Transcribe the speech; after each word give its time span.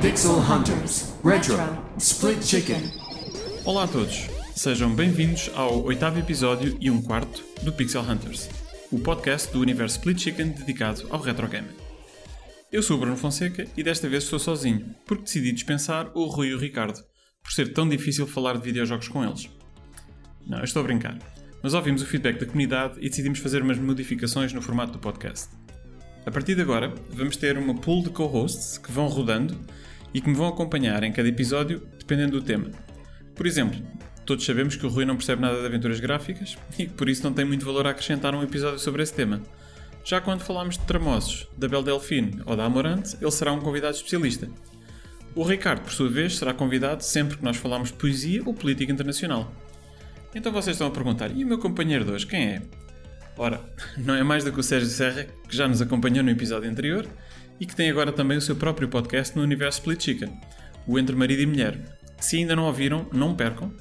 Pixel 0.00 0.38
Hunters 0.38 1.14
Retro 1.24 1.56
Split 1.98 2.42
Chicken. 2.44 2.82
Olá 3.64 3.84
a 3.84 3.88
todos, 3.88 4.28
sejam 4.54 4.94
bem-vindos 4.94 5.50
ao 5.54 5.82
oitavo 5.84 6.18
episódio 6.18 6.76
e 6.80 6.90
um 6.90 7.02
quarto 7.02 7.42
do 7.62 7.72
Pixel 7.72 8.02
Hunters, 8.02 8.48
o 8.90 8.98
podcast 8.98 9.52
do 9.52 9.60
universo 9.60 9.96
Split 9.96 10.18
Chicken 10.18 10.48
dedicado 10.48 11.06
ao 11.10 11.20
retro 11.20 11.48
gaming. 11.48 11.81
Eu 12.72 12.82
sou 12.82 12.96
o 12.96 13.00
Bruno 13.00 13.18
Fonseca 13.18 13.66
e 13.76 13.82
desta 13.82 14.08
vez 14.08 14.24
estou 14.24 14.38
sozinho, 14.38 14.94
porque 15.04 15.24
decidi 15.24 15.52
dispensar 15.52 16.10
o 16.14 16.24
Rui 16.24 16.48
e 16.48 16.54
o 16.54 16.58
Ricardo, 16.58 17.04
por 17.42 17.52
ser 17.52 17.70
tão 17.74 17.86
difícil 17.86 18.26
falar 18.26 18.54
de 18.54 18.62
videojogos 18.62 19.08
com 19.08 19.22
eles. 19.22 19.50
Não, 20.46 20.56
eu 20.56 20.64
estou 20.64 20.80
a 20.80 20.84
brincar, 20.84 21.18
mas 21.62 21.74
ouvimos 21.74 22.00
o 22.00 22.06
feedback 22.06 22.40
da 22.40 22.46
comunidade 22.46 22.94
e 22.98 23.10
decidimos 23.10 23.40
fazer 23.40 23.60
umas 23.60 23.76
modificações 23.76 24.54
no 24.54 24.62
formato 24.62 24.92
do 24.92 24.98
podcast. 24.98 25.50
A 26.24 26.30
partir 26.30 26.54
de 26.54 26.62
agora, 26.62 26.94
vamos 27.10 27.36
ter 27.36 27.58
uma 27.58 27.74
pool 27.74 28.04
de 28.04 28.08
co-hosts 28.08 28.78
que 28.78 28.90
vão 28.90 29.06
rodando 29.06 29.54
e 30.14 30.22
que 30.22 30.30
me 30.30 30.34
vão 30.34 30.48
acompanhar 30.48 31.02
em 31.02 31.12
cada 31.12 31.28
episódio, 31.28 31.86
dependendo 31.98 32.40
do 32.40 32.42
tema. 32.42 32.70
Por 33.34 33.46
exemplo, 33.46 33.78
todos 34.24 34.46
sabemos 34.46 34.76
que 34.76 34.86
o 34.86 34.88
Rui 34.88 35.04
não 35.04 35.16
percebe 35.16 35.42
nada 35.42 35.60
de 35.60 35.66
aventuras 35.66 36.00
gráficas 36.00 36.56
e 36.78 36.86
que 36.86 36.94
por 36.94 37.10
isso 37.10 37.22
não 37.22 37.34
tem 37.34 37.44
muito 37.44 37.66
valor 37.66 37.86
a 37.86 37.90
acrescentar 37.90 38.34
um 38.34 38.42
episódio 38.42 38.78
sobre 38.78 39.02
esse 39.02 39.12
tema. 39.12 39.42
Já 40.04 40.20
quando 40.20 40.40
falamos 40.40 40.76
de 40.76 40.84
Tramosos, 40.84 41.46
da 41.56 41.68
Bel 41.68 41.82
Delfine 41.82 42.42
ou 42.44 42.56
da 42.56 42.64
Amorante, 42.64 43.16
ele 43.20 43.30
será 43.30 43.52
um 43.52 43.60
convidado 43.60 43.94
especialista. 43.94 44.48
O 45.34 45.44
Ricardo, 45.44 45.82
por 45.82 45.92
sua 45.92 46.08
vez, 46.08 46.36
será 46.36 46.52
convidado 46.52 47.04
sempre 47.04 47.38
que 47.38 47.44
nós 47.44 47.56
falarmos 47.56 47.90
de 47.90 47.94
poesia 47.96 48.42
ou 48.44 48.52
política 48.52 48.92
internacional. 48.92 49.52
Então 50.34 50.50
vocês 50.50 50.74
estão 50.74 50.88
a 50.88 50.90
perguntar, 50.90 51.30
e 51.30 51.44
o 51.44 51.46
meu 51.46 51.58
companheiro 51.58 52.04
de 52.04 52.10
hoje, 52.10 52.26
quem 52.26 52.46
é? 52.46 52.62
Ora, 53.36 53.60
não 53.96 54.14
é 54.14 54.22
mais 54.22 54.44
do 54.44 54.52
que 54.52 54.60
o 54.60 54.62
Sérgio 54.62 54.88
Serra, 54.88 55.26
que 55.48 55.56
já 55.56 55.68
nos 55.68 55.80
acompanhou 55.80 56.24
no 56.24 56.30
episódio 56.30 56.68
anterior 56.68 57.06
e 57.60 57.64
que 57.64 57.76
tem 57.76 57.88
agora 57.88 58.10
também 58.10 58.36
o 58.36 58.42
seu 58.42 58.56
próprio 58.56 58.88
podcast 58.88 59.36
no 59.36 59.42
universo 59.42 59.78
Split 59.78 60.02
Chicken, 60.02 60.40
o 60.86 60.98
Entre 60.98 61.14
Marido 61.14 61.42
e 61.42 61.46
Mulher. 61.46 61.78
Se 62.18 62.38
ainda 62.38 62.56
não 62.56 62.64
ouviram, 62.64 63.06
não 63.12 63.34
percam, 63.34 63.72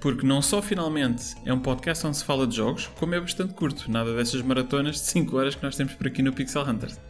porque 0.00 0.26
não 0.26 0.40
só 0.40 0.62
finalmente 0.62 1.34
é 1.44 1.52
um 1.52 1.58
podcast 1.58 2.06
onde 2.06 2.16
se 2.16 2.24
fala 2.24 2.46
de 2.46 2.56
jogos, 2.56 2.86
como 2.98 3.14
é 3.14 3.20
bastante 3.20 3.54
curto, 3.54 3.90
nada 3.90 4.14
dessas 4.14 4.42
maratonas 4.42 4.96
de 4.96 5.02
5 5.02 5.36
horas 5.36 5.54
que 5.54 5.62
nós 5.62 5.76
temos 5.76 5.94
por 5.94 6.06
aqui 6.06 6.22
no 6.22 6.32
Pixel 6.32 6.62
Hunters. 6.62 7.00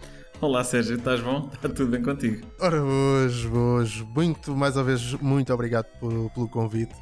Olá 0.41 0.63
Sérgio, 0.63 0.97
estás 0.97 1.21
bom? 1.21 1.51
Está 1.53 1.69
tudo 1.69 1.89
bem 1.89 2.03
contigo? 2.03 2.47
Ora, 2.61 2.83
hoje, 2.83 3.49
hoje, 3.49 4.09
muito, 4.15 4.57
mais 4.57 4.77
uma 4.77 4.85
vez, 4.85 5.13
muito 5.15 5.53
obrigado 5.53 5.87
pelo 5.99 6.49
convite. 6.49 6.95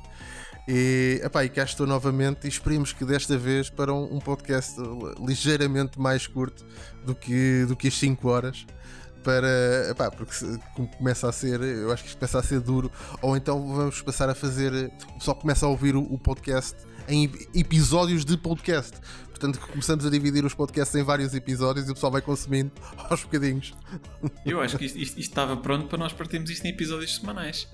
E, 0.69 1.20
epá, 1.23 1.45
e 1.45 1.48
cá 1.48 1.62
estou 1.62 1.87
novamente 1.87 2.47
e 2.47 2.48
esperemos 2.48 2.93
que 2.93 3.05
desta 3.05 3.39
vez 3.39 3.71
para 3.71 3.93
um, 3.93 4.17
um 4.17 4.19
podcast 4.19 4.81
ligeiramente 5.25 6.00
mais 6.00 6.27
curto 6.27 6.67
do 7.05 7.15
que, 7.15 7.65
do 7.69 7.77
que 7.77 7.87
as 7.87 7.95
5 7.95 8.28
horas 8.28 8.67
para. 9.27 10.11
Porque 10.17 10.33
se, 10.33 10.59
começa 10.97 11.29
a 11.29 11.33
ser. 11.33 11.61
Eu 11.61 11.93
acho 11.93 12.05
que 12.05 12.11
isto 12.11 12.19
começa 12.19 12.39
a 12.39 12.43
ser 12.43 12.61
duro. 12.61 12.91
Ou 13.21 13.37
então 13.37 13.75
vamos 13.75 14.01
passar 14.03 14.31
a 14.31 14.35
fazer. 14.35 14.93
O 15.11 15.19
pessoal 15.19 15.37
começa 15.37 15.67
a 15.67 15.69
ouvir 15.69 15.97
o, 15.97 16.03
o 16.03 16.17
podcast 16.17 16.77
em 17.09 17.31
episódios 17.55 18.25
de 18.25 18.37
podcast. 18.37 18.97
Portanto, 19.29 19.61
começamos 19.61 20.07
a 20.07 20.11
dividir 20.11 20.45
os 20.45 20.55
podcasts 20.55 20.95
em 20.95 21.03
vários 21.03 21.35
episódios 21.35 21.89
e 21.89 21.91
o 21.91 21.95
pessoal 21.95 22.13
vai 22.13 22.23
consumindo 22.23 22.71
aos 23.11 23.23
bocadinhos. 23.23 23.75
Eu 24.47 24.61
acho 24.61 24.79
que 24.79 24.87
isto, 24.87 24.99
isto, 24.99 25.19
isto 25.19 25.31
estava 25.31 25.57
pronto 25.57 25.89
para 25.89 25.99
nós 25.99 26.13
partirmos 26.13 26.49
isto 26.49 26.65
em 26.65 26.71
episódios 26.71 27.17
semanais. 27.17 27.69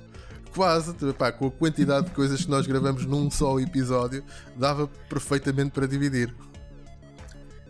Quase, 0.55 0.94
pá, 1.14 1.33
com 1.33 1.47
a 1.47 1.50
quantidade 1.50 2.06
de 2.06 2.12
coisas 2.12 2.44
que 2.44 2.50
nós 2.50 2.66
gravamos 2.66 3.06
num 3.06 3.31
só 3.31 3.59
episódio, 3.59 4.25
dava 4.56 4.87
perfeitamente 5.09 5.70
para 5.70 5.87
dividir. 5.87 6.34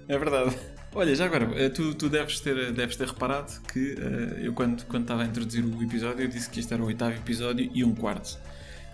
É 0.09 0.19
verdade. 0.19 0.56
Olha, 0.95 1.15
já 1.15 1.25
agora, 1.25 1.49
eh, 1.57 1.71
tu, 1.71 1.95
tu 1.95 2.09
deves, 2.11 2.39
ter, 2.41 2.71
deves 2.73 2.97
ter 2.97 3.09
reparado 3.09 3.51
que 3.73 3.95
uh, 3.95 4.41
eu, 4.41 4.53
quando, 4.53 4.85
quando 4.85 5.05
estava 5.05 5.23
a 5.23 5.25
introduzir 5.25 5.65
o 5.65 5.83
episódio, 5.83 6.23
eu 6.23 6.29
disse 6.29 6.51
que 6.51 6.61
este 6.61 6.75
era 6.75 6.83
o 6.83 6.87
oitavo 6.87 7.13
episódio 7.13 7.71
e 7.73 7.83
um 7.83 7.95
quarto. 7.95 8.39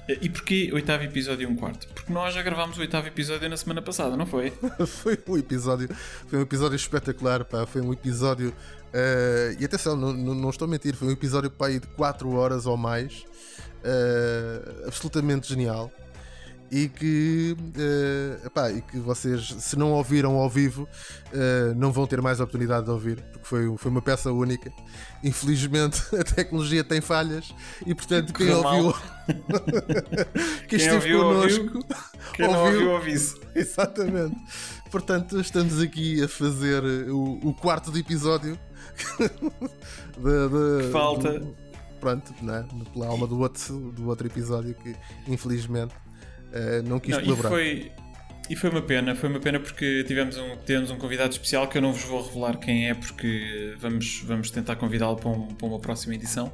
Uh, 0.09 0.17
e 0.23 0.29
porquê 0.29 0.71
oitavo 0.73 1.03
episódio 1.03 1.43
e 1.43 1.47
um 1.47 1.57
quarto? 1.57 1.89
Porque 1.89 2.13
nós 2.13 2.35
já 2.35 2.43
gravámos 2.43 2.79
o 2.79 2.81
oitavo 2.81 3.09
episódio 3.09 3.49
na 3.49 3.57
semana 3.57 3.83
passada, 3.83 4.17
não 4.17 4.27
foi? 4.27 4.53
foi 4.87 5.19
um 5.27 5.37
episódio, 5.39 5.89
foi 6.29 6.39
um 6.39 6.43
episódio 6.43 6.77
espetacular, 6.77 7.45
pá. 7.45 7.67
Foi 7.67 7.83
um 7.83 7.93
episódio. 7.93 8.51
Uh, 8.51 9.61
e 9.61 9.65
atenção, 9.65 9.97
não, 9.97 10.13
não, 10.13 10.51
estou 10.51 10.67
a 10.67 10.71
mentir, 10.71 10.95
foi 10.95 11.09
um 11.09 11.13
episódio 11.13 11.51
pá, 11.51 11.69
de 11.69 11.81
4 11.81 12.31
horas 12.31 12.65
ou 12.65 12.77
mais. 12.77 13.25
absolutamente 14.87 15.49
genial 15.49 15.93
e 16.71 16.89
que, 16.89 17.57
uh, 17.59 18.47
epá, 18.47 18.71
e 18.71 18.83
que 18.83 18.99
vocês, 18.99 19.55
se 19.59 19.77
não 19.77 19.93
ouviram 19.93 20.37
ao 20.37 20.51
vivo, 20.51 20.87
uh, 21.33 21.75
não 21.75 21.91
vão 21.91 22.07
ter 22.07 22.21
mais 22.21 22.41
oportunidade 22.41 22.85
de 22.85 22.91
ouvir, 22.91 23.23
porque 23.33 23.47
foi, 23.47 23.77
foi 23.79 23.91
uma 23.91 24.03
peça 24.03 24.31
única. 24.31 24.71
Infelizmente, 25.25 26.03
a 26.15 26.23
tecnologia 26.23 26.85
tem 26.85 27.01
falhas 27.01 27.55
e, 27.87 27.95
portanto, 27.95 28.35
quem 28.35 28.51
ouviu, 28.51 28.95
quem, 30.69 30.79
quem 30.79 30.93
ouviu, 30.93 31.21
connosco, 31.21 31.87
quem 32.35 32.47
ouviu, 32.47 32.91
ouviu, 32.91 32.91
ouviu 32.93 33.39
Exatamente. 33.55 34.37
Portanto, 34.91 35.41
estamos 35.41 35.81
aqui 35.81 36.23
a 36.23 36.29
fazer 36.29 36.83
o, 37.11 37.49
o 37.49 37.55
quarto 37.55 37.91
de 37.91 38.01
episódio 38.01 38.59
de, 39.19 39.29
de, 39.29 40.91
falta. 40.93 41.43
pronto, 42.01 42.35
né? 42.43 42.67
pela 42.93 43.07
alma 43.07 43.27
do 43.27 43.39
outro, 43.39 43.93
do 43.93 44.09
outro 44.09 44.27
episódio 44.27 44.75
que, 44.75 44.95
infelizmente 45.27 45.95
Uh, 46.53 46.89
não 46.89 46.99
quis 46.99 47.15
não, 47.15 47.23
colaborar. 47.23 47.49
E 47.49 47.51
foi, 47.51 47.93
e 48.49 48.57
foi 48.57 48.71
uma 48.71 48.81
pena, 48.81 49.15
foi 49.15 49.29
uma 49.29 49.41
pena 49.41 49.61
porque 49.61 50.05
tivemos 50.05 50.39
um, 50.39 50.57
tivemos 50.65 50.91
um 50.91 50.97
convidado 50.97 51.31
especial 51.33 51.69
que 51.69 51.77
eu 51.77 51.83
não 51.83 51.93
vos 51.93 52.05
vou 52.05 52.23
revelar 52.23 52.57
quem 52.57 52.89
é 52.89 52.95
porque 52.95 53.75
vamos, 53.79 54.23
vamos 54.25 54.51
tentar 54.51 54.77
convidá-lo 54.77 55.17
para, 55.17 55.29
um, 55.29 55.49
para, 55.49 55.67
uma 55.67 55.79
próxima 55.79 56.15
edição. 56.15 56.53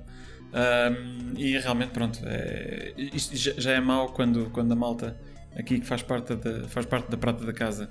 Um, 0.52 1.34
e 1.36 1.58
realmente, 1.58 1.90
pronto, 1.90 2.20
é, 2.24 2.92
isto 2.96 3.60
já 3.60 3.72
é 3.72 3.80
mau 3.80 4.12
quando, 4.12 4.50
quando 4.50 4.72
a 4.72 4.76
malta 4.76 5.16
aqui 5.56 5.78
que 5.78 5.86
faz 5.86 6.02
parte 6.02 6.34
da, 6.34 6.68
faz 6.68 6.84
parte 6.84 7.10
da 7.10 7.16
prata 7.16 7.44
da 7.44 7.52
casa, 7.52 7.88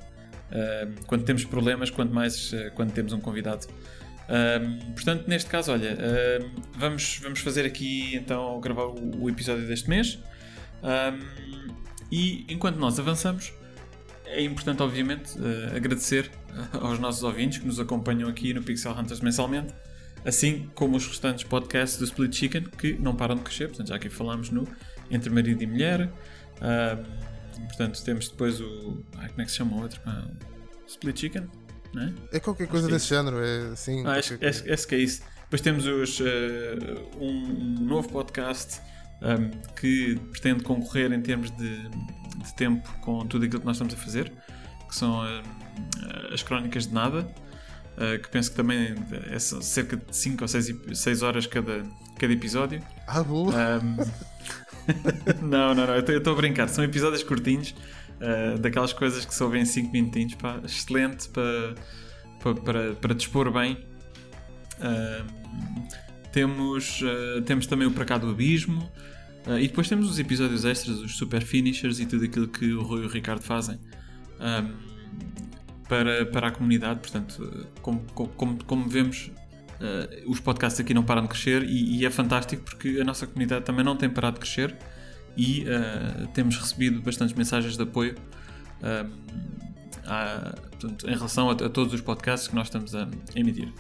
um, 0.52 0.96
quando 1.08 1.24
temos 1.24 1.46
problemas, 1.46 1.90
quanto 1.90 2.14
mais 2.14 2.52
uh, 2.52 2.72
quando 2.76 2.92
temos 2.92 3.14
um 3.14 3.22
convidado. 3.22 3.68
Um, 4.30 4.94
portanto, 4.94 5.28
neste 5.28 5.50
caso, 5.50 5.72
olha, 5.72 5.98
vamos, 6.78 7.20
vamos 7.22 7.40
fazer 7.40 7.66
aqui 7.66 8.16
então 8.16 8.60
gravar 8.60 8.86
o, 8.86 9.24
o 9.24 9.30
episódio 9.30 9.66
deste 9.66 9.90
mês. 9.90 10.20
Um, 10.84 11.84
e 12.16 12.46
enquanto 12.48 12.78
nós 12.78 13.00
avançamos, 13.00 13.52
é 14.28 14.44
importante, 14.44 14.84
obviamente, 14.84 15.36
uh, 15.36 15.76
agradecer 15.76 16.30
uh, 16.52 16.86
aos 16.86 17.00
nossos 17.00 17.24
ouvintes 17.24 17.58
que 17.58 17.66
nos 17.66 17.80
acompanham 17.80 18.30
aqui 18.30 18.54
no 18.54 18.62
Pixel 18.62 18.92
Hunters 18.92 19.20
mensalmente, 19.20 19.74
assim 20.24 20.70
como 20.76 20.96
os 20.96 21.08
restantes 21.08 21.44
podcasts 21.44 21.98
do 21.98 22.06
Split 22.06 22.36
Chicken 22.36 22.66
que 22.78 22.94
não 23.00 23.16
param 23.16 23.34
de 23.34 23.42
crescer. 23.42 23.68
Portanto, 23.70 23.88
já 23.88 23.96
aqui 23.96 24.12
falámos 24.12 24.52
no 24.52 24.68
Entre 25.10 25.32
Marido 25.32 25.64
e 25.64 25.66
Mulher. 25.66 26.08
Uh, 26.58 27.04
portanto, 27.66 28.04
temos 28.04 28.30
depois 28.30 28.62
o. 28.62 29.04
Ai, 29.18 29.30
como 29.30 29.42
é 29.42 29.46
que 29.46 29.52
se 29.52 29.58
chama 29.58 29.76
o 29.76 29.82
outro? 29.82 30.00
Ah, 30.06 30.28
Split 30.86 31.20
Chicken? 31.20 31.50
É? 32.32 32.38
é? 32.38 32.40
qualquer 32.40 32.68
coisa 32.68 32.88
é 32.90 32.92
desse 32.92 33.08
género, 33.08 33.44
é 33.44 33.72
assim. 33.72 34.06
Ah, 34.06 34.18
acho, 34.18 34.36
acho, 34.36 34.72
acho, 34.72 34.88
que 34.88 34.94
é 34.94 35.00
isso. 35.00 35.24
Depois 35.46 35.62
temos 35.62 35.88
os, 35.88 36.20
um 37.20 37.80
novo 37.82 38.08
podcast 38.10 38.80
um, 39.24 39.50
que 39.76 40.20
pretende 40.32 40.64
concorrer 40.64 41.12
em 41.12 41.22
termos 41.22 41.50
de, 41.52 41.90
de, 41.90 42.56
tempo 42.56 42.88
com 43.02 43.26
tudo 43.26 43.46
aquilo 43.46 43.62
que 43.62 43.66
nós 43.66 43.78
estamos 43.78 43.94
a 43.94 43.98
fazer, 43.98 44.32
que 44.88 44.96
são 44.96 45.24
uh, 45.24 46.34
as 46.34 46.44
Crónicas 46.44 46.88
de 46.88 46.94
Nada, 46.94 47.22
uh, 47.22 48.22
que 48.22 48.30
penso 48.30 48.52
que 48.52 48.58
também 48.58 48.94
é 49.32 49.40
cerca 49.40 49.96
de 49.98 50.16
5 50.16 50.44
ou 50.44 50.48
6 50.48 51.24
horas 51.24 51.48
cada, 51.48 51.84
cada 52.20 52.34
episódio. 52.34 52.82
Ah, 53.08 53.24
boa! 53.24 53.54
Um, 53.82 53.98
não, 55.48 55.74
não, 55.74 55.88
não, 55.88 55.96
eu 55.96 56.18
estou 56.18 56.34
a 56.34 56.36
brincar, 56.36 56.68
são 56.68 56.84
episódios 56.84 57.24
curtinhos, 57.24 57.74
uh, 58.20 58.60
daquelas 58.60 58.92
coisas 58.92 59.26
que 59.26 59.44
ouvem 59.44 59.62
em 59.62 59.66
5 59.66 59.92
minutinhos, 59.92 60.36
pá, 60.36 60.60
excelente 60.66 61.30
para, 61.30 61.76
para, 62.42 62.56
para, 62.56 62.94
para 62.96 63.16
dispor 63.16 63.50
bem. 63.52 63.78
temos, 66.34 67.02
temos 67.46 67.68
também 67.68 67.88
o 67.88 67.92
Para 67.92 68.04
Cá 68.04 68.18
do 68.18 68.30
Abismo, 68.30 68.92
Uh, 69.48 69.60
e 69.60 69.68
depois 69.68 69.88
temos 69.90 70.10
os 70.10 70.20
episódios 70.20 70.66
extras, 70.66 71.00
os 71.00 71.16
super 71.16 71.42
finishers 71.42 72.00
e 72.00 72.06
tudo 72.06 72.26
aquilo 72.26 72.48
que 72.48 72.72
o 72.74 72.82
Rui 72.82 73.04
e 73.04 73.06
o 73.06 73.10
Ricardo 73.10 73.42
fazem 73.42 73.80
para, 75.88 76.26
para 76.26 76.48
a 76.48 76.52
comunidade. 76.52 77.00
Portanto, 77.00 77.68
como, 77.82 78.02
como, 78.14 78.64
como 78.64 78.90
vemos, 78.90 79.32
uh, 79.80 80.32
os 80.32 80.40
podcasts 80.40 80.80
aqui 80.80 80.94
não 80.94 81.04
param 81.04 81.24
de 81.24 81.30
crescer 81.30 81.64
e, 81.64 81.98
e, 81.98 82.06
é 82.06 82.10
fantástico 82.10 82.64
porque 82.64 83.00
a 83.02 83.04
nossa 83.04 83.28
comunidade 83.28 83.66
também 83.66 83.84
não 83.84 83.96
tem 83.96 84.10
parado 84.10 84.36
de 84.36 84.42
crescer 84.42 84.76
e 85.36 85.64
uh, 85.64 86.28
temos 86.28 86.58
recebido 86.58 87.02
bastantes 87.02 87.36
mensagens 87.36 87.76
de 87.76 87.84
apoio 87.84 88.16
portanto, 90.72 91.10
em 91.10 91.14
relação 91.14 91.50
a, 91.50 91.54
a, 91.54 91.70
todos 91.70 91.94
os 91.94 92.02
podcasts 92.02 92.48
que 92.48 92.56
nós 92.56 92.68
estamos 92.68 92.94
a 92.96 93.08
emitir. 93.36 93.72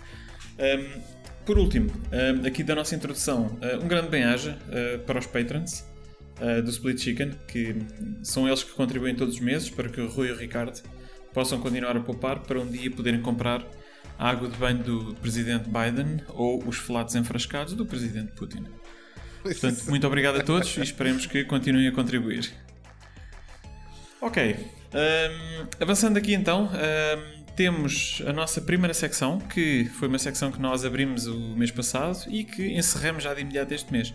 Um, 0.57 1.22
por 1.45 1.57
último, 1.57 1.89
uh, 1.89 2.47
aqui 2.47 2.63
da 2.63 2.75
nossa 2.75 2.95
introdução, 2.95 3.57
uh, 3.61 3.83
um 3.83 3.87
grande 3.87 4.09
bem-aja 4.09 4.57
para 5.05 5.19
os 5.19 5.25
patrons 5.25 5.85
do 6.63 6.69
Split 6.71 6.99
Chicken, 6.99 7.31
que 7.47 7.75
são 8.21 8.47
eles 8.47 8.63
que 8.63 8.71
contribuem 8.71 9.15
todos 9.15 9.35
os 9.35 9.39
meses 9.39 9.69
para 9.69 9.87
que 9.87 10.01
o 10.01 10.09
Rui 10.09 10.27
e 10.27 10.31
o 10.31 10.35
Ricardo 10.35 10.81
possam 11.31 11.59
continuar 11.59 11.95
a 11.95 11.99
poupar 12.01 12.39
para 12.39 12.59
um 12.59 12.67
dia 12.67 12.91
poderem 12.91 13.21
comprar 13.21 13.65
a 14.17 14.29
água 14.29 14.49
de 14.49 14.57
banho 14.57 14.79
do 14.79 15.15
presidente 15.15 15.69
Biden 15.69 16.21
ou 16.29 16.61
os 16.67 16.75
flatos 16.75 17.15
enfrascados 17.15 17.75
do 17.75 17.85
presidente 17.85 18.31
Putin. 18.33 18.65
Portanto, 19.41 19.85
muito 19.89 20.07
obrigado 20.07 20.37
a 20.37 20.43
todos 20.43 20.75
e 20.77 20.81
esperemos 20.81 21.25
que 21.25 21.43
continuem 21.43 21.87
a 21.87 21.91
contribuir. 21.91 22.51
Ok, 24.19 24.55
um, 24.93 25.67
avançando 25.81 26.17
aqui 26.17 26.33
então, 26.33 26.69
um, 26.69 27.32
temos 27.55 28.21
a 28.25 28.33
nossa 28.33 28.59
primeira 28.59 28.93
secção, 28.93 29.39
que 29.39 29.85
foi 29.99 30.07
uma 30.07 30.17
secção 30.17 30.51
que 30.51 30.59
nós 30.59 30.83
abrimos 30.83 31.27
o 31.27 31.55
mês 31.55 31.71
passado 31.71 32.25
e 32.27 32.43
que 32.43 32.73
encerramos 32.73 33.23
já 33.23 33.33
de 33.33 33.41
imediato 33.41 33.73
este 33.73 33.91
mês. 33.91 34.13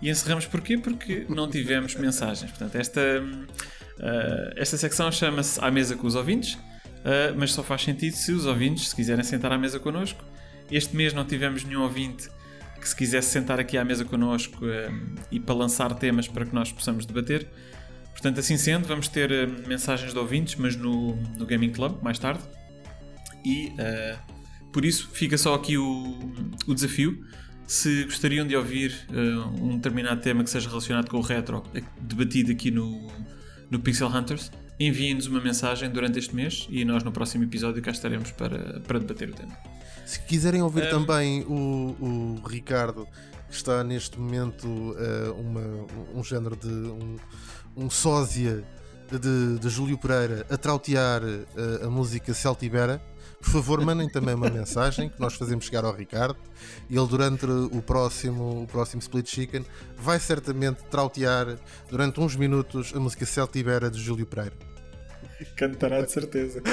E 0.00 0.10
encerramos 0.10 0.46
porquê? 0.46 0.76
Porque 0.76 1.26
não 1.28 1.48
tivemos 1.48 1.94
mensagens. 1.94 2.50
Portanto, 2.50 2.74
esta, 2.74 3.00
uh, 3.00 4.52
esta 4.56 4.76
secção 4.76 5.12
chama-se 5.12 5.60
À 5.64 5.70
Mesa 5.70 5.96
com 5.96 6.06
os 6.06 6.16
Ouvintes, 6.16 6.54
uh, 6.54 7.34
mas 7.36 7.52
só 7.52 7.62
faz 7.62 7.82
sentido 7.82 8.14
se 8.14 8.32
os 8.32 8.46
ouvintes 8.46 8.88
se 8.88 8.96
quiserem 8.96 9.22
sentar 9.22 9.52
à 9.52 9.58
mesa 9.58 9.78
connosco. 9.78 10.24
Este 10.70 10.96
mês 10.96 11.12
não 11.12 11.24
tivemos 11.24 11.62
nenhum 11.62 11.82
ouvinte 11.82 12.28
que 12.80 12.88
se 12.88 12.96
quisesse 12.96 13.28
sentar 13.28 13.60
aqui 13.60 13.78
à 13.78 13.84
mesa 13.84 14.04
connosco 14.04 14.64
uh, 14.64 15.20
e 15.30 15.38
para 15.38 15.54
lançar 15.54 15.94
temas 15.94 16.26
para 16.26 16.44
que 16.44 16.52
nós 16.52 16.72
possamos 16.72 17.06
debater. 17.06 17.46
Portanto, 18.10 18.40
assim 18.40 18.56
sendo, 18.56 18.88
vamos 18.88 19.06
ter 19.06 19.30
mensagens 19.68 20.12
de 20.12 20.18
ouvintes, 20.18 20.56
mas 20.56 20.74
no, 20.74 21.14
no 21.38 21.46
Gaming 21.46 21.70
Club, 21.70 22.02
mais 22.02 22.18
tarde. 22.18 22.42
E 23.44 23.72
por 24.72 24.84
isso 24.84 25.08
fica 25.12 25.36
só 25.36 25.54
aqui 25.54 25.76
o, 25.76 26.18
o 26.66 26.74
desafio 26.74 27.22
se 27.72 28.04
gostariam 28.04 28.46
de 28.46 28.54
ouvir 28.54 28.92
uh, 29.08 29.64
um 29.64 29.76
determinado 29.76 30.20
tema 30.20 30.44
que 30.44 30.50
seja 30.50 30.68
relacionado 30.68 31.08
com 31.08 31.16
o 31.16 31.22
retro, 31.22 31.62
debatido 32.00 32.52
aqui 32.52 32.70
no, 32.70 33.10
no 33.70 33.80
Pixel 33.80 34.08
Hunters, 34.08 34.50
enviem-nos 34.78 35.26
uma 35.26 35.40
mensagem 35.40 35.88
durante 35.90 36.18
este 36.18 36.34
mês 36.34 36.66
e 36.68 36.84
nós 36.84 37.02
no 37.02 37.10
próximo 37.10 37.44
episódio 37.44 37.80
cá 37.80 37.90
estaremos 37.90 38.30
para, 38.32 38.80
para 38.80 38.98
debater 38.98 39.30
o 39.30 39.32
tema. 39.32 39.56
Se 40.04 40.20
quiserem 40.20 40.60
ouvir 40.60 40.84
um, 40.84 40.90
também 40.90 41.42
o, 41.44 41.96
o 41.98 42.46
Ricardo, 42.46 43.06
que 43.48 43.54
está 43.54 43.82
neste 43.82 44.18
momento 44.18 44.66
uh, 44.66 45.32
uma, 45.40 45.86
um 46.14 46.22
género 46.22 46.56
de 46.56 46.68
um, 46.68 47.16
um 47.74 47.88
sósia 47.88 48.64
de, 49.10 49.58
de 49.58 49.68
Júlio 49.70 49.96
Pereira 49.96 50.46
a 50.50 50.58
trautear 50.58 51.22
uh, 51.22 51.86
a 51.86 51.88
música 51.88 52.34
Celtibera 52.34 53.00
por 53.42 53.50
favor, 53.50 53.84
mandem 53.84 54.08
também 54.08 54.34
uma 54.34 54.48
mensagem 54.48 55.08
que 55.08 55.20
nós 55.20 55.34
fazemos 55.34 55.64
chegar 55.64 55.84
ao 55.84 55.92
Ricardo. 55.92 56.38
E 56.88 56.96
ele, 56.96 57.08
durante 57.08 57.44
o 57.44 57.82
próximo, 57.82 58.62
o 58.62 58.66
próximo 58.68 59.02
Split 59.02 59.28
Chicken, 59.28 59.66
vai 59.96 60.20
certamente 60.20 60.84
trautear 60.84 61.58
durante 61.90 62.20
uns 62.20 62.36
minutos 62.36 62.92
a 62.94 63.00
música 63.00 63.26
Celtibera 63.26 63.90
de 63.90 64.00
Júlio 64.00 64.24
Pereira. 64.26 64.54
Cantará 65.56 66.02
de 66.02 66.12
certeza. 66.12 66.62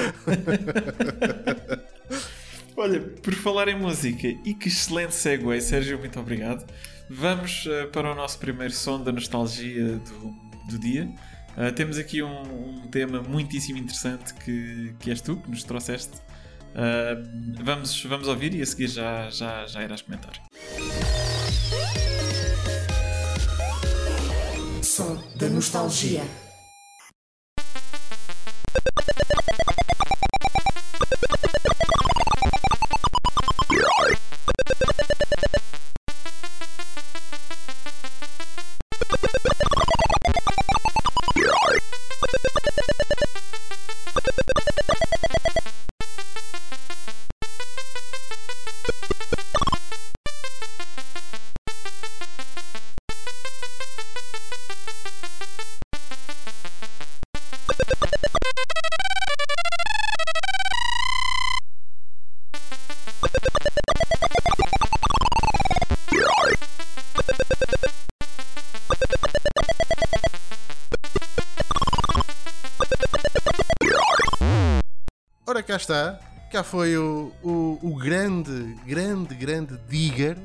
Olha, 2.76 3.00
por 3.00 3.34
falar 3.34 3.66
em 3.68 3.76
música, 3.76 4.28
e 4.28 4.54
que 4.54 4.68
excelente 4.68 5.14
segue, 5.14 5.60
Sérgio, 5.60 5.98
muito 5.98 6.18
obrigado. 6.20 6.64
Vamos 7.10 7.66
uh, 7.66 7.88
para 7.88 8.12
o 8.12 8.14
nosso 8.14 8.38
primeiro 8.38 8.72
som 8.72 9.02
da 9.02 9.10
nostalgia 9.10 9.96
do, 9.98 10.34
do 10.68 10.78
dia. 10.78 11.12
Uh, 11.58 11.72
temos 11.74 11.98
aqui 11.98 12.22
um, 12.22 12.42
um, 12.42 12.88
tema 12.88 13.20
muitíssimo 13.20 13.76
interessante 13.76 14.32
que, 14.34 14.94
que 15.00 15.10
és 15.10 15.20
tu, 15.20 15.36
que 15.36 15.50
nos 15.50 15.64
trouxeste 15.64 16.29
Uh, 16.70 17.62
vamos, 17.62 18.04
vamos 18.04 18.28
ouvir 18.28 18.54
e 18.54 18.62
a 18.62 18.66
seguir 18.66 18.88
já, 18.88 19.28
já, 19.30 19.66
já 19.66 19.82
irás 19.82 20.02
comentar. 20.02 20.32
Som 24.82 25.16
da 25.36 25.48
nostalgia. 25.48 26.49
Está. 75.90 76.20
Cá 76.52 76.62
foi 76.62 76.96
o, 76.96 77.32
o, 77.42 77.78
o, 77.82 77.96
grande, 77.96 78.76
grande, 78.86 79.34
grande 79.34 79.76
Digger. 79.88 80.38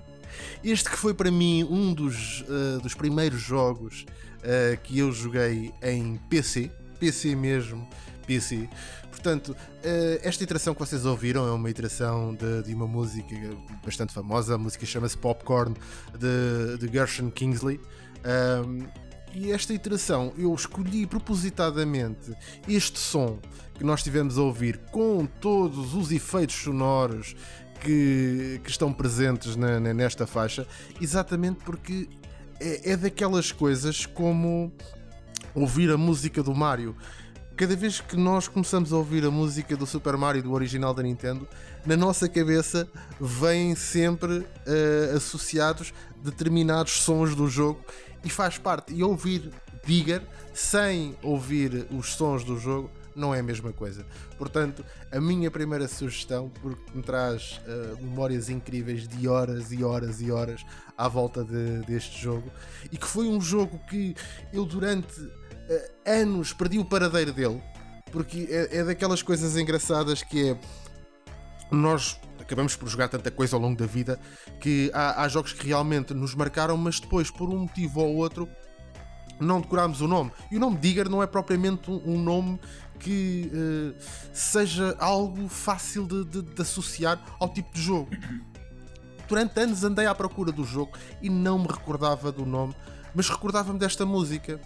Este 0.63 0.89
que 0.89 0.97
foi 0.97 1.13
para 1.13 1.30
mim 1.30 1.63
um 1.63 1.94
dos, 1.94 2.42
uh, 2.42 2.81
dos 2.81 2.95
primeiros 2.95 3.42
jogos 3.42 4.06
uh, 4.39 4.77
que 4.81 4.97
eu 4.97 5.12
joguei 5.12 5.71
em 5.83 6.19
PC. 6.30 6.71
PC 7.00 7.36
mesmo, 7.36 7.88
PC. 8.25 8.68
Portanto, 9.12 9.50
uh, 9.50 10.19
esta 10.24 10.44
iteração 10.44 10.74
que 10.74 10.80
vocês 10.80 11.06
ouviram 11.06 11.47
é 11.47 11.51
uma 11.51 11.69
iteração 11.69 12.33
de, 12.33 12.63
de 12.63 12.74
uma 12.74 12.88
música 12.88 13.36
bastante 13.83 14.13
famosa. 14.13 14.56
A 14.56 14.57
música 14.57 14.83
chama-se 14.83 15.18
Popcorn 15.18 15.75
de, 16.18 16.77
de 16.80 16.92
Gershon 16.92 17.30
Kingsley. 17.30 17.80
Um, 18.65 19.05
e 19.36 19.52
esta 19.52 19.74
iteração 19.74 20.34
eu 20.38 20.54
escolhi 20.56 21.06
propositadamente 21.06 22.34
este 22.68 22.98
som 22.98 23.38
que 23.74 23.84
nós 23.84 24.02
tivemos 24.02 24.38
a 24.38 24.42
ouvir 24.42 24.78
com 24.92 25.26
todos 25.26 25.94
os 25.94 26.12
efeitos 26.12 26.56
sonoros 26.56 27.36
que, 27.82 28.62
que 28.64 28.70
estão 28.70 28.94
presentes 28.94 29.58
na, 29.58 29.80
na, 29.80 29.94
nesta 29.94 30.26
faixa, 30.26 30.66
exatamente 31.02 31.60
porque 31.66 32.08
é, 32.60 32.92
é 32.92 32.98
daquelas 32.98 33.52
coisas 33.52 34.06
como 34.06 34.71
ouvir 35.54 35.92
a 35.92 35.98
música 35.98 36.42
do 36.42 36.56
Mario 36.56 36.95
cada 37.56 37.76
vez 37.76 38.02
que 38.02 38.18
nós 38.18 38.50
começamos 38.50 38.92
a 38.92 38.98
ouvir 38.98 39.24
a 39.26 39.31
música 39.31 39.78
do 39.78 39.86
Super 39.86 40.18
Mario 40.18 40.44
do 40.44 40.52
original 40.52 40.94
da 40.94 41.02
Nintendo, 41.02 41.48
na 41.86 41.95
nossa 41.95 42.28
cabeça 42.28 42.86
vêm 43.19 43.76
sempre 43.76 44.40
uh, 44.40 45.16
associados 45.16 45.94
determinados 46.21 47.02
sons 47.02 47.33
do 47.33 47.48
jogo 47.48 47.80
e 48.26 48.30
faz 48.30 48.58
parte. 48.58 48.94
E 48.94 49.04
ouvir 49.04 49.52
Digger 49.86 50.22
sem 50.54 51.16
ouvir 51.22 51.88
os 51.92 52.16
sons 52.16 52.44
do 52.44 52.60
jogo 52.60 52.90
não 53.16 53.34
é 53.34 53.40
a 53.40 53.44
mesma 53.44 53.72
coisa. 53.72 54.06
Portanto, 54.38 54.84
a 55.10 55.22
minha 55.22 55.50
primeira 55.50 55.88
sugestão, 55.88 56.50
porque 56.62 56.92
me 56.94 57.02
traz 57.02 57.62
uh, 57.66 58.04
memórias 58.04 58.50
incríveis 58.50 59.08
de 59.08 59.28
horas 59.28 59.72
e 59.72 59.84
horas 59.84 60.20
e 60.20 60.32
horas 60.32 60.66
à 60.98 61.08
volta 61.08 61.44
de, 61.44 61.80
deste 61.86 62.22
jogo, 62.22 62.52
e 62.92 62.98
que 62.98 63.08
foi 63.08 63.28
um 63.28 63.40
jogo 63.40 63.80
que 63.90 64.16
eu 64.52 64.66
durante 64.66 65.22
uh, 65.22 65.32
anos 66.06 66.52
perdi 66.52 66.78
o 66.78 66.84
paradeiro 66.84 67.32
dele, 67.32 67.64
porque 68.12 68.48
é, 68.50 68.80
é 68.80 68.84
daquelas 68.84 69.22
coisas 69.22 69.56
engraçadas 69.56 70.22
que 70.22 70.50
é 70.50 70.60
nós 71.72 72.20
acabamos 72.45 72.75
por 72.75 72.87
jogar 72.87 73.09
tanta 73.09 73.31
coisa 73.31 73.56
ao 73.56 73.61
longo 73.61 73.78
da 73.78 73.87
vida 73.87 74.19
que 74.59 74.92
há, 74.94 75.23
há, 75.23 75.28
jogos 75.28 75.52
que 75.52 75.66
realmente 75.66 76.14
nos 76.14 76.35
marcaram, 76.35 76.78
mas 76.78 76.99
depois, 76.99 77.31
por 77.31 77.49
um 77.49 77.59
motivo 77.59 78.02
ou 78.02 78.16
outro, 78.16 78.47
não 79.40 79.59
decorámos 79.59 79.99
o 79.99 80.07
nome. 80.07 80.31
E 80.52 80.57
o 80.57 80.59
nome 80.59 80.78
Digger 80.78 81.09
não 81.09 81.21
é 81.21 81.28
propriamente 81.28 81.90
um, 81.90 82.21
nome 82.21 82.59
que 82.99 83.52
uh, 83.52 83.95
seja 84.31 84.95
algo 84.99 85.49
fácil 85.49 86.07
de, 86.07 86.23
de, 86.23 86.42
de 86.44 86.61
associar 86.61 87.19
ao 87.40 87.49
tipo 87.49 87.73
de 87.73 87.81
jogo. 87.81 88.09
Durante 89.28 89.59
anos 89.59 89.83
andei 89.83 90.06
à 90.06 90.14
procura 90.14 90.52
do 90.52 90.64
jogo 90.64 90.92
e 91.21 91.30
não 91.30 91.57
me 91.57 91.68
recordava 91.68 92.31
do 92.31 92.45
nome, 92.45 92.75
mas 93.14 93.28
recordava-me 93.28 93.80
desta 93.80 94.06
música. 94.06 94.61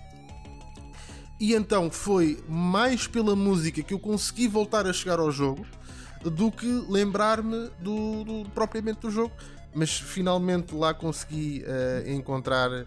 E 1.40 1.54
então 1.54 1.90
foi 1.90 2.44
mais 2.50 3.08
pela 3.08 3.38
música 3.38 3.82
que 3.82 3.94
eu 3.94 4.00
consegui 4.00 4.50
voltar 4.50 4.86
a 4.86 4.92
chegar 4.92 5.20
ao 5.20 5.32
jogo 5.32 5.66
do 6.24 6.52
que 6.52 6.68
lembrar-me 6.90 7.70
do, 7.80 8.24
do, 8.24 8.50
propriamente 8.52 9.02
do 9.02 9.12
jogo. 9.12 9.34
Mas 9.74 10.00
finalmente 10.00 10.74
lá 10.74 10.94
consegui 10.96 11.64
uh, 11.64 12.10
encontrar, 12.10 12.72
uh, 12.72 12.86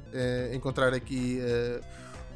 encontrar 0.53 0.93
aqui 0.93 1.39
uh, 1.41 1.81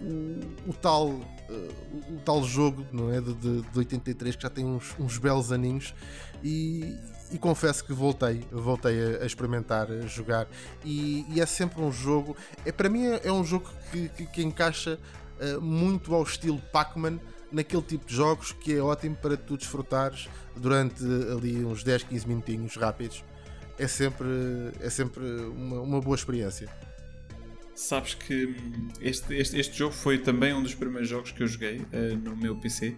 o, 0.01 0.71
o 0.71 0.75
tal, 0.75 1.09
o, 1.09 2.21
tal 2.25 2.45
jogo 2.45 2.87
não 2.93 3.13
é? 3.13 3.21
de, 3.21 3.35
de, 3.35 3.63
de 3.63 3.79
83 3.79 4.37
que 4.37 4.43
já 4.43 4.51
tem 4.51 4.65
uns, 4.65 4.95
uns 5.01 5.19
belos 5.19 5.51
aninhos 5.51 5.95
e, 6.43 6.97
e 7.33 7.39
confesso 7.39 7.85
que 7.85 7.93
voltei, 7.93 8.45
voltei 8.53 9.17
a, 9.17 9.23
a 9.23 9.27
experimentar, 9.27 9.91
a 9.91 10.07
jogar 10.07 10.47
e, 10.85 11.27
e, 11.31 11.41
é 11.41 11.47
sempre 11.47 11.83
um 11.83 11.91
jogo, 11.91 12.37
é, 12.65 12.73
para 12.73 12.89
mim 12.89 13.07
é, 13.07 13.21
é 13.25 13.33
um 13.33 13.45
jogo 13.45 13.69
que, 13.91 14.09
que, 14.11 14.27
que 14.27 14.43
encaixa 14.43 14.99
uh, 15.41 15.61
muito 15.61 16.15
ao 16.15 16.23
estilo 16.23 16.61
Pac-Man 16.73 17.19
naquele 17.51 17.83
tipo 17.83 18.07
de 18.07 18.15
jogos 18.15 18.53
que 18.53 18.75
é 18.75 18.81
ótimo 18.81 19.17
para 19.17 19.37
tu 19.37 19.57
desfrutares 19.57 20.29
durante 20.57 21.03
ali 21.05 21.65
uns 21.65 21.83
10, 21.83 22.05
15 22.05 22.29
minutinhos 22.29 22.77
rápidos. 22.77 23.25
É 23.79 23.87
sempre, 23.87 24.27
é 24.81 24.89
sempre 24.89 25.23
uma, 25.25 25.81
uma 25.81 26.01
boa 26.01 26.17
experiência. 26.17 26.69
Sabes 27.75 28.15
que 28.15 28.47
hum, 28.47 28.89
este, 29.01 29.35
este, 29.35 29.59
este 29.59 29.77
jogo 29.77 29.93
foi 29.93 30.19
também 30.19 30.55
um 30.55 30.63
dos 30.63 30.75
primeiros 30.75 31.09
jogos 31.09 31.31
que 31.31 31.43
eu 31.43 31.47
joguei 31.47 31.79
uh, 31.79 32.17
no 32.17 32.35
meu 32.35 32.57
PC, 32.57 32.89
uh, 32.89 32.97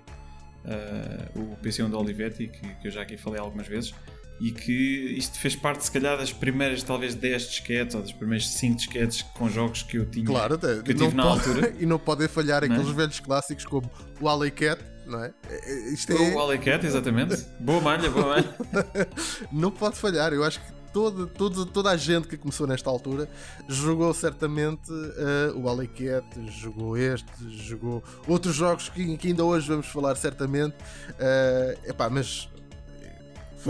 eh, 0.65 1.29
o 1.35 1.57
PC 1.57 1.83
onde 1.83 1.97
Olivetti, 1.97 2.47
que, 2.47 2.75
que 2.77 2.87
eu 2.87 2.91
já 2.93 3.03
aqui 3.03 3.17
falei 3.17 3.41
algumas 3.41 3.67
vezes, 3.67 3.93
e 4.41 4.53
que 4.53 4.73
isto 5.17 5.39
fez 5.39 5.57
parte, 5.57 5.85
se 5.85 5.91
calhar, 5.91 6.17
das 6.17 6.33
primeiras, 6.33 6.83
talvez 6.83 7.15
10 7.15 7.49
disquetes 7.49 7.95
ou 7.95 8.03
das 8.03 8.13
primeiras 8.13 8.49
5 8.49 8.77
disquetes 8.77 9.23
com 9.23 9.49
jogos 9.49 9.83
que 9.83 9.99
eu 9.99 10.07
tinha 10.07 10.25
claro, 10.25 10.59
que 10.59 10.67
eu 10.67 10.83
tive 10.83 11.15
na 11.15 11.25
pode, 11.25 11.49
altura. 11.49 11.75
E 11.79 11.87
não 11.87 11.99
podem 11.99 12.29
falhar 12.29 12.63
não 12.63 12.75
é? 12.75 12.79
aqueles 12.79 12.95
velhos 12.95 13.21
clássicos 13.21 13.65
como 13.65 13.91
o 14.21 14.29
Alley 14.29 14.51
Cat, 14.51 14.83
não 15.07 15.23
é? 15.23 15.33
é, 15.49 15.73
é 15.73 15.93
isto 15.93 16.13
é... 16.13 16.35
O 16.35 16.39
Alley 16.39 16.59
Cat, 16.59 16.87
exatamente. 16.87 17.37
boa 17.59 17.81
malha, 17.81 18.11
boa 18.11 18.27
malha. 18.27 18.57
não 19.51 19.71
pode 19.71 19.97
falhar, 19.97 20.33
eu 20.33 20.45
acho 20.45 20.61
que 20.61 20.79
toda, 20.93 21.27
toda, 21.27 21.67
toda 21.67 21.91
a 21.91 21.97
gente 21.97 22.29
que 22.29 22.37
começou 22.37 22.67
nesta 22.67 22.89
altura 22.89 23.29
jogou 23.69 24.13
certamente 24.15 24.91
uh, 24.91 25.57
o 25.57 25.89
Cat, 25.89 26.25
jogou 26.61 26.97
este, 26.97 27.27
jogou 27.51 28.03
outros 28.27 28.55
jogos 28.55 28.89
que, 28.89 29.17
que 29.17 29.29
ainda 29.29 29.45
hoje 29.45 29.69
vamos 29.69 29.87
falar 29.87 30.17
certamente. 30.17 30.75
Uh, 31.11 31.91
epá, 31.91 32.09
mas 32.09 32.49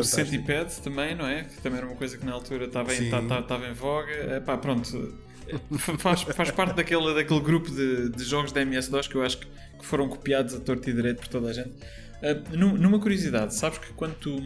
o 0.01 0.05
Centipede 0.05 0.81
também, 0.81 1.15
não 1.15 1.27
é? 1.27 1.45
Que 1.45 1.61
também 1.61 1.79
era 1.79 1.87
uma 1.87 1.97
coisa 1.97 2.17
que 2.17 2.25
na 2.25 2.33
altura 2.33 2.67
estava 2.67 2.95
em, 2.95 3.09
estava 3.09 3.69
em 3.69 3.73
voga. 3.73 4.37
Epá, 4.37 4.57
pronto, 4.57 5.15
faz, 5.99 6.23
faz 6.23 6.51
parte 6.51 6.75
daquele, 6.75 7.15
daquele 7.15 7.41
grupo 7.41 7.71
de, 7.71 8.11
de 8.11 8.25
jogos 8.25 8.53
da 8.53 8.63
MS-DOS 8.63 9.09
que 9.09 9.15
eu 9.15 9.23
acho 9.23 9.39
que, 9.39 9.47
que, 9.47 9.85
foram 9.85 10.09
copiados 10.09 10.55
a 10.55 10.61
torto 10.61 10.89
e 10.89 10.93
direito 10.93 11.21
por 11.21 11.29
toda 11.29 11.51
a 11.51 11.53
gente. 11.53 11.71
Uh, 11.71 12.57
numa 12.57 12.99
curiosidade, 12.99 13.55
sabes 13.55 13.79
que 13.79 13.93
quando 13.93 14.15
tu, 14.15 14.43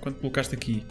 quando 0.00 0.16
colocaste 0.16 0.54
aqui 0.54 0.86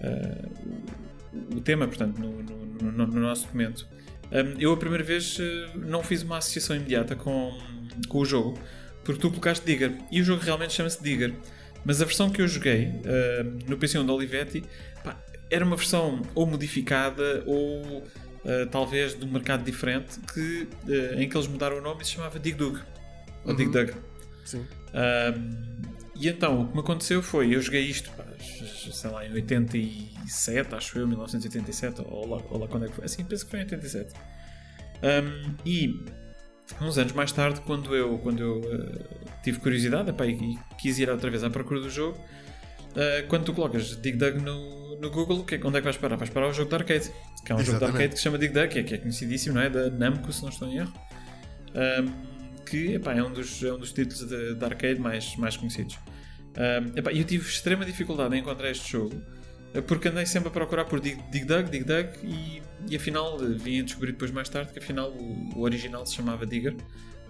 uh, 0.00 1.56
o, 1.56 1.60
tema, 1.60 1.86
portanto, 1.88 2.18
no, 2.18 2.42
no, 2.42 2.92
no, 2.92 3.06
no 3.06 3.20
nosso 3.20 3.46
documento, 3.46 3.86
um, 4.30 4.60
eu 4.60 4.72
a 4.72 4.76
primeira 4.76 5.02
vez 5.02 5.38
não 5.74 6.02
fiz 6.02 6.22
uma 6.22 6.38
associação 6.38 6.76
imediata 6.76 7.16
com, 7.16 7.56
com 8.08 8.18
o 8.18 8.24
jogo, 8.24 8.58
porque 9.04 9.20
tu 9.20 9.30
colocaste 9.30 9.64
Digger 9.64 9.96
e 10.10 10.20
o 10.20 10.24
jogo 10.24 10.42
realmente 10.42 10.74
chama-se 10.74 11.02
Digger. 11.02 11.34
Mas 11.84 12.02
a 12.02 12.04
versão 12.04 12.30
que 12.30 12.42
eu 12.42 12.48
joguei 12.48 12.86
uh, 12.86 13.68
no 13.68 13.76
PC 13.76 14.02
de 14.02 14.10
Olivetti 14.10 14.64
pá, 15.02 15.16
era 15.50 15.64
uma 15.64 15.76
versão 15.76 16.22
ou 16.34 16.46
modificada 16.46 17.42
ou 17.46 17.98
uh, 17.98 18.66
talvez 18.70 19.18
de 19.18 19.24
um 19.24 19.30
mercado 19.30 19.64
diferente 19.64 20.18
que, 20.32 20.68
uh, 20.86 21.20
em 21.20 21.28
que 21.28 21.36
eles 21.36 21.46
mudaram 21.46 21.78
o 21.78 21.80
nome 21.80 22.02
e 22.02 22.04
se 22.04 22.12
chamava 22.12 22.38
Dig 22.38 22.56
Dug. 22.56 22.78
Ou 23.44 23.50
uhum. 23.50 23.56
Dig 23.56 23.70
Dug. 23.70 23.94
Sim. 24.44 24.66
e 26.16 26.28
então 26.28 26.62
o 26.62 26.68
que 26.68 26.74
me 26.74 26.80
aconteceu 26.80 27.22
foi, 27.22 27.54
eu 27.54 27.60
joguei 27.60 27.82
isto, 27.82 28.10
pá, 28.12 28.24
sei 28.38 29.10
lá, 29.10 29.26
em 29.26 29.32
87, 29.32 30.74
acho 30.74 30.98
eu, 30.98 31.06
1987, 31.06 32.02
ou 32.06 32.26
lá, 32.26 32.42
ou 32.50 32.58
lá 32.58 32.66
quando 32.66 32.86
é 32.86 32.88
que 32.88 32.94
foi. 32.94 33.04
Assim, 33.04 33.24
penso 33.24 33.44
que 33.44 33.50
foi 33.50 33.60
em 33.60 33.64
87. 33.64 34.14
Um, 35.02 35.54
e 35.64 36.04
uns 36.80 36.98
anos 36.98 37.12
mais 37.12 37.32
tarde, 37.32 37.60
quando 37.62 37.94
eu, 37.94 38.18
quando 38.18 38.40
eu 38.40 38.58
uh, 38.58 39.08
tive 39.42 39.58
curiosidade 39.58 40.10
epá, 40.10 40.26
e, 40.26 40.58
quis 40.78 40.98
ir 40.98 41.10
outra 41.10 41.30
vez 41.30 41.42
à 41.42 41.50
procura 41.50 41.80
do 41.80 41.90
jogo, 41.90 42.18
uh, 42.18 43.26
quando 43.28 43.44
tu 43.44 43.54
colocas 43.54 43.96
Dig 44.00 44.16
Dug 44.16 44.40
no, 44.40 44.96
no 45.00 45.10
Google, 45.10 45.44
que, 45.44 45.56
é, 45.56 45.60
onde 45.64 45.78
é 45.78 45.80
que 45.80 45.84
vais 45.84 45.96
parar? 45.96 46.16
Vais 46.16 46.30
parar 46.30 46.48
o 46.48 46.52
jogo 46.52 46.68
de 46.68 46.74
arcade, 46.74 47.10
que 47.44 47.52
é 47.52 47.54
um 47.54 47.58
Exatamente. 47.58 47.66
jogo 47.66 47.78
de 47.78 47.84
arcade 47.84 48.08
que 48.10 48.16
se 48.16 48.22
chama 48.22 48.38
Dig 48.38 48.52
Dug, 48.52 48.68
que 48.68 48.78
é, 48.78 48.82
que 48.82 48.94
é 48.94 48.98
conhecidíssimo, 48.98 49.54
não 49.54 49.62
é? 49.62 49.70
Da 49.70 49.90
Namco, 49.90 50.32
se 50.32 50.42
não 50.42 50.50
estou 50.50 50.68
em 50.68 50.78
erro. 50.78 50.92
Um, 51.74 52.28
que 52.64 52.94
epá, 52.94 53.14
é, 53.14 53.22
um 53.22 53.32
dos, 53.32 53.62
é 53.62 53.72
um 53.72 53.78
dos 53.78 53.92
títulos 53.92 54.28
de, 54.28 54.54
de 54.54 54.64
arcade 54.64 55.00
mais, 55.00 55.36
mais 55.36 55.56
conhecidos. 55.56 55.98
Um, 56.56 56.98
epá, 56.98 57.12
eu 57.12 57.24
tive 57.24 57.48
extrema 57.48 57.84
dificuldade 57.84 58.34
em 58.36 58.40
encontrar 58.40 58.70
este 58.70 58.90
jogo 58.92 59.20
porque 59.86 60.08
andei 60.08 60.26
sempre 60.26 60.48
a 60.48 60.50
procurar 60.50 60.84
por 60.84 61.00
Dig, 61.00 61.20
Dig 61.30 61.44
Dug, 61.44 61.70
Dig 61.70 61.84
Dug 61.84 62.08
e, 62.24 62.62
e 62.86 62.96
afinal 62.96 63.38
vim 63.38 63.80
a 63.80 63.82
descobrir 63.82 64.12
depois 64.12 64.30
mais 64.30 64.48
tarde 64.48 64.72
que 64.72 64.78
afinal 64.78 65.10
o, 65.10 65.50
o 65.56 65.62
original 65.62 66.04
se 66.06 66.14
chamava 66.14 66.46
Digger, 66.46 66.76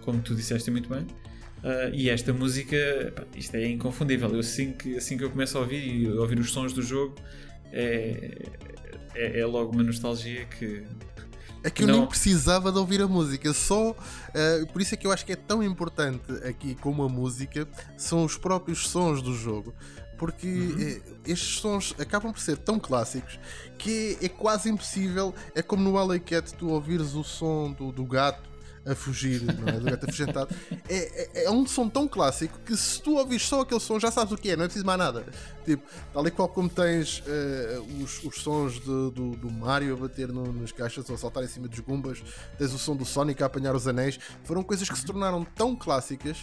como 0.03 0.21
tu 0.21 0.35
disseste 0.35 0.71
muito 0.71 0.89
bem. 0.89 1.07
Uh, 1.59 1.93
e 1.93 2.09
esta 2.09 2.33
música, 2.33 2.77
pá, 3.17 3.25
isto 3.37 3.55
é 3.57 3.67
inconfundível. 3.67 4.31
Eu, 4.31 4.41
assim, 4.41 4.73
que, 4.73 4.97
assim 4.97 5.19
que 5.19 5.25
eu 5.25 5.31
começo 5.31 5.59
a 5.59 5.61
ouvir 5.61 6.03
e 6.03 6.07
a 6.07 6.21
ouvir 6.21 6.39
os 6.39 6.53
sons 6.53 6.73
do 6.73 6.83
jogo, 6.83 7.17
é, 7.73 8.47
é, 9.15 9.41
é 9.41 9.47
logo 9.47 9.73
uma 9.73 9.83
nostalgia 9.83 10.45
que. 10.45 10.85
É 11.65 11.71
que 11.71 11.83
eu 11.83 11.89
não... 11.89 11.99
nem 11.99 12.07
precisava 12.07 12.71
de 12.71 12.79
ouvir 12.79 13.03
a 13.03 13.09
música, 13.09 13.53
só. 13.53 13.91
Uh, 13.91 14.67
por 14.73 14.81
isso 14.81 14.95
é 14.95 14.97
que 14.97 15.07
eu 15.07 15.11
acho 15.11 15.27
que 15.27 15.33
é 15.33 15.37
tão 15.37 15.61
importante 15.63 16.33
aqui 16.45 16.77
como 16.77 17.03
a 17.03 17.09
música, 17.09 17.67
são 17.97 18.25
os 18.25 18.37
próprios 18.37 18.87
sons 18.87 19.21
do 19.21 19.35
jogo 19.35 19.75
porque 20.19 20.47
uhum. 20.47 21.01
estes 21.25 21.61
sons 21.61 21.95
acabam 21.99 22.33
por 22.33 22.41
ser 22.41 22.59
tão 22.59 22.79
clássicos 22.79 23.39
que 23.79 24.19
é, 24.21 24.27
é, 24.27 24.29
quase 24.29 24.69
impossível. 24.69 25.33
É 25.55 25.63
como 25.63 25.83
no 25.83 25.97
Alley 25.97 26.21
Cat 26.21 26.53
tu 26.55 26.69
ouvires 26.69 27.15
o 27.15 27.23
som 27.23 27.73
do, 27.73 27.93
do 27.93 28.05
gato 28.05 28.49
a 28.89 28.95
fugir, 28.95 29.43
não 29.43 29.69
é? 29.69 29.73
Do 29.73 29.85
gato 29.85 30.05
afugentado. 30.05 30.55
É, 30.89 31.43
é, 31.43 31.45
é, 31.45 31.51
um 31.51 31.67
som 31.67 31.89
tão 31.89 32.09
clássico 32.09 32.59
que 32.65 32.77
se 32.77 33.01
tu 33.03 33.17
ouvires 33.17 33.47
só 33.47 33.61
aquele 33.61 33.81
som 33.81 34.01
já 34.01 34.11
sabes 34.11 34.33
o 34.33 34.37
que 34.37 34.51
é, 34.51 34.57
não 34.57 34.65
é 34.65 34.67
preciso 34.67 34.87
mais 34.87 34.99
nada. 34.99 35.25
Tipo, 35.65 35.83
tal 36.13 36.27
e 36.27 36.31
qual 36.31 36.49
como 36.49 36.69
tens 36.69 37.21
uh, 37.21 38.03
os, 38.03 38.25
os 38.25 38.43
sons 38.43 38.75
de, 38.75 38.81
do, 38.81 39.37
do 39.37 39.51
Mario 39.51 39.95
a 39.95 39.97
bater 39.97 40.29
no, 40.29 40.53
nas 40.53 40.73
caixas 40.73 41.09
ou 41.09 41.15
a 41.15 41.19
saltar 41.19 41.45
em 41.45 41.49
cima 41.49 41.69
dos 41.69 41.79
gumbas, 41.81 42.23
tens 42.57 42.73
o 42.73 42.79
som 42.79 42.97
do 42.97 43.05
Sonic 43.05 43.43
a 43.43 43.47
apanhar 43.47 43.75
os 43.75 43.87
anéis, 43.87 44.19
foram 44.45 44.63
coisas 44.63 44.89
que 44.89 44.99
se 44.99 45.05
tornaram 45.05 45.45
tão 45.45 45.77
clássicas. 45.77 46.39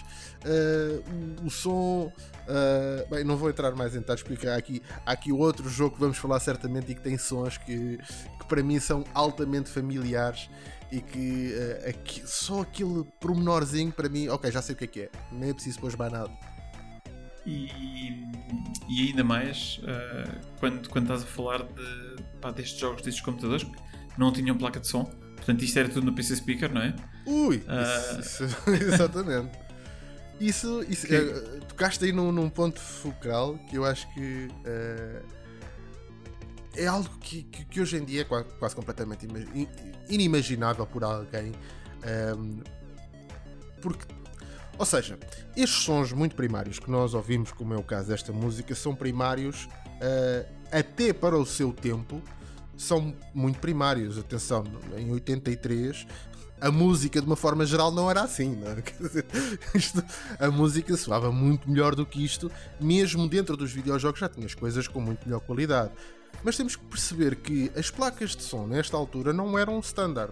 Uh, 0.45 1.41
o, 1.41 1.47
o, 1.47 1.49
som. 1.49 2.11
Uh, 2.47 3.09
bem, 3.09 3.23
não 3.23 3.35
vou 3.35 3.49
entrar 3.49 3.73
mais 3.75 3.95
em 3.95 4.01
porque 4.01 4.47
há 4.47 4.55
aqui, 4.55 4.83
há 5.03 5.13
aqui 5.13 5.31
outro 5.31 5.67
jogo 5.67 5.95
que 5.95 5.99
vamos 5.99 6.17
falar 6.17 6.39
certamente 6.39 6.91
e 6.91 6.95
que 6.95 7.01
tem 7.01 7.17
sons 7.17 7.57
que, 7.57 7.97
que 7.97 8.45
para 8.47 8.61
mim 8.61 8.79
são 8.79 9.03
altamente 9.15 9.71
familiares 9.71 10.47
e 10.91 11.01
que 11.01 11.53
uh, 11.53 11.89
aqui, 11.89 12.21
só 12.25 12.61
aquele 12.61 13.03
promenorzinho 13.19 13.91
para 13.91 14.07
mim, 14.07 14.27
ok, 14.27 14.51
já 14.51 14.61
sei 14.61 14.75
o 14.75 14.77
que 14.77 14.83
é 14.83 14.87
que 14.87 15.01
é, 15.01 15.09
nem 15.31 15.49
é 15.49 15.53
preciso 15.53 15.79
pôr 15.79 15.95
mais 15.97 16.11
nada. 16.11 16.31
E, 17.45 17.69
e 18.89 19.07
ainda 19.07 19.23
mais 19.23 19.79
uh, 19.83 20.45
quando, 20.59 20.89
quando 20.89 21.03
estás 21.05 21.23
a 21.23 21.25
falar 21.25 21.63
de, 21.63 22.23
pá, 22.41 22.51
destes 22.51 22.79
jogos, 22.79 23.01
destes 23.03 23.23
computadores 23.23 23.63
que 23.63 23.71
não 24.17 24.31
tinham 24.31 24.57
placa 24.57 24.79
de 24.79 24.87
som, 24.87 25.03
portanto 25.35 25.63
isto 25.63 25.77
era 25.77 25.89
tudo 25.89 26.05
no 26.05 26.13
PC 26.13 26.37
Speaker, 26.37 26.73
não 26.73 26.81
é? 26.81 26.95
Ui, 27.25 27.57
uh... 27.57 28.19
isso, 28.19 28.45
isso, 28.45 28.69
exatamente. 28.69 29.65
Isso, 30.39 30.83
isso 30.89 31.07
que... 31.07 31.15
uh, 31.15 31.59
tocaste 31.67 32.03
aí 32.05 32.11
num, 32.11 32.31
num, 32.31 32.49
ponto 32.49 32.79
focal 32.79 33.57
que 33.69 33.77
eu 33.77 33.85
acho 33.85 34.11
que 34.13 34.47
é 36.75 36.87
algo 36.87 37.09
que, 37.19 37.43
que, 37.43 37.65
que, 37.65 37.81
hoje 37.81 37.97
em 37.97 38.05
dia 38.05 38.21
é 38.21 38.23
quase, 38.23 38.45
quase 38.59 38.75
completamente 38.75 39.27
inimaginável 40.09 40.85
por 40.85 41.03
alguém. 41.03 41.53
Um, 42.37 42.61
porque, 43.81 44.05
ou 44.77 44.85
seja, 44.85 45.17
estes 45.55 45.83
sons 45.83 46.11
muito 46.11 46.35
primários 46.35 46.79
que 46.79 46.89
nós 46.89 47.13
ouvimos, 47.13 47.51
como 47.51 47.73
é 47.73 47.77
o 47.77 47.83
caso 47.83 48.09
desta 48.09 48.31
música, 48.31 48.73
são 48.75 48.95
primários 48.95 49.65
uh, 49.65 50.45
até 50.71 51.13
para 51.13 51.37
o 51.37 51.45
seu 51.45 51.71
tempo, 51.71 52.21
são 52.77 53.15
muito 53.33 53.59
primários. 53.59 54.17
Atenção, 54.17 54.63
em 54.97 55.11
83 55.11 56.05
a 56.59 56.71
música 56.71 57.19
de 57.19 57.27
uma 57.27 57.35
forma 57.35 57.65
geral 57.65 57.91
não 57.91 58.09
era 58.09 58.21
assim, 58.21 58.55
não 58.55 58.71
é? 58.71 58.75
dizer, 58.99 59.25
isto, 59.73 60.03
a 60.39 60.49
música 60.49 60.95
soava 60.95 61.31
muito 61.31 61.69
melhor 61.69 61.95
do 61.95 62.05
que 62.05 62.23
isto, 62.23 62.51
mesmo 62.79 63.27
dentro 63.27 63.57
dos 63.57 63.71
videojogos 63.71 64.19
já 64.19 64.29
tinhas 64.29 64.53
coisas 64.53 64.87
com 64.87 65.01
muito 65.01 65.25
melhor 65.25 65.41
qualidade. 65.41 65.91
Mas 66.45 66.55
temos 66.55 66.75
que 66.75 66.85
perceber 66.85 67.37
que 67.37 67.71
as 67.75 67.89
placas 67.89 68.35
de 68.35 68.43
som 68.43 68.67
nesta 68.67 68.95
altura 68.95 69.33
não 69.33 69.57
eram 69.57 69.79
standard. 69.79 70.31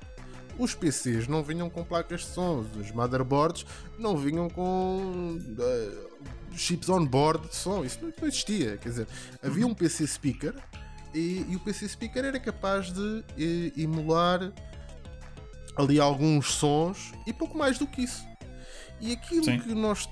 Os 0.60 0.75
PCs 0.75 1.27
não 1.27 1.41
vinham 1.41 1.72
com 1.72 1.84
placas 1.84 2.22
de 2.22 2.27
som, 2.27 2.63
os 2.79 2.91
motherboards 2.91 3.65
não 3.98 4.15
vinham 4.15 4.48
com 4.48 5.39
uh, 5.39 6.55
chips 6.55 6.88
on 6.88 7.03
board 7.03 7.48
de 7.48 7.55
som, 7.55 7.84
isso 7.84 7.98
não, 8.00 8.27
existia. 8.27 8.77
Quer 8.77 8.89
dizer, 8.89 9.08
havia 9.41 9.65
um 9.65 9.74
PC 9.74 10.05
speaker 10.05 10.53
e, 11.15 11.48
e 11.50 11.55
o 11.55 11.60
PC 11.60 11.89
speaker 11.89 12.24
era 12.24 12.39
capaz 12.39 12.93
de 12.93 13.24
e, 13.36 13.74
emular 13.75 14.53
ali 15.75 16.00
alguns 16.00 16.53
sons 16.53 17.12
e 17.25 17.34
pouco 17.34 17.58
mais 17.58 17.79
do 17.79 17.88
que 17.88 18.03
isso. 18.03 18.24
E 19.01 19.13
aquilo 19.13 19.46
Sim. 19.46 19.60
que 19.60 19.74
nós 19.74 20.08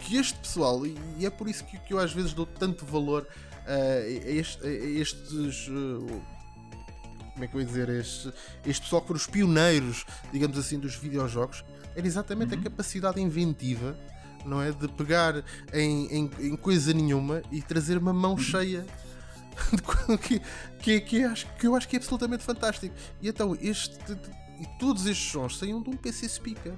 que 0.00 0.16
este 0.16 0.38
pessoal, 0.38 0.86
e 0.86 1.24
é 1.24 1.30
por 1.30 1.48
isso 1.48 1.64
que, 1.64 1.78
que 1.78 1.94
eu 1.94 1.98
às 1.98 2.12
vezes 2.12 2.32
dou 2.32 2.46
tanto 2.46 2.84
valor 2.84 3.26
a, 3.68 4.30
este, 4.30 4.66
a 4.66 4.70
estes 4.70 5.68
uh, 5.68 6.22
como 7.32 7.44
é 7.44 7.46
que 7.46 7.54
eu 7.54 7.60
ia 7.60 7.66
dizer, 7.66 7.88
este, 7.90 8.32
este 8.66 8.82
pessoal 8.82 9.00
que 9.02 9.08
foram 9.08 9.18
os 9.20 9.26
pioneiros, 9.26 10.04
digamos 10.32 10.58
assim, 10.58 10.78
dos 10.78 10.96
videojogos, 10.96 11.64
era 11.94 12.04
exatamente 12.06 12.54
Uhum. 12.54 12.60
a 12.60 12.64
capacidade 12.64 13.20
inventiva, 13.20 13.96
não 14.44 14.60
é? 14.60 14.72
De 14.72 14.88
pegar 14.88 15.44
em, 15.72 16.06
em, 16.06 16.30
em 16.40 16.56
coisa 16.56 16.92
nenhuma 16.92 17.42
e 17.52 17.62
trazer 17.62 17.96
uma 17.98 18.12
mão 18.12 18.36
cheia. 18.36 18.84
de 19.72 19.82
co- 19.82 20.18
que, 20.18 20.40
que, 20.80 21.00
que, 21.00 21.24
acho, 21.24 21.46
que 21.58 21.66
eu 21.66 21.74
acho 21.76 21.88
que 21.88 21.96
é 21.96 21.98
absolutamente 21.98 22.44
fantástico. 22.44 22.94
E 23.20 23.28
então, 23.28 23.56
este, 23.60 23.96
e 24.60 24.66
todos 24.78 25.04
estes 25.06 25.30
sons 25.30 25.58
saíam 25.58 25.82
de 25.82 25.90
um 25.90 25.96
PC 25.96 26.28
Speaker. 26.28 26.72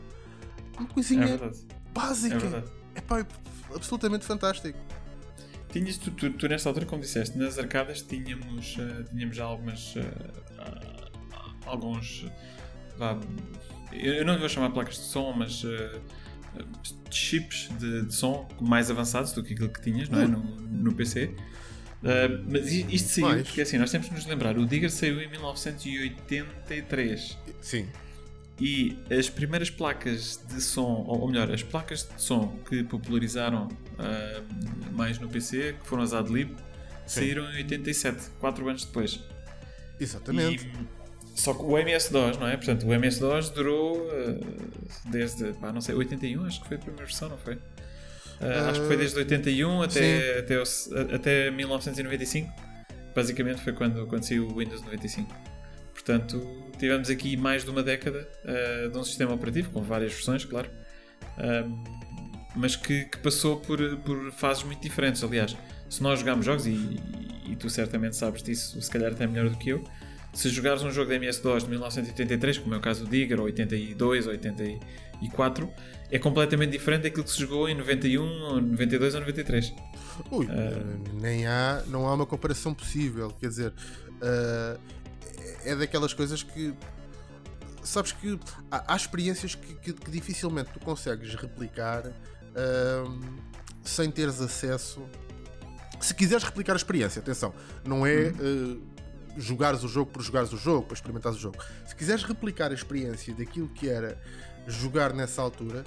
Uma 0.78 0.88
É 0.88 0.92
coisinha 0.92 1.26
verdade. 1.26 1.58
básica. 1.92 2.36
É 2.36 2.38
verdade. 2.38 2.66
É 2.94 3.00
pá, 3.02 3.26
absolutamente 3.74 4.24
fantástico. 4.24 4.78
Tinhas, 5.72 5.96
tu, 5.98 6.10
tu, 6.10 6.30
tu 6.30 6.48
nesta 6.48 6.68
altura, 6.68 6.86
como 6.86 7.00
disseste, 7.02 7.36
nas 7.38 7.58
arcadas 7.58 8.02
tínhamos, 8.02 8.76
eh, 8.78 9.04
tínhamos 9.10 9.38
algumas. 9.38 9.94
ah, 10.58 11.08
alguns. 11.66 12.26
eu 13.92 14.14
eu 14.14 14.24
não 14.24 14.32
lhe 14.34 14.40
vou 14.40 14.48
chamar 14.48 14.70
placas 14.70 14.96
de 14.96 15.02
som, 15.04 15.32
mas. 15.32 15.62
eh, 15.64 15.98
chips 17.10 17.68
de, 17.78 18.02
de 18.06 18.14
som 18.14 18.48
mais 18.60 18.90
avançados 18.90 19.32
do 19.32 19.42
que 19.42 19.52
aquilo 19.54 19.68
que 19.68 19.80
tinhas, 19.80 20.08
não 20.08 20.20
é? 20.20 20.26
No, 20.26 20.38
no 20.42 20.92
PC. 20.94 21.34
Mas 22.48 22.72
isto 22.72 23.08
saiu, 23.10 23.28
Mais. 23.28 23.42
porque 23.42 23.60
assim, 23.60 23.78
nós 23.78 23.90
temos 23.90 24.08
que 24.08 24.14
nos 24.14 24.26
lembrar, 24.26 24.56
o 24.58 24.66
Digger 24.66 24.90
saiu 24.90 25.20
em 25.20 25.28
1983 25.28 27.38
Sim. 27.60 27.86
e 28.60 28.96
as 29.10 29.28
primeiras 29.28 29.70
placas 29.70 30.40
de 30.48 30.60
som, 30.60 31.04
ou 31.06 31.20
ou 31.20 31.28
melhor, 31.28 31.50
as 31.52 31.62
placas 31.62 32.08
de 32.08 32.20
som 32.22 32.48
que 32.68 32.82
popularizaram 32.84 33.68
ah, 34.00 34.42
mais 34.92 35.18
no 35.18 35.28
PC, 35.28 35.76
que 35.80 35.86
foram 35.86 36.02
as 36.02 36.12
Adlib, 36.12 36.56
saíram 37.06 37.44
em 37.52 37.56
87, 37.58 38.30
4 38.40 38.68
anos 38.68 38.84
depois. 38.84 39.20
Exatamente. 39.98 40.66
E- 40.66 41.00
só 41.34 41.54
que 41.54 41.62
o 41.62 41.78
MS-DOS, 41.78 42.36
não 42.38 42.48
é? 42.48 42.56
Portanto, 42.56 42.86
o 42.86 42.92
MS-DOS 42.92 43.50
durou 43.50 44.08
ah, 44.10 44.40
desde, 45.10 45.52
pá, 45.54 45.72
não 45.72 45.80
sei, 45.80 45.94
81, 45.94 46.44
acho 46.44 46.60
que 46.62 46.68
foi 46.68 46.76
a 46.76 46.80
primeira 46.80 47.04
versão, 47.06 47.28
não 47.28 47.38
foi? 47.38 47.58
Ah, 48.40 48.70
acho 48.70 48.80
que 48.80 48.86
foi 48.86 48.96
desde 48.96 49.16
81 49.18 49.82
até, 49.82 50.38
até, 50.38 50.58
o- 50.58 51.14
até 51.14 51.50
1995. 51.50 52.50
Basicamente 53.14 53.60
foi 53.62 53.72
quando, 53.72 54.06
quando 54.06 54.22
saiu 54.24 54.46
o 54.48 54.58
Windows 54.58 54.82
95. 54.82 55.32
Portanto, 55.92 56.40
tivemos 56.78 57.10
aqui 57.10 57.36
mais 57.36 57.64
de 57.64 57.70
uma 57.70 57.82
década 57.82 58.26
ah, 58.44 58.88
de 58.88 58.96
um 58.98 59.04
sistema 59.04 59.32
operativo, 59.34 59.70
com 59.70 59.82
várias 59.82 60.12
versões, 60.12 60.44
claro, 60.44 60.70
mas 62.56 62.76
que, 62.76 63.04
que 63.04 63.18
passou 63.18 63.58
por, 63.60 63.78
por 63.98 64.32
fases 64.32 64.62
muito 64.64 64.80
diferentes. 64.82 65.22
Aliás, 65.22 65.56
se 65.88 66.02
nós 66.02 66.20
jogarmos 66.20 66.44
jogos, 66.46 66.66
e, 66.66 67.00
e 67.46 67.56
tu 67.56 67.68
certamente 67.70 68.16
sabes 68.16 68.42
disso, 68.42 68.80
se 68.80 68.90
calhar 68.90 69.12
até 69.12 69.26
melhor 69.26 69.48
do 69.50 69.56
que 69.56 69.70
eu, 69.70 69.84
se 70.32 70.48
jogares 70.48 70.82
um 70.82 70.90
jogo 70.92 71.10
de 71.10 71.16
MS-DOS 71.16 71.64
de 71.64 71.70
1983, 71.70 72.58
como 72.58 72.74
é 72.74 72.78
o 72.78 72.80
caso 72.80 73.04
do 73.04 73.10
Digger, 73.10 73.40
ou 73.40 73.46
82, 73.46 74.26
ou 74.26 74.32
84, 74.32 75.68
é 76.10 76.18
completamente 76.20 76.70
diferente 76.70 77.02
daquilo 77.02 77.24
que 77.24 77.30
se 77.30 77.40
jogou 77.40 77.68
em 77.68 77.74
91, 77.74 78.22
ou 78.22 78.60
92 78.60 79.14
ou 79.14 79.20
93. 79.20 79.74
Ui, 80.30 80.46
nem 81.20 81.46
há, 81.46 81.82
não 81.88 82.06
há 82.06 82.14
uma 82.14 82.26
comparação 82.26 82.72
possível. 82.72 83.30
Quer 83.40 83.48
dizer, 83.48 83.72
ah, 84.22 84.78
é 85.64 85.74
daquelas 85.74 86.14
coisas 86.14 86.42
que 86.44 86.72
sabes 87.82 88.12
que 88.12 88.38
há, 88.70 88.92
há 88.92 88.96
experiências 88.96 89.54
que, 89.56 89.74
que- 89.74 89.92
que 89.92 90.10
dificilmente 90.10 90.70
tu 90.72 90.78
consegues 90.80 91.34
replicar 91.34 92.04
sem 93.82 94.10
teres 94.10 94.40
acesso. 94.40 95.02
Se 96.00 96.14
quiseres 96.14 96.44
replicar 96.44 96.72
a 96.72 96.76
experiência, 96.76 97.20
atenção, 97.20 97.52
não 97.84 98.06
é 98.06 98.28
ah, 98.28 98.76
jogares 99.36 99.82
o 99.84 99.88
jogo 99.88 100.10
por 100.10 100.22
jogares 100.22 100.52
o 100.52 100.56
jogo, 100.56 100.86
para 100.86 100.94
experimentares 100.94 101.38
o 101.38 101.40
jogo. 101.40 101.58
Se 101.86 101.94
quiseres 101.94 102.22
replicar 102.22 102.70
a 102.70 102.74
experiência 102.74 103.34
daquilo 103.34 103.68
que 103.68 103.88
era 103.88 104.20
jogar 104.66 105.12
nessa 105.12 105.42
altura, 105.42 105.84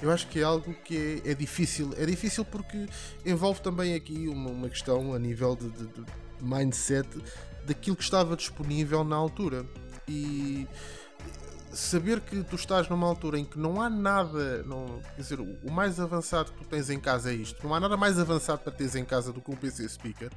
eu 0.00 0.10
acho 0.10 0.26
que 0.28 0.40
é 0.40 0.42
algo 0.42 0.72
que 0.84 1.22
é, 1.24 1.30
é 1.30 1.34
difícil. 1.34 1.92
É 1.96 2.04
difícil 2.06 2.44
porque 2.44 2.86
envolve 3.24 3.60
também 3.60 3.94
aqui 3.94 4.28
uma, 4.28 4.50
uma 4.50 4.68
questão 4.68 5.14
a 5.14 5.18
nível 5.18 5.56
de, 5.56 5.70
de- 5.70 5.86
de 5.88 6.04
mindset 6.42 7.08
daquilo 7.64 7.96
que 7.96 8.02
estava 8.02 8.36
disponível 8.36 9.02
na 9.02 9.16
altura. 9.16 9.64
E 10.06 10.68
saber 11.76 12.20
que 12.20 12.42
tu 12.42 12.56
estás 12.56 12.88
numa 12.88 13.06
altura 13.06 13.38
em 13.38 13.44
que 13.44 13.58
não 13.58 13.80
há 13.80 13.88
nada, 13.90 14.62
não, 14.64 15.00
quer 15.14 15.20
dizer, 15.22 15.38
o 15.40 15.70
mais 15.70 16.00
avançado 16.00 16.50
que 16.52 16.58
tu 16.58 16.64
tens 16.64 16.90
em 16.90 16.98
casa 16.98 17.30
é 17.30 17.34
isto, 17.34 17.64
não 17.66 17.74
há 17.74 17.80
nada 17.80 17.96
mais 17.96 18.18
avançado 18.18 18.60
para 18.60 18.72
teres 18.72 18.94
em 18.96 19.04
casa 19.04 19.32
do 19.32 19.40
que 19.40 19.50
um 19.50 19.56
PC 19.56 19.88
speaker, 19.88 20.30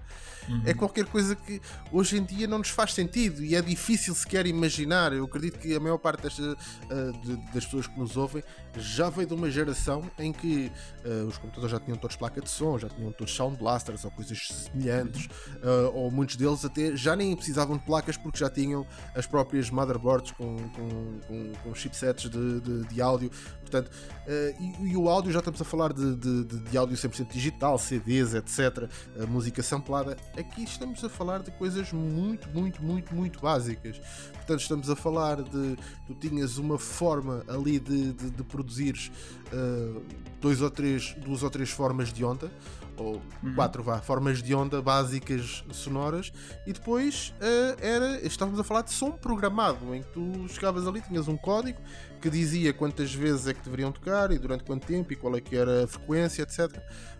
é 0.65 0.73
qualquer 0.73 1.05
coisa 1.05 1.35
que 1.35 1.61
hoje 1.91 2.17
em 2.17 2.23
dia 2.23 2.47
não 2.47 2.57
nos 2.59 2.69
faz 2.69 2.93
sentido 2.93 3.43
e 3.43 3.55
é 3.55 3.61
difícil 3.61 4.13
sequer 4.15 4.45
imaginar. 4.47 5.13
Eu 5.13 5.25
acredito 5.25 5.59
que 5.59 5.75
a 5.75 5.79
maior 5.79 5.97
parte 5.97 6.23
desta, 6.23 6.41
ah, 6.89 7.11
de- 7.23 7.37
das 7.53 7.65
pessoas 7.65 7.87
que 7.87 7.99
nos 7.99 8.17
ouvem 8.17 8.43
já 8.77 9.09
veio 9.09 9.27
de 9.27 9.33
uma 9.33 9.49
geração 9.49 10.03
em 10.17 10.31
que 10.31 10.71
ah, 11.05 11.25
os 11.27 11.37
computadores 11.37 11.71
já 11.71 11.79
tinham 11.79 11.97
todos 11.97 12.15
placa 12.15 12.41
de 12.41 12.49
som, 12.49 12.77
já 12.77 12.89
tinham 12.89 13.11
todos 13.11 13.33
sound 13.33 13.57
blasters 13.57 14.05
ou 14.05 14.11
coisas 14.11 14.47
semelhantes, 14.47 15.27
ah, 15.63 15.89
ou 15.93 16.11
muitos 16.11 16.35
deles 16.35 16.63
até 16.63 16.95
já 16.95 17.15
nem 17.15 17.35
precisavam 17.35 17.77
de 17.77 17.83
placas 17.83 18.17
porque 18.17 18.37
já 18.39 18.49
tinham 18.49 18.85
as 19.15 19.25
próprias 19.25 19.69
motherboards 19.69 20.31
com, 20.31 20.57
com, 20.69 21.19
com, 21.27 21.53
com 21.63 21.75
chipsets 21.75 22.29
de, 22.29 22.61
de, 22.61 22.83
de 22.87 23.01
áudio. 23.01 23.29
Portanto, 23.61 23.91
ah, 24.27 24.55
e, 24.59 24.91
e 24.91 24.97
o 24.97 25.09
áudio 25.09 25.31
já 25.31 25.39
estamos 25.39 25.61
a 25.61 25.65
falar 25.65 25.93
de, 25.93 26.15
de, 26.15 26.43
de- 26.45 26.77
áudio 26.77 26.95
100% 26.95 27.31
digital, 27.31 27.77
CDs, 27.77 28.33
etc. 28.33 28.89
música 29.27 29.61
samplada. 29.61 30.15
Aqui 30.37 30.63
estamos 30.63 31.03
a 31.03 31.09
falar 31.09 31.41
de 31.41 31.51
coisas 31.51 31.91
muito, 31.91 32.49
muito, 32.49 32.81
muito, 32.81 33.13
muito 33.13 33.39
básicas. 33.39 33.99
Portanto, 34.33 34.61
estamos 34.61 34.89
a 34.89 34.95
falar 34.95 35.43
de. 35.43 35.77
Tu 36.07 36.15
tinhas 36.15 36.57
uma 36.57 36.77
forma 36.79 37.43
ali 37.47 37.79
de, 37.79 38.13
de, 38.13 38.31
de 38.31 38.43
produzires 38.59 39.09
ah, 39.53 40.01
dois 40.41 40.61
ou 40.61 40.69
três, 40.69 41.15
duas 41.17 41.43
ou 41.43 41.49
três 41.49 41.69
formas 41.69 42.11
de 42.11 42.23
onda, 42.25 42.51
ou 42.97 43.21
quatro 43.55 43.81
vá, 43.81 44.01
formas 44.01 44.43
de 44.43 44.53
onda 44.53 44.81
básicas 44.81 45.63
sonoras, 45.71 46.33
e 46.67 46.73
depois 46.73 47.33
ah, 47.41 47.75
era. 47.81 48.25
Estávamos 48.25 48.59
a 48.59 48.63
falar 48.63 48.81
de 48.81 48.91
som 48.91 49.11
programado, 49.11 49.95
em 49.95 50.01
que 50.01 50.09
tu 50.09 50.47
chegavas 50.49 50.85
ali, 50.85 51.01
tinhas 51.01 51.27
um 51.27 51.37
código 51.37 51.79
que 52.19 52.29
dizia 52.29 52.73
quantas 52.73 53.13
vezes 53.13 53.47
é 53.47 53.53
que 53.53 53.63
deveriam 53.63 53.93
tocar 53.93 54.29
e 54.31 54.37
durante 54.37 54.65
quanto 54.65 54.85
tempo 54.85 55.13
e 55.13 55.15
qual 55.15 55.37
é 55.37 55.41
que 55.41 55.55
era 55.55 55.85
a 55.85 55.87
frequência, 55.87 56.43
etc. 56.43 56.77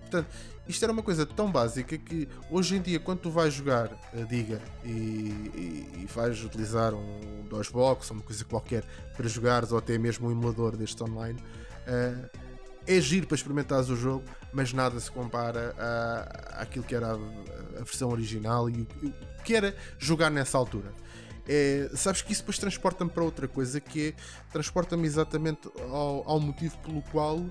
Portanto, 0.09 0.27
isto 0.67 0.83
era 0.83 0.91
uma 0.91 1.03
coisa 1.03 1.25
tão 1.25 1.51
básica 1.51 1.97
que 1.97 2.27
hoje 2.49 2.75
em 2.75 2.81
dia, 2.81 2.99
quando 2.99 3.19
tu 3.19 3.29
vais 3.29 3.53
jogar 3.53 3.91
a 4.11 4.23
Diga 4.23 4.59
e, 4.83 4.89
e, 4.89 5.91
e 6.01 6.07
vais 6.07 6.43
utilizar 6.43 6.93
um 6.93 7.45
DOSBox 7.47 8.09
ou 8.09 8.17
uma 8.17 8.23
coisa 8.23 8.43
qualquer 8.43 8.83
para 9.15 9.27
jogares 9.27 9.71
ou 9.71 9.77
até 9.77 9.97
mesmo 9.97 10.27
um 10.27 10.31
emulador 10.31 10.75
deste 10.75 11.03
online, 11.03 11.39
eh, 11.85 12.29
é 12.87 12.99
giro 12.99 13.27
para 13.27 13.35
experimentares 13.35 13.89
o 13.89 13.95
jogo, 13.95 14.23
mas 14.51 14.73
nada 14.73 14.99
se 14.99 15.11
compara 15.11 15.75
à, 15.77 16.61
àquilo 16.63 16.83
que 16.83 16.95
era 16.95 17.13
a, 17.13 17.15
a 17.15 17.83
versão 17.83 18.09
original 18.09 18.67
e 18.67 18.81
o 18.81 19.43
que 19.43 19.53
era 19.53 19.75
jogar 19.99 20.31
nessa 20.31 20.57
altura. 20.57 20.91
É, 21.47 21.89
sabes 21.95 22.21
que 22.21 22.31
isso 22.31 22.41
depois 22.41 22.59
transporta-me 22.59 23.09
para 23.09 23.23
outra 23.23 23.47
coisa 23.47 23.79
que 23.79 24.09
é 24.09 24.13
transporta-me 24.51 25.07
exatamente 25.07 25.67
ao, 25.91 26.23
ao 26.29 26.39
motivo 26.39 26.77
pelo 26.79 27.01
qual 27.03 27.43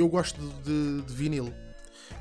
eu 0.00 0.08
gosto 0.08 0.40
de, 0.64 1.02
de 1.02 1.14
vinil. 1.14 1.52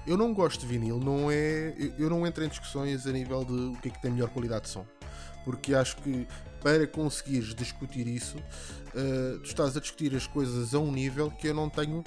Eu 0.05 0.17
não 0.17 0.33
gosto 0.33 0.61
de 0.61 0.67
vinil, 0.67 0.99
não 0.99 1.31
é. 1.31 1.73
Eu, 1.97 2.09
não 2.09 2.25
entro 2.25 2.43
em 2.43 2.47
discussões 2.47 3.07
a 3.07 3.11
nível 3.11 3.43
de 3.43 3.53
o 3.53 3.77
que 3.81 3.89
é 3.89 3.91
que 3.91 4.01
tem 4.01 4.11
melhor 4.11 4.29
qualidade 4.29 4.63
de 4.63 4.69
som. 4.69 4.85
Porque 5.45 5.73
acho 5.73 5.97
que 5.97 6.27
para 6.61 6.85
conseguires 6.85 7.55
discutir 7.55 8.05
isso, 8.07 8.37
eh, 8.93 9.37
tu 9.41 9.45
estás 9.45 9.77
a 9.77 9.79
discutir 9.79 10.13
as 10.15 10.27
coisas 10.27 10.73
a 10.73 10.79
um 10.79 10.91
nível 10.91 11.31
que 11.31 11.47
eu 11.47 11.53
não 11.53 11.69
tenho, 11.69 12.03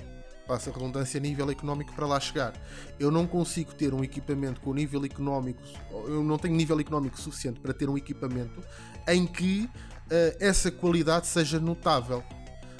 passa 0.46 0.68
a 0.68 0.72
redundância, 0.72 1.18
nível 1.18 1.50
económico 1.50 1.92
para 1.94 2.06
lá 2.06 2.20
chegar. 2.20 2.52
Eu 3.00 3.10
não 3.10 3.26
consigo 3.26 3.72
ter 3.72 3.94
um 3.94 4.04
equipamento 4.04 4.60
com 4.60 4.74
nível 4.74 5.02
económico, 5.04 5.62
eu 5.90 6.22
não 6.22 6.36
tenho 6.36 6.54
nível 6.54 6.78
económico 6.78 7.18
suficiente 7.18 7.60
para 7.60 7.72
ter 7.72 7.88
um 7.88 7.96
equipamento 7.96 8.60
em 9.08 9.26
que 9.26 9.70
eh, 10.10 10.36
essa 10.38 10.70
qualidade 10.70 11.26
seja 11.26 11.58
notável. 11.58 12.22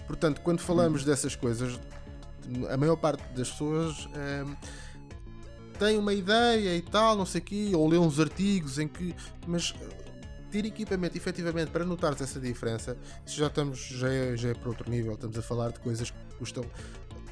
Portanto, 0.07 0.43
quando 0.43 0.61
falamos 0.61 1.05
dessas 1.05 1.35
coisas, 1.35 1.81
a 2.71 2.77
maior 2.77 2.97
parte 2.97 3.23
das 3.35 3.51
pessoas 3.51 4.09
ehm, 4.15 4.55
tem 5.79 5.99
uma 5.99 6.13
ideia 6.13 6.77
e 6.77 6.83
tal, 6.83 7.17
não 7.17 7.27
sei 7.27 7.41
o 7.41 7.45
quê, 7.45 7.71
ou 7.75 7.89
lê 7.89 7.99
uns 7.99 8.21
artigos 8.21 8.79
em 8.79 8.87
que. 8.89 9.15
Mas 9.47 9.75
eh, 9.81 9.89
ter 10.51 10.65
equipamento 10.67 11.17
efetivamente 11.17 11.71
para 11.71 11.85
notares 11.85 12.21
essa 12.21 12.39
diferença, 12.39 12.97
já 13.27 13.47
estamos, 13.47 13.79
já 13.79 14.09
é, 14.13 14.37
já 14.37 14.51
é 14.51 14.55
para 14.55 14.69
outro 14.69 14.91
nível, 14.91 15.15
estamos 15.15 15.39
a 15.39 15.43
falar 15.43 15.73
de 15.73 15.81
coisas 15.81 16.11
que 16.11 16.19
custam 16.39 16.65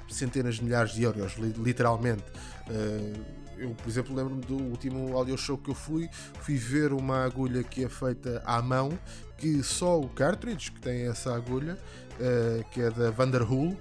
centenas 0.09 0.57
de 0.57 0.65
milhares 0.65 0.93
de 0.93 1.03
euros, 1.03 1.35
li- 1.37 1.55
literalmente. 1.59 2.25
Eh, 2.69 3.13
eu, 3.59 3.71
por 3.75 3.89
exemplo, 3.91 4.17
lembro-me 4.17 4.41
do 4.41 4.57
último 4.57 5.15
audio 5.17 5.37
show 5.37 5.59
que 5.59 5.71
eu 5.71 5.75
fui, 5.75 6.09
fui 6.41 6.57
ver 6.57 6.95
uma 6.95 7.25
agulha 7.25 7.63
que 7.63 7.85
é 7.85 7.89
feita 7.91 8.43
à 8.47 8.63
mão, 8.63 8.99
que 9.37 9.63
só 9.63 10.01
o 10.01 10.09
cartridge 10.09 10.73
que 10.73 10.81
tem 10.81 11.07
essa 11.07 11.35
agulha, 11.35 11.79
eh, 12.19 12.65
que 12.73 12.81
é 12.81 12.91
da 12.91 13.11
Vanderhool, 13.11 13.77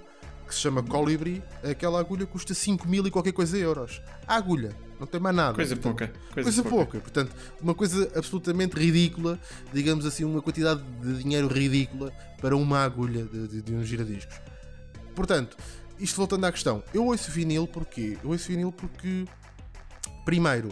que 0.50 0.54
se 0.56 0.60
chama 0.60 0.82
Colibri, 0.82 1.42
aquela 1.62 2.00
agulha 2.00 2.26
custa 2.26 2.52
5 2.52 2.86
mil 2.88 3.06
e 3.06 3.10
qualquer 3.10 3.32
coisa 3.32 3.56
euros. 3.56 4.02
A 4.26 4.34
agulha, 4.34 4.76
não 4.98 5.06
tem 5.06 5.20
mais 5.20 5.34
nada. 5.34 5.54
Coisa 5.54 5.76
Portanto, 5.76 5.96
pouca. 5.96 6.12
Coisa, 6.34 6.42
Coisa 6.42 6.62
pouca. 6.62 6.76
pouca, 6.76 7.00
portanto, 7.00 7.36
uma 7.60 7.74
coisa 7.74 8.10
absolutamente 8.16 8.76
ridícula, 8.76 9.38
digamos 9.72 10.04
assim, 10.04 10.24
uma 10.24 10.42
quantidade 10.42 10.82
de 11.00 11.22
dinheiro 11.22 11.46
ridícula 11.46 12.12
para 12.40 12.56
uma 12.56 12.80
agulha 12.84 13.24
de, 13.24 13.46
de, 13.46 13.62
de 13.62 13.72
um 13.72 13.84
giradiscos. 13.84 14.40
Portanto, 15.14 15.56
isto 16.00 16.16
voltando 16.16 16.44
à 16.46 16.52
questão, 16.52 16.82
eu 16.92 17.06
ouço 17.06 17.30
vinil 17.30 17.68
porque 17.68 18.18
eu 18.22 18.30
ouço 18.30 18.48
vinil 18.48 18.72
porque 18.72 19.24
primeiro 20.24 20.70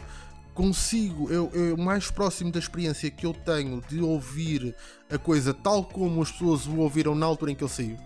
consigo, 0.55 1.31
eu, 1.31 1.49
eu 1.55 1.77
mais 1.77 2.11
próximo 2.11 2.51
da 2.51 2.59
experiência 2.59 3.09
que 3.13 3.25
eu 3.25 3.33
tenho 3.33 3.81
de 3.89 4.01
ouvir 4.01 4.75
a 5.09 5.17
coisa 5.17 5.55
tal 5.55 5.85
como 5.85 6.21
as 6.21 6.33
pessoas 6.33 6.67
o 6.67 6.79
ouviram 6.79 7.15
na 7.15 7.27
altura 7.27 7.53
em 7.53 7.55
que 7.55 7.63
ele 7.63 7.71
saiu. 7.71 7.97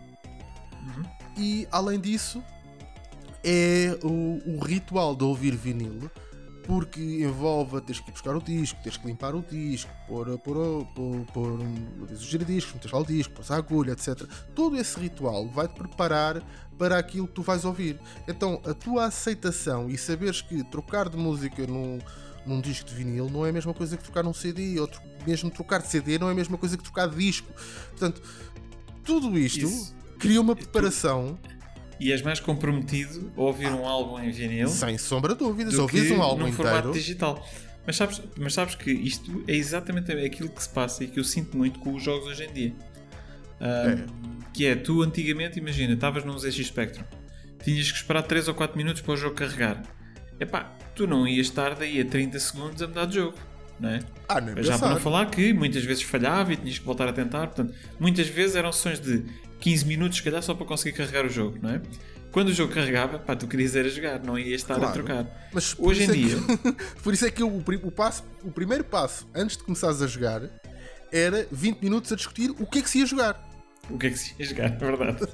E 1.36 1.66
além 1.70 1.98
disso, 2.00 2.42
é 3.44 3.98
o, 4.02 4.40
o 4.46 4.64
ritual 4.64 5.14
de 5.16 5.24
ouvir 5.24 5.56
vinil, 5.56 6.10
porque 6.64 7.00
envolve 7.00 7.80
teres 7.80 8.00
que 8.00 8.10
ir 8.10 8.12
buscar 8.12 8.36
o 8.36 8.42
disco, 8.42 8.80
teres 8.82 8.96
que 8.96 9.06
limpar 9.06 9.34
o 9.34 9.42
disco, 9.42 9.90
pôr, 10.06 10.38
pôr, 10.38 10.86
pôr, 10.94 11.26
pôr 11.32 11.58
os 12.10 12.22
giradiscos, 12.22 12.74
meter 12.74 12.94
o 12.94 13.04
disco, 13.04 13.34
pôr 13.34 13.44
a 13.52 13.56
agulha, 13.56 13.92
etc. 13.92 14.22
Todo 14.54 14.76
esse 14.76 14.98
ritual 14.98 15.48
vai-te 15.48 15.74
preparar 15.74 16.42
para 16.78 16.98
aquilo 16.98 17.26
que 17.26 17.34
tu 17.34 17.42
vais 17.42 17.64
ouvir. 17.64 17.98
Então, 18.28 18.60
a 18.64 18.74
tua 18.74 19.06
aceitação 19.06 19.88
e 19.88 19.98
saberes 19.98 20.40
que 20.40 20.62
trocar 20.64 21.08
de 21.08 21.16
música 21.16 21.66
num, 21.66 21.98
num 22.46 22.60
disco 22.60 22.88
de 22.88 22.94
vinil 22.94 23.28
não 23.28 23.44
é 23.44 23.50
a 23.50 23.52
mesma 23.52 23.74
coisa 23.74 23.96
que 23.96 24.04
trocar 24.04 24.22
num 24.22 24.34
CD, 24.34 24.78
ou 24.78 24.88
mesmo 25.26 25.50
trocar 25.50 25.82
de 25.82 25.88
CD 25.88 26.18
não 26.18 26.28
é 26.28 26.32
a 26.32 26.34
mesma 26.34 26.56
coisa 26.56 26.76
que 26.76 26.82
trocar 26.82 27.08
de 27.08 27.16
disco. 27.16 27.48
Portanto, 27.90 28.22
tudo 29.04 29.36
isto 29.36 29.66
Isso. 29.66 30.01
Cria 30.22 30.40
uma 30.40 30.54
preparação 30.56 31.38
E 32.00 32.10
és 32.12 32.22
mais 32.22 32.40
comprometido 32.40 33.30
a 33.36 33.40
ouvir 33.42 33.68
um 33.68 33.86
álbum 33.86 34.18
em 34.18 34.30
vinil 34.30 34.68
sem 34.68 34.96
sombra 34.98 35.34
de 35.34 35.38
dúvidas. 35.40 35.78
Ouvis 35.78 36.10
um 36.10 36.22
álbum 36.22 36.46
num 36.46 36.52
formato 36.52 36.78
inteiro. 36.88 36.92
digital. 36.94 37.46
Mas 37.86 37.96
sabes, 37.96 38.22
mas 38.38 38.54
sabes 38.54 38.74
que 38.76 38.90
isto 38.90 39.44
é 39.48 39.54
exatamente 39.54 40.12
aquilo 40.12 40.48
que 40.48 40.62
se 40.62 40.68
passa 40.68 41.02
e 41.04 41.08
que 41.08 41.18
eu 41.18 41.24
sinto 41.24 41.56
muito 41.56 41.78
com 41.80 41.94
os 41.94 42.02
jogos 42.02 42.28
hoje 42.28 42.44
em 42.44 42.52
dia. 42.52 42.72
Ahm, 43.60 44.06
Que 44.52 44.66
é, 44.66 44.74
tu 44.76 45.02
antigamente, 45.02 45.58
imagina, 45.58 45.94
estavas 45.94 46.24
num 46.24 46.38
ZX 46.38 46.66
Spectrum, 46.66 47.04
tinhas 47.64 47.90
que 47.90 47.96
esperar 47.96 48.22
3 48.22 48.48
ou 48.48 48.54
4 48.54 48.76
minutos 48.76 49.00
para 49.00 49.12
o 49.12 49.16
jogo 49.16 49.34
carregar. 49.34 49.82
Epá, 50.38 50.72
tu 50.94 51.06
não 51.06 51.26
ias 51.26 51.46
estar 51.46 51.74
daí 51.74 52.00
a 52.00 52.04
30 52.04 52.38
segundos 52.38 52.82
a 52.82 52.86
mudar 52.86 53.06
de 53.06 53.14
jogo, 53.14 53.38
não 53.80 53.88
é? 53.88 54.00
Ah, 54.28 54.40
nem 54.40 54.62
Já 54.62 54.78
para 54.78 54.90
não 54.90 55.00
falar 55.00 55.26
que 55.30 55.52
muitas 55.52 55.84
vezes 55.84 56.02
falhava 56.02 56.52
e 56.52 56.56
tinhas 56.56 56.78
que 56.78 56.84
voltar 56.84 57.08
a 57.08 57.12
tentar, 57.12 57.46
portanto, 57.46 57.74
muitas 57.98 58.26
vezes 58.28 58.56
eram 58.56 58.70
sessões 58.72 59.00
de 59.00 59.24
15 59.62 59.84
minutos, 59.86 60.18
se 60.18 60.24
calhar, 60.24 60.42
só 60.42 60.54
para 60.54 60.66
conseguir 60.66 60.96
carregar 60.96 61.24
o 61.24 61.28
jogo, 61.28 61.58
não 61.62 61.70
é? 61.70 61.80
Quando 62.32 62.48
o 62.48 62.52
jogo 62.52 62.72
carregava, 62.72 63.18
pá, 63.18 63.36
tu 63.36 63.46
querias 63.46 63.76
era 63.76 63.88
jogar, 63.88 64.22
não 64.22 64.38
ias 64.38 64.62
estar 64.62 64.74
a 64.74 64.78
Claro. 64.78 64.92
trocar. 64.94 65.48
Mas 65.52 65.74
Hoje 65.78 66.04
em 66.04 66.08
é 66.08 66.12
dia, 66.12 66.36
que- 66.36 66.72
por 67.02 67.12
isso 67.14 67.26
é 67.26 67.30
que 67.30 67.42
o, 67.42 67.60
pri- 67.62 67.80
o 67.82 67.90
passo, 67.90 68.24
o 68.42 68.50
primeiro 68.50 68.84
passo 68.84 69.28
antes 69.34 69.56
de 69.56 69.62
começares 69.64 70.00
a 70.02 70.06
jogar 70.06 70.42
era 71.12 71.46
20 71.52 71.80
minutos 71.82 72.10
a 72.12 72.16
discutir 72.16 72.50
o 72.58 72.66
que 72.66 72.78
é 72.78 72.82
que 72.82 72.90
se 72.90 72.98
ia 73.00 73.06
jogar. 73.06 73.48
o 73.90 73.98
que 73.98 74.06
é 74.06 74.10
que 74.10 74.18
se 74.18 74.34
ia 74.38 74.46
jogar, 74.46 74.72
é 74.72 74.76
verdade. 74.76 75.18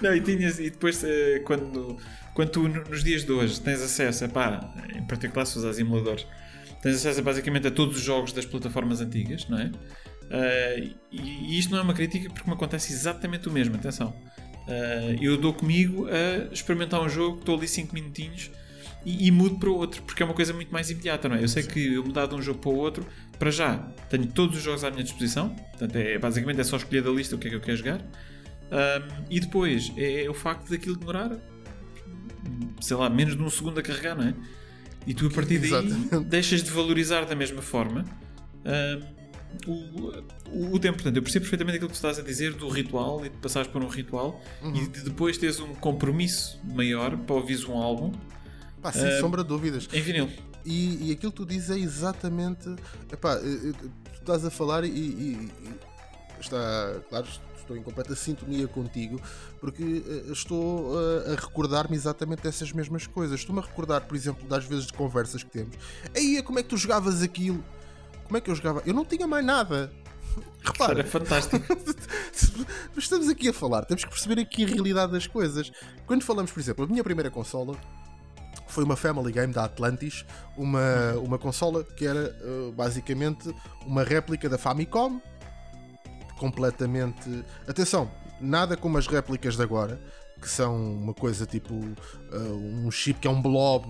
não, 0.00 0.14
e 0.14 0.20
tinhas, 0.20 0.58
e 0.58 0.70
depois, 0.70 1.02
eh, 1.04 1.40
quando, 1.44 1.96
quando 2.34 2.50
tu 2.50 2.68
no- 2.68 2.84
nos 2.84 3.02
dias 3.02 3.24
de 3.24 3.32
hoje 3.32 3.60
tens 3.60 3.80
acesso, 3.82 4.24
epá, 4.24 4.72
em 4.94 5.06
particular 5.06 5.44
se 5.44 5.58
usas 5.58 5.78
emuladores, 5.78 6.26
tens 6.82 6.96
acesso 6.96 7.22
basicamente 7.22 7.66
a 7.66 7.70
todos 7.70 7.96
os 7.96 8.02
jogos 8.02 8.32
das 8.32 8.46
plataformas 8.46 9.00
antigas, 9.00 9.46
não 9.48 9.58
é? 9.58 9.70
Eh, 10.30 10.90
e, 11.10 11.20
e 11.20 11.58
isto 11.58 11.72
não 11.72 11.78
é 11.78 11.82
uma 11.82 11.94
crítica 11.94 12.30
porque 12.30 12.48
me 12.48 12.54
acontece 12.54 12.92
exatamente 12.92 13.48
o 13.48 13.52
mesmo, 13.52 13.74
atenção. 13.74 14.14
Eh, 14.68 15.16
eu 15.20 15.36
dou 15.36 15.52
comigo 15.52 16.06
a 16.06 16.52
experimentar 16.52 17.00
um 17.02 17.08
jogo, 17.08 17.38
estou 17.38 17.56
ali 17.56 17.66
5 17.66 17.92
minutinhos 17.92 18.50
e, 19.04 19.26
e 19.26 19.30
mudo 19.30 19.58
para 19.58 19.68
o 19.68 19.74
outro, 19.74 20.02
porque 20.02 20.22
é 20.22 20.26
uma 20.26 20.34
coisa 20.34 20.52
muito 20.52 20.72
mais 20.72 20.90
imediata, 20.90 21.28
não 21.28 21.36
é? 21.36 21.42
Eu 21.42 21.48
sei 21.48 21.62
que 21.62 21.94
eu 21.94 22.04
mudar 22.04 22.26
de 22.26 22.34
um 22.34 22.42
jogo 22.42 22.60
para 22.60 22.70
o 22.70 22.76
outro, 22.76 23.06
para 23.38 23.50
já 23.50 23.78
tenho 24.08 24.26
todos 24.26 24.56
os 24.56 24.62
jogos 24.62 24.84
à 24.84 24.90
minha 24.90 25.02
disposição, 25.02 25.50
portanto, 25.50 25.96
é, 25.96 26.18
basicamente 26.18 26.60
é 26.60 26.64
só 26.64 26.76
escolher 26.76 27.02
da 27.02 27.10
lista 27.10 27.34
o 27.34 27.38
que 27.38 27.48
é 27.48 27.50
que 27.50 27.56
eu 27.56 27.60
quero 27.60 27.76
jogar. 27.76 28.00
Um, 28.00 29.24
e 29.28 29.40
depois 29.40 29.92
é, 29.96 30.30
o 30.30 30.34
facto 30.34 30.70
daquilo 30.70 30.96
demorar, 30.96 31.36
sei 32.80 32.96
lá, 32.96 33.10
menos 33.10 33.36
de 33.36 33.42
um 33.42 33.50
segundo 33.50 33.80
a 33.80 33.82
carregar, 33.82 34.14
não 34.16 34.28
é? 34.28 34.34
E 35.06 35.14
tu 35.14 35.26
a 35.26 35.30
partir 35.30 35.58
daí 35.58 35.70
Exatamente. 35.70 36.20
deixas 36.26 36.62
de 36.62 36.70
valorizar 36.70 37.24
da 37.24 37.34
mesma 37.34 37.62
forma 37.62 38.04
um, 38.64 39.19
o, 39.66 39.72
o, 40.50 40.74
o 40.74 40.78
tempo. 40.78 40.94
Portanto, 40.96 41.16
eu 41.16 41.22
percebo 41.22 41.44
perfeitamente 41.44 41.76
aquilo 41.76 41.88
que 41.90 41.94
tu 41.94 41.96
estás 41.96 42.18
a 42.18 42.22
dizer 42.22 42.54
do 42.54 42.68
ritual 42.68 43.24
e 43.24 43.28
de 43.28 43.36
passares 43.38 43.68
por 43.70 43.82
um 43.82 43.88
ritual 43.88 44.40
e 44.62 44.86
de 44.86 45.00
depois 45.04 45.36
teres 45.38 45.60
um 45.60 45.74
compromisso 45.74 46.58
maior 46.64 47.16
para 47.16 47.34
ouvires 47.36 47.64
um 47.64 47.76
álbum 47.76 48.12
Pá, 48.82 48.92
sem 48.92 49.18
sombra 49.20 49.42
de 49.42 49.48
dúvidas. 49.48 49.88
em 49.92 50.00
vinil. 50.00 50.30
E, 50.64 51.08
e 51.08 51.12
aquilo 51.12 51.32
que 51.32 51.36
tu 51.38 51.46
dizes 51.46 51.70
é 51.70 51.78
exatamente. 51.78 52.68
Epá, 53.12 53.34
eh, 53.36 53.70
eh, 53.70 53.72
tu 54.12 54.20
estás 54.20 54.44
a 54.44 54.50
falar 54.50 54.84
e, 54.84 54.88
e- 54.88 54.92
e 55.66 56.40
está. 56.40 57.00
Claro, 57.08 57.26
estou 57.58 57.76
em 57.76 57.82
completa 57.82 58.14
sintonia 58.14 58.66
contigo, 58.68 59.20
porque 59.60 60.02
eh, 60.06 60.32
estou 60.32 60.92
eh, 61.00 61.32
a 61.32 61.34
recordar-me 61.40 61.96
exatamente 61.96 62.42
dessas 62.42 62.72
mesmas 62.72 63.06
coisas. 63.06 63.40
Estou-me 63.40 63.60
a 63.60 63.64
recordar, 63.64 64.02
por 64.06 64.14
exemplo, 64.16 64.46
das 64.48 64.64
vezes 64.64 64.86
de 64.86 64.92
conversas 64.92 65.42
que 65.42 65.50
temos. 65.50 65.76
Aí, 66.14 66.42
como 66.42 66.58
é 66.58 66.62
que 66.62 66.68
tu 66.68 66.76
jogavas 66.76 67.22
aquilo? 67.22 67.64
Como 68.30 68.38
é 68.38 68.40
que 68.40 68.48
eu 68.48 68.54
jogava? 68.54 68.80
Eu 68.86 68.94
não 68.94 69.04
tinha 69.04 69.26
mais 69.26 69.44
nada. 69.44 69.92
Repara, 70.64 71.00
Era 71.00 71.04
fantástico. 71.04 71.66
mas 72.94 73.02
estamos 73.04 73.28
aqui 73.28 73.48
a 73.48 73.52
falar, 73.52 73.84
temos 73.84 74.04
que 74.04 74.10
perceber 74.10 74.40
aqui 74.40 74.62
a 74.62 74.68
realidade 74.68 75.10
das 75.10 75.26
coisas. 75.26 75.72
Quando 76.06 76.22
falamos, 76.22 76.52
por 76.52 76.60
exemplo, 76.60 76.84
a 76.84 76.86
minha 76.86 77.02
primeira 77.02 77.28
consola 77.28 77.76
foi 78.68 78.84
uma 78.84 78.94
Family 78.94 79.32
Game 79.32 79.52
da 79.52 79.64
Atlantis, 79.64 80.24
uma, 80.56 81.14
uma 81.20 81.38
consola 81.40 81.82
que 81.82 82.06
era 82.06 82.32
uh, 82.44 82.70
basicamente 82.70 83.52
uma 83.84 84.04
réplica 84.04 84.48
da 84.48 84.56
Famicom, 84.56 85.20
completamente. 86.38 87.44
Atenção, 87.66 88.08
nada 88.40 88.76
como 88.76 88.96
as 88.96 89.08
réplicas 89.08 89.56
de 89.56 89.62
agora, 89.64 90.00
que 90.40 90.48
são 90.48 90.94
uma 90.94 91.12
coisa 91.12 91.44
tipo 91.44 91.74
uh, 91.74 92.86
um 92.86 92.90
chip 92.90 93.20
que 93.20 93.28
é 93.28 93.30
um 93.30 93.42
blob, 93.42 93.86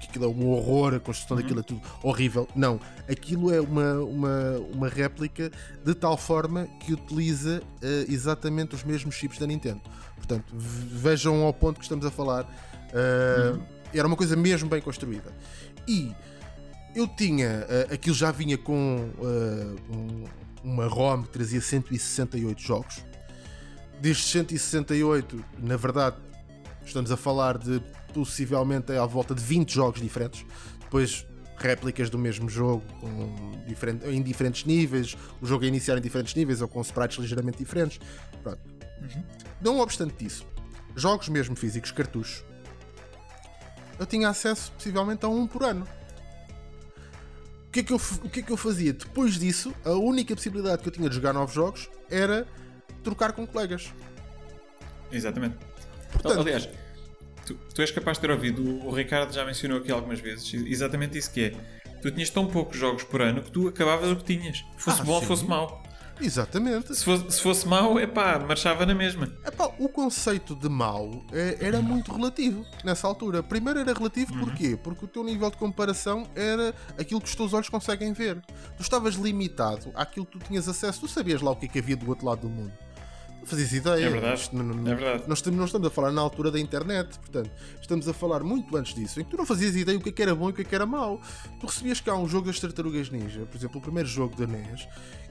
que 0.00 0.08
aquilo 0.08 0.26
é 0.26 0.28
um 0.28 0.48
horror, 0.50 0.94
a 0.94 1.00
construção 1.00 1.36
daquilo 1.36 1.60
é 1.60 1.62
tudo 1.62 1.80
horrível. 2.02 2.46
Não, 2.54 2.78
aquilo 3.10 3.52
é 3.52 3.60
uma, 3.60 3.94
uma, 3.94 4.58
uma 4.74 4.88
réplica 4.88 5.50
de 5.84 5.94
tal 5.94 6.16
forma 6.16 6.66
que 6.80 6.92
utiliza 6.92 7.62
uh, 7.82 8.12
exatamente 8.12 8.74
os 8.74 8.84
mesmos 8.84 9.14
chips 9.14 9.38
da 9.38 9.46
Nintendo. 9.46 9.80
Portanto, 10.16 10.44
ve- 10.52 10.86
vejam 10.98 11.42
ao 11.44 11.52
ponto 11.54 11.78
que 11.78 11.84
estamos 11.84 12.04
a 12.04 12.10
falar. 12.10 12.44
Uh, 12.92 13.60
Era 13.94 14.06
uma 14.06 14.16
coisa 14.16 14.36
mesmo 14.36 14.68
bem 14.68 14.80
construída. 14.82 15.32
E 15.88 16.12
eu 16.94 17.08
tinha. 17.08 17.66
aquilo 17.92 18.14
já 18.14 18.30
vinha 18.30 18.58
com 18.58 19.08
um- 19.18 20.24
uma 20.62 20.86
ROM 20.86 21.22
que 21.22 21.30
trazia 21.30 21.60
168 21.60 22.60
jogos. 22.60 23.02
Destes 24.00 24.30
168, 24.30 25.44
na 25.58 25.76
verdade, 25.76 26.16
estamos 26.84 27.12
a 27.12 27.16
falar 27.16 27.58
de 27.58 27.82
possivelmente 28.14 28.92
à 28.92 29.04
volta 29.04 29.34
de 29.34 29.42
20 29.42 29.72
jogos 29.74 30.00
diferentes. 30.00 30.44
Depois 30.80 31.26
réplicas 31.56 32.08
do 32.08 32.18
mesmo 32.18 32.48
jogo 32.48 32.82
com 32.98 33.52
diferente- 33.66 34.06
em 34.06 34.22
diferentes 34.22 34.64
níveis, 34.64 35.16
o 35.40 35.46
jogo 35.46 35.64
a 35.64 35.66
iniciar 35.68 35.98
em 35.98 36.00
diferentes 36.00 36.34
níveis 36.34 36.62
ou 36.62 36.68
com 36.68 36.80
sprites 36.80 37.18
ligeiramente 37.18 37.58
diferentes. 37.58 38.00
Pronto. 38.42 38.58
Não 39.60 39.78
obstante 39.78 40.14
disso, 40.24 40.46
jogos 40.96 41.28
mesmo 41.28 41.54
físicos, 41.54 41.90
cartuchos, 41.92 42.42
eu 43.98 44.06
tinha 44.06 44.30
acesso 44.30 44.72
possivelmente 44.72 45.26
a 45.26 45.28
um 45.28 45.46
por 45.46 45.62
ano. 45.62 45.86
O 47.68 47.70
que, 47.70 47.80
é 47.80 47.82
que 47.82 47.92
eu, 47.92 48.00
o 48.24 48.28
que 48.30 48.40
é 48.40 48.42
que 48.42 48.50
eu 48.50 48.56
fazia? 48.56 48.94
Depois 48.94 49.38
disso, 49.38 49.72
a 49.84 49.90
única 49.92 50.34
possibilidade 50.34 50.82
que 50.82 50.88
eu 50.88 50.92
tinha 50.92 51.08
de 51.08 51.14
jogar 51.14 51.34
novos 51.34 51.54
jogos 51.54 51.88
era 52.10 52.48
trocar 53.02 53.32
com 53.32 53.46
colegas. 53.46 53.92
Exatamente. 55.12 55.56
Portanto- 56.12 56.40
Aliás, 56.40 56.68
tu, 57.46 57.54
tu 57.74 57.82
és 57.82 57.90
capaz 57.90 58.16
de 58.16 58.22
ter 58.22 58.30
ouvido, 58.30 58.62
o 58.86 58.90
Ricardo 58.92 59.32
já 59.32 59.44
mencionou 59.44 59.78
aqui 59.78 59.90
algumas 59.92 60.20
vezes, 60.20 60.52
exatamente 60.54 61.18
isso 61.18 61.30
que 61.32 61.44
é. 61.44 61.80
Tu 62.00 62.10
tinhas 62.10 62.30
tão 62.30 62.46
poucos 62.46 62.78
jogos 62.78 63.02
por 63.04 63.20
ano 63.20 63.42
que 63.42 63.50
tu 63.50 63.68
acabavas 63.68 64.10
o 64.10 64.16
que 64.16 64.24
tinhas. 64.24 64.64
Fosse 64.78 65.02
Ah, 65.02 65.04
bom 65.04 65.12
ou 65.14 65.20
sim. 65.20 65.26
fosse 65.26 65.44
mau. 65.44 65.82
Exatamente. 66.18 66.94
Se 66.94 67.02
fosse, 67.04 67.30
se 67.30 67.40
fosse 67.40 67.66
mau, 67.68 67.98
epá, 67.98 68.38
marchava 68.38 68.84
na 68.84 68.94
mesma. 68.94 69.26
Epá, 69.46 69.70
o 69.78 69.88
conceito 69.88 70.54
de 70.54 70.68
mau 70.68 71.24
eh, 71.32 71.56
era 71.60 71.80
muito 71.80 72.12
relativo 72.14 72.64
nessa 72.84 73.06
altura. 73.06 73.42
Primeiro 73.42 73.80
era 73.80 73.92
relativo 73.94 74.38
porquê? 74.38 74.78
Porque 74.82 75.04
o 75.06 75.08
teu 75.08 75.24
nível 75.24 75.50
de 75.50 75.56
comparação 75.56 76.26
era 76.34 76.74
aquilo 76.98 77.20
que 77.22 77.28
os 77.28 77.34
teus 77.34 77.52
olhos 77.54 77.68
conseguem 77.70 78.12
ver. 78.12 78.40
Tu 78.76 78.82
estavas 78.82 79.14
limitado 79.14 79.90
àquilo 79.94 80.26
que 80.26 80.38
tu 80.38 80.46
tinhas 80.46 80.68
acesso, 80.68 81.00
tu 81.00 81.08
sabias 81.08 81.40
lá 81.40 81.50
o 81.52 81.56
que 81.56 81.66
é 81.66 81.68
que 81.68 81.78
havia 81.78 81.96
do 81.96 82.08
outro 82.08 82.26
lado 82.26 82.42
do 82.42 82.48
mundo. 82.50 82.72
Não 83.40 83.46
fazias 83.46 83.72
ideia. 83.72 84.04
É 84.06 84.10
verdade. 84.10 84.40
Isto 84.40 84.56
não- 84.56 84.64
não- 84.64 84.92
É 84.92 84.94
verdade. 84.94 85.24
Nós 85.26 85.38
estamos- 85.38 85.58
não 85.58 85.64
estamos 85.66 85.86
a 85.88 85.90
falar 85.90 86.12
na 86.12 86.20
altura 86.20 86.50
da 86.50 86.60
internet, 86.60 87.18
portanto, 87.18 87.50
estamos 87.80 88.06
a 88.08 88.12
falar 88.12 88.42
muito 88.44 88.76
antes 88.76 88.94
disso, 88.94 89.20
em 89.20 89.24
que 89.24 89.30
tu 89.30 89.36
não 89.36 89.46
fazias 89.46 89.74
ideia 89.74 89.96
o 89.98 90.00
que 90.00 90.10
é 90.10 90.12
que 90.12 90.22
era 90.22 90.34
bom 90.34 90.48
e 90.48 90.52
o 90.52 90.54
que 90.54 90.62
é 90.62 90.64
que 90.64 90.74
era 90.74 90.86
mau. 90.86 91.20
Tu 91.58 91.66
recebias 91.66 92.00
cá 92.00 92.14
um 92.14 92.28
jogo 92.28 92.46
das 92.46 92.60
Tartarugas 92.60 93.10
Ninja, 93.10 93.46
por 93.46 93.56
exemplo, 93.56 93.78
o 93.78 93.82
primeiro 93.82 94.08
jogo 94.08 94.36
da 94.36 94.46
NES, 94.46 94.86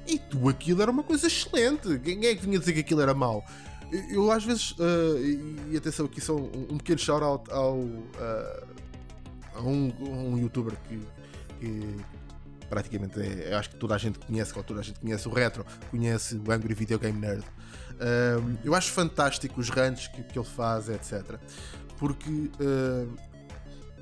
e 0.07 0.17
tu 0.19 0.49
aquilo 0.49 0.81
era 0.81 0.91
uma 0.91 1.03
coisa 1.03 1.27
excelente. 1.27 1.99
Quem 1.99 2.25
é 2.25 2.35
que 2.35 2.43
vinha 2.45 2.59
dizer 2.59 2.73
que 2.73 2.79
aquilo 2.79 3.01
era 3.01 3.13
mau? 3.13 3.45
Eu, 4.11 4.31
às 4.31 4.43
vezes, 4.43 4.75
ah, 4.79 5.19
e, 5.71 5.77
atenção 5.77 6.05
aqui 6.05 6.19
só 6.21 6.35
um, 6.35 6.67
um 6.71 6.77
pequeno 6.77 6.99
shout-out 6.99 7.49
ao, 7.51 7.79
ah, 8.19 8.63
a 9.55 9.61
um, 9.61 9.91
um 10.33 10.37
youtuber 10.37 10.75
que, 10.87 10.99
que 11.59 11.95
praticamente 12.69 13.19
é, 13.19 13.55
acho 13.55 13.71
que 13.71 13.77
toda 13.77 13.95
a 13.95 13.97
gente 13.97 14.19
conhece, 14.19 14.53
ou 14.55 14.63
toda 14.63 14.79
a 14.79 14.83
gente 14.83 14.99
conhece 14.99 15.27
o 15.27 15.31
Retro, 15.31 15.65
conhece 15.89 16.35
o 16.35 16.51
Angry 16.51 16.73
Video 16.75 16.99
Game 16.99 17.17
Nerd. 17.19 17.43
Um, 17.99 18.57
eu 18.63 18.73
acho 18.73 18.91
fantástico 18.91 19.59
os 19.59 19.69
runs 19.69 20.07
que, 20.07 20.23
que 20.23 20.39
ele 20.39 20.47
faz, 20.47 20.87
etc. 20.87 21.37
Porque 21.97 22.29
uh, 22.29 23.13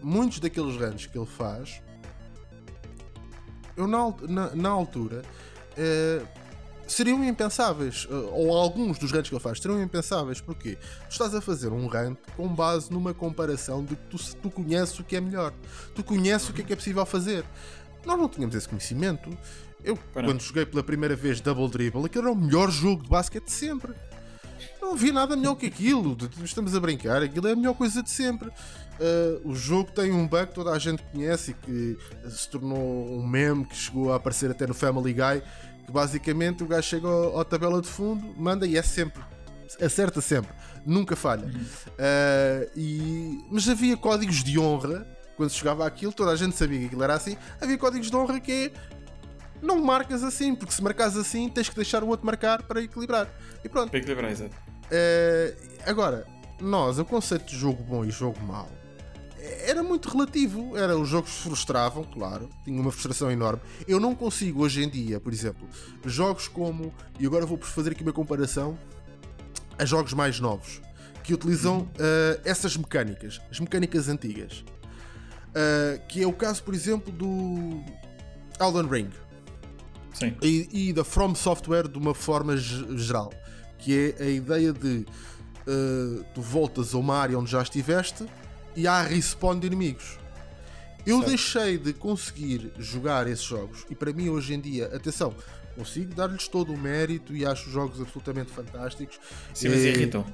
muitos 0.01 0.39
daqueles 0.39 0.75
runs 0.75 1.07
que 1.07 1.17
ele 1.17 1.25
faz, 1.25 1.81
eu 3.75 3.87
na, 3.87 4.13
na, 4.27 4.55
na 4.55 4.69
altura 4.69 5.23
uh, 5.73 6.27
seriam 6.87 7.23
impensáveis. 7.23 8.05
uh, 8.05 8.29
ou 8.33 8.55
alguns 8.55 8.99
dos 8.99 9.11
runs 9.11 9.29
que 9.29 9.35
ele 9.35 9.41
faz 9.41 9.59
seriam 9.59 9.81
impensáveis. 9.81 10.39
Porquê? 10.39 10.77
Tu 11.07 11.11
estás 11.11 11.33
a 11.33 11.41
fazer 11.41 11.69
um 11.69 11.87
run 11.87 12.15
com 12.35 12.47
base 12.47 12.91
numa 12.91 13.13
comparação 13.13 13.83
de 13.83 13.95
que 13.95 14.03
tu, 14.05 14.35
tu 14.35 14.49
conheces 14.51 14.97
o 14.99 15.03
que 15.03 15.15
é 15.15 15.21
melhor, 15.21 15.53
tu 15.95 16.03
conheces 16.03 16.49
o 16.49 16.53
que 16.53 16.61
é 16.61 16.63
que 16.63 16.73
é 16.73 16.75
possível 16.75 17.05
fazer. 17.05 17.43
Nós 18.05 18.17
não 18.17 18.29
tínhamos 18.29 18.55
esse 18.55 18.69
conhecimento. 18.69 19.35
Eu, 19.83 19.97
quando 20.11 20.41
joguei 20.41 20.65
pela 20.65 20.83
primeira 20.83 21.15
vez 21.15 21.39
Double 21.39 21.69
Dribble, 21.69 22.05
aquele 22.05 22.25
era 22.25 22.33
o 22.33 22.35
melhor 22.35 22.69
jogo 22.71 23.03
de 23.03 23.09
basquete 23.09 23.45
de 23.45 23.51
sempre. 23.51 23.93
Não 24.81 24.93
havia 24.93 25.13
nada 25.13 25.35
melhor 25.35 25.55
que 25.55 25.65
aquilo. 25.65 26.17
Estamos 26.43 26.75
a 26.75 26.79
brincar, 26.79 27.21
aquilo 27.21 27.47
é 27.47 27.51
a 27.51 27.55
melhor 27.55 27.75
coisa 27.75 28.01
de 28.01 28.09
sempre. 28.09 28.49
Uh, 28.49 29.49
o 29.49 29.55
jogo 29.55 29.91
tem 29.91 30.11
um 30.11 30.27
bug 30.27 30.47
que 30.47 30.55
toda 30.55 30.71
a 30.71 30.79
gente 30.79 31.03
conhece 31.11 31.51
e 31.51 31.53
que 31.53 31.97
se 32.29 32.49
tornou 32.49 33.11
um 33.11 33.25
meme 33.25 33.65
que 33.65 33.75
chegou 33.75 34.11
a 34.11 34.15
aparecer 34.15 34.49
até 34.49 34.65
no 34.65 34.73
Family 34.73 35.13
Guy. 35.13 35.43
Que 35.85 35.91
basicamente 35.91 36.63
o 36.63 36.67
gajo 36.67 36.87
chega 36.87 37.07
ao, 37.07 37.39
à 37.39 37.45
tabela 37.45 37.81
de 37.81 37.87
fundo, 37.87 38.33
manda 38.37 38.65
e 38.65 38.77
é 38.77 38.81
sempre. 38.81 39.21
Acerta 39.81 40.21
sempre, 40.21 40.51
nunca 40.85 41.15
falha. 41.15 41.45
Uh, 41.45 42.71
e, 42.75 43.45
mas 43.51 43.67
havia 43.69 43.95
códigos 43.97 44.43
de 44.43 44.57
honra 44.57 45.05
quando 45.35 45.51
se 45.51 45.59
jogava 45.59 45.85
aquilo, 45.85 46.11
toda 46.11 46.31
a 46.31 46.35
gente 46.35 46.55
sabia 46.55 46.79
que 46.79 46.85
aquilo 46.87 47.03
era 47.03 47.13
assim. 47.13 47.37
Havia 47.61 47.77
códigos 47.77 48.09
de 48.09 48.15
honra 48.15 48.39
que 48.39 48.51
é 48.51 48.71
não 49.61 49.79
marcas 49.81 50.23
assim, 50.23 50.55
porque 50.55 50.73
se 50.73 50.83
marcas 50.83 51.17
assim 51.17 51.49
tens 51.49 51.69
que 51.69 51.75
deixar 51.75 52.03
o 52.03 52.07
outro 52.07 52.25
marcar 52.25 52.63
para 52.63 52.81
equilibrar. 52.81 53.27
E 53.63 53.69
pronto. 53.69 53.89
Para 53.89 53.99
equilibrar, 53.99 54.31
exato. 54.31 54.55
Eh, 54.91 55.55
agora, 55.85 56.25
nós, 56.61 56.99
o 56.99 57.05
conceito 57.05 57.45
de 57.45 57.57
jogo 57.57 57.83
bom 57.83 58.05
e 58.05 58.11
jogo 58.11 58.39
mau 58.43 58.69
era 59.65 59.81
muito 59.83 60.09
relativo. 60.09 60.75
Era, 60.77 60.97
os 60.97 61.07
jogos 61.07 61.31
frustravam, 61.37 62.03
claro, 62.03 62.49
tinha 62.63 62.79
uma 62.79 62.91
frustração 62.91 63.31
enorme. 63.31 63.61
Eu 63.87 63.99
não 63.99 64.15
consigo 64.15 64.63
hoje 64.63 64.83
em 64.83 64.89
dia, 64.89 65.19
por 65.19 65.33
exemplo, 65.33 65.67
jogos 66.05 66.47
como. 66.47 66.93
E 67.19 67.25
agora 67.25 67.45
vou 67.45 67.57
fazer 67.57 67.91
aqui 67.91 68.03
uma 68.03 68.13
comparação 68.13 68.77
a 69.77 69.85
jogos 69.85 70.13
mais 70.13 70.39
novos 70.39 70.81
que 71.23 71.33
utilizam 71.33 71.89
eh, 71.99 72.39
essas 72.45 72.77
mecânicas, 72.77 73.41
as 73.51 73.59
mecânicas 73.59 74.07
antigas. 74.07 74.63
Eh, 75.53 76.01
que 76.07 76.23
é 76.23 76.27
o 76.27 76.33
caso, 76.33 76.63
por 76.63 76.73
exemplo, 76.73 77.11
do 77.11 77.83
Elden 78.59 78.87
Ring 78.89 79.09
Sim. 80.19 80.35
e, 80.41 80.89
e 80.89 80.93
da 80.93 81.03
From 81.03 81.35
Software 81.35 81.87
de 81.87 81.97
uma 81.97 82.13
forma 82.13 82.55
ge- 82.57 82.85
geral, 82.97 83.31
que 83.77 84.15
é 84.17 84.23
a 84.23 84.29
ideia 84.29 84.73
de 84.73 85.05
uh, 85.67 86.23
tu 86.33 86.41
voltas 86.41 86.93
a 86.93 86.97
uma 86.97 87.15
área 87.17 87.37
onde 87.37 87.51
já 87.51 87.61
estiveste 87.61 88.25
e 88.75 88.87
há 88.87 89.01
respawn 89.01 89.59
de 89.59 89.67
inimigos. 89.67 90.17
Eu 91.05 91.17
Certo. 91.17 91.29
deixei 91.29 91.77
de 91.77 91.93
conseguir 91.93 92.71
jogar 92.77 93.27
esses 93.27 93.45
jogos 93.45 93.85
e 93.89 93.95
para 93.95 94.11
mim 94.11 94.29
hoje 94.29 94.53
em 94.53 94.59
dia, 94.59 94.87
atenção, 94.93 95.33
consigo 95.75 96.13
dar-lhes 96.13 96.47
todo 96.47 96.73
o 96.73 96.77
mérito 96.77 97.33
e 97.35 97.45
acho 97.45 97.67
os 97.67 97.71
jogos 97.71 98.01
absolutamente 98.01 98.51
fantásticos. 98.51 99.19
Sim, 99.53 99.69
mas 99.69 99.79
Eh, 99.85 99.89
irritam. 99.89 100.25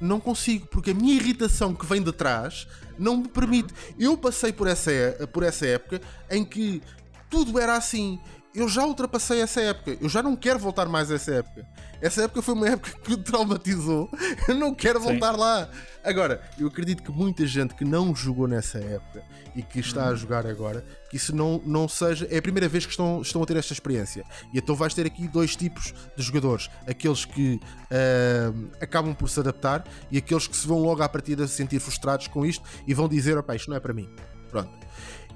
não 0.00 0.18
consigo, 0.18 0.66
porque 0.66 0.90
a 0.90 0.94
minha 0.94 1.14
irritação 1.14 1.74
que 1.74 1.86
vem 1.86 2.02
de 2.02 2.10
trás 2.12 2.66
não 2.98 3.18
me 3.18 3.28
permite. 3.28 3.72
Eu 3.98 4.16
passei 4.16 4.52
por 4.52 4.66
essa, 4.66 4.90
por 5.32 5.42
essa 5.44 5.64
época 5.66 6.00
em 6.30 6.44
que 6.44 6.82
tudo 7.28 7.58
era 7.60 7.76
assim. 7.76 8.18
Eu 8.52 8.68
já 8.68 8.84
ultrapassei 8.84 9.40
essa 9.40 9.60
época. 9.60 9.96
Eu 10.00 10.08
já 10.08 10.22
não 10.22 10.34
quero 10.34 10.58
voltar 10.58 10.86
mais 10.86 11.10
a 11.10 11.14
essa 11.14 11.34
época. 11.34 11.64
Essa 12.00 12.24
época 12.24 12.42
foi 12.42 12.54
uma 12.54 12.68
época 12.68 12.98
que 12.98 13.10
me 13.10 13.16
traumatizou. 13.18 14.10
Eu 14.48 14.56
não 14.56 14.74
quero 14.74 14.98
Sim. 14.98 15.06
voltar 15.06 15.32
lá. 15.36 15.70
Agora, 16.02 16.42
eu 16.58 16.66
acredito 16.66 17.02
que 17.02 17.12
muita 17.12 17.46
gente 17.46 17.74
que 17.74 17.84
não 17.84 18.14
jogou 18.14 18.48
nessa 18.48 18.78
época 18.78 19.22
e 19.54 19.62
que 19.62 19.80
está 19.80 20.08
a 20.08 20.14
jogar 20.14 20.46
agora, 20.46 20.82
que 21.10 21.16
isso 21.16 21.36
não, 21.36 21.60
não 21.64 21.86
seja. 21.86 22.26
É 22.30 22.38
a 22.38 22.42
primeira 22.42 22.68
vez 22.68 22.86
que 22.86 22.90
estão, 22.90 23.20
estão 23.20 23.42
a 23.42 23.46
ter 23.46 23.56
esta 23.56 23.74
experiência. 23.74 24.24
E 24.52 24.58
então 24.58 24.74
vais 24.74 24.94
ter 24.94 25.06
aqui 25.06 25.28
dois 25.28 25.54
tipos 25.54 25.92
de 26.16 26.22
jogadores: 26.22 26.70
aqueles 26.86 27.26
que 27.26 27.60
ahm, 27.90 28.70
acabam 28.80 29.14
por 29.14 29.28
se 29.28 29.38
adaptar 29.40 29.84
e 30.10 30.16
aqueles 30.16 30.46
que 30.48 30.56
se 30.56 30.66
vão 30.66 30.78
logo 30.78 31.02
à 31.02 31.08
partida 31.08 31.46
se 31.46 31.54
sentir 31.54 31.78
frustrados 31.78 32.26
com 32.28 32.46
isto 32.46 32.64
e 32.86 32.94
vão 32.94 33.06
dizer: 33.06 33.36
opá, 33.36 33.54
isto 33.54 33.68
não 33.68 33.76
é 33.76 33.80
para 33.80 33.92
mim. 33.92 34.08
Pronto. 34.48 34.70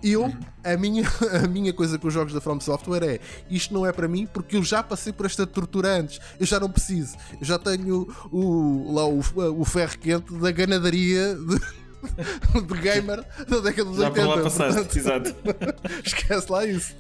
Eu, 0.04 0.30
a 0.62 0.76
minha, 0.76 1.02
a 1.42 1.48
minha 1.48 1.72
coisa 1.72 1.98
com 1.98 2.08
os 2.08 2.12
jogos 2.12 2.34
da 2.34 2.40
From 2.40 2.60
Software 2.60 3.02
é 3.02 3.20
isto 3.50 3.72
não 3.72 3.86
é 3.86 3.92
para 3.92 4.06
mim 4.06 4.26
porque 4.26 4.56
eu 4.56 4.62
já 4.62 4.82
passei 4.82 5.14
por 5.14 5.24
esta 5.24 5.46
tortura 5.46 5.88
antes. 5.88 6.20
Eu 6.38 6.44
já 6.44 6.60
não 6.60 6.70
preciso. 6.70 7.16
Eu 7.40 7.46
já 7.46 7.58
tenho 7.58 8.06
o, 8.30 8.92
lá 8.92 9.06
o, 9.06 9.20
o 9.58 9.64
ferro 9.64 9.98
quente 9.98 10.34
da 10.34 10.50
ganadaria 10.50 11.34
de, 11.34 11.56
de 12.68 12.80
gamer 12.82 13.24
da 13.48 13.60
década 13.60 13.84
dos 13.88 13.98
Já 13.98 14.10
por 14.10 14.18
80. 14.18 14.26
lá 14.26 14.42
passaste, 14.42 14.74
Portanto, 14.74 14.96
exato. 14.98 15.34
esquece 16.04 16.52
lá 16.52 16.66
isso. 16.66 16.94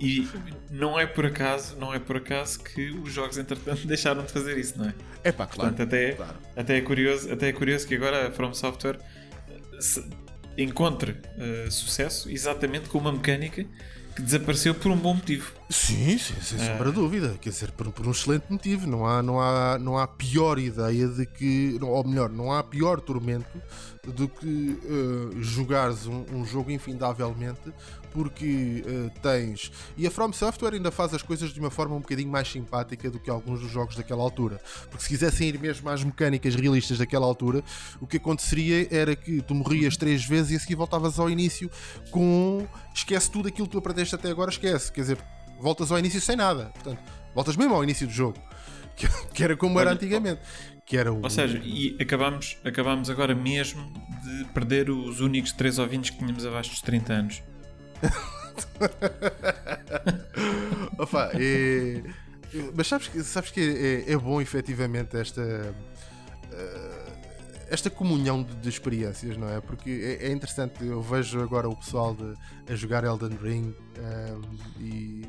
E, 0.00 0.20
e 0.20 0.28
não 0.70 0.98
é 0.98 1.06
por 1.06 1.26
acaso, 1.26 1.76
não 1.76 1.92
é 1.92 1.98
por 1.98 2.18
acaso 2.18 2.60
que 2.60 2.90
os 2.90 3.12
jogos 3.12 3.36
entretanto 3.36 3.84
deixaram 3.84 4.22
de 4.22 4.30
fazer 4.30 4.56
isso, 4.56 4.78
não 4.78 4.86
é? 4.86 4.94
É 5.24 5.32
pá, 5.32 5.44
claro. 5.44 5.70
Portanto, 5.70 5.88
até, 5.88 6.12
claro. 6.12 6.36
até, 6.56 6.78
é 6.78 6.80
curioso, 6.80 7.32
até 7.32 7.48
é 7.48 7.52
curioso 7.52 7.84
que 7.84 7.96
agora 7.96 8.28
a 8.28 8.30
From 8.30 8.54
Software 8.54 9.00
encontre 10.58 11.16
eh, 11.38 11.68
sucesso 11.70 12.28
exatamente 12.30 12.88
com 12.88 12.98
uma 12.98 13.12
mecânica 13.12 13.64
que 14.16 14.22
desapareceu 14.22 14.74
por 14.74 14.90
um 14.90 14.96
bom 14.96 15.14
motivo. 15.14 15.52
Sim, 15.70 16.18
sim, 16.18 16.34
sem 16.42 16.60
É. 16.60 16.72
sombra 16.72 16.88
de 16.88 16.96
dúvida. 16.96 17.36
Quer 17.40 17.50
dizer, 17.50 17.70
por, 17.70 17.92
por 17.92 18.04
um 18.04 18.10
excelente 18.10 18.46
motivo. 18.50 18.84
Não 18.88 19.06
há, 19.06 19.22
não, 19.22 19.40
há, 19.40 19.78
não 19.78 19.96
há 19.96 20.08
pior 20.08 20.58
ideia 20.58 21.06
de 21.06 21.24
que. 21.24 21.78
Ou 21.80 22.02
melhor, 22.04 22.28
não 22.28 22.50
há 22.52 22.64
pior 22.64 23.00
tormento 23.00 23.62
do 24.04 24.26
que 24.28 24.76
eh, 24.84 25.36
jogares 25.40 26.06
um, 26.06 26.24
um 26.32 26.44
jogo 26.44 26.70
infindavelmente 26.72 27.72
porque 28.12 28.84
eh, 28.86 29.10
tens. 29.22 29.70
E 29.96 30.06
a 30.06 30.10
From 30.10 30.32
Software 30.32 30.74
ainda 30.74 30.90
faz 30.90 31.14
as 31.14 31.22
coisas 31.22 31.52
de 31.52 31.60
uma 31.60 31.70
forma 31.70 31.94
um 31.94 32.00
bocadinho 32.00 32.30
mais 32.30 32.48
simpática 32.48 33.10
do 33.10 33.18
que 33.18 33.30
alguns 33.30 33.60
dos 33.60 33.70
jogos 33.70 33.96
daquela 33.96 34.22
altura. 34.22 34.60
Porque 34.90 35.02
se 35.02 35.08
quisessem 35.08 35.48
ir 35.48 35.58
mesmo 35.58 35.88
às 35.88 36.02
mecânicas 36.02 36.54
realistas 36.54 36.98
daquela 36.98 37.26
altura, 37.26 37.62
o 38.00 38.06
que 38.06 38.16
aconteceria 38.16 38.88
era 38.90 39.14
que 39.14 39.42
tu 39.42 39.54
morrias 39.54 39.96
três 39.96 40.24
vezes 40.24 40.52
e 40.52 40.56
a 40.56 40.60
seguir 40.60 40.74
voltavas 40.74 41.18
ao 41.18 41.30
início 41.30 41.70
com. 42.10 42.66
Esquece 42.94 43.30
tudo 43.30 43.48
aquilo 43.48 43.66
que 43.66 43.72
tu 43.72 43.78
aprendeste 43.78 44.14
até 44.14 44.30
agora, 44.30 44.50
esquece. 44.50 44.90
Quer 44.90 45.02
dizer, 45.02 45.18
voltas 45.60 45.90
ao 45.92 45.98
início 45.98 46.20
sem 46.20 46.36
nada. 46.36 46.66
Portanto, 46.74 47.00
voltas 47.34 47.56
mesmo 47.56 47.74
ao 47.74 47.84
início 47.84 48.06
do 48.06 48.12
jogo. 48.12 48.38
Que, 49.32 49.44
era 49.44 49.56
como 49.56 49.78
era 49.78 49.92
antigamente. 49.92 50.40
Que 50.84 50.96
era 50.96 51.12
o. 51.12 51.22
Ou 51.22 51.30
seja, 51.30 51.60
e 51.62 51.96
acabamos, 52.00 52.58
acabamos 52.64 53.08
agora 53.08 53.32
mesmo 53.32 53.92
de 54.24 54.44
perder 54.46 54.90
os 54.90 55.20
únicos 55.20 55.52
3 55.52 55.78
ouvintes 55.78 56.10
que 56.10 56.18
tínhamos 56.18 56.44
abaixo 56.44 56.70
dos 56.70 56.82
30 56.82 57.12
anos. 57.12 57.42
Opa, 60.98 61.30
mas 62.74 62.86
sabes 62.86 63.08
que, 63.08 63.22
sabes 63.22 63.50
que 63.50 64.04
é, 64.08 64.12
é 64.12 64.16
bom 64.16 64.40
efetivamente 64.40 65.16
esta 65.16 65.74
eh, 66.52 67.12
esta 67.70 67.90
comunhão 67.90 68.42
de, 68.42 68.54
de 68.56 68.68
experiências, 68.68 69.36
não 69.36 69.48
é? 69.48 69.60
Porque 69.60 70.18
é, 70.20 70.28
é 70.28 70.32
interessante, 70.32 70.84
eu 70.84 71.02
vejo 71.02 71.40
agora 71.42 71.68
o 71.68 71.76
pessoal 71.76 72.14
de- 72.14 72.34
a 72.72 72.74
jogar 72.74 73.04
Elden 73.04 73.36
Ring 73.42 73.74
ehm, 73.98 74.40
e, 74.80 75.26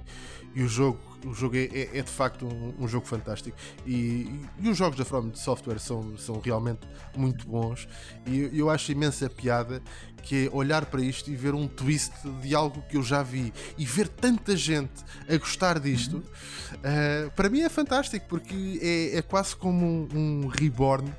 e 0.60 0.64
o 0.64 0.68
jogo, 0.68 1.00
o 1.26 1.34
jogo 1.34 1.56
é, 1.56 1.64
é- 1.72 2.00
é 2.00 2.02
de 2.02 2.12
facto 2.12 2.46
um, 2.46 2.84
um 2.84 2.88
jogo 2.88 3.06
fantástico 3.06 3.58
e, 3.86 4.42
e 4.60 4.68
os 4.70 4.78
jogos 4.78 4.98
da 4.98 5.06
From 5.06 5.34
Software 5.34 5.80
são, 5.80 6.18
são 6.18 6.42
realmente 6.42 6.82
muito 7.16 7.48
bons 7.48 7.88
e 8.28 8.50
eu, 8.52 8.70
acho 8.70 8.92
imensa 8.92 9.30
piada 9.30 9.82
que 10.22 10.48
é 10.48 10.50
olhar 10.52 10.86
para 10.86 11.02
isto 11.02 11.32
e 11.32 11.36
ver 11.36 11.56
um 11.56 11.66
twist 11.66 12.12
de 12.42 12.54
algo 12.54 12.82
que 12.90 12.98
eu 12.98 13.04
já 13.04 13.24
vi 13.24 13.54
e 13.78 13.86
ver 13.86 14.10
tanta 14.10 14.58
gente 14.58 15.02
a 15.30 15.38
gostar 15.38 15.80
disto, 15.80 16.18
uh, 16.18 17.32
para 17.38 17.48
mim 17.48 17.62
é 17.62 17.70
fantástico 17.70 18.26
porque 18.28 18.80
é, 18.82 19.18
é 19.18 19.22
quase 19.22 19.56
como 19.56 19.86
um, 19.86 20.10
um 20.14 20.48
reborn. 20.48 21.10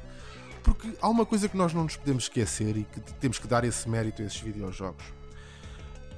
Porque 0.63 0.93
há 1.01 1.09
uma 1.09 1.25
coisa 1.25 1.49
que 1.49 1.57
nós 1.57 1.73
não 1.73 1.85
nos 1.85 1.97
podemos 1.97 2.25
esquecer 2.25 2.77
e 2.77 2.85
que 2.85 3.01
temos 3.15 3.39
que 3.39 3.49
dar 3.49 3.65
esse 3.65 3.89
mérito 3.89 4.21
a 4.21 4.27
esses 4.27 4.39
videojogos. 4.39 5.03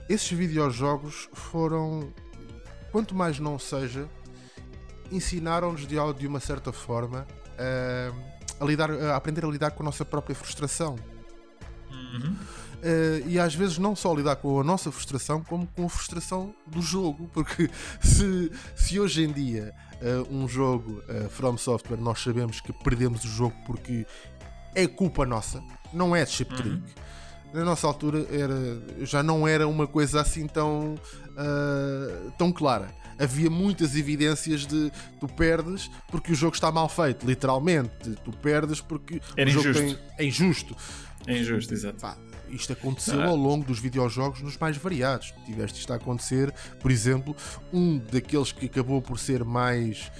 Esses 0.08 0.30
videojogos 0.32 1.28
foram, 1.32 2.12
quanto 2.92 3.14
mais 3.14 3.40
não 3.40 3.58
seja, 3.58 4.08
ensinaram-nos 5.10 5.86
de, 5.86 5.96
de 6.18 6.26
uma 6.26 6.38
certa 6.38 6.72
forma 6.72 7.26
a, 8.60 8.64
lidar, 8.64 8.90
a 8.90 9.16
aprender 9.16 9.44
a 9.44 9.48
lidar 9.48 9.72
com 9.72 9.82
a 9.82 9.86
nossa 9.86 10.04
própria 10.04 10.34
frustração. 10.34 10.96
Uhum. 11.90 12.36
Uh, 12.82 13.28
e 13.28 13.38
às 13.38 13.54
vezes 13.54 13.78
não 13.78 13.94
só 13.94 14.12
lidar 14.12 14.34
com 14.36 14.58
a 14.58 14.64
nossa 14.64 14.90
frustração, 14.90 15.40
como 15.44 15.68
com 15.68 15.86
a 15.86 15.88
frustração 15.88 16.52
do 16.66 16.82
jogo, 16.82 17.30
porque 17.32 17.70
se, 18.02 18.50
se 18.74 18.98
hoje 18.98 19.22
em 19.22 19.32
dia 19.32 19.72
uh, 20.00 20.34
um 20.34 20.48
jogo 20.48 21.00
uh, 21.08 21.28
From 21.30 21.56
Software 21.56 21.98
nós 21.98 22.20
sabemos 22.20 22.60
que 22.60 22.72
perdemos 22.72 23.24
o 23.24 23.28
jogo 23.28 23.54
porque 23.64 24.04
é 24.74 24.88
culpa 24.88 25.24
nossa, 25.24 25.62
não 25.92 26.14
é 26.14 26.26
chip 26.26 26.52
trick. 26.56 26.70
Uhum. 26.74 26.82
Na 27.54 27.64
nossa 27.64 27.86
altura 27.86 28.26
era, 28.30 29.04
já 29.06 29.22
não 29.22 29.46
era 29.46 29.68
uma 29.68 29.86
coisa 29.86 30.20
assim 30.20 30.48
tão, 30.48 30.96
tão 32.38 32.52
clara. 32.52 32.94
Havia 33.18 33.50
muitas 33.50 33.94
evidências 33.94 34.66
de 34.66 34.90
tu 35.20 35.28
perdes 35.28 35.90
porque 36.10 36.32
o 36.32 36.34
jogo 36.34 36.54
está 36.54 36.72
mal 36.72 36.88
feito, 36.88 37.26
literalmente. 37.26 38.10
Tu 38.24 38.32
perdes 38.38 38.80
porque 38.80 39.20
era 39.36 39.48
o 39.48 39.52
jogo 39.52 39.68
injusto. 39.68 39.84
Tem, 39.84 39.98
é 40.18 40.24
injusto. 40.24 40.76
É 41.26 41.38
injusto, 41.38 41.74
exato. 41.74 42.00
Pá, 42.00 42.16
isto 42.48 42.72
aconteceu 42.72 43.22
ao 43.22 43.36
longo 43.36 43.64
dos 43.64 43.78
videojogos 43.78 44.42
nos 44.42 44.58
mais 44.58 44.76
variados. 44.76 45.32
Tiveste 45.46 45.80
isto 45.80 45.92
a 45.92 45.96
acontecer, 45.96 46.52
por 46.80 46.90
exemplo, 46.90 47.34
um 47.72 47.98
daqueles 47.98 48.52
que 48.52 48.66
acabou 48.66 49.00
por 49.00 49.18
ser 49.18 49.44
mais, 49.44 50.10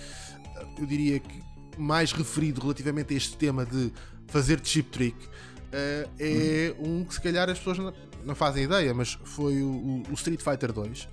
eu 0.79 0.87
diria 0.87 1.19
que 1.19 1.43
mais 1.77 2.13
referido 2.13 2.61
relativamente 2.61 3.15
a 3.15 3.17
este 3.17 3.37
tema 3.37 3.67
de 3.67 3.93
fazer 4.29 4.61
chip 4.63 4.91
trick. 4.91 5.17
Uh, 5.27 6.09
é 6.19 6.75
hum. 6.79 7.01
um 7.01 7.05
que 7.05 7.15
se 7.15 7.21
calhar 7.21 7.49
as 7.49 7.59
pessoas 7.59 7.79
não, 8.25 8.35
fazem 8.35 8.65
ideia, 8.65 8.93
mas 8.95 9.19
foi 9.25 9.63
o, 9.63 10.03
o 10.11 10.15
Street 10.15 10.41
Fighter 10.41 10.73
2. 10.73 11.03
Uh, 11.03 11.09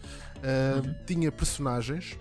uhum. 0.87 0.95
Tinha 1.05 1.31
personagens 1.31 2.17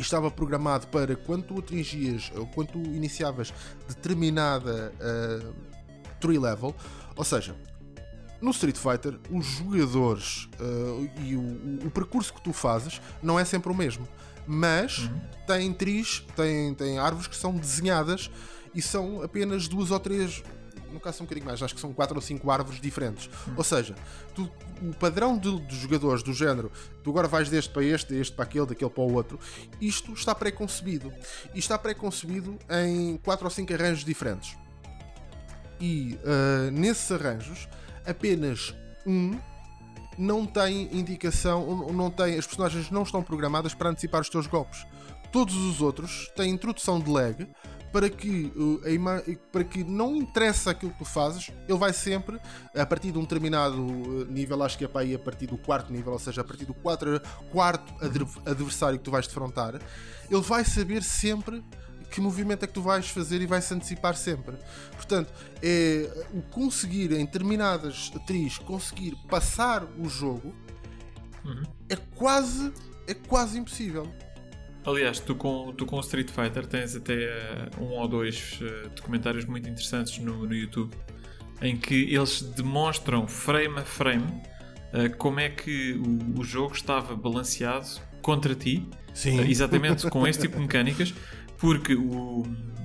estava 0.00 0.30
programado 0.30 0.86
para 0.88 1.16
quando 1.16 1.44
tu 1.44 1.58
atingias 1.58 2.30
ou 2.36 2.46
quando 2.46 2.68
tu 2.68 2.78
iniciavas 2.78 3.52
determinada 3.88 4.92
uh, 4.94 5.54
tree 6.20 6.38
level, 6.38 6.74
ou 7.16 7.24
seja, 7.24 7.56
no 8.40 8.50
Street 8.50 8.76
Fighter, 8.76 9.18
os 9.30 9.44
jogadores 9.46 10.48
uh, 10.60 11.10
e 11.24 11.34
o, 11.34 11.86
o, 11.86 11.90
percurso 11.90 12.32
que 12.32 12.40
tu 12.40 12.52
fazes 12.52 13.00
não 13.22 13.38
é 13.38 13.44
sempre 13.44 13.70
o 13.70 13.74
mesmo. 13.74 14.06
Mas 14.46 14.98
uhum. 14.98 15.20
tem 15.46 15.72
tris, 15.72 16.24
tem, 16.36 16.72
tem 16.74 16.98
árvores 16.98 17.26
que 17.26 17.36
são 17.36 17.52
desenhadas 17.54 18.30
e 18.74 18.80
são 18.80 19.22
apenas 19.22 19.66
duas 19.68 19.90
ou 19.90 19.98
três. 19.98 20.42
No 20.92 21.00
caso, 21.00 21.18
são 21.18 21.24
um 21.24 21.26
bocadinho 21.26 21.46
mais, 21.46 21.62
acho 21.62 21.74
que 21.74 21.80
são 21.80 21.92
quatro 21.92 22.16
ou 22.16 22.22
cinco 22.22 22.50
árvores 22.50 22.80
diferentes. 22.80 23.28
Ou 23.56 23.64
seja, 23.64 23.94
tu, 24.34 24.50
o 24.82 24.94
padrão 24.94 25.36
de, 25.36 25.60
de, 25.60 25.76
jogadores 25.76 26.22
do 26.22 26.32
género, 26.32 26.70
tu 27.02 27.10
agora 27.10 27.28
vais 27.28 27.48
deste 27.48 27.70
para 27.70 27.84
este, 27.84 28.14
deste 28.14 28.34
para 28.34 28.44
aquele, 28.44 28.66
daquele 28.66 28.90
para 28.90 29.02
o 29.02 29.12
outro, 29.12 29.38
isto 29.80 30.12
está 30.12 30.34
pré-concebido. 30.34 31.12
E 31.54 31.58
está 31.58 31.78
pré-concebido 31.78 32.58
em 32.70 33.16
quatro 33.18 33.44
ou 33.44 33.50
cinco 33.50 33.72
arranjos 33.72 34.04
diferentes. 34.04 34.56
E 35.80 36.18
uh, 36.24 36.70
nesses 36.70 37.10
arranjos 37.12 37.68
apenas 38.04 38.74
um 39.06 39.38
não 40.18 40.44
tem 40.44 40.88
indicação, 40.92 41.92
não 41.92 42.10
tem, 42.10 42.36
as 42.36 42.44
personagens 42.44 42.90
não 42.90 43.04
estão 43.04 43.22
programadas 43.22 43.72
para 43.72 43.90
antecipar 43.90 44.20
os 44.20 44.28
teus 44.28 44.48
golpes. 44.48 44.84
Todos 45.30 45.54
os 45.54 45.80
outros 45.80 46.28
têm 46.34 46.50
introdução 46.50 46.98
de 46.98 47.08
lag 47.08 47.48
para 47.92 48.08
que, 48.10 48.52
para 49.50 49.64
que 49.64 49.82
não 49.84 50.16
interessa 50.16 50.70
aquilo 50.70 50.92
que 50.92 50.98
tu 50.98 51.04
fazes, 51.04 51.50
ele 51.68 51.78
vai 51.78 51.92
sempre, 51.92 52.38
a 52.74 52.86
partir 52.86 53.12
de 53.12 53.18
um 53.18 53.22
determinado 53.22 53.80
uh, 53.80 54.24
nível, 54.26 54.62
acho 54.62 54.76
que 54.76 54.84
é 54.84 54.88
para 54.88 55.02
aí 55.02 55.14
a 55.14 55.18
partir 55.18 55.46
do 55.46 55.56
quarto 55.56 55.92
nível, 55.92 56.12
ou 56.12 56.18
seja, 56.18 56.40
a 56.40 56.44
partir 56.44 56.64
do 56.64 56.74
quatro, 56.74 57.20
quarto 57.50 57.92
adversário 58.46 58.98
que 58.98 59.04
tu 59.04 59.10
vais 59.10 59.26
defrontar, 59.26 59.80
ele 60.30 60.40
vai 60.42 60.64
saber 60.64 61.02
sempre 61.02 61.64
que 62.10 62.20
movimento 62.20 62.64
é 62.64 62.66
que 62.66 62.72
tu 62.72 62.82
vais 62.82 63.08
fazer 63.08 63.40
e 63.42 63.46
vai 63.46 63.60
se 63.60 63.72
antecipar 63.74 64.16
sempre. 64.16 64.56
Portanto, 64.92 65.32
é 65.62 66.26
o 66.32 66.42
conseguir 66.42 67.12
em 67.12 67.24
determinadas 67.24 68.10
tris 68.26 68.58
conseguir 68.58 69.14
passar 69.28 69.84
o 69.84 70.08
jogo 70.08 70.54
uhum. 71.44 71.62
é 71.88 71.96
quase 71.96 72.72
é 73.06 73.14
quase 73.14 73.58
impossível. 73.58 74.06
Aliás, 74.88 75.20
tu 75.20 75.34
com, 75.34 75.70
tu 75.76 75.84
com 75.84 76.00
Street 76.00 76.30
Fighter 76.30 76.66
tens 76.66 76.96
até 76.96 77.14
uh, 77.78 77.84
um 77.84 77.98
ou 77.98 78.08
dois 78.08 78.58
uh, 78.62 78.88
documentários 78.96 79.44
muito 79.44 79.68
interessantes 79.68 80.18
no, 80.18 80.46
no 80.46 80.54
YouTube 80.54 80.94
em 81.60 81.76
que 81.76 82.14
eles 82.14 82.40
demonstram 82.40 83.28
frame 83.28 83.80
a 83.80 83.84
frame 83.84 84.24
uh, 84.24 85.14
como 85.18 85.40
é 85.40 85.50
que 85.50 85.92
o, 85.92 86.40
o, 86.40 86.42
jogo 86.44 86.74
estava 86.74 87.14
balanceado 87.14 88.00
contra 88.22 88.54
ti, 88.54 88.88
exatamente 89.46 90.08
com 90.08 90.26
este 90.26 90.42
tipo 90.42 90.56
de 90.56 90.62
mecânicas, 90.62 91.12
porque 91.58 91.94
o, 91.94 92.44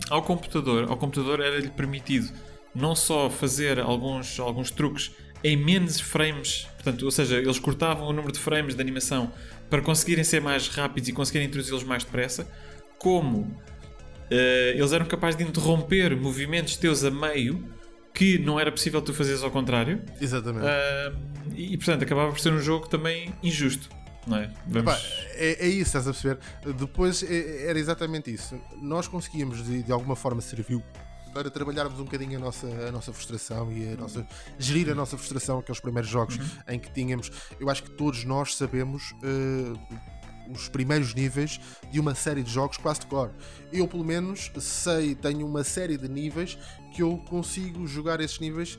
ao 0.09 0.23
computador, 0.23 0.89
ao 0.89 0.97
computador 0.97 1.39
era-lhe 1.39 1.69
permitido 1.69 2.29
não 2.75 2.95
só 2.95 3.29
fazer 3.29 3.79
alguns, 3.79 4.41
alguns 4.41 4.71
truques 4.71 5.15
em 5.41 5.55
menos 5.55 6.01
frames, 6.01 6.67
portanto, 6.75 7.03
ou 7.03 7.11
seja, 7.11 7.37
eles 7.37 7.59
cortavam 7.59 8.07
o 8.07 8.13
número 8.13 8.33
de 8.33 8.39
frames 8.39 8.75
de 8.75 8.81
animação 8.81 9.31
para 9.69 9.81
conseguirem 9.81 10.23
ser 10.23 10.41
mais 10.41 10.67
rápidos 10.67 11.09
e 11.09 11.13
conseguirem 11.13 11.47
introduzi-los 11.47 11.83
mais 11.83 12.03
depressa, 12.03 12.47
como 12.97 13.39
uh, 13.39 13.55
eles 14.75 14.91
eram 14.91 15.05
capazes 15.05 15.37
de 15.37 15.43
interromper 15.43 16.15
movimentos 16.15 16.77
teus 16.77 17.03
a 17.03 17.11
meio 17.11 17.63
que 18.13 18.37
não 18.37 18.59
era 18.59 18.71
possível 18.71 19.01
tu 19.01 19.13
fazeres 19.13 19.41
ao 19.43 19.49
contrário. 19.49 20.01
Exatamente. 20.21 20.65
Uh, 20.65 21.53
e, 21.55 21.77
portanto 21.77 22.03
acabava 22.03 22.31
por 22.31 22.39
ser 22.39 22.53
um 22.53 22.59
jogo 22.59 22.87
também 22.87 23.33
injusto 23.41 23.89
não 24.25 24.37
é? 24.37 24.49
Vamos... 24.67 24.93
Epá, 24.93 25.01
é, 25.35 25.65
é, 25.65 25.67
isso, 25.67 25.97
estás 25.97 26.07
a 26.07 26.11
perceber? 26.11 26.39
Depois 26.77 27.23
é, 27.23 27.69
era 27.69 27.77
exatamente 27.77 28.33
isso. 28.33 28.59
Nós 28.81 29.07
conseguíamos 29.07 29.63
de, 29.65 29.83
de 29.83 29.91
alguma 29.91 30.15
forma 30.15 30.41
serviu 30.41 30.81
para 31.33 31.49
trabalharmos 31.49 31.99
um 31.99 32.03
bocadinho 32.03 32.37
a 32.37 32.39
nossa, 32.39 32.67
a 32.67 32.91
nossa 32.91 33.11
frustração 33.11 33.71
e 33.71 33.93
a 33.93 33.95
nossa, 33.95 34.25
gerir 34.59 34.89
a 34.89 34.95
nossa 34.95 35.17
frustração, 35.17 35.59
aqueles 35.59 35.81
primeiros 35.81 36.09
jogos 36.09 36.37
uhum. 36.37 36.45
em 36.67 36.79
que 36.79 36.91
tínhamos. 36.91 37.31
Eu 37.59 37.69
acho 37.69 37.83
que 37.83 37.91
todos 37.91 38.23
nós 38.23 38.55
sabemos. 38.55 39.11
Uh, 39.23 39.77
os 40.49 40.67
primeiros 40.67 41.13
níveis 41.13 41.59
de 41.89 42.01
uma 42.01 42.13
série 42.13 42.43
de 42.43 42.51
jogos 42.51 42.75
quase 42.75 42.99
de 42.99 43.05
core. 43.05 43.31
Eu, 43.71 43.87
pelo 43.87 44.03
menos, 44.03 44.51
sei, 44.59 45.15
tenho 45.15 45.47
uma 45.47 45.63
série 45.63 45.97
de 45.97 46.09
níveis 46.09 46.57
que 46.93 47.01
eu 47.01 47.17
consigo 47.29 47.87
jogar 47.87 48.19
esses 48.19 48.39
níveis 48.39 48.77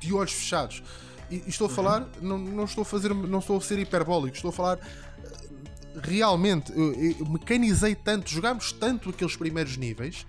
de 0.00 0.12
olhos 0.12 0.32
fechados. 0.32 0.82
E, 1.30 1.44
estou 1.46 1.66
a 1.66 1.70
falar, 1.70 2.02
uhum. 2.02 2.08
não, 2.20 2.38
não 2.38 2.64
estou 2.64 2.82
a 2.82 2.84
fazer, 2.84 3.14
não 3.14 3.38
estou 3.38 3.56
a 3.56 3.60
ser 3.60 3.78
hiperbólico, 3.78 4.34
estou 4.34 4.48
a 4.48 4.52
falar 4.52 4.78
eh, 4.78 6.00
realmente, 6.02 6.72
eu, 6.72 6.92
eu 6.94 7.26
mecanizei 7.26 7.94
tanto, 7.94 8.30
jogámos 8.30 8.72
tanto 8.72 9.10
aqueles 9.10 9.36
primeiros 9.36 9.76
níveis 9.76 10.26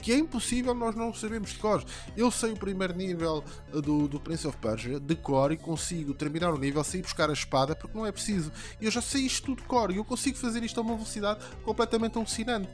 que 0.00 0.12
é 0.12 0.18
impossível 0.18 0.74
nós 0.74 0.94
não 0.94 1.12
sabemos 1.12 1.50
de 1.50 1.58
cor. 1.58 1.84
Eu 2.16 2.30
sei 2.30 2.52
o 2.52 2.56
primeiro 2.56 2.94
nível 2.94 3.44
eh, 3.72 3.80
do, 3.80 4.08
do 4.08 4.18
Prince 4.18 4.46
of 4.46 4.56
Persia 4.58 4.98
de 4.98 5.14
cor 5.14 5.52
e 5.52 5.56
consigo 5.56 6.14
terminar 6.14 6.52
o 6.52 6.58
nível 6.58 6.82
sem 6.82 7.00
ir 7.00 7.02
buscar 7.02 7.30
a 7.30 7.32
espada 7.32 7.74
porque 7.74 7.96
não 7.96 8.06
é 8.06 8.12
preciso. 8.12 8.50
Eu 8.80 8.90
já 8.90 9.00
sei 9.00 9.22
isto 9.22 9.46
tudo 9.46 9.62
de 9.62 9.68
cor 9.68 9.90
e 9.90 9.96
eu 9.96 10.04
consigo 10.04 10.36
fazer 10.38 10.62
isto 10.62 10.78
a 10.78 10.82
uma 10.82 10.94
velocidade 10.94 11.44
completamente 11.64 12.16
alucinante. 12.16 12.68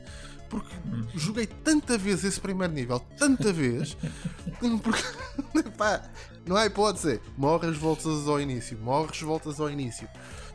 Porque 0.49 0.73
hum. 0.85 1.05
joguei 1.13 1.45
tanta 1.45 1.97
vez 1.97 2.23
esse 2.23 2.39
primeiro 2.39 2.73
nível, 2.73 2.99
tanta 3.17 3.51
vez, 3.51 3.97
porque 4.81 5.69
pá, 5.77 6.01
não 6.45 6.55
há 6.55 6.65
hipótese. 6.65 7.19
Morres, 7.37 7.77
voltas 7.77 8.27
ao 8.27 8.39
início. 8.39 8.77
Morres, 8.77 9.21
voltas 9.21 9.59
ao 9.59 9.69
início. 9.69 10.07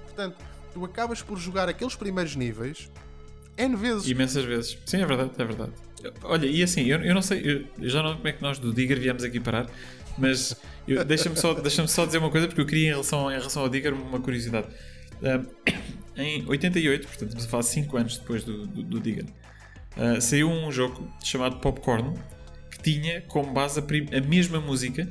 Portanto, 0.05 0.39
tu 0.73 0.85
acabas 0.85 1.21
por 1.21 1.39
jogar 1.39 1.69
aqueles 1.69 1.95
primeiros 1.95 2.35
níveis 2.35 2.91
N 3.57 3.77
vezes. 3.77 4.09
Imensas 4.09 4.45
vezes. 4.45 4.79
Sim, 4.87 5.03
é 5.03 5.07
verdade, 5.07 5.31
é 5.37 5.45
verdade. 5.45 5.73
Olha, 6.25 6.47
e 6.47 6.63
assim, 6.63 6.85
eu, 6.85 6.99
eu 7.01 7.15
não 7.15 7.23
sei, 7.23 7.67
eu, 7.79 7.89
já 7.89 8.03
não 8.03 8.11
sei 8.11 8.17
como 8.17 8.29
é 8.29 8.33
que 8.33 8.43
nós 8.43 8.59
do 8.59 8.73
Digger 8.73 8.99
viemos 8.99 9.25
aqui 9.25 9.41
parar, 9.41 9.67
mas 10.19 10.57
deixa-me 11.07 11.37
só, 11.37 11.55
deixa 11.55 11.87
só 11.87 12.05
dizer 12.05 12.19
uma 12.19 12.31
coisa, 12.31 12.47
porque 12.47 12.61
eu 12.61 12.67
queria 12.67 12.89
em 12.89 12.91
relação, 12.91 13.31
em 13.31 13.37
relação 13.37 13.63
ao 13.63 13.69
Digger 13.69 13.95
uma 13.95 14.21
curiosidade. 14.21 14.69
Um, 15.23 16.21
em 16.21 16.47
88, 16.47 17.07
portanto, 17.07 17.29
estamos 17.29 17.47
a 17.47 17.49
falar 17.49 17.63
5 17.63 17.97
anos 17.97 18.19
depois 18.19 18.45
do, 18.45 18.67
do, 18.67 18.83
do 18.83 19.01
Digger, 19.01 19.25
uh, 19.97 20.21
saiu 20.21 20.51
um 20.51 20.71
jogo 20.71 21.11
chamado 21.23 21.57
Popcorn 21.57 22.15
que 22.71 22.83
tinha 22.83 23.23
como 23.23 23.53
base 23.53 23.81
a, 23.81 23.83
a 23.83 24.21
mesma 24.21 24.61
música 24.61 25.09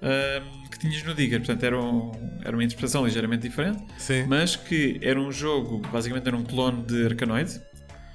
uh, 0.00 0.70
que 0.70 0.78
tinhas 0.78 1.02
no 1.04 1.14
Digger. 1.14 1.40
Portanto, 1.40 1.62
era, 1.62 1.80
um, 1.80 2.12
era 2.42 2.56
uma 2.56 2.64
interpretação 2.64 3.04
ligeiramente 3.04 3.42
diferente, 3.42 3.84
Sim. 3.98 4.24
mas 4.26 4.56
que 4.56 4.98
era 5.02 5.20
um 5.20 5.30
jogo, 5.30 5.78
basicamente 5.92 6.26
era 6.26 6.36
um 6.36 6.44
clone 6.44 6.82
de 6.82 7.06
Arkanoid. 7.06 7.60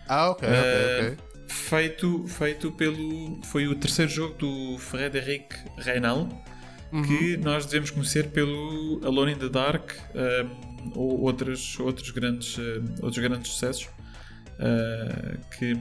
Ah, 0.07 0.31
ok, 0.31 0.47
uh, 0.47 0.51
ok, 0.51 1.07
ok. 1.07 1.28
Feito, 1.49 2.27
feito 2.27 2.71
pelo. 2.71 3.39
Foi 3.43 3.67
o 3.67 3.75
terceiro 3.75 4.11
jogo 4.11 4.35
do 4.35 4.77
Frederic 4.77 5.55
Reynal, 5.77 6.29
uhum. 6.91 7.01
que 7.01 7.37
nós 7.37 7.65
devemos 7.65 7.89
conhecer 7.89 8.29
pelo 8.29 9.01
Alone 9.03 9.33
in 9.33 9.37
the 9.37 9.49
Dark 9.49 9.91
ou 10.95 11.21
outros, 11.21 11.79
outros, 11.79 12.11
grandes, 12.11 12.57
uh, 12.57 12.83
outros 13.01 13.17
grandes 13.17 13.51
sucessos 13.51 13.89
uh, 14.59 15.39
que, 15.57 15.75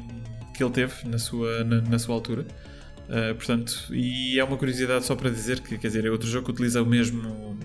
que 0.54 0.62
ele 0.62 0.72
teve 0.72 1.08
na 1.08 1.18
sua, 1.18 1.64
na, 1.64 1.80
na 1.82 1.98
sua 1.98 2.14
altura. 2.14 2.46
Uh, 3.08 3.34
portanto, 3.34 3.86
e 3.90 4.38
é 4.38 4.44
uma 4.44 4.56
curiosidade 4.56 5.04
só 5.04 5.16
para 5.16 5.30
dizer 5.30 5.60
que, 5.60 5.78
quer 5.78 5.86
dizer, 5.86 6.04
é 6.04 6.10
outro 6.10 6.28
jogo 6.28 6.46
que 6.46 6.52
utiliza 6.52 6.82
o 6.82 6.86
mesmo, 6.86 7.58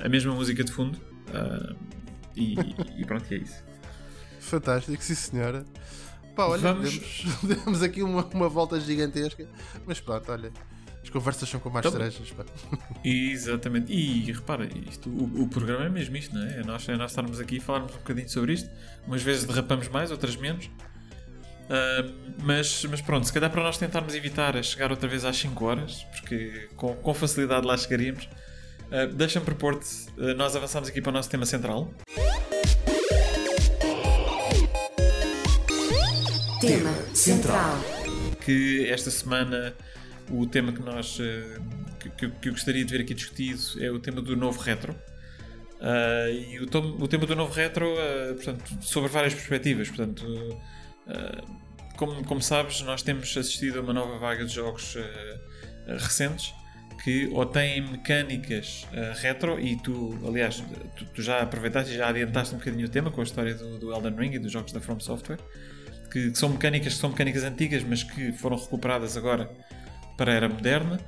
a 0.00 0.08
mesma 0.08 0.34
música 0.34 0.64
de 0.64 0.72
fundo. 0.72 0.98
Uh, 1.28 1.76
e, 2.36 2.54
e, 2.98 3.04
pronto, 3.04 3.24
é 3.32 3.36
isso. 3.36 3.62
Fantástico, 4.40 5.02
sim 5.02 5.14
senhora. 5.14 5.64
Pá, 6.34 6.46
olha, 6.46 6.62
Vamos- 6.62 6.90
demos, 6.98 7.24
demos 7.64 7.82
aqui 7.82 8.02
uma, 8.02 8.24
uma 8.32 8.48
volta 8.48 8.80
gigantesca, 8.80 9.46
mas 9.86 10.00
pronto, 10.00 10.30
olha, 10.32 10.50
as 11.02 11.10
conversas 11.10 11.48
são 11.48 11.60
com 11.60 11.68
mais 11.68 11.82
Tá 11.84 11.90
bom. 11.90 11.96
cerejas. 11.98 12.30
Pá. 12.30 12.44
Exatamente. 13.04 13.92
E 13.92 14.30
repara, 14.32 14.68
isto, 14.88 15.10
o, 15.10 15.42
o 15.42 15.48
programa 15.48 15.84
é 15.86 15.88
mesmo 15.88 16.16
isto, 16.16 16.34
não 16.34 16.42
é? 16.46 16.60
É 16.60 16.64
nós, 16.64 16.88
é 16.88 16.96
nós 16.96 17.10
estarmos 17.10 17.38
aqui 17.40 17.56
e 17.56 17.60
falarmos 17.60 17.92
um 17.94 17.98
bocadinho 17.98 18.28
sobre 18.28 18.52
isto. 18.54 18.70
Umas 19.06 19.22
vezes 19.22 19.44
derrapamos 19.44 19.88
mais, 19.88 20.10
outras 20.10 20.36
menos. 20.36 20.70
Ah, 21.68 22.04
mas, 22.42 22.84
mas 22.86 23.00
pronto, 23.00 23.26
se 23.26 23.32
calhar 23.32 23.50
para 23.50 23.62
nós 23.62 23.76
tentarmos 23.78 24.14
evitar 24.14 24.56
a 24.56 24.62
chegar 24.62 24.90
outra 24.90 25.08
vez 25.08 25.24
às 25.24 25.36
5 25.36 25.64
horas, 25.64 26.04
porque 26.12 26.68
com, 26.76 26.94
com 26.96 27.14
facilidade 27.14 27.66
lá 27.66 27.76
chegaríamos, 27.76 28.28
ah, 28.90 29.06
deixa-me 29.06 29.44
propor-te, 29.44 29.86
ah, 30.18 30.34
nós 30.34 30.54
avançamos 30.56 30.88
aqui 30.88 31.00
para 31.02 31.10
o 31.10 31.12
nosso 31.12 31.28
tema 31.30 31.44
central. 31.46 31.92
Tema 36.62 36.92
central. 37.14 37.78
que 38.44 38.86
esta 38.88 39.10
semana 39.10 39.74
o 40.30 40.46
tema 40.46 40.72
que 40.72 40.80
nós 40.80 41.18
eh, 41.20 41.58
que, 42.16 42.28
que 42.30 42.48
eu- 42.48 42.52
gostaria 42.52 42.84
de 42.84 42.90
ver 42.92 43.02
aqui 43.02 43.14
discutido 43.14 43.60
é 43.80 43.90
o 43.90 43.98
tema 43.98 44.20
do 44.22 44.36
novo 44.36 44.58
retro. 44.60 44.94
Ah, 45.80 46.28
e 46.30 46.58
o, 46.60 46.66
tom- 46.66 46.96
o 47.00 47.08
tema 47.08 47.26
do 47.26 47.34
novo 47.36 47.52
retro 47.52 47.86
ah, 47.98 48.34
portanto, 48.34 48.64
sobre 48.80 49.08
várias 49.10 49.34
perspectivas. 49.34 49.88
Portanto 49.88 50.24
ah, 51.08 51.42
como, 51.96 52.24
como 52.24 52.40
sabes 52.40 52.80
nós 52.82 53.02
temos 53.02 53.36
assistido 53.36 53.78
a 53.78 53.82
uma 53.82 53.92
nova 53.92 54.18
vaga 54.18 54.44
de 54.44 54.52
jogos 54.54 54.96
recentes 55.98 56.52
que 57.04 57.28
ou 57.32 57.44
têm 57.44 57.80
mecânicas 57.90 58.86
retro 59.20 59.58
e 59.58 59.76
tu, 59.76 60.16
aliás, 60.26 60.62
tu, 60.96 61.04
tu 61.06 61.22
já 61.22 61.40
aproveitaste 61.42 61.92
e 61.92 61.96
já 61.96 62.08
adiantaste 62.08 62.54
um 62.54 62.58
bocadinho 62.58 62.86
o 62.86 62.88
tema 62.88 63.10
com 63.10 63.20
a 63.20 63.24
história 63.24 63.54
do, 63.54 63.78
do 63.78 63.92
Elden 63.92 64.14
Ring 64.16 64.34
e 64.34 64.38
dos 64.38 64.52
jogos 64.52 64.72
da 64.72 64.80
From 64.80 65.00
Software 65.00 65.38
que, 66.12 66.30
que 66.30 66.38
são 66.38 66.50
mecânicas 66.50 66.94
que 66.94 67.00
são 67.00 67.10
mecânicas 67.10 67.42
antigas, 67.42 67.82
mas 67.82 68.02
que 68.02 68.32
foram 68.32 68.56
recuperadas 68.56 69.16
agora 69.16 69.50
para 70.16 70.32
a 70.32 70.34
era 70.34 70.48
moderna, 70.48 71.00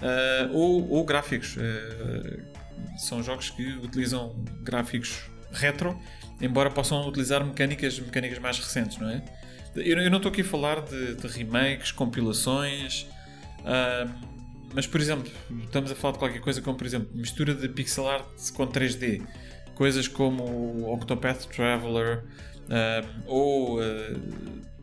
ah, 0.00 0.48
ou, 0.52 0.88
ou 0.90 1.04
gráficos. 1.04 1.56
ah, 1.58 2.58
são 2.96 3.22
jogos 3.22 3.50
que 3.50 3.76
utilizam 3.76 4.34
gráficos 4.62 5.30
retro, 5.52 5.98
embora 6.40 6.70
possam 6.70 7.06
utilizar 7.06 7.44
mecânicas, 7.44 7.98
mecânicas 8.00 8.38
mais 8.38 8.58
recentes, 8.58 8.98
não 8.98 9.10
é? 9.10 9.22
Eu, 9.76 9.98
eu 9.98 10.10
não 10.10 10.16
estou 10.16 10.30
aqui 10.32 10.40
a 10.40 10.44
falar 10.44 10.80
de, 10.80 11.14
de 11.14 11.26
remakes, 11.28 11.92
compilações, 11.92 13.06
ah, 13.64 14.06
mas 14.74 14.86
por 14.86 15.00
exemplo, 15.00 15.30
estamos 15.64 15.90
a 15.90 15.94
falar 15.94 16.12
de 16.12 16.18
qualquer 16.18 16.40
coisa 16.40 16.62
como, 16.62 16.76
por 16.76 16.86
exemplo, 16.86 17.08
mistura 17.14 17.54
de 17.54 17.68
pixel 17.68 18.08
art 18.08 18.26
com 18.54 18.66
3D, 18.66 19.22
coisas 19.74 20.08
como 20.08 20.92
Octopath 20.92 21.46
Traveler 21.46 22.24
ah, 22.70 23.04
ou 23.26 23.80
ah, 23.80 23.84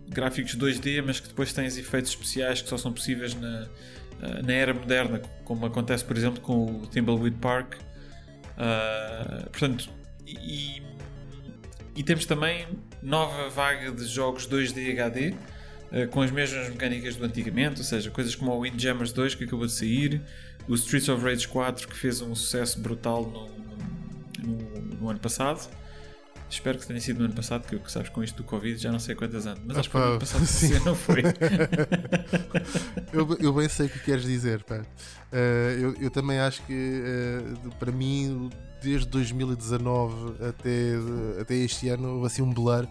gráficos 0.10 0.56
2D, 0.56 1.04
mas 1.06 1.20
que 1.20 1.28
depois 1.28 1.52
têm 1.54 1.66
efeitos 1.66 2.12
especiais 2.12 2.62
que 2.62 2.70
só 2.70 2.78
são 2.78 2.92
possíveis 2.94 3.34
na, 3.36 3.68
ah, 4.22 4.42
na 4.44 4.54
era 4.54 4.74
moderna, 4.74 5.22
como 5.44 5.66
acontece, 5.66 6.04
por 6.06 6.16
exemplo, 6.18 6.42
com 6.42 6.82
o 6.82 6.88
Thimbleweed 6.88 7.38
Park. 7.38 7.76
Ah, 8.58 9.48
portanto, 9.52 9.90
e, 10.26 10.82
e 11.96 12.04
temos 12.04 12.26
também 12.26 12.68
nova 13.02 13.50
vaga 13.50 13.92
de 13.92 14.06
jogos 14.06 14.48
2D 14.48 14.92
HD 14.92 15.34
com 16.12 16.22
as 16.22 16.32
mesmas 16.32 16.68
mecânicas 16.68 17.16
do 17.16 17.24
antigamente, 17.24 17.78
ou 17.80 17.86
seja, 17.86 18.10
coisas 18.12 18.36
como 18.36 18.52
o 18.52 18.60
Windjammers 18.62 19.14
2 19.14 19.36
que 19.36 19.46
acabou 19.46 19.66
de 19.66 19.72
sair, 19.72 20.22
o 20.68 20.74
Streets 20.76 21.08
of 21.08 21.24
Rage 21.24 21.48
4 21.48 21.88
que 21.88 21.96
fez 21.96 22.22
um 22.22 22.36
sucesso 22.36 22.82
brutal 22.82 23.24
no, 23.24 23.48
no- 24.46 24.82
no 25.00 25.10
ano 25.10 25.20
passado. 25.20 25.70
Espero 26.56 26.78
que 26.80 26.88
tenha 26.88 27.00
sido 27.02 27.20
no 27.20 27.26
ano 27.26 27.34
passado, 27.34 27.68
que, 27.68 27.78
que 27.78 27.92
sabes 27.92 28.10
com 28.10 28.24
isto 28.24 28.38
do 28.38 28.44
Covid 28.44 28.78
já 28.82 28.92
não 28.92 29.00
sei 29.00 29.14
quantas 29.14 29.46
anos, 29.46 29.62
mas 29.66 29.78
acho 29.78 29.90
que 29.90 29.98
no 29.98 30.04
ano 30.04 30.20
passado, 30.20 30.46
sim. 30.48 30.80
não 30.86 30.96
foi. 30.96 31.22
Eu, 33.12 33.38
eu 33.40 33.54
bem 33.54 33.68
sei 33.70 33.88
o 33.88 33.90
que 33.90 34.00
queres 34.00 34.24
dizer, 34.24 34.64
pá. 34.64 34.82
Eh, 35.32 35.78
eu, 35.82 35.94
eu 36.02 36.12
também 36.12 36.40
acho 36.40 36.62
que 36.64 36.74
eh, 37.06 37.70
para 37.80 37.92
mim, 37.92 38.50
desde 38.82 39.08
2019 39.08 40.36
até, 40.44 41.42
até 41.42 41.56
este 41.56 41.90
ano, 41.90 42.16
houve 42.16 42.28
assim 42.28 42.42
um 42.42 42.54
blur 42.54 42.88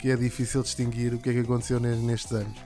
que 0.00 0.10
é 0.10 0.16
difícil 0.16 0.62
distinguir 0.62 1.14
o 1.14 1.18
que 1.18 1.30
é 1.30 1.32
que 1.32 1.40
aconteceu 1.40 1.78
ne- 1.80 1.96
nestes 1.96 2.32
anos. 2.32 2.56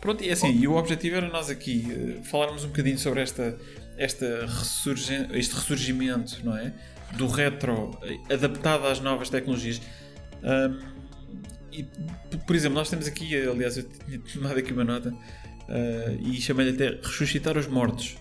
Pronto, 0.00 0.24
e 0.24 0.30
assim, 0.30 0.50
e 0.50 0.66
o 0.66 0.74
objetivo 0.76 1.16
era 1.16 1.28
nós 1.28 1.50
aqui 1.50 1.86
eh, 1.90 2.22
falarmos 2.24 2.64
um 2.64 2.68
bocadinho 2.68 2.98
sobre 2.98 3.20
esta, 3.20 3.56
esta 3.98 4.46
ressurgen- 4.46 5.28
este 5.32 5.54
ressurgimento, 5.54 6.40
não 6.44 6.56
é? 6.56 6.72
Do 7.16 7.26
retro 7.26 7.98
eh, 8.02 8.34
adaptado 8.34 8.86
às 8.86 9.00
novas 9.00 9.28
tecnologias. 9.28 9.80
Ahm, 10.42 10.78
e, 11.72 11.84
por 12.46 12.56
exemplo, 12.56 12.76
nós 12.78 12.90
temos 12.90 13.06
aqui, 13.06 13.34
aliás, 13.36 13.76
eu 13.76 13.84
tinha 13.84 14.18
tomado 14.18 14.58
aqui 14.58 14.72
uma 14.72 14.84
nota 14.84 15.14
ah, 15.68 16.16
e 16.20 16.40
chamei-lhe 16.40 16.72
até 16.74 16.98
Ressuscitar 17.06 17.56
os 17.56 17.66
Mortos. 17.66 18.16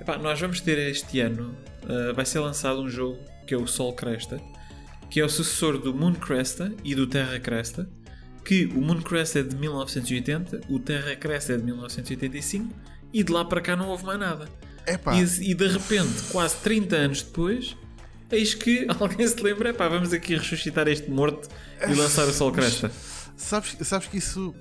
Epá, 0.00 0.16
nós 0.16 0.40
vamos 0.40 0.60
ter 0.60 0.78
este 0.78 1.20
ano, 1.20 1.54
ah, 1.84 2.12
vai 2.14 2.24
ser 2.24 2.40
lançado 2.40 2.80
um 2.80 2.88
jogo 2.88 3.18
que 3.46 3.52
é 3.52 3.56
o 3.56 3.66
Sol 3.66 3.92
Cresta, 3.92 4.40
que 5.10 5.20
é 5.20 5.24
o 5.24 5.28
sucessor 5.28 5.78
do 5.78 5.94
Moon 5.94 6.14
Cresta 6.14 6.72
e 6.82 6.94
do 6.94 7.06
Terra 7.06 7.38
Cresta 7.38 7.86
que 8.46 8.66
o 8.66 8.80
Mooncrest 8.80 9.36
é 9.36 9.42
de 9.42 9.56
1980, 9.56 10.60
o 10.70 10.78
Terra 10.78 11.16
Crest 11.16 11.50
é 11.50 11.56
de 11.56 11.64
1985 11.64 12.72
e 13.12 13.24
de 13.24 13.32
lá 13.32 13.44
para 13.44 13.60
cá 13.60 13.74
não 13.74 13.88
houve 13.88 14.04
mais 14.04 14.20
nada. 14.20 14.48
Epá, 14.86 15.16
E, 15.16 15.50
e 15.50 15.52
de 15.52 15.66
repente, 15.66 16.22
quase 16.30 16.56
30 16.58 16.96
anos 16.96 17.22
depois, 17.22 17.76
eis 18.30 18.54
que 18.54 18.86
alguém 19.00 19.26
se 19.26 19.40
lembra: 19.42 19.72
pá, 19.74 19.88
vamos 19.88 20.12
aqui 20.12 20.34
ressuscitar 20.36 20.88
este 20.88 21.10
morto 21.10 21.48
e 21.88 21.94
lançar 21.94 22.26
o 22.26 22.32
Sol 22.32 22.52
Cresta. 22.52 22.90
sabes, 23.36 23.76
sabes 23.82 24.08
que 24.08 24.18
isso. 24.18 24.54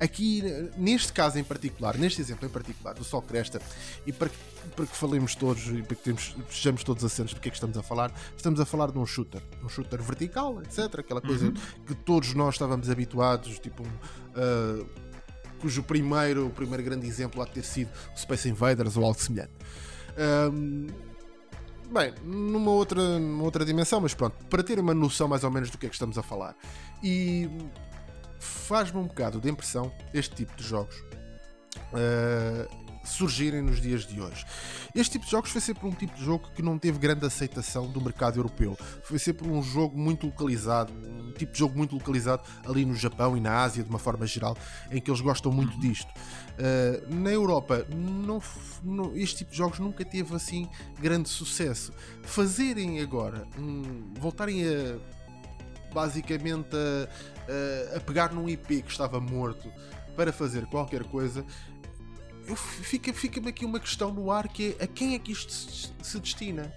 Aqui, 0.00 0.44
neste 0.76 1.12
caso 1.12 1.40
em 1.40 1.42
particular, 1.44 1.98
neste 1.98 2.20
exemplo 2.20 2.46
em 2.46 2.48
particular, 2.48 2.94
do 2.94 3.02
Sol 3.02 3.20
Cresta, 3.20 3.60
e 4.06 4.12
para, 4.12 4.28
que- 4.28 4.36
para 4.76 4.86
que 4.86 4.96
falemos 4.96 5.34
todos 5.34 5.66
e 5.66 5.82
para 5.82 5.96
que 5.96 6.02
temos, 6.04 6.36
estejamos 6.48 6.84
todos 6.84 7.02
acentos 7.04 7.34
do 7.34 7.40
que 7.40 7.48
é 7.48 7.50
que 7.50 7.56
estamos 7.56 7.76
a 7.76 7.82
falar, 7.82 8.12
estamos 8.36 8.60
a 8.60 8.64
falar 8.64 8.92
de 8.92 8.98
um 9.00 9.04
shooter, 9.04 9.42
um 9.60 9.68
shooter 9.68 10.00
vertical, 10.00 10.62
etc. 10.62 11.00
Aquela 11.00 11.20
coisa 11.20 11.52
que 11.84 11.96
todos 11.96 12.32
nós 12.32 12.54
estávamos 12.54 12.88
habituados, 12.88 13.58
tipo 13.58 13.82
um. 13.82 13.90
ah, 14.36 14.86
cujo 15.60 15.82
primeiro, 15.82 16.46
o 16.46 16.50
primeiro 16.50 16.84
grande 16.84 17.04
exemplo 17.08 17.42
há 17.42 17.44
de 17.46 17.50
ter 17.54 17.64
sido 17.64 17.90
o 18.14 18.16
Space 18.20 18.48
Invaders 18.48 18.96
ou 18.96 19.04
algo 19.04 19.20
semelhante. 19.20 19.50
Ahm, 20.16 20.86
bem, 21.92 22.14
numa 22.22 22.70
outra, 22.70 23.18
numa 23.18 23.44
outra 23.44 23.64
dimensão, 23.64 24.00
mas 24.00 24.14
pronto, 24.14 24.44
para 24.46 24.62
ter 24.62 24.78
uma 24.78 24.94
noção 24.94 25.28
mais 25.28 25.44
ou 25.44 25.50
menos 25.50 25.70
do 25.70 25.78
que 25.78 25.86
é 25.86 25.88
que 25.88 25.94
estamos 25.94 26.18
a 26.18 26.22
falar. 26.22 26.54
E 27.02 27.48
faz-me 28.38 29.00
um 29.00 29.06
bocado 29.06 29.40
de 29.40 29.50
impressão 29.50 29.92
este 30.12 30.34
tipo 30.34 30.54
de 30.56 30.64
jogos 30.64 31.02
ah, 31.92 32.68
surgirem 33.08 33.62
nos 33.62 33.80
dias 33.80 34.06
de 34.06 34.20
hoje. 34.20 34.44
Este 34.94 35.12
tipo 35.12 35.24
de 35.24 35.30
jogos 35.30 35.50
foi 35.50 35.60
sempre 35.60 35.86
um 35.86 35.92
tipo 35.92 36.14
de 36.16 36.24
jogo 36.24 36.48
que 36.54 36.62
não 36.62 36.78
teve 36.78 36.98
grande 36.98 37.24
aceitação 37.26 37.86
do 37.90 38.00
mercado 38.00 38.38
europeu. 38.38 38.76
Foi 39.02 39.18
sempre 39.18 39.48
um 39.48 39.62
jogo 39.62 39.98
muito 39.98 40.26
localizado, 40.26 40.92
um 40.92 41.32
tipo 41.32 41.52
de 41.52 41.58
jogo 41.58 41.76
muito 41.76 41.94
localizado 41.94 42.42
ali 42.66 42.84
no 42.84 42.94
Japão 42.94 43.36
e 43.36 43.40
na 43.40 43.62
Ásia, 43.62 43.82
de 43.82 43.90
uma 43.90 43.98
forma 43.98 44.26
geral, 44.26 44.56
em 44.90 45.00
que 45.00 45.10
eles 45.10 45.20
gostam 45.20 45.50
muito 45.52 45.78
disto. 45.80 46.08
Uh, 46.58 47.14
na 47.14 47.30
Europa, 47.30 47.86
não 47.94 48.42
não- 48.82 49.16
este 49.16 49.38
tipo 49.38 49.50
de 49.52 49.56
jogos 49.58 49.78
nunca 49.78 50.04
teve 50.04 50.34
assim 50.34 50.68
grande 51.00 51.28
sucesso. 51.28 51.92
Fazerem 52.22 53.00
agora, 53.00 53.46
um- 53.58 54.12
voltarem 54.18 54.62
a 54.64 54.98
basicamente 55.92 56.76
a, 56.76 57.08
a- 57.94 57.96
a 57.96 58.00
pegar 58.00 58.32
num 58.32 58.48
IP 58.48 58.82
que 58.82 58.90
estava 58.90 59.20
morto 59.20 59.70
para 60.16 60.32
fazer 60.32 60.66
qualquer 60.66 61.04
coisa, 61.04 61.44
eu 62.48 62.56
fica- 62.56 63.12
fica-me 63.12 63.48
aqui 63.48 63.64
uma 63.64 63.78
questão 63.78 64.12
no 64.12 64.30
ar 64.30 64.48
que 64.48 64.74
é 64.78 64.84
a 64.84 64.86
quem 64.86 65.14
é 65.14 65.18
que 65.18 65.30
isto 65.32 65.52
se, 65.52 65.90
se 66.02 66.18
destina? 66.20 66.72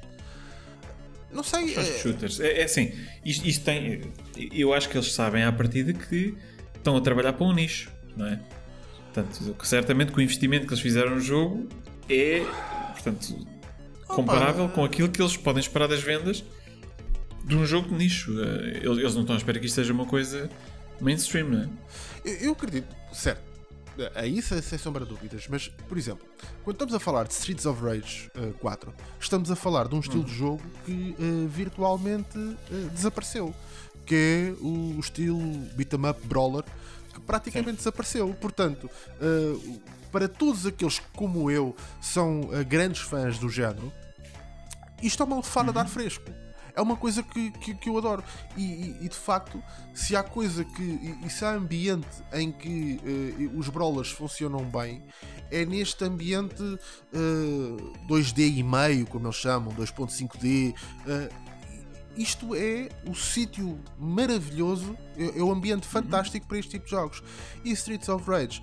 Não 1.31 1.43
sei. 1.43 1.65
Os 1.65 1.77
é- 1.77 1.99
shooters. 1.99 2.39
É, 2.39 2.61
é 2.61 2.63
assim, 2.65 2.91
isto, 3.23 3.47
isto 3.47 3.63
tem. 3.63 4.11
Eu 4.51 4.73
acho 4.73 4.89
que 4.89 4.97
eles 4.97 5.11
sabem 5.13 5.43
à 5.43 5.51
partida 5.51 5.93
que 5.93 6.35
estão 6.75 6.95
a 6.97 7.01
trabalhar 7.01 7.33
para 7.33 7.45
um 7.45 7.53
nicho, 7.53 7.89
não 8.17 8.27
é? 8.27 8.39
Portanto, 9.13 9.55
certamente 9.65 10.11
que 10.11 10.17
o 10.19 10.21
investimento 10.21 10.65
que 10.67 10.73
eles 10.73 10.81
fizeram 10.81 11.15
no 11.15 11.19
jogo 11.21 11.67
é, 12.09 12.43
portanto, 12.93 13.47
comparável 14.07 14.67
com 14.69 14.83
aquilo 14.85 15.09
que 15.09 15.21
eles 15.21 15.35
podem 15.37 15.61
esperar 15.61 15.87
das 15.87 16.01
vendas 16.01 16.43
de 17.45 17.55
um 17.55 17.65
jogo 17.65 17.89
de 17.89 17.95
nicho. 17.95 18.31
Eh, 18.41 18.77
Eles, 18.83 18.97
eles 18.99 19.13
não 19.13 19.21
estão 19.21 19.35
à 19.35 19.37
espera 19.37 19.59
que 19.59 19.65
isto 19.65 19.75
seja 19.75 19.91
uma 19.93 20.05
coisa 20.05 20.49
mainstream, 20.99 21.49
não 21.49 21.61
é? 21.63 21.69
Eu, 22.23 22.33
eu 22.35 22.51
acredito, 22.53 22.93
certo. 23.13 23.41
Aí 24.15 24.41
sem, 24.41 24.61
sem 24.61 24.77
sombra 24.77 25.03
de 25.05 25.09
dúvidas, 25.09 25.47
mas 25.49 25.67
por 25.87 25.97
exemplo, 25.97 26.27
quando 26.63 26.75
estamos 26.75 26.93
a 26.93 26.99
falar 26.99 27.27
de 27.27 27.33
Streets 27.33 27.65
of 27.65 27.83
Rage 27.83 28.29
eh, 28.35 28.53
4, 28.59 28.93
estamos 29.19 29.51
a 29.51 29.55
falar 29.55 29.87
de 29.87 29.95
um 29.95 29.99
estilo 29.99 30.23
de 30.23 30.33
jogo 30.33 30.61
que 30.85 31.15
eh, 31.19 31.47
virtualmente 31.47 32.37
eh, 32.37 32.89
desapareceu, 32.93 33.53
que 34.05 34.15
é 34.15 34.63
o, 34.63 34.99
estilo 34.99 35.39
beat 35.75 35.93
'em 35.93 36.09
up 36.09 36.27
brawler, 36.27 36.63
que 37.13 37.19
praticamente 37.21 37.77
desapareceu. 37.77 38.33
Portanto, 38.33 38.89
para 40.11 40.27
todos 40.27 40.65
aqueles 40.65 40.99
que, 40.99 41.07
como 41.15 41.51
eu 41.51 41.75
são 42.01 42.49
grandes 42.67 43.01
fãs 43.01 43.37
do 43.37 43.49
género, 43.49 43.91
isto 45.01 45.21
é 45.21 45.25
uma 45.25 45.37
lefada 45.37 45.71
de 45.71 45.79
ar 45.79 45.87
fresco. 45.87 46.31
É 46.75 46.81
uma 46.81 46.95
coisa 46.95 47.23
que, 47.23 47.51
que, 47.51 47.73
que 47.73 47.89
eu 47.89 47.97
adoro. 47.97 48.23
E, 48.55 48.63
e, 48.63 48.97
e, 49.01 49.09
de 49.09 49.15
facto, 49.15 49.61
se 49.93 50.15
há 50.15 50.23
coisa 50.23 50.63
que. 50.63 50.81
E, 50.81 51.19
e 51.25 51.29
se 51.29 51.43
há 51.45 51.51
ambiente 51.51 52.07
em 52.33 52.51
que 52.51 52.99
uh, 53.03 53.57
os 53.57 53.69
brawlers 53.69 54.11
funcionam 54.11 54.63
bem, 54.63 55.03
é 55.49 55.65
neste 55.65 56.03
ambiente 56.03 56.63
uh, 56.63 57.93
2D 58.07 58.57
e 58.57 58.63
meio, 58.63 59.05
como 59.07 59.27
eles 59.27 59.35
chamam, 59.35 59.73
2.5D. 59.73 60.73
Uh, 61.05 61.51
isto 62.15 62.53
é 62.55 62.89
o 63.07 63.15
sítio 63.15 63.79
maravilhoso, 63.97 64.97
é, 65.17 65.39
é 65.39 65.41
o 65.41 65.51
ambiente 65.51 65.87
fantástico 65.87 66.45
para 66.45 66.57
este 66.57 66.71
tipo 66.71 66.85
de 66.85 66.91
jogos. 66.91 67.23
E 67.63 67.71
Streets 67.71 68.09
of 68.09 68.29
Rage 68.29 68.61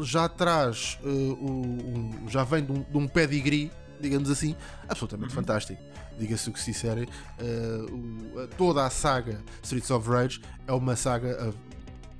já 0.00 0.28
traz, 0.28 0.98
uh, 1.02 1.08
um, 1.08 2.28
já 2.28 2.44
vem 2.44 2.64
de 2.64 2.72
um, 2.72 2.82
de 2.82 2.98
um 2.98 3.08
pedigree, 3.08 3.70
digamos 4.00 4.30
assim, 4.30 4.56
absolutamente 4.88 5.30
uhum. 5.30 5.36
fantástico. 5.36 5.82
Diga-se 6.18 6.50
o 6.50 6.52
que 6.52 6.60
se 6.60 6.72
disser, 6.72 7.08
uh, 7.08 8.48
toda 8.58 8.84
a 8.84 8.90
saga 8.90 9.40
Streets 9.62 9.90
of 9.90 10.08
Rage 10.08 10.40
é 10.66 10.72
uma 10.72 10.96
saga 10.96 11.48
uh, 11.48 11.54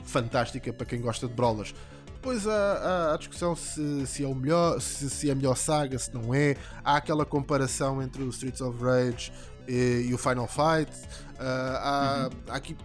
fantástica 0.04 0.72
para 0.72 0.86
quem 0.86 1.00
gosta 1.00 1.28
de 1.28 1.34
brawlers. 1.34 1.74
Depois 2.20 2.46
há, 2.46 3.14
a 3.14 3.16
discussão 3.16 3.56
se, 3.56 4.06
se, 4.06 4.22
é 4.24 4.26
o 4.26 4.34
melhor, 4.34 4.78
se, 4.80 5.08
se 5.08 5.28
é 5.30 5.32
a 5.32 5.34
melhor 5.34 5.56
saga, 5.56 5.98
se 5.98 6.12
não 6.12 6.34
é. 6.34 6.54
Há 6.84 6.96
aquela 6.96 7.24
comparação 7.24 8.02
entre 8.02 8.22
o 8.22 8.28
Streets 8.28 8.60
of 8.60 8.78
Rage 8.82 9.32
e, 9.66 10.06
e 10.08 10.14
o 10.14 10.18
Final 10.18 10.46
Fight. 10.46 10.92
Uh, 11.34 11.40
há, 11.40 12.28
uhum. 12.30 12.38
há, 12.48 12.56
aqui 12.56 12.76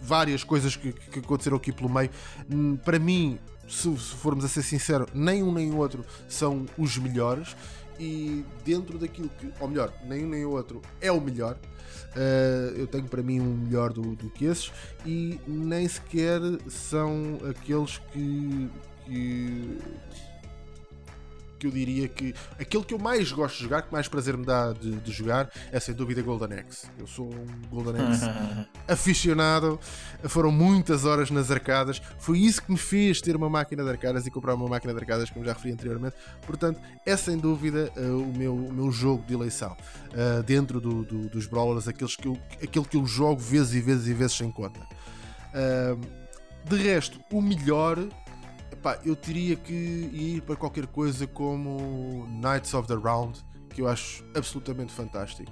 várias 0.00 0.42
coisas 0.42 0.74
que, 0.74 0.92
que, 0.92 1.18
aconteceram 1.18 1.58
aqui 1.58 1.70
pelo 1.70 1.90
meio. 1.90 2.08
Hum, 2.50 2.76
para 2.76 2.98
mim, 2.98 3.38
se, 3.68 3.94
se 3.98 4.14
formos 4.14 4.44
a 4.44 4.48
ser 4.48 4.62
sinceros, 4.62 5.08
nem 5.12 5.42
um 5.42 5.52
nem 5.52 5.70
o 5.70 5.76
outro 5.76 6.04
são 6.28 6.64
os 6.78 6.96
melhores. 6.96 7.56
E 7.98 8.44
dentro 8.64 8.98
daquilo 8.98 9.28
que, 9.30 9.50
ou 9.58 9.68
melhor, 9.68 9.92
nem 10.04 10.24
um 10.24 10.28
nem 10.28 10.44
outro 10.44 10.82
é 11.00 11.10
o 11.10 11.20
melhor. 11.20 11.56
Uh, 12.14 12.76
eu 12.76 12.86
tenho 12.86 13.04
para 13.04 13.22
mim 13.22 13.40
um 13.40 13.56
melhor 13.56 13.92
do, 13.92 14.16
do 14.16 14.30
que 14.30 14.46
esses 14.46 14.72
e 15.04 15.38
nem 15.46 15.86
sequer 15.86 16.40
são 16.68 17.38
aqueles 17.48 17.98
que, 18.12 18.70
que 19.04 19.78
que 21.58 21.66
eu 21.66 21.70
diria 21.70 22.08
que 22.08 22.34
aquele 22.58 22.84
que 22.84 22.94
eu 22.94 22.98
mais 22.98 23.30
gosto 23.32 23.56
de 23.56 23.62
jogar, 23.64 23.82
que 23.82 23.92
mais 23.92 24.08
prazer 24.08 24.36
me 24.36 24.44
dá 24.44 24.72
de, 24.72 24.92
de 24.96 25.12
jogar, 25.12 25.50
é 25.72 25.80
sem 25.80 25.94
dúvida 25.94 26.22
Golden 26.22 26.58
Axe. 26.58 26.86
Eu 26.98 27.06
sou 27.06 27.26
um 27.26 27.68
Golden 27.70 28.02
Axe 28.02 28.24
aficionado, 28.88 29.78
foram 30.24 30.50
muitas 30.50 31.04
horas 31.04 31.30
nas 31.30 31.50
arcadas, 31.50 32.00
foi 32.18 32.38
isso 32.38 32.62
que 32.62 32.70
me 32.70 32.78
fez 32.78 33.20
ter 33.20 33.36
uma 33.36 33.48
máquina 33.48 33.82
de 33.82 33.90
arcadas 33.90 34.26
e 34.26 34.30
comprar 34.30 34.54
uma 34.54 34.68
máquina 34.68 34.92
de 34.92 34.98
arcadas, 34.98 35.30
como 35.30 35.44
já 35.44 35.52
referi 35.52 35.72
anteriormente. 35.72 36.16
Portanto, 36.46 36.80
é 37.04 37.16
sem 37.16 37.36
dúvida 37.36 37.92
uh, 37.96 38.22
o, 38.22 38.36
meu, 38.36 38.54
o 38.54 38.72
meu 38.72 38.90
jogo 38.90 39.24
de 39.26 39.34
eleição. 39.34 39.76
Uh, 40.12 40.42
dentro 40.42 40.80
do, 40.80 41.04
do, 41.04 41.28
dos 41.28 41.46
Brawlers, 41.46 41.88
aqueles 41.88 42.16
que 42.16 42.28
eu, 42.28 42.38
aquele 42.62 42.84
que 42.84 42.96
eu 42.96 43.06
jogo 43.06 43.40
vezes 43.40 43.74
e 43.74 43.80
vezes 43.80 44.06
e 44.06 44.14
vezes 44.14 44.36
sem 44.36 44.50
conta. 44.50 44.80
Uh, 44.80 46.00
de 46.68 46.76
resto, 46.76 47.20
o 47.30 47.40
melhor 47.40 47.98
Epá, 48.86 49.00
eu 49.04 49.16
teria 49.16 49.56
que 49.56 49.72
ir 49.72 50.42
para 50.42 50.54
qualquer 50.54 50.86
coisa 50.86 51.26
como 51.26 52.24
Knights 52.28 52.72
of 52.72 52.86
the 52.86 52.94
Round, 52.94 53.40
que 53.74 53.82
eu 53.82 53.88
acho 53.88 54.24
absolutamente 54.32 54.92
fantástico. 54.92 55.50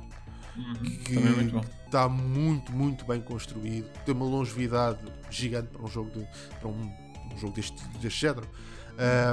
Uhum, 0.56 0.74
que 1.04 1.18
muito 1.18 1.60
está 1.84 2.08
muito, 2.08 2.72
muito 2.72 3.04
bem 3.04 3.20
construído, 3.20 3.88
tem 4.04 4.14
uma 4.14 4.24
longevidade 4.24 5.00
gigante 5.28 5.66
para 5.66 5.82
um 5.82 5.88
jogo, 5.88 6.10
de, 6.10 6.24
para 6.60 6.68
um, 6.68 6.92
um 7.32 7.38
jogo 7.38 7.52
deste, 7.54 7.82
deste 8.00 8.20
género. 8.20 8.46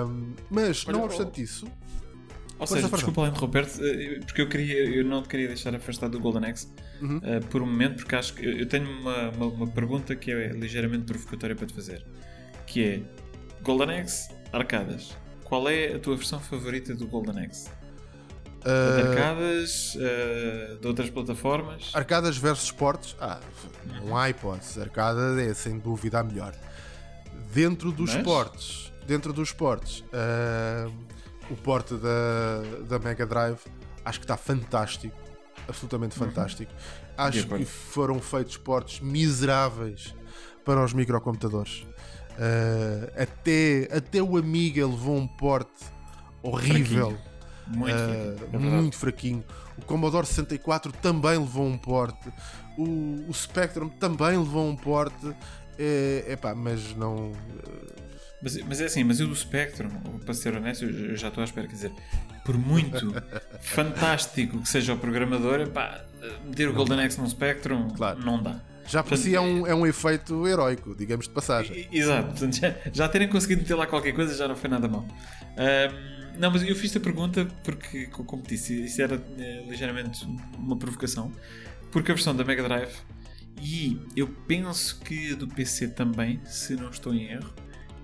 Um, 0.08 0.34
mas, 0.49 0.84
Olha, 0.88 0.97
não 0.97 1.06
obstante 1.06 1.43
isso. 1.43 1.68
Ou 2.58 2.66
seja, 2.66 2.89
desculpa 2.89 3.22
lá 3.22 3.28
interromper-te, 3.28 3.80
eh, 3.84 4.20
porque 4.26 4.41
eu, 4.41 4.49
queria, 4.49 4.84
eu 4.84 5.06
não 5.06 5.22
te 5.22 5.30
queria 5.30 5.47
deixar 5.47 5.76
afastado 5.76 6.12
do 6.12 6.20
Golden 6.20 6.49
Axe 6.49 6.68
uhum. 7.02 7.18
uh, 7.18 7.45
por 7.52 7.62
um 7.62 7.68
momento, 7.68 7.97
porque 7.97 8.16
acho 8.16 8.34
que 8.34 8.43
eu 8.43 8.68
tenho 8.68 8.89
uma, 8.89 9.30
uma, 9.30 9.45
uma 9.45 9.68
pergunta 9.68 10.16
que 10.16 10.32
é 10.32 10.47
ligeiramente 10.47 11.06
provocatória 11.06 11.56
para 11.56 11.68
te 11.68 11.74
fazer, 11.74 12.04
que 12.66 12.84
é 12.84 13.04
Golden 13.64 13.99
Axe, 13.99 14.30
arcadas. 14.51 15.16
Qual 15.43 15.70
é 15.70 15.93
a 15.93 15.99
tua 15.99 16.16
versão 16.16 16.39
favorita 16.39 16.95
do 16.95 17.05
Golden 17.07 17.45
Axe? 17.45 17.70
Uh, 18.62 19.01
de 19.01 19.07
arcadas, 19.09 19.95
uh, 19.95 20.80
de 20.80 20.88
outras 20.88 21.09
plataformas? 21.09 21.91
Arcadas 21.93 22.38
versus 22.38 22.72
portes? 22.72 23.16
Ah, 23.20 23.39
não 24.03 24.18
há 24.18 24.30
hipótese. 24.30 24.80
Arcada 24.80 25.41
é 25.41 25.53
sem 25.53 25.78
dúvida 25.78 26.20
a 26.20 26.24
melhor. 26.24 26.55
Dentro 27.53 27.91
dos 27.91 28.14
Mas? 28.14 28.24
portes, 28.24 28.93
dentro 29.05 29.34
dos 29.34 29.51
portes, 29.51 29.99
uh, 29.99 30.91
o 31.49 31.55
porte 31.55 31.95
da, 31.95 32.88
da 32.88 32.99
Mega 32.99 33.26
Drive 33.26 33.59
acho 34.05 34.20
que 34.20 34.26
está 34.26 34.38
fantástico. 34.38 35.16
Absolutamente 35.68 36.20
uhum. 36.20 36.28
fantástico. 36.28 36.72
Uhum. 36.72 37.14
Acho 37.18 37.47
que 37.47 37.66
foram 37.66 38.20
feitos 38.20 38.57
portes 38.57 38.99
miseráveis 38.99 40.16
para 40.66 40.84
os 40.84 40.93
microcomputadores. 40.93 41.86
Uh, 42.38 43.22
até, 43.22 43.88
até 43.96 44.22
o 44.22 44.38
Amiga 44.38 44.86
levou 44.88 45.18
um 45.18 45.28
porte 45.28 45.86
horrível. 46.42 47.12
Fraquinho. 47.12 47.32
Muito, 47.68 47.96
uh, 47.96 48.38
fraquinho, 48.38 48.50
é 48.54 48.58
muito 48.82 48.98
fraquinho. 48.98 49.44
O 49.78 49.86
Commodore 49.86 50.26
64 50.26 50.92
também 50.94 51.38
levou 51.38 51.66
um 51.66 51.78
porte. 51.78 52.32
O, 52.78 53.26
o 53.28 53.34
Spectrum 53.34 53.90
também 53.90 54.38
levou 54.38 54.68
um 54.68 54.76
porte. 54.76 55.34
É, 55.78 56.26
epá, 56.30 56.54
mas 56.54 56.96
não. 56.96 57.32
Mas, 58.42 58.58
mas, 58.64 58.82
é 58.82 58.86
assim, 58.86 59.04
mas 59.04 59.20
eu 59.20 59.28
do 59.28 59.36
Spectrum, 59.36 59.90
para 60.26 60.34
ser 60.34 60.56
honesto, 60.56 60.86
eu 60.86 61.16
já 61.16 61.28
estou 61.28 61.42
à 61.42 61.46
espera, 61.46 61.68
quer 61.68 61.76
dizer, 61.76 61.92
por 62.44 62.58
muito 62.58 63.14
fantástico 63.62 64.60
que 64.60 64.68
seja 64.68 64.94
o 64.94 64.98
programador, 64.98 65.62
epá, 65.62 66.04
meter 66.44 66.70
o 66.70 66.74
Golden 66.74 67.02
Axe 67.02 67.20
num 67.20 67.30
Spectrum 67.30 67.90
claro. 67.92 68.20
não 68.20 68.42
dá. 68.42 68.60
Já 68.92 69.02
por 69.02 69.18
si 69.18 69.34
é 69.36 69.39
um, 69.39 69.66
é 69.66 69.74
um 69.74 69.88
efeito 69.88 70.46
heróico, 70.46 70.94
digamos 70.94 71.28
de 71.28 71.34
passagem. 71.34 71.88
Exato, 71.92 72.52
já, 72.52 72.76
já 72.92 73.08
terem 73.08 73.30
conseguido 73.30 73.62
meter 73.62 73.76
lá 73.76 73.88
qualquer 73.88 74.14
coisa 74.14 74.36
já 74.36 74.48
não 74.48 74.56
foi 74.56 74.70
nada 74.70 74.88
mal. 74.88 75.08
Um, 75.58 76.39
não, 76.39 76.52
mas 76.52 76.64
eu 76.64 76.76
fiz 76.76 76.96
a 76.96 77.00
pergunta 77.00 77.48
porque, 77.64 78.08
como 78.08 78.44
disse, 78.44 78.84
isso 78.84 79.02
era 79.02 79.22
é, 79.38 79.64
ligeiramente 79.68 80.26
uma 80.58 80.78
provocação. 80.78 81.32
Porque 81.92 82.12
a 82.12 82.16
versão 82.16 82.36
da 82.36 82.44
Mega 82.44 82.64
Drive 82.64 82.92
e 83.62 84.00
eu 84.16 84.28
penso 84.48 85.00
que 85.02 85.34
a 85.34 85.36
do 85.36 85.48
PC 85.48 85.89
também, 85.89 86.39
se 86.46 86.76
não 86.76 86.89
estou 86.89 87.14
em 87.14 87.32
erro, 87.32 87.54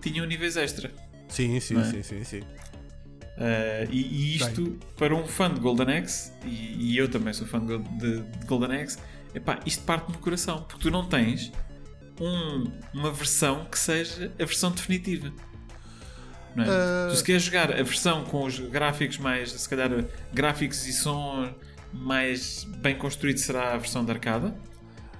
tinham 0.02 0.26
níveis 0.26 0.56
extra. 0.56 0.92
Sim, 1.28 1.60
sim, 1.60 1.80
é? 1.80 1.84
sim, 1.84 2.04
sim, 2.04 2.24
sim. 2.24 2.40
Uh, 2.40 3.88
e, 3.92 4.02
e, 4.02 4.36
isto, 4.36 4.64
Bem. 4.64 4.80
para 4.96 5.16
um 5.16 5.26
fã 5.28 5.52
de 5.52 5.60
Golden 5.60 5.98
Axe, 5.98 6.32
e, 6.46 6.92
e, 6.94 6.98
eu 6.98 7.08
também 7.08 7.34
sou 7.34 7.46
fã 7.46 7.60
de, 7.60 7.78
de, 7.78 8.22
de 8.22 8.46
Golden 8.46 8.82
Axe, 8.82 8.98
epá, 9.34 9.60
isto 9.66 9.84
parte 9.84 10.12
do 10.12 10.18
coração, 10.18 10.64
porque 10.64 10.84
tu 10.84 10.92
não 10.92 11.06
tens 11.06 11.52
um, 12.20 12.72
uma 12.94 13.12
versão 13.12 13.66
que 13.66 13.78
seja 13.78 14.32
a 14.40 14.46
versão 14.46 14.72
definitiva. 14.72 15.32
Não 16.56 16.64
é? 16.64 16.68
Uh... 16.68 17.10
Tu 17.10 17.18
se 17.18 17.24
queres 17.24 17.44
jogar 17.44 17.72
a 17.72 17.84
versão 17.84 18.24
com 18.24 18.44
os 18.44 18.60
gráficos 18.60 19.18
mais, 19.18 19.52
se 19.52 19.70
calhar, 19.70 19.90
gráficos 20.34 20.88
e 20.88 20.94
som 20.94 21.54
mais 21.94 22.64
bem 22.78 22.98
construído 22.98 23.38
será 23.38 23.74
a 23.74 23.78
versão 23.78 24.04
de 24.04 24.12
arcada. 24.12 24.56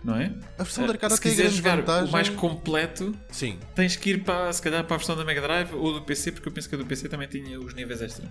Não 0.03 0.16
é? 0.16 0.32
A 0.58 0.64
versão 0.64 0.86
de 0.86 0.91
arcada 0.91 1.16
se 1.16 1.22
tem 1.22 1.32
quiseres 1.32 1.53
jogar 1.53 1.78
vantagem... 1.78 2.08
o 2.08 2.12
mais 2.12 2.30
completo, 2.30 3.14
Sim. 3.30 3.60
tens 3.76 3.95
que 3.95 4.12
ir 4.12 4.24
para, 4.24 4.53
se 4.53 4.62
calhar, 4.62 4.84
para 4.84 4.95
a 4.95 4.97
versão 4.97 5.18
da 5.18 5.26
Mega 5.26 5.41
Drive 5.41 5.74
ou 5.74 5.93
do 5.93 6.01
PC, 6.01 6.32
porque 6.32 6.47
eu 6.47 6.53
penso 6.53 6.70
que 6.70 6.76
a 6.76 6.78
do 6.78 6.86
PC 6.86 7.10
também 7.10 7.28
tinha 7.28 7.60
os 7.60 7.74
níveis 7.74 8.01
extra. 8.01 8.26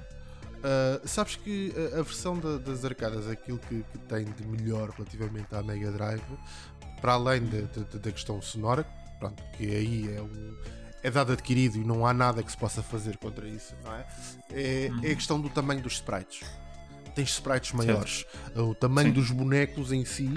Uh, 0.58 1.06
sabes 1.06 1.36
que 1.36 1.72
a, 1.76 2.00
a 2.00 2.02
versão 2.02 2.38
da, 2.38 2.58
das 2.58 2.84
arcadas, 2.84 3.28
aquilo 3.28 3.58
que, 3.58 3.84
que, 3.92 3.98
tem 3.98 4.24
de 4.24 4.46
melhor 4.46 4.90
relativamente 4.90 5.54
à 5.54 5.62
Mega 5.62 5.92
Drive, 5.92 6.22
para 7.00 7.12
além 7.12 7.42
da 7.44 8.10
questão 8.10 8.40
sonora, 8.40 8.84
pronto, 9.18 9.42
que 9.56 9.64
aí 9.64 10.16
é 10.16 10.20
um, 10.20 10.56
é 11.02 11.10
dado 11.10 11.32
adquirido 11.32 11.76
e 11.76 11.84
não 11.84 12.06
há 12.06 12.12
nada 12.12 12.42
que 12.42 12.50
se 12.50 12.56
possa 12.56 12.82
fazer 12.82 13.16
contra 13.18 13.48
isso, 13.48 13.74
não 13.84 13.94
é? 13.94 14.06
É, 14.50 14.88
uhum. 14.90 15.00
é 15.04 15.10
a 15.12 15.14
questão 15.14 15.40
do 15.40 15.48
tamanho 15.48 15.80
dos 15.80 15.94
sprites. 15.94 16.48
Tens 17.14 17.30
sprites 17.30 17.72
maiores. 17.72 18.26
Certo. 18.28 18.70
O 18.70 18.74
tamanho 18.74 19.08
Sim. 19.08 19.14
dos 19.14 19.30
bonecos 19.30 19.92
em 19.92 20.04
si, 20.04 20.34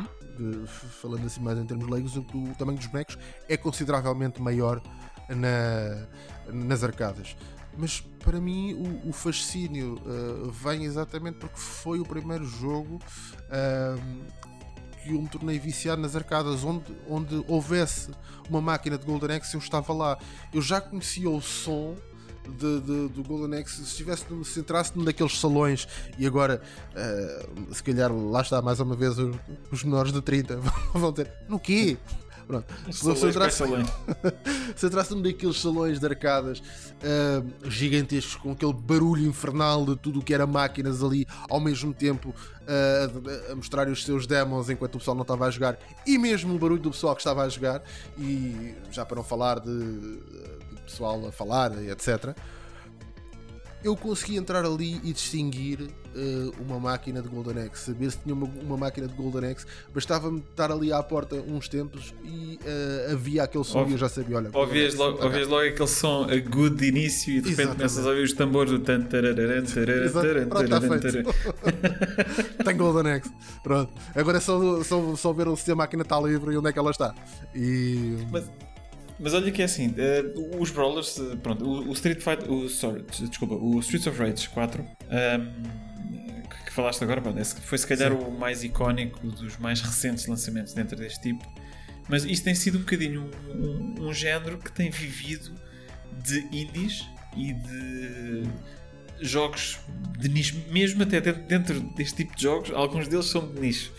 falando 1.01 1.25
assim 1.25 1.41
mais 1.41 1.57
em 1.57 1.65
termos 1.65 1.89
leigos, 1.89 2.15
o, 2.15 2.21
o, 2.21 2.55
tamanho 2.57 2.77
dos 2.77 2.87
bonecos 2.87 3.17
é 3.47 3.57
consideravelmente 3.57 4.41
maior 4.41 4.81
na, 5.27 6.07
nas 6.53 6.83
arcadas. 6.83 7.35
Mas 7.77 8.03
para 8.23 8.39
mim 8.39 8.73
o, 8.73 9.09
o 9.09 9.13
fascínio 9.13 9.95
uh, 10.05 10.51
vem 10.51 10.85
exatamente 10.85 11.37
porque 11.37 11.59
foi 11.59 11.99
o 11.99 12.05
primeiro 12.05 12.45
jogo 12.45 12.99
uh, 13.45 14.25
que 15.03 15.13
eu 15.13 15.21
me 15.21 15.27
tornei 15.27 15.57
viciado 15.57 16.01
nas 16.01 16.15
arcadas, 16.15 16.63
onde, 16.63 16.95
onde 17.07 17.43
houvesse 17.47 18.11
uma 18.49 18.61
máquina 18.61 18.97
de 18.97 19.05
Golden 19.05 19.37
Axe, 19.37 19.55
eu 19.55 19.59
estava 19.59 19.93
lá. 19.93 20.17
Eu 20.53 20.61
já 20.61 20.81
conhecia 20.81 21.29
o 21.29 21.41
som 21.41 21.95
de, 22.57 22.81
de, 22.81 23.07
do 23.09 23.23
Golden 23.23 23.59
Axe, 23.59 23.75
se 23.75 23.83
estivesse 23.83 24.25
se 24.43 24.59
entrasse 24.59 24.97
num 24.97 25.03
daqueles 25.03 25.39
salões 25.39 25.87
e 26.17 26.25
agora 26.25 26.61
uh, 26.91 27.73
se 27.73 27.83
calhar 27.83 28.11
lá 28.11 28.41
está 28.41 28.61
mais 28.61 28.79
uma 28.79 28.95
vez 28.95 29.15
os 29.71 29.83
menores 29.83 30.11
de 30.11 30.21
30 30.21 30.59
vão 30.93 31.13
ter 31.13 31.31
no 31.47 31.59
quê? 31.59 31.97
Pronto. 32.49 32.65
Se 32.91 33.03
você 33.03 33.29
entrasse, 33.29 33.63
se 34.75 34.87
entrasse 34.87 35.13
num 35.13 35.21
daqueles 35.21 35.61
salões 35.61 35.99
de 35.99 36.05
arcadas 36.07 36.63
ah, 37.03 37.43
gigantescos 37.69 38.37
com 38.37 38.53
aquele 38.53 38.73
barulho 38.73 39.27
infernal 39.27 39.85
de 39.85 39.95
tudo 39.95 40.19
o 40.19 40.23
que 40.23 40.33
era 40.33 40.47
máquinas 40.47 41.03
ali 41.03 41.27
ao 41.47 41.59
mesmo 41.59 41.93
tempo 41.93 42.33
ah, 42.67 43.51
a 43.51 43.55
mostrar 43.55 43.87
os 43.87 44.03
seus 44.03 44.25
demos 44.25 44.67
enquanto 44.67 44.95
o 44.95 44.97
pessoal 44.97 45.13
não 45.13 45.21
estava 45.21 45.45
a 45.45 45.51
jogar 45.51 45.77
e 46.07 46.17
mesmo 46.17 46.55
o 46.55 46.57
barulho 46.57 46.81
do 46.81 46.89
pessoal 46.89 47.13
que 47.13 47.21
estava 47.21 47.43
a 47.43 47.49
jogar 47.49 47.83
e 48.17 48.73
já 48.89 49.05
para 49.05 49.17
não 49.17 49.23
falar 49.23 49.59
de, 49.59 49.69
de 49.69 50.81
pessoal 50.87 51.27
a 51.27 51.31
falar 51.31 51.71
etc 51.83 52.35
eu 53.83 53.95
consegui 53.95 54.37
entrar 54.37 54.65
ali 54.65 54.99
e 55.03 55.13
distinguir 55.13 55.87
eh, 56.15 56.51
uma 56.59 56.79
máquina 56.79 57.21
de 57.21 57.27
Golden 57.29 57.63
Axe, 57.63 57.85
saber 57.85 58.11
se 58.11 58.17
tinha 58.19 58.33
uma, 58.35 58.45
uma 58.45 58.77
máquina 58.77 59.07
de 59.07 59.13
Golden 59.13 59.49
Axe. 59.51 59.65
Bastava-me 59.93 60.39
estar 60.39 60.71
ali 60.71 60.91
à 60.93 61.01
porta 61.03 61.35
uns 61.35 61.67
tempos 61.67 62.13
e 62.23 62.59
eh, 62.65 63.09
havia 63.13 63.43
aquele 63.43 63.63
som 63.63 63.79
Ouvi- 63.79 63.91
e 63.91 63.93
eu 63.93 63.97
já 63.99 64.09
sabia. 64.09 64.37
Olha, 64.37 64.49
Ouvias 64.53 64.95
Golden 64.95 65.13
logo, 65.15 65.25
ouvias 65.25 65.47
logo 65.47 65.67
aquele 65.67 65.87
som 65.87 66.23
agudo 66.29 66.75
de 66.75 66.87
início 66.87 67.33
e 67.33 67.41
de 67.41 67.49
repente 67.51 67.75
começas 67.75 68.05
a 68.05 68.09
ouvir 68.09 68.23
os 68.23 68.33
tambores 68.33 68.71
do 68.71 68.79
tan 68.79 69.01
feito. 69.01 69.09
tarararan. 69.09 69.63
Tem 72.63 72.77
Golden 72.77 73.13
Axe. 73.13 73.31
Pronto. 73.63 73.91
Agora 74.15 74.37
é 74.37 74.41
só, 74.41 74.83
só, 74.83 75.15
só 75.15 75.33
ver 75.33 75.55
se 75.57 75.71
a 75.71 75.75
máquina 75.75 76.03
está 76.03 76.19
livre 76.19 76.53
e 76.53 76.57
onde 76.57 76.69
é 76.69 76.73
que 76.73 76.79
ela 76.79 76.91
está. 76.91 77.13
E. 77.55 78.17
Mas, 78.31 78.49
mas 79.19 79.33
olha 79.33 79.51
que 79.51 79.61
é 79.61 79.65
assim, 79.65 79.93
eh, 79.97 80.23
os 80.57 80.71
brawlers, 80.71 81.19
eh, 81.19 81.35
pronto, 81.35 81.65
o, 81.65 81.89
o 81.89 81.93
Street 81.93 82.21
Fighter, 82.21 82.51
o, 82.51 82.69
sorry, 82.69 83.03
desculpa, 83.27 83.55
o 83.55 83.79
Streets 83.79 84.07
of 84.07 84.17
Rage 84.17 84.49
4, 84.49 84.85
ehm, 85.09 86.43
que, 86.49 86.65
que 86.65 86.71
falaste 86.73 87.03
agora, 87.03 87.21
pronto, 87.21 87.39
esse 87.39 87.59
foi 87.61 87.77
se 87.77 87.85
calhar 87.85 88.11
Sim. 88.11 88.17
o 88.17 88.31
mais 88.31 88.63
icónico 88.63 89.27
dos 89.27 89.57
mais 89.57 89.81
recentes 89.81 90.25
lançamentos 90.25 90.73
dentro 90.73 90.95
deste 90.95 91.21
tipo, 91.21 91.45
mas 92.07 92.23
isto 92.23 92.43
tem 92.43 92.55
sido 92.55 92.77
um 92.77 92.81
bocadinho 92.81 93.29
um, 93.49 94.05
um, 94.05 94.07
um 94.07 94.13
género 94.13 94.57
que 94.57 94.71
tem 94.71 94.89
vivido 94.89 95.53
de 96.23 96.39
indies 96.51 97.05
e 97.35 97.53
de 97.53 98.43
jogos 99.21 99.79
de 100.17 100.29
nicho, 100.29 100.55
mesmo 100.69 101.03
até 101.03 101.19
dentro, 101.19 101.79
deste 101.95 102.15
tipo 102.23 102.35
de 102.35 102.43
jogos, 102.43 102.71
alguns 102.71 103.07
deles 103.07 103.25
são 103.25 103.53
de 103.53 103.59
nicho. 103.59 103.91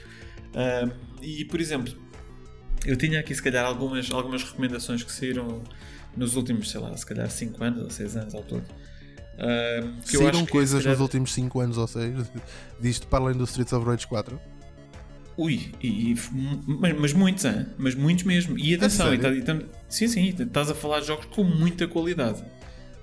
Ahm, 0.54 0.90
e 1.22 1.44
por 1.44 1.60
exemplo, 1.60 1.94
eu 2.86 2.96
tinha 2.96 3.20
aqui 3.20 3.34
se 3.34 3.42
calhar 3.42 3.64
algumas, 3.64 4.10
algumas 4.10 4.42
recomendações 4.44 5.02
que 5.02 5.12
saíram 5.12 5.62
nos 6.16 6.34
últimos, 6.36 6.70
sei 6.70 6.80
lá, 6.80 6.96
se 6.96 7.06
calhar 7.06 7.30
5 7.30 7.62
anos 7.62 7.82
ou 7.84 7.90
6 7.90 8.16
anos 8.16 8.34
ao 8.34 8.42
todo. 8.42 8.64
Ahm, 9.38 10.00
que 10.06 10.16
eu 10.16 10.20
Saíram 10.20 10.38
acho 10.38 10.46
que, 10.46 10.52
coisas 10.52 10.78
se 10.78 10.84
calhar, 10.84 10.98
nos 10.98 11.00
últimos 11.02 11.32
5 11.32 11.60
anos 11.60 11.78
ou 11.78 11.86
6 11.86 12.14
disto 12.80 13.06
para 13.06 13.24
além 13.24 13.36
do 13.36 13.44
Streets 13.44 13.72
of 13.72 13.86
Rage 13.86 14.06
4. 14.06 14.40
Ui, 15.36 15.72
e, 15.80 16.12
e- 16.12 16.16
mas, 16.66 16.98
mas 16.98 17.12
muitos, 17.14 17.44
hein? 17.46 17.66
mas 17.78 17.94
muitos 17.94 18.24
mesmo. 18.24 18.58
E 18.58 18.74
atenção, 18.74 19.10
É 19.10 19.14
e 19.14 19.18
tá- 19.18 19.30
e 19.32 19.40
tam- 19.42 19.62
sim, 19.88 20.06
sim, 20.08 20.28
estás 20.38 20.70
a 20.70 20.74
falar 20.74 21.00
de 21.00 21.06
jogos 21.06 21.24
com 21.26 21.42
muita 21.44 21.86
qualidade. 21.88 22.44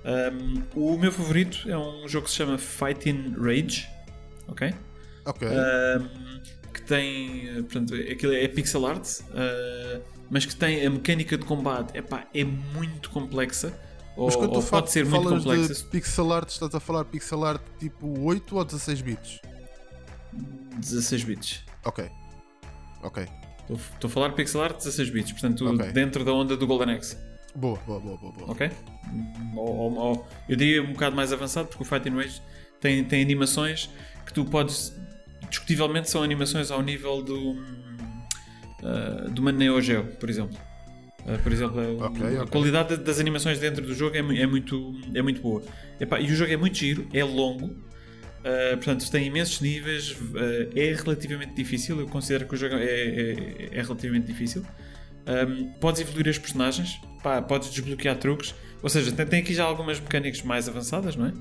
Ahm, 0.04 0.62
o 0.76 0.96
meu 0.96 1.10
favorito 1.10 1.68
é 1.68 1.76
um 1.76 2.06
jogo 2.06 2.26
que 2.26 2.30
se 2.30 2.36
chama 2.36 2.56
Fighting 2.56 3.34
Rage, 3.36 3.88
ok? 4.46 4.72
Ok. 5.24 5.48
Que 5.48 5.54
tem, 6.88 7.46
portanto, 7.62 7.94
aquilo 7.94 8.32
é 8.32 8.48
pixel 8.48 8.86
art, 8.86 9.06
ah, 9.34 10.00
mas 10.30 10.44
que 10.46 10.56
tem 10.56 10.84
a 10.86 10.90
mecânica 10.90 11.36
de 11.38 11.44
combate, 11.44 11.96
epá, 11.96 12.26
é 12.34 12.44
muito 12.44 13.10
complexa. 13.10 13.72
Ou, 14.16 14.26
Mas 14.26 14.34
quando 14.34 14.54
ou 14.56 14.62
tu 14.62 14.68
pode 14.68 14.90
ser 14.90 15.04
muito 15.04 15.28
complexa. 15.28 15.74
de 15.74 15.84
pixel 15.90 16.32
art, 16.32 16.48
estás 16.50 16.74
a 16.74 16.80
falar 16.80 17.04
pixel 17.04 17.44
art 17.44 17.62
tipo 17.78 18.18
8 18.22 18.56
ou 18.56 18.64
16 18.64 19.00
bits? 19.00 19.40
16 20.78 21.24
bits. 21.24 21.64
Ok. 21.84 22.08
Ok. 23.02 23.26
Estou 23.70 24.08
a 24.08 24.10
falar 24.10 24.30
pixel 24.32 24.62
art 24.62 24.76
16 24.78 25.10
bits, 25.10 25.32
portanto, 25.32 25.66
Ok. 25.72 25.92
dentro 25.92 26.24
da 26.24 26.32
onda 26.32 26.56
do 26.56 26.66
Golden 26.66 26.96
Axe. 26.96 27.16
Boa, 27.54 27.78
boa, 27.86 28.00
boa, 28.00 28.16
boa. 28.18 28.32
boa. 28.32 28.50
ok? 28.52 28.70
Ou, 29.56 29.68
ou- 29.76 29.94
ou- 29.96 30.28
eu 30.48 30.56
diria 30.56 30.82
um 30.82 30.92
bocado 30.92 31.14
mais 31.14 31.32
avançado 31.32 31.68
porque 31.68 31.82
o 31.82 31.86
Fighting 31.86 32.10
Rage 32.16 32.42
tem, 32.80 33.04
tem 33.04 33.22
animações 33.22 33.88
que 34.26 34.32
tu 34.32 34.44
podes 34.44 34.94
discutivelmente 35.48 36.10
são 36.10 36.22
animações 36.22 36.70
ao 36.70 36.82
nível 36.82 37.22
do 37.22 37.52
uh, 38.82 39.30
do 39.30 39.40
uma 39.42 39.52
Neo 39.52 39.80
Geo, 39.80 40.04
por 40.18 40.28
exemplo. 40.30 40.56
Uh, 41.26 41.38
por 41.42 41.52
exemplo, 41.52 41.80
a- 41.80 42.06
Ok, 42.06 42.22
a 42.38 42.42
ok. 42.42 42.46
qualidade 42.50 42.96
das 42.98 43.18
animações 43.20 43.58
dentro 43.58 43.84
do 43.84 43.94
jogo 43.94 44.16
é, 44.16 44.20
é 44.20 44.46
muito, 44.46 44.94
é 45.14 45.20
muito 45.22 45.40
boa. 45.40 45.62
Epá, 46.00 46.20
e 46.20 46.26
o 46.30 46.34
jogo 46.34 46.52
é 46.52 46.56
muito 46.56 46.76
giro, 46.78 47.06
é 47.12 47.22
longo, 47.24 47.66
uh, 47.66 48.76
portanto 48.76 49.10
tem 49.10 49.26
imensos 49.26 49.60
níveis, 49.60 50.16
é 50.74 50.94
relativamente 50.94 51.54
difícil. 51.54 52.00
Eu 52.00 52.06
considero 52.06 52.46
que 52.46 52.54
o 52.54 52.56
jogo 52.56 52.74
é, 52.76 52.84
é- 52.84 53.68
é 53.72 53.82
relativamente 53.82 54.26
difícil. 54.26 54.64
Um, 55.26 55.72
podes 55.72 56.00
evoluir 56.00 56.26
as 56.28 56.38
personagens, 56.38 56.98
pá, 57.22 57.42
podes 57.42 57.70
desbloquear 57.70 58.16
truques, 58.16 58.54
ou 58.82 58.88
seja, 58.88 59.12
tem, 59.12 59.26
tem 59.26 59.40
aqui 59.40 59.52
já 59.52 59.62
algumas 59.64 60.00
mecânicas 60.00 60.40
mais 60.40 60.66
avançadas, 60.70 61.16
não 61.16 61.26
é? 61.26 61.32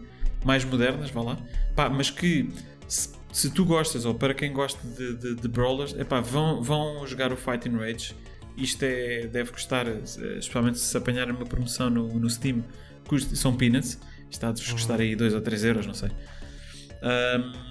Mais 0.44 0.66
modernas, 0.66 1.10
vá 1.10 1.22
lá, 1.22 1.38
pá, 1.74 1.88
mas 1.90 2.10
que 2.10 2.50
se, 2.86 3.12
se 3.38 3.52
tu 3.52 3.64
gostas, 3.66 4.04
ou 4.04 4.16
para 4.16 4.34
quem 4.34 4.52
gosta 4.52 4.80
de, 4.88 5.16
de, 5.16 5.36
de 5.36 5.48
brawlers, 5.48 5.94
epá, 5.94 6.20
vão, 6.20 6.64
vão 6.64 7.06
jogar 7.06 7.32
o 7.32 7.38
Fighting 7.38 7.78
Rage. 7.78 8.16
Isto 8.58 8.82
é, 8.82 9.28
deve 9.28 9.52
custar, 9.52 9.88
eh, 9.88 10.02
especialmente 10.40 10.80
se 10.80 10.98
apanharem 10.98 11.36
uma 11.36 11.46
promoção 11.46 11.88
no, 11.88 12.08
no 12.20 12.28
Steam, 12.28 12.64
custa, 13.08 13.36
são 13.36 13.56
peanuts, 13.56 14.00
está 14.32 14.48
a 14.48 14.52
vos 14.52 14.72
custar 14.72 15.00
aí 15.00 15.16
2 15.16 15.36
ou 15.36 15.42
3 15.42 15.66
euros, 15.66 15.86
não 15.86 15.94
sei. 15.94 16.10
Um, 16.10 17.68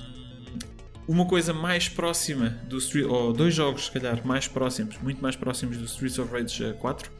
uma 1.08 1.26
coisa 1.26 1.52
mais 1.52 1.88
próxima 1.88 2.50
do 2.68 2.78
Street, 2.78 3.06
ou 3.08 3.32
dois 3.32 3.52
jogos, 3.52 3.86
se 3.86 3.90
calhar, 3.90 4.24
mais 4.24 4.46
próximos, 4.46 4.96
muito 4.98 5.20
mais 5.20 5.34
próximos 5.34 5.76
do 5.78 5.84
Streets 5.86 6.20
of 6.20 6.32
Rage 6.32 6.64
eh, 6.64 6.74
4, 6.74 7.10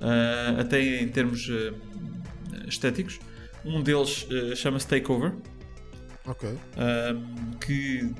ah, 0.00 0.56
até 0.58 1.02
em 1.02 1.08
termos 1.08 1.50
eh, 1.50 1.74
estéticos. 2.66 3.20
Um 3.62 3.82
deles 3.82 4.26
eh, 4.30 4.54
chama-se 4.54 4.86
Takeover, 4.86 5.34
Ok. 6.26 6.48
um, 6.48 7.50
que 7.58 8.12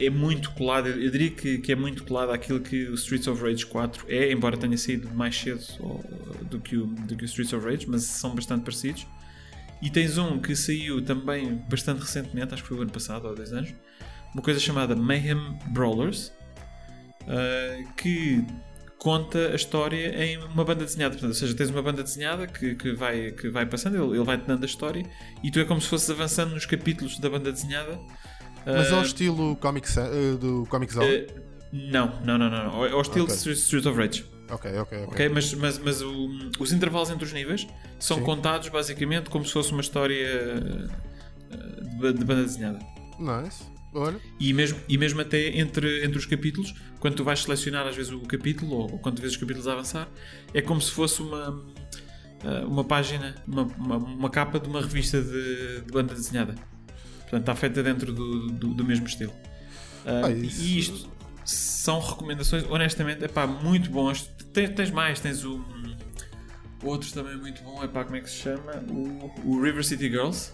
é 0.00 0.10
muito 0.10 0.50
colado, 0.52 0.88
eu 0.88 1.10
diria 1.10 1.30
que, 1.30 1.58
que 1.58 1.70
é 1.70 1.76
muito 1.76 2.04
colado 2.04 2.30
àquilo 2.30 2.60
que 2.60 2.88
o 2.88 2.94
Streets 2.94 3.28
of 3.28 3.42
Rage 3.42 3.66
4 3.66 4.06
é, 4.08 4.32
embora 4.32 4.56
tenha 4.56 4.76
saído 4.76 5.08
mais 5.14 5.36
cedo 5.38 5.62
do, 6.50 6.58
que 6.60 6.76
o, 6.76 6.86
do 6.86 7.14
que 7.16 7.24
o 7.24 7.26
Streets 7.26 7.52
of 7.52 7.64
Rage, 7.64 7.86
mas 7.88 8.02
são 8.04 8.34
bastante 8.34 8.64
parecidos. 8.64 9.06
E 9.80 9.90
tens 9.90 10.16
um 10.16 10.38
que 10.38 10.54
saiu 10.56 11.02
também 11.04 11.56
bastante 11.68 12.00
recentemente, 12.00 12.54
acho 12.54 12.62
que 12.62 12.68
foi 12.68 12.78
o 12.78 12.82
ano 12.82 12.92
passado 12.92 13.26
ou 13.26 13.34
dois 13.34 13.52
anos, 13.52 13.74
uma 14.32 14.42
coisa 14.42 14.58
chamada 14.58 14.96
Mayhem 14.96 15.58
Brawlers, 15.68 16.32
uh, 17.22 17.92
que 17.94 18.44
conta 19.02 19.48
a 19.48 19.56
história 19.56 20.24
em 20.24 20.38
uma 20.38 20.64
banda 20.64 20.84
desenhada. 20.84 21.10
Portanto, 21.14 21.30
ou 21.30 21.34
seja, 21.34 21.54
tens 21.56 21.70
uma 21.70 21.82
banda 21.82 22.04
desenhada 22.04 22.46
que, 22.46 22.76
que, 22.76 22.92
vai, 22.92 23.32
que 23.32 23.48
vai 23.50 23.66
passando, 23.66 23.96
ele, 23.96 24.16
ele 24.16 24.24
vai-te 24.24 24.46
dando 24.46 24.62
a 24.62 24.66
história 24.66 25.04
e 25.42 25.50
tu 25.50 25.58
é 25.58 25.64
como 25.64 25.80
se 25.80 25.88
fosses 25.88 26.08
avançando 26.08 26.54
nos 26.54 26.66
capítulos 26.66 27.18
da 27.18 27.28
banda 27.28 27.50
desenhada. 27.50 27.98
Mas 28.64 28.92
Uh, 28.92 28.94
ao 28.94 29.02
estilo 29.02 29.56
Comic 29.56 29.88
eh, 29.98 30.36
do 30.38 30.64
Comic 30.70 30.92
Zone? 30.94 31.16
uh, 31.16 31.26
não, 31.72 32.20
não, 32.24 32.38
não, 32.38 32.48
não. 32.48 32.70
Ao 32.70 32.84
ao 32.94 33.00
estilo 33.00 33.24
Ok. 33.24 33.36
de 33.36 33.52
Street- 33.54 33.86
of 33.86 33.98
Rage. 33.98 34.24
ok, 34.48 34.70
ok, 34.78 34.98
ok. 34.98 35.06
Ok? 35.08 35.28
Mas, 35.30 35.52
mas, 35.54 35.78
mas 35.78 36.00
o- 36.00 36.28
os 36.60 36.72
intervalos 36.72 37.10
entre 37.10 37.24
os 37.24 37.32
níveis 37.32 37.66
são 37.98 38.18
Sim. 38.18 38.22
contados 38.24 38.68
basicamente 38.68 39.28
como 39.30 39.44
se 39.44 39.52
fosse 39.52 39.72
uma 39.72 39.80
história 39.80 40.28
uh, 41.50 42.00
de, 42.00 42.12
de 42.12 42.24
banda 42.24 42.42
desenhada. 42.44 42.78
Nice. 43.18 43.64
Olha. 43.94 44.18
E 44.40 44.52
mesmo, 44.52 44.78
e 44.88 44.96
mesmo 44.96 45.20
até 45.20 45.58
entre, 45.58 46.04
entre 46.04 46.18
os 46.18 46.24
capítulos, 46.26 46.74
quando 46.98 47.14
tu 47.16 47.24
vais 47.24 47.42
selecionar 47.42 47.86
às 47.86 47.94
vezes 47.94 48.10
o 48.12 48.20
capítulo 48.20 48.72
ou, 48.74 48.92
ou 48.92 48.98
quando 48.98 49.20
vês 49.20 49.32
os 49.32 49.38
capítulos 49.38 49.68
a 49.68 49.72
avançar, 49.74 50.08
é 50.54 50.62
como 50.62 50.80
se 50.80 50.90
fosse 50.90 51.20
uma, 51.20 51.50
uh, 51.50 52.66
uma 52.66 52.84
página, 52.84 53.34
uma, 53.46 53.62
uma, 53.64 53.96
uma 53.98 54.30
capa 54.30 54.58
de 54.58 54.68
uma 54.68 54.80
revista 54.80 55.20
de, 55.20 55.82
de 55.82 55.92
banda 55.92 56.14
desenhada. 56.14 56.54
Portanto, 57.20 57.40
está 57.40 57.54
feita 57.54 57.82
dentro 57.82 58.12
do, 58.12 58.46
do, 58.48 58.68
do 58.74 58.84
mesmo 58.84 59.06
estilo. 59.06 59.32
Ah, 60.06 60.30
isso- 60.30 60.60
E 60.62 60.78
isto 60.78 61.10
são 61.44 61.98
recomendações, 62.00 62.64
honestamente, 62.68 63.24
é 63.24 63.28
pá, 63.28 63.46
muito 63.46 63.90
bons. 63.90 64.22
Tens, 64.52 64.70
tens 64.70 64.90
mais, 64.90 65.20
tens 65.20 65.44
o. 65.44 65.62
Outro 66.82 67.12
também 67.12 67.36
muito 67.36 67.62
bom, 67.62 67.82
é 67.84 67.86
pá, 67.86 68.04
como 68.04 68.16
é 68.16 68.20
que 68.20 68.28
se 68.28 68.36
chama? 68.38 68.72
O, 68.90 69.32
o 69.44 69.62
River 69.62 69.84
City 69.84 70.08
Girls. 70.10 70.50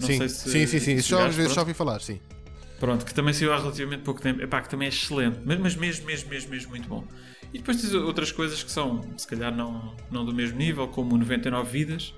Não 0.00 0.06
sim, 0.06 0.16
sei 0.18 0.28
se. 0.28 0.50
sim, 0.50 0.66
sim, 0.66 0.78
sim. 0.78 1.00
se 1.02 1.08
já, 1.10 1.30
já 1.30 1.60
ouvi 1.60 1.74
falar, 1.74 2.00
sim. 2.00 2.18
Pronto, 2.80 3.04
que 3.06 3.14
também 3.14 3.32
saiu 3.32 3.52
há 3.52 3.58
relativamente 3.58 4.02
pouco 4.02 4.20
tempo. 4.20 4.40
Epá, 4.42 4.60
que 4.62 4.68
também 4.68 4.86
é 4.86 4.88
excelente, 4.88 5.38
mas, 5.44 5.58
mesmo, 5.76 5.80
mesmo, 6.06 6.28
mesmo, 6.30 6.50
mesmo 6.50 6.70
muito 6.70 6.88
bom. 6.88 7.04
E 7.52 7.58
depois 7.58 7.80
tens 7.80 7.92
outras 7.94 8.32
coisas 8.32 8.62
que 8.62 8.70
são, 8.72 9.02
se 9.16 9.26
calhar, 9.26 9.54
não, 9.54 9.94
não 10.10 10.24
do 10.24 10.32
mesmo 10.34 10.56
nível, 10.58 10.88
como 10.88 11.14
o 11.14 11.18
99 11.18 11.70
Vidas. 11.70 12.14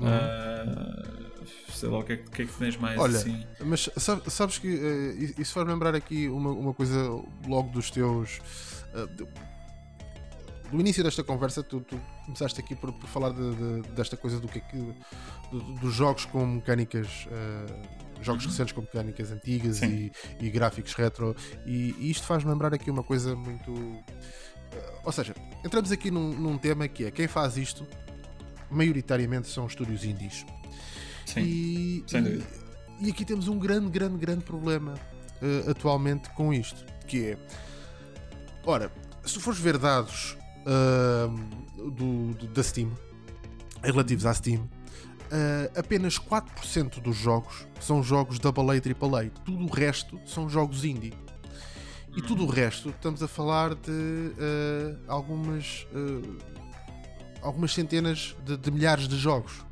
Ah, 0.00 1.02
sei 1.68 1.88
lá 1.88 1.98
o 1.98 2.02
que 2.04 2.12
é, 2.14 2.16
que- 2.16 2.42
é 2.42 2.46
que 2.46 2.52
tens 2.54 2.76
mais 2.76 2.96
Uhum. 2.96 3.02
Olha, 3.04 3.16
assim. 3.16 3.46
Mas 3.60 3.88
sabe- 3.96 4.22
sabes 4.30 4.58
que 4.58 4.68
eh, 4.68 5.34
isso 5.40 5.52
faz 5.52 5.66
lembrar 5.66 5.94
aqui 5.94 6.28
uma, 6.28 6.50
uma 6.50 6.74
coisa 6.74 6.96
logo 7.46 7.70
dos 7.70 7.90
teus. 7.90 8.40
eh, 8.94 9.06
do, 9.06 9.28
do 10.70 10.80
início 10.80 11.04
desta 11.04 11.22
conversa, 11.22 11.62
tu, 11.62 11.80
tu 11.80 12.00
começaste 12.24 12.58
aqui 12.60 12.74
por, 12.74 12.92
por 12.92 13.06
falar 13.08 13.30
de- 13.30 13.54
de- 13.82 13.88
desta 13.90 14.16
coisa 14.16 14.40
do 14.40 14.48
que 14.48 14.58
é 14.58 14.62
que. 14.62 14.76
do- 15.50 15.60
dos 15.80 15.94
jogos 15.94 16.24
com 16.24 16.44
mecânicas. 16.46 17.26
eh, 17.30 18.11
jogos 18.22 18.44
recentes 18.46 18.72
com 18.72 18.80
mecânicas 18.82 19.30
antigas 19.32 19.80
Uhum. 19.82 19.88
E, 19.88 20.12
e 20.40 20.50
gráficos 20.50 20.94
retro. 20.94 21.34
E, 21.66 21.94
e 21.98 22.10
isto 22.10 22.26
faz-me 22.26 22.50
lembrar 22.50 22.72
aqui 22.74 22.90
uma 22.90 23.02
coisa 23.02 23.34
muito. 23.36 23.72
eh, 24.72 24.92
ou 25.04 25.12
seja, 25.12 25.34
entramos 25.64 25.90
aqui 25.92 26.10
num, 26.10 26.32
num 26.32 26.56
tema 26.58 26.86
que 26.88 27.04
é 27.04 27.10
quem 27.10 27.26
faz 27.28 27.56
isto, 27.56 27.86
maioritariamente 28.70 29.48
são 29.48 29.66
estúdios 29.66 30.04
indies. 30.04 30.44
Sim, 31.26 31.40
E, 31.40 32.04
sem 32.06 32.22
dúvida. 32.22 32.44
e, 33.00 33.06
e 33.06 33.10
aqui 33.10 33.24
temos 33.24 33.48
um 33.48 33.58
grande, 33.58 33.90
grande, 33.90 34.16
grande 34.18 34.44
problema 34.44 34.94
eh, 35.40 35.70
atualmente 35.70 36.28
com 36.30 36.52
isto, 36.52 36.84
que 37.06 37.30
é, 37.32 37.38
ora, 38.64 38.92
se 39.24 39.34
tu 39.34 39.40
fores 39.40 39.58
ver 39.58 39.78
dados 39.78 40.36
ahm, 40.66 41.90
do, 41.90 42.34
do- 42.34 42.46
da 42.48 42.62
Steam, 42.62 42.92
relativos 43.82 44.26
à 44.26 44.34
Steam, 44.34 44.68
ah, 45.32 45.80
apenas 45.80 46.18
4% 46.18 47.00
dos 47.00 47.16
jogos 47.16 47.66
são 47.80 48.02
jogos 48.02 48.38
AA 48.38 48.76
e 48.76 48.80
AAA. 48.80 49.30
Tudo 49.44 49.64
o 49.64 49.68
resto 49.70 50.20
são 50.26 50.48
jogos 50.48 50.84
indie. 50.84 51.14
E 52.14 52.20
tudo 52.20 52.44
o 52.44 52.46
resto, 52.46 52.90
estamos 52.90 53.22
a 53.22 53.28
falar 53.28 53.74
de 53.74 54.32
ah, 54.38 54.96
algumas, 55.08 55.86
ah, 55.94 56.56
algumas 57.42 57.72
centenas 57.72 58.36
de, 58.44 58.56
de 58.56 58.70
milhares 58.70 59.08
de 59.08 59.16
jogos. 59.16 59.64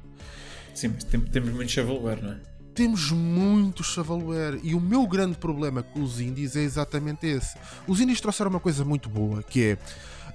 Sim, 0.74 0.88
mas 0.94 1.04
tem- 1.04 1.20
temos 1.20 1.50
muito 1.52 1.70
shovelware, 1.70 2.22
não 2.22 2.32
é? 2.32 2.40
Temos 2.72 3.10
muito 3.10 3.82
shovelware 3.82 4.58
e 4.62 4.74
o 4.74 4.80
meu 4.80 5.06
grande 5.06 5.36
problema 5.36 5.82
com 5.82 6.00
os 6.02 6.20
indies 6.20 6.56
é 6.56 6.60
exatamente 6.60 7.26
esse. 7.26 7.58
Os 7.86 8.00
indies 8.00 8.20
trouxeram 8.20 8.48
uma 8.50 8.60
coisa 8.60 8.84
muito 8.84 9.08
boa, 9.10 9.42
que 9.42 9.62
é 9.72 9.78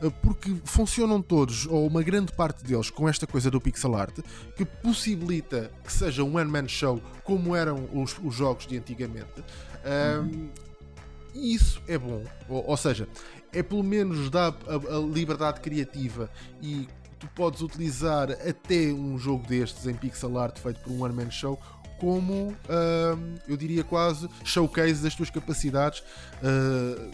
porque 0.09 0.55
funcionam 0.63 1.21
todos, 1.21 1.65
ou 1.67 1.87
uma 1.87 2.03
grande 2.03 2.31
parte 2.31 2.63
deles, 2.63 2.89
com 2.89 3.07
esta 3.07 3.25
coisa 3.25 3.49
do 3.49 3.59
pixel 3.61 3.95
art, 3.95 4.19
que 4.55 4.65
possibilita 4.65 5.71
que 5.83 5.91
seja 5.91 6.23
um 6.23 6.35
one-man 6.37 6.67
show 6.67 7.01
como 7.23 7.55
eram 7.55 7.87
os, 7.93 8.17
os 8.23 8.35
jogos 8.35 8.67
de 8.67 8.77
antigamente. 8.77 9.43
Ahm, 9.83 10.49
e 11.33 11.53
isso 11.53 11.81
é 11.87 11.97
bom. 11.97 12.23
Ou, 12.47 12.69
ou 12.69 12.77
seja, 12.77 13.07
é 13.51 13.61
pelo 13.61 13.83
menos 13.83 14.29
dá 14.29 14.47
a, 14.47 14.95
a 14.95 14.99
liberdade 14.99 15.59
criativa 15.61 16.29
e 16.61 16.87
tu 17.19 17.27
podes 17.35 17.61
utilizar 17.61 18.31
até 18.31 18.91
um 18.93 19.17
jogo 19.17 19.47
destes 19.47 19.87
em 19.87 19.93
pixel 19.93 20.37
art 20.37 20.59
feito 20.59 20.79
por 20.81 20.91
um 20.91 21.03
one 21.03 21.13
man 21.13 21.31
show 21.31 21.59
como 21.99 22.53
ahm, 22.69 23.35
eu 23.47 23.55
diria 23.55 23.83
quase 23.83 24.29
showcase 24.43 25.01
das 25.01 25.15
tuas 25.15 25.29
capacidades 25.29 26.03
ah, 26.43 27.09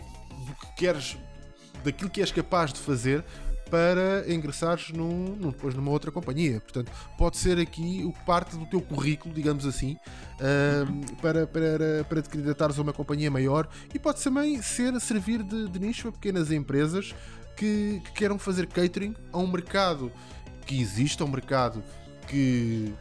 do 0.48 0.56
que 0.56 0.76
queres 0.76 1.18
daquilo 1.84 2.10
que 2.10 2.22
és 2.22 2.32
capaz 2.32 2.72
de 2.74 2.80
fazer 2.80 3.24
para 3.70 4.26
ingressares 4.32 4.90
num, 4.90 5.34
num- 5.36 5.50
depois 5.52 5.74
numa 5.74 5.90
outra 5.92 6.12
companhia. 6.12 6.60
Portanto, 6.60 6.92
pode 7.18 7.38
ser 7.38 7.58
aqui 7.58 8.04
o 8.04 8.12
parte 8.26 8.58
do 8.58 8.66
teu 8.66 8.82
currículo, 8.82 9.34
digamos 9.34 9.66
assim, 9.66 9.96
ahm, 10.42 11.02
para, 11.22 11.48
para, 11.48 12.04
para 12.04 12.22
te 12.22 12.30
candidatares 12.30 12.78
a 12.78 12.82
uma 12.82 12.92
companhia 12.92 13.32
maior 13.32 13.70
e 13.94 13.98
pode 14.00 14.22
também 14.22 14.62
ser 14.62 15.00
servir 15.00 15.42
de, 15.42 15.70
de 15.70 15.80
nicho 15.80 16.10
a 16.10 16.12
pequenas 16.12 16.52
empresas 16.52 17.16
que, 17.56 18.02
que 18.04 18.12
queiram 18.12 18.38
fazer 18.38 18.68
catering 18.68 19.16
a 19.32 19.38
um 19.38 19.48
mercado 19.48 20.12
que 20.66 20.82
existe, 20.82 21.22
a 21.22 21.26
um 21.26 21.30
mercado 21.30 21.82
que 22.28 22.94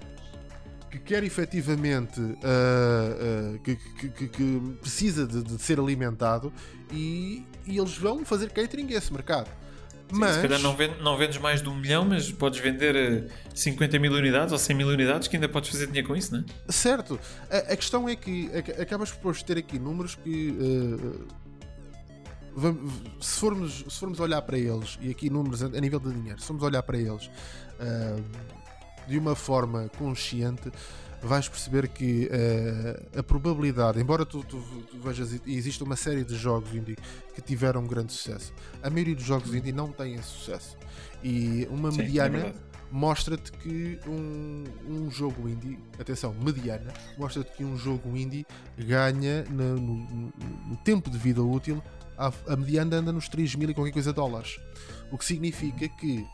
que 0.91 0.99
quer 0.99 1.23
efetivamente 1.25 2.21
ah, 2.43 3.55
ah, 3.55 3.59
que, 3.63 3.77
que- 3.77 4.29
que- 4.29 4.61
precisa 4.81 5.27
de, 5.27 5.43
de 5.43 5.63
ser 5.63 5.79
alimentado 5.79 6.53
e, 6.93 7.45
e 7.67 7.79
eles 7.79 7.97
vão 7.97 8.25
fazer 8.25 8.51
catering 8.51 8.93
a 8.95 8.99
esse 8.99 9.13
mercado. 9.13 9.49
Mas 10.13 10.35
Se 10.37 10.43
calhar 10.43 10.59
não, 10.61 10.75
vend- 10.77 11.01
não 11.01 11.17
vendes 11.17 11.39
mais 11.39 11.63
de 11.63 11.69
um 11.69 11.75
milhão, 11.77 12.05
mas 12.05 12.33
podes 12.33 12.59
vender 12.59 12.97
eh, 12.97 13.29
50 13.55 13.97
mil 14.01 14.13
unidades 14.13 14.51
ou 14.53 14.59
100 14.59 14.77
mil 14.77 14.89
unidades 14.89 15.29
que 15.29 15.37
ainda 15.37 15.49
podes 15.49 15.71
fazer 15.71 15.87
dinheiro 15.87 16.09
com 16.09 16.17
isso, 16.17 16.33
não 16.35 16.41
é? 16.41 16.73
Certo. 16.73 17.17
A, 17.49 17.73
a 17.73 17.77
questão 17.77 18.09
é 18.09 18.17
que 18.17 18.51
ac- 18.53 18.73
acabas 18.83 19.13
por 19.13 19.41
ter 19.41 19.59
aqui 19.59 19.79
números 19.79 20.17
que. 20.17 20.57
eh, 20.61 21.25
vam- 22.57 22.89
se, 23.21 23.39
formos, 23.39 23.85
se 23.89 24.01
formos 24.01 24.19
olhar 24.19 24.43
para 24.43 24.59
eles, 24.59 24.99
e 25.01 25.11
aqui 25.13 25.31
números 25.31 25.63
a, 25.63 25.67
a 25.67 25.81
nível 25.81 26.01
de 26.01 26.13
dinheiro, 26.13 26.41
se 26.41 26.47
formos 26.49 26.65
olhar 26.65 26.83
para 26.83 26.99
eles 26.99 27.31
de 29.11 29.19
uma 29.19 29.35
forma 29.35 29.91
consciente, 29.99 30.71
vais 31.23 31.49
perceber 31.49 31.89
que 31.89 32.29
eh, 32.31 33.19
a 33.19 33.23
probabilidade, 33.23 34.01
embora 34.01 34.25
tu, 34.25 34.43
tu- 34.43 34.63
tu 34.91 34.99
vejas, 35.01 35.33
e 35.45 35.55
existe 35.55 35.83
uma 35.83 35.97
série 35.97 36.25
de 36.25 36.35
jogos 36.37 36.73
indie 36.75 36.97
que 37.35 37.43
tiveram 37.43 37.85
grande 37.87 38.13
sucesso, 38.13 38.55
a 38.83 38.89
maioria 38.89 39.15
dos 39.15 39.25
jogos 39.25 39.53
indie 39.55 39.73
não 39.73 39.93
têm 39.93 40.21
sucesso. 40.23 40.79
E 41.23 41.67
uma 41.71 41.91
Sim, 41.93 42.01
é 42.01 42.03
mediana 42.05 42.39
verdade. 42.39 42.59
mostra-te 42.91 43.53
que 43.53 43.99
um, 44.07 44.65
um 44.89 45.11
jogo 45.11 45.47
indie, 45.49 45.79
atenção, 45.99 46.35
mediana, 46.43 46.91
mostra-te 47.19 47.51
que 47.55 47.65
um 47.65 47.77
jogo 47.77 48.17
indie 48.17 48.47
ganha 48.79 49.45
no, 49.51 49.75
no- 49.77 50.33
no- 50.69 50.77
tempo 50.85 51.11
de 51.11 51.19
vida 51.19 51.43
útil, 51.43 51.83
a, 52.17 52.33
a 52.49 52.57
mediana 52.57 52.97
anda 52.97 53.13
nos 53.13 53.29
3 53.29 53.55
mil 53.57 53.69
e 53.69 53.75
qualquer 53.75 53.93
coisa 53.93 54.13
dólares. 54.13 54.59
O 55.13 55.19
que 55.19 55.25
significa 55.25 55.87
que 55.89 56.27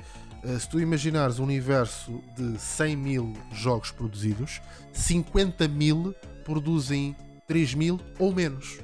se 0.59 0.69
tu 0.69 0.79
imaginares 0.81 1.39
um 1.39 1.45
universo 1.45 2.23
de 2.37 2.59
100 2.59 2.97
mil 2.97 3.33
jogos 3.53 3.91
produzidos, 3.91 4.61
50 4.93 5.67
mil 5.69 6.15
produzem 6.45 7.17
3 7.47 7.75
mil 7.75 8.01
ou 8.19 8.33
menos. 8.35 8.79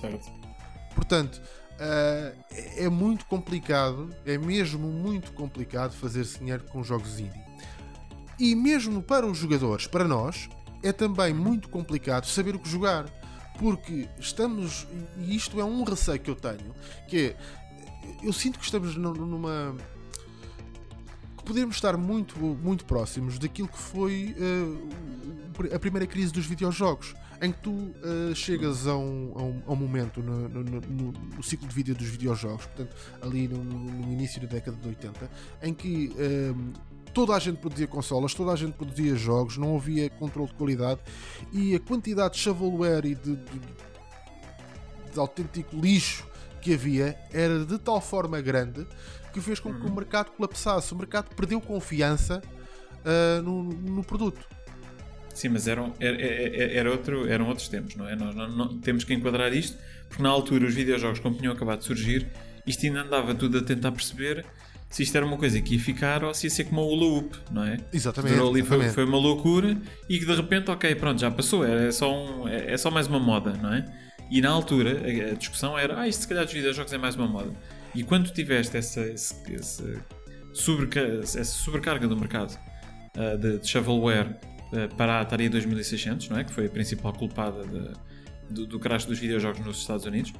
Certo. 0.00 0.30
Portanto, 0.94 1.40
ah, 1.78 2.32
é 2.76 2.88
muito 2.88 3.26
complicado, 3.26 4.14
é 4.24 4.38
mesmo 4.38 4.88
muito 4.88 5.32
complicado 5.32 5.92
fazer-se 5.92 6.38
dinheiro 6.38 6.64
com 6.64 6.82
jogos 6.82 7.18
indie. 7.18 7.42
E 8.38 8.54
mesmo 8.54 9.02
para 9.02 9.26
os 9.26 9.38
jogadores, 9.38 9.86
para 9.86 10.06
nós, 10.08 10.48
é 10.82 10.92
também 10.92 11.32
muito 11.32 11.68
complicado 11.68 12.26
saber 12.26 12.54
o 12.56 12.58
que 12.58 12.68
jogar. 12.68 13.06
Porque 13.58 14.08
estamos, 14.18 14.84
e 15.16 15.36
isto 15.36 15.60
é 15.60 15.64
um 15.64 15.84
receio 15.84 16.18
que 16.18 16.28
eu 16.28 16.34
tenho, 16.34 16.74
que 17.06 17.28
é, 17.28 17.36
eu 18.20 18.32
sinto 18.32 18.58
que 18.58 18.64
estamos 18.64 18.96
nu- 18.96 19.14
numa. 19.14 19.76
Podemos 21.44 21.76
estar 21.76 21.96
muito, 21.96 22.38
muito 22.38 22.84
próximos 22.84 23.38
daquilo 23.38 23.68
que 23.68 23.78
foi 23.78 24.34
ah, 24.38 25.74
a 25.74 25.78
primeira 25.78 26.06
crise 26.06 26.32
dos 26.32 26.46
videojogos 26.46 27.14
em 27.42 27.52
que 27.52 27.58
tu 27.60 27.94
ah, 28.02 28.34
chegas 28.34 28.86
a 28.86 28.96
um, 28.96 29.32
a 29.36 29.42
um- 29.42 29.62
a 29.66 29.72
um 29.72 29.76
momento 29.76 30.22
no, 30.22 30.48
no- 30.48 30.62
no- 30.64 31.12
no- 31.36 31.42
ciclo 31.42 31.68
de 31.68 31.74
vida 31.74 31.94
dos 31.94 32.08
videojogos, 32.08 32.66
portanto, 32.66 32.94
ali 33.22 33.46
no, 33.48 33.62
início 34.12 34.40
da 34.40 34.46
década 34.46 34.76
de 34.76 34.88
80, 34.88 35.30
em 35.62 35.74
que 35.74 36.12
ah, 36.18 36.80
toda 37.12 37.34
a 37.34 37.38
gente 37.38 37.58
produzia 37.58 37.86
consolas, 37.86 38.34
toda 38.34 38.52
a 38.52 38.56
gente 38.56 38.72
produzia 38.74 39.14
jogos, 39.14 39.56
não 39.56 39.76
havia 39.76 40.08
controle 40.10 40.48
de 40.48 40.54
qualidade 40.54 41.00
e 41.52 41.74
a 41.74 41.80
quantidade 41.80 42.34
de 42.34 42.40
shovelware 42.40 43.04
e 43.06 43.14
de, 43.14 43.36
de- 43.36 43.60
de 45.12 45.18
autêntico 45.20 45.76
lixo 45.76 46.26
que 46.60 46.74
havia 46.74 47.16
era 47.32 47.64
de 47.64 47.78
tal 47.78 48.00
forma 48.00 48.40
grande 48.40 48.84
que 49.34 49.40
fez 49.40 49.58
com 49.60 49.74
que 49.74 49.86
o 49.86 49.92
mercado 49.92 50.30
colapsasse. 50.30 50.94
O 50.94 50.96
mercado 50.96 51.34
perdeu 51.34 51.60
confiança 51.60 52.40
ah, 53.04 53.42
no, 53.42 53.64
no 53.64 54.04
produto. 54.04 54.40
Sim, 55.34 55.48
mas 55.48 55.66
eram, 55.66 55.92
era, 55.98 56.16
era, 56.22 56.90
outro, 56.90 57.28
eram 57.28 57.48
outros 57.48 57.66
tempos, 57.68 57.96
não 57.96 58.08
é? 58.08 58.14
Nós 58.14 58.34
não- 58.36 58.48
não- 58.48 58.78
temos 58.78 59.02
que 59.02 59.12
enquadrar 59.12 59.52
isto, 59.52 59.76
porque 60.08 60.22
na 60.22 60.28
altura 60.28 60.64
os 60.66 60.74
videojogos, 60.74 61.18
como 61.18 61.36
tinham 61.36 61.52
acabado 61.52 61.80
de 61.80 61.86
surgir, 61.86 62.28
isto 62.64 62.86
ainda 62.86 63.02
andava 63.02 63.34
tudo 63.34 63.58
a 63.58 63.62
tentar 63.62 63.90
perceber 63.90 64.46
se 64.88 65.02
isto 65.02 65.16
era 65.16 65.26
uma 65.26 65.36
coisa 65.36 65.60
que 65.60 65.74
ia 65.74 65.80
ficar 65.80 66.22
ou 66.22 66.32
se 66.32 66.46
ia 66.46 66.50
ser 66.50 66.64
como 66.64 66.80
a 66.80 66.84
Hula 66.84 67.04
Hoop, 67.06 67.36
não 67.50 67.64
é? 67.64 67.78
Exatamente. 67.92 68.38
Ali, 68.38 68.62
foi, 68.62 68.88
foi 68.90 69.04
uma 69.04 69.18
loucura 69.18 69.76
e 70.08 70.20
que 70.20 70.24
de 70.24 70.34
repente, 70.36 70.70
ok, 70.70 70.94
pronto, 70.94 71.20
já 71.20 71.32
passou, 71.32 71.64
é 71.66 71.90
só, 71.90 72.14
um, 72.14 72.46
é, 72.46 72.72
é 72.74 72.76
só 72.78 72.92
mais 72.92 73.08
uma 73.08 73.18
moda, 73.18 73.54
não 73.60 73.74
é? 73.74 73.84
E 74.30 74.40
na 74.40 74.50
altura 74.50 75.02
a, 75.02 75.32
a 75.32 75.34
discussão 75.34 75.76
era, 75.76 76.00
ah, 76.00 76.06
isto 76.06 76.20
se 76.22 76.28
calhar 76.28 76.44
dos 76.44 76.54
videojogos 76.54 76.92
é 76.92 76.96
mais 76.98 77.16
uma 77.16 77.26
moda. 77.26 77.52
E 77.94 78.02
quando 78.02 78.30
tiveste 78.30 78.76
essa, 78.76 79.00
esse, 79.06 79.34
esse 79.52 79.98
sobreca- 80.52 81.20
essa 81.22 81.44
sobrecarga 81.44 82.06
do 82.08 82.16
mercado 82.16 82.58
ah, 83.16 83.36
de, 83.36 83.58
de 83.58 83.68
shovelware 83.68 84.36
ah, 84.72 84.94
para 84.96 85.14
a 85.14 85.20
Atari 85.20 85.48
2600, 85.48 86.28
não 86.28 86.38
é? 86.38 86.44
que 86.44 86.52
foi 86.52 86.66
a 86.66 86.70
principal 86.70 87.12
culpada 87.12 87.64
de- 87.64 87.92
do, 88.50 88.66
do 88.66 88.78
crash 88.78 89.04
dos 89.06 89.18
videojogos 89.18 89.64
nos 89.64 89.78
Estados 89.80 90.04
Unidos, 90.04 90.32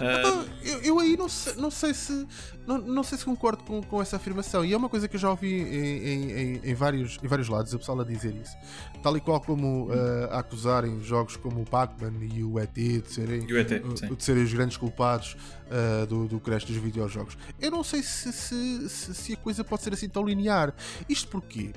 Ah, 0.00 0.44
eu, 0.62 0.80
eu 0.82 0.98
aí 0.98 1.16
não 1.16 1.28
sei, 1.28 1.54
não 1.54 1.70
sei 1.70 1.94
se 1.94 2.26
não, 2.66 2.78
não 2.78 3.02
sei 3.04 3.16
se 3.16 3.24
concordo 3.24 3.62
com, 3.62 3.80
com 3.82 4.02
essa 4.02 4.16
afirmação 4.16 4.64
e 4.64 4.72
é 4.72 4.76
uma 4.76 4.88
coisa 4.88 5.06
que 5.06 5.14
eu 5.16 5.20
já 5.20 5.30
ouvi 5.30 5.52
em, 5.54 6.08
em- 6.08 6.60
em- 6.64 6.74
vários, 6.74 7.18
em 7.22 7.28
vários 7.28 7.48
lados 7.48 7.72
a 7.74 7.78
pessoa 7.78 8.02
a 8.02 8.04
dizer 8.04 8.34
isso 8.34 8.56
tal 9.02 9.16
e 9.16 9.20
qual 9.20 9.40
como 9.40 9.88
ah, 9.92 10.36
a 10.36 10.38
acusarem 10.40 11.00
jogos 11.02 11.36
como 11.36 11.60
o 11.62 11.64
Pac-Man 11.64 12.14
e 12.22 12.42
o 12.42 12.58
ET 12.58 12.74
de 12.74 13.02
serem, 13.06 13.40
o 13.46 13.56
ET, 13.58 13.70
uh, 13.70 13.96
sim. 13.96 14.14
de 14.14 14.24
serem 14.24 14.42
os 14.42 14.52
grandes 14.52 14.76
culpados 14.76 15.36
ah, 15.70 16.04
do, 16.06 16.26
do 16.26 16.40
crash 16.40 16.64
dos 16.64 16.76
videojogos 16.76 17.36
eu 17.60 17.70
não 17.70 17.84
sei 17.84 18.02
se, 18.02 18.32
se, 18.32 18.88
se- 18.88 19.14
se 19.14 19.32
a 19.34 19.36
coisa 19.36 19.62
pode 19.62 19.82
ser 19.82 19.92
assim 19.92 20.08
tão 20.08 20.24
linear 20.24 20.74
isto 21.08 21.28
porquê? 21.28 21.72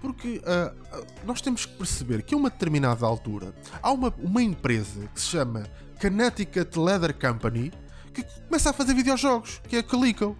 Porque 0.00 0.40
ah, 0.46 0.72
ah, 0.92 1.02
nós 1.26 1.42
temos 1.42 1.66
que 1.66 1.74
perceber 1.76 2.22
que 2.22 2.34
a 2.34 2.38
uma 2.38 2.48
determinada 2.48 3.04
altura 3.04 3.54
há 3.82 3.92
uma, 3.92 4.08
uma 4.18 4.42
empresa 4.42 5.06
que 5.14 5.20
se 5.20 5.26
chama 5.26 5.64
Connecticut 6.00 6.78
Leather 6.78 7.14
Company 7.14 7.72
que 8.12 8.24
começa 8.48 8.70
a 8.70 8.72
fazer 8.72 8.94
videojogos, 8.94 9.60
que 9.68 9.76
é 9.76 9.78
a 9.80 9.82
Calico. 9.82 10.36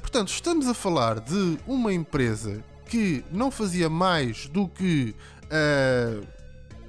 Portanto, 0.00 0.28
estamos 0.28 0.68
a 0.68 0.74
falar 0.74 1.20
de 1.20 1.58
uma 1.66 1.92
empresa 1.92 2.62
que 2.86 3.24
não 3.30 3.50
fazia 3.50 3.88
mais 3.88 4.46
do 4.48 4.68
que 4.68 5.14
ah, 5.50 6.20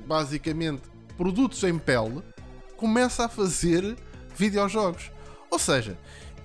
basicamente 0.06 0.84
produtos 1.18 1.64
em 1.64 1.78
pele, 1.78 2.22
começa 2.76 3.26
a 3.26 3.30
fazer 3.30 3.96
videojogos. 4.36 5.12
Ou 5.50 5.60
seja, 5.60 5.98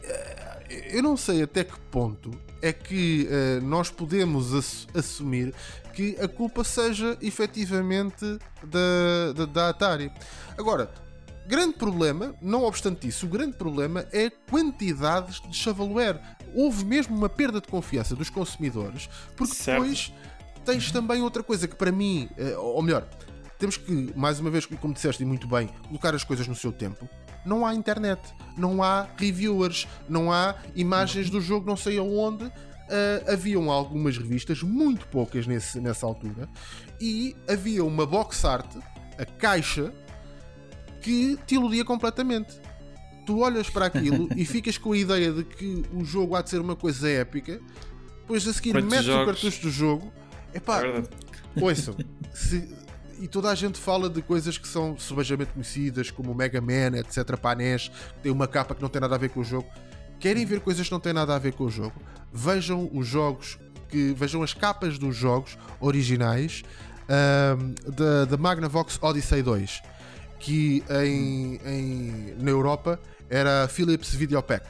eh, 0.03 0.89
eu 0.93 1.03
não 1.03 1.17
sei 1.17 1.43
até 1.43 1.63
que 1.63 1.79
ponto 1.91 2.31
é 2.63 2.73
que 2.73 3.29
uh, 3.29 3.65
nós 3.65 3.91
podemos 3.91 4.55
ass 4.55 4.87
assumir 4.95 5.53
que 5.93 6.17
a 6.21 6.29
culpa 6.29 6.65
seja 6.65 7.17
efetivamente 7.21 8.39
da, 8.65 9.33
da, 9.35 9.47
da 9.47 9.69
Atari. 9.69 10.11
Agora, 10.59 10.91
grande 11.47 11.75
problema, 11.75 12.35
não 12.41 12.65
obstante 12.65 13.07
isso, 13.07 13.27
o 13.27 13.29
grande 13.29 13.57
problema 13.57 14.07
é 14.13 14.31
quantidades 14.31 15.41
de 15.41 15.57
shovelware. 15.57 16.21
Houve 16.55 16.85
mesmo 16.85 17.17
uma 17.17 17.29
perda 17.29 17.61
de 17.61 17.69
confiança 17.69 18.15
dos 18.15 18.31
consumidores, 18.31 19.09
porque 19.37 19.55
certo. 19.55 19.83
depois 19.83 20.13
tens 20.65 20.91
também 20.91 21.23
outra 21.23 21.43
coisa 21.43 21.67
que 21.67 21.75
para 21.75 21.91
mim, 21.91 22.29
uh, 22.39 22.61
ou 22.61 22.83
melhor, 22.83 23.07
temos 23.59 23.77
que, 23.77 24.13
mais 24.17 24.41
uma 24.41 24.51
vez, 24.51 24.67
como 24.67 24.93
disseste 24.93 25.25
muito 25.25 25.47
bem, 25.47 25.69
colocar 25.89 26.15
as 26.15 26.25
coisas 26.25 26.47
no 26.47 26.55
seu 26.55 26.73
tempo 26.73 27.09
não 27.45 27.67
há 27.67 27.75
internet, 27.75 28.21
não 28.57 28.83
há 28.83 29.07
reviewers, 29.17 29.87
não 30.09 30.33
há 30.33 30.55
imagens 30.75 31.29
do 31.29 31.41
jogo 31.41 31.67
não 31.67 31.77
sei 31.77 31.99
aonde. 31.99 32.51
Uh, 32.93 33.33
haviam 33.33 33.71
algumas 33.71 34.19
revistas, 34.19 34.63
muito 34.63 35.07
poucas 35.07 35.47
nesse, 35.47 35.81
nessa 35.81 36.05
altura, 36.05 36.47
e 37.01 37.35
havia 37.49 37.83
uma 37.83 38.05
box 38.05 38.45
art, 38.45 38.77
a 39.17 39.25
caixa, 39.25 39.91
que 41.01 41.39
te 41.47 41.55
iludia 41.55 41.87
completamente. 41.87 42.61
Tu 43.25 43.39
olhas 43.39 43.71
para 43.71 43.87
aquilo 43.87 44.29
e 44.37 44.45
ficas 44.45 44.77
com 44.77 44.93
a 44.93 44.97
ideia 44.99 45.33
de 45.33 45.43
que 45.43 45.85
o 45.95 46.05
jogo 46.05 46.37
há 46.37 46.43
de 46.43 46.51
ser 46.51 46.61
uma 46.61 46.77
coisa 46.77 47.09
épica, 47.09 47.61
depois 48.21 48.47
a 48.47 48.53
seguir 48.53 48.75
metes 48.83 49.09
o 49.09 49.25
cartucho 49.25 49.63
do 49.63 49.71
jogo. 49.71 50.13
Epá, 50.53 50.85
é 50.85 51.03
ouçam, 51.59 51.97
se, 52.35 52.69
e 53.23 53.29
toda 53.29 53.51
a 53.51 53.55
gente 53.55 53.79
fala 53.79 54.11
de 54.11 54.21
coisas 54.21 54.59
que 54.59 54.67
são 54.67 54.99
subejamente 54.99 55.53
conhecidas, 55.53 56.11
como 56.11 56.33
o 56.33 56.35
Mega 56.35 56.61
Man, 56.61 56.99
etc. 56.99 57.37
Para 57.37 57.53
a 57.53 57.55
NES, 57.55 57.89
que 57.89 58.21
tem 58.25 58.33
uma 58.33 58.49
capa 58.49 58.75
que 58.75 58.83
não 58.83 58.89
tem 58.89 59.01
nada 59.01 59.15
a 59.15 59.19
ver 59.19 59.31
com 59.31 59.41
o 59.41 59.45
jogo. 59.45 59.69
Querem 60.19 60.45
ver 60.45 60.61
coisas 60.61 60.87
que 60.87 60.93
não 60.93 61.01
têm 61.01 61.13
nada 61.13 61.35
a 61.35 61.39
ver 61.39 61.53
com 61.53 61.65
o 61.65 61.71
jogo? 61.71 61.95
Vejam 62.33 62.89
os 62.93 63.07
jogos, 63.07 63.59
que 63.89 64.13
vejam 64.15 64.43
as 64.43 64.55
capas 64.55 64.99
dos 64.99 65.15
jogos 65.15 65.59
originais 65.81 66.63
da, 67.95 68.25
da 68.25 68.37
Magnavox 68.37 68.99
Odyssey 69.03 69.43
2, 69.43 69.83
que 70.39 70.83
em, 71.05 71.61
em, 71.65 72.35
na 72.39 72.51
Europa 72.51 72.99
era 73.29 73.69
Philips 73.69 74.15
Videopack. 74.15 74.67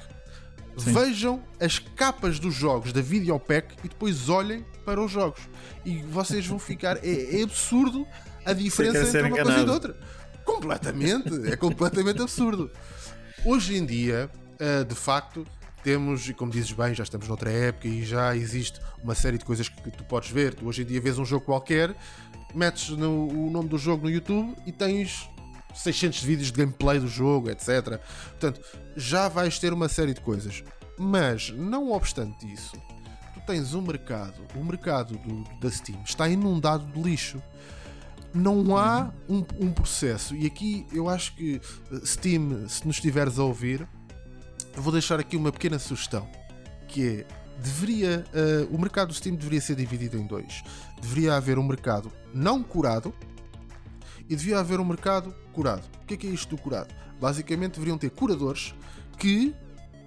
Sim. 0.76 0.92
Vejam 0.92 1.42
as 1.60 1.78
capas 1.78 2.38
dos 2.38 2.54
jogos 2.54 2.92
da 2.92 3.00
Videopack 3.02 3.76
e 3.84 3.88
depois 3.88 4.28
olhem 4.28 4.64
para 4.84 5.00
os 5.02 5.10
jogos. 5.10 5.40
E 5.84 5.96
vocês 6.02 6.46
vão 6.46 6.58
ficar. 6.58 6.96
É, 7.04 7.40
é 7.40 7.42
absurdo 7.42 8.06
a 8.44 8.52
diferença 8.52 9.06
entre 9.06 9.20
uma 9.20 9.28
enganado. 9.28 9.54
coisa 9.54 9.66
e 9.66 9.70
outra. 9.70 9.96
Completamente, 10.44 11.52
é 11.52 11.56
completamente 11.56 12.22
absurdo. 12.22 12.70
Hoje 13.44 13.76
em 13.76 13.84
dia, 13.84 14.30
uh, 14.54 14.84
de 14.84 14.94
facto, 14.94 15.46
temos, 15.82 16.28
e 16.28 16.34
como 16.34 16.50
dizes 16.50 16.72
bem, 16.72 16.94
já 16.94 17.02
estamos 17.02 17.28
noutra 17.28 17.50
época 17.50 17.88
e 17.88 18.04
já 18.04 18.36
existe 18.36 18.80
uma 19.02 19.14
série 19.14 19.38
de 19.38 19.44
coisas 19.44 19.68
que 19.68 19.90
tu 19.90 20.04
podes 20.04 20.30
ver. 20.30 20.54
Tu 20.54 20.66
hoje 20.66 20.82
em 20.82 20.84
dia 20.84 21.00
vês 21.00 21.18
um 21.18 21.24
jogo 21.24 21.44
qualquer, 21.44 21.96
metes 22.54 22.90
no, 22.90 23.28
o 23.28 23.50
nome 23.50 23.68
do 23.68 23.78
jogo 23.78 24.04
no 24.04 24.10
YouTube 24.10 24.54
e 24.66 24.72
tens 24.72 25.28
600 25.74 26.22
vídeos 26.22 26.52
de 26.52 26.58
gameplay 26.58 26.98
do 26.98 27.08
jogo, 27.08 27.50
etc. 27.50 28.00
Portanto, 28.30 28.60
já 28.96 29.28
vais 29.28 29.58
ter 29.58 29.72
uma 29.72 29.88
série 29.88 30.14
de 30.14 30.20
coisas. 30.20 30.62
Mas, 30.98 31.50
não 31.50 31.92
obstante 31.92 32.50
isso, 32.52 32.72
tu 33.34 33.40
tens 33.46 33.74
um 33.74 33.80
mercado, 33.82 34.42
o 34.54 34.62
mercado 34.62 35.16
do, 35.18 35.42
da 35.58 35.70
Steam 35.70 36.00
está 36.04 36.28
inundado 36.28 36.86
de 36.86 37.02
lixo 37.02 37.42
não 38.34 38.76
há 38.76 39.12
um, 39.28 39.44
um, 39.60 39.72
processo. 39.72 40.34
E 40.34 40.46
aqui 40.46 40.86
eu 40.92 41.08
acho 41.08 41.34
que, 41.34 41.60
eh, 41.92 42.00
Steam, 42.04 42.66
se 42.68 42.86
nos 42.86 42.96
estiveres 42.96 43.38
a 43.38 43.44
ouvir, 43.44 43.86
vou 44.80 44.92
deixar 44.92 45.20
aqui 45.20 45.36
uma 45.36 45.52
pequena 45.52 45.78
sugestão: 45.78 46.28
que 46.88 47.06
é 47.06 47.26
deveria 47.62 48.24
uh, 48.34 48.74
o 48.74 48.78
mercado 48.78 49.08
do 49.08 49.14
Steam 49.14 49.36
deveria 49.36 49.60
ser 49.60 49.76
dividido 49.76 50.16
em 50.16 50.26
dois. 50.26 50.62
Deveria 51.00 51.36
haver 51.36 51.58
um 51.58 51.62
mercado 51.62 52.10
não 52.34 52.62
curado 52.62 53.14
e 54.28 54.34
devia 54.34 54.58
haver 54.58 54.80
um 54.80 54.84
mercado 54.84 55.34
curado. 55.52 55.84
O 56.02 56.06
que 56.06 56.14
é 56.14 56.16
que 56.16 56.26
é 56.26 56.30
isto 56.30 56.56
do 56.56 56.60
curado? 56.60 56.92
Basicamente 57.20 57.74
deveriam 57.74 57.98
ter 57.98 58.10
curadores 58.10 58.74
que 59.18 59.54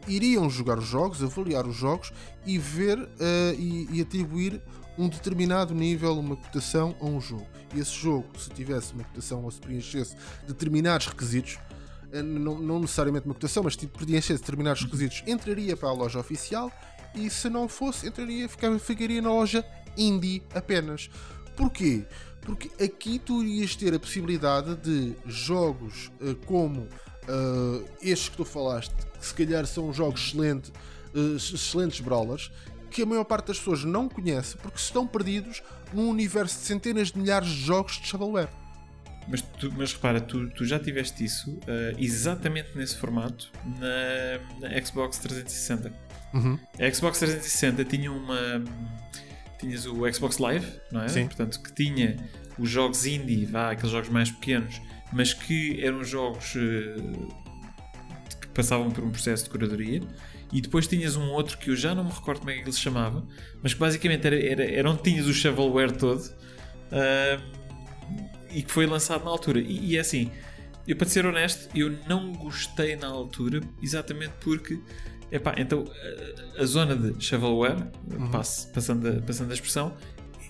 iriam 0.08 0.50
jogar 0.50 0.78
os 0.78 0.86
jogos, 0.86 1.24
avaliar 1.24 1.66
os 1.66 1.76
jogos 1.76 2.12
e 2.46 2.58
ver 2.58 3.00
uh, 3.00 3.10
e, 3.58 3.88
e 3.92 4.02
atribuir 4.02 4.62
um 4.98 5.10
determinado 5.10 5.74
nível, 5.74 6.18
uma 6.20 6.36
cotação 6.36 6.96
a 7.02 7.06
um 7.06 7.20
jogo. 7.20 7.48
E 7.74 7.80
esse 7.80 7.92
jogo, 7.92 8.28
se 8.40 8.50
tivesse 8.50 8.94
uma 8.94 9.04
cotação 9.04 9.44
ou 9.44 9.52
se 9.52 9.60
preenchesse 9.60 10.16
determinados 10.48 11.08
requisitos, 11.08 11.58
não, 12.14 12.60
não 12.60 12.80
necessariamente 12.80 13.26
uma 13.26 13.34
cotação, 13.34 13.64
mas 13.64 13.76
tipo, 13.76 13.98
preenchesse 13.98 14.40
determinados 14.40 14.84
requisitos, 14.84 15.24
entraria 15.28 15.76
para 15.76 15.90
a 15.90 15.94
loja 15.94 16.20
oficial 16.20 16.72
e 17.14 17.30
se 17.30 17.50
não 17.50 17.68
fosse, 17.68 18.08
entraria, 18.08 18.48
ficava, 18.48 18.78
ficaria 18.78 19.22
na 19.22 19.30
loja 19.30 19.66
indie 19.98 20.44
apenas. 20.54 21.10
Porquê? 21.56 22.06
Porque 22.42 22.70
aqui 22.84 23.18
tu 23.18 23.44
irias 23.44 23.76
ter 23.76 23.94
a 23.94 24.00
possibilidade 24.00 24.76
de 24.76 25.16
jogos 25.26 26.12
uh, 26.22 26.36
como 26.46 26.82
uh, 26.82 27.86
estes 28.02 28.30
que 28.30 28.38
tu 28.38 28.46
falaste, 28.46 28.94
que 29.20 29.26
se 29.26 29.34
calhar 29.34 29.66
são 29.66 29.92
jogos 29.92 30.28
excelentes, 30.28 30.72
uh, 31.16 31.36
excelentes 31.36 32.02
brawlers, 32.02 32.52
que 32.92 33.02
a 33.02 33.06
maior 33.06 33.24
parte 33.24 33.48
das 33.48 33.58
pessoas 33.58 33.84
não 33.84 34.08
conhece 34.08 34.58
porque 34.58 34.78
estão 34.78 35.08
perdidos 35.08 35.64
num 35.94 36.10
universo 36.10 36.60
de 36.60 36.66
centenas 36.66 37.12
de 37.12 37.20
milhares 37.20 37.50
de 37.50 37.62
jogos 37.62 37.94
de 37.94 38.08
shovelware. 38.08 38.50
Mas, 39.28 39.42
tu, 39.42 39.74
mas 39.76 39.94
repara, 39.94 40.22
tu, 40.22 40.50
tu 40.50 40.66
já 40.66 40.80
tiveste 40.80 41.24
isso 41.24 41.52
uh, 41.52 41.96
exatamente 41.98 42.78
nesse 42.78 42.96
formato 42.96 43.52
na, 43.80 44.70
na 44.70 44.86
Xbox 44.86 45.18
360. 45.18 45.92
Uhum. 46.34 46.60
A 46.80 46.92
Xbox 46.94 47.20
360 47.20 47.86
tinha 47.86 48.12
uma. 48.12 48.64
Tinhas 49.60 49.86
o 49.86 50.12
Xbox 50.14 50.38
Live, 50.38 50.68
não 50.92 51.02
é? 51.02 51.08
Sim. 51.08 51.26
Portanto, 51.26 51.62
que 51.62 51.74
tinha 51.74 52.18
os 52.60 52.70
jogos 52.70 53.06
indie, 53.06 53.46
vá, 53.46 53.72
aqueles 53.72 53.92
jogos 53.92 54.10
mais 54.10 54.30
pequenos, 54.30 54.82
mas 55.12 55.34
que 55.34 55.84
eram 55.84 56.04
jogos 56.04 56.56
uh, 56.56 57.28
que 58.42 58.48
passavam 58.50 58.92
por 58.92 59.04
um 59.04 59.12
processo 59.12 59.46
de 59.46 59.50
curadoria 59.50 60.02
e 60.52 60.62
depois 60.62 60.88
tinhas 60.88 61.16
um 61.16 61.32
outro 61.32 61.58
que 61.58 61.70
eu 61.70 61.76
já 61.76 61.96
não 61.96 62.04
me 62.04 62.12
recordo 62.12 62.40
como 62.40 62.52
é 62.52 62.56
que 62.56 62.62
ele 62.62 62.72
se 62.72 62.80
chamava, 62.80 63.26
mas 63.62 63.74
que 63.74 63.80
basicamente 63.80 64.26
era, 64.26 64.40
era, 64.40 64.64
era 64.64 64.90
onde 64.90 65.02
tinhas 65.02 65.26
o 65.26 65.34
shovelware 65.34 65.92
todo 65.92 66.22
uh, 66.22 67.65
e 68.56 68.64
que 68.64 68.72
foi 68.72 68.86
lançado 68.86 69.26
na 69.26 69.32
altura. 69.32 69.60
E, 69.60 69.92
e 69.92 69.98
é 69.98 70.00
assim, 70.00 70.32
eu 70.88 70.96
para 70.96 71.08
ser 71.08 71.26
honesto, 71.26 71.70
eu 71.76 71.98
não 72.08 72.32
gostei 72.34 72.96
na 72.96 73.08
altura 73.08 73.62
exatamente 73.82 74.34
porque 74.40 74.80
epá, 75.32 75.56
então 75.58 75.84
a, 76.58 76.62
a 76.62 76.66
zona 76.66 76.96
de 76.96 77.24
shovelware, 77.24 77.88
uhum. 78.12 78.32
passo, 78.32 78.72
passando, 78.72 79.08
a, 79.08 79.22
passando 79.22 79.52
a 79.52 79.54
expressão, 79.54 79.96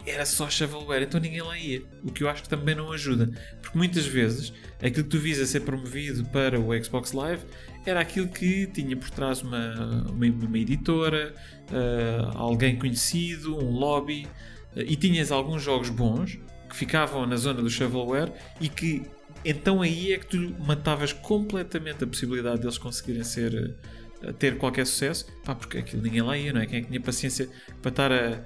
era 0.06 0.24
só 0.24 0.47
shovelware, 0.47 1.03
então 1.03 1.20
ninguém 1.20 1.41
lá 1.41 1.58
ia. 1.58 1.82
O 2.03 2.12
que 2.12 2.24
eu 2.24 2.30
acho 2.30 2.43
que 2.43 2.49
também 2.49 2.76
não 2.76 2.91
ajuda. 2.91 3.32
Porque 3.60 3.76
muitas 3.76 4.06
vezes 4.06 4.53
aquilo 4.78 5.03
que 5.03 5.10
tu 5.10 5.18
visa 5.18 5.45
ser 5.47 5.62
promovido 5.62 6.24
para 6.26 6.60
o 6.60 6.84
Xbox 6.84 7.12
Live 7.12 7.43
era 7.86 7.99
aquilo 8.01 8.28
que 8.28 8.68
tinha 8.68 8.95
por 8.95 9.10
trás 9.10 9.41
uma, 9.41 9.74
uma, 10.12 10.26
uma 10.28 10.58
editora, 10.60 11.34
uh, 11.72 12.38
alguém 12.38 12.78
conhecido, 12.78 13.58
um 13.58 13.72
lobby, 13.72 14.28
uh, 14.76 14.82
e 14.82 14.95
tinhas 14.95 15.32
alguns 15.32 15.64
jogos 15.64 15.89
bons 15.89 16.38
que 16.76 16.80
ficavam 16.80 17.26
na 17.26 17.38
zona 17.38 17.61
do 17.61 17.69
shovelware 17.69 18.32
e 18.59 18.67
que 18.67 19.03
então 19.43 19.82
aí 19.82 20.11
é 20.11 20.17
que 20.17 20.28
tu 20.28 20.55
matavas 20.59 21.13
completamente 21.13 22.03
a 22.03 22.07
possibilidade 22.07 22.59
deles 22.59 22.78
conseguirem 22.78 23.23
ser 23.23 23.78
uh, 24.21 24.34
ter 24.34 24.57
qualquer 24.57 24.86
sucesso, 24.86 25.26
pá, 25.45 25.55
porque 25.55 25.78
aquilo 25.78 26.01
ninguém 26.01 26.21
lá 26.21 26.38
ia, 26.38 26.51
não 26.51 26.61
é? 26.61 26.65
Quem 26.65 26.80
é 26.80 26.82
que 26.82 26.88
tinha 26.88 27.01
paciência 27.01 27.49
para 27.82 27.89
estar 27.89 28.11
a. 28.11 28.43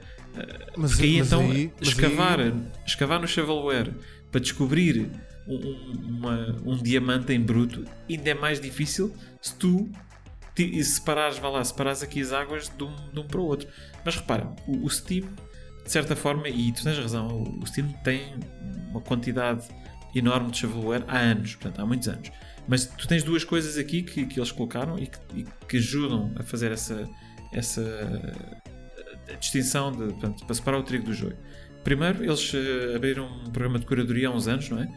mas, 0.77 0.91
porque 0.91 1.05
aí 1.05 1.17
mas 1.17 1.27
então 1.27 1.51
aí, 1.51 1.71
escavar, 1.81 2.39
aí... 2.39 2.53
escavar 2.85 3.19
no 3.19 3.27
shovelware 3.27 3.91
para 4.31 4.39
descobrir 4.39 5.09
um, 5.47 5.93
uma, 6.07 6.55
um 6.63 6.77
diamante 6.77 7.33
em 7.33 7.41
bruto 7.41 7.85
ainda 8.07 8.29
é 8.29 8.33
mais 8.35 8.59
difícil 8.59 9.15
se 9.41 9.55
tu 9.55 9.89
te, 10.53 10.83
separares, 10.83 11.39
vá 11.39 11.49
lá, 11.49 11.63
separares 11.63 12.03
aqui 12.03 12.21
as 12.21 12.33
águas 12.33 12.69
de 12.69 12.83
um, 12.83 12.93
de 13.11 13.19
um 13.19 13.25
para 13.25 13.39
o 13.39 13.45
outro. 13.45 13.67
Mas 14.03 14.15
repara, 14.15 14.53
o, 14.67 14.85
o, 14.85 14.89
Steam, 14.89 15.25
de 15.89 15.93
certa 15.93 16.15
forma, 16.15 16.47
e 16.47 16.71
tu 16.71 16.83
tens 16.83 16.99
razão, 16.99 17.41
o, 17.41 17.65
Steam 17.65 17.87
tem 18.03 18.35
uma 18.91 19.01
quantidade 19.01 19.67
enorme 20.13 20.51
de 20.51 20.59
shovelware 20.59 21.03
há 21.07 21.17
anos, 21.17 21.55
portanto, 21.55 21.79
há 21.79 21.85
muitos 21.87 22.07
anos. 22.07 22.31
Mas 22.67 22.85
tu 22.85 23.07
tens 23.07 23.23
duas 23.23 23.43
coisas 23.43 23.75
aqui 23.75 24.03
que, 24.03 24.27
que 24.27 24.39
eles 24.39 24.51
colocaram 24.51 24.99
e 24.99 25.07
que, 25.07 25.17
e 25.33 25.45
que 25.67 25.77
ajudam 25.77 26.31
a 26.35 26.43
fazer 26.43 26.71
essa, 26.71 27.09
essa 27.51 27.81
distinção 29.39 29.91
de, 29.91 30.13
portanto, 30.13 30.45
para 30.45 30.53
separar 30.53 30.77
o 30.77 30.83
trigo 30.83 31.05
do 31.05 31.13
joio. 31.13 31.35
Primeiro, 31.83 32.23
eles 32.23 32.53
uh, 32.53 32.95
abriram 32.95 33.25
um 33.25 33.49
programa 33.49 33.79
de 33.79 33.87
curadoria 33.87 34.27
há 34.27 34.31
uns 34.31 34.47
anos, 34.47 34.69
não 34.69 34.83
é? 34.83 34.87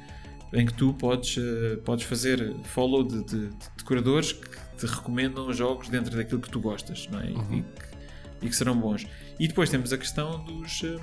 em 0.52 0.66
que 0.66 0.74
tu 0.74 0.92
podes, 0.92 1.38
uh, 1.38 1.80
podes 1.86 2.04
fazer 2.04 2.54
follow 2.64 3.02
de, 3.02 3.24
de, 3.24 3.48
de, 3.48 3.84
curadores 3.86 4.32
que 4.34 4.50
te 4.76 4.84
recomendam 4.84 5.50
jogos 5.54 5.88
dentro 5.88 6.14
daquilo 6.14 6.42
que 6.42 6.50
tu 6.50 6.60
gostas 6.60 7.08
não 7.10 7.18
é? 7.18 7.30
Uhum. 7.30 7.58
e, 7.58 7.62
que, 7.62 8.46
e, 8.46 8.48
que, 8.50 8.54
serão 8.54 8.76
bons. 8.76 9.06
E 9.42 9.48
depois 9.48 9.68
temos 9.68 9.92
a 9.92 9.98
questão 9.98 10.42
dos, 10.44 10.82
uh, 10.82 11.00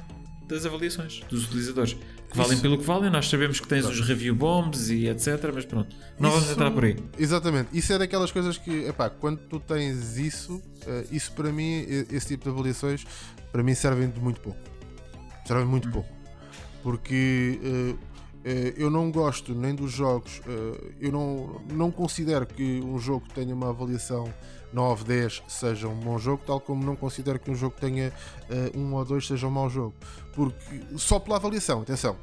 das 0.48 0.66
avaliações 0.66 1.20
dos 1.30 1.46
utilizadores. 1.46 1.98
que 2.32 2.38
valem 2.38 2.54
Isso- 2.54 2.62
pelo 2.62 2.78
que 2.78 2.84
valem. 2.86 3.10
Nós 3.10 3.28
sabemos 3.28 3.60
que 3.60 3.68
tens 3.68 3.86
os 3.86 4.00
review 4.02 4.36
bombs 4.36 4.90
e 4.90 5.08
etc. 5.08 5.52
Mas 5.54 5.66
pronto, 5.66 5.96
não 6.20 6.30
vamos 6.30 6.46
Isso- 6.46 6.54
entrar 6.54 6.70
por 6.72 6.86
aí. 6.86 6.96
Exatamente. 7.18 7.70
Isso 7.78 7.92
é 7.92 7.98
daquelas 7.98 8.32
coisas 8.32 8.56
que, 8.58 8.86
epá, 8.86 9.10
quando 9.10 9.40
tu 9.40 9.60
tens 9.60 10.16
isso, 10.18 10.62
eh, 10.86 11.06
isso 11.12 11.32
para 11.34 11.52
mim, 11.52 11.86
esse 12.12 12.28
tipo 12.28 12.44
de 12.46 12.50
avaliações, 12.52 13.04
para 13.52 13.62
mim 13.64 13.74
servem 13.74 14.10
de 14.10 14.20
muito 14.22 14.40
pouco. 14.42 14.60
Servem 15.46 15.66
de 15.66 15.72
muito 15.72 15.90
pouco. 15.90 16.08
Porque 16.84 17.60
eh, 17.64 17.96
eh, 18.46 18.74
eu 18.78 18.90
não 18.90 19.12
gosto 19.12 19.54
nem 19.56 19.74
dos 19.76 19.92
jogos, 19.92 20.40
eh, 20.48 20.92
eu 21.02 21.12
não, 21.12 21.62
não 21.74 21.92
considero 21.92 22.46
que 22.46 22.80
um 22.86 22.98
jogo 23.00 23.26
tenha 23.34 23.54
uma 23.54 23.70
avaliação 23.70 24.32
9, 24.72 25.03
10 25.03 25.43
seja 25.47 25.88
um 25.88 25.95
bom 25.95 26.17
jogo, 26.17 26.43
tal 26.45 26.59
como 26.59 26.84
não 26.86 26.95
considero 26.95 27.39
que 27.39 27.49
um 27.49 27.55
jogo 27.55 27.76
tenha 27.80 28.13
eh, 28.49 28.72
um 28.76 28.93
ou 28.93 29.03
dois 29.03 29.26
seja 29.26 29.47
um 29.47 29.51
mau 29.51 29.70
jogo. 29.70 29.93
Porque 30.34 30.82
só 30.97 31.20
pela 31.20 31.38
avaliação, 31.38 31.82
atenção. 31.82 32.15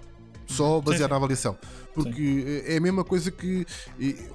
Só 0.47 0.81
baseado 0.81 1.09
sim. 1.09 1.11
na 1.11 1.17
avaliação. 1.17 1.59
Porque 1.93 2.63
eh, 2.67 2.75
é 2.75 2.77
a 2.77 2.81
mesma 2.81 3.05
coisa 3.05 3.31
que. 3.31 3.67
e, 3.99 4.31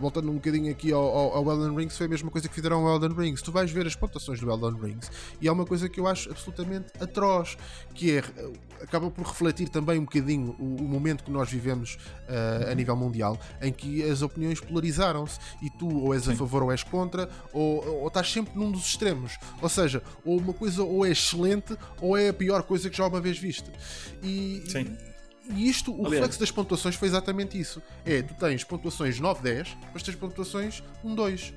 voltando 0.00 0.30
um 0.30 0.34
bocadinho 0.34 0.70
aqui 0.70 0.92
ao, 0.92 1.02
ao, 1.02 1.36
ao 1.36 1.52
Elden 1.52 1.76
Ring, 1.76 1.88
foi 1.88 2.06
a 2.06 2.08
mesma 2.08 2.30
coisa 2.30 2.48
que 2.48 2.54
fizeram 2.54 2.86
ao 2.86 2.94
Elden 2.94 3.16
Ring. 3.16 3.36
Se 3.36 3.42
tu 3.42 3.52
vais 3.52 3.70
ver 3.70 3.86
as 3.86 3.94
pontuações 3.94 4.40
do 4.40 4.50
Elden 4.50 4.80
Ring, 4.80 5.00
e 5.40 5.48
há 5.48 5.52
uma 5.52 5.64
coisa 5.64 5.88
que 5.88 6.00
eu 6.00 6.06
acho 6.06 6.30
absolutamente 6.30 6.86
atroz, 7.00 7.56
que 7.94 8.18
é 8.18 8.22
acaba 8.82 9.10
por 9.10 9.26
refletir 9.26 9.68
também 9.68 9.98
um 9.98 10.04
bocadinho 10.04 10.54
o, 10.58 10.76
o 10.76 10.88
momento 10.88 11.24
que 11.24 11.30
nós 11.30 11.50
vivemos 11.50 11.96
eh, 12.28 12.68
a 12.70 12.74
nível 12.74 12.94
mundial, 12.96 13.38
em 13.60 13.72
que 13.72 14.02
as 14.02 14.22
opiniões 14.22 14.60
polarizaram-se 14.60 15.38
e 15.62 15.70
tu 15.70 15.88
ou 15.88 16.14
és 16.14 16.28
a 16.28 16.32
Sim. 16.32 16.36
favor 16.36 16.62
ou 16.62 16.70
és 16.70 16.82
contra, 16.82 17.28
ou, 17.52 18.02
ou 18.02 18.08
estás 18.08 18.30
sempre 18.30 18.56
num 18.56 18.70
dos 18.70 18.86
extremos. 18.86 19.38
Ou 19.60 19.68
seja, 19.68 20.02
ou 20.24 20.38
uma 20.38 20.52
coisa 20.52 20.82
ou 20.82 21.04
é 21.04 21.10
excelente 21.10 21.76
ou 22.00 22.16
é 22.16 22.28
a 22.28 22.34
pior 22.34 22.62
coisa 22.62 22.90
que 22.90 22.96
já 22.96 23.06
uma 23.06 23.20
vez 23.20 23.38
viste. 23.38 23.70
E, 24.22 24.64
Sim. 24.68 24.96
E 25.50 25.68
isto, 25.68 25.90
o 25.92 25.94
Aliás- 25.96 26.12
reflexo 26.14 26.40
das 26.40 26.50
pontuações 26.50 26.94
foi 26.94 27.08
exatamente 27.08 27.58
isso. 27.58 27.82
É, 28.04 28.22
tu 28.22 28.34
tens 28.34 28.64
pontuações 28.64 29.18
9, 29.20 29.42
10, 29.42 29.76
mas 29.92 30.02
tens 30.02 30.14
pontuações 30.16 30.82
1, 31.02 31.14
2. 31.14 31.52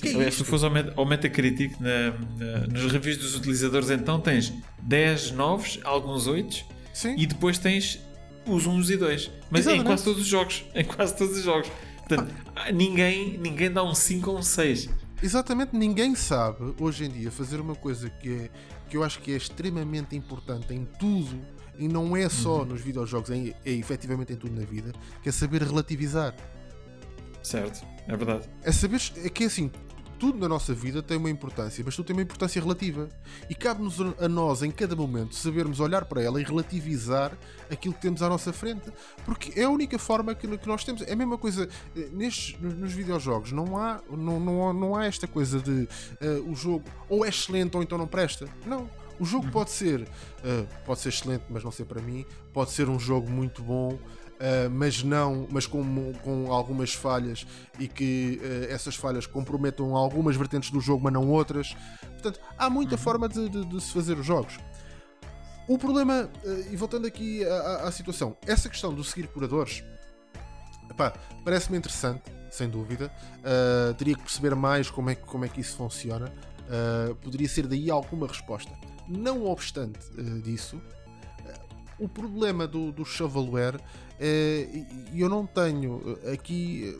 Que 0.00 0.08
é 0.20 0.30
se 0.30 0.42
fores 0.44 0.64
ao, 0.64 0.70
Met- 0.70 0.92
ao 0.96 1.06
Metacritic, 1.06 1.78
na, 1.80 2.10
na- 2.36 2.66
nos 2.66 2.90
reviews 2.92 3.16
dos 3.18 3.36
utilizadores, 3.36 3.90
então 3.90 4.18
tens 4.20 4.52
10 4.82 5.30
novos, 5.30 5.78
alguns 5.84 6.26
8 6.26 6.64
Sim. 6.92 7.14
e 7.16 7.26
depois 7.26 7.58
tens 7.58 8.00
os 8.46 8.66
1 8.66 8.80
e 8.90 8.96
2. 8.96 9.30
Mas 9.50 9.66
em 9.66 9.82
quase 9.84 10.02
todos 10.04 10.20
os 10.22 10.26
jogos. 10.26 10.64
Em 10.74 10.84
quase 10.84 11.16
todos 11.16 11.36
os 11.36 11.44
jogos. 11.44 11.70
Portanto, 12.06 12.34
Ah. 12.56 12.70
ninguém, 12.72 13.38
ninguém 13.38 13.70
dá 13.70 13.82
um 13.82 13.94
5 13.94 14.30
ou 14.32 14.38
um 14.38 14.42
6. 14.42 14.88
Exatamente, 15.22 15.74
ninguém 15.76 16.14
sabe 16.14 16.74
hoje 16.78 17.04
em 17.04 17.08
dia 17.08 17.30
fazer 17.30 17.58
uma 17.60 17.74
coisa 17.74 18.10
que, 18.10 18.28
é, 18.30 18.50
que 18.90 18.96
eu 18.96 19.02
acho 19.04 19.20
que 19.20 19.32
é 19.32 19.36
extremamente 19.36 20.14
importante 20.16 20.74
em 20.74 20.84
tudo, 20.98 21.40
e 21.78 21.88
não 21.88 22.16
é 22.16 22.28
só 22.28 22.60
Uhum. 22.60 22.66
nos 22.66 22.80
videojogos, 22.80 23.30
é, 23.30 23.54
é 23.64 23.72
efetivamente 23.72 24.32
em 24.32 24.36
tudo 24.36 24.54
na 24.58 24.66
vida, 24.66 24.92
que 25.22 25.28
é 25.28 25.32
saber 25.32 25.62
relativizar. 25.62 26.34
Certo, 27.42 27.84
é 28.08 28.16
verdade. 28.16 28.48
É 28.62 28.72
saber 28.72 29.00
é 29.22 29.28
que 29.28 29.44
é 29.44 29.46
assim, 29.46 29.70
tudo 30.18 30.38
na 30.38 30.48
nossa 30.48 30.72
vida 30.72 31.02
tem 31.02 31.16
uma 31.16 31.28
importância, 31.28 31.82
mas 31.84 31.94
tudo 31.94 32.06
tem 32.06 32.16
uma 32.16 32.22
importância 32.22 32.60
relativa. 32.60 33.08
E 33.48 33.54
cabe-nos 33.54 34.00
a 34.18 34.28
nós, 34.28 34.62
em 34.62 34.70
cada 34.70 34.96
momento, 34.96 35.34
sabermos 35.34 35.80
olhar 35.80 36.04
para 36.06 36.22
ela 36.22 36.40
e 36.40 36.44
relativizar 36.44 37.36
aquilo 37.70 37.92
que 37.94 38.00
temos 38.00 38.22
à 38.22 38.28
nossa 38.28 38.52
frente. 38.52 38.90
Porque 39.24 39.58
é 39.58 39.64
a 39.64 39.70
única 39.70 39.98
forma 39.98 40.34
que, 40.34 40.46
que 40.56 40.66
nós 40.66 40.84
temos. 40.84 41.02
É 41.02 41.12
a 41.12 41.16
mesma 41.16 41.36
coisa 41.36 41.68
eh, 41.96 42.08
nestes, 42.12 42.58
nos, 42.58 42.92
videojogos. 42.92 43.52
Não 43.52 43.76
há, 43.76 44.00
não, 44.10 44.40
não, 44.40 44.72
não 44.72 44.96
há 44.96 45.04
esta 45.04 45.26
coisa 45.26 45.60
de 45.60 45.88
eh, 46.20 46.40
o 46.46 46.54
jogo 46.54 46.84
ou 47.08 47.24
é 47.24 47.28
excelente 47.28 47.76
ou 47.76 47.82
então 47.82 47.98
não 47.98 48.06
presta. 48.06 48.48
Não. 48.64 48.88
O 49.20 49.24
jogo 49.24 49.50
pode 49.50 49.70
ser, 49.70 50.06
eh, 50.44 50.64
pode 50.84 51.00
ser 51.00 51.08
excelente, 51.10 51.44
mas 51.48 51.62
não 51.64 51.70
ser 51.70 51.84
para 51.84 52.00
mim. 52.02 52.24
Pode 52.52 52.70
ser 52.70 52.88
um 52.88 52.98
jogo 52.98 53.30
muito 53.30 53.62
bom, 53.62 53.98
Uh, 54.34 54.68
mas 54.68 55.00
não, 55.04 55.46
mas 55.48 55.64
com, 55.64 56.12
com 56.24 56.52
algumas 56.52 56.92
falhas 56.92 57.46
e 57.78 57.86
que 57.86 58.40
uh, 58.42 58.64
essas 58.72 58.96
falhas 58.96 59.26
comprometam 59.28 59.94
algumas 59.94 60.34
vertentes 60.34 60.72
do 60.72 60.80
jogo, 60.80 61.04
mas 61.04 61.12
não 61.12 61.30
outras. 61.30 61.74
Portanto, 62.14 62.40
há 62.58 62.68
muita 62.68 62.98
forma 62.98 63.28
de, 63.28 63.48
de- 63.48 63.64
de 63.64 63.80
se 63.80 63.92
fazer 63.92 64.18
os 64.18 64.26
jogos. 64.26 64.58
O 65.68 65.78
problema, 65.78 66.28
uh, 66.44 66.72
e 66.72 66.74
voltando 66.74 67.06
aqui 67.06 67.44
à, 67.44 67.54
à- 67.54 67.88
à 67.88 67.92
situação, 67.92 68.36
essa 68.44 68.68
questão 68.68 68.92
do 68.92 69.04
seguir 69.04 69.28
curadores, 69.28 69.84
parece-me 71.44 71.78
interessante, 71.78 72.22
sem 72.50 72.68
dúvida. 72.68 73.12
Uh, 73.38 73.94
teria 73.94 74.14
que 74.16 74.22
perceber 74.22 74.54
mais 74.56 74.90
como 74.90 75.10
é, 75.10 75.14
que- 75.14 75.22
como 75.24 75.44
é 75.44 75.48
que 75.48 75.60
isso 75.60 75.76
funciona. 75.76 76.26
Uh, 76.66 77.14
poderia 77.16 77.48
ser 77.48 77.68
daí 77.68 77.88
alguma 77.88 78.26
resposta. 78.26 78.72
Não 79.08 79.44
obstante 79.46 79.98
uh, 80.18 80.40
disso, 80.42 80.80
o 81.98 82.08
problema 82.08 82.66
do, 82.66 82.90
do 82.92 83.04
é, 84.18 84.68
e 85.12 85.20
eu 85.20 85.28
não 85.28 85.46
tenho 85.46 86.18
eh, 86.22 86.32
aqui 86.32 86.98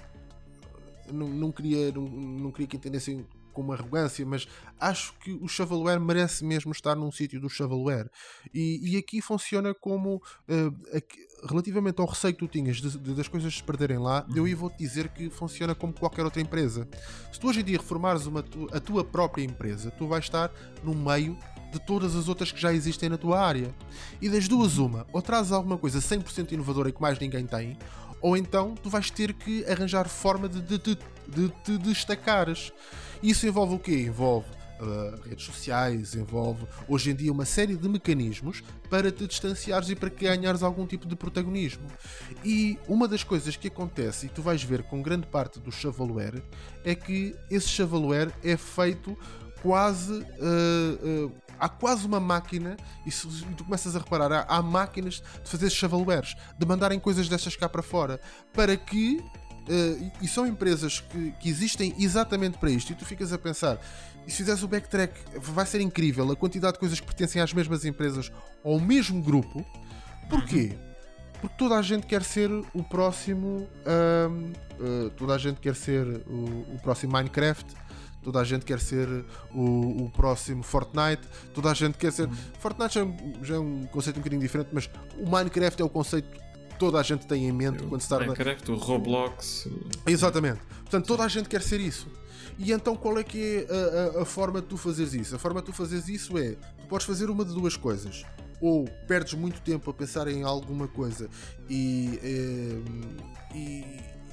eh, 1.08 1.12
não, 1.12 1.28
não 1.28 1.52
queria 1.52 1.92
não, 1.92 2.02
não 2.02 2.50
queria 2.50 2.66
que 2.66 2.76
entendessem 2.76 3.24
como 3.52 3.72
arrogância, 3.72 4.26
mas 4.26 4.48
acho 4.80 5.12
que 5.20 5.30
o 5.32 5.46
shovelware 5.46 6.00
merece 6.00 6.44
mesmo 6.44 6.72
estar 6.72 6.96
num 6.96 7.12
sítio 7.12 7.40
do 7.40 7.48
shovelware 7.48 8.10
e, 8.52 8.80
e 8.94 8.96
aqui 8.96 9.20
funciona 9.20 9.72
como 9.72 10.20
eh, 10.48 10.96
aqui- 10.96 11.24
relativamente 11.48 12.00
ao 12.00 12.06
receio 12.06 12.32
que 12.34 12.40
tu 12.40 12.48
tinhas 12.48 12.78
de- 12.78 12.98
de- 12.98 13.14
das 13.14 13.28
coisas 13.28 13.54
se 13.54 13.62
perderem 13.62 13.98
lá, 13.98 14.26
eu 14.34 14.44
aí 14.44 14.54
vou-te 14.54 14.76
dizer 14.78 15.08
que 15.08 15.30
funciona 15.30 15.72
como 15.72 15.92
qualquer 15.92 16.24
outra 16.24 16.40
empresa. 16.42 16.88
Se 17.32 17.38
tu 17.38 17.46
hoje 17.48 17.60
em 17.60 17.64
dia 17.64 17.78
reformares 17.78 18.26
uma 18.26 18.44
a 18.72 18.80
tua 18.80 19.04
própria 19.04 19.44
empresa, 19.44 19.90
tu 19.92 20.08
vais 20.08 20.24
estar 20.24 20.50
no 20.82 20.94
meio 20.94 21.38
de 21.74 21.80
todas 21.80 22.14
as 22.14 22.28
outras 22.28 22.52
que 22.52 22.60
já 22.60 22.72
existem 22.72 23.08
na 23.08 23.18
tua 23.18 23.40
área. 23.40 23.74
E 24.22 24.28
das 24.28 24.46
duas, 24.46 24.78
uma, 24.78 25.06
ou 25.12 25.20
trazes 25.20 25.52
alguma 25.52 25.76
coisa 25.76 25.98
100% 25.98 26.52
inovadora 26.52 26.88
e 26.88 26.92
que 26.92 27.02
mais 27.02 27.18
ninguém 27.18 27.44
tem, 27.46 27.76
ou 28.20 28.36
então 28.36 28.74
tu 28.74 28.88
vais 28.88 29.10
ter 29.10 29.34
que 29.34 29.64
arranjar 29.66 30.08
forma 30.08 30.48
de, 30.48 30.62
de, 30.62 30.78
de, 30.78 30.98
de 31.28 31.48
te 31.64 31.78
destacares. 31.78 32.72
Isso 33.22 33.46
envolve 33.46 33.74
o 33.74 33.78
quê? 33.78 34.02
Envolve 34.02 34.46
uh, 34.80 35.20
redes 35.28 35.44
sociais, 35.44 36.14
envolve 36.14 36.64
hoje 36.88 37.10
em 37.10 37.14
dia 37.14 37.32
uma 37.32 37.44
série 37.44 37.76
de 37.76 37.88
mecanismos 37.88 38.62
para 38.88 39.10
te 39.10 39.26
distanciares 39.26 39.90
e 39.90 39.96
para 39.96 40.10
que 40.10 40.24
ganhares 40.24 40.62
algum 40.62 40.86
tipo 40.86 41.06
de 41.08 41.16
protagonismo. 41.16 41.86
E 42.44 42.78
uma 42.88 43.08
das 43.08 43.24
coisas 43.24 43.56
que 43.56 43.68
acontece 43.68 44.26
e 44.26 44.28
tu 44.28 44.42
vais 44.42 44.62
ver 44.62 44.84
com 44.84 45.02
grande 45.02 45.26
parte 45.26 45.58
do 45.58 45.72
shovelware 45.72 46.42
é 46.84 46.94
que 46.94 47.34
esse 47.50 47.68
shovelware 47.68 48.32
é 48.42 48.56
feito 48.56 49.18
quase. 49.60 50.12
uh, 50.12 51.26
uh, 51.26 51.43
há 51.64 51.68
quase 51.68 52.06
uma 52.06 52.20
máquina, 52.20 52.76
e 53.06 53.10
se 53.10 53.26
tu 53.56 53.64
começas 53.64 53.96
a 53.96 53.98
reparar, 53.98 54.30
há, 54.32 54.44
há 54.56 54.62
máquinas 54.62 55.22
de 55.42 55.50
fazer 55.50 55.70
shovelwares, 55.70 56.36
de 56.58 56.66
mandarem 56.66 57.00
coisas 57.00 57.28
destas 57.28 57.56
cá 57.56 57.68
para 57.68 57.82
fora, 57.82 58.20
para 58.52 58.76
que. 58.76 59.16
uh, 59.68 60.12
e- 60.22 60.28
são 60.28 60.46
empresas 60.46 61.00
que, 61.00 61.32
que 61.40 61.48
existem 61.48 61.94
exatamente 61.98 62.58
para 62.58 62.70
isto, 62.70 62.92
e 62.92 62.94
tu 62.94 63.04
ficas 63.04 63.32
a 63.32 63.38
pensar. 63.38 63.78
E 64.26 64.30
se 64.30 64.38
fizeres 64.38 64.62
o 64.62 64.68
backtrack, 64.68 65.12
vai 65.38 65.66
ser 65.66 65.80
incrível 65.80 66.30
a 66.30 66.36
quantidade 66.36 66.74
de 66.74 66.78
coisas 66.80 66.98
que 67.00 67.06
pertencem 67.06 67.40
às 67.42 67.52
mesmas 67.52 67.84
empresas 67.84 68.30
ou 68.62 68.74
ao 68.74 68.80
mesmo 68.80 69.22
grupo. 69.22 69.64
Porquê? 70.28 70.76
Porque 71.40 71.56
toda 71.58 71.76
a 71.76 71.82
gente 71.82 72.06
quer 72.06 72.22
ser 72.22 72.50
o 72.72 72.82
próximo. 72.82 73.68
ahm, 73.84 74.52
uh, 74.80 75.10
toda 75.10 75.34
a 75.34 75.38
gente 75.38 75.60
quer 75.60 75.74
ser 75.74 76.06
o, 76.26 76.74
o 76.74 76.78
próximo 76.82 77.12
Minecraft. 77.12 77.66
Toda 78.24 78.40
a 78.40 78.44
gente 78.44 78.64
quer 78.64 78.80
ser 78.80 79.06
o, 79.54 80.04
o 80.04 80.10
próximo 80.10 80.62
Fortnite. 80.62 81.22
Toda 81.52 81.70
a 81.70 81.74
gente 81.74 81.96
quer 81.98 82.10
ser. 82.12 82.28
Fortnite 82.58 82.94
já 82.94 83.00
é, 83.02 83.04
um, 83.04 83.16
já 83.44 83.54
é 83.56 83.58
um 83.58 83.84
conceito 83.86 84.16
um 84.16 84.20
bocadinho 84.20 84.40
diferente, 84.42 84.70
mas 84.72 84.90
o 85.18 85.28
Minecraft 85.30 85.80
é 85.80 85.84
o 85.84 85.88
conceito 85.90 86.28
que 86.30 86.40
toda 86.78 86.98
a 86.98 87.02
gente 87.02 87.26
tem 87.26 87.46
em 87.46 87.52
mente 87.52 87.82
quando 87.84 88.00
se 88.00 88.06
está 88.06 88.18
na, 88.18 88.26
Minecraft, 88.26 88.72
o 88.72 88.76
Roblox. 88.76 89.68
Exatamente. 90.06 90.60
Portanto, 90.80 91.06
toda 91.06 91.22
a 91.22 91.28
gente 91.28 91.48
quer 91.48 91.62
ser 91.62 91.80
isso. 91.80 92.08
E 92.58 92.72
então 92.72 92.96
qual 92.96 93.18
é 93.18 93.22
que 93.24 93.66
é 93.68 94.14
a, 94.14 94.18
a- 94.18 94.22
a 94.22 94.24
forma 94.24 94.60
de 94.60 94.68
tu 94.68 94.76
fazeres 94.76 95.12
isso? 95.12 95.36
A 95.36 95.38
forma 95.38 95.60
de 95.60 95.66
tu 95.66 95.72
fazeres 95.72 96.08
isso 96.08 96.38
é, 96.38 96.52
tu 96.78 96.86
podes 96.88 97.06
fazer 97.06 97.28
uma 97.30 97.44
de 97.44 97.52
duas 97.52 97.76
coisas. 97.76 98.24
Ou 98.60 98.84
perdes 99.06 99.34
muito 99.34 99.60
tempo 99.60 99.90
a 99.90 99.94
pensar 99.94 100.26
em 100.28 100.42
alguma 100.44 100.86
coisa 100.88 101.28
e, 101.68 102.18
eh, 102.22 102.78
e, 103.54 103.84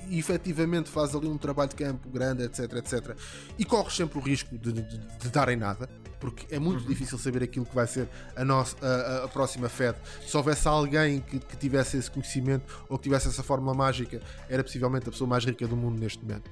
e 0.09 0.19
efetivamente 0.19 0.89
fazes 0.89 1.15
ali 1.15 1.27
um 1.27 1.37
trabalho 1.37 1.69
de 1.69 1.75
campo 1.75 2.09
grande, 2.09 2.43
etc, 2.43 2.73
etc. 2.73 3.15
E 3.57 3.65
corres 3.65 3.95
sempre 3.95 4.17
o 4.19 4.21
risco 4.21 4.57
de, 4.57 4.71
de, 4.73 4.81
de 4.97 5.29
dar 5.29 5.49
em 5.49 5.55
nada, 5.55 5.89
porque 6.19 6.53
é 6.53 6.59
muito 6.59 6.83
difícil 6.85 7.17
saber 7.17 7.43
aquilo 7.43 7.65
que 7.65 7.73
vai 7.75 7.87
ser 7.87 8.07
a, 8.35 8.43
nossa, 8.45 8.75
a, 8.85 9.23
a- 9.25 9.27
próxima 9.27 9.67
Fed. 9.69 9.97
Se 10.25 10.35
houvesse 10.37 10.67
alguém 10.67 11.19
que, 11.21 11.39
que 11.39 11.57
tivesse 11.57 11.97
esse 11.97 12.09
conhecimento 12.11 12.85
ou 12.89 12.97
que 12.97 13.03
tivesse 13.03 13.27
essa 13.27 13.41
fórmula 13.43 13.73
mágica, 13.73 14.21
era 14.49 14.63
possivelmente 14.63 15.07
a 15.09 15.11
pessoa 15.11 15.27
mais 15.27 15.43
rica 15.45 15.67
do 15.67 15.75
mundo 15.75 15.99
neste 15.99 16.21
momento. 16.23 16.49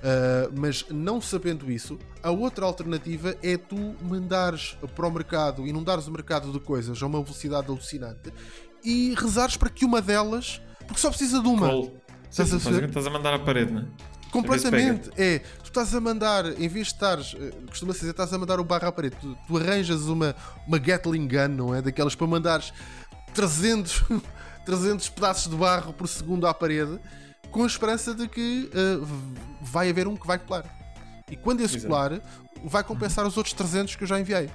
Uh, 0.00 0.50
mas 0.58 0.86
não 0.88 1.20
sabendo 1.20 1.70
isso, 1.70 1.98
a 2.22 2.30
outra 2.30 2.64
alternativa 2.64 3.36
é 3.42 3.58
tu 3.58 3.94
mandares 4.00 4.74
para 4.96 5.06
o 5.06 5.10
mercado, 5.10 5.66
inundares 5.66 6.06
o 6.06 6.10
mercado 6.10 6.50
de 6.50 6.58
coisas 6.58 7.02
a 7.02 7.06
uma 7.06 7.22
velocidade 7.22 7.66
alucinante 7.68 8.32
e 8.82 9.14
rezares 9.18 9.58
para 9.58 9.68
que 9.68 9.84
uma 9.84 10.00
delas, 10.00 10.62
porque 10.86 10.98
só 10.98 11.10
precisa 11.10 11.42
de 11.42 11.48
uma. 11.48 11.68
Sim, 12.30 12.42
Estás 12.42 12.66
a 12.66 12.84
estás 12.84 13.06
a 13.06 13.10
mandar 13.10 13.34
à 13.34 13.38
parede, 13.38 13.72
não 13.72 13.82
é? 13.82 13.84
Completamente. 14.30 15.10
É, 15.16 15.40
tu 15.40 15.64
estás 15.64 15.94
a 15.94 16.00
mandar, 16.00 16.46
em 16.46 16.68
vez 16.68 16.86
de 16.86 16.92
estares, 16.92 17.34
eh, 17.38 17.50
costuma-se 17.68 18.00
dizer, 18.00 18.12
estás 18.12 18.32
a 18.32 18.38
mandar 18.38 18.60
o 18.60 18.64
barro 18.64 18.86
à 18.86 18.92
parede, 18.92 19.16
tu, 19.20 19.36
tu 19.46 19.56
arranjas 19.56 20.02
uma, 20.02 20.36
uma 20.66 20.78
Gatling 20.78 21.26
gun, 21.26 21.48
não 21.48 21.74
é? 21.74 21.82
Daquelas 21.82 22.14
para 22.14 22.26
mandares 22.28 22.72
300, 23.34 24.04
300 24.64 25.08
pedaços 25.10 25.50
de 25.50 25.56
barro 25.56 25.92
por 25.92 26.06
segundo 26.06 26.46
à 26.46 26.54
parede, 26.54 26.98
com 27.50 27.64
a 27.64 27.66
esperança 27.66 28.14
de 28.14 28.28
que 28.28 28.70
uh, 28.72 29.06
vai 29.60 29.90
haver 29.90 30.06
um 30.06 30.16
que 30.16 30.26
vai 30.26 30.38
colar. 30.38 30.64
E 31.28 31.36
quando 31.36 31.60
esse 31.60 31.76
Exato. 31.76 31.88
colar, 31.88 32.20
vai 32.64 32.84
compensar 32.84 33.26
os 33.26 33.36
outros 33.36 33.52
300 33.54 33.96
que 33.96 34.04
eu 34.04 34.08
já 34.08 34.20
enviei. 34.20 34.48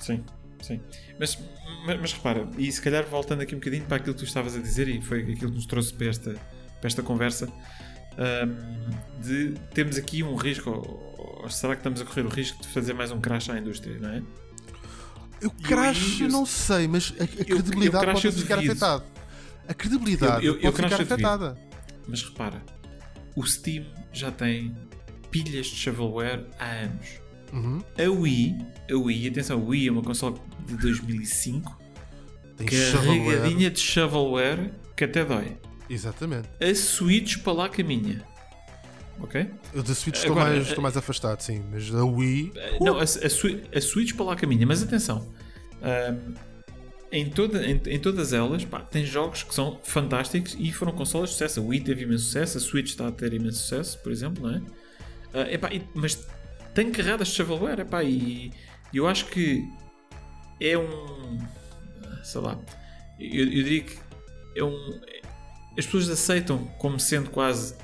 Sim, 0.00 0.24
sim. 0.60 0.80
Mas, 1.18 1.38
mas, 1.84 2.00
mas 2.00 2.12
repara, 2.12 2.48
e 2.58 2.70
se 2.70 2.80
calhar 2.80 3.04
voltando 3.06 3.40
aqui 3.42 3.54
um 3.54 3.58
bocadinho 3.58 3.84
para 3.84 3.96
aquilo 3.96 4.14
que 4.14 4.20
tu 4.20 4.26
estavas 4.26 4.54
a 4.56 4.58
dizer, 4.60 4.88
e 4.88 5.00
foi 5.00 5.20
aquilo 5.22 5.36
que 5.50 5.56
nos 5.56 5.66
trouxe 5.66 5.92
para 5.92 6.06
esta, 6.06 6.32
para 6.32 6.86
esta 6.86 7.02
conversa, 7.02 7.46
hum, 7.48 8.90
de 9.22 9.54
termos 9.74 9.96
aqui 9.96 10.22
um 10.22 10.34
risco, 10.36 10.70
ou, 10.70 11.42
ou 11.44 11.50
será 11.50 11.74
que 11.74 11.80
estamos 11.80 12.00
a 12.00 12.04
correr 12.04 12.26
o 12.26 12.28
risco 12.28 12.60
de 12.62 12.68
fazer 12.68 12.92
mais 12.94 13.10
um 13.10 13.20
crash 13.20 13.50
à 13.50 13.58
indústria, 13.58 13.98
não 13.98 14.10
é? 14.10 14.22
Eu 15.40 15.50
crash, 15.50 16.20
eu- 16.20 16.28
não 16.28 16.44
sei, 16.44 16.86
mas 16.86 17.14
a, 17.18 17.22
a 17.22 17.26
eu 17.26 17.44
credibilidade 17.56 18.04
pode 18.06 18.26
eu 18.26 18.32
ficar 18.32 18.56
duvido. 18.56 18.72
afetada. 18.72 19.04
A 19.68 19.74
credibilidade 19.74 20.44
Eu- 20.46 20.54
eu- 20.56 20.60
eu 20.60 20.72
pode 20.72 20.82
ficar 20.84 20.98
eu 21.00 21.02
afetada. 21.06 21.58
Mas 22.06 22.22
repara, 22.22 22.62
o 23.36 23.46
Steam 23.46 23.86
já 24.12 24.30
tem 24.30 24.76
pilhas 25.30 25.66
de 25.68 25.76
shovelware 25.76 26.44
há 26.58 26.66
anos. 26.66 27.06
Uhum. 27.52 27.82
A 27.98 28.10
Wii, 28.10 28.58
a 28.90 28.94
Wii, 28.96 29.28
atenção, 29.28 29.60
a 29.60 29.64
Wii 29.64 29.88
é 29.88 29.92
uma 29.92 30.02
console 30.02 30.36
de 30.66 30.76
2005, 30.76 31.78
Tem 32.56 32.66
carregadinha 32.66 33.70
de 33.70 33.80
shovelware 33.80 34.72
que 34.96 35.04
até 35.04 35.24
dói. 35.24 35.56
Exatamente. 35.88 36.48
A 36.60 36.74
Switch 36.74 37.38
para 37.38 37.52
lá 37.52 37.68
caminha. 37.68 38.22
Ok? 39.18 39.50
Eu 39.74 39.82
da 39.82 39.94
Switch 39.94 40.16
estou, 40.16 40.34
mais, 40.34 40.58
eh, 40.58 40.68
estou 40.68 40.82
mais 40.82 40.96
afastado, 40.96 41.40
sim, 41.42 41.62
mas 41.70 41.94
a 41.94 42.04
Wii. 42.04 42.52
Não, 42.80 42.96
a, 42.98 43.02
a, 43.02 43.04
a 43.04 43.80
Switch 43.80 44.14
para 44.14 44.24
lá 44.24 44.36
caminha, 44.36 44.66
mas 44.66 44.82
atenção. 44.82 45.28
em, 47.12 47.28
toda, 47.28 47.66
em, 47.66 47.80
em 47.86 47.98
todas 47.98 48.32
elas, 48.32 48.64
pá, 48.64 48.80
tem 48.80 49.04
jogos 49.04 49.42
que 49.42 49.54
são 49.54 49.78
fantásticos 49.82 50.56
e 50.58 50.72
foram 50.72 50.92
consolas 50.92 51.30
de 51.30 51.34
sucesso. 51.34 51.60
A 51.60 51.62
Wii 51.64 51.80
teve 51.80 52.04
imenso 52.04 52.24
sucesso, 52.24 52.58
a 52.58 52.60
Switch 52.60 52.86
está 52.90 53.08
a 53.08 53.12
ter 53.12 53.32
imenso 53.34 53.58
sucesso, 53.58 53.98
por 53.98 54.12
exemplo, 54.12 54.48
não 54.48 54.54
é? 54.56 54.62
Ah, 55.34 55.52
epá, 55.52 55.72
e- 55.72 55.82
mas 55.94 56.26
tem 56.74 56.90
carradas 56.90 57.28
de 57.28 57.34
shovelware, 57.34 57.80
epá, 57.80 58.02
e 58.04 58.52
eu 58.94 59.06
acho 59.06 59.26
que 59.26 59.62
é 60.60 60.76
um. 60.78 61.38
sei 62.22 62.40
lá. 62.40 62.58
Eu, 63.18 63.44
eu 63.44 63.46
diria 63.50 63.82
que 63.82 63.98
é 64.56 64.64
um. 64.64 65.00
As 65.78 65.84
pessoas 65.86 66.08
aceitam 66.08 66.64
como 66.78 66.98
sendo 66.98 67.30
quase 67.30 67.74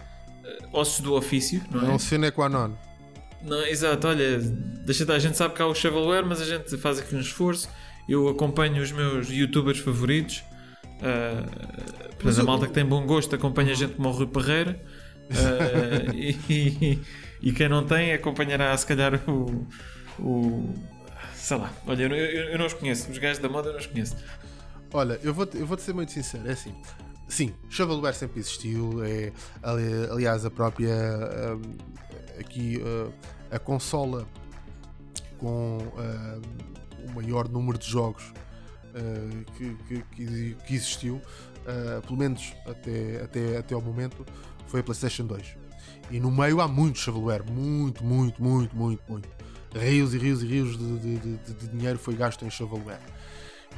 ah, 0.45 0.69
ossos 0.73 1.01
do 1.01 1.15
ofício, 1.15 1.63
não 1.71 1.83
é? 1.83 1.91
É 1.91 1.95
um 1.95 1.99
sine 1.99 2.31
qua 2.31 2.49
non. 2.49 2.75
Não, 3.43 3.65
exato, 3.65 4.09
olha, 4.09 4.39
deixa 4.41 5.11
a 5.13 5.19
gente 5.19 5.37
sabe 5.37 5.55
que 5.55 5.63
há 5.63 5.67
o 5.67 5.75
shovelware, 5.75 6.27
mas 6.27 6.41
a 6.41 6.45
gente 6.45 6.77
faz 6.79 6.99
aqui 6.99 7.15
um 7.15 7.21
esforço. 7.21 7.69
Eu 8.09 8.29
acompanho 8.29 8.83
os 8.83 8.91
meus 8.93 9.29
youtubers 9.31 9.79
favoritos. 9.79 10.43
Uh, 10.97 11.45
Mas 12.25 12.37
portanto, 12.37 12.41
a 12.41 12.45
malta 12.45 12.67
que 12.67 12.73
tem 12.73 12.85
bom 12.85 13.05
gosto 13.07 13.35
acompanha 13.35 13.75
gente 13.75 13.95
como 13.95 14.09
o 14.09 14.13
Rui 14.13 14.27
Parreira. 14.27 14.81
Uh, 15.31 16.15
e, 16.15 16.31
e- 16.49 17.01
e 17.43 17.53
quem 17.53 17.69
não 17.69 17.85
tem 17.85 18.13
acompanhará 18.13 18.77
se 18.77 18.87
calhar 18.87 19.23
o. 19.29 19.67
o 20.19 20.75
sei 21.47 21.57
lá, 21.59 21.73
olha, 21.87 22.03
eu, 22.03 22.11
eu, 22.13 22.45
eu 22.51 22.59
não 22.59 22.67
os 22.67 22.75
conheço, 22.75 23.09
os 23.09 23.19
gajos 23.19 23.39
da 23.41 23.49
moda 23.49 23.69
eu 23.69 23.75
não 23.75 23.79
os 23.81 23.87
conheço. 23.87 24.17
Olha, 24.93 25.21
eu 25.23 25.33
vou-te 25.33 25.57
eu 25.57 25.65
vou 25.65 25.79
ser 25.79 25.93
muito 25.95 26.11
sincero, 26.11 26.49
é 26.49 26.53
assim. 26.53 26.75
Sim, 27.29 27.55
shovelware 27.71 28.15
sempre 28.17 28.41
existiu. 28.41 29.05
É, 29.05 29.33
ali- 29.63 30.09
aliás, 30.11 30.45
a 30.45 30.51
própria. 30.51 30.93
hum, 31.57 31.77
aqui, 32.41 32.79
uh, 32.79 33.13
a 33.51 33.59
consola 33.61 34.27
com 35.39 35.79
hum, 35.79 36.43
o 37.09 37.15
maior 37.15 37.49
número 37.49 37.79
de 37.79 37.87
jogos 37.89 38.25
uh, 38.95 39.53
que, 39.57 39.75
que- 39.87 40.57
que- 40.67 40.75
existiu, 40.75 41.17
uh, 41.17 42.03
pelo 42.03 42.17
menos 42.19 42.53
até, 42.67 43.23
até, 43.23 43.57
até 43.59 43.75
ao 43.75 43.81
momento, 43.81 44.27
foi 44.67 44.81
a 44.81 44.83
PlayStation 44.83 45.27
2. 45.27 45.57
E 46.11 46.19
no 46.19 46.31
meio 46.31 46.61
há 46.61 46.67
muito 46.67 46.99
shovelware, 46.99 47.45
muito, 47.49 48.05
muito, 48.05 48.43
muito, 48.43 48.77
muito, 48.77 49.03
muito. 49.09 49.29
Rios 49.79 50.15
e 50.15 50.19
rios 50.19 50.43
e 50.43 50.47
rios 50.47 50.77
de, 50.79 50.99
de- 50.99 51.19
de- 51.19 51.55
de- 51.55 51.69
dinheiro 51.69 51.99
foi 51.99 52.15
gasto 52.15 52.45
em 52.45 52.51
shovelware. 52.51 53.01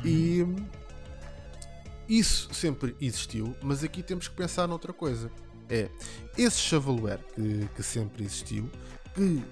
E 0.05 0.45
isso 2.09 2.49
sempre 2.55 2.97
existiu, 3.01 3.55
mas 3.63 3.85
aqui 3.85 4.03
temos 4.03 4.29
que 4.29 4.35
pensar 4.35 4.67
noutra 4.67 4.93
coisa. 4.93 5.31
É 5.69 5.91
esse 6.37 6.59
shovelware 6.59 7.21
que, 7.35 7.69
que 7.77 7.83
sempre 7.83 8.25
existiu, 8.25 8.71
que 9.15 9.43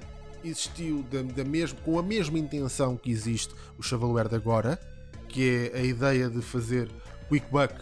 existiu 0.42 1.03
da, 1.11 1.22
da 1.22 1.44
mesmo, 1.44 1.78
com 1.80 1.99
a 1.99 2.03
mesma 2.03 2.38
intenção 2.38 2.97
que 2.97 3.11
existe 3.11 3.55
o 3.76 3.82
shovelware 3.82 4.28
de 4.28 4.36
agora, 4.36 4.78
que 5.28 5.70
é 5.74 5.78
a 5.78 5.82
ideia 5.82 6.30
de 6.30 6.40
fazer 6.40 6.88
quick 7.28 7.47
buck 7.51 7.74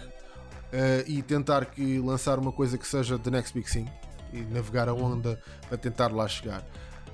eh, 0.72 1.04
e 1.06 1.22
tentar 1.22 1.66
que 1.66 1.98
lançar 2.00 2.38
uma 2.38 2.50
coisa 2.50 2.76
que 2.76 2.86
seja 2.88 3.16
the 3.18 3.30
next 3.30 3.54
big 3.54 3.70
thing 3.70 3.86
e 4.32 4.40
navegar 4.40 4.88
a 4.88 4.94
onda 4.94 5.40
para 5.68 5.78
tentar 5.78 6.08
lá 6.12 6.26
chegar. 6.26 6.66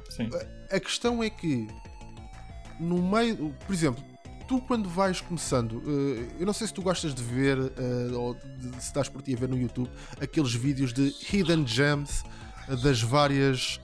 Sim. 0.08 0.30
A 0.70 0.78
questão 0.80 1.22
é 1.22 1.30
que 1.30 1.66
no 2.78 3.02
meio, 3.02 3.54
por 3.66 3.72
exemplo, 3.74 4.02
tu 4.46 4.60
quando 4.60 4.88
vais 4.88 5.20
começando, 5.20 5.82
eh, 5.86 6.26
eu 6.40 6.46
não 6.46 6.52
sei 6.52 6.66
se 6.66 6.72
tu 6.74 6.82
gostas 6.82 7.14
de 7.14 7.22
ver 7.22 7.58
eh, 7.58 8.12
ou 8.14 8.34
se 8.78 8.78
estás 8.86 9.08
por 9.08 9.22
ti 9.22 9.34
a 9.34 9.36
ver 9.36 9.48
no 9.48 9.58
YouTube 9.58 9.90
aqueles 10.20 10.54
vídeos 10.54 10.92
de 10.92 11.14
hidden 11.32 11.66
gems 11.66 12.22
eh, 12.68 12.76
das 12.76 13.00
várias 13.02 13.80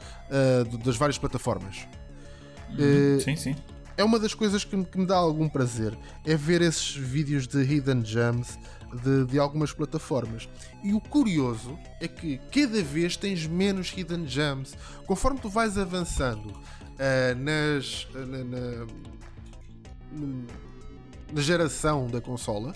das 0.85 0.97
várias 0.97 1.19
plataformas. 1.19 1.87
Eh, 2.79 3.21
Sim, 3.21 3.37
sim. 3.37 3.57
é 3.97 4.03
uma 4.03 4.19
das 4.19 4.35
coisas 4.35 4.65
que, 4.65 4.77
me- 4.77 4.85
que 4.85 4.99
me 4.99 5.07
dá 5.07 5.17
algum 5.17 5.49
prazer 5.49 5.97
é 6.25 6.35
ver 6.37 6.61
esses 6.63 6.97
vídeos 6.97 7.47
de 7.47 7.63
hidden 7.63 8.05
gems 8.05 8.59
de, 9.05 9.25
de 9.27 9.39
algumas 9.39 9.73
plataformas 9.73 10.49
e 10.83 10.93
o 10.95 11.01
curioso 11.01 11.79
é 12.01 12.09
que 12.09 12.39
cada 12.51 12.83
vez 12.83 13.17
tens 13.17 13.47
menos 13.47 13.93
hidden 13.97 14.27
gems 14.27 14.75
conforme 15.07 15.39
tu 15.39 15.49
vais 15.49 15.79
avançando 15.79 16.53
ah, 16.99 17.35
nas 17.35 18.07
na, 18.15 18.45
na- 18.45 18.87
no- 20.13 20.47
na 21.33 21.41
geração 21.41 22.07
da 22.07 22.21
consola 22.21 22.75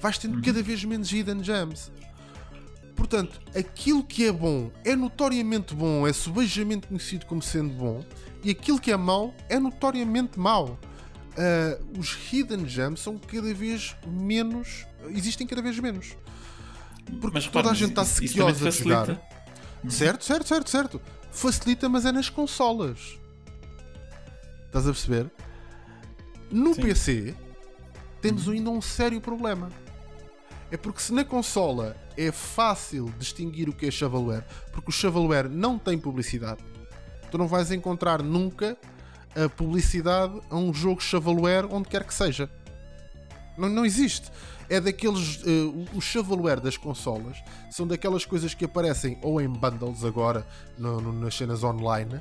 vais 0.00 0.16
tendo 0.18 0.40
cada 0.42 0.62
vez 0.62 0.84
menos 0.84 1.10
hidden 1.12 1.42
gems 1.44 1.90
Portanto, 2.96 3.40
aquilo 3.56 4.04
que 4.04 4.26
é 4.26 4.32
bom 4.32 4.70
é 4.84 4.94
notoriamente 4.94 5.74
bom, 5.74 6.06
é 6.06 6.12
subejamente 6.12 6.86
conhecido 6.86 7.24
como 7.24 7.40
sendo 7.40 7.72
bom, 7.72 8.04
e 8.44 8.50
aquilo 8.50 8.78
que 8.78 8.92
é 8.92 8.96
mau 8.96 9.34
é 9.48 9.58
notoriamente 9.58 10.38
mau. 10.38 10.78
Ah, 11.34 11.78
os 11.98 12.12
hidden 12.30 12.68
gems 12.68 13.00
são 13.00 13.16
cada 13.16 13.54
vez 13.54 13.96
menos. 14.06 14.84
existem 15.14 15.46
cada 15.46 15.62
vez 15.62 15.78
menos. 15.78 16.14
Porque 17.22 17.38
Mas 17.38 17.46
toda 17.46 17.70
a 17.70 17.74
gente 17.74 17.88
está 17.90 18.04
sequiosa 18.04 18.70
de 18.70 18.76
jogar. 18.78 19.06
facilita. 19.06 19.22
Certo, 19.88 20.22
certo, 20.24 20.46
certo, 20.48 20.68
certo. 20.70 21.00
Facilita, 21.32 21.88
mas 21.88 22.04
é 22.04 22.12
nas 22.12 22.28
consolas. 22.28 23.18
Estás 24.70 24.86
a 24.86 24.92
perceber? 24.92 25.30
No 26.50 26.74
Sim. 26.74 26.82
PC 26.82 27.34
temos 28.20 28.48
ainda 28.48 28.70
um 28.70 28.80
sério 28.80 29.20
problema. 29.20 29.68
É 30.70 30.76
porque 30.76 31.00
se 31.00 31.12
na 31.12 31.24
consola 31.24 31.96
é 32.16 32.30
fácil 32.30 33.12
distinguir 33.18 33.68
o 33.68 33.72
que 33.72 33.86
é 33.86 33.90
shovelware, 33.90 34.44
porque 34.72 34.90
o 34.90 34.92
shovelware 34.92 35.48
não 35.48 35.76
tem 35.76 35.98
publicidade, 35.98 36.60
tu 37.30 37.36
não 37.36 37.48
vais 37.48 37.72
encontrar 37.72 38.22
nunca 38.22 38.76
a 39.34 39.48
publicidade 39.48 40.40
a 40.48 40.56
um 40.56 40.72
jogo 40.72 41.00
shovelware 41.00 41.66
onde 41.72 41.88
quer 41.88 42.04
que 42.04 42.14
seja. 42.14 42.48
Não, 43.58 43.68
não 43.68 43.84
existe. 43.84 44.30
É 44.68 44.80
daqueles. 44.80 45.42
o- 45.44 45.96
o 45.98 46.00
shovelware 46.00 46.60
das 46.60 46.76
consolas 46.76 47.36
são 47.72 47.84
daquelas 47.88 48.24
coisas 48.24 48.54
que 48.54 48.64
aparecem 48.64 49.18
ou 49.22 49.40
em 49.40 49.48
bundles 49.48 50.04
agora 50.04 50.46
no- 50.78 51.00
no- 51.00 51.12
nas 51.12 51.34
cenas 51.34 51.64
online 51.64 52.20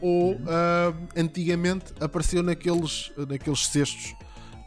ou 0.00 0.38
ah, 0.46 0.92
antigamente 1.16 1.92
apareceu 2.00 2.42
naqueles, 2.42 3.12
naqueles 3.28 3.66
cestos. 3.66 4.14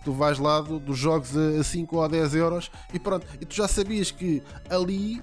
Tu 0.04 0.12
vais 0.12 0.38
lá 0.38 0.60
do- 0.62 0.80
dos 0.80 0.98
jogos 0.98 1.36
a, 1.38 1.60
a 1.62 1.64
5 1.64 1.96
ou 1.96 2.04
a 2.04 2.08
10 2.08 2.36
euros 2.36 2.70
e 2.94 3.00
pronto. 3.00 3.26
E 3.40 3.46
tu 3.46 3.56
já 3.56 3.68
sabias 3.68 4.12
que 4.12 4.44
ali 4.70 5.22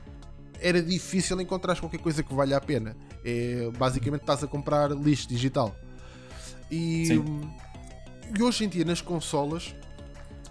era 0.59 0.83
difícil 0.83 1.41
encontrar 1.41 1.79
qualquer 1.79 1.99
coisa 2.01 2.23
que 2.23 2.33
valha 2.35 2.57
a 2.57 2.61
pena. 2.61 2.97
É, 3.25 3.71
basicamente 3.79 4.23
estás 4.23 4.43
a 4.43 4.47
comprar 4.47 4.91
lixo 4.91 5.29
digital. 5.29 5.75
E, 6.71 7.05
e 8.39 8.43
hoje 8.43 8.65
em 8.65 8.69
dia 8.69 8.85
nas 8.85 9.01
consolas 9.01 9.75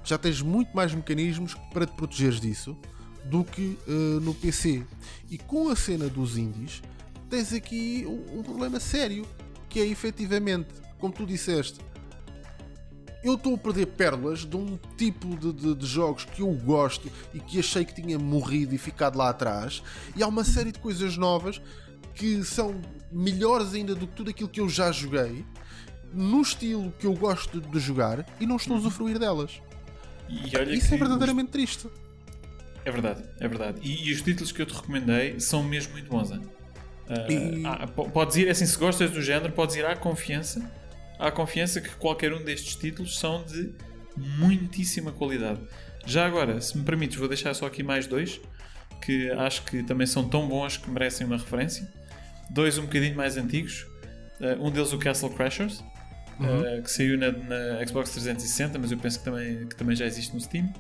já 0.04 0.18
tens 0.18 0.42
muito 0.42 0.76
mais 0.76 0.94
mecanismos 0.94 1.56
para 1.74 1.86
te 1.86 1.94
protegeres 1.94 2.40
disso 2.40 2.78
do 3.26 3.44
que 3.44 3.78
eh, 3.88 3.92
no 4.22 4.34
PC. 4.34 4.84
E 5.30 5.38
com 5.38 5.70
a 5.70 5.76
cena 5.76 6.08
dos 6.08 6.36
indies, 6.38 6.82
tens 7.30 7.54
aqui 7.54 8.06
um, 8.08 8.40
um 8.40 8.44
problema 8.44 8.80
sério, 8.80 9.26
que 9.70 9.80
é 9.80 9.86
efetivamente, 9.86 10.68
como 11.00 11.14
tu 11.14 11.26
disseste, 11.26 11.80
eu 13.24 13.34
estou 13.36 13.56
a 13.56 13.58
perder 13.58 13.86
pérolas 13.88 14.46
de 14.46 14.56
um 14.56 14.78
tipo 14.98 15.36
de, 15.36 15.52
de- 15.52 15.76
de 15.76 15.86
jogos 15.86 16.24
que 16.26 16.42
eu 16.42 16.52
gosto 16.54 17.12
e 17.34 17.40
que 17.40 17.60
achei 17.60 17.84
que 17.84 17.94
tinha 17.94 18.18
morrido 18.18 18.74
e 18.74 18.78
ficado 18.78 19.18
lá 19.18 19.30
atrás, 19.30 19.84
e 20.16 20.24
há 20.24 20.28
uma 20.28 20.44
série 20.44 20.72
de 20.72 20.80
coisas 20.80 21.18
novas 21.18 21.62
que 22.16 22.44
são 22.44 22.82
melhores 23.12 23.74
ainda 23.74 23.94
do 23.94 24.08
que 24.08 24.14
tudo 24.16 24.30
aquilo 24.30 24.48
que 24.50 24.62
eu 24.62 24.70
já 24.70 24.92
joguei, 24.92 25.46
no 26.14 26.42
estilo 26.42 26.92
que 26.98 27.06
eu 27.06 27.14
gosto 27.14 27.60
de 27.62 27.80
jogar, 27.80 28.26
e 28.40 28.46
não 28.46 28.56
estou 28.56 28.76
a 28.76 28.80
usufruir 28.80 29.20
delas. 29.20 29.62
E 30.28 30.48
Isso 30.76 30.94
é 30.94 30.98
verdadeiramente 30.98 31.52
triste. 31.52 31.88
os- 31.88 31.94
É 32.86 32.92
verdade, 32.92 33.24
é 33.40 33.48
verdade. 33.48 33.80
E, 33.84 34.10
e 34.10 34.14
os 34.14 34.22
títulos 34.22 34.52
que 34.52 34.62
eu 34.62 34.66
te 34.66 34.74
recomendei 34.74 35.40
são 35.40 35.62
mesmo 35.64 35.92
muito 35.94 36.10
bons. 36.10 36.32
hein? 36.32 36.42
Ah, 37.10 37.26
E- 37.32 37.64
ah, 37.66 37.88
po- 37.88 38.10
podes 38.10 38.36
ir, 38.38 38.50
assim, 38.50 38.66
se 38.66 38.78
gostas 38.78 39.10
do 39.12 39.22
género, 39.22 39.52
podes 39.54 39.76
ir 39.76 39.86
à 39.86 39.96
confiança. 39.96 40.62
À 41.18 41.32
confiança 41.32 41.82
que 41.82 41.90
qualquer 41.96 42.32
um 42.34 42.44
destes 42.44 42.76
títulos 42.76 43.18
são 43.20 43.44
de 43.44 43.74
muitíssima 44.16 45.12
qualidade. 45.12 45.60
Já 46.06 46.26
agora, 46.26 46.60
se 46.62 46.78
me 46.78 46.84
permites, 46.84 47.18
vou 47.18 47.28
deixar 47.28 47.54
só 47.54 47.66
aqui 47.66 47.84
mais 47.84 48.08
dois 48.08 48.40
que 49.02 49.30
acho 49.32 49.64
que 49.64 49.82
também 49.84 50.06
são 50.06 50.28
tão 50.28 50.48
bons 50.48 50.78
que 50.78 50.90
merecem 50.90 51.26
uma 51.26 51.38
referência. 51.38 51.88
Dois 52.50 52.78
um 52.78 52.84
bocadinho 52.84 53.16
mais 53.16 53.38
antigos. 53.38 53.86
Ah, 54.42 54.58
um 54.60 54.70
deles, 54.72 54.92
o 54.94 54.98
Castle 54.98 55.30
Crashers, 55.32 55.84
ah, 56.40 56.82
que 56.82 56.92
saiu 56.92 57.18
na, 57.18 57.32
na 57.32 57.86
Xbox 57.86 58.12
360, 58.12 58.78
mas 58.80 58.92
eu 58.92 58.98
penso 58.98 59.20
que 59.20 59.26
também, 59.26 59.68
que 59.68 59.76
também 59.76 59.96
já 59.96 60.06
existe 60.06 60.34
no 60.34 60.40
Steam. 60.40 60.72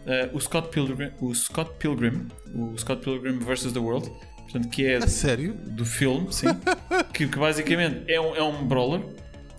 Uh, 0.00 0.34
o 0.34 0.40
Scott 0.40 0.68
Pilgrim, 0.70 1.10
o 1.20 1.34
Scott 1.34 1.72
Pilgrim, 1.78 2.26
o 2.54 2.74
Scott 2.78 3.02
Pilgrim 3.04 3.38
vs. 3.38 3.70
The 3.72 3.78
World, 3.78 4.10
portanto, 4.50 4.70
que 4.70 4.86
é 4.86 5.00
sério? 5.06 5.54
do 5.54 5.84
filme, 5.84 6.32
sim, 6.32 6.46
que, 7.12 7.26
que 7.26 7.38
basicamente 7.38 8.10
é 8.10 8.20
um, 8.20 8.36
é 8.36 8.42
um 8.42 8.66
brawler 8.66 9.02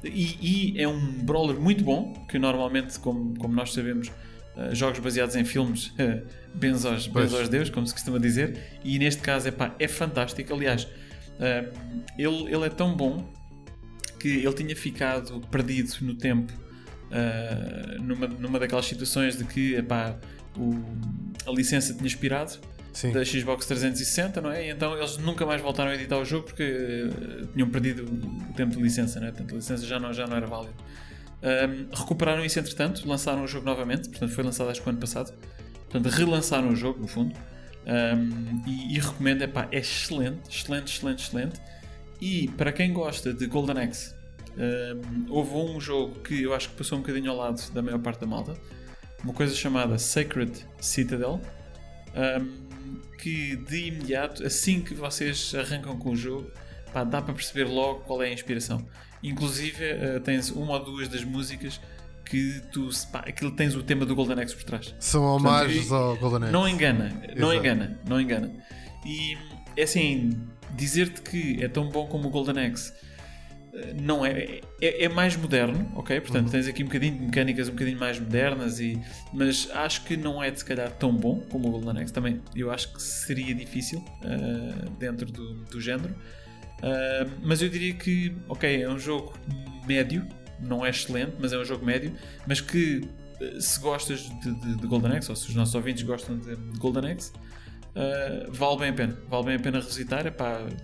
e, 0.03 0.73
e 0.75 0.81
é 0.81 0.87
um 0.87 0.99
brawler 1.23 1.59
muito 1.59 1.83
bom, 1.83 2.13
que 2.27 2.39
normalmente, 2.39 2.99
como, 2.99 3.37
como 3.37 3.53
nós 3.53 3.73
sabemos, 3.73 4.07
uh, 4.07 4.73
jogos 4.73 4.99
baseados 4.99 5.35
em 5.35 5.45
filmes, 5.45 5.87
uh, 5.99 6.25
benzo 6.53 6.87
aos, 6.87 7.07
Pois. 7.07 7.25
benzo 7.25 7.37
aos 7.37 7.49
Deus, 7.49 7.69
como 7.69 7.85
se 7.85 7.93
costuma 7.93 8.19
dizer, 8.19 8.79
e 8.83 8.97
neste 8.97 9.21
caso 9.21 9.47
epá, 9.47 9.75
é 9.77 9.87
fantástico. 9.87 10.53
Aliás, 10.53 10.83
uh, 10.83 12.07
ele, 12.17 12.53
ele 12.53 12.65
é 12.65 12.69
tão 12.69 12.95
bom 12.95 13.31
que 14.19 14.27
ele 14.27 14.53
tinha 14.53 14.75
ficado 14.75 15.39
perdido 15.51 15.93
no 16.01 16.15
tempo 16.15 16.53
uh, 17.11 18.01
numa, 18.01 18.27
numa 18.27 18.59
daquelas 18.59 18.85
situações 18.85 19.37
de 19.37 19.43
que 19.43 19.75
epá, 19.75 20.17
o, 20.57 20.79
a 21.47 21.51
licença 21.51 21.93
tinha 21.93 22.07
expirado 22.07 22.59
Sim. 22.93 23.11
da 23.11 23.23
Xbox 23.23 23.65
360, 23.65 24.41
não 24.41 24.51
é? 24.51 24.67
E 24.67 24.69
então 24.69 24.97
eles 24.97 25.17
nunca 25.17 25.45
mais 25.45 25.61
voltaram 25.61 25.91
a 25.91 25.95
editar 25.95 26.17
o 26.17 26.25
jogo 26.25 26.47
porque 26.47 26.63
eh, 26.63 27.45
tinham 27.53 27.69
perdido 27.69 28.03
o 28.03 28.53
tempo 28.53 28.75
de 28.75 28.81
licença, 28.81 29.19
não 29.19 29.27
é? 29.27 29.31
Portanto, 29.31 29.53
a 29.53 29.55
licença 29.55 29.85
já 29.85 29.99
não, 29.99 30.13
já 30.13 30.27
não 30.27 30.35
era 30.35 30.45
válida. 30.45 30.73
Ahm, 31.41 31.87
recuperaram 31.91 32.45
isso 32.45 32.59
entretanto, 32.59 33.07
lançaram 33.07 33.43
o 33.43 33.47
jogo 33.47 33.65
novamente, 33.65 34.09
portanto 34.09 34.31
foi 34.31 34.43
lançado 34.43 34.69
acho 34.69 34.81
que 34.81 34.87
o 34.87 34.91
ano 34.91 34.99
passado. 34.99 35.33
Portanto, 35.89 36.13
relançaram 36.13 36.69
o 36.69 36.75
jogo, 36.75 36.99
no 36.99 37.07
fundo. 37.07 37.33
Ahm, 37.85 38.61
e, 38.67 38.95
e 38.95 38.99
recomendo, 38.99 39.41
epá, 39.41 39.67
é 39.71 39.79
excelente, 39.79 40.49
excelente, 40.49 40.93
excelente, 40.93 41.23
excelente. 41.23 41.61
E 42.19 42.49
para 42.49 42.71
quem 42.71 42.93
gosta 42.93 43.33
de 43.33 43.47
Golden 43.47 43.83
Axe, 43.83 44.13
ahm, 44.57 45.25
houve 45.29 45.55
um 45.55 45.79
jogo 45.79 46.19
que 46.19 46.43
eu 46.43 46.53
acho 46.53 46.69
que 46.69 46.75
passou 46.75 46.97
um 46.97 47.01
bocadinho 47.01 47.31
ao 47.31 47.37
lado 47.37 47.71
da 47.71 47.81
maior 47.81 47.99
parte 47.99 48.19
da 48.19 48.27
malta, 48.27 48.53
uma 49.23 49.33
coisa 49.33 49.55
chamada 49.55 49.97
Sacred 49.97 50.65
Citadel, 50.79 51.41
um, 52.15 52.60
que 53.21 53.55
de 53.55 53.87
imediato, 53.87 54.43
assim 54.45 54.81
que 54.81 54.95
vocês 54.95 55.53
arrancam 55.53 55.95
com 55.97 56.09
o 56.11 56.15
jogo, 56.15 56.51
pá, 56.91 57.03
dá 57.03 57.21
para 57.21 57.33
perceber 57.33 57.65
logo 57.65 57.99
qual 58.01 58.21
é 58.23 58.27
a 58.27 58.33
inspiração. 58.33 58.83
Inclusive, 59.23 59.83
uh, 59.93 60.19
tens 60.21 60.49
uma 60.49 60.73
ou 60.73 60.83
duas 60.83 61.07
das 61.07 61.23
músicas 61.23 61.79
que 62.25 62.59
tu, 62.71 62.89
pá, 63.11 63.19
aquilo 63.19 63.51
tens 63.51 63.75
o 63.75 63.83
tema 63.83 64.05
do 64.05 64.15
Golden 64.15 64.41
Axe 64.41 64.55
por 64.55 64.63
trás. 64.63 64.95
São 64.99 65.23
homagens 65.23 65.91
ao 65.91 66.17
Golden 66.17 66.43
Axe. 66.43 66.51
Não 66.51 66.67
engana, 66.67 67.09
não 67.37 67.51
Exato. 67.51 67.53
engana, 67.53 67.99
não 68.07 68.19
engana. 68.19 68.51
E 69.05 69.37
é 69.77 69.83
assim, 69.83 70.31
dizer-te 70.75 71.21
que 71.21 71.63
é 71.63 71.67
tão 71.67 71.89
bom 71.89 72.07
como 72.07 72.27
o 72.27 72.31
Golden 72.31 72.65
Axe 72.65 72.91
não 74.01 74.25
é, 74.25 74.59
é, 74.81 75.05
é 75.05 75.09
mais 75.09 75.35
moderno, 75.35 75.89
ok? 75.95 76.19
Portanto, 76.21 76.45
Uhum. 76.45 76.51
tens 76.51 76.67
aqui 76.67 76.83
um 76.83 76.87
bocadinho 76.87 77.13
de 77.17 77.25
mecânicas 77.25 77.67
um 77.69 77.71
bocadinho 77.71 77.99
mais 77.99 78.19
modernas, 78.19 78.79
e, 78.79 78.99
mas 79.33 79.69
acho 79.73 80.03
que 80.03 80.17
não 80.17 80.43
é 80.43 80.51
de 80.51 80.59
se 80.59 80.65
calhar 80.65 80.91
tão 80.91 81.15
bom 81.15 81.39
como 81.49 81.67
o 81.67 81.71
Golden 81.79 82.01
Axe. 82.03 82.11
Também 82.13 82.41
eu 82.55 82.71
acho 82.71 82.91
que 82.93 83.01
seria 83.01 83.53
difícil 83.55 84.03
eh, 84.23 84.89
dentro 84.99 85.31
do, 85.31 85.53
do 85.65 85.79
género. 85.81 86.13
Uh, 86.83 87.29
mas 87.43 87.61
eu 87.61 87.69
diria 87.69 87.93
que, 87.93 88.35
ok, 88.49 88.81
é 88.81 88.89
um 88.89 88.97
jogo 88.97 89.33
médio, 89.87 90.25
não 90.59 90.83
é 90.83 90.89
excelente, 90.89 91.33
mas 91.39 91.53
é 91.53 91.57
um 91.59 91.63
jogo 91.63 91.85
médio, 91.85 92.11
mas 92.47 92.59
que 92.59 93.07
uh, 93.39 93.61
se 93.61 93.79
gostas 93.79 94.21
de, 94.41 94.51
de- 94.55 94.75
de 94.77 94.87
Golden 94.87 95.11
Axe, 95.15 95.29
ou 95.29 95.35
se 95.35 95.47
os 95.49 95.55
nossos 95.55 95.75
ouvintes 95.75 96.01
gostam 96.01 96.39
de, 96.39 96.55
de 96.55 96.79
Golden 96.79 97.11
Axe, 97.11 97.31
uh, 97.95 98.51
vale 98.51 98.77
bem 98.79 98.89
a 98.89 98.93
pena. 98.93 99.17
Vale 99.29 99.45
bem 99.45 99.55
a 99.57 99.59
pena 99.59 99.79
revisitar, 99.79 100.23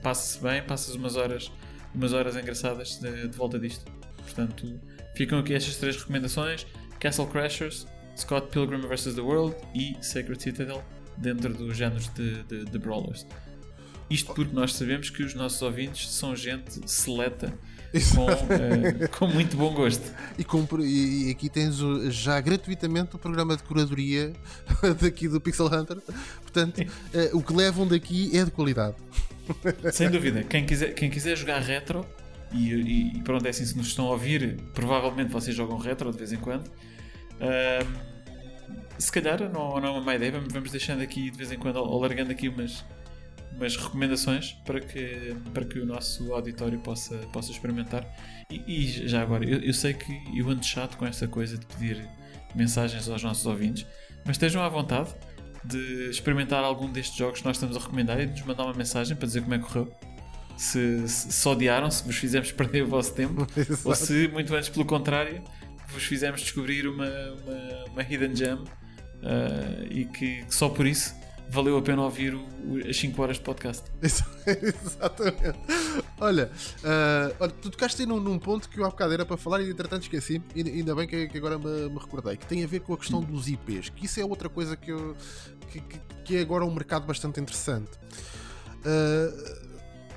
passa-se 0.03 0.39
bem, 0.39 0.61
passas 0.61 0.93
umas 0.93 1.15
horas, 1.15 1.51
umas 1.97 2.13
horas 2.13 2.35
engraçadas 2.35 2.99
de, 2.99 3.27
de 3.27 3.37
volta 3.37 3.59
disto. 3.59 3.91
Portanto, 4.23 4.79
ficam 5.15 5.39
aqui 5.39 5.53
estas 5.53 5.75
três 5.77 5.97
recomendações: 5.97 6.65
Castle 6.99 7.27
Crashers, 7.27 7.87
Scott 8.15 8.47
Pilgrim 8.51 8.81
vs. 8.81 9.15
The 9.15 9.21
World 9.21 9.55
e 9.75 9.95
Sacred 10.01 10.41
Citadel, 10.41 10.83
dentro 11.17 11.53
dos 11.53 11.75
géneros 11.75 12.07
de, 12.13 12.43
de, 12.43 12.65
de 12.65 12.77
Brawlers. 12.79 13.25
Isto 14.09 14.33
porque 14.33 14.55
nós 14.55 14.73
sabemos 14.73 15.09
que 15.09 15.21
os 15.21 15.33
nossos 15.33 15.61
ouvintes 15.61 16.09
são 16.09 16.33
gente 16.33 16.79
seleta 16.89 17.53
com, 18.15 18.29
eh, 18.53 19.07
com 19.09 19.27
muito 19.27 19.57
bom 19.57 19.73
gosto. 19.73 20.13
E, 20.37 20.45
compro- 20.45 20.85
e- 20.85 21.29
aqui 21.29 21.49
tens 21.49 21.81
o- 21.81 22.09
já 22.09 22.39
gratuitamente 22.39 23.17
o 23.17 23.19
programa 23.19 23.57
de 23.57 23.63
curadoria 23.63 24.31
daqui 25.01 25.27
do 25.27 25.41
Pixel 25.41 25.65
Hunter. 25.67 25.97
Portanto, 26.41 26.79
eh, 27.13 27.31
o 27.33 27.41
que 27.43 27.53
levam 27.53 27.85
daqui 27.85 28.29
é 28.37 28.45
de 28.45 28.51
qualidade. 28.51 28.95
Sem 29.91 30.09
dúvida, 30.09 30.43
quem 30.43 30.65
quiser, 30.65 30.93
quem 30.93 31.09
quiser 31.09 31.35
jogar 31.35 31.59
retro, 31.61 32.05
e, 32.51 32.73
e- 33.17 33.23
pronto, 33.23 33.45
é 33.45 33.49
assim, 33.49 33.65
se 33.65 33.75
nos 33.77 33.87
estão 33.87 34.07
a 34.07 34.11
ouvir, 34.11 34.57
provavelmente 34.73 35.31
vocês 35.31 35.55
jogam 35.55 35.77
retro 35.77 36.11
de 36.11 36.17
vez 36.17 36.31
em 36.31 36.37
quando. 36.37 36.69
Ahm, 37.39 38.17
se 38.97 39.11
calhar 39.11 39.39
não, 39.51 39.79
não 39.79 39.87
é 39.87 39.91
uma 39.91 40.01
má 40.01 40.15
ideia, 40.15 40.31
vamos, 40.31 40.51
vamos 40.51 40.71
deixando 40.71 41.01
aqui 41.01 41.29
de 41.29 41.37
vez 41.37 41.51
em 41.51 41.57
quando, 41.57 41.77
alargando 41.77 42.31
aqui 42.31 42.49
umas, 42.49 42.83
umas 43.55 43.75
recomendações 43.75 44.53
para 44.65 44.79
que, 44.79 45.35
para 45.53 45.65
que 45.65 45.79
o 45.79 45.85
nosso 45.85 46.33
auditório 46.33 46.79
possa, 46.79 47.15
possa 47.31 47.51
experimentar. 47.51 48.05
E, 48.49 48.63
e 48.67 49.07
já 49.07 49.21
agora, 49.21 49.45
eu, 49.45 49.59
eu 49.59 49.73
sei 49.73 49.93
que 49.93 50.11
eu 50.35 50.49
ando 50.49 50.65
chato 50.65 50.97
com 50.97 51.05
esta 51.05 51.27
coisa 51.27 51.57
de 51.57 51.65
pedir 51.65 52.07
mensagens 52.55 53.07
aos 53.07 53.21
nossos 53.21 53.45
ouvintes, 53.45 53.85
mas 54.25 54.35
estejam 54.35 54.63
à 54.63 54.69
vontade 54.69 55.13
de 55.67 56.09
experimentar 56.09 56.63
algum 56.63 56.89
destes 56.89 57.17
jogos 57.17 57.39
que 57.39 57.45
nós 57.45 57.57
estamos 57.57 57.75
a 57.75 57.79
recomendar 57.79 58.19
e 58.19 58.25
de 58.25 58.31
nos 58.33 58.43
mandar 58.43 58.63
uma 58.63 58.73
mensagem 58.73 59.15
para 59.15 59.27
dizer 59.27 59.41
como 59.41 59.53
é 59.55 59.59
que 59.59 59.65
correu. 59.65 59.93
Se, 60.55 61.07
se, 61.07 61.31
se 61.31 61.47
odiaram, 61.47 61.91
se 61.91 62.03
vos 62.03 62.15
fizemos 62.15 62.51
perder 62.53 62.83
o 62.83 62.87
vosso 62.87 63.13
tempo, 63.13 63.45
ou 63.85 63.95
se, 63.95 64.27
muito 64.29 64.55
antes 64.55 64.69
pelo 64.69 64.85
contrário, 64.85 65.43
vos 65.89 66.03
fizemos 66.03 66.41
descobrir 66.41 66.87
uma, 66.87 67.05
uma, 67.05 67.85
uma 67.91 68.01
hidden 68.01 68.35
gem 68.35 68.63
ah, 69.23 69.85
e 69.89 70.05
que, 70.05 70.43
que 70.45 70.55
só 70.55 70.69
por 70.69 70.85
isso 70.85 71.15
valeu 71.49 71.77
a 71.77 71.81
pena 71.81 72.01
ouvir 72.03 72.33
o- 72.35 72.39
o- 72.65 72.89
as 72.89 72.97
5 72.97 73.21
horas 73.21 73.37
de 73.37 73.43
podcast. 73.43 73.83
Exa- 74.01 74.25
Exatamente. 74.45 75.59
Olha, 76.19 76.51
ah, 76.83 77.31
olha, 77.39 77.51
tu 77.61 77.69
tocaste 77.69 78.01
aí 78.01 78.07
num, 78.07 78.19
num 78.19 78.37
ponto 78.39 78.67
que 78.69 78.79
eu 78.79 78.85
há 78.85 78.89
bocado 78.89 79.13
era 79.13 79.25
para 79.25 79.37
falar 79.37 79.61
e 79.61 79.69
entretanto 79.69 80.03
esqueci. 80.03 80.41
E 80.55 80.61
ainda 80.61 80.93
bem 80.95 81.07
que, 81.07 81.27
que 81.27 81.37
agora 81.37 81.57
me, 81.57 81.89
me 81.89 81.99
recordei. 81.99 82.37
Que 82.37 82.45
tem 82.45 82.63
a 82.63 82.67
ver 82.67 82.81
com 82.81 82.93
a 82.93 82.97
questão 82.97 83.21
dos 83.21 83.47
IPs. 83.47 83.89
Que 83.89 84.05
isso 84.05 84.19
é 84.19 84.25
outra 84.25 84.49
coisa 84.49 84.75
que, 84.75 84.91
eu, 84.91 85.15
que, 85.71 85.79
que- 85.81 85.99
que 86.25 86.37
é 86.37 86.41
agora 86.41 86.65
um 86.65 86.73
mercado 86.73 87.05
bastante 87.05 87.39
interessante. 87.39 87.91
Ah, 88.85 89.57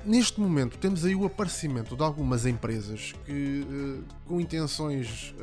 neste 0.05 0.39
momento 0.39 0.77
temos 0.77 1.05
aí 1.05 1.15
o 1.15 1.25
aparecimento 1.25 1.95
de 1.95 2.03
algumas 2.03 2.45
empresas 2.45 3.13
que 3.25 3.65
ah, 3.69 4.13
com 4.25 4.41
intenções 4.41 5.33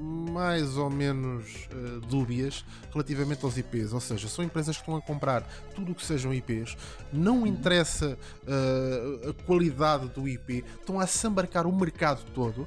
mais 0.00 0.76
ou 0.76 0.88
menos 0.90 1.68
ah, 1.70 2.00
dúbias 2.08 2.64
relativamente 2.92 3.44
aos 3.44 3.56
IPs, 3.56 3.92
ou 3.92 4.00
seja, 4.00 4.28
são 4.28 4.44
empresas 4.44 4.76
que 4.76 4.82
estão 4.82 4.96
a 4.96 5.00
comprar 5.02 5.42
tudo 5.74 5.92
o 5.92 5.94
que 5.94 6.04
sejam 6.04 6.32
IPs, 6.32 6.76
não 7.12 7.46
interessa 7.46 8.16
ah, 8.46 9.30
a 9.30 9.42
qualidade 9.44 10.08
do 10.08 10.26
IP, 10.28 10.64
estão 10.80 10.98
a 10.98 11.06
sambarcar 11.06 11.66
o 11.66 11.72
mercado 11.74 12.22
todo 12.34 12.66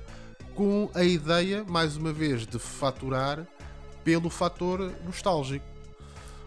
com 0.56 0.90
a 0.94 1.04
ideia, 1.04 1.64
mais 1.68 1.98
uma 1.98 2.14
vez, 2.14 2.46
de 2.46 2.60
faturar 2.60 3.48
pelo 4.04 4.30
fator 4.30 4.92
nostálgico. 5.06 5.66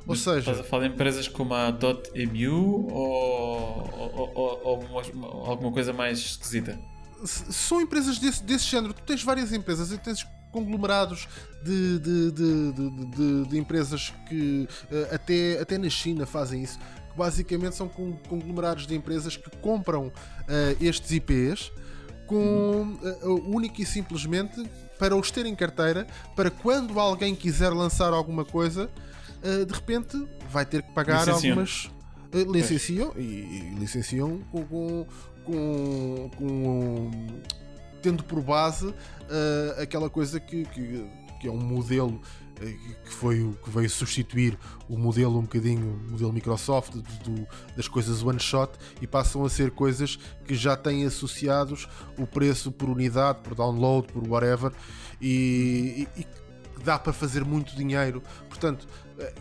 Ou 0.07 0.15
Mas 0.15 0.19
Estás 0.21 0.45
seja, 0.45 0.61
a 0.61 0.65
falar 0.65 0.87
de 0.87 0.95
empresas 0.95 1.27
como 1.27 1.53
a 1.53 1.77
.emu 2.15 2.87
ou, 2.93 3.91
ou, 4.15 4.33
ou- 4.37 4.61
ou 4.63 4.81
uma- 4.85 5.27
alguma 5.51 5.73
coisa 5.73 5.93
mais 5.93 6.19
esquisita? 6.21 6.79
são 7.25 7.81
empresas 7.81 8.19
desse, 8.19 8.43
desse 8.45 8.67
género. 8.67 8.93
Tu 8.95 9.03
tens 9.03 9.23
várias 9.25 9.53
empresas 9.53 9.89
tens 9.99 10.25
conglomerados 10.57 11.29
de, 11.63 11.99
de, 11.99 12.31
de, 12.33 12.73
de- 13.49 13.59
empresas 13.59 14.13
que 14.29 14.67
eh, 14.91 15.09
até, 15.15 15.61
até 15.61 15.77
na 15.79 15.89
China 15.91 16.25
fazem 16.27 16.63
isso. 16.63 16.79
Que 17.11 17.17
basicamente 17.19 17.75
são 17.77 17.89
con- 17.89 18.17
conglomerados 18.29 18.87
de 18.87 18.95
empresas 18.95 19.37
que 19.37 19.51
compram 19.59 20.11
eh, 20.49 20.77
estes 20.81 21.11
IPs 21.11 21.71
com 22.27 22.97
eh, 23.03 23.27
única 23.27 23.83
e 23.83 23.87
simplesmente 23.87 24.65
para 24.99 25.15
os 25.15 25.31
ter 25.31 25.45
em 25.47 25.55
carteira, 25.55 26.07
para 26.35 26.51
quando 26.51 26.99
alguém 26.99 27.35
quiser 27.35 27.69
lançar 27.71 28.13
alguma 28.15 28.45
coisa, 28.45 28.89
eh, 29.43 29.65
de 29.65 29.73
repente 29.75 30.27
vai 30.51 30.65
ter 30.65 30.83
que 30.83 30.93
pagar 30.93 31.27
Licenciam. 31.27 31.51
algumas. 31.53 31.91
eh, 32.33 32.45
licenciam 32.45 33.13
e, 33.17 33.21
e 33.21 33.75
licenciam 33.79 34.39
com, 34.51 34.65
com, 34.65 35.07
com- 35.45 36.31
com- 36.37 37.11
tendo 38.07 38.23
por 38.23 38.41
base 38.41 38.95
eh, 39.29 39.83
aquela 39.83 40.09
coisa 40.09 40.39
que, 40.39 40.65
que 40.67 41.05
que 41.41 41.49
é 41.49 41.51
um 41.51 41.59
modelo 41.59 42.21
eh, 42.61 42.77
que 43.05 43.13
foi 43.13 43.43
o 43.43 43.53
que 43.55 43.69
veio 43.69 43.91
substituir 43.91 44.57
o 44.89 44.97
modelo 44.97 45.39
um 45.39 45.43
bocadinho, 45.43 46.01
o 46.09 46.13
modelo 46.13 46.33
Microsoft 46.33 46.93
do, 46.93 47.03
do, 47.03 47.49
das 47.77 47.89
coisas 47.89 48.23
one 48.23 48.39
shot 48.39 48.73
e 49.03 49.09
passam 49.09 49.45
a 49.45 49.51
ser 49.51 49.73
coisas 49.73 50.21
que 50.47 50.55
já 50.55 50.77
têm 50.77 51.05
associados 51.05 51.89
o 52.17 52.29
preço 52.29 52.71
por 52.71 52.89
unidade, 52.89 53.41
por 53.43 53.57
download, 53.57 54.07
por 54.13 54.27
whatever 54.27 54.73
e, 55.21 56.07
e, 56.17 56.21
e 56.23 56.27
dá 56.85 56.97
para 56.97 57.13
fazer 57.13 57.45
muito 57.45 57.75
dinheiro. 57.75 58.23
Portanto, 58.49 58.87
eh, 59.19 59.35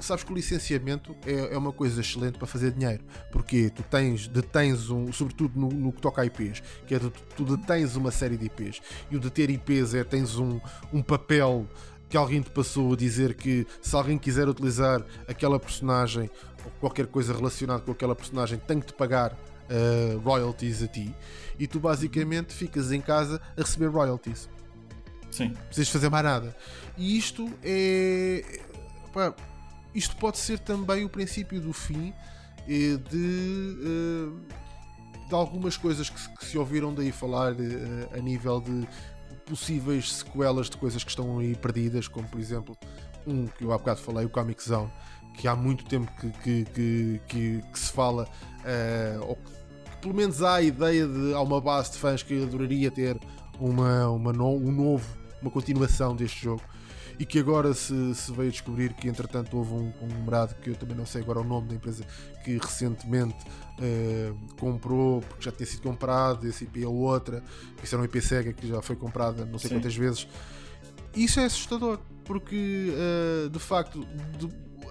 sabes 0.00 0.24
que 0.24 0.32
o 0.32 0.34
licenciamento 0.34 1.16
é, 1.26 1.54
é, 1.54 1.58
uma 1.58 1.72
coisa 1.72 2.00
excelente 2.00 2.38
para 2.38 2.46
fazer 2.46 2.72
dinheiro, 2.72 3.04
porque 3.30 3.70
tu 3.70 3.82
tens, 3.82 4.28
detens 4.28 4.90
um, 4.90 5.12
sobretudo 5.12 5.58
no, 5.58 5.68
no 5.68 5.92
que 5.92 6.00
toca 6.00 6.22
a 6.22 6.26
IPs, 6.26 6.62
que 6.86 6.94
é 6.94 6.98
tu, 6.98 7.10
tu 7.10 7.56
detens 7.56 7.96
uma 7.96 8.10
série 8.10 8.36
de 8.36 8.46
IPs, 8.46 8.80
e 9.10 9.16
o 9.16 9.20
de 9.20 9.30
ter 9.30 9.50
IPs 9.50 9.94
é 9.94 10.04
tens 10.04 10.36
um, 10.36 10.60
um 10.92 11.02
papel 11.02 11.66
que 12.08 12.16
alguém 12.16 12.40
te 12.40 12.50
passou 12.50 12.92
a 12.92 12.96
dizer 12.96 13.34
que 13.34 13.66
se 13.80 13.94
alguém 13.96 14.18
quiser 14.18 14.48
utilizar 14.48 15.04
aquela 15.26 15.58
personagem 15.58 16.30
ou 16.64 16.70
qualquer 16.80 17.06
coisa 17.06 17.34
relacionada 17.34 17.82
com 17.82 17.92
aquela 17.92 18.14
personagem 18.14 18.58
tem 18.58 18.80
que 18.80 18.86
te 18.86 18.92
pagar 18.92 19.32
uh, 19.32 20.18
royalties 20.20 20.82
a 20.82 20.86
ti 20.86 21.12
e 21.58 21.66
tu 21.66 21.80
basicamente 21.80 22.54
ficas 22.54 22.92
em 22.92 23.00
casa 23.00 23.40
a 23.56 23.60
receber 23.60 23.88
royalties. 23.88 24.48
Sim. 25.30 25.50
Precisas 25.66 25.88
fazer 25.88 26.08
mais 26.08 26.24
nada. 26.24 26.56
E 26.96 27.18
isto 27.18 27.50
é. 27.62 28.60
Pá, 29.12 29.34
isto 29.96 30.16
pode 30.16 30.38
ser 30.38 30.58
também 30.58 31.04
o 31.04 31.08
princípio 31.08 31.60
do 31.60 31.72
fim 31.72 32.12
eh, 32.68 32.96
de, 33.10 33.76
eh, 33.82 35.28
de 35.28 35.34
algumas 35.34 35.76
coisas 35.76 36.10
que, 36.10 36.36
que 36.36 36.44
se 36.44 36.58
ouviram 36.58 36.92
daí 36.92 37.10
falar 37.10 37.54
a 38.12 38.20
nível 38.20 38.60
de 38.60 38.86
possíveis 39.46 40.12
sequelas 40.12 40.68
de 40.68 40.76
coisas 40.76 41.02
que 41.02 41.10
estão 41.10 41.38
aí 41.38 41.54
perdidas, 41.54 42.08
como 42.08 42.28
por 42.28 42.40
exemplo 42.40 42.76
um 43.26 43.46
que 43.46 43.64
eu 43.64 43.72
há 43.72 43.78
bocado 43.78 44.00
falei, 44.00 44.24
o 44.24 44.28
Comic 44.28 44.62
Zone, 44.62 44.90
que 45.34 45.48
há 45.48 45.56
muito 45.56 45.84
tempo 45.84 46.10
que, 46.20 46.30
que, 46.30 46.64
que, 46.64 47.20
que, 47.26 47.62
que 47.72 47.78
se 47.78 47.92
fala, 47.92 48.24
uh, 48.24 49.26
ou 49.26 49.36
que, 49.36 49.52
pelo 50.00 50.14
menos 50.14 50.42
há 50.42 50.56
a 50.56 50.62
ideia 50.62 51.06
de 51.06 51.34
há 51.34 51.40
uma 51.40 51.60
base 51.60 51.92
de 51.92 51.98
fãs 51.98 52.22
que 52.22 52.42
adoraria 52.42 52.90
ter 52.90 53.18
uma, 53.58 54.08
uma 54.08 54.32
no, 54.32 54.54
um 54.54 54.70
novo, 54.70 55.06
uma 55.42 55.50
continuação 55.50 56.14
deste 56.14 56.44
jogo. 56.44 56.62
E 57.18 57.24
que 57.24 57.38
agora 57.38 57.72
se, 57.72 58.14
se 58.14 58.30
veio 58.32 58.48
a 58.48 58.52
descobrir 58.52 58.92
que 58.92 59.08
entretanto 59.08 59.56
houve 59.56 59.72
um 59.72 59.90
conglomerado 59.92 60.54
que 60.56 60.70
eu 60.70 60.74
também 60.74 60.96
não 60.96 61.06
sei 61.06 61.22
agora 61.22 61.40
o 61.40 61.44
nome 61.44 61.68
da 61.68 61.74
empresa 61.74 62.04
que 62.44 62.58
recentemente 62.58 63.36
uh, 63.78 64.56
comprou, 64.56 65.22
porque 65.22 65.44
já 65.44 65.52
tinha 65.52 65.66
sido 65.66 65.82
comprado, 65.82 66.46
esse 66.46 66.64
IP 66.64 66.82
é 66.82 66.86
outra, 66.86 67.42
isso 67.82 67.94
era 67.94 68.02
um 68.02 68.04
IP 68.04 68.20
Sega 68.20 68.52
que 68.52 68.68
já 68.68 68.82
foi 68.82 68.96
comprada 68.96 69.46
não 69.46 69.58
sei 69.58 69.70
Sim. 69.70 69.76
quantas 69.76 69.96
vezes. 69.96 70.28
Isso 71.14 71.40
é 71.40 71.46
assustador, 71.46 71.98
porque 72.24 72.92
uh, 72.92 73.48
de 73.48 73.58
facto 73.58 74.06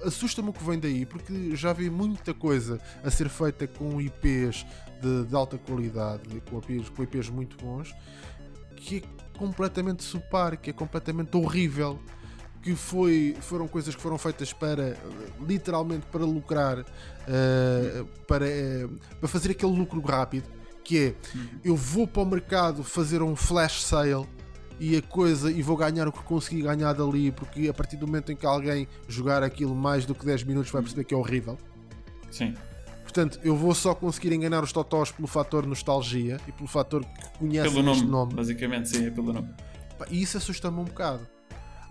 assusta-me 0.03 0.49
o 0.49 0.53
que 0.53 0.63
vem 0.63 0.79
daí, 0.79 1.05
porque 1.05 1.55
já 1.55 1.73
vi 1.73 1.89
muita 1.89 2.33
coisa 2.33 2.79
a 3.03 3.11
ser 3.11 3.29
feita 3.29 3.67
com 3.67 4.01
IPs 4.01 4.65
de, 5.01 5.25
de 5.25 5.35
alta 5.35 5.57
qualidade, 5.57 6.23
com 6.49 6.57
IPs, 6.59 6.89
com 6.89 7.03
IPs 7.03 7.29
muito 7.29 7.57
bons, 7.57 7.93
que 8.75 8.97
é 8.97 9.14
completamente 9.35 10.03
supar, 10.03 10.57
que 10.57 10.69
é 10.69 10.73
completamente 10.73 11.35
horrível 11.37 11.99
que 12.65 12.73
foi, 12.73 13.35
foram 13.41 13.67
coisas 13.67 13.95
que 13.95 14.01
foram 14.01 14.17
feitas 14.17 14.51
para 14.51 14.97
literalmente 15.39 16.07
para 16.11 16.25
lucrar, 16.25 16.79
uh, 16.79 18.05
para, 18.27 18.45
uh, 18.45 18.99
para 19.19 19.29
fazer 19.29 19.51
aquele 19.51 19.71
lucro 19.71 20.01
rápido, 20.01 20.49
que 20.83 20.97
é 20.97 21.15
eu 21.63 21.75
vou 21.75 22.07
para 22.07 22.23
o 22.23 22.25
mercado 22.25 22.83
fazer 22.83 23.21
um 23.21 23.35
flash 23.35 23.83
sale 23.83 24.27
e 24.79 24.97
a 24.97 25.01
coisa 25.03 25.51
e 25.51 25.61
vou 25.61 25.77
ganhar 25.77 26.07
o 26.07 26.11
que 26.11 26.23
consegui 26.23 26.63
ganhar 26.63 26.93
dali, 26.93 27.31
porque 27.31 27.69
a 27.69 27.73
partir 27.73 27.97
do 27.97 28.07
momento 28.07 28.31
em 28.31 28.35
que 28.35 28.47
alguém 28.47 28.87
jogar 29.07 29.43
aquilo 29.43 29.75
mais 29.75 30.05
do 30.05 30.15
que 30.15 30.25
10 30.25 30.43
minutos 30.43 30.71
vai 30.71 30.81
perceber 30.81 31.03
que 31.03 31.13
é 31.13 31.17
horrível. 31.17 31.59
Sim. 32.31 32.55
Portanto, 33.15 33.39
eu 33.45 33.55
vou 33.55 33.73
só 33.73 33.95
conseguir 33.95 34.33
enganar 34.33 34.61
os 34.61 34.73
totós 34.73 35.09
pelo 35.09 35.25
fator 35.25 35.65
nostalgia 35.65 36.37
e 36.45 36.51
pelo 36.51 36.67
fator 36.67 37.01
que 37.05 37.39
conhecem 37.39 37.71
pelo 37.71 37.81
nome, 37.81 38.01
nome. 38.01 38.33
Basicamente, 38.33 38.89
sim, 38.89 39.05
é 39.05 39.09
pelo 39.09 39.31
nome. 39.31 39.53
E 40.09 40.21
isso 40.21 40.35
assusta-me 40.35 40.81
um 40.81 40.83
bocado 40.83 41.25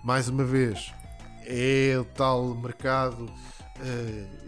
mais 0.02 0.28
uma 0.28 0.44
vez, 0.44 0.92
é 1.46 1.96
o 1.98 2.04
tal 2.04 2.54
mercado. 2.54 3.24
Uh, 3.24 4.44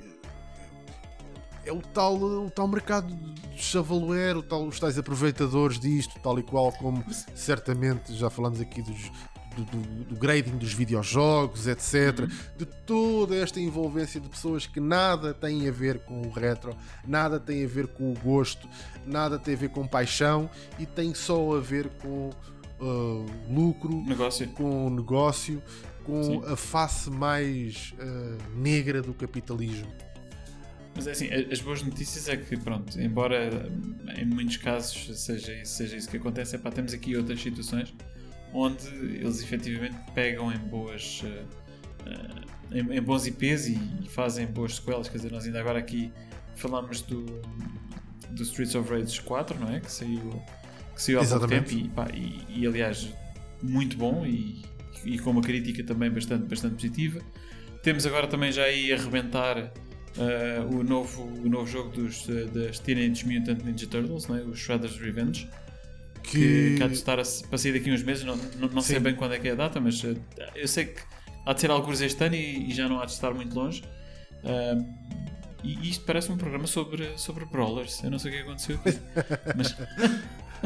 é 1.64 1.72
o 1.72 1.80
tal, 1.80 2.16
o 2.16 2.50
tal 2.50 2.68
mercado 2.68 3.08
de 3.08 3.62
chavaluer, 3.62 4.36
o 4.36 4.42
tal, 4.42 4.66
os 4.66 4.78
tais 4.78 4.98
aproveitadores 4.98 5.80
disto, 5.80 6.20
tal 6.20 6.38
e 6.38 6.42
qual 6.42 6.70
como 6.72 7.02
certamente 7.34 8.14
já 8.14 8.28
falamos 8.28 8.60
aqui 8.60 8.82
dos, 8.82 9.10
do, 9.56 9.64
do, 9.64 10.04
do, 10.04 10.16
grading 10.16 10.58
dos 10.58 10.74
videojogos, 10.74 11.66
etc. 11.66 12.20
Uhum. 12.20 12.28
De 12.58 12.66
toda 12.66 13.34
esta 13.34 13.58
envolvência 13.58 14.20
de 14.20 14.28
pessoas 14.28 14.66
que 14.66 14.80
nada 14.80 15.32
têm 15.32 15.66
a 15.66 15.72
ver 15.72 16.00
com 16.00 16.20
o 16.20 16.30
retro, 16.30 16.76
nada 17.06 17.40
tem 17.40 17.64
a 17.64 17.68
ver 17.68 17.86
com 17.86 18.12
o 18.12 18.14
gosto, 18.14 18.68
nada 19.06 19.38
tem 19.38 19.54
a 19.54 19.56
ver 19.56 19.70
com 19.70 19.86
paixão 19.86 20.50
e 20.78 20.84
tem 20.84 21.14
só 21.14 21.56
a 21.56 21.60
ver 21.60 21.88
com 22.02 22.30
uh, 22.80 23.26
lucro, 23.48 24.02
negócio. 24.04 24.48
com 24.48 24.90
negócio, 24.90 25.62
com 26.04 26.22
Sim. 26.22 26.42
a 26.52 26.56
face 26.56 27.10
mais 27.10 27.94
uh, 27.98 28.58
negra 28.58 29.00
do 29.00 29.14
capitalismo. 29.14 29.88
Mas 30.94 31.06
é 31.06 31.10
assim, 31.10 31.28
as 31.30 31.60
boas 31.60 31.82
notícias 31.82 32.26
é 32.26 32.38
que, 32.38 32.56
pronto, 32.56 32.98
embora 32.98 33.70
em 34.16 34.24
muitos 34.24 34.56
casos 34.56 35.18
seja, 35.18 35.62
seja 35.62 35.94
isso 35.94 36.08
que 36.08 36.16
acontece, 36.16 36.56
é 36.56 36.58
pá, 36.58 36.70
temos 36.70 36.94
aqui 36.94 37.14
outras 37.14 37.38
situações 37.38 37.92
onde 38.56 38.86
eles 38.88 39.42
efetivamente 39.42 39.96
pegam 40.14 40.52
em 40.52 40.58
boas. 40.58 41.22
Uh, 41.22 41.66
em, 42.72 42.96
em, 42.96 43.02
bons 43.02 43.26
IPs 43.26 43.68
e, 43.68 43.78
e, 44.02 44.08
fazem 44.08 44.46
boas 44.46 44.76
sequelas. 44.76 45.08
Quer 45.08 45.18
dizer, 45.18 45.30
nós 45.30 45.44
ainda 45.44 45.60
agora 45.60 45.78
aqui 45.78 46.12
falamos 46.56 47.02
do, 47.02 47.24
do 48.30 48.42
Streets 48.42 48.74
of 48.74 48.90
Rage 48.90 49.20
4, 49.20 49.58
não 49.60 49.72
é? 49.72 49.80
Que 49.80 49.92
saiu 49.92 50.42
que 50.94 51.02
saiu 51.02 51.20
há 51.20 51.22
Exatamente. 51.22 51.74
pouco 51.74 51.80
tempo 51.80 51.86
e, 51.86 51.94
pá, 51.94 52.08
e, 52.14 52.60
e, 52.60 52.66
aliás 52.66 53.12
muito 53.62 53.96
bom 53.98 54.24
e, 54.26 54.64
e, 55.04 55.18
com 55.18 55.30
uma 55.30 55.42
crítica 55.42 55.84
também 55.84 56.10
bastante, 56.10 56.46
bastante 56.46 56.74
positiva. 56.76 57.20
Temos 57.82 58.06
agora 58.06 58.26
também 58.26 58.50
já 58.50 58.64
aí 58.64 58.92
a 58.92 58.96
arrebentar 58.96 59.58
uh, 59.58 60.74
o, 60.74 60.82
novo, 60.82 61.22
o 61.22 61.48
novo 61.48 61.66
jogo 61.66 61.90
dos, 61.90 62.26
das 62.52 62.78
Teenage 62.78 63.26
Mutant 63.26 63.62
Ninja 63.62 63.86
Turtles, 63.86 64.26
não 64.26 64.36
é? 64.36 64.40
o 64.42 64.54
Shredder's 64.54 64.96
Revenge. 64.98 65.48
Que, 66.30 66.74
que 66.76 66.82
há 66.82 66.88
de 66.88 66.94
estar 66.94 67.18
a, 67.20 67.22
para 67.48 67.58
sair 67.58 67.72
daqui 67.72 67.90
uns 67.90 68.02
meses, 68.02 68.24
não, 68.24 68.36
não, 68.58 68.68
não 68.68 68.82
sei 68.82 68.98
bem 68.98 69.14
quando 69.14 69.34
é 69.34 69.38
que 69.38 69.48
é 69.48 69.52
a 69.52 69.54
data, 69.54 69.80
mas 69.80 70.02
uh, 70.02 70.16
eu 70.54 70.66
sei 70.66 70.86
que 70.86 71.00
há 71.44 71.52
de 71.52 71.60
ser 71.60 71.70
alguns 71.70 72.00
este 72.00 72.24
ano 72.24 72.34
e, 72.34 72.70
e, 72.70 72.74
já 72.74 72.88
não 72.88 73.00
há 73.00 73.06
de 73.06 73.12
estar 73.12 73.32
muito 73.32 73.54
longe. 73.54 73.82
e 75.62 75.88
isto 75.88 76.04
parece 76.04 76.30
um 76.32 76.36
programa 76.36 76.66
sobre, 76.66 77.16
sobre 77.16 77.44
brawlers. 77.44 78.02
Eu 78.02 78.10
não 78.10 78.18
sei 78.18 78.32
o 78.32 78.34
que 78.34 78.40
aconteceu 78.40 78.78
mas 79.56 79.74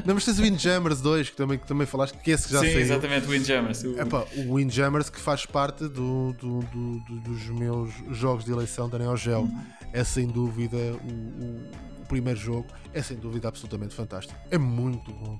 Não, 0.04 0.14
mas 0.14 0.24
tens 0.24 0.38
o 0.38 0.42
Windjammers 0.42 1.00
2, 1.00 1.30
que 1.30 1.36
também, 1.36 1.58
que 1.58 1.66
também 1.66 1.86
falaste, 1.86 2.16
que 2.18 2.30
esse 2.30 2.46
que 2.46 2.52
já 2.52 2.60
Sim, 2.60 2.66
saiu. 2.66 2.78
Sim, 2.78 2.84
exatamente, 2.84 3.26
o 3.26 3.30
Windjammers. 3.30 3.84
O... 3.84 4.00
Epá, 4.00 4.24
o 4.36 4.54
Windjammers 4.54 5.10
que 5.10 5.20
faz 5.20 5.46
parte 5.46 5.84
do, 5.88 6.32
do, 6.34 6.60
do, 6.60 7.00
do, 7.00 7.20
dos 7.20 7.48
meus 7.48 7.92
jogos 8.10 8.44
de 8.44 8.52
eleição 8.52 8.88
da 8.88 8.98
Neo 8.98 9.16
Geo. 9.16 9.42
Hum. 9.42 9.64
É 9.92 10.04
sem 10.04 10.26
dúvida 10.26 10.76
o, 10.76 11.99
primeiro 12.10 12.40
jogo, 12.40 12.66
é 12.92 13.00
sem 13.00 13.16
dúvida 13.16 13.46
absolutamente 13.46 13.94
fantástico. 13.94 14.36
É 14.50 14.58
muito 14.58 15.12
bom. 15.12 15.38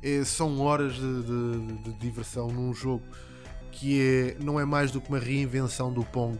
É, 0.00 0.22
são 0.24 0.60
horas 0.60 0.94
de, 0.94 1.22
de, 1.22 1.82
de, 1.82 1.92
diversão 1.94 2.46
num 2.46 2.72
jogo 2.72 3.02
que 3.72 4.00
é, 4.00 4.36
não 4.40 4.60
é 4.60 4.64
mais 4.64 4.92
do 4.92 5.00
que 5.00 5.08
uma 5.08 5.18
reinvenção 5.18 5.92
do 5.92 6.04
Pong. 6.04 6.38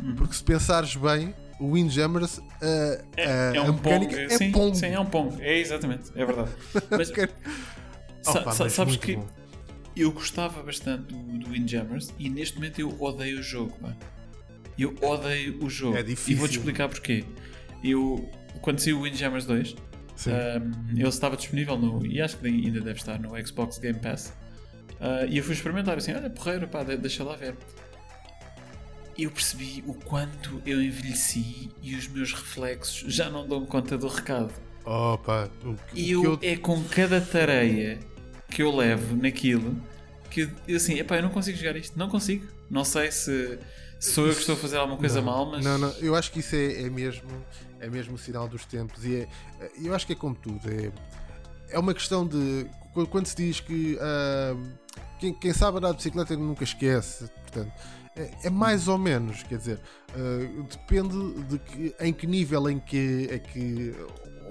Hum. 0.00 0.14
Porque 0.14 0.32
se 0.34 0.44
pensares 0.44 0.94
bem, 0.94 1.34
o 1.58 1.72
Windjammers, 1.72 2.38
uh, 2.38 2.44
é, 3.16 3.50
uh, 3.52 3.56
é 3.56 3.60
um 3.62 3.64
a 3.64 3.72
mecânica 3.72 4.14
pong, 4.14 4.22
é 4.22 4.28
sim, 4.28 4.52
pong. 4.52 4.78
Sim, 4.78 4.86
é 4.86 5.00
um 5.00 5.06
pong, 5.06 5.42
é 5.42 5.58
exatamente, 5.58 6.12
é 6.14 6.24
verdade. 6.24 6.50
Mas, 6.90 7.10
Opa, 8.36 8.52
sa 8.52 8.64
mas 8.64 8.72
sabes 8.74 8.96
que 8.96 9.16
bom. 9.16 9.26
eu 9.96 10.12
gostava 10.12 10.62
bastante 10.62 11.14
do, 11.14 11.38
do 11.38 11.50
Windjammers 11.50 12.12
e 12.18 12.28
neste 12.28 12.56
momento 12.56 12.78
eu 12.78 12.94
odeio 13.00 13.38
o 13.38 13.42
jogo. 13.42 13.74
Eu 14.78 14.94
odeio 15.00 15.64
o 15.64 15.70
jogo. 15.70 15.96
É 15.96 16.02
difícil. 16.02 16.34
E 16.34 16.36
vou-te 16.36 16.58
explicar 16.58 16.88
porquê. 16.88 17.24
Eu, 17.82 18.28
quando 18.60 18.80
saiu 18.80 18.98
o 18.98 19.02
Windjammers 19.02 19.46
2, 19.46 19.72
um, 19.72 20.96
ele 20.96 21.08
estava 21.08 21.36
disponível 21.36 21.78
no. 21.78 22.04
E 22.06 22.20
acho 22.20 22.36
que 22.38 22.46
ainda 22.46 22.80
deve 22.80 22.98
estar 22.98 23.18
no 23.18 23.30
Xbox 23.46 23.78
Game 23.78 23.98
Pass. 23.98 24.32
Uh, 25.00 25.28
e 25.28 25.38
eu 25.38 25.44
fui 25.44 25.54
experimentar 25.54 25.96
assim: 25.96 26.12
olha, 26.12 26.28
porreiro, 26.28 26.66
pá, 26.66 26.82
deixa 26.82 27.22
lá 27.22 27.36
ver 27.36 27.54
eu 29.18 29.30
percebi 29.32 29.82
o 29.84 29.94
quanto 29.94 30.62
eu 30.64 30.80
envelheci 30.80 31.70
e 31.82 31.96
os 31.96 32.06
meus 32.06 32.32
reflexos 32.32 33.12
já 33.12 33.28
não 33.28 33.46
dão 33.46 33.66
conta 33.66 33.98
do 33.98 34.06
recado. 34.06 34.54
Opa, 34.84 35.50
e 35.92 36.12
eu, 36.12 36.24
eu, 36.24 36.38
é 36.40 36.56
com 36.56 36.82
cada 36.84 37.20
tareia 37.20 37.98
que 38.48 38.62
eu 38.62 38.74
levo 38.74 39.16
naquilo 39.16 39.76
que 40.30 40.48
eu 40.68 40.76
assim, 40.76 40.98
epá, 40.98 41.16
eu 41.16 41.22
não 41.22 41.30
consigo 41.30 41.58
jogar 41.58 41.76
isto, 41.76 41.98
não 41.98 42.08
consigo. 42.08 42.46
Não 42.70 42.84
sei 42.84 43.10
se 43.10 43.58
sou 43.98 44.26
eu 44.26 44.32
que 44.32 44.40
estou 44.40 44.54
a 44.54 44.58
fazer 44.58 44.76
alguma 44.76 44.96
coisa 44.96 45.20
não, 45.20 45.26
mal, 45.26 45.50
mas. 45.50 45.64
Não, 45.64 45.78
não, 45.78 45.90
eu 45.98 46.14
acho 46.14 46.30
que 46.30 46.38
isso 46.38 46.54
é, 46.54 46.82
é 46.82 46.90
mesmo 46.90 47.28
é 47.80 47.88
mesmo 47.88 48.14
o 48.14 48.18
sinal 48.18 48.48
dos 48.48 48.64
tempos 48.64 49.04
e 49.04 49.16
é, 49.16 49.28
eu 49.82 49.94
acho 49.94 50.06
que 50.06 50.12
é 50.12 50.16
como 50.16 50.34
tudo, 50.34 50.60
é, 50.68 50.92
é 51.70 51.78
uma 51.78 51.94
questão 51.94 52.26
de 52.26 52.66
quando 53.10 53.26
se 53.26 53.36
diz 53.36 53.60
que 53.60 53.96
uh, 53.96 54.68
quem, 55.18 55.32
quem 55.32 55.52
sabe 55.52 55.78
andar 55.78 55.90
de 55.90 55.96
bicicleta 55.98 56.36
nunca 56.36 56.64
esquece. 56.64 57.28
Portanto, 57.42 57.72
é, 58.16 58.30
é 58.44 58.50
mais 58.50 58.88
ou 58.88 58.98
menos, 58.98 59.42
quer 59.42 59.58
dizer, 59.58 59.80
uh, 60.10 60.62
depende 60.64 61.42
de 61.44 61.58
que, 61.58 61.94
em 62.00 62.12
que 62.12 62.26
nível 62.26 62.68
em 62.68 62.78
que, 62.78 63.28
é 63.30 63.38
que 63.38 63.94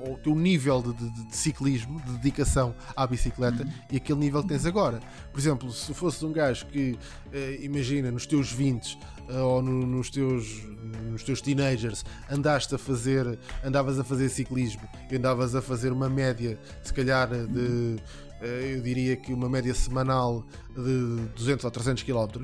o 0.05 0.17
teu 0.17 0.35
nível 0.35 0.81
de, 0.81 0.93
de, 0.93 1.25
de, 1.25 1.35
ciclismo, 1.35 1.99
de 2.01 2.11
dedicação 2.13 2.75
à 2.95 3.05
bicicleta 3.07 3.63
uhum. 3.63 3.71
e 3.91 3.97
aquele 3.97 4.19
nível 4.19 4.41
que 4.41 4.49
tens 4.49 4.65
agora. 4.65 4.99
Por 5.31 5.39
exemplo, 5.39 5.71
se 5.71 5.93
fosses 5.93 6.21
um 6.23 6.31
gajo 6.31 6.65
que, 6.67 6.91
uh, 6.91 7.63
imagina, 7.63 8.11
nos 8.11 8.25
teus 8.25 8.51
20 8.51 8.93
uh, 8.93 8.97
eh, 8.97 9.16
ou 9.29 9.61
no, 9.61 9.85
nos, 9.85 10.09
teus, 10.09 10.63
nos 11.11 11.23
teus 11.23 11.41
teenagers 11.41 12.05
andaste 12.31 12.75
a 12.75 12.77
fazer, 12.77 13.37
andavas 13.63 13.99
a 13.99 14.03
fazer 14.03 14.29
ciclismo 14.29 14.87
e 15.11 15.15
andavas 15.15 15.55
a 15.55 15.61
fazer 15.61 15.91
uma 15.91 16.09
média, 16.09 16.59
se 16.83 16.93
calhar, 16.93 17.29
de. 17.29 17.59
Uh, 17.59 18.45
eu 18.45 18.81
diria 18.81 19.15
que 19.15 19.33
uma 19.33 19.49
média 19.49 19.73
semanal 19.73 20.45
de 20.75 21.27
200 21.35 21.65
ou 21.65 21.71
300 21.71 22.03
km. 22.03 22.43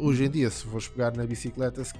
hoje 0.00 0.24
em 0.24 0.30
dia, 0.30 0.50
se 0.50 0.64
fores 0.64 0.88
pegar 0.88 1.16
na 1.16 1.24
bicicleta, 1.24 1.84
se, 1.84 1.94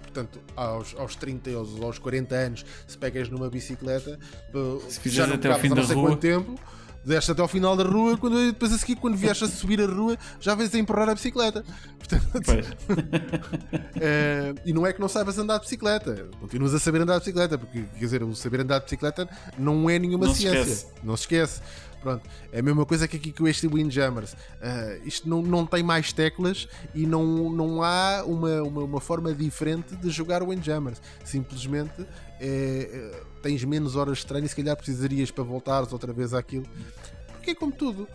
portanto, 0.00 0.40
aos, 0.56 0.94
aos 0.98 1.16
30 1.16 1.50
ou 1.50 1.84
aos 1.84 1.98
40 1.98 2.34
anos, 2.34 2.66
se 2.86 2.96
pegas 2.96 3.28
numa 3.28 3.50
bicicleta, 3.50 4.18
se 4.88 5.08
já 5.10 5.26
até 5.26 5.50
ao 5.50 5.58
fim 5.58 5.68
da 5.68 5.82
rua. 5.82 6.10
quanto 6.10 6.20
tempo, 6.20 6.58
deste 7.04 7.32
até 7.32 7.42
ao 7.42 7.48
final 7.48 7.76
da 7.76 7.84
rua, 7.84 8.16
quando, 8.16 8.38
depois 8.46 8.72
a 8.72 8.78
seguir, 8.78 8.96
quando 8.96 9.16
vieste 9.16 9.44
a 9.44 9.48
subir 9.48 9.80
a 9.80 9.86
rua, 9.86 10.16
já 10.40 10.54
vens 10.54 10.74
a 10.74 10.78
empurrar 10.78 11.08
a 11.08 11.14
bicicleta. 11.14 11.64
Portanto, 11.98 12.50
é, 14.00 14.54
e 14.64 14.72
não 14.72 14.86
é 14.86 14.92
que 14.92 15.00
não 15.00 15.08
saibas 15.08 15.38
andar 15.38 15.58
de 15.58 15.62
bicicleta, 15.62 16.28
continuas 16.40 16.74
a 16.74 16.78
saber 16.78 17.00
andar 17.00 17.14
de 17.14 17.20
bicicleta, 17.20 17.58
porque 17.58 17.82
quer 17.82 18.04
dizer, 18.04 18.22
o 18.22 18.34
saber 18.34 18.60
andar 18.60 18.78
de 18.78 18.84
bicicleta 18.84 19.28
não 19.58 19.88
é 19.88 19.98
nenhuma 19.98 20.26
não 20.26 20.34
ciência. 20.34 20.74
Se 20.74 20.86
não 21.02 21.16
se 21.16 21.22
esquece. 21.22 21.60
Pronto, 22.02 22.28
é 22.50 22.58
a 22.58 22.62
mesma 22.62 22.84
coisa 22.84 23.06
que 23.06 23.16
aqui 23.16 23.32
com 23.32 23.46
este 23.46 23.68
Windjammers. 23.68 24.32
Uh, 24.32 25.06
isto 25.06 25.28
não, 25.28 25.40
não 25.40 25.64
tem 25.64 25.84
mais 25.84 26.12
teclas 26.12 26.66
e 26.92 27.06
não, 27.06 27.48
não 27.48 27.80
há 27.80 28.24
uma, 28.26 28.60
uma, 28.62 28.82
uma 28.82 29.00
forma 29.00 29.32
diferente 29.32 29.94
de 29.94 30.10
jogar 30.10 30.42
o 30.42 30.48
Windjammers. 30.48 31.00
Simplesmente 31.24 32.04
é, 32.40 33.22
tens 33.42 33.64
menos 33.64 33.96
horas 33.96 34.18
de 34.18 34.26
treino 34.26 34.46
e 34.46 34.48
se 34.48 34.56
calhar 34.56 34.76
precisarias 34.76 35.30
para 35.30 35.44
voltares 35.44 35.92
outra 35.92 36.12
vez 36.12 36.32
àquilo. 36.32 36.66
Porque 37.32 37.50
é 37.50 37.54
como 37.54 37.72
tudo. 37.72 38.08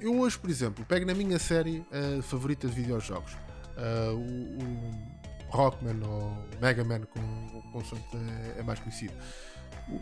Eu 0.00 0.18
hoje, 0.20 0.38
por 0.38 0.50
exemplo, 0.50 0.84
pego 0.84 1.06
na 1.06 1.14
minha 1.14 1.38
série 1.38 1.78
uh, 1.78 2.22
favorita 2.22 2.68
de 2.68 2.74
videojogos. 2.74 3.32
Uh, 3.76 4.14
o, 4.14 4.62
o, 4.62 5.16
Rockman 5.48 6.04
ou 6.04 6.36
Mega 6.60 6.84
Man, 6.84 7.02
como 7.02 7.58
o 7.58 7.62
conceito 7.72 8.18
é, 8.58 8.62
mais 8.62 8.80
conhecido. 8.80 9.14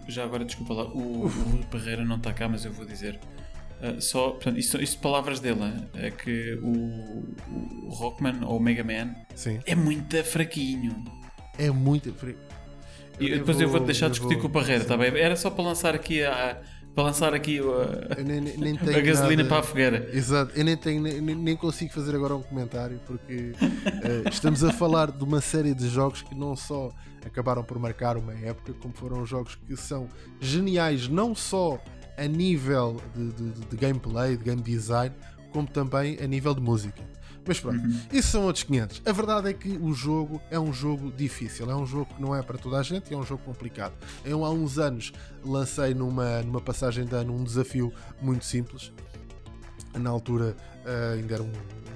Já 0.09 0.25
agora, 0.25 0.45
desculpa 0.45 0.73
lá, 0.73 0.85
o, 0.85 1.27
o 1.27 1.65
Barreira 1.71 2.05
não 2.05 2.17
está 2.17 2.33
cá, 2.33 2.49
mas 2.49 2.65
eu 2.65 2.73
vou 2.73 2.85
dizer. 2.85 3.21
Uh, 3.81 4.01
só, 4.01 4.31
portanto, 4.31 4.59
isto, 4.59 4.81
isto 4.83 5.01
palavras 5.01 5.41
dele 5.41 5.61
é 5.95 6.11
que 6.11 6.55
o, 6.63 7.87
o 7.87 7.89
Rockman 7.91 8.43
ou 8.45 8.57
o 8.57 8.61
Mega 8.61 8.83
Man 8.83 9.15
Sim. 9.35 9.61
é 9.67 9.75
muito 9.75 10.25
fraquinho. 10.25 11.05
É 11.59 11.71
muito 11.71 12.13
fraquinho. 12.15 12.54
E 13.21 13.31
eu 13.31 13.39
depois 13.39 13.57
vou, 13.57 13.67
eu 13.67 13.71
vou 13.71 13.81
deixar 13.81 14.07
de 14.07 14.13
discutir 14.13 14.35
vou... 14.35 14.43
com 14.43 14.49
o 14.49 14.51
Barreira, 14.51 14.85
tá 14.85 14.97
bem? 14.97 15.17
Era 15.17 15.37
só 15.37 15.51
para 15.51 15.65
lançar 15.65 15.95
aqui 15.95 16.23
a, 16.23 16.61
para 16.95 17.05
lançar 17.05 17.35
aqui 17.35 17.59
a, 17.59 18.23
nem, 18.23 18.41
nem 18.41 18.79
a 18.95 19.01
gasolina 19.01 19.43
nada, 19.43 19.49
para 19.49 19.59
a 19.59 19.63
fogueira. 19.63 20.09
Exato, 20.13 20.53
eu 20.57 20.65
nem, 20.65 20.77
tenho, 20.77 21.03
nem, 21.03 21.21
nem 21.21 21.57
consigo 21.57 21.93
fazer 21.93 22.15
agora 22.15 22.37
um 22.37 22.43
comentário 22.43 23.01
porque 23.07 23.53
uh, 23.63 24.29
estamos 24.31 24.63
a 24.63 24.73
falar 24.73 25.11
de 25.11 25.25
uma 25.25 25.41
série 25.41 25.75
de 25.75 25.89
jogos 25.89 26.23
que 26.23 26.35
não 26.35 26.55
só 26.55 26.93
acabaram 27.27 27.65
por 27.65 27.79
marcar 27.79 28.17
uma 28.17 28.35
época, 28.35 28.73
como 28.75 28.95
foram 28.95 29.27
jogos 29.27 29.57
que 29.57 29.77
são 29.77 30.09
geniais, 30.41 31.09
não 31.09 31.35
só 31.35 31.83
a 32.17 32.27
nível 32.27 33.01
de, 33.15 33.33
de, 33.33 33.67
de 33.67 33.77
gameplay, 33.77 34.37
de 34.37 34.45
game 34.45 34.63
design, 34.63 35.15
como 35.53 35.67
também 35.67 36.19
a 36.23 36.27
nível 36.27 36.55
de 36.55 36.61
música. 36.61 37.03
Mas 37.47 37.61
pronto, 37.61 37.79
uhum. 37.79 38.01
isso 38.13 38.29
são 38.29 38.45
outros 38.45 38.65
500. 38.65 39.03
A 39.05 39.13
verdade 39.13 39.49
é 39.51 39.53
que 39.53 39.69
o 39.69 39.93
jogo 39.93 40.41
é 40.51 40.59
um 40.59 40.73
jogo 40.73 41.13
difícil, 41.13 41.71
é 41.71 41.77
um 41.77 41.87
jogo 41.87 42.15
que 42.15 42.21
não 42.21 42.35
é 42.35 42.43
para 42.43 42.57
toda 42.57 42.79
a 42.79 42.83
gente 42.83 43.11
e 43.11 43.15
é 43.15 43.17
um 43.17 43.25
jogo 43.25 43.43
complicado. 43.45 43.93
Eu 44.25 44.45
há 44.45 44.51
uns 44.51 44.79
anos 44.79 45.13
lancei 45.45 45.93
numa, 45.95 46.43
numa 46.43 46.61
passagem 46.61 47.05
de 47.05 47.15
ano 47.15 47.35
um 47.35 47.45
desafio 47.45 47.93
muito 48.21 48.45
simples. 48.45 48.93
Na 49.95 50.11
altura 50.11 50.57
uh, 50.85 51.15
ainda 51.15 51.35
era 51.35 51.43
um, 51.43 51.53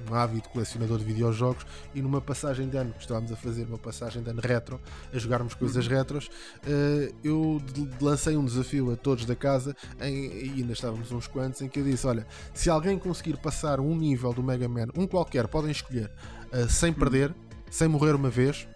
um 0.09 0.13
ávido 0.15 0.49
colecionador 0.49 0.97
de 0.97 1.03
videojogos 1.03 1.65
e 1.93 2.01
numa 2.01 2.21
passagem 2.21 2.67
de 2.67 2.77
ano, 2.77 2.93
que 2.93 3.01
estávamos 3.01 3.31
a 3.31 3.35
fazer 3.35 3.65
uma 3.65 3.77
passagem 3.77 4.21
de 4.21 4.29
ano 4.29 4.41
retro, 4.41 4.79
a 5.13 5.17
jogarmos 5.17 5.53
coisas 5.53 5.85
uhum. 5.85 5.93
retros, 5.93 6.27
uh, 6.27 7.15
eu 7.23 7.61
lancei 8.01 8.35
um 8.35 8.45
desafio 8.45 8.91
a 8.91 8.95
todos 8.95 9.25
da 9.25 9.35
casa 9.35 9.75
em, 10.01 10.25
e 10.25 10.53
ainda 10.57 10.73
estávamos 10.73 11.11
uns 11.11 11.27
quantos 11.27 11.61
em 11.61 11.67
que 11.67 11.79
eu 11.79 11.83
disse: 11.83 12.07
Olha, 12.07 12.25
se 12.53 12.69
alguém 12.69 12.97
conseguir 12.97 13.37
passar 13.37 13.79
um 13.79 13.95
nível 13.95 14.33
do 14.33 14.43
Mega 14.43 14.67
Man, 14.67 14.87
um 14.95 15.05
qualquer, 15.07 15.47
podem 15.47 15.71
escolher, 15.71 16.11
uh, 16.53 16.69
sem 16.69 16.91
perder, 16.91 17.33
sem 17.69 17.87
morrer 17.87 18.15
uma 18.15 18.29
vez, 18.29 18.67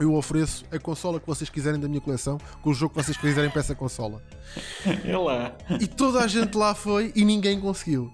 eu 0.00 0.14
ofereço 0.14 0.64
a 0.72 0.78
consola 0.78 1.20
que 1.20 1.26
vocês 1.26 1.50
quiserem 1.50 1.78
da 1.78 1.86
minha 1.86 2.00
coleção, 2.00 2.38
com 2.62 2.70
o 2.70 2.74
jogo 2.74 2.94
que 2.94 3.04
vocês 3.04 3.16
quiserem 3.16 3.50
para 3.50 3.60
essa 3.60 3.74
consola. 3.74 4.22
É 5.04 5.16
lá. 5.16 5.52
E 5.78 5.86
toda 5.86 6.20
a 6.20 6.26
gente 6.26 6.56
lá 6.56 6.74
foi 6.74 7.12
e 7.14 7.24
ninguém 7.24 7.60
conseguiu. 7.60 8.12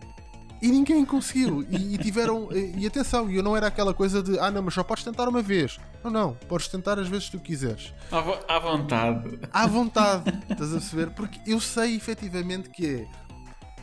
E 0.61 0.69
ninguém 0.69 1.05
conseguiu. 1.05 1.67
E, 1.69 1.95
e 1.95 1.99
tiveram. 1.99 2.49
E, 2.53 2.83
e 2.83 2.87
atenção, 2.87 3.31
eu 3.31 3.43
não 3.43 3.57
era 3.57 3.67
aquela 3.67 3.93
coisa 3.93 4.23
de 4.23 4.39
ah 4.39 4.51
não, 4.51 4.63
mas 4.63 4.75
só 4.75 4.83
podes 4.83 5.05
tentar 5.05 5.29
uma 5.29 5.43
vez. 5.43 5.79
Não, 6.03 6.11
não, 6.11 6.35
podes 6.49 6.69
tentar 6.69 6.99
as 6.99 7.09
vezes 7.09 7.29
que 7.29 7.37
tu 7.37 7.43
quiseres. 7.43 7.93
À, 8.11 8.21
vo 8.21 8.39
à 8.49 8.59
vontade. 8.59 9.39
À 9.53 9.67
vontade, 9.67 10.43
estás 10.51 10.71
a 10.71 10.79
perceber? 10.79 11.11
Porque 11.11 11.39
eu 11.47 11.61
sei 11.61 11.97
efetivamente 11.97 12.71
que 12.71 12.87
é. 12.87 13.09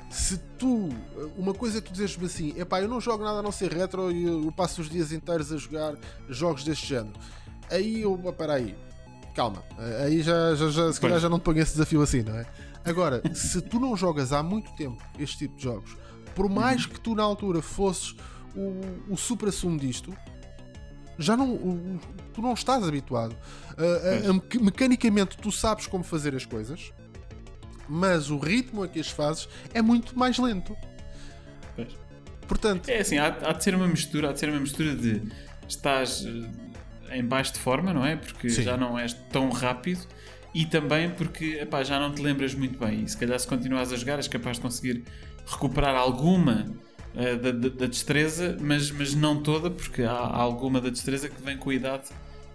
Se 0.09 0.37
tu. 0.57 0.89
Uma 1.37 1.53
coisa 1.53 1.77
é 1.77 1.81
tu 1.81 1.91
dizeres-me 1.91 2.25
assim: 2.25 2.53
epá, 2.59 2.81
eu 2.81 2.87
não 2.87 2.99
jogo 2.99 3.23
nada 3.23 3.39
a 3.39 3.41
não 3.41 3.51
ser 3.51 3.71
retro 3.71 4.11
e 4.11 4.23
eu, 4.23 4.45
eu 4.45 4.51
passo 4.51 4.81
os 4.81 4.89
dias 4.89 5.11
inteiros 5.11 5.51
a 5.51 5.57
jogar 5.57 5.95
jogos 6.29 6.63
deste 6.63 6.87
género. 6.87 7.13
Aí 7.69 8.01
eu. 8.01 8.19
Espera 8.25 8.53
aí. 8.53 8.75
Calma. 9.35 9.63
Aí 10.03 10.21
já, 10.21 10.53
já, 10.55 10.69
já, 10.69 10.93
se 10.93 11.01
calhar 11.01 11.19
já 11.19 11.27
não 11.27 11.39
te 11.39 11.43
ponho 11.43 11.59
esse 11.59 11.71
desafio 11.71 12.01
assim, 12.01 12.21
não 12.21 12.37
é? 12.37 12.45
Agora, 12.85 13.21
se 13.33 13.61
tu 13.61 13.79
não 13.79 13.95
jogas 13.95 14.31
há 14.31 14.43
muito 14.43 14.71
tempo 14.75 15.01
este 15.17 15.39
tipo 15.39 15.55
de 15.55 15.63
jogos 15.63 16.02
por 16.35 16.49
mais 16.49 16.85
que 16.85 16.99
tu 16.99 17.15
na 17.15 17.23
altura 17.23 17.61
fosses 17.61 18.15
o, 18.55 19.13
o 19.13 19.17
supra-sumo 19.17 19.79
disto, 19.79 20.15
já 21.17 21.37
não, 21.37 21.53
o, 21.53 21.99
tu 22.33 22.41
não 22.41 22.53
estás 22.53 22.87
habituado. 22.87 23.35
Uh, 23.77 24.31
uh, 24.31 24.63
mecanicamente 24.63 25.37
tu 25.37 25.51
sabes 25.51 25.87
como 25.87 26.03
fazer 26.03 26.35
as 26.35 26.45
coisas, 26.45 26.93
mas 27.87 28.29
o 28.29 28.37
ritmo 28.37 28.83
a 28.83 28.87
que 28.87 28.99
as 28.99 29.09
fazes 29.09 29.47
é 29.73 29.81
muito 29.81 30.17
mais 30.17 30.37
lento. 30.37 30.75
Pois. 31.75 31.95
Portanto, 32.47 32.89
é 32.89 32.99
assim, 32.99 33.17
há, 33.17 33.27
há, 33.27 33.53
de 33.53 33.63
ser 33.63 33.75
uma 33.75 33.87
mistura, 33.87 34.29
há 34.29 34.33
de 34.33 34.39
ser 34.39 34.49
uma 34.49 34.59
mistura 34.59 34.95
de 34.95 35.21
estás 35.67 36.25
eh, 36.25 37.17
em 37.17 37.23
baixo 37.23 37.53
de 37.53 37.59
forma, 37.59 37.93
não 37.93 38.05
é? 38.05 38.15
Porque 38.15 38.49
sim. 38.49 38.63
já 38.63 38.77
não 38.77 38.97
és 38.97 39.13
tão 39.31 39.49
rápido 39.49 40.05
e 40.53 40.65
também 40.65 41.09
porque 41.09 41.57
epá, 41.61 41.83
já 41.83 41.99
não 41.99 42.13
te 42.13 42.21
lembras 42.21 42.53
muito 42.53 42.77
bem. 42.77 43.03
E 43.03 43.09
se 43.09 43.17
calhar 43.17 43.39
se 43.39 43.47
continuas 43.47 43.91
a 43.91 43.95
jogar 43.95 44.15
és 44.15 44.27
capaz 44.27 44.57
de 44.57 44.61
conseguir 44.61 45.03
recuperar 45.45 45.95
alguma 45.95 46.65
uh, 47.13 47.37
da, 47.37 47.51
da, 47.51 47.85
destreza, 47.85 48.57
mas, 48.59 48.91
mas 48.91 49.13
não 49.13 49.41
toda, 49.41 49.69
porque 49.69 50.03
há, 50.03 50.11
há, 50.11 50.41
alguma 50.41 50.79
da 50.79 50.89
destreza 50.89 51.29
que 51.29 51.41
vem 51.41 51.57
com 51.57 51.69
a 51.69 51.73
idade 51.73 52.09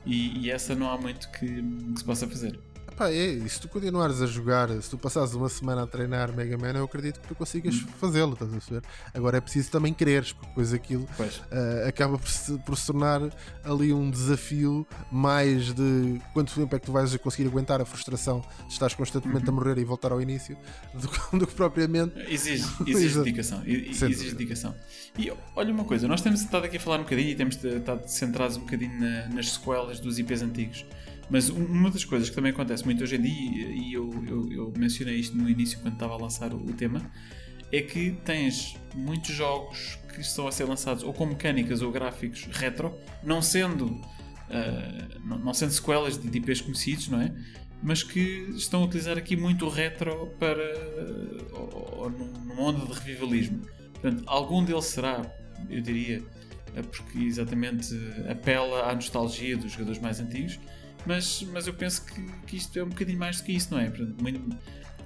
e, 0.05 0.47
e 0.47 0.51
essa 0.51 0.74
não 0.74 0.90
há 0.90 0.98
muito 0.98 1.31
que, 1.32 1.47
que 1.47 1.98
se 1.98 2.05
possa 2.05 2.27
fazer. 2.27 2.59
Pá, 2.99 3.12
é, 3.12 3.27
e 3.27 3.49
se 3.49 3.61
tu 3.61 3.69
continuares 3.69 4.20
a 4.20 4.27
jogar, 4.27 4.69
se 4.83 4.91
tu 4.91 4.99
passares 4.99 5.33
uma 5.33 5.49
semana 5.49 5.85
a 5.85 5.87
treinar 5.87 6.35
Mega 6.35 6.59
Man, 6.59 6.73
eu 6.73 6.85
acredito 6.85 7.20
que 7.20 7.29
tu 7.29 7.35
consigas 7.37 7.77
hum. 7.77 7.87
fazê-lo, 7.97 8.33
estás 8.33 8.53
a? 8.53 8.83
Agora 9.15 9.39
é 9.39 9.41
preciso 9.41 9.70
também 9.70 9.95
quereres, 9.95 10.33
porque 10.33 10.49
depois 10.49 10.75
aquilo 10.75 11.05
uh, 11.05 11.87
acaba 11.87 12.19
por 12.19 12.29
se, 12.29 12.59
por 12.59 12.77
se 12.77 12.87
tornar 12.89 13.20
ali 13.62 13.93
um 13.93 14.11
desafio 14.11 14.85
mais 15.12 15.73
de 15.73 16.20
quanto 16.35 16.53
tempo 16.53 16.75
é 16.75 16.79
que 16.81 16.87
tu 16.87 16.91
vais 16.91 17.16
conseguir 17.19 17.47
aguentar 17.47 17.81
a 17.81 17.85
frustração 17.85 18.43
de 18.66 18.73
estás 18.73 18.95
constantemente 18.95 19.45
uhum. 19.45 19.51
a 19.51 19.61
morrer 19.61 19.79
e 19.79 19.85
voltar 19.85 20.11
ao 20.11 20.20
início 20.20 20.59
do, 20.93 21.39
do 21.39 21.47
que 21.47 21.55
propriamente. 21.55 22.19
Exige, 22.29 22.65
exige 22.85 23.19
dedicação. 23.19 23.62
Exige 23.65 24.33
dedicação. 24.33 24.75
E 25.16 25.33
olha 25.55 25.73
uma 25.73 25.85
coisa, 25.85 26.09
nós 26.09 26.20
temos 26.20 26.41
estado 26.41 26.65
aqui 26.65 26.79
a 26.79 26.81
falar 26.81 26.99
um 26.99 27.05
bocadinho 27.05 27.29
e 27.29 27.37
temos 27.37 27.62
estado 27.62 28.09
centrados 28.09 28.57
um 28.57 28.62
bocadinho 28.62 28.99
na, 28.99 29.29
nas 29.29 29.53
sequelas 29.53 30.01
dos 30.01 30.19
IPs 30.19 30.43
antigos. 30.43 30.85
Mas 31.31 31.49
uma 31.51 31.91
das 31.91 32.05
coisas 32.05 32.31
que 32.31 32.35
também 32.35 32.53
acontece 32.53 32.85
muito 32.85 33.03
hoje 33.03 33.17
em 33.17 33.21
dia, 33.21 33.69
e 33.69 33.93
eu, 33.93 34.11
eu, 34.27 34.53
eu 34.53 34.73
mencionei 34.77 35.17
isto 35.17 35.37
no 35.37 35.49
início 35.49 35.79
quando 35.81 35.95
estava 35.95 36.15
a 36.15 36.17
lançar 36.17 36.55
o, 36.55 36.73
tema, 36.73 37.03
é 37.71 37.83
que 37.83 38.13
tens 38.25 38.77
muitos 38.95 39.35
jogos 39.35 39.99
que 40.15 40.23
estão 40.23 40.49
a 40.49 40.53
ser 40.53 40.65
lançados 40.65 41.03
ou 41.03 41.13
com 41.13 41.27
mecânicas 41.27 41.83
ou 41.83 41.93
gráficos 41.93 42.49
retro, 42.51 42.95
não 43.23 43.43
sendo, 43.43 43.87
uh, 43.87 45.21
não, 45.23 45.53
sendo 45.53 45.73
sequelas 45.73 46.17
de 46.17 46.39
IPs 46.39 46.63
conhecidos, 46.63 47.09
não 47.09 47.21
é? 47.21 47.35
Mas 47.83 48.03
que 48.03 48.21
estão 48.57 48.83
a 48.83 48.87
utilizar 48.87 49.19
aqui 49.19 49.37
muito 49.37 49.67
o 49.67 49.69
retro 49.69 50.35
para. 50.39 50.65
ou, 51.53 51.99
ou 51.99 52.11
numa 52.11 52.61
onda 52.61 52.87
de 52.87 52.93
revivalismo. 52.93 53.61
Portanto, 53.93 54.25
algum 54.27 54.65
deles 54.65 54.87
será, 54.87 55.23
eu 55.69 55.81
diria, 55.81 56.25
eh, 56.75 56.83
porque 56.83 57.19
exatamente 57.19 57.95
apela 58.29 58.91
à 58.91 58.95
nostalgia 58.95 59.57
dos 59.57 59.73
jogadores 59.73 60.01
mais 60.01 60.19
antigos 60.19 60.59
mas, 61.07 61.43
mas 61.53 61.66
eu 61.66 61.75
penso 61.75 62.05
que, 62.05 62.23
que 62.47 62.57
isto 62.57 62.79
é 62.79 62.83
um 62.83 62.89
bocadinho 62.89 63.19
mais 63.19 63.39
do 63.39 63.45
que 63.45 63.53
isso, 63.53 63.73
não 63.73 63.81
é? 63.81 63.91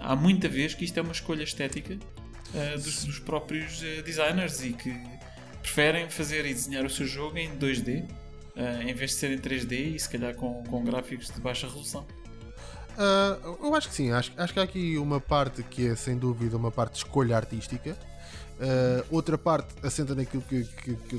Há 0.00 0.16
muita 0.16 0.48
vez 0.48 0.74
que 0.74 0.84
isto 0.84 0.98
é 0.98 1.02
uma 1.02 1.12
escolha 1.12 1.42
estética 1.42 1.94
uh, 1.94 2.78
dos, 2.78 3.04
dos, 3.04 3.18
próprios 3.18 3.80
uh, 3.82 4.02
designers 4.02 4.62
e 4.64 4.72
que 4.72 4.94
preferem 5.60 6.10
fazer 6.10 6.44
e 6.44 6.52
desenhar 6.52 6.84
o 6.84 6.90
seu 6.90 7.06
jogo 7.06 7.38
em 7.38 7.56
2D 7.56 8.02
uh, 8.02 8.82
em 8.82 8.92
vez 8.94 9.12
de 9.12 9.16
ser 9.16 9.30
em 9.30 9.38
3D 9.38 9.94
e 9.94 9.98
se 9.98 10.08
calhar 10.08 10.34
com, 10.34 10.62
com 10.64 10.82
gráficos 10.82 11.28
de 11.28 11.40
baixa 11.40 11.66
resolução. 11.66 12.06
eu 13.62 13.74
acho 13.74 13.88
que 13.88 13.94
sim, 13.94 14.10
acho, 14.10 14.32
acho 14.36 14.52
que 14.52 14.58
há 14.58 14.64
aqui 14.64 14.98
uma 14.98 15.20
parte 15.20 15.62
que 15.62 15.88
é 15.88 15.94
sem 15.94 16.18
dúvida 16.18 16.56
uma 16.56 16.70
parte 16.70 16.94
de 16.94 16.98
escolha 16.98 17.36
artística 17.36 17.96
Uh, 18.62 19.04
outra 19.10 19.36
parte 19.36 19.74
assenta 19.82 20.14
naquilo 20.14 20.40
que, 20.42 20.62
que, 20.62 20.94
que, 20.94 21.18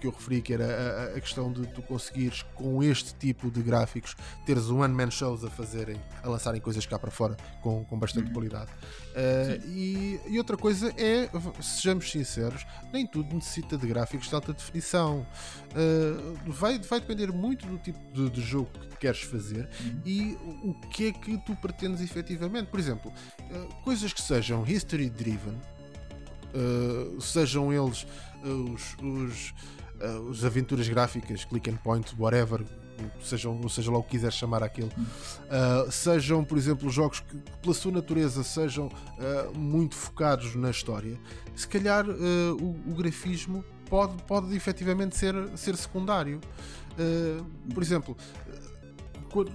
que, 0.00 0.06
eu 0.06 0.10
referi, 0.10 0.40
que 0.40 0.54
era 0.54 0.64
a, 0.64 1.16
a, 1.18 1.20
questão 1.20 1.52
de 1.52 1.66
tu 1.66 1.82
conseguires, 1.82 2.42
com 2.54 2.82
este 2.82 3.14
tipo 3.16 3.50
de 3.50 3.60
gráficos, 3.60 4.16
teres 4.46 4.70
um 4.70 4.80
one-man 4.80 5.10
shows 5.10 5.44
a 5.44 5.50
fazerem, 5.50 6.00
a 6.22 6.28
lançarem 6.30 6.58
coisas 6.58 6.86
cá 6.86 6.98
para 6.98 7.10
fora 7.10 7.36
com, 7.60 7.84
com 7.84 7.98
bastante 7.98 8.28
uhum. 8.28 8.32
qualidade. 8.32 8.70
Uh, 9.10 9.68
e, 9.68 10.20
e, 10.26 10.38
outra 10.38 10.56
coisa 10.56 10.90
é, 10.96 11.28
sejamos 11.60 12.10
sinceros, 12.10 12.64
nem 12.90 13.06
tudo 13.06 13.34
necessita 13.34 13.76
de 13.76 13.86
gráficos 13.86 14.30
de 14.30 14.34
alta 14.34 14.54
definição. 14.54 15.26
Uh, 15.72 16.50
vai, 16.50 16.78
vai 16.78 16.98
depender 16.98 17.30
muito 17.30 17.66
do 17.66 17.76
tipo 17.76 18.00
de, 18.10 18.30
de 18.30 18.40
jogo 18.40 18.70
que 18.70 18.96
queres 18.96 19.20
fazer 19.20 19.68
uhum. 19.84 20.00
e 20.06 20.38
o 20.64 20.72
que 20.88 21.08
é 21.08 21.12
que 21.12 21.36
tu 21.44 21.54
pretendes 21.56 22.00
efetivamente. 22.00 22.68
Por 22.68 22.80
exemplo, 22.80 23.12
coisas 23.84 24.14
que 24.14 24.22
sejam 24.22 24.66
history 24.66 25.10
driven 25.10 25.58
uh, 26.54 27.20
sejam 27.20 27.72
eles 27.72 28.06
uh, 28.44 28.72
os, 28.72 28.96
os, 29.02 29.54
uh, 30.00 30.20
os, 30.28 30.44
aventuras 30.44 30.88
gráficas, 30.88 31.44
click 31.44 31.70
and 31.70 31.76
point, 31.76 32.14
whatever, 32.18 32.64
sejam, 33.22 33.68
seja 33.68 33.90
lá 33.90 33.98
o 33.98 34.02
que 34.02 34.10
quiser 34.10 34.32
chamar 34.32 34.62
aquilo, 34.62 34.90
sejam, 35.90 36.44
por 36.44 36.58
exemplo, 36.58 36.90
jogos 36.90 37.20
que, 37.20 37.36
pela 37.62 37.74
sua 37.74 37.92
natureza, 37.92 38.44
sejam 38.44 38.90
muito 39.56 39.94
focados 39.94 40.54
na 40.54 40.70
história, 40.70 41.18
se 41.56 41.66
calhar 41.66 42.04
o, 42.06 42.90
o, 42.90 42.94
grafismo 42.94 43.64
pode, 43.88 44.22
pode 44.24 44.54
efetivamente 44.54 45.16
ser, 45.16 45.34
ser 45.56 45.78
secundário. 45.78 46.42
por 47.72 47.82
exemplo, 47.82 48.14
quando, 49.32 49.50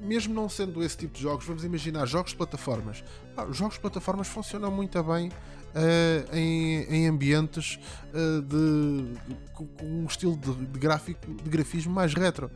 mesmo 0.00 0.34
não 0.34 0.48
sendo 0.48 0.82
esse 0.82 0.96
tipo 0.96 1.14
de 1.14 1.22
jogos, 1.22 1.44
vamos 1.46 1.64
imaginar 1.64 2.06
jogos 2.06 2.32
de 2.32 2.36
plataformas. 2.36 3.02
Ah, 3.36 3.44
os 3.44 3.56
jogos 3.56 3.74
de 3.74 3.80
plataformas 3.80 4.28
funcionam 4.28 4.70
muito 4.70 5.02
bem 5.02 5.30
uh, 5.74 6.36
em, 6.36 6.82
em, 6.84 7.08
ambientes 7.08 7.78
uh, 8.12 8.42
de, 8.42 9.14
de, 9.26 9.36
com 9.54 9.68
um 9.82 10.06
estilo 10.06 10.36
de, 10.36 10.54
de, 10.54 10.78
gráfico, 10.78 11.34
de 11.34 11.50
grafismo 11.50 11.92
mais 11.92 12.14
retro. 12.14 12.50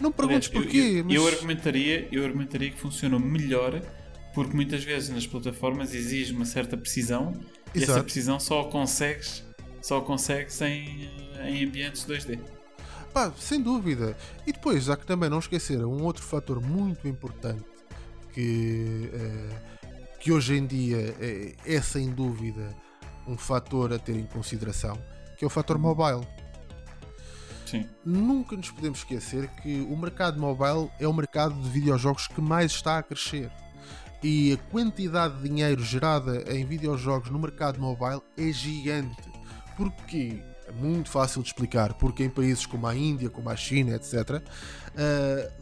Não 0.00 0.10
me 0.10 0.14
perguntes 0.14 0.48
porquê. 0.48 0.78
Eu, 0.78 0.96
eu, 0.98 1.04
mas... 1.04 1.14
eu, 1.14 1.26
argumentaria, 1.26 2.08
eu 2.12 2.24
argumentaria 2.24 2.70
que 2.70 2.78
funcionam 2.78 3.18
melhor 3.18 3.82
porque 4.34 4.54
muitas 4.54 4.84
vezes 4.84 5.08
nas 5.08 5.26
plataformas 5.26 5.94
exige 5.94 6.32
uma 6.32 6.44
certa 6.44 6.76
precisão 6.76 7.32
Exato. 7.32 7.78
e 7.78 7.82
essa 7.82 8.02
precisão 8.04 8.38
só 8.38 8.64
consegues, 8.64 9.44
só 9.82 10.00
consegues 10.00 10.60
em, 10.62 11.10
em 11.44 11.64
ambientes 11.64 12.06
2D. 12.06 12.38
Pá, 13.12 13.32
sem 13.38 13.60
dúvida. 13.60 14.16
E 14.46 14.52
depois 14.52 14.88
há 14.88 14.96
que 14.96 15.06
também 15.06 15.28
não 15.28 15.40
esquecer 15.40 15.84
um 15.84 16.04
outro 16.04 16.22
fator 16.22 16.60
muito 16.60 17.08
importante 17.08 17.64
que, 18.32 19.10
é, 19.12 19.77
que 20.18 20.32
hoje 20.32 20.56
em 20.56 20.66
dia 20.66 21.14
é, 21.20 21.54
é, 21.64 21.80
sem 21.80 22.10
dúvida 22.10 22.74
um 23.26 23.36
fator 23.36 23.92
a 23.92 23.98
ter 23.98 24.16
em 24.16 24.26
consideração, 24.26 24.98
que 25.36 25.44
é 25.44 25.46
o 25.46 25.50
fator 25.50 25.78
mobile. 25.78 26.26
Sim. 27.66 27.86
Nunca 28.04 28.56
nos 28.56 28.70
podemos 28.70 29.00
esquecer 29.00 29.48
que 29.62 29.82
o 29.82 29.96
mercado 29.96 30.40
mobile 30.40 30.90
é 30.98 31.06
o 31.06 31.12
mercado 31.12 31.54
de 31.60 31.68
videojogos 31.68 32.26
que 32.26 32.40
mais 32.40 32.72
está 32.72 32.98
a 32.98 33.02
crescer. 33.02 33.50
E 34.22 34.54
a 34.54 34.70
quantidade 34.70 35.36
de 35.36 35.48
dinheiro 35.48 35.82
gerada 35.82 36.52
em 36.52 36.64
videojogos 36.64 37.30
no 37.30 37.38
mercado 37.38 37.78
mobile 37.78 38.22
é 38.36 38.50
gigante. 38.50 39.30
Porquê? 39.76 40.42
é 40.68 40.72
muito 40.72 41.10
fácil 41.10 41.42
de 41.42 41.48
explicar, 41.48 41.94
porque 41.94 42.22
em 42.22 42.28
países 42.28 42.66
como 42.66 42.86
a 42.86 42.94
Índia, 42.94 43.30
como 43.30 43.48
a 43.48 43.56
China, 43.56 43.96
etc., 43.96 44.14
uh, 44.36 45.52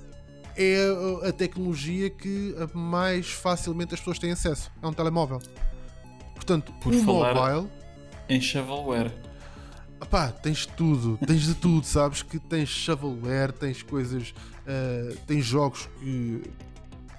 é 0.57 1.29
a 1.29 1.33
tecnologia 1.33 2.11
que 2.11 2.55
mais 2.73 3.31
facilmente 3.31 3.95
as 3.95 4.01
pessoas 4.01 4.19
têm 4.19 4.33
acesso. 4.33 4.71
É 4.83 4.87
um 4.87 4.93
telemóvel. 4.93 5.41
Portanto, 6.35 6.73
Por 6.81 6.93
o 6.93 7.03
mobile. 7.03 7.69
Em 8.29 8.41
shovelware. 8.41 9.13
Pá, 10.11 10.29
tens 10.29 10.67
tudo, 10.67 11.19
tens 11.27 11.43
de 11.43 11.55
tudo, 11.55 11.85
sabes? 11.87 12.23
Que 12.23 12.39
tens 12.39 12.69
shovelware, 12.69 13.53
tens 13.53 13.83
coisas, 13.83 14.31
uh, 14.31 15.17
tens 15.27 15.45
jogos 15.45 15.89
que 15.99 16.43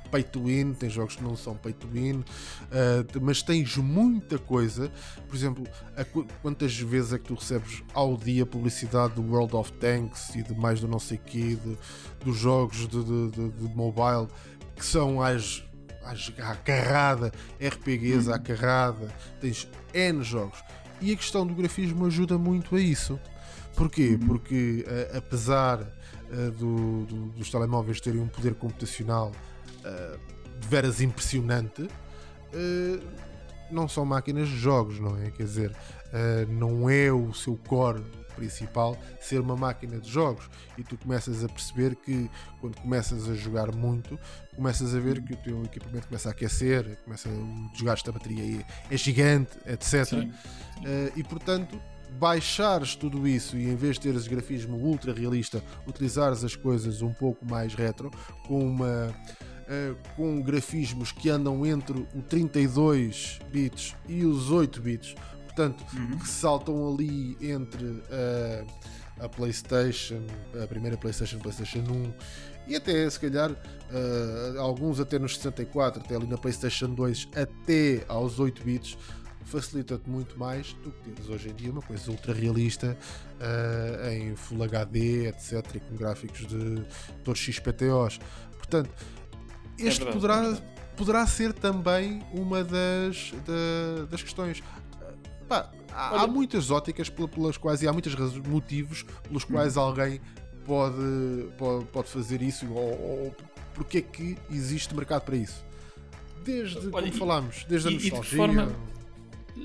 pay 0.08 0.24
to 0.24 0.44
win, 0.44 0.74
tem 0.74 0.90
jogos 0.90 1.16
que 1.16 1.24
não 1.24 1.36
são 1.36 1.56
pay 1.56 1.74
to 1.74 1.88
win, 1.88 2.20
uh, 2.20 3.22
mas 3.22 3.42
tens 3.42 3.76
muita 3.78 4.38
coisa. 4.38 4.92
Por 5.28 5.36
exemplo, 5.36 5.64
a, 5.96 6.04
quantas 6.42 6.78
vezes 6.78 7.14
é 7.14 7.18
que 7.18 7.26
tu 7.26 7.36
recebes 7.36 7.84
ao 7.94 8.18
dia 8.18 8.46
publicidade 8.46 9.16
do 9.16 9.22
World 9.22 9.56
of 9.56 9.72
Tanks 9.74 10.36
e 10.36 10.44
de 10.44 10.56
mais 10.56 10.80
do 10.80 10.88
não 10.88 11.00
sei 11.00 11.18
quê, 11.18 11.56
de, 11.56 11.78
dos 12.24 12.38
jogos 12.38 12.88
de, 12.88 13.04
de, 13.04 13.50
de, 13.50 13.76
mobile 13.76 14.28
que 14.76 14.86
são 14.86 15.22
as 15.22 15.64
à 16.40 16.56
carrada, 16.56 17.34
RPGs 17.60 18.32
à 18.32 18.40
carrada, 18.40 19.14
tens 19.42 19.68
N 19.94 20.24
jogos. 20.24 20.64
E 21.02 21.12
a 21.12 21.16
questão 21.16 21.46
do 21.46 21.54
grafismo 21.54 22.06
ajuda 22.06 22.38
muito 22.38 22.76
a 22.76 22.80
isso. 22.80 23.20
Porquê? 23.76 24.18
Porque 24.26 24.86
uh, 24.88 25.18
apesar 25.18 25.82
uh, 25.82 26.52
do, 26.52 27.06
do, 27.06 27.26
dos 27.34 27.50
telemóveis 27.52 28.02
terem 28.02 28.20
um 28.20 28.28
poder 28.28 28.56
computacional 28.56 29.32
uh, 29.88 30.60
de 30.60 30.68
veras 30.68 31.02
impressionante, 31.02 31.84
uh, 31.84 33.08
não 33.72 33.88
são 33.88 34.06
máquinas 34.06 34.48
de 34.48 34.58
jogos, 34.58 35.00
não 35.00 35.18
é? 35.18 35.32
Quer 35.32 35.44
dizer, 35.44 35.72
uh, 35.72 36.52
não 36.52 36.90
é 36.90 37.12
o 37.12 37.34
seu 37.34 37.58
core 37.68 38.04
principal 38.38 38.96
ser 39.20 39.42
uma 39.42 39.58
máquina 39.58 40.00
de 40.00 40.10
jogos. 40.10 40.48
E 40.78 40.84
tu 40.84 40.96
começas 40.98 41.44
a 41.44 41.50
perceber 41.50 41.96
que 41.96 42.30
quando 42.62 42.80
começas 42.80 43.28
a 43.28 43.34
jogar 43.34 43.76
muito 43.76 44.18
começas 44.56 44.96
a 44.96 45.00
ver 45.00 45.22
que 45.22 45.34
o 45.34 45.38
teu 45.38 45.64
equipamento 45.64 46.08
começa 46.08 46.30
a 46.30 46.32
aquecer 46.32 46.98
começa 47.04 47.30
o 47.30 47.70
desgaste 47.74 48.06
da 48.06 48.12
bateria 48.12 48.60
é, 48.60 48.94
é 48.94 48.98
gigante 48.98 49.52
etc 49.68 50.14
uh, 50.14 50.28
e 51.16 51.24
portanto 51.24 51.80
baixares 52.20 52.96
tudo 52.96 53.28
isso 53.28 53.56
e 53.56 53.70
em 53.70 53.76
vez 53.76 53.96
de 53.96 54.02
teres 54.02 54.28
grafismo 54.28 54.78
ultra 54.78 55.14
realista 55.14 55.64
utilizares 55.86 56.44
as 56.44 56.56
coisas 56.56 57.02
um 57.02 57.14
pouco 57.14 57.46
mais 57.46 57.76
retro 57.76 58.10
com 58.48 58.60
uma 58.60 59.14
com 60.15 60.41
grafismos 60.41 61.11
que 61.11 61.30
andam 61.30 61.65
entre 61.65 61.99
o 62.15 62.22
32 62.22 63.39
bits 63.52 63.95
e 64.07 64.26
os 64.26 64.49
8 64.49 64.81
bits, 64.81 65.15
portanto, 65.44 65.84
uhum. 65.94 66.18
que 66.19 66.27
saltam 66.27 66.94
ali 66.94 67.38
entre 67.41 67.84
uh, 67.85 68.68
a 69.19 69.27
PlayStation, 69.27 70.26
a 70.64 70.68
primeira 70.68 70.95
PlayStation, 70.98 71.39
PlayStation 71.39 71.80
1 71.80 72.14
e 72.68 72.76
até 72.76 73.10
se 73.10 73.19
calhar 73.19 73.52
uh, 73.52 74.60
alguns 74.60 74.99
até 74.99 75.18
nos 75.18 75.35
64, 75.38 76.02
até 76.02 76.15
ali 76.15 76.27
na 76.27 76.38
PlayStation 76.38 76.94
2, 76.94 77.30
até 77.35 78.03
aos 78.07 78.39
8 78.39 78.64
bits, 78.64 78.98
facilita-te 79.45 80.10
muito 80.10 80.38
mais 80.38 80.73
do 80.84 80.91
que 80.91 81.10
teres 81.10 81.30
hoje 81.30 81.49
em 81.49 81.56
dia 81.56 81.72
uma 81.72 81.81
coisa 81.81 82.11
ultra 82.11 82.34
realista 82.34 82.98
uh, 83.39 84.10
em 84.10 84.35
Full 84.35 84.61
HD, 84.64 85.27
etc. 85.27 85.76
e 85.76 85.80
com 85.80 85.95
gráficos 85.95 86.45
de 86.45 86.85
todos 87.23 87.39
XPTOs. 87.39 88.19
Portanto, 88.57 88.89
este 89.78 90.08
é 90.08 90.12
poderá, 90.12 90.58
poderá 90.95 91.28
ser 91.28 91.54
também 91.54 92.22
uma 92.34 92.64
das, 92.64 93.34
da, 93.45 94.06
das 94.10 94.24
questões. 94.24 94.64
Pá, 95.48 95.72
há, 95.91 96.24
há, 96.24 96.28
muitas 96.28 96.72
óticas 96.72 97.10
pelas 97.10 97.58
quais 97.58 97.82
e 97.82 97.88
há 97.88 97.94
muitos 97.94 98.14
motivos 98.45 99.04
pelos 99.24 99.44
hum. 99.44 99.48
quais 99.52 99.78
hum. 99.78 99.82
alguém 99.82 100.22
pode, 100.66 101.48
pode, 101.58 101.86
pode 101.86 102.10
fazer 102.10 102.41
isso 102.41 102.70
ou, 102.74 102.90
ou 102.90 103.36
porque 103.74 103.99
é 103.99 104.02
que 104.02 104.38
existe 104.49 104.94
mercado 104.95 105.22
para 105.22 105.38
isso. 105.38 105.66
Desde, 106.44 106.78
Olha, 106.78 106.91
como 106.91 107.08
e, 107.08 107.12
falámos, 107.12 107.66
desde 107.70 107.88
a 107.88 107.91
nostalgia. 107.91 108.22
de 108.22 108.36
forma, 108.36 108.76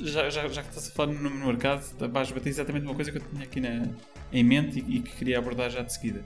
já, 0.02 0.30
já, 0.30 0.48
já 0.48 0.62
que 0.62 0.68
estás 0.68 0.89
a 0.89 0.90
falar 0.90 1.12
no, 1.12 1.30
no 1.30 1.47
mercado, 1.47 1.82
vais 2.10 2.30
bater 2.30 2.48
exatamente 2.48 2.84
uma 2.84 2.94
coisa 2.94 3.10
que 3.10 3.18
eu 3.18 3.22
tinha 3.22 3.44
aqui 3.44 3.60
na, 3.60 3.89
em 4.32 4.44
mente 4.44 4.80
e, 4.80 4.97
e 4.97 5.01
que 5.01 5.16
queria 5.16 5.39
abordar 5.39 5.70
já 5.70 5.82
de 5.82 5.93
seguida. 5.93 6.24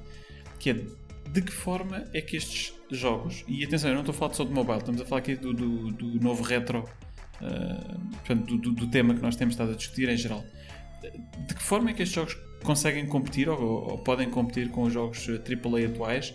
Que 0.58 0.70
é 0.70 0.86
de 1.28 1.42
que 1.42 1.52
forma 1.52 2.04
é 2.12 2.20
que 2.20 2.36
estes 2.36 2.74
jogos, 2.90 3.44
e 3.48 3.64
atenção, 3.64 3.90
eu 3.90 3.94
não 3.94 4.02
estou 4.02 4.14
a 4.14 4.18
falar 4.18 4.34
só 4.34 4.44
de 4.44 4.52
mobile, 4.52 4.78
estamos 4.78 5.00
a 5.00 5.04
falar 5.04 5.20
aqui 5.20 5.34
do, 5.36 5.52
do, 5.52 5.90
do 5.92 6.20
novo 6.20 6.42
retro, 6.42 6.84
uh, 7.40 8.00
portanto, 8.10 8.56
do, 8.56 8.72
do, 8.72 8.86
tema 8.88 9.14
que 9.14 9.22
nós 9.22 9.36
temos 9.36 9.54
estado 9.54 9.72
a 9.72 9.74
discutir 9.74 10.08
em 10.08 10.16
geral. 10.16 10.44
De 11.46 11.54
que 11.54 11.62
forma 11.62 11.90
é 11.90 11.92
que 11.92 12.02
estes 12.02 12.14
jogos 12.14 12.36
conseguem 12.64 13.06
competir 13.06 13.48
ou, 13.48 13.60
ou 13.60 13.98
podem 13.98 14.30
competir 14.30 14.70
com 14.70 14.84
os 14.84 14.92
jogos 14.92 15.26
AAA 15.28 15.86
atuais 15.86 16.34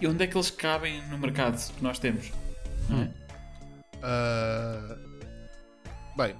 e, 0.00 0.04
e, 0.04 0.06
onde 0.06 0.22
é 0.22 0.26
que 0.26 0.36
eles 0.36 0.50
cabem 0.50 1.02
no 1.08 1.18
mercado 1.18 1.58
que 1.74 1.82
nós 1.82 1.98
temos? 1.98 2.30
Hum. 2.90 3.08
Uh, 3.98 4.96
bem, 6.16 6.34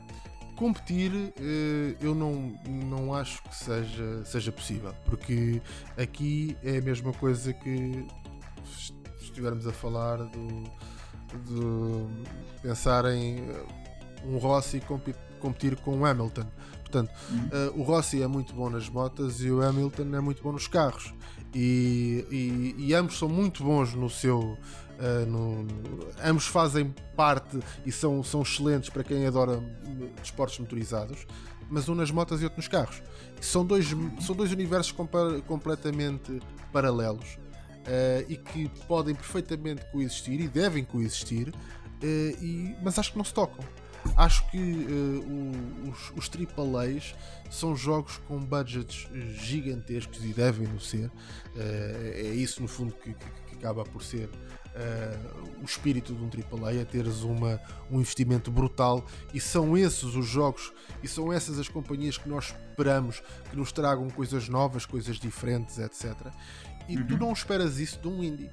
competir 0.62 1.10
eh, 1.40 1.97
eu 2.01 2.14
não, 2.14 2.55
não 2.68 3.12
acho 3.12 3.43
que 3.43 3.56
seja, 3.56 4.24
seja 4.24 4.52
possível, 4.52 4.94
porque 5.06 5.60
aqui 5.98 6.56
é 6.62 6.78
a 6.78 6.80
mesma 6.80 7.12
coisa 7.12 7.52
que 7.52 8.06
estivermos 9.20 9.66
a 9.66 9.72
falar 9.72 10.18
do, 10.18 10.62
de 11.47 12.62
pensar 12.62 13.05
em 13.12 13.40
um 14.24 14.39
Rossi 14.39 14.80
competir 15.40 15.74
com 15.80 15.97
um 15.97 16.05
Hamilton. 16.06 16.47
Portanto, 16.82 17.10
uh, 17.10 17.80
o 17.80 17.82
Rossi 17.82 18.22
é 18.22 18.28
muito 18.28 18.55
bom 18.55 18.70
nas 18.70 18.89
motas 18.89 19.40
e 19.40 19.51
o 19.51 19.60
Hamilton 19.62 20.14
é 20.14 20.20
muito 20.20 20.44
bom 20.44 20.52
nos 20.52 20.68
carros. 20.68 21.12
E, 21.52 22.24
e- 22.30 22.74
e 22.78 22.94
ambos 22.94 23.18
são 23.18 23.28
muito 23.28 23.64
bons 23.64 23.94
no 23.94 24.09
seu. 24.09 24.56
Uh, 25.02 25.26
no- 25.26 25.66
ambos 26.24 26.46
fazem 26.46 26.94
parte 27.16 27.58
e 27.84 27.90
são, 27.92 28.22
são 28.22 28.42
excelentes 28.42 28.88
para 28.90 29.02
quem 29.04 29.26
adora 29.26 29.58
hum, 29.58 30.10
desportos 30.20 30.58
motorizados, 30.58 31.26
mas 31.68 31.88
um 31.88 31.94
nas 31.94 32.10
motas 32.10 32.40
e 32.40 32.44
outro 32.44 32.58
nos 32.58 32.68
carros. 32.68 33.02
São 33.40 33.64
dois, 33.66 33.86
são 34.20 34.34
dois 34.36 34.52
universos 34.52 34.92
completamente 35.46 36.40
paralelos 36.72 37.34
uh, 37.34 38.24
e 38.28 38.36
que 38.36 38.68
podem 38.86 39.14
perfeitamente 39.14 39.84
coexistir 39.90 40.40
e 40.40 40.48
devem 40.48 40.84
coexistir, 40.84 41.48
uh, 41.48 41.54
e, 42.04 42.76
mas 42.82 42.98
acho 42.98 43.12
que 43.12 43.18
não 43.18 43.24
se 43.24 43.34
tocam. 43.34 43.64
Acho 44.16 44.48
que 44.50 44.58
uh, 44.58 45.90
os, 45.90 46.12
os 46.16 46.30
AAAs 46.34 47.14
são 47.50 47.74
jogos 47.76 48.18
com 48.28 48.38
budgets 48.38 49.08
gigantescos 49.40 50.24
e 50.24 50.28
devem 50.32 50.66
no 50.66 50.80
ser. 50.80 51.10
É 51.56 52.32
isso, 52.34 52.60
no 52.62 52.66
fundo, 52.68 52.92
que, 52.94 53.14
que- 53.14 53.30
que 53.48 53.54
acaba 53.54 53.84
por 53.84 54.02
ser 54.02 54.28
uh, 54.74 55.60
o 55.60 55.64
espírito 55.64 56.14
de 56.14 56.22
um 56.22 56.28
AAA: 56.28 56.74
é 56.74 56.84
teres 56.84 57.22
uma, 57.22 57.60
um 57.90 58.00
investimento 58.00 58.50
brutal. 58.50 59.04
E 59.32 59.40
são 59.40 59.76
esses 59.76 60.14
os 60.14 60.26
jogos 60.26 60.72
e 61.02 61.08
são 61.08 61.32
essas 61.32 61.58
as 61.58 61.68
companhias 61.68 62.18
que 62.18 62.28
nós 62.28 62.54
esperamos 62.70 63.22
que 63.50 63.56
nos 63.56 63.72
tragam 63.72 64.08
coisas 64.10 64.48
novas, 64.48 64.86
coisas 64.86 65.16
diferentes, 65.16 65.78
etc. 65.78 66.14
E 66.88 66.96
tu 67.04 67.16
não 67.16 67.32
esperas 67.32 67.78
isso 67.78 67.98
de 68.00 68.08
um 68.08 68.22
indie. 68.22 68.50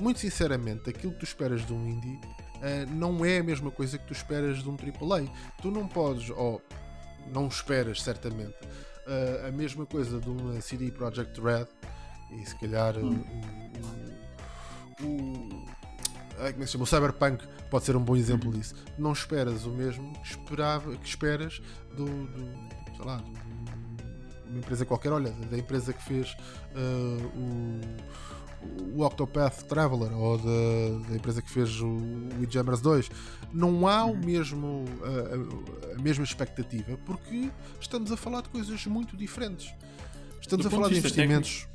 Muito 0.00 0.20
sinceramente, 0.20 0.88
aquilo 0.88 1.12
que 1.12 1.20
tu 1.20 1.24
esperas 1.24 1.66
de 1.66 1.72
um 1.72 1.86
indie 1.86 2.20
eh, 2.62 2.86
não 2.86 3.24
é 3.24 3.38
a 3.38 3.42
mesma 3.42 3.70
coisa 3.70 3.98
que 3.98 4.06
tu 4.06 4.12
esperas 4.12 4.62
de 4.62 4.68
um 4.68 4.74
AAA. 4.76 5.28
Tu 5.60 5.70
não 5.70 5.86
podes, 5.86 6.30
ou 6.30 6.62
não 7.32 7.48
esperas 7.48 8.02
certamente, 8.02 8.56
eh, 9.06 9.46
a 9.48 9.52
mesma 9.52 9.86
coisa 9.86 10.20
de 10.20 10.28
uma 10.28 10.60
CD 10.60 10.90
Projekt 10.90 11.40
Red 11.40 11.66
e 12.30 12.44
se 12.44 12.56
calhar 12.58 12.96
eh, 12.96 13.00
o, 13.00 13.10
o, 13.10 14.17
o, 15.02 15.48
ai, 16.38 16.52
como 16.52 16.62
é 16.62 16.64
que 16.64 16.66
se 16.66 16.72
chama? 16.72 16.84
o 16.84 16.86
Cyberpunk 16.86 17.44
pode 17.70 17.84
ser 17.84 17.96
um 17.96 18.02
bom 18.02 18.16
exemplo 18.16 18.50
disso. 18.52 18.74
Não 18.98 19.12
esperas 19.12 19.64
o 19.66 19.70
mesmo 19.70 20.12
que, 20.20 20.28
esperava, 20.30 20.96
que 20.96 21.08
esperas 21.08 21.60
do, 21.96 22.04
do 22.04 22.96
sei 22.96 23.04
lá, 23.04 23.16
do- 23.16 23.48
uma 24.48 24.58
empresa 24.60 24.86
qualquer, 24.86 25.12
olha, 25.12 25.30
da 25.50 25.58
empresa 25.58 25.92
que 25.92 26.02
fez 26.02 26.34
eh, 26.74 27.28
o, 27.36 28.96
o 28.98 29.04
Octopath 29.04 29.64
Traveler 29.64 30.10
ou 30.16 30.38
da, 30.38 31.08
da 31.10 31.16
empresa 31.16 31.42
que 31.42 31.50
fez 31.50 31.80
o 31.82 31.98
Windjammers 32.40 32.80
2. 32.80 33.10
Não 33.52 33.86
há 33.86 34.06
o 34.06 34.16
mesmo, 34.16 34.84
a, 35.02 35.94
a- 35.98 36.00
mesma 36.02 36.24
expectativa 36.24 36.96
porque 37.04 37.50
estamos 37.78 38.10
a 38.10 38.16
falar 38.16 38.40
de 38.40 38.48
coisas 38.48 38.86
muito 38.86 39.18
diferentes. 39.18 39.70
Estamos 40.40 40.64
Do 40.64 40.68
a 40.68 40.70
falar 40.70 40.88
de 40.88 40.94
de 40.94 41.00
investimentos. 41.00 41.68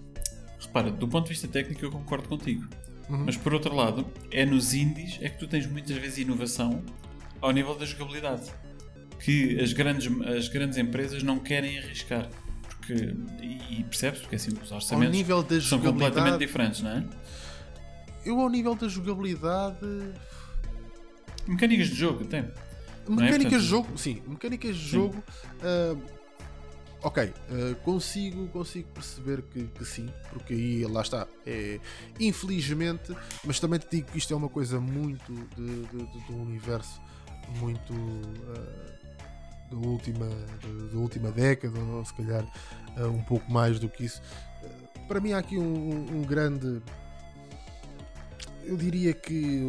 Repara, 0.60 0.90
do 0.90 1.08
ponto 1.08 1.26
de 1.26 1.30
vista 1.30 1.48
técnico 1.48 1.86
eu 1.86 1.92
concordo 1.92 2.28
contigo. 2.28 2.66
Uhum. 3.10 3.24
Mas 3.26 3.36
por 3.38 3.54
outro 3.54 3.76
lado, 3.76 4.06
é 4.32 4.46
nos 4.46 4.74
indies 4.74 5.20
é 5.22 5.30
que 5.30 5.38
tu 5.38 5.48
tens 5.48 5.66
muitas 5.68 5.98
vezes 5.98 6.20
inovação 6.20 6.84
ao 7.42 7.52
nível 7.52 7.76
da 7.76 7.86
jogabilidade. 7.86 8.50
Que 9.20 9.60
as 9.60 9.74
grandes, 9.74 10.10
as 10.28 10.48
grandes 10.48 10.78
empresas 10.78 11.22
não 11.24 11.40
querem 11.40 11.78
arriscar. 11.80 12.30
Porque, 12.70 13.16
e 13.42 13.80
e 13.80 13.84
percebes, 13.84 14.20
porque 14.22 14.36
assim 14.36 14.52
os 14.62 14.72
orçamentos 14.72 15.18
são 15.68 15.80
completamente 15.80 16.38
diferentes, 16.40 16.82
não 16.82 16.92
é? 16.92 17.04
eu 18.26 18.40
ao 18.40 18.50
nível 18.50 18.74
da 18.76 18.88
jogabilidade 18.88 19.78
Mecânicas 21.48 21.88
de 21.88 21.96
jogo, 21.96 22.26
tem. 22.26 22.40
É? 22.40 22.52
Mecânicas 23.10 23.38
Portanto- 23.42 23.60
de 23.60 23.66
jogo, 23.68 23.98
sim, 23.98 24.22
mecânicas 24.28 24.76
de 24.78 24.88
jogo. 24.90 25.24
ah, 25.62 25.96
ok, 27.04 27.34
ah, 27.50 27.76
consigo, 27.84 28.48
consigo 28.48 28.88
perceber 28.90 29.42
que, 29.44 29.66
que 29.68 29.86
sim, 29.86 30.10
porque 30.32 30.54
aí 30.54 30.86
lá 30.86 31.02
está. 31.02 31.28
É, 31.46 31.80
infelizmente, 32.20 33.16
mas 33.44 33.60
também 33.60 33.80
te 33.80 33.88
digo 33.90 34.12
que 34.12 34.18
isto 34.18 34.34
é 34.34 34.38
uma 34.38 34.50
coisa 34.50 34.80
muito 34.80 35.34
de, 35.56 35.86
de- 35.86 36.06
de- 36.08 36.26
do 36.28 36.36
universo, 36.36 37.02
muito 37.60 37.94
ah, 37.94 39.70
da, 39.70 39.78
última, 39.78 40.28
da, 40.92 40.98
última 40.98 41.32
década, 41.32 41.80
ou 41.80 42.06
se 42.06 42.14
calhar 42.14 42.46
ah, 42.98 43.08
um 43.08 43.22
pouco 43.24 43.52
mais 43.52 43.80
do 43.80 43.90
que 43.90 44.06
isso. 44.06 44.22
Para 45.08 45.20
mim, 45.20 45.34
há 45.34 45.40
aqui 45.40 45.58
um, 45.58 46.18
um 46.18 46.22
grande. 46.24 46.82
Eu 48.64 48.78
diria 48.78 49.14
que, 49.14 49.62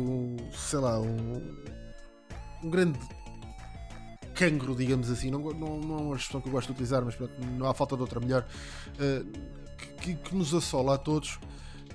sei 0.56 0.78
lá, 0.78 1.00
um, 1.00 1.64
um 2.62 2.70
grande 2.70 2.96
cancro, 4.34 4.74
digamos 4.74 5.10
assim, 5.10 5.30
não, 5.30 5.38
não, 5.38 5.78
não 5.80 5.98
é 5.98 6.02
uma 6.02 6.16
expressão 6.16 6.40
que 6.40 6.48
eu 6.48 6.52
gosto 6.52 6.66
de 6.68 6.72
utilizar, 6.72 7.04
mas 7.04 7.14
pronto, 7.14 7.32
não 7.56 7.66
há 7.66 7.74
falta 7.74 7.96
de 7.96 8.02
outra 8.02 8.20
melhor, 8.20 8.46
eh, 8.98 9.22
que, 10.00 10.14
que 10.14 10.34
nos 10.34 10.52
assola 10.52 10.94
a 10.94 10.98
todos, 10.98 11.38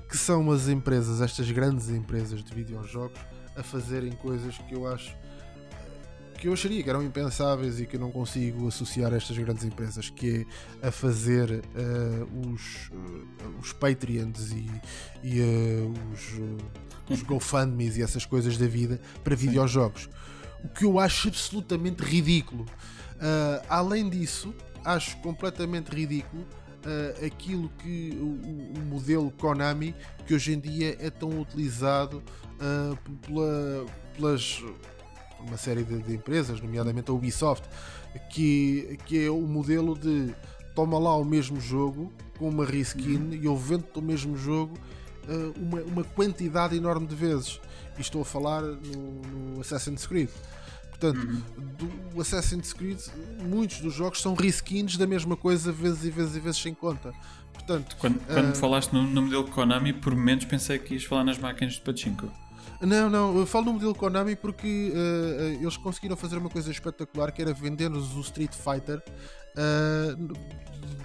que 0.08 0.18
são 0.18 0.50
as 0.52 0.68
empresas, 0.68 1.22
estas 1.22 1.52
grandes 1.52 1.90
empresas 1.90 2.44
de 2.44 2.54
videojogos, 2.54 3.20
a 3.56 3.62
fazerem 3.62 4.12
coisas 4.14 4.58
que 4.58 4.74
eu 4.74 4.88
acho 4.88 5.12
eh, 5.12 6.38
que 6.40 6.48
eu 6.48 6.54
acharia 6.54 6.82
que 6.82 6.90
eram 6.90 7.04
impensáveis 7.04 7.82
e 7.82 7.86
que 7.86 7.98
eu 7.98 8.00
não 8.00 8.12
consigo 8.12 8.68
associar 8.70 9.14
a 9.14 9.18
estas 9.18 9.38
grandes 9.38 9.66
empresas, 9.66 10.10
que 10.10 10.48
é 10.82 10.88
a 10.88 10.92
fazer 10.92 11.62
eh, 11.76 12.48
os, 12.48 12.90
eh, 12.92 13.60
os 13.62 13.74
Patreons 13.74 14.52
e, 14.52 14.72
e 15.22 15.42
eh, 15.42 15.82
os, 16.14 16.40
eh, 16.40 17.14
os 17.14 17.22
GoFundMes 17.28 17.98
e 17.98 18.02
essas 18.02 18.26
coisas 18.26 18.58
da 18.58 18.68
vida 18.68 19.02
para 19.24 19.36
videojogos 19.36 20.10
o 20.64 20.68
que 20.70 20.86
eu 20.86 21.00
acho 21.00 21.28
absolutamente 21.30 22.04
ridículo. 22.04 22.66
Ah, 23.20 23.62
além 23.70 24.10
disso, 24.10 24.54
acho 24.84 25.18
completamente 25.18 25.90
ridículo 25.90 26.46
ah, 26.86 27.26
aquilo 27.26 27.70
que 27.80 28.12
o, 28.20 28.26
o- 28.80 28.86
modelo 28.86 29.32
Konami 29.32 29.94
que 30.26 30.34
hoje 30.34 30.54
em 30.54 30.60
dia 30.60 30.96
é 31.00 31.10
tão 31.10 31.30
utilizado 31.42 32.24
ah, 32.60 32.96
pela, 33.26 33.86
pelas 34.16 34.64
uma 35.40 35.56
série 35.58 35.84
de, 35.84 36.02
de 36.04 36.14
empresas, 36.16 36.60
nomeadamente 36.62 37.10
a 37.10 37.14
Ubisoft, 37.14 37.66
que, 38.30 38.98
que 39.06 39.26
é 39.26 39.30
o 39.30 39.40
modelo 39.42 39.98
de 39.98 40.34
toma 40.76 41.00
lá 41.00 41.16
o 41.16 41.24
mesmo 41.24 41.60
jogo 41.62 42.12
com 42.38 42.50
uma 42.50 42.66
reskin 42.66 43.32
e 43.42 43.46
eu 43.46 43.56
vendo 43.56 43.86
o 43.96 44.02
mesmo 44.02 44.36
jogo 44.38 44.74
uma, 45.58 45.82
uma 45.82 46.04
quantidade 46.04 46.76
enorme 46.76 47.06
de 47.08 47.16
vezes. 47.16 47.60
E 48.00 48.02
estou 48.02 48.22
a 48.22 48.26
falar 48.26 48.62
no, 48.64 49.22
no 49.56 49.62
Assassin's 49.62 50.08
Creed. 50.08 50.30
Portanto, 50.90 51.20
do 52.14 52.22
Assassin's 52.22 52.74
Creed, 52.74 53.00
muitos 53.48 53.80
dos 53.82 53.94
jogos 53.94 54.22
são 54.22 54.34
reskins 54.34 54.98
da 54.98 55.06
mesma 55.06 55.36
coisa, 55.38 55.72
vezes 55.72 56.04
e 56.06 56.10
vezes 56.10 56.36
e 56.36 56.40
vezes 56.40 56.62
sem 56.62 56.74
conta. 56.74 57.14
Portanto, 57.54 57.96
Quando, 57.98 58.20
quando 58.26 58.48
me 58.50 58.56
falaste 58.56 58.92
no, 58.92 59.04
no 59.04 59.22
modelo 59.22 59.46
Konami, 59.50 59.94
por 59.94 60.14
momentos 60.16 60.46
pensei 60.46 60.80
que 60.80 60.94
ias 60.96 61.04
falar 61.04 61.24
nas 61.24 61.38
máquinas 61.38 61.76
de 61.76 61.82
Pachinko. 61.82 62.30
Não, 62.82 63.10
não, 63.10 63.38
eu 63.38 63.46
falo 63.46 63.66
no 63.66 63.74
modelo 63.74 63.94
Konami 63.94 64.36
porque 64.36 64.92
eh, 64.96 65.58
eles 65.62 65.76
conseguiram 65.78 66.16
fazer 66.16 66.38
uma 66.38 66.50
coisa 66.50 66.72
espetacular 66.72 67.32
que 67.32 67.42
era 67.42 67.54
vender-nos 67.54 68.16
o 68.16 68.22
Street 68.22 68.54
Fighter. 68.54 69.02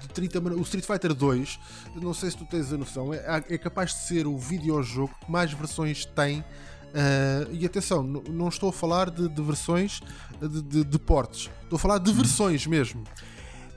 de 0.00 0.08
30 0.08 0.40
mane- 0.40 0.56
o 0.56 0.62
Street 0.62 0.84
Fighter 0.84 1.12
2, 1.14 1.58
não 1.96 2.14
sei 2.14 2.30
se 2.30 2.36
tu 2.36 2.44
tens 2.44 2.72
a 2.72 2.76
noção, 2.78 3.12
é, 3.12 3.44
é 3.48 3.58
capaz 3.58 3.90
de 3.92 3.98
ser 4.00 4.26
o 4.26 4.36
videojogo 4.38 5.14
que 5.24 5.30
mais 5.30 5.52
versões 5.52 6.04
tem. 6.04 6.44
Eh, 6.94 7.46
e 7.52 7.66
atenção, 7.66 8.02
não 8.02 8.48
estou 8.48 8.68
a 8.70 8.72
falar 8.72 9.10
de, 9.10 9.28
de 9.28 9.42
versões 9.42 10.00
de, 10.40 10.62
de, 10.62 10.84
de 10.84 10.98
portes, 10.98 11.50
estou 11.62 11.76
a 11.76 11.78
falar 11.78 11.98
de 11.98 12.12
versões 12.12 12.66
mesmo. 12.66 13.04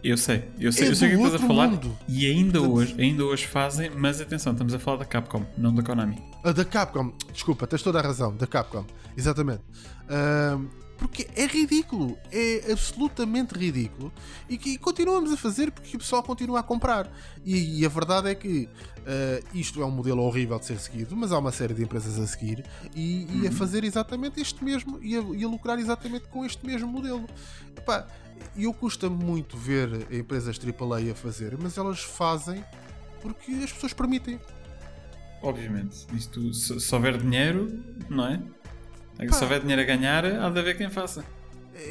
Eu 0.04 0.16
sei, 0.16 0.46
eu 0.60 0.72
sei, 0.72 0.88
É 0.88 0.92
eu 0.92 0.96
sei 0.96 1.08
o 1.16 1.18
que 1.20 1.24
estás 1.26 1.44
a 1.44 1.48
falar. 1.48 1.68
mundo. 1.70 1.98
E 2.08 2.26
ainda 2.28 2.60
Portanto- 2.60 2.76
hoje, 2.78 2.96
ainda 3.02 3.26
hoje 3.26 3.48
fazem, 3.48 3.90
mas 3.90 4.22
atenção, 4.22 4.54
estamos 4.54 4.74
a 4.74 4.80
falar 4.80 4.98
da 4.98 5.06
Capcom, 5.06 5.44
não 5.58 5.74
da 5.74 5.82
Konami. 5.82 6.22
A 6.44 6.52
da 6.52 6.64
Capcom, 6.64 7.12
desculpa, 7.34 7.66
tens 7.66 7.82
toda 7.82 8.00
a 8.00 8.02
razão, 8.02 8.34
da 8.36 8.46
Capcom, 8.46 8.86
exatamente. 9.18 9.64
Ahm, 10.08 10.68
porque 10.98 11.28
é 11.36 11.46
ridículo, 11.46 12.18
é 12.32 12.72
absolutamente 12.72 13.54
ridículo 13.54 14.12
e 14.50 14.58
que 14.58 14.78
continuamos 14.78 15.32
a 15.32 15.38
fazer 15.38 15.72
porque 15.72 15.96
o 15.96 16.00
pessoal 16.00 16.24
continua 16.24 16.60
a 16.60 16.64
comprar. 16.64 17.12
E, 17.46 17.82
e 17.82 17.86
a 17.86 17.90
verdade 17.90 18.30
é 18.30 18.36
que 18.36 18.68
ah, 19.08 19.42
isto 19.54 19.82
é 19.82 19.86
um 19.86 19.92
modelo 19.92 20.22
horrível 20.22 20.60
de 20.60 20.66
ser 20.66 20.78
seguido, 20.80 21.16
mas 21.16 21.32
há 21.32 21.40
uma 21.40 21.52
série 21.52 21.74
de 21.74 21.82
empresas 21.82 22.20
a 22.20 22.28
seguir 22.28 22.66
e, 22.94 23.26
e 23.42 23.48
a 23.48 23.52
fazer 23.52 23.86
exatamente 23.86 24.42
este 24.42 24.62
mesmo 24.62 25.00
e 25.02 25.16
a, 25.16 25.22
e 25.22 25.44
a 25.46 25.48
lucrar 25.48 25.80
exatamente 25.80 26.28
com 26.28 26.44
este 26.44 26.66
mesmo 26.66 26.90
modelo. 26.90 27.26
Epá, 27.78 28.06
eu 28.56 28.74
custa-me 28.74 29.24
muito 29.24 29.56
ver 29.56 30.12
empresas 30.12 30.60
AAA 30.60 31.14
a 31.14 31.16
fazer, 31.16 31.58
mas 31.58 31.78
elas 31.78 32.04
fazem 32.04 32.62
porque 33.22 33.52
as 33.64 33.72
pessoas 33.72 33.94
permitem. 33.94 34.40
Obviamente, 35.42 36.06
isto, 36.14 36.54
se, 36.54 36.78
se 36.78 36.96
houver 36.96 37.18
dinheiro, 37.18 37.82
não 38.10 38.28
é? 38.28 38.42
Se 39.20 39.28
Pá. 39.28 39.40
houver 39.42 39.62
dinheiro 39.62 39.82
a 39.82 39.86
ganhar, 39.86 40.26
há 40.26 40.50
de 40.50 40.60
haver 40.60 40.78
quem 40.78 40.90
faça. 40.90 41.24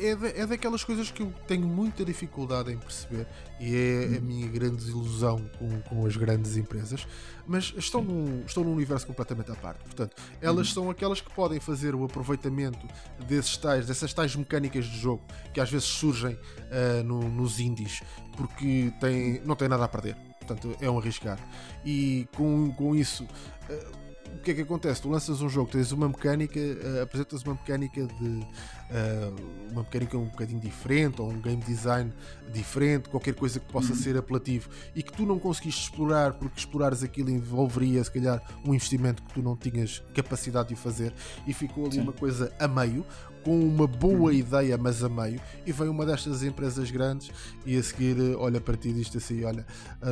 é, 0.03 0.17
da- 0.17 0.29
é 0.29 0.47
daquelas 0.47 0.83
coisas 0.83 1.11
que 1.13 1.23
eu 1.23 1.33
tenho 1.47 1.67
muita 1.67 2.05
dificuldade 2.05 2.73
em 2.73 2.77
perceber 2.77 3.25
e 3.61 3.75
é 4.13 4.17
a 4.19 4.21
minha 4.21 4.49
grande 4.49 4.77
desilusão 4.77 5.49
com, 5.59 5.81
com 5.83 6.05
as 6.07 6.17
grandes 6.17 6.57
empresas, 6.57 7.07
mas 7.47 7.73
estão 7.77 8.03
num, 8.03 8.43
estão 8.45 8.65
num 8.65 8.73
universo 8.73 9.07
completamente 9.07 9.51
à 9.53 9.55
parte. 9.55 9.85
Portanto, 9.85 10.17
elas 10.41 10.73
são 10.73 10.91
aquelas 10.91 11.21
que 11.21 11.33
podem 11.33 11.61
fazer 11.61 11.95
o 11.95 12.05
aproveitamento 12.05 12.85
desses 13.29 13.57
tais, 13.57 13.87
dessas 13.87 14.13
tais 14.13 14.35
mecânicas 14.35 14.85
de 14.87 14.99
jogo 14.99 15.23
que 15.55 15.61
às 15.61 15.71
vezes 15.71 15.87
surgem 15.87 16.37
ah, 16.71 17.03
no- 17.05 17.29
nos 17.29 17.61
indies 17.61 18.03
porque 18.37 18.93
têm, 19.01 19.41
não 19.45 19.55
têm 19.55 19.69
nada 19.69 19.85
a 19.85 19.89
perder. 19.89 20.17
Portanto, 20.41 20.77
é 20.81 20.89
um 20.91 20.99
arriscar. 20.99 21.39
E 21.85 22.29
com, 22.37 22.73
com 22.73 22.95
isso. 22.95 23.27
ah, 23.71 24.06
o 24.37 24.43
que 24.43 24.51
é 24.51 24.55
que 24.55 24.61
acontece? 24.63 25.03
Tu 25.03 25.09
lanças 25.09 25.41
um 25.41 25.49
jogo, 25.49 25.71
tens 25.71 25.91
uma 25.93 26.09
mecânica, 26.09 26.61
ah, 26.61 27.03
apresentas 27.03 27.43
uma 27.43 27.55
mecânica 27.55 28.07
de 28.07 28.47
ah, 28.91 29.33
uma 29.71 29.83
mecânica 29.83 30.17
um 30.17 30.27
bocadinho 30.27 30.61
diferente 30.61 31.21
ou 31.21 31.31
um 31.31 31.41
game 31.41 31.63
design 31.63 32.13
diferente, 32.53 33.09
qualquer 33.09 33.35
coisa 33.35 33.59
que 33.59 33.71
possa 33.73 33.95
ser 33.95 34.17
apelativo 34.17 34.69
e 34.95 35.03
que 35.03 35.13
tu 35.13 35.25
não 35.25 35.39
conseguiste 35.39 35.83
explorar 35.83 36.35
porque 36.35 36.59
explorares 36.59 37.03
aquilo 37.03 37.31
envolveria 37.31 38.03
se 38.05 38.11
calhar 38.11 38.43
um 38.65 38.75
investimento 38.75 39.23
que 39.23 39.35
tu 39.35 39.43
não 39.43 39.57
tinhas 39.57 40.03
capacidade 40.15 40.69
de 40.69 40.77
fazer 40.77 41.13
e 41.47 41.53
ficou 41.53 41.87
ali 41.87 41.95
Sim. 41.95 42.01
uma 42.03 42.13
coisa 42.13 42.53
a 42.59 42.69
meio 42.69 43.05
com 43.43 43.59
uma 43.59 43.87
boa 43.87 44.33
ideia 44.33 44.77
mas 44.79 45.03
a 45.03 45.09
meio 45.09 45.41
e 45.65 45.73
vem 45.73 45.89
uma 45.89 46.07
destas 46.07 46.43
empresas 46.43 46.91
grandes 46.91 47.31
e 47.65 47.77
a 47.77 47.83
seguir 47.83 48.17
eh, 48.19 48.37
olha 48.37 48.61
para 48.61 48.77
ti 48.77 48.89
e 48.89 48.93
diz 48.93 49.15
assim 49.15 49.45
olha 49.45 49.67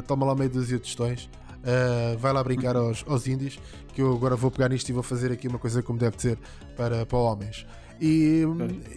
toma 0.06 0.26
lá 0.26 0.34
meio 0.34 0.50
dúzia 0.50 0.78
de 0.78 0.84
tostões 0.84 1.28
ah, 1.64 2.16
vai 2.18 2.32
lá 2.32 2.42
brincar 2.42 2.76
aos, 2.76 3.04
aos 3.06 3.26
indies 3.26 3.58
que 3.94 4.02
eu 4.02 4.12
agora 4.12 4.36
vou 4.36 4.50
pegar 4.50 4.68
nisto 4.68 4.88
e 4.88 4.92
vou 4.92 5.02
fazer 5.02 5.32
aqui 5.32 5.48
uma 5.48 5.58
coisa 5.58 5.82
como 5.82 5.98
deve 5.98 6.20
ser 6.20 6.38
para, 6.76 7.06
para 7.06 7.18
homens 7.18 7.66
e, 8.00 8.42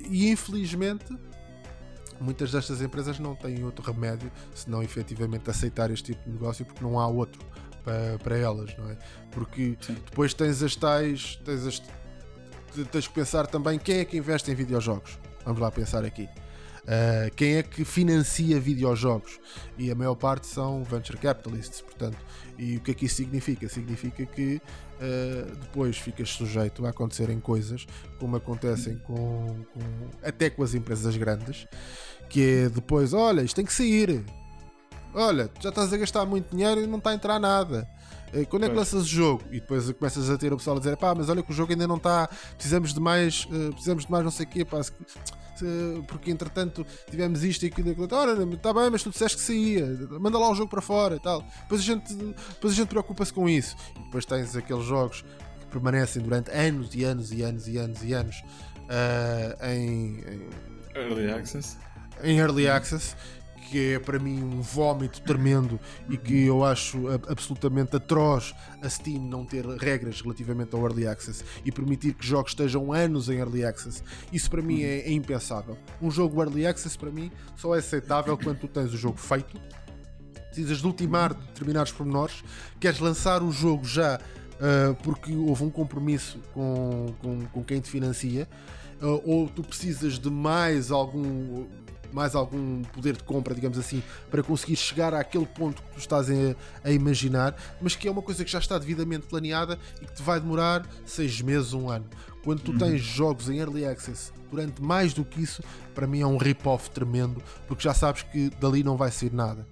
e 0.09 0.29
infelizmente 0.29 1.05
muitas 2.19 2.51
destas 2.51 2.81
empresas 2.81 3.19
não 3.19 3.35
têm 3.35 3.63
outro 3.63 3.85
remédio 3.85 4.31
senão 4.53 4.81
efetivamente 4.81 5.49
aceitar 5.49 5.91
este 5.91 6.13
tipo 6.13 6.23
de 6.25 6.31
negócio 6.31 6.65
porque 6.65 6.83
não 6.83 6.99
há 6.99 7.07
outro 7.07 7.39
para, 7.87 8.19
para 8.19 8.37
elas, 8.37 8.75
não 8.77 8.89
é? 8.89 8.97
Porque 9.31 9.77
Sim. 9.79 9.93
depois 9.93 10.33
tens 10.33 10.61
as 10.61 10.75
tais, 10.75 11.39
tens, 11.45 11.65
as, 11.65 11.81
tens 12.91 13.07
que 13.07 13.13
pensar 13.13 13.47
também 13.47 13.79
quem 13.79 13.99
é 13.99 14.05
que 14.05 14.17
investe 14.17 14.51
em 14.51 14.55
videojogos. 14.55 15.17
Vamos 15.45 15.61
lá 15.61 15.71
pensar 15.71 16.03
aqui. 16.03 16.27
Uh, 16.83 17.33
quem 17.35 17.55
é 17.55 17.63
que 17.63 17.85
financia 17.85 18.59
videojogos? 18.59 19.39
E 19.77 19.89
a 19.89 19.95
maior 19.95 20.15
parte 20.15 20.47
são 20.47 20.83
venture 20.83 21.17
capitalists, 21.17 21.81
portanto. 21.81 22.17
E 22.57 22.77
o 22.77 22.81
que 22.81 22.91
é 22.91 22.93
que 22.93 23.05
isso 23.05 23.15
significa? 23.15 23.69
Significa 23.69 24.25
que 24.25 24.55
uh, 24.99 25.55
depois 25.57 25.97
ficas 25.97 26.29
sujeito 26.29 26.85
a 26.85 26.89
acontecerem 26.89 27.39
coisas 27.39 27.85
como 28.19 28.35
acontecem 28.35 28.97
com, 28.99 29.63
com- 29.73 30.09
até 30.23 30.49
com 30.49 30.63
as 30.63 30.73
empresas 30.73 31.15
grandes, 31.15 31.67
que 32.29 32.41
é 32.65 32.69
depois, 32.69 33.13
olha, 33.13 33.41
isto 33.41 33.55
tem 33.55 33.65
que 33.65 33.73
sair. 33.73 34.23
Olha, 35.13 35.49
já 35.59 35.69
estás 35.69 35.93
a 35.93 35.97
gastar 35.97 36.25
muito 36.25 36.55
dinheiro 36.55 36.81
e 36.81 36.87
não 36.87 36.97
está 36.97 37.11
a 37.11 37.13
entrar 37.13 37.39
nada. 37.39 37.87
Eh, 38.33 38.43
Quando 38.45 38.65
é 38.65 38.69
que 38.69 38.75
lanças 38.75 39.03
o 39.03 39.07
jogo? 39.07 39.43
E 39.51 39.59
depois 39.59 39.89
começas 39.93 40.29
a 40.29 40.37
ter 40.37 40.51
o 40.51 40.57
pessoal 40.57 40.75
a 40.75 40.79
dizer: 40.79 40.97
pá, 40.97 41.15
mas 41.15 41.29
olha 41.29 41.41
que 41.41 41.51
o 41.51 41.55
jogo 41.55 41.71
ainda 41.71 41.87
não 41.87 41.95
está, 41.97 42.27
precisamos 42.55 42.93
de 42.93 42.99
mais, 42.99 43.47
eh, 43.51 43.69
precisamos 43.71 44.05
de 44.05 44.11
mais 44.11 44.23
não 44.23 44.31
sei 44.31 44.45
o 44.45 44.49
quê, 44.49 44.65
pá, 44.65 44.81
porque 46.07 46.31
entretanto 46.31 46.85
tivemos 47.09 47.43
isto 47.43 47.63
e 47.63 47.67
aquilo. 47.67 47.89
e 47.89 47.91
aquilo. 47.91 48.07
Ora, 48.11 48.43
está 48.53 48.73
bem, 48.73 48.89
mas 48.89 49.03
tu 49.03 49.09
disseste 49.09 49.37
que 49.37 49.43
saía, 49.43 49.85
manda 50.19 50.37
lá 50.37 50.49
o 50.51 50.55
jogo 50.55 50.69
para 50.69 50.81
fora 50.81 51.15
e 51.15 51.19
tal. 51.19 51.41
Depois 51.63 51.81
a 51.81 51.83
gente, 51.83 52.13
depois 52.13 52.73
a 52.73 52.75
gente 52.75 52.87
preocupa-se 52.87 53.33
com 53.33 53.47
isso. 53.49 53.75
E 53.95 53.99
depois 54.03 54.25
tens 54.25 54.55
aqueles 54.55 54.85
jogos 54.85 55.23
que 55.61 55.67
permanecem 55.67 56.21
durante 56.21 56.49
anos 56.51 56.93
e 56.95 57.03
anos 57.03 57.31
e 57.31 57.41
anos 57.41 57.67
e 57.67 57.77
anos 57.77 58.03
e 58.03 58.13
anos 58.13 58.43
ah, 58.89 59.69
em- 59.73 60.19
em 60.19 60.49
Early 60.95 61.31
Access. 61.31 61.77
em 62.23 62.37
Early 62.39 62.67
Access, 62.67 63.15
que 63.69 63.93
é 63.93 63.99
para 63.99 64.17
mim 64.17 64.41
um 64.41 64.61
vómito 64.61 65.21
tremendo 65.21 65.79
e 66.09 66.17
que 66.17 66.45
eu 66.45 66.63
acho 66.63 67.07
absolutamente 67.27 67.95
atroz 67.95 68.53
a 68.81 68.89
Steam 68.89 69.21
não 69.21 69.45
ter 69.45 69.65
regras 69.65 70.21
relativamente 70.21 70.75
ao 70.75 70.81
Early 70.81 71.07
Access 71.07 71.43
e 71.65 71.71
permitir 71.71 72.13
que 72.13 72.25
jogos 72.25 72.51
estejam 72.51 72.93
anos 72.93 73.29
em 73.29 73.37
Early 73.37 73.65
Access. 73.65 74.03
Isso 74.31 74.49
para 74.49 74.61
mim 74.61 74.83
é, 74.83 75.01
é 75.01 75.11
impensável. 75.11 75.77
Um 76.01 76.09
jogo 76.09 76.41
Early 76.41 76.65
Access 76.65 76.97
para 76.97 77.11
mim 77.11 77.31
só 77.55 77.75
é 77.75 77.79
aceitável 77.79 78.37
quando 78.37 78.59
tu 78.59 78.67
tens 78.67 78.93
o 78.93 78.97
jogo 78.97 79.17
feito, 79.17 79.59
precisas 80.47 80.79
de 80.79 80.87
ultimar 80.87 81.33
determinados 81.33 81.91
pormenores, 81.91 82.43
queres 82.79 82.99
lançar 82.99 83.43
o 83.43 83.51
jogo 83.51 83.85
já 83.85 84.19
ah, 84.59 84.95
porque 85.03 85.35
houve 85.35 85.63
um 85.63 85.69
compromisso 85.69 86.39
com, 86.53 87.13
com, 87.21 87.45
com 87.45 87.63
quem 87.63 87.79
te 87.79 87.89
financia, 87.89 88.47
ah, 89.01 89.05
ou 89.25 89.47
tu 89.47 89.63
precisas 89.63 90.17
de 90.17 90.29
mais 90.29 90.91
algum 90.91 91.65
mais 92.11 92.35
algum 92.35 92.81
poder 92.83 93.17
de 93.17 93.23
compra, 93.23 93.53
digamos 93.53 93.77
assim, 93.77 94.01
para 94.29 94.43
conseguir 94.43 94.75
chegar 94.75 95.13
àquele 95.13 95.45
ponto 95.45 95.81
que 95.81 95.91
tu 95.91 95.99
estás 95.99 96.29
a, 96.29 96.33
a 96.83 96.91
imaginar, 96.91 97.55
mas 97.81 97.95
que 97.95 98.07
é 98.07 98.11
uma 98.11 98.21
coisa 98.21 98.43
que 98.43 98.51
já 98.51 98.59
está 98.59 98.77
devidamente 98.77 99.27
planeada 99.27 99.77
e 100.01 100.05
que 100.05 100.13
te 100.13 100.23
vai 100.23 100.39
demorar 100.39 100.85
seis 101.05 101.41
meses, 101.41 101.73
um 101.73 101.89
ano. 101.89 102.05
Quando 102.43 102.61
tu 102.61 102.77
tens 102.77 103.01
jogos 103.01 103.49
em 103.49 103.57
early 103.57 103.85
access 103.85 104.31
durante 104.49 104.81
mais 104.81 105.13
do 105.13 105.25
que 105.25 105.41
isso, 105.41 105.61
para 105.93 106.07
mim 106.07 106.21
é 106.21 106.27
um 106.27 106.37
rip-off 106.37 106.89
tremendo, 106.91 107.43
porque 107.67 107.83
já 107.83 107.93
sabes 107.93 108.23
que 108.23 108.49
dali 108.51 108.83
não 108.83 108.95
vai 108.95 109.11
sair 109.11 109.33
nada. 109.33 109.67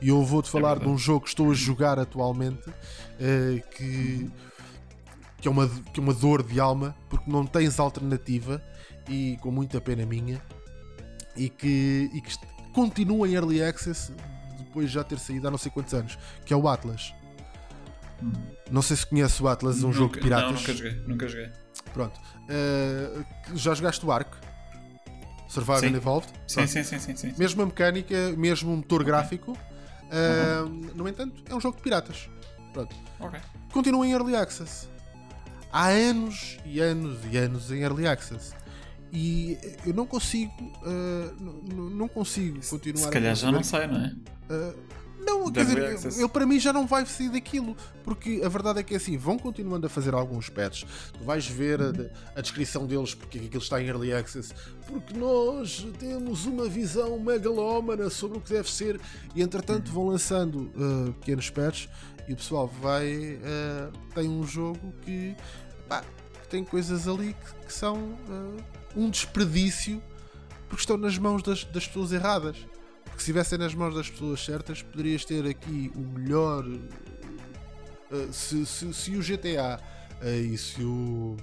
E 0.00 0.08
eu 0.08 0.22
vou-te 0.22 0.50
falar 0.50 0.74
de 0.74 0.80
verdade. 0.80 0.94
um 0.94 0.98
jogo 0.98 1.22
que 1.22 1.28
estou 1.28 1.50
a 1.50 1.54
jogar 1.54 1.98
atualmente 1.98 2.68
eh, 3.18 3.62
que, 3.74 4.30
que, 5.40 5.48
é 5.48 5.50
uma, 5.50 5.68
que 5.68 5.98
é 5.98 6.02
uma 6.02 6.12
dor 6.12 6.42
de 6.42 6.60
alma 6.60 6.94
porque 7.08 7.30
não 7.30 7.46
tens 7.46 7.78
alternativa 7.80 8.62
e 9.08 9.38
com 9.40 9.50
muita 9.50 9.80
pena 9.80 10.04
minha 10.04 10.42
e 11.36 11.48
que, 11.48 12.10
e 12.12 12.20
que 12.20 12.36
continua 12.72 13.28
em 13.28 13.34
early 13.34 13.62
access 13.62 14.12
depois 14.58 14.88
de 14.88 14.94
já 14.94 15.04
ter 15.04 15.18
saído 15.18 15.46
há 15.46 15.50
não 15.50 15.58
sei 15.58 15.70
quantos 15.70 15.92
anos, 15.94 16.18
que 16.44 16.52
é 16.52 16.56
o 16.56 16.68
Atlas. 16.68 17.14
Não 18.70 18.80
sei 18.82 18.96
se 18.96 19.06
conhece 19.06 19.42
o 19.42 19.48
Atlas, 19.48 19.82
um 19.82 19.92
jogo 19.92 20.14
de 20.14 20.20
Nunca- 20.20 20.20
piratas. 20.20 20.50
Não, 20.52 20.58
nunca 20.60 20.72
joguei. 20.72 20.92
Nunca 21.06 21.28
joguei. 21.28 21.52
Pronto. 21.92 22.20
Eh, 22.48 23.24
já 23.54 23.74
jogaste 23.74 24.04
o 24.06 24.10
Ark? 24.12 24.34
Survival 25.48 25.80
Sim. 25.80 25.94
Evolved? 25.94 26.32
Sim, 26.46 26.66
sim, 26.66 26.82
sim, 26.82 26.98
sim, 26.98 27.14
sim. 27.16 27.34
Mesma 27.38 27.64
mecânica, 27.66 28.30
mesmo 28.36 28.74
motor 28.76 29.04
gráfico. 29.04 29.56
Ah, 30.10 30.64
No 30.94 31.08
entanto, 31.08 31.42
é 31.48 31.54
um 31.54 31.60
jogo 31.60 31.76
de 31.76 31.82
piratas. 31.82 32.28
Pronto. 32.72 32.94
Ok. 33.20 33.38
Continua 33.72 34.06
em 34.06 34.12
Early 34.12 34.34
Access. 34.36 34.88
Há 35.72 35.88
anos 35.88 36.58
e 36.64 36.80
anos 36.80 37.18
e 37.30 37.36
anos 37.36 37.70
em 37.70 37.80
Early 37.82 38.06
Access. 38.06 38.54
E 39.14 39.56
eu 39.86 39.94
não 39.94 40.06
consigo. 40.06 40.52
n- 40.84 41.90
não 41.94 42.08
consigo 42.08 42.58
continuar 42.68 43.02
Se 43.02 43.08
a 43.08 43.10
calhar 43.12 43.34
já 43.36 43.50
perceber- 43.50 43.52
não 43.56 43.62
sai, 43.62 43.86
não 43.86 43.96
é? 44.04 44.14
ah, 44.50 44.74
não, 45.20 45.50
quer 45.50 45.64
dizer, 45.64 45.84
Access. 45.86 46.18
ele 46.20 46.28
para 46.28 46.44
mim 46.44 46.58
já 46.60 46.70
não 46.72 46.86
vai 46.86 47.06
sair 47.06 47.30
daquilo, 47.30 47.74
porque 48.02 48.42
a 48.44 48.48
verdade 48.48 48.80
é 48.80 48.82
que 48.82 48.92
é 48.92 48.96
assim, 48.98 49.16
vão 49.16 49.38
continuando 49.38 49.86
a 49.86 49.88
fazer 49.88 50.12
alguns 50.12 50.48
patches. 50.50 50.84
Tu 51.16 51.24
vais 51.24 51.46
ver 51.46 51.80
a, 51.80 51.92
a 52.36 52.40
descrição 52.42 52.86
deles 52.86 53.14
porque 53.14 53.38
que 53.38 53.46
aquilo 53.46 53.62
está 53.62 53.80
em 53.80 53.86
Early 53.86 54.12
Access, 54.12 54.52
porque 54.86 55.16
nós 55.16 55.86
temos 55.98 56.44
uma 56.44 56.68
visão 56.68 57.18
megalómana 57.18 58.10
sobre 58.10 58.36
o 58.36 58.40
que 58.40 58.52
deve 58.52 58.70
ser, 58.70 59.00
e 59.34 59.40
entretanto 59.42 59.90
vão 59.92 60.08
lançando 60.08 60.70
ah, 60.76 61.12
pequenos 61.20 61.48
patches 61.48 61.88
e 62.28 62.32
o 62.32 62.36
pessoal 62.36 62.66
vai. 62.82 63.38
ah, 63.44 63.90
tem 64.14 64.28
um 64.28 64.44
jogo 64.46 64.92
que, 65.02 65.34
pá, 65.88 66.04
tem 66.50 66.62
coisas 66.64 67.08
ali 67.08 67.34
que, 67.34 67.66
que 67.66 67.72
são 67.72 68.18
ah, 68.28 68.62
um 68.96 69.10
desperdício 69.10 70.02
porque 70.68 70.82
estão 70.82 70.96
nas 70.96 71.16
mãos 71.18 71.42
das, 71.42 71.64
das 71.64 71.86
pessoas 71.86 72.12
erradas. 72.12 72.56
Porque 73.04 73.18
se 73.18 73.30
estivessem 73.30 73.58
nas 73.58 73.74
mãos 73.74 73.94
das 73.94 74.08
pessoas 74.10 74.44
certas, 74.44 74.82
poderias 74.82 75.24
ter 75.24 75.46
aqui 75.46 75.92
o 75.94 76.00
melhor. 76.00 76.64
eh, 78.10 78.28
se, 78.32 78.64
se, 78.66 78.92
se 78.92 79.16
o 79.16 79.20
GTA 79.20 79.80
eh, 80.22 80.38
e 80.38 80.58
se 80.58 80.82
o. 80.82 81.36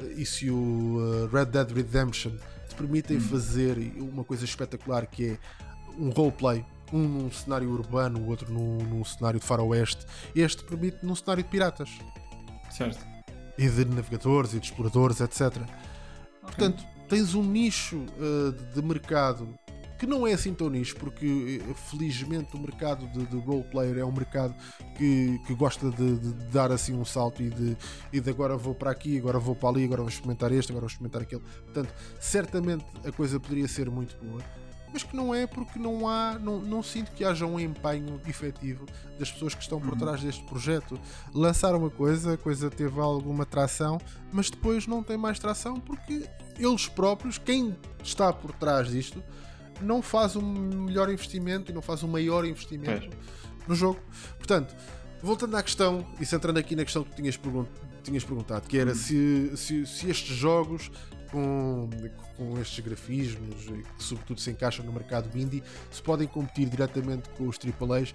eh, 0.00 0.14
e 0.16 0.24
se 0.26 0.50
o 0.50 1.28
Red 1.32 1.46
Dead 1.46 1.70
Redemption 1.70 2.32
te 2.68 2.74
permitem 2.76 3.18
fazer 3.20 3.76
uma 3.98 4.24
coisa 4.24 4.44
espetacular 4.44 5.06
que 5.06 5.30
é 5.30 5.38
um 5.98 6.10
roleplay, 6.10 6.64
um 6.92 7.00
num 7.00 7.30
cenário 7.30 7.70
urbano, 7.70 8.20
o 8.20 8.28
outro 8.28 8.50
num, 8.52 8.78
num 8.78 9.04
cenário 9.04 9.40
de 9.40 9.44
faroeste, 9.46 10.06
este 10.34 10.62
permite 10.64 10.98
num 11.04 11.14
cenário 11.16 11.42
de 11.42 11.48
piratas 11.48 11.90
Certo. 12.70 13.04
e 13.58 13.68
de 13.68 13.84
navegadores 13.86 14.52
e 14.54 14.60
de 14.60 14.66
exploradores, 14.66 15.20
etc. 15.20 15.56
Portanto, 16.46 16.84
tens 17.08 17.34
um 17.34 17.42
nicho 17.42 17.96
uh, 18.18 18.52
de 18.52 18.80
de 18.80 18.82
mercado 18.82 19.48
que 19.98 20.06
não 20.06 20.26
é 20.26 20.32
assim 20.32 20.52
tão 20.52 20.68
nicho, 20.68 20.96
porque 20.96 21.62
eh, 21.62 21.74
felizmente 21.74 22.54
o 22.54 22.60
mercado 22.60 23.06
de, 23.08 23.24
de 23.26 23.36
roleplayer 23.38 23.98
é 23.98 24.04
um 24.04 24.12
mercado 24.12 24.54
que, 24.94 25.38
que 25.46 25.54
gosta 25.54 25.90
de, 25.90 26.18
de 26.18 26.32
dar 26.50 26.70
assim 26.70 26.94
um 26.94 27.04
salto 27.04 27.42
e 27.42 27.48
de, 27.48 27.76
e 28.12 28.20
de 28.20 28.30
agora 28.30 28.56
vou 28.56 28.74
para 28.74 28.90
aqui, 28.90 29.18
agora 29.18 29.38
vou 29.38 29.54
para 29.54 29.70
ali, 29.70 29.84
agora 29.84 30.02
vou 30.02 30.08
experimentar 30.08 30.52
este, 30.52 30.70
agora 30.70 30.82
vou 30.82 30.88
experimentar 30.88 31.22
aquele. 31.22 31.42
Portanto, 31.64 31.94
certamente 32.20 32.84
a 33.06 33.12
coisa 33.12 33.40
poderia 33.40 33.66
ser 33.66 33.90
muito 33.90 34.16
boa. 34.22 34.42
Mas 34.96 35.02
que 35.02 35.14
não 35.14 35.34
é 35.34 35.46
porque 35.46 35.78
não 35.78 36.08
há, 36.08 36.38
não, 36.38 36.58
não 36.58 36.82
sinto 36.82 37.12
que 37.12 37.22
haja 37.22 37.44
um 37.44 37.60
empenho 37.60 38.18
efetivo 38.26 38.86
das 39.18 39.30
pessoas 39.30 39.54
que 39.54 39.60
estão 39.60 39.78
por 39.78 39.94
trás 39.94 40.22
deste 40.22 40.42
projeto. 40.44 40.98
Lançaram 41.34 41.80
uma 41.80 41.90
coisa, 41.90 42.32
a 42.32 42.36
coisa 42.38 42.70
teve 42.70 42.98
alguma 42.98 43.44
tração, 43.44 44.00
mas 44.32 44.48
depois 44.48 44.86
não 44.86 45.02
tem 45.02 45.18
mais 45.18 45.38
tração 45.38 45.78
porque 45.78 46.26
eles 46.58 46.88
próprios, 46.88 47.36
quem 47.36 47.76
está 48.02 48.32
por 48.32 48.52
trás 48.52 48.88
disto, 48.88 49.22
não 49.82 50.00
faz 50.00 50.34
um 50.34 50.40
melhor 50.40 51.10
investimento 51.10 51.70
e 51.70 51.74
não 51.74 51.82
faz 51.82 52.02
um 52.02 52.08
maior 52.08 52.46
investimento 52.46 53.14
no 53.68 53.74
jogo. 53.74 54.00
Portanto, 54.38 54.74
voltando 55.22 55.58
à 55.58 55.62
questão 55.62 56.06
e 56.18 56.24
centrando 56.24 56.58
aqui 56.58 56.74
na 56.74 56.84
questão 56.84 57.04
que 57.04 57.10
tu 57.10 57.16
tinhas, 57.16 57.36
pergun 57.36 57.66
tinhas 58.02 58.24
perguntado, 58.24 58.66
que 58.66 58.78
era 58.78 58.94
se, 58.94 59.54
se, 59.56 59.84
se, 59.84 60.08
estes 60.08 60.34
jogos 60.34 60.90
com, 61.30 61.88
com 62.36 62.60
estes 62.60 62.84
grafismos 62.84 63.66
que 63.96 64.02
sobretudo 64.02 64.40
se 64.40 64.50
encaixam 64.50 64.84
no 64.84 64.92
mercado 64.92 65.36
indie 65.36 65.62
se 65.90 66.02
podem 66.02 66.26
competir 66.26 66.68
diretamente 66.68 67.28
com 67.30 67.48
os 67.48 67.58
AAAs, 67.58 68.14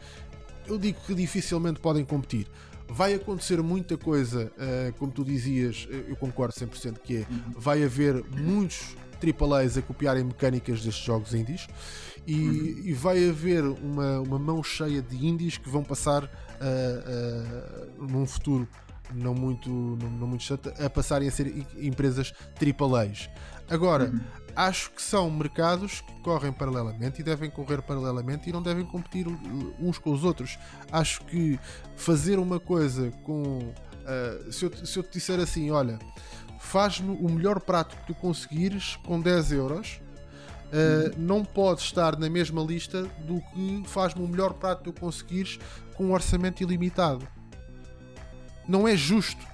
eu 0.67 0.77
digo 0.77 0.99
que 1.05 1.13
dificilmente 1.13 1.79
podem 1.79 2.05
competir. 2.05 2.47
Vai 2.87 3.13
acontecer 3.13 3.61
muita 3.61 3.97
coisa, 3.97 4.51
uh, 4.57 4.93
como 4.93 5.11
tu 5.11 5.23
dizias, 5.23 5.87
eu 6.07 6.15
concordo 6.17 6.53
100% 6.53 6.99
que 6.99 7.17
é, 7.17 7.19
uhum. 7.19 7.53
vai 7.55 7.83
haver 7.83 8.23
muitos 8.35 8.95
AAAs 9.21 9.77
a 9.77 9.81
copiarem 9.81 10.23
mecânicas 10.23 10.83
destes 10.83 11.05
jogos 11.05 11.33
indies 11.33 11.67
e, 12.25 12.35
uhum. 12.35 12.81
e 12.83 12.93
vai 12.93 13.29
haver 13.29 13.63
uma, 13.63 14.19
uma 14.19 14.39
mão 14.39 14.63
cheia 14.63 15.01
de 15.01 15.25
indies 15.25 15.57
que 15.57 15.69
vão 15.69 15.83
passar 15.83 16.23
uh, 16.25 18.01
uh, 18.01 18.07
num 18.07 18.25
futuro 18.25 18.67
não 19.13 19.33
muito, 19.33 19.69
não, 19.69 20.09
não 20.09 20.27
muito 20.27 20.43
chato, 20.43 20.71
a 20.83 20.89
passarem 20.89 21.27
a 21.27 21.31
ser 21.31 21.65
empresas 21.77 22.33
AAAs. 22.55 23.29
Agora, 23.69 24.09
uhum. 24.09 24.19
acho 24.55 24.91
que 24.91 25.01
são 25.01 25.31
mercados 25.31 26.01
que 26.01 26.13
correm 26.21 26.51
paralelamente 26.51 27.21
e 27.21 27.23
devem 27.23 27.49
correr 27.49 27.81
paralelamente 27.81 28.49
e 28.49 28.53
não 28.53 28.61
devem 28.61 28.85
competir 28.85 29.25
uns 29.79 29.97
com 29.97 30.11
os 30.11 30.23
outros. 30.23 30.59
Acho 30.91 31.23
que 31.25 31.57
fazer 31.95 32.37
uma 32.37 32.59
coisa 32.59 33.11
com. 33.23 33.59
Uh, 33.61 34.51
se, 34.51 34.65
eu, 34.65 34.85
se 34.85 34.99
eu 34.99 35.03
te 35.03 35.13
disser 35.13 35.39
assim, 35.39 35.71
olha, 35.71 35.99
faz-me 36.59 37.15
o 37.15 37.29
melhor 37.29 37.59
prato 37.61 37.95
que 37.95 38.07
tu 38.07 38.15
conseguires 38.15 38.97
com 39.05 39.19
10 39.19 39.51
euros. 39.53 40.01
Uh, 40.71 41.13
não 41.17 41.43
pode 41.43 41.81
estar 41.81 42.17
na 42.17 42.29
mesma 42.29 42.61
lista 42.61 43.03
do 43.25 43.41
que 43.53 43.83
faz-me 43.85 44.23
o 44.23 44.27
melhor 44.27 44.53
prato 44.53 44.83
que 44.83 44.91
tu 44.91 44.99
conseguires 44.99 45.59
com 45.95 46.05
um 46.05 46.13
orçamento 46.13 46.61
ilimitado. 46.61 47.27
Não 48.71 48.87
é 48.87 48.95
justo 48.95 49.45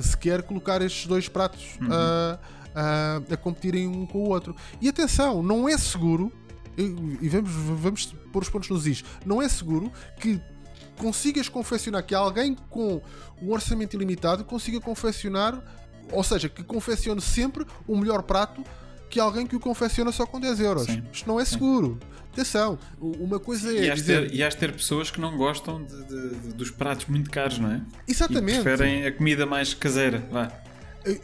sequer 0.00 0.42
colocar 0.42 0.80
estes 0.80 1.06
dois 1.06 1.28
pratos 1.28 1.78
uhum. 1.80 1.88
a, 1.92 2.38
a, 2.74 3.34
a 3.34 3.36
competirem 3.36 3.86
um 3.86 4.06
com 4.06 4.24
o 4.24 4.28
outro. 4.30 4.56
E 4.80 4.88
atenção, 4.88 5.42
não 5.42 5.68
é 5.68 5.76
seguro, 5.76 6.32
e, 6.78 6.82
e 7.20 7.28
vamos, 7.28 7.52
vamos 7.52 8.06
pôr 8.32 8.42
os 8.42 8.48
pontos 8.48 8.70
nos 8.70 8.86
is, 8.86 9.04
não 9.26 9.42
é 9.42 9.48
seguro 9.48 9.92
que 10.18 10.40
consigas 10.96 11.48
confeccionar, 11.48 12.02
que 12.02 12.14
alguém 12.14 12.56
com 12.70 13.02
um 13.42 13.52
orçamento 13.52 13.94
ilimitado 13.94 14.44
consiga 14.44 14.80
confeccionar 14.80 15.62
ou 16.10 16.22
seja, 16.22 16.48
que 16.48 16.62
confeccione 16.62 17.20
sempre 17.20 17.66
o 17.86 17.96
melhor 17.96 18.22
prato 18.22 18.64
que 19.12 19.20
alguém 19.20 19.46
que 19.46 19.54
o 19.54 19.60
confecciona 19.60 20.10
só 20.10 20.24
com 20.24 20.40
10 20.40 20.60
euros. 20.60 20.86
Sim. 20.86 21.02
Isto 21.12 21.28
não 21.28 21.38
é 21.38 21.44
seguro. 21.44 21.98
Sim. 22.00 22.08
Atenção, 22.32 22.78
uma 22.98 23.38
coisa 23.38 23.70
é. 23.70 23.84
E 23.84 23.90
has, 23.90 23.98
dizer... 23.98 24.30
ter, 24.30 24.34
e 24.34 24.42
has 24.42 24.54
ter 24.54 24.72
pessoas 24.72 25.10
que 25.10 25.20
não 25.20 25.36
gostam 25.36 25.84
de, 25.84 26.02
de, 26.04 26.30
de, 26.36 26.52
dos 26.54 26.70
pratos 26.70 27.04
muito 27.04 27.30
caros, 27.30 27.58
não 27.58 27.70
é? 27.70 27.82
Exatamente. 28.08 28.60
E 28.60 28.62
preferem 28.62 29.06
a 29.06 29.12
comida 29.12 29.44
mais 29.44 29.74
caseira. 29.74 30.26
Vá. 30.30 30.50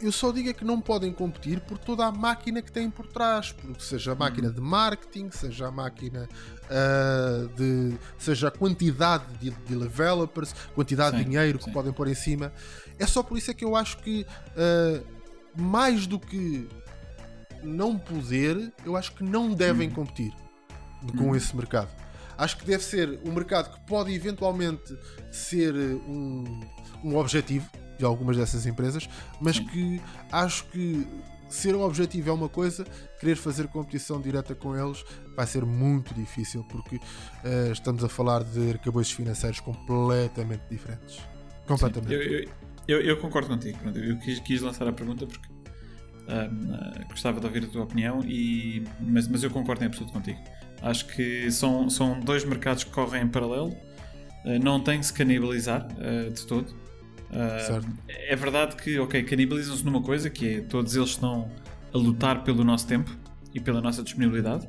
Eu 0.01 0.11
só 0.11 0.31
digo 0.31 0.49
é 0.49 0.53
que 0.53 0.63
não 0.63 0.79
podem 0.79 1.11
competir 1.11 1.61
por 1.61 1.79
toda 1.79 2.05
a 2.05 2.11
máquina 2.11 2.61
que 2.61 2.71
têm 2.71 2.91
por 2.91 3.07
trás, 3.07 3.53
porque 3.53 3.81
seja 3.81 4.11
a 4.11 4.15
máquina 4.15 4.49
hum. 4.49 4.53
de 4.53 4.61
marketing, 4.61 5.31
seja 5.31 5.67
a 5.67 5.71
máquina 5.71 6.29
uh, 6.65 7.47
de. 7.55 7.97
seja 8.19 8.49
a 8.49 8.51
quantidade 8.51 9.23
de, 9.39 9.49
de 9.49 9.75
developers, 9.79 10.53
quantidade 10.75 11.17
sim, 11.17 11.23
de 11.23 11.29
dinheiro 11.29 11.57
que 11.57 11.71
podem 11.71 11.91
pôr 11.91 12.07
em 12.07 12.13
cima. 12.13 12.53
É 12.99 13.07
só 13.07 13.23
por 13.23 13.35
isso 13.35 13.49
é 13.49 13.53
que 13.55 13.65
eu 13.65 13.75
acho 13.75 13.97
que 13.97 14.27
uh, 14.51 15.03
mais 15.59 16.05
do 16.05 16.19
que 16.19 16.67
não 17.63 17.97
poder, 17.97 18.71
eu 18.85 18.95
acho 18.95 19.13
que 19.13 19.23
não 19.23 19.53
devem 19.53 19.89
hum. 19.89 19.93
competir 19.93 20.33
com 21.17 21.29
hum. 21.31 21.35
esse 21.35 21.55
mercado. 21.55 21.89
Acho 22.37 22.57
que 22.57 22.65
deve 22.65 22.83
ser 22.83 23.19
um 23.25 23.31
mercado 23.31 23.73
que 23.73 23.79
pode 23.85 24.13
eventualmente 24.13 24.97
ser 25.29 25.73
um, 25.75 26.61
um 27.03 27.17
objetivo 27.17 27.69
de 27.97 28.05
algumas 28.05 28.37
dessas 28.37 28.65
empresas, 28.65 29.09
mas 29.41 29.57
Sim. 29.57 29.65
que 29.65 30.01
acho 30.31 30.65
que 30.67 31.05
ser 31.49 31.75
um 31.75 31.81
objetivo 31.81 32.29
é 32.29 32.33
uma 32.33 32.47
coisa, 32.47 32.85
querer 33.19 33.35
fazer 33.35 33.67
competição 33.67 34.21
direta 34.21 34.55
com 34.55 34.75
eles 34.75 35.03
vai 35.35 35.47
ser 35.47 35.65
muito 35.65 36.13
difícil 36.13 36.63
porque 36.65 36.95
uh, 36.97 37.71
estamos 37.71 38.03
a 38.03 38.09
falar 38.09 38.43
de 38.43 38.69
arcabouços 38.69 39.11
financeiros 39.11 39.59
completamente 39.59 40.63
diferentes. 40.69 41.19
Completamente. 41.67 42.13
Eu, 42.13 42.49
eu, 42.87 43.01
eu, 43.01 43.17
concordo 43.17 43.49
contigo. 43.49 43.77
Eu 43.95 44.17
quis, 44.19 44.39
quis, 44.39 44.61
lançar 44.61 44.87
a 44.87 44.93
pergunta 44.93 45.27
porque 45.27 45.48
uh, 46.29 47.07
gostava 47.09 47.39
de 47.39 47.45
ouvir 47.45 47.63
a 47.63 47.67
tua 47.67 47.83
opinião, 47.83 48.21
e, 48.25 48.83
mas, 48.99 49.27
mas 49.27 49.43
eu 49.43 49.49
concordo 49.49 49.83
em 49.83 49.87
absoluto 49.87 50.13
contigo. 50.13 50.39
Acho 50.81 51.05
que 51.07 51.51
são, 51.51 51.89
são 51.89 52.19
dois 52.19 52.45
mercados 52.45 52.83
que 52.83 52.91
correm 52.91 53.23
em 53.23 53.27
paralelo, 53.27 53.69
uh, 53.69 54.63
não 54.63 54.79
tem 54.79 54.99
que 54.99 55.05
se 55.05 55.13
canibalizar 55.13 55.87
de 56.33 56.45
todo. 56.45 56.73
Uh, 57.29 57.85
é 58.07 58.35
verdade 58.35 58.75
que, 58.75 58.97
ok, 58.97 59.23
canibalizam-se 59.23 59.85
numa 59.85 60.01
coisa 60.01 60.29
que 60.29 60.55
é 60.55 60.61
todos 60.61 60.95
eles 60.95 61.09
estão 61.09 61.49
a 61.93 61.97
lutar 61.97 62.43
pelo 62.43 62.63
nosso 62.63 62.87
tempo 62.87 63.15
e 63.53 63.59
pela 63.59 63.81
nossa 63.81 64.03
disponibilidade. 64.03 64.67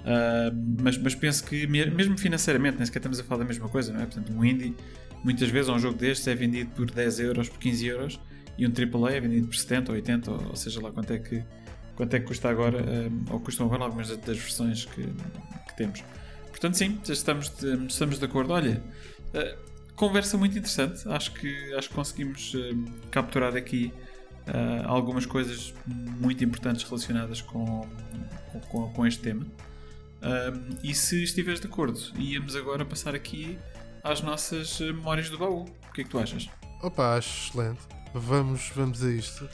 Uh, 0.00 0.52
mas, 0.80 0.98
mas 0.98 1.14
penso 1.14 1.44
que, 1.44 1.66
mesmo 1.66 2.18
financeiramente, 2.18 2.76
nem 2.76 2.86
sequer 2.86 2.98
estamos 2.98 3.18
a 3.20 3.24
falar 3.24 3.40
da 3.40 3.44
mesma 3.46 3.68
coisa, 3.68 3.92
não 3.92 4.00
é? 4.00 4.06
Portanto, 4.06 4.32
um 4.32 4.44
indie, 4.44 4.74
muitas 5.22 5.48
vezes, 5.48 5.70
um 5.70 5.78
jogo 5.78 5.96
destes 5.96 6.26
é 6.26 6.34
vendido 6.34 6.70
por 6.72 6.90
10 6.90 7.20
euros, 7.20 7.48
por 7.48 7.58
15 7.58 7.86
euros, 7.86 8.20
e 8.58 8.66
um 8.66 8.70
AAA 8.70 9.12
é 9.12 9.20
vendido 9.20 9.46
por 9.48 9.56
70 9.56 9.92
ou 9.92 9.96
80, 9.96 10.30
ou, 10.30 10.48
ou 10.48 10.56
seja 10.56 10.80
lá 10.80 10.92
quanto 10.92 11.12
é 11.12 11.18
que, 11.18 11.42
quanto 11.96 12.14
é 12.14 12.20
que 12.20 12.26
custa 12.26 12.48
agora, 12.48 12.78
uh, 12.78 13.32
ou 13.32 13.40
custam 13.40 13.66
agora 13.66 13.84
algumas 13.84 14.08
das 14.08 14.38
versões 14.38 14.84
que, 14.84 15.02
que 15.02 15.76
temos. 15.76 16.02
Portanto, 16.50 16.76
sim, 16.76 16.98
estamos 17.08 17.50
de, 17.50 17.86
estamos 17.86 18.18
de 18.18 18.24
acordo. 18.24 18.52
Olha, 18.52 18.82
uh, 19.34 19.74
conversa 19.96 20.36
muito 20.36 20.56
interessante. 20.56 21.08
Acho 21.08 21.32
que, 21.32 21.74
acho 21.74 21.88
que 21.88 21.94
conseguimos 21.94 22.54
uh, 22.54 22.84
capturar 23.10 23.56
aqui 23.56 23.92
uh, 24.48 24.86
algumas 24.88 25.26
coisas 25.26 25.74
muito 25.86 26.44
importantes 26.44 26.84
relacionadas 26.84 27.40
com, 27.40 27.88
com, 28.68 28.92
com 28.92 29.06
este 29.06 29.22
tema. 29.22 29.44
Uh, 29.44 30.78
e 30.82 30.94
se 30.94 31.22
estiveres 31.22 31.60
de 31.60 31.66
acordo, 31.66 32.00
íamos 32.18 32.56
agora 32.56 32.84
passar 32.84 33.14
aqui 33.14 33.58
às 34.02 34.22
nossas 34.22 34.80
memórias 34.80 35.28
do 35.28 35.38
baú. 35.38 35.64
O 35.88 35.92
que 35.92 36.02
é 36.02 36.04
que 36.04 36.10
tu 36.10 36.18
achas? 36.18 36.48
Opa, 36.82 37.16
acho 37.16 37.50
excelente. 37.50 37.80
Vamos, 38.16 38.70
vamos 38.76 39.02
a 39.02 39.10
isto. 39.10 39.48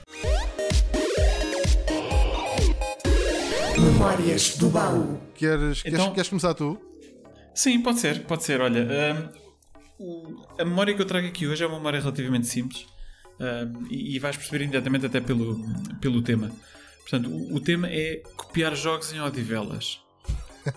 Memórias 3.79 4.59
do 4.59 4.69
baú. 4.69 5.19
Queres, 5.35 5.81
então, 5.81 5.99
queres, 5.99 6.15
queres 6.15 6.29
começar 6.29 6.53
tu? 6.53 6.79
Sim, 7.55 7.81
pode 7.81 8.01
ser, 8.01 8.23
pode 8.25 8.45
ser. 8.45 8.61
Olha, 8.61 9.33
o, 9.99 10.45
a 10.59 10.65
memória 10.67 10.95
que 10.95 11.01
eu 11.01 11.07
trago 11.07 11.27
aqui 11.27 11.47
hoje 11.47 11.65
é 11.65 11.67
uma 11.67 11.79
memória 11.79 12.01
relativamente 12.01 12.49
simples 12.49 12.87
um, 13.41 13.87
e, 13.89 14.17
e, 14.17 14.19
vais 14.19 14.37
perceber 14.37 14.65
imediatamente 14.65 15.07
até 15.07 15.23
pelo, 15.23 15.59
pelo 15.99 16.21
tema. 16.21 16.53
Portanto, 17.01 17.31
o, 17.31 17.55
o 17.55 17.61
tema 17.61 17.89
é 17.89 18.23
copiar 18.37 18.77
jogos 18.77 19.11
em 19.11 19.23
Odivelas. 19.23 20.01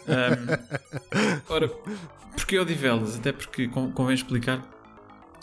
Um, 0.08 1.52
ora, 1.54 1.68
porquê 1.68 2.58
Odivelas? 2.58 3.18
Até 3.18 3.34
porque 3.34 3.68
convém 3.68 4.16
explicar, 4.16 4.62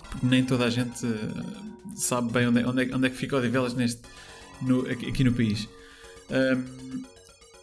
porque 0.08 0.24
nem 0.24 0.42
toda 0.42 0.64
a 0.64 0.70
gente 0.70 1.06
sabe 2.00 2.32
bem 2.32 2.48
onde 2.48 2.60
é, 2.60 2.66
onde, 2.66 2.84
é, 2.84 2.96
onde 2.96 3.06
é 3.06 3.10
que 3.10 3.16
fica 3.16 3.36
Odivelas 3.36 3.74
neste, 3.74 4.02
no, 4.62 4.80
aqui, 4.88 5.24
no 5.24 5.32
país. 5.32 5.68
Um, 6.30 7.02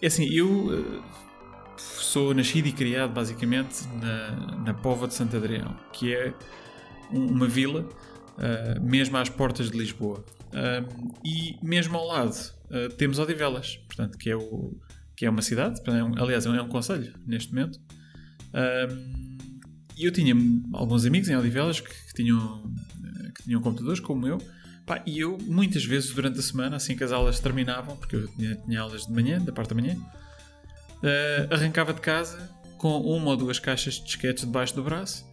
é 0.02 0.08
assim, 0.08 0.26
eu 0.32 0.48
uh, 0.48 1.04
sou 1.78 2.34
nascido 2.34 2.68
e 2.68 2.72
criado 2.72 3.14
basicamente 3.14 3.88
na, 4.02 4.58
na 4.58 4.74
Pova 4.74 5.08
de 5.08 5.14
Santo 5.14 5.36
Adrião, 5.36 5.76
que 5.92 6.14
é 6.14 6.34
uma 7.12 7.48
vila, 7.48 7.82
uh, 7.82 8.82
mesmo 8.82 9.18
às 9.18 9.30
portas 9.30 9.72
de 9.72 9.78
Lisboa. 9.78 10.24
Uh, 10.48 11.18
e 11.24 11.58
mesmo 11.62 11.98
ao 11.98 12.08
lado 12.08 12.36
uh, 12.70 12.90
temos 12.96 13.20
Odivelas, 13.20 13.78
portanto, 13.88 14.18
que 14.18 14.30
é, 14.30 14.36
o, 14.36 14.78
que 15.16 15.26
é 15.26 15.30
uma 15.30 15.42
cidade, 15.42 15.82
é 15.86 16.04
um, 16.04 16.14
aliás, 16.22 16.46
é 16.46 16.50
um, 16.50 16.56
é 16.56 16.62
um 16.62 16.70
conselho 16.70 17.14
neste 17.26 17.54
momento. 17.54 17.80
E 19.96 20.06
eu 20.06 20.12
tinha 20.12 20.36
alguns 20.74 21.06
amigos 21.06 21.28
em 21.28 21.36
Odivelas 21.36 21.80
que, 21.80 21.90
que 21.90 22.14
tinham, 22.14 22.72
que 23.38 23.44
tinham 23.44 23.62
computadores, 23.62 24.00
como 24.00 24.28
eu, 24.28 24.40
Pá, 24.88 25.04
e 25.06 25.20
eu, 25.20 25.38
muitas 25.42 25.84
vezes 25.84 26.14
durante 26.14 26.40
a 26.40 26.42
semana, 26.42 26.78
assim 26.78 26.96
que 26.96 27.04
as 27.04 27.12
aulas 27.12 27.42
terminavam, 27.42 27.98
porque 27.98 28.16
eu 28.16 28.26
tinha, 28.30 28.56
tinha 28.56 28.80
aulas 28.80 29.06
de 29.06 29.12
manhã, 29.12 29.38
da 29.38 29.52
parte 29.52 29.76
da 29.76 29.76
manhã, 29.76 29.96
uh, 29.96 31.54
arrancava 31.54 31.94
de 31.94 32.00
casa 32.00 32.50
com 32.78 32.98
uma 33.02 33.32
ou 33.32 33.38
duas 33.38 33.60
caixas 33.60 33.96
de 33.96 34.06
disquetes 34.06 34.46
debaixo 34.46 34.74
do 34.74 34.84
braço 34.84 35.28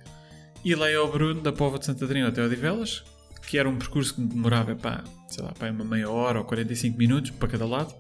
e 0.65 0.75
lá 0.75 0.91
ia 0.91 0.99
ao 0.99 1.11
Bruno 1.11 1.41
da 1.41 1.53
Pova 1.53 1.79
de 1.79 1.85
Santo 1.85 2.05
Adriano 2.05 2.31
até 2.31 2.43
Odivelas, 2.43 3.05
que 3.47 3.57
era 3.57 3.69
um 3.69 3.77
percurso 3.77 4.15
que 4.15 4.23
me 4.23 4.27
demorava 4.27 4.75
pá, 4.75 5.05
sei 5.29 5.45
lá, 5.45 5.53
pá, 5.53 5.71
uma 5.71 5.85
meia 5.85 6.11
hora 6.11 6.41
ou 6.41 6.45
45 6.45 6.99
minutos 6.99 7.31
para 7.31 7.49
cada 7.49 7.65
lado. 7.65 7.95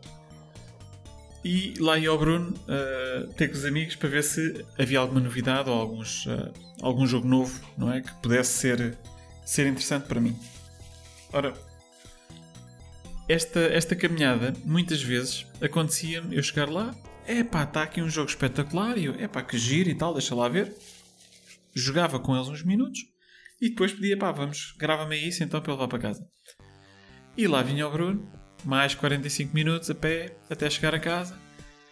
E 1.44 1.74
lá 1.78 1.96
ia 1.98 2.08
ao 2.08 2.18
Bruno 2.18 2.52
uh, 2.52 3.32
ter 3.34 3.48
com 3.48 3.54
os 3.54 3.64
amigos 3.64 3.94
para 3.94 4.08
ver 4.08 4.24
se 4.24 4.64
havia 4.76 4.98
alguma 4.98 5.20
novidade 5.20 5.70
ou 5.70 5.78
alguns, 5.78 6.26
uh, 6.26 6.50
algum 6.80 7.06
jogo 7.06 7.28
novo 7.28 7.60
não 7.76 7.92
é? 7.92 8.00
que 8.00 8.12
pudesse 8.14 8.58
ser, 8.58 8.98
ser 9.44 9.66
interessante 9.66 10.06
para 10.06 10.20
mim. 10.20 10.38
Ora, 11.32 11.54
esta, 13.28 13.60
esta 13.60 13.96
caminhada, 13.96 14.54
muitas 14.64 15.02
vezes, 15.02 15.46
acontecia-me 15.60 16.36
eu 16.36 16.42
chegar 16.42 16.68
lá, 16.68 16.94
é 17.26 17.42
pá, 17.42 17.64
está 17.64 17.82
aqui 17.82 18.02
um 18.02 18.08
jogo 18.08 18.28
espetacular, 18.28 18.98
e 18.98 19.06
eu, 19.06 19.14
é 19.14 19.26
pá, 19.26 19.42
que 19.42 19.56
giro 19.56 19.88
e 19.88 19.94
tal, 19.94 20.12
deixa 20.12 20.34
lá 20.34 20.48
ver. 20.48 20.74
Jogava 21.74 22.20
com 22.20 22.36
eles 22.36 22.48
uns 22.48 22.62
minutos 22.62 23.00
e 23.60 23.70
depois 23.70 23.92
pedia, 23.92 24.16
pá, 24.16 24.30
vamos, 24.30 24.74
grava-me 24.78 25.16
isso 25.16 25.42
então 25.42 25.60
para 25.60 25.72
eu 25.72 25.76
levar 25.76 25.88
para 25.88 25.98
casa. 25.98 26.28
E 27.36 27.48
lá 27.48 27.62
vinha 27.62 27.88
o 27.88 27.90
Bruno, 27.90 28.30
mais 28.64 28.94
45 28.94 29.54
minutos 29.54 29.90
a 29.90 29.94
pé 29.94 30.36
até 30.48 30.68
chegar 30.68 30.94
a 30.94 31.00
casa. 31.00 31.36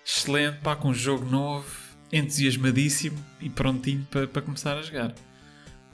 Excelente, 0.04 0.58
pá, 0.58 0.76
com 0.76 0.88
um 0.88 0.94
jogo 0.94 1.24
novo, 1.24 1.66
entusiasmadíssimo 2.12 3.18
e 3.40 3.48
prontinho 3.48 4.06
para, 4.10 4.26
para 4.26 4.42
começar 4.42 4.76
a 4.76 4.82
jogar. 4.82 5.14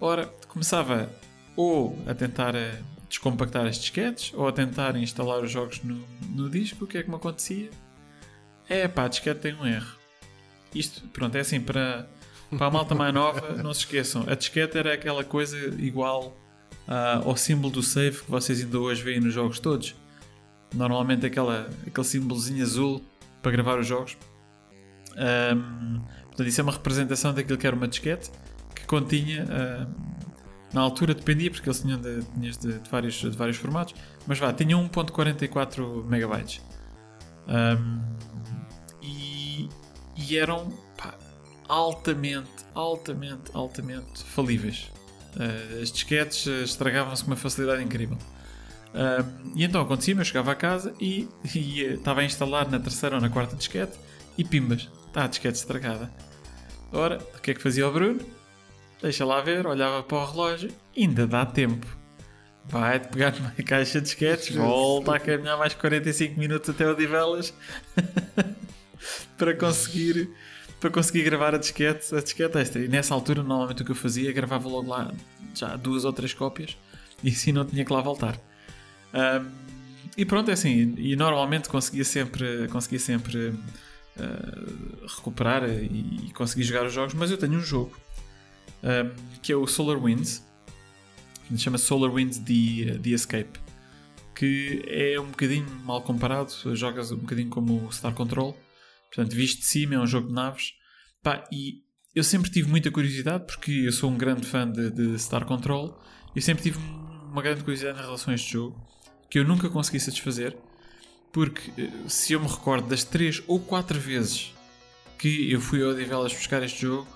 Ora, 0.00 0.26
começava 0.48 1.10
ou 1.58 1.98
a 2.06 2.14
tentar 2.14 2.54
eh, 2.54 2.78
descompactar 3.08 3.66
as 3.66 3.78
disquetes 3.78 4.32
ou 4.32 4.46
a 4.46 4.52
tentar 4.52 4.94
instalar 4.94 5.42
os 5.42 5.50
jogos 5.50 5.82
no, 5.82 6.00
no 6.30 6.48
disco. 6.48 6.84
O 6.84 6.86
que 6.86 6.98
é 6.98 7.02
que 7.02 7.10
me 7.10 7.16
acontecia? 7.16 7.68
É 8.68 8.86
pá, 8.86 9.06
a 9.06 9.08
disquete 9.08 9.40
tem 9.40 9.54
um 9.54 9.66
erro. 9.66 9.98
Isto, 10.72 11.02
pronto, 11.08 11.34
é 11.34 11.40
assim 11.40 11.60
para, 11.60 12.08
para 12.56 12.66
a 12.68 12.70
malta 12.70 12.94
mais 12.94 13.12
nova, 13.12 13.54
não 13.60 13.74
se 13.74 13.80
esqueçam. 13.80 14.24
A 14.28 14.36
disquete 14.36 14.78
era 14.78 14.94
aquela 14.94 15.24
coisa 15.24 15.58
igual 15.82 16.38
uh, 16.86 17.28
ao 17.28 17.36
símbolo 17.36 17.72
do 17.72 17.82
save 17.82 18.20
que 18.22 18.30
vocês 18.30 18.60
ainda 18.60 18.78
hoje 18.78 19.02
veem 19.02 19.18
nos 19.18 19.34
jogos 19.34 19.58
todos. 19.58 19.96
Normalmente 20.72 21.26
aquela, 21.26 21.68
aquele 21.84 22.06
símbolozinho 22.06 22.62
azul 22.62 23.04
para 23.42 23.50
gravar 23.50 23.80
os 23.80 23.86
jogos. 23.86 24.16
Um, 25.16 26.02
portanto, 26.26 26.46
isso 26.46 26.60
é 26.60 26.62
uma 26.62 26.72
representação 26.72 27.34
daquilo 27.34 27.58
que 27.58 27.66
era 27.66 27.74
uma 27.74 27.88
disquete 27.88 28.30
que 28.76 28.86
continha. 28.86 29.44
Uh, 29.44 30.18
na 30.72 30.80
altura 30.80 31.14
dependia, 31.14 31.50
porque 31.50 31.68
eles 31.68 31.80
tinham 31.80 31.98
de, 32.00 32.20
de, 32.20 32.58
de, 32.58 32.90
vários, 32.90 33.14
de 33.14 33.30
vários 33.30 33.56
formatos, 33.56 33.94
mas 34.26 34.38
vá, 34.38 34.52
tinham 34.52 34.86
1.44 34.88 36.04
megabytes. 36.04 36.62
Um, 37.48 38.00
e, 39.02 39.68
e, 40.16 40.36
eram 40.36 40.70
pá, 40.96 41.14
altamente, 41.68 42.50
altamente, 42.74 43.50
altamente 43.54 44.22
falíveis. 44.24 44.90
Uh, 45.36 45.82
as 45.82 45.90
disquetes 45.90 46.46
estragavam-se 46.46 47.24
com 47.24 47.30
uma 47.30 47.36
facilidade 47.36 47.82
incrível. 47.82 48.18
E 49.54 49.64
então 49.64 49.82
acontecia-me, 49.82 50.22
eu 50.22 50.24
chegava 50.24 50.50
a 50.50 50.54
casa 50.54 50.94
e, 51.00 51.28
e 51.54 51.82
estava 51.82 52.20
a 52.20 52.24
instalar 52.24 52.68
na 52.70 52.80
terceira 52.80 53.16
ou 53.16 53.20
na 53.20 53.28
quarta 53.28 53.54
disquete 53.54 53.98
e 54.36 54.44
pimbas, 54.44 54.88
está 55.06 55.24
a 55.24 55.26
disquete 55.26 55.56
estragada. 55.56 56.10
Ora, 56.92 57.18
o 57.36 57.40
que 57.40 57.50
é 57.50 57.54
que 57.54 57.62
fazia 57.62 57.86
o 57.86 57.92
Bruno? 57.92 58.20
Deixa 59.00 59.24
lá 59.24 59.40
ver, 59.40 59.66
olhava 59.66 60.02
para 60.02 60.18
o 60.18 60.24
relógio, 60.24 60.70
ainda 60.96 61.26
dá 61.26 61.46
tempo. 61.46 61.86
Vai 62.64 62.98
pegar 62.98 63.32
numa 63.32 63.50
caixa 63.64 64.00
de 64.00 64.08
sketches, 64.08 64.56
volta 64.56 65.14
a 65.14 65.20
caminhar 65.20 65.56
mais 65.56 65.74
45 65.74 66.38
minutos 66.38 66.68
até 66.68 66.88
o 66.88 66.94
Divelas 66.94 67.54
para 69.38 69.54
conseguir 69.54 70.28
para 70.80 70.90
conseguir 70.90 71.24
gravar 71.24 71.54
a 71.54 71.58
disquete, 71.58 72.14
a 72.14 72.20
disquete 72.20 72.56
esta. 72.56 72.78
E 72.78 72.86
nessa 72.86 73.12
altura, 73.12 73.42
normalmente 73.42 73.82
o 73.82 73.84
que 73.84 73.90
eu 73.90 73.96
fazia, 73.96 74.32
gravava 74.32 74.68
logo 74.68 74.88
lá 74.88 75.12
já 75.54 75.74
duas 75.76 76.04
ou 76.04 76.12
três 76.12 76.34
cópias 76.34 76.76
e 77.22 77.30
assim 77.30 77.52
não 77.52 77.64
tinha 77.64 77.84
que 77.84 77.92
lá 77.92 78.00
voltar. 78.00 78.38
Um, 79.14 79.50
e 80.16 80.24
pronto, 80.24 80.50
é 80.50 80.54
assim. 80.54 80.94
E 80.98 81.14
normalmente 81.14 81.68
conseguia 81.68 82.04
sempre, 82.04 82.66
conseguia 82.68 82.98
sempre 82.98 83.48
uh, 83.48 85.06
recuperar 85.06 85.68
e, 85.68 86.26
e 86.26 86.32
conseguir 86.32 86.64
jogar 86.64 86.84
os 86.84 86.92
jogos, 86.92 87.14
mas 87.14 87.30
eu 87.30 87.38
tenho 87.38 87.54
um 87.54 87.60
jogo 87.60 87.96
um, 88.82 89.38
que 89.42 89.52
é 89.52 89.56
o 89.56 89.66
Solar 89.66 90.02
Winds, 90.02 90.44
que 91.46 91.56
se 91.56 91.62
chama 91.62 91.78
Solar 91.78 92.12
Winds 92.12 92.38
The, 92.38 92.98
The 93.02 93.10
Escape, 93.10 93.58
que 94.34 94.82
é 94.86 95.18
um 95.20 95.26
bocadinho 95.26 95.68
mal 95.84 96.02
comparado, 96.02 96.52
jogas 96.76 97.10
um 97.10 97.16
bocadinho 97.16 97.50
como 97.50 97.86
o 97.86 97.92
Star 97.92 98.14
Control, 98.14 98.56
portanto, 99.06 99.34
visto 99.34 99.60
de 99.60 99.66
cima, 99.66 99.94
é 99.94 99.98
um 99.98 100.06
jogo 100.06 100.28
de 100.28 100.34
naves, 100.34 100.74
Pá, 101.22 101.44
e 101.52 101.82
eu 102.14 102.22
sempre 102.22 102.50
tive 102.50 102.68
muita 102.68 102.90
curiosidade, 102.90 103.44
porque 103.46 103.70
eu 103.70 103.92
sou 103.92 104.10
um 104.10 104.16
grande 104.16 104.46
fã 104.46 104.70
de, 104.70 104.90
de 104.90 105.18
Star 105.18 105.44
Control, 105.44 106.00
eu 106.34 106.42
sempre 106.42 106.62
tive 106.62 106.78
uma 107.30 107.42
grande 107.42 107.62
curiosidade 107.62 107.98
em 107.98 108.02
relação 108.02 108.32
a 108.32 108.34
este 108.34 108.52
jogo, 108.52 108.80
que 109.28 109.38
eu 109.38 109.44
nunca 109.44 109.68
consegui 109.68 110.00
satisfazer, 110.00 110.56
porque 111.32 111.70
eh, 111.76 111.90
se 112.08 112.32
eu 112.32 112.40
me 112.40 112.46
recordo 112.46 112.88
das 112.88 113.04
3 113.04 113.42
ou 113.46 113.60
4 113.60 113.98
vezes 113.98 114.54
que 115.18 115.50
eu 115.52 115.60
fui 115.60 115.82
ao 115.82 115.90
Odivelas 115.90 116.32
buscar 116.32 116.62
este 116.62 116.82
jogo, 116.82 117.08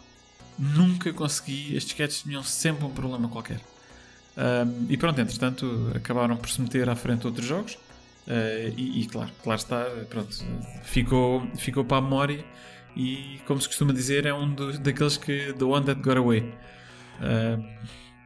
nunca 0.58 1.12
consegui. 1.12 1.74
Estes 1.76 1.92
sketches 1.92 2.22
tinham 2.22 2.42
sempre 2.42 2.84
um 2.84 2.90
problema 2.90 3.28
qualquer. 3.28 3.60
Um, 4.36 4.86
e 4.88 4.96
pronto, 4.96 5.20
entretanto, 5.20 5.92
acabaram 5.94 6.36
por 6.36 6.48
se 6.48 6.60
meter 6.60 6.88
à 6.88 6.96
frente 6.96 7.26
outros 7.26 7.46
jogos. 7.46 7.74
Uh, 8.26 8.72
e, 8.76 9.02
e, 9.02 9.06
claro, 9.06 9.30
claro 9.42 9.60
está, 9.60 9.84
pronto, 10.08 10.36
ficou, 10.84 11.46
ficou 11.56 11.84
para 11.84 11.98
a 11.98 12.00
memória. 12.00 12.44
E 12.96 13.40
como 13.46 13.60
se 13.60 13.68
costuma 13.68 13.92
dizer, 13.92 14.26
é 14.26 14.34
um 14.34 14.52
dos, 14.54 14.78
daqueles 14.78 15.16
que. 15.16 15.52
The 15.54 15.64
One 15.64 15.84
That 15.86 16.00
Got 16.00 16.18
Away. 16.18 16.52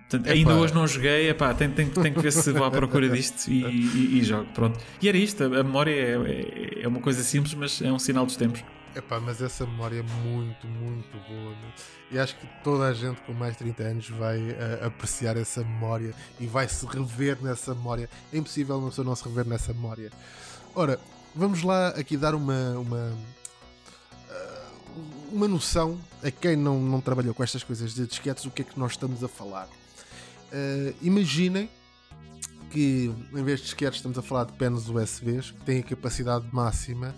Portanto, 0.09 0.31
ainda 0.31 0.55
hoje 0.55 0.73
não 0.73 0.87
joguei, 0.87 1.31
epá, 1.31 1.53
tenho, 1.53 1.73
tenho, 1.73 1.91
tenho 1.91 2.15
que 2.15 2.21
ver 2.21 2.31
se 2.31 2.53
vou 2.53 2.65
à 2.65 2.71
procura 2.71 3.09
disto 3.09 3.51
e, 3.51 3.65
e, 3.65 4.19
e, 4.19 4.25
jogo. 4.25 4.47
Pronto. 4.55 4.79
E 5.03 5.09
era 5.09 5.19
isto, 5.19 5.43
a 5.43 5.49
memória 5.49 5.91
é, 5.91 6.13
é, 6.15 6.83
é 6.83 6.89
uma 6.89 7.01
coisa 7.01 7.25
simples, 7.25 7.55
mas 7.55 7.83
é 7.83 7.93
um 7.93 7.99
sinal 7.99 8.25
dos 8.25 8.37
tempos. 8.37 8.63
Epá, 8.97 9.21
mas 9.21 9.43
essa 9.43 9.67
memória 9.67 10.01
é 10.01 10.03
muito, 10.03 10.67
muito 10.67 11.19
boa. 11.29 11.51
Né? 11.51 11.73
E 12.13 12.19
acho 12.19 12.35
que 12.39 12.47
toda 12.65 12.85
a 12.87 12.95
gente 12.95 13.21
com 13.21 13.35
mais 13.35 13.53
de 13.53 13.59
30 13.59 13.83
anos 13.83 14.09
vai 14.09 14.39
uh, 14.39 14.87
apreciar 14.87 15.37
essa 15.37 15.63
memória 15.63 16.15
e 16.41 16.47
vai 16.47 16.67
se 16.67 16.87
rever 16.87 17.37
nessa 17.43 17.75
memória. 17.75 18.09
É 18.33 18.39
impossível 18.39 18.79
uma 18.79 18.89
pessoa 18.89 19.05
não 19.05 19.15
se 19.15 19.23
rever 19.25 19.47
nessa 19.47 19.75
memória. 19.75 20.11
Ora, 20.75 20.99
vamos 21.35 21.63
lá 21.63 21.89
aqui 21.89 22.17
dar 22.17 22.35
uma, 22.35 22.71
uma, 22.79 23.13
uh, 24.31 25.01
uma 25.31 25.47
noção 25.47 26.01
a 26.23 26.31
quem 26.31 26.57
não, 26.57 26.81
não 26.81 27.03
trabalhou 27.03 27.35
com 27.35 27.43
estas 27.43 27.63
coisas 27.63 27.93
de 27.93 28.07
disquetes, 28.07 28.47
o 28.47 28.51
que 28.51 28.63
é 28.63 28.65
que 28.65 28.79
nós 28.79 28.93
estamos 28.93 29.23
a 29.23 29.29
falar. 29.29 29.67
Uh, 29.67 30.95
imaginem 31.03 31.69
que 32.71 33.15
em 33.35 33.45
vez 33.45 33.59
de 33.59 33.67
disquetes 33.67 33.99
estamos 33.99 34.17
a 34.17 34.23
falar 34.23 34.45
de 34.45 34.55
penas 34.55 34.89
USBs 34.89 35.51
que 35.51 35.61
têm 35.67 35.81
a 35.81 35.83
capacidade 35.83 36.49
máxima 36.51 37.15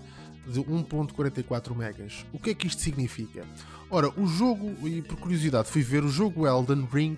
de 0.49 0.61
1.44 0.61 1.77
megas. 1.77 2.25
O 2.33 2.39
que 2.39 2.51
é 2.51 2.55
que 2.55 2.66
isto 2.66 2.81
significa? 2.81 3.47
Ora, 3.91 4.09
o 4.19 4.27
jogo, 4.27 4.89
e 4.89 5.03
por 5.03 5.16
curiosidade 5.16 5.69
fui 5.69 5.83
ver, 5.83 6.05
o 6.05 6.09
jogo 6.09 6.47
Elden 6.47 6.89
Ring 6.93 7.16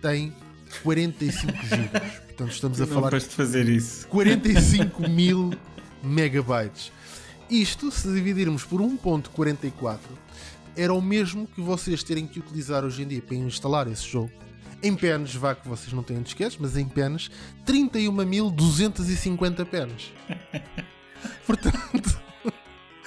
tem 0.00 0.34
45 0.82 1.52
gigas. 1.64 2.12
Portanto, 2.32 2.50
estamos 2.52 2.80
a 2.80 2.86
Não 2.86 2.94
falar 2.94 3.18
de 3.18 3.26
fazer 3.26 3.68
isso. 3.68 4.08
45 4.08 5.08
mil 5.08 5.50
megabytes. 6.02 6.90
Isto, 7.50 7.90
se 7.90 8.10
dividirmos 8.12 8.64
por 8.64 8.80
1.44, 8.80 9.98
era 10.74 10.92
o 10.92 11.02
mesmo 11.02 11.46
que 11.46 11.60
vocês 11.60 12.02
terem 12.02 12.26
que 12.26 12.40
utilizar 12.40 12.84
hoje 12.84 13.02
em 13.02 13.06
dia 13.06 13.20
para 13.20 13.36
instalar 13.36 13.86
esse 13.88 14.08
jogo. 14.08 14.30
Em 14.82 14.96
penas, 14.96 15.34
vá 15.34 15.54
que 15.54 15.68
vocês 15.68 15.92
não 15.92 16.02
têm 16.02 16.20
disquetes, 16.22 16.56
mas 16.58 16.76
em 16.76 16.88
penas, 16.88 17.30
31.250 17.66 19.64
penas. 19.66 20.10
Portanto, 21.46 22.20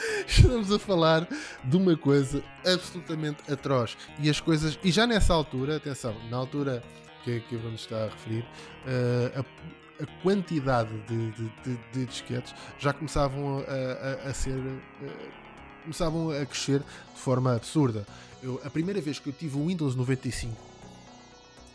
estamos 0.28 0.72
a 0.72 0.80
falar 0.80 1.28
de 1.64 1.78
uma 1.78 1.96
coisa 1.96 2.44
absolutamente 2.66 3.52
atroz. 3.52 3.98
E 4.20 4.30
as 4.30 4.40
coisas, 4.40 4.78
e 4.84 4.92
já 4.92 5.06
nessa 5.06 5.34
altura, 5.34 5.78
atenção, 5.78 6.16
na 6.30 6.38
altura 6.38 6.84
que, 7.24 7.40
que 7.42 7.56
vamos 7.58 7.82
estar 7.82 8.04
a 8.04 8.10
referir, 8.10 8.42
uh, 8.42 9.40
a, 9.40 10.04
a, 10.04 10.22
quantidade 10.22 10.96
de, 11.08 11.32
de, 11.32 11.50
de, 11.64 11.80
de, 11.94 12.06
disquetes 12.06 12.54
já 12.80 12.94
começavam 12.94 13.60
a, 13.60 14.28
a, 14.28 14.30
a 14.30 14.34
ser. 14.34 14.58
Uh, 14.58 15.46
começavam 15.84 16.32
a 16.32 16.46
crescer 16.48 16.80
de 16.80 17.22
forma 17.22 17.56
absurda. 17.56 18.08
Eu, 18.42 18.60
a 18.66 18.72
primeira 18.72 19.00
vez 19.00 19.20
que 19.20 19.30
eu 19.30 19.34
tive 19.34 19.56
o 19.56 19.68
Windows 19.68 19.96
95 19.96 20.56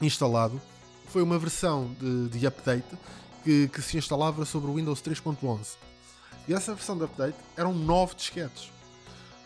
instalado 0.02 0.60
foi 1.06 1.22
uma 1.22 1.38
versão 1.38 1.94
de, 2.28 2.44
update 2.44 2.88
que, 3.44 3.68
que 3.68 3.80
se 3.80 3.96
instalava 3.96 4.44
sobre 4.44 4.68
o 4.68 4.74
Windows 4.74 5.00
3.11 5.00 5.76
e 6.50 6.52
essa 6.52 6.74
versão 6.74 6.98
de 6.98 7.04
update 7.04 7.36
eram 7.56 7.72
9 7.72 8.16
disquetes. 8.16 8.72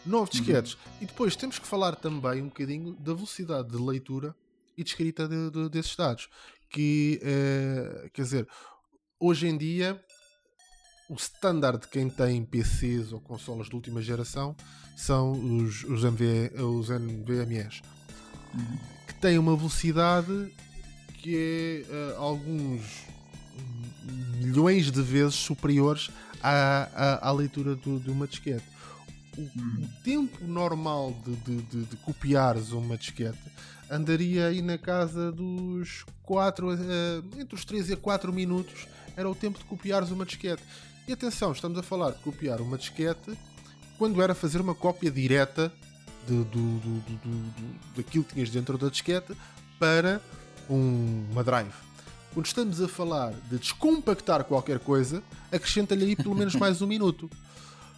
9 0.06 0.22
uhum. 0.22 0.30
disquetes. 0.30 0.72
Uhum. 0.72 0.80
E 1.02 1.04
depois 1.04 1.36
temos 1.36 1.58
que 1.58 1.66
falar 1.66 1.96
também 1.96 2.40
um 2.40 2.46
bocadinho 2.46 2.94
da 2.94 3.12
velocidade 3.12 3.68
de 3.68 3.76
leitura 3.76 4.34
e 4.74 4.82
de 4.82 4.88
escrita 4.88 5.28
de, 5.28 5.50
de, 5.50 5.68
desses 5.68 5.94
dados. 5.94 6.30
Que, 6.70 7.20
é, 7.22 8.08
quer 8.10 8.22
dizer, 8.22 8.48
hoje 9.20 9.46
em 9.46 9.58
dia, 9.58 10.02
o 11.10 11.14
standard 11.16 11.82
de 11.82 11.88
quem 11.88 12.08
tem 12.08 12.42
PCs 12.42 13.12
ou 13.12 13.20
consolas 13.20 13.68
de 13.68 13.74
última 13.74 14.00
geração 14.00 14.56
são 14.96 15.32
os, 15.32 15.84
os, 15.84 16.04
MV, 16.04 16.52
os 16.58 16.88
NVMEs. 16.88 17.82
Uhum. 18.54 18.78
Que 19.06 19.14
têm 19.16 19.38
uma 19.38 19.54
velocidade 19.54 20.50
que 21.18 21.84
é 21.86 22.14
uh, 22.16 22.22
alguns 22.22 23.04
milhões 24.40 24.90
de 24.90 25.02
vezes 25.02 25.34
superiores 25.34 26.10
à, 26.44 26.88
à, 26.94 27.28
à 27.28 27.32
leitura 27.32 27.74
do, 27.74 27.98
de 27.98 28.10
uma 28.10 28.26
disquete. 28.26 28.64
O, 29.36 29.40
o 29.40 29.88
tempo 30.04 30.46
normal 30.46 31.16
de, 31.24 31.34
de, 31.36 31.62
de, 31.62 31.84
de, 31.86 31.96
copiares 31.96 32.70
uma 32.70 32.96
disquete 32.96 33.40
andaria 33.90 34.46
aí 34.46 34.62
na 34.62 34.78
casa 34.78 35.32
dos 35.32 36.04
4, 36.22 36.68
uh, 36.68 37.40
entre 37.40 37.54
os 37.54 37.64
3 37.64 37.90
e 37.90 37.96
4 37.96 38.32
minutos 38.32 38.86
era 39.16 39.28
o 39.28 39.34
tempo 39.34 39.58
de 39.58 39.64
copiares 39.64 40.10
uma 40.10 40.24
disquete. 40.24 40.62
E 41.08 41.12
atenção, 41.12 41.52
estamos 41.52 41.78
a 41.78 41.82
falar 41.82 42.10
de 42.10 42.18
copiar 42.18 42.60
uma 42.60 42.76
disquete 42.76 43.36
quando 43.98 44.20
era 44.22 44.34
fazer 44.34 44.60
uma 44.60 44.74
cópia 44.74 45.10
direta 45.10 45.72
de, 46.26 46.36
do, 46.36 46.44
do, 46.44 47.00
do, 47.00 47.96
daquilo 47.96 48.24
que 48.24 48.34
tinhas 48.34 48.50
dentro 48.50 48.76
da 48.76 48.88
disquete 48.88 49.36
para 49.78 50.20
um, 50.68 51.26
uma 51.30 51.42
drive. 51.42 51.74
Quando 52.34 52.46
estamos 52.46 52.82
a 52.82 52.88
falar 52.88 53.32
de 53.48 53.58
descompactar 53.58 54.42
qualquer 54.42 54.80
coisa, 54.80 55.22
acrescenta-lhe 55.52 56.04
aí 56.04 56.16
pelo 56.16 56.34
menos 56.34 56.56
mais 56.56 56.82
um 56.82 56.86
minuto. 56.86 57.30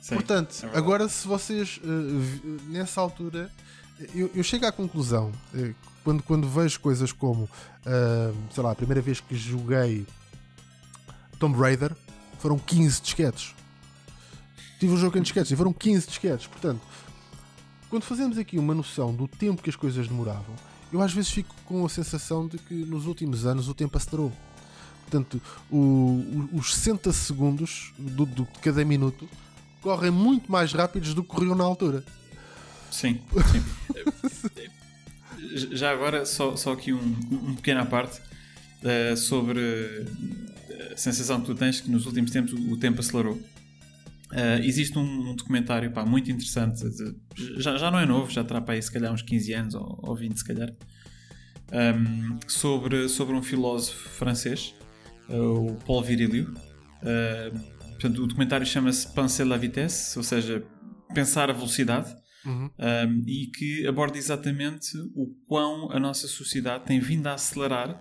Sim, 0.03 0.17
Portanto, 0.17 0.67
é 0.73 0.77
agora 0.77 1.09
se 1.09 1.27
vocês 1.27 1.81
uh, 1.83 2.61
nessa 2.69 3.01
altura 3.01 3.51
eu, 4.15 4.31
eu, 4.35 4.45
chego 4.45 4.67
à 4.67 4.71
conclusão 4.71 5.33
uh, 5.55 5.75
quando, 6.05 6.23
quando 6.23 6.47
vejo 6.47 6.79
coisas 6.81 7.13
como 7.13 7.45
uh, 7.45 8.37
sei 8.53 8.63
lá, 8.63 8.73
a 8.73 8.75
primeira 8.75 9.01
vez 9.01 9.21
que 9.21 9.35
joguei 9.35 10.07
Tomb 11.39 11.59
Raider 11.59 11.97
foram 12.39 12.59
15 12.59 13.01
disquetes. 13.01 13.55
Tive 14.79 14.93
um 14.93 14.99
jogo 14.99 15.17
em 15.17 15.23
disquetes 15.23 15.51
e 15.51 15.57
foram 15.57 15.73
15 15.73 16.09
disquetes. 16.09 16.47
Portanto, 16.47 16.83
quando 17.89 18.03
fazemos 18.03 18.37
aqui 18.37 18.59
uma 18.59 18.75
noção 18.75 19.15
do 19.15 19.27
tempo 19.27 19.63
que 19.63 19.71
as 19.71 19.77
coisas 19.77 20.07
demoravam, 20.07 20.55
eu 20.93 21.03
às 21.03 21.13
vezes 21.13 21.31
fico 21.31 21.55
com 21.65 21.85
a 21.85 21.89
sensação 21.89 22.47
de 22.47 22.59
que 22.59 22.75
nos 22.75 23.07
últimos 23.07 23.47
anos 23.47 23.69
o 23.69 23.75
tempo 23.75 23.97
acelerou. 23.97 24.33
Portanto, 25.03 25.41
o, 25.71 25.77
o, 25.77 26.51
os 26.55 26.75
60 26.75 27.13
segundos 27.13 27.93
do, 27.99 28.27
do, 28.27 28.45
de 28.45 28.59
cada 28.61 28.85
minuto 28.85 29.29
correm 29.81 30.11
muito 30.11 30.51
mais 30.51 30.73
rápidos 30.73 31.15
do 31.15 31.23
que 31.23 31.29
corriam 31.29 31.55
na 31.55 31.65
altura. 31.65 32.05
Sim, 32.91 33.21
sim. 33.53 33.63
Já 35.73 35.93
agora, 35.93 36.27
só, 36.27 36.57
só 36.57 36.73
aqui 36.73 36.93
um, 36.93 36.99
um 37.31 37.87
parte 37.87 38.21
uh, 38.83 39.17
sobre 39.17 40.07
a 40.93 40.97
sensação 40.97 41.41
que 41.41 41.47
tu 41.47 41.55
tens 41.55 41.81
que 41.81 41.91
nos 41.91 42.05
últimos 42.07 42.31
tempos 42.31 42.53
o, 42.53 42.73
o 42.73 42.77
tempo 42.77 43.01
acelerou. 43.01 43.41
Uh, 44.33 44.61
existe 44.65 44.99
um, 44.99 45.31
um 45.31 45.37
documentário 45.37 45.91
pá, 45.93 46.05
muito 46.05 46.31
interessante, 46.31 46.83
de, 46.91 47.15
já, 47.63 47.77
já 47.77 47.91
não 47.93 47.99
é 47.99 48.05
novo, 48.05 48.31
já 48.31 48.43
terá 48.43 48.61
para 48.61 48.75
aí 48.75 48.83
se 48.83 48.91
calhar 48.91 49.13
uns 49.13 49.23
15 49.23 49.53
anos 49.53 49.75
ou, 49.75 50.01
ou 50.03 50.17
20 50.17 50.37
se 50.37 50.45
calhar, 50.45 50.73
um, 51.73 52.39
sobre, 52.49 53.09
sobre 53.09 53.37
um 53.37 53.43
filósofo 53.43 54.09
francês, 54.09 54.75
uh, 55.29 55.71
o 55.71 55.75
Paul 55.77 56.03
Virilio. 56.03 56.53
Uh, 57.03 57.57
portanto, 57.91 58.23
o 58.23 58.27
documentário 58.27 58.67
chama-se 58.67 59.07
Penser 59.15 59.47
la 59.47 59.57
vitesse, 59.57 60.19
ou 60.19 60.25
seja, 60.25 60.65
pensar 61.15 61.49
a 61.49 61.53
velocidade, 61.53 62.13
uhum. 62.45 62.69
um, 62.79 63.23
e 63.29 63.47
que 63.47 63.87
aborda 63.87 64.19
exatamente 64.19 64.99
o 65.15 65.37
quão 65.47 65.93
a 65.93 66.01
nossa 66.01 66.27
sociedade 66.27 66.85
tem 66.85 66.99
vindo 66.99 67.29
a 67.29 67.35
acelerar 67.35 68.01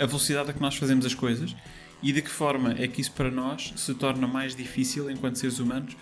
a 0.00 0.04
velocidade 0.04 0.50
a 0.50 0.52
que 0.52 0.60
nós 0.60 0.74
fazemos 0.74 1.06
as 1.06 1.14
coisas 1.14 1.54
e 2.02 2.12
de 2.12 2.22
que 2.22 2.30
forma 2.30 2.74
é 2.78 2.88
que 2.88 3.00
isso 3.00 3.12
para 3.12 3.30
nós 3.30 3.72
se 3.76 3.94
torna 3.94 4.26
mais 4.26 4.54
difícil 4.54 5.10
enquanto 5.10 5.36
seres 5.36 5.58
humanos, 5.58 5.96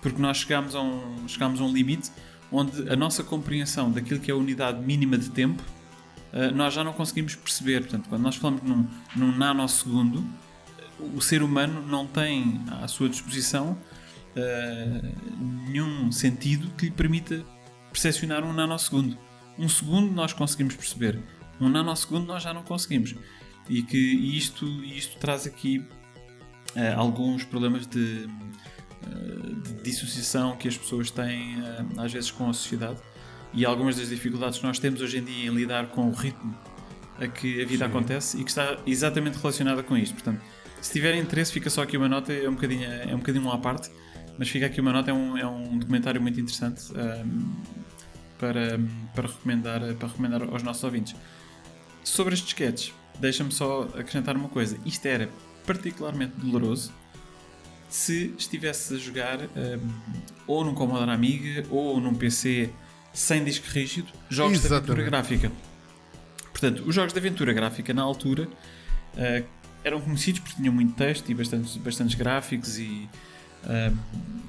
porque 0.00 0.20
nós 0.20 0.38
chegamos 0.38 0.74
a 0.74 0.80
um, 0.80 1.28
chegamos 1.28 1.60
a 1.60 1.64
um 1.64 1.72
limite 1.72 2.10
onde 2.50 2.88
a 2.90 2.96
nossa 2.96 3.22
compreensão 3.22 3.90
daquilo 3.90 4.20
que 4.20 4.30
é 4.30 4.34
a 4.34 4.36
unidade 4.36 4.80
mínima 4.80 5.16
de 5.16 5.30
tempo 5.30 5.62
uh, 6.32 6.54
nós 6.54 6.74
já 6.74 6.82
não 6.82 6.92
conseguimos 6.92 7.34
perceber. 7.34 7.80
Portanto, 7.80 8.08
quando 8.08 8.22
nós 8.22 8.36
falamos 8.36 8.62
num, 8.62 8.86
num 9.16 9.36
nanosegundo, 9.36 10.24
o 11.14 11.20
ser 11.20 11.42
humano 11.42 11.84
não 11.86 12.06
tem 12.06 12.60
à 12.82 12.88
sua 12.88 13.08
disposição 13.08 13.76
uh, 14.36 15.66
nenhum 15.68 16.10
sentido 16.12 16.70
que 16.76 16.86
lhe 16.86 16.90
permita 16.90 17.44
percepcionar 17.90 18.44
um 18.44 18.52
nanosegundo. 18.52 19.16
Um 19.58 19.68
segundo 19.68 20.12
nós 20.12 20.32
conseguimos 20.32 20.74
perceber, 20.74 21.18
um 21.60 21.68
nanosegundo 21.68 22.26
nós 22.26 22.42
já 22.42 22.54
não 22.54 22.62
conseguimos 22.62 23.14
e 23.72 23.82
que 23.82 23.96
isto, 23.96 24.66
isto 24.84 25.18
traz 25.18 25.46
aqui 25.46 25.78
uh, 25.78 26.98
alguns 26.98 27.42
problemas 27.42 27.86
de, 27.86 28.28
uh, 29.06 29.54
de, 29.54 29.82
dissociação 29.82 30.54
que 30.56 30.68
as 30.68 30.76
pessoas 30.76 31.10
têm 31.10 31.58
uh, 31.58 32.00
às 32.02 32.12
vezes 32.12 32.30
com 32.30 32.50
a 32.50 32.52
sociedade 32.52 33.00
e 33.54 33.64
algumas 33.64 33.96
das 33.96 34.10
dificuldades 34.10 34.58
que 34.58 34.66
nós 34.66 34.78
temos 34.78 35.00
hoje 35.00 35.18
em 35.18 35.24
dia 35.24 35.50
em 35.50 35.54
lidar 35.54 35.86
com 35.86 36.06
o 36.06 36.12
ritmo 36.12 36.54
a 37.18 37.26
que 37.26 37.62
a 37.62 37.66
vida 37.66 37.86
Sim. 37.86 37.90
acontece 37.90 38.38
e 38.38 38.44
que 38.44 38.50
está 38.50 38.76
exatamente 38.86 39.38
relacionada 39.38 39.82
com 39.82 39.96
isto. 39.96 40.12
Portanto, 40.12 40.42
se 40.82 40.92
tiverem 40.92 41.20
interesse, 41.22 41.50
fica 41.50 41.70
só 41.70 41.82
aqui 41.82 41.96
uma 41.96 42.08
nota, 42.08 42.30
é 42.30 42.46
um 42.46 42.54
bocadinho, 42.54 42.84
é 42.84 43.14
um 43.14 43.18
bocadinho 43.18 43.50
à 43.50 43.56
parte, 43.56 43.90
mas 44.38 44.50
fica 44.50 44.66
aqui 44.66 44.82
uma 44.82 44.92
nota, 44.92 45.10
é 45.10 45.14
um, 45.14 45.38
é 45.38 45.46
um 45.46 45.78
documentário 45.78 46.20
muito 46.20 46.38
interessante 46.38 46.92
um, 46.92 47.54
para, 48.38 48.78
para, 49.14 49.28
recomendar, 49.28 49.80
para 49.94 50.08
recomendar 50.08 50.42
aos 50.42 50.62
nossos 50.62 50.82
ouvintes. 50.84 51.14
Sobre 52.02 52.34
estes 52.34 52.48
sketches, 52.48 52.92
deixa-me 53.22 53.52
só 53.52 53.82
acrescentar 53.94 54.36
uma 54.36 54.48
coisa. 54.48 54.76
Isto 54.84 55.06
era 55.06 55.30
particularmente 55.64 56.32
doloroso 56.36 56.92
se 57.88 58.34
estivesse 58.36 58.94
a 58.94 58.98
jogar 58.98 59.38
um, 59.40 59.88
ou 60.46 60.64
num 60.64 60.74
Commodore 60.74 61.10
Amiga 61.10 61.64
ou 61.70 62.00
num 62.00 62.14
PC 62.14 62.70
sem 63.12 63.44
disco 63.44 63.66
rígido, 63.68 64.08
jogos 64.28 64.64
Exatamente. 64.64 64.86
de 64.86 64.92
aventura 64.92 65.10
gráfica. 65.10 65.52
Portanto, 66.50 66.82
os 66.84 66.94
jogos 66.94 67.12
de 67.12 67.18
aventura 67.18 67.52
gráfica 67.52 67.94
na 67.94 68.02
altura 68.02 68.48
uh, 69.14 69.46
eram 69.84 70.00
conhecidos 70.00 70.40
porque 70.40 70.56
tinham 70.56 70.74
muito 70.74 70.94
texto 70.94 71.30
e 71.30 71.34
bastantes, 71.34 71.76
bastantes 71.76 72.14
gráficos 72.16 72.78
e, 72.78 73.08
uh, 73.64 73.96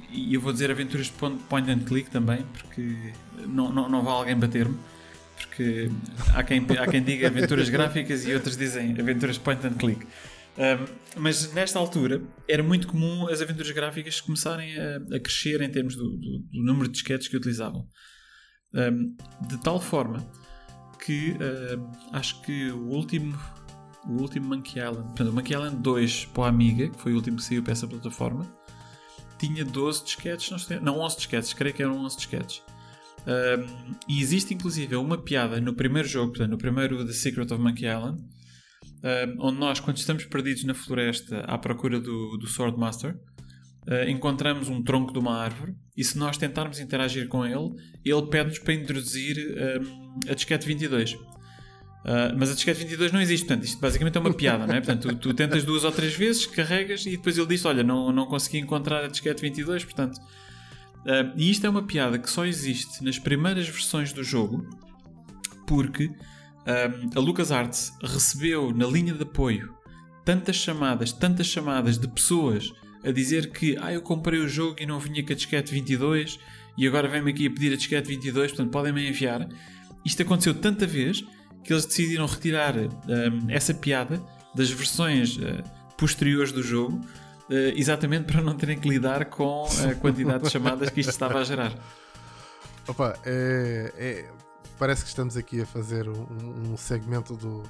e 0.10 0.34
eu 0.34 0.42
vou 0.42 0.52
dizer 0.52 0.72
aventuras 0.72 1.08
de 1.08 1.12
point 1.12 1.70
and 1.70 1.80
click 1.80 2.10
também, 2.10 2.44
porque 2.54 3.14
não, 3.46 3.72
não, 3.72 3.90
não 3.90 4.02
vai 4.02 4.14
alguém 4.14 4.38
bater-me 4.38 4.80
porque 5.36 5.90
há 6.34 6.44
quem, 6.44 6.66
há 6.80 6.88
quem 6.88 7.04
diga 7.04 7.28
aventuras 7.28 7.70
gráficas 7.70 8.26
e 8.26 8.34
outros 8.34 8.58
dizem 8.58 8.92
aventuras 9.00 9.38
point 9.38 9.66
and 9.66 9.74
click. 9.74 10.06
Um, 10.56 10.86
mas 11.18 11.52
nesta 11.54 11.80
altura 11.80 12.22
era 12.48 12.62
muito 12.62 12.88
comum 12.88 13.28
as 13.28 13.42
aventuras 13.42 13.72
gráficas 13.72 14.22
começarem 14.22 14.78
a, 14.78 14.98
a 15.16 15.20
crescer 15.20 15.62
em 15.62 15.70
termos 15.70 15.96
do, 15.96 16.04
do, 16.04 16.40
do, 16.52 16.64
número 16.64 16.88
de 16.88 16.94
disquetes 16.94 17.28
que 17.28 17.36
utilizavam. 17.36 17.88
Um, 18.74 19.16
de 19.48 19.58
tal 19.62 19.80
forma 19.80 20.26
que 21.04 21.32
um, 21.32 21.92
acho 22.12 22.42
que 22.44 22.72
o 22.72 22.88
último, 22.90 23.38
o 24.08 24.22
último 24.22 24.48
Monkey 24.48 24.80
Island, 24.80 25.04
portanto, 25.08 25.30
o 25.30 25.34
Monkey 25.34 25.54
Island 25.54 25.78
2 25.78 26.26
para 26.26 26.46
a 26.46 26.50
Amiga, 26.50 26.90
que 26.90 27.00
foi 27.00 27.14
o 27.14 27.16
último 27.16 27.38
que 27.38 27.44
saiu 27.44 27.64
para 27.64 27.72
essa 27.72 27.88
plataforma, 27.88 28.46
tinha 29.40 29.66
12 29.66 30.06
disquetes, 30.06 30.70
não, 30.70 30.82
não 30.82 31.00
11 31.00 31.18
disquetes, 31.18 31.54
creio 31.54 31.76
que 31.76 31.82
eram 31.82 31.98
11 31.98 32.16
disquetes. 32.16 32.62
Um, 33.26 33.96
e 34.08 34.22
existe 34.22 34.54
inclusive 34.54 34.96
uma 34.96 35.18
piada 35.18 35.60
no 35.62 35.74
primeiro 35.74 36.08
jogo, 36.08 36.32
portanto, 36.32 36.52
no 36.52 36.58
primeiro 36.58 37.06
The 37.06 37.14
Secret 37.14 37.54
of 37.54 37.62
Monkey 37.62 37.86
Island, 37.86 38.22
um, 39.04 39.48
onde 39.48 39.60
nós, 39.60 39.80
quando 39.80 39.98
estamos 39.98 40.26
perdidos 40.26 40.64
na 40.64 40.74
floresta 40.74 41.40
à 41.42 41.58
procura 41.58 42.00
do, 42.00 42.38
do 42.38 42.48
Swordmaster, 42.48 43.16
uh, 43.88 44.10
encontramos 44.10 44.68
um 44.68 44.84
tronco 44.84 45.14
de 45.14 45.20
uma 45.20 45.38
árvore 45.38 45.74
e 45.96 46.04
se 46.04 46.18
nós 46.18 46.38
tentarmos 46.38 46.80
interagir 46.80 47.28
com 47.28 47.46
ele, 47.46 47.76
ele 48.04 48.28
pede-nos 48.28 48.60
para 48.60 48.74
introduzir 48.74 49.38
um, 49.82 50.20
a 50.30 50.34
disquete 50.34 50.66
22. 50.66 51.14
Uh, 51.14 52.36
mas 52.38 52.52
a 52.52 52.54
disquete 52.54 52.80
22 52.80 53.14
não 53.14 53.22
existe, 53.22 53.46
portanto, 53.46 53.64
isto 53.64 53.80
basicamente 53.80 54.18
é 54.18 54.20
uma 54.20 54.34
piada, 54.34 54.68
não 54.68 54.76
é? 54.76 54.82
Portanto, 54.82 55.08
tu, 55.08 55.16
tu, 55.16 55.34
tentas 55.34 55.64
duas 55.64 55.86
ou 55.86 55.92
três 55.92 56.14
vezes, 56.14 56.46
carregas 56.46 57.06
e 57.06 57.12
depois 57.12 57.38
ele 57.38 57.48
diz: 57.48 57.64
Olha, 57.64 57.82
não, 57.82 58.12
não 58.12 58.26
consegui 58.26 58.58
encontrar 58.58 59.06
a 59.06 59.08
disquete 59.08 59.42
22, 59.42 59.86
portanto, 59.86 60.20
Uh, 61.04 61.34
e 61.36 61.52
isto 61.52 61.68
é 61.68 61.70
uma 61.70 61.84
piada 61.84 62.18
que 62.18 62.30
só 62.30 62.46
existe 62.46 63.04
nas 63.04 63.20
primeiras 63.20 63.68
versões 63.68 64.14
do 64.14 64.24
jogo, 64.24 64.66
porque 65.68 66.06
uh, 66.06 67.10
a 67.16 67.20
LucasArts 67.20 67.92
recebeu 68.02 68.74
na 68.74 68.86
linha 68.88 69.14
de 69.14 69.24
apoio 69.24 69.74
tantas 70.24 70.56
chamadas, 70.56 71.12
tantas 71.12 71.48
chamadas 71.48 71.98
de 71.98 72.08
pessoas 72.08 72.72
a 73.04 73.12
dizer 73.12 73.52
que 73.52 73.78
ah, 73.82 73.92
eu 73.92 74.02
comprei 74.02 74.40
o 74.40 74.48
jogo 74.48 74.78
e 74.80 74.86
não 74.86 74.98
vinha 74.98 75.24
com 75.26 75.34
a 75.34 75.36
disquete 75.36 75.74
22 75.74 76.40
e 76.78 76.88
agora 76.88 77.08
vem-me 77.08 77.32
aqui 77.32 77.48
a 77.48 77.52
pedir 77.52 77.74
a 77.74 77.76
disquete 77.76 78.08
22, 78.08 78.52
portanto 78.52 78.72
podem-me 78.72 79.08
enviar. 79.08 79.48
Isto 80.06 80.22
aconteceu 80.22 80.54
tanta 80.54 80.88
vez 80.88 81.24
que 81.64 81.74
eles 81.74 81.86
decidiram 81.86 82.26
retirar 82.26 82.76
uh, 82.78 82.90
essa 83.50 83.74
piada 83.74 84.24
das 84.56 84.70
versões 84.70 85.38
uh, 85.38 85.64
posteriores 85.98 86.52
do 86.52 86.64
jogo 86.64 87.02
exatamente 87.76 88.32
para 88.32 88.42
não 88.42 88.56
terem 88.56 88.80
que 88.80 88.88
lidar 88.88 89.26
com 89.26 89.66
a 89.90 89.96
quantidade 89.96 90.44
de 90.44 90.50
chamadas 90.50 90.90
que 90.90 91.02
isto 91.02 91.10
estava 91.10 91.40
a 91.40 91.44
gerar. 91.44 91.74
Opa, 92.88 93.18
é, 93.26 93.94
é, 93.98 94.32
parece 94.78 95.04
que 95.04 95.10
estamos 95.10 95.38
aqui 95.38 95.62
a 95.62 95.66
fazer 95.66 96.08
um, 96.10 96.72
um 96.72 96.78
segmento 96.78 97.36
do, 97.36 97.64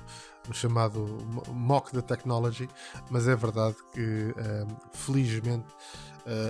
do, 0.48 0.54
chamado 0.54 1.06
Mock 1.50 1.92
the 1.92 2.02
Technology, 2.02 2.68
mas 3.10 3.28
é 3.28 3.36
verdade 3.36 3.76
que 3.94 4.02
um, 4.02 4.32
eh, 4.38 4.68
felizmente 4.94 5.68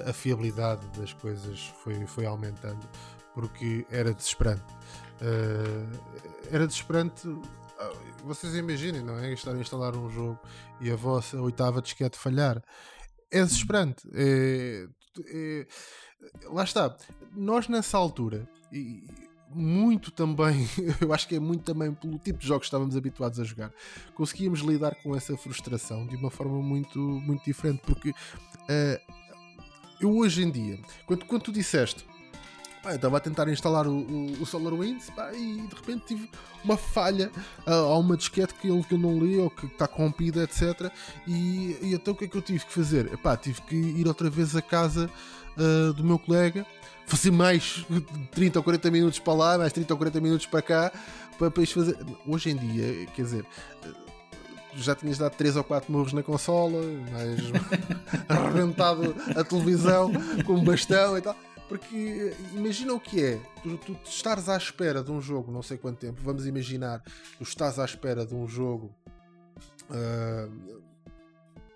a 0.08 0.14
fiabilidade 0.14 0.86
das 0.98 1.14
coisas 1.14 1.74
foi, 1.84 2.06
foi 2.06 2.28
aumentando 2.28 2.88
porque 3.34 3.88
era 3.90 4.14
desesperante. 4.14 4.62
Uh, 5.20 6.00
era 6.52 6.68
desesperante 6.68 7.28
vocês 8.24 8.56
imaginem, 8.56 9.04
não 9.04 9.20
é? 9.20 9.34
Estar 9.34 9.52
a 9.52 9.58
instalar 9.58 9.96
um 9.96 10.10
jogo 10.10 10.40
e 10.80 10.90
a 10.92 10.96
vossa 10.96 11.40
oitava 11.42 11.82
disquete 11.82 12.18
falhar 12.18 12.62
é 13.34 13.44
desesperante. 13.44 14.08
É, 14.14 14.88
é, 15.28 15.68
lá 16.46 16.64
está. 16.64 16.96
Nós 17.36 17.68
nessa 17.68 17.98
altura, 17.98 18.48
e 18.72 19.04
muito 19.50 20.12
também, 20.12 20.68
eu 21.02 21.12
acho 21.12 21.28
que 21.28 21.36
é 21.36 21.40
muito 21.40 21.64
também 21.64 21.94
pelo 21.94 22.18
tipo 22.20 22.40
de 22.40 22.48
jogos 22.48 22.64
que 22.64 22.68
estávamos 22.68 22.96
habituados 22.96 23.40
a 23.40 23.44
jogar, 23.44 23.72
conseguíamos 24.14 24.62
lidar 24.62 24.96
com 25.02 25.16
essa 25.16 25.36
frustração 25.36 26.06
de 26.06 26.16
uma 26.16 26.30
forma 26.30 26.62
muito, 26.62 27.00
muito 27.00 27.44
diferente, 27.44 27.82
porque 27.86 28.12
uh, 28.12 29.14
eu 30.00 30.16
hoje 30.16 30.44
em 30.44 30.52
dia, 30.52 30.80
quando, 31.06 31.26
quando 31.26 31.44
tu 31.44 31.52
disseste 31.52 32.06
Pá, 32.84 32.92
eu 32.92 32.96
estava 32.98 33.16
a 33.16 33.20
tentar 33.22 33.48
instalar 33.48 33.88
o, 33.88 33.96
o, 33.96 34.42
o 34.42 34.46
SolarWinds 34.46 35.10
pá, 35.12 35.32
e 35.34 35.62
de 35.62 35.74
repente 35.74 36.06
tive 36.06 36.30
uma 36.66 36.76
falha 36.76 37.32
uh, 37.66 37.72
a 37.72 37.98
uma 37.98 38.18
disquete 38.18 38.54
que 38.56 38.68
eu, 38.68 38.84
que 38.84 38.94
eu 38.94 38.98
não 38.98 39.18
li 39.18 39.38
ou 39.38 39.50
que 39.50 39.68
está 39.68 39.88
corrompida, 39.88 40.44
etc. 40.44 40.92
E, 41.26 41.78
e, 41.82 41.94
então 41.94 42.14
o 42.14 42.18
que 42.18 42.26
é 42.26 42.28
que 42.28 42.36
eu 42.36 42.42
tive 42.42 42.66
que 42.66 42.74
fazer? 42.74 43.14
Epá, 43.14 43.38
tive 43.38 43.62
que 43.62 43.74
ir 43.74 44.06
outra 44.06 44.30
vez 44.30 44.54
à 44.54 44.62
casa 44.62 45.10
uh, 45.58 45.94
do 45.94 46.04
meu 46.04 46.20
colega, 46.20 46.66
fazer 47.06 47.32
mais 47.32 47.86
30 48.36 48.60
ou 48.60 48.64
40 48.64 48.92
minutos 48.92 49.20
para 49.20 49.34
lá, 49.34 49.58
mais 49.58 49.72
30 49.72 49.94
ou 49.94 49.98
40 49.98 50.20
minutos 50.20 50.46
para 50.46 50.62
cá, 50.62 50.92
para, 51.40 51.50
para 51.50 51.64
isto 51.64 51.76
fazer. 51.76 51.98
Hoje 52.28 52.50
em 52.50 52.58
dia, 52.58 53.06
quer 53.16 53.22
dizer 53.22 53.46
já 54.76 54.96
tinhas 54.96 55.20
dado 55.20 55.34
3 55.36 55.56
ou 55.56 55.64
4 55.64 55.92
murros 55.92 56.14
na 56.14 56.24
consola, 56.24 56.82
mais 57.12 57.40
arrebentado 58.28 59.16
a 59.36 59.44
televisão 59.44 60.12
com 60.46 60.54
um 60.54 60.64
bastão 60.64 61.18
e 61.18 61.22
tal. 61.22 61.36
Porque 61.74 62.36
imagina 62.54 62.94
o 62.94 63.00
que 63.00 63.20
é, 63.20 63.40
tu, 63.64 63.76
tu 63.80 63.98
estares 64.06 64.48
à 64.48 64.56
espera 64.56 65.04
de 65.04 65.12
um 65.12 65.20
jogo, 65.20 65.52
não 65.52 65.64
sei 65.64 65.76
quanto 65.76 65.98
tempo, 65.98 66.22
vamos 66.24 66.46
imaginar, 66.46 67.02
tu 67.36 67.42
estás 67.42 67.80
à 67.80 67.86
espera 67.86 68.28
de 68.28 68.36
um 68.36 68.48
jogo 68.48 68.96
uh, 69.90 70.84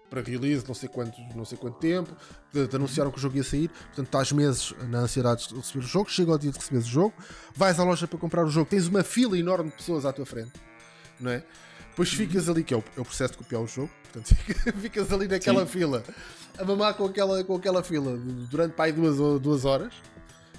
para 0.07 0.21
release, 0.21 0.67
não 0.67 0.75
sei 0.75 0.87
quanto, 0.87 1.19
não 1.35 1.43
sei 1.43 1.57
quanto 1.57 1.79
tempo, 1.79 2.15
te, 2.51 2.75
anunciaram 2.75 3.09
que 3.09 3.17
o 3.17 3.19
jogo 3.19 3.37
ia 3.37 3.43
sair, 3.43 3.69
portanto 3.69 4.05
estás 4.05 4.31
meses 4.31 4.75
na 4.87 4.99
ansiedade 4.99 5.47
de 5.47 5.55
receber 5.55 5.79
o 5.79 5.87
jogo, 5.87 6.11
chega 6.11 6.31
o 6.31 6.37
dia 6.37 6.51
de 6.51 6.59
receber 6.59 6.77
o 6.77 6.81
jogo, 6.81 7.15
vais 7.55 7.79
à 7.79 7.83
loja 7.83 8.07
para 8.07 8.19
comprar 8.19 8.45
o 8.45 8.49
jogo, 8.51 8.69
tens 8.69 8.85
uma 8.85 9.03
fila 9.03 9.35
enorme 9.35 9.71
de 9.71 9.77
pessoas 9.77 10.05
à 10.05 10.13
tua 10.13 10.27
frente, 10.27 10.53
não 11.19 11.31
é? 11.31 11.43
Depois 11.97 12.13
ficas 12.13 12.47
ali, 12.47 12.63
que 12.63 12.75
é 12.75 12.77
o, 12.77 12.83
é 12.95 13.01
o 13.01 13.03
processo 13.03 13.31
de 13.31 13.39
copiar 13.39 13.59
o 13.59 13.65
jogo, 13.65 13.89
portanto 14.03 14.35
ficas 14.79 15.11
ali 15.11 15.27
naquela 15.27 15.65
Sim. 15.65 15.71
fila 15.71 16.03
a 16.55 16.63
mamar 16.63 16.93
com 16.93 17.05
aquela, 17.05 17.43
com 17.43 17.55
aquela 17.55 17.83
fila 17.83 18.15
durante 18.51 18.73
pai 18.73 18.91
duas, 18.91 19.17
duas 19.41 19.65
horas. 19.65 19.91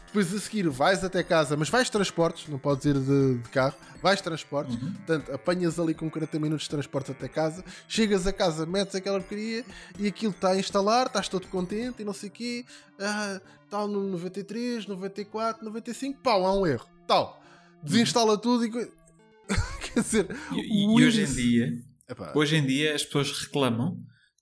Depois 0.06 0.34
a 0.34 0.40
seguir 0.40 0.68
vais 0.68 1.04
até 1.04 1.22
casa, 1.22 1.56
mas 1.56 1.68
vais 1.68 1.88
transportes, 1.88 2.48
não 2.48 2.58
podes 2.58 2.86
ir 2.86 2.98
de, 2.98 3.38
de 3.38 3.48
carro, 3.50 3.76
vais 4.02 4.20
transportes, 4.20 4.74
uhum. 4.74 4.94
portanto 4.94 5.32
apanhas 5.32 5.78
ali 5.78 5.94
com 5.94 6.10
40 6.10 6.40
minutos 6.40 6.64
de 6.64 6.70
transporte 6.70 7.12
até 7.12 7.28
casa, 7.28 7.64
chegas 7.86 8.26
a 8.26 8.32
casa, 8.32 8.66
metes 8.66 8.96
aquela 8.96 9.20
porcaria 9.20 9.64
e 9.96 10.08
aquilo 10.08 10.32
está 10.32 10.50
a 10.50 10.58
instalar, 10.58 11.06
estás 11.06 11.28
todo 11.28 11.46
contente 11.46 12.02
e 12.02 12.04
não 12.04 12.12
sei 12.12 12.30
o 12.30 12.32
quê, 12.32 12.64
ah, 12.98 13.40
tal 13.70 13.86
no 13.86 14.02
93, 14.08 14.88
94, 14.88 15.64
95, 15.64 16.20
pau, 16.20 16.44
há 16.44 16.52
um 16.52 16.66
erro, 16.66 16.88
tal, 17.06 17.40
desinstala 17.80 18.32
uhum. 18.32 18.38
tudo 18.38 18.66
e. 18.66 18.98
Quer 19.92 20.02
dizer, 20.02 20.26
e, 20.52 20.84
e 20.84 21.04
hoje 21.04 21.22
em 21.22 21.32
dia, 21.32 21.72
Epá. 22.08 22.32
hoje 22.34 22.56
em 22.56 22.66
dia 22.66 22.94
as 22.94 23.04
pessoas 23.04 23.30
reclamam 23.32 23.96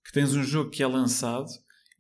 que 0.05 0.13
tens 0.13 0.35
um 0.35 0.43
jogo 0.43 0.71
que 0.71 0.83
é 0.83 0.87
lançado 0.87 1.49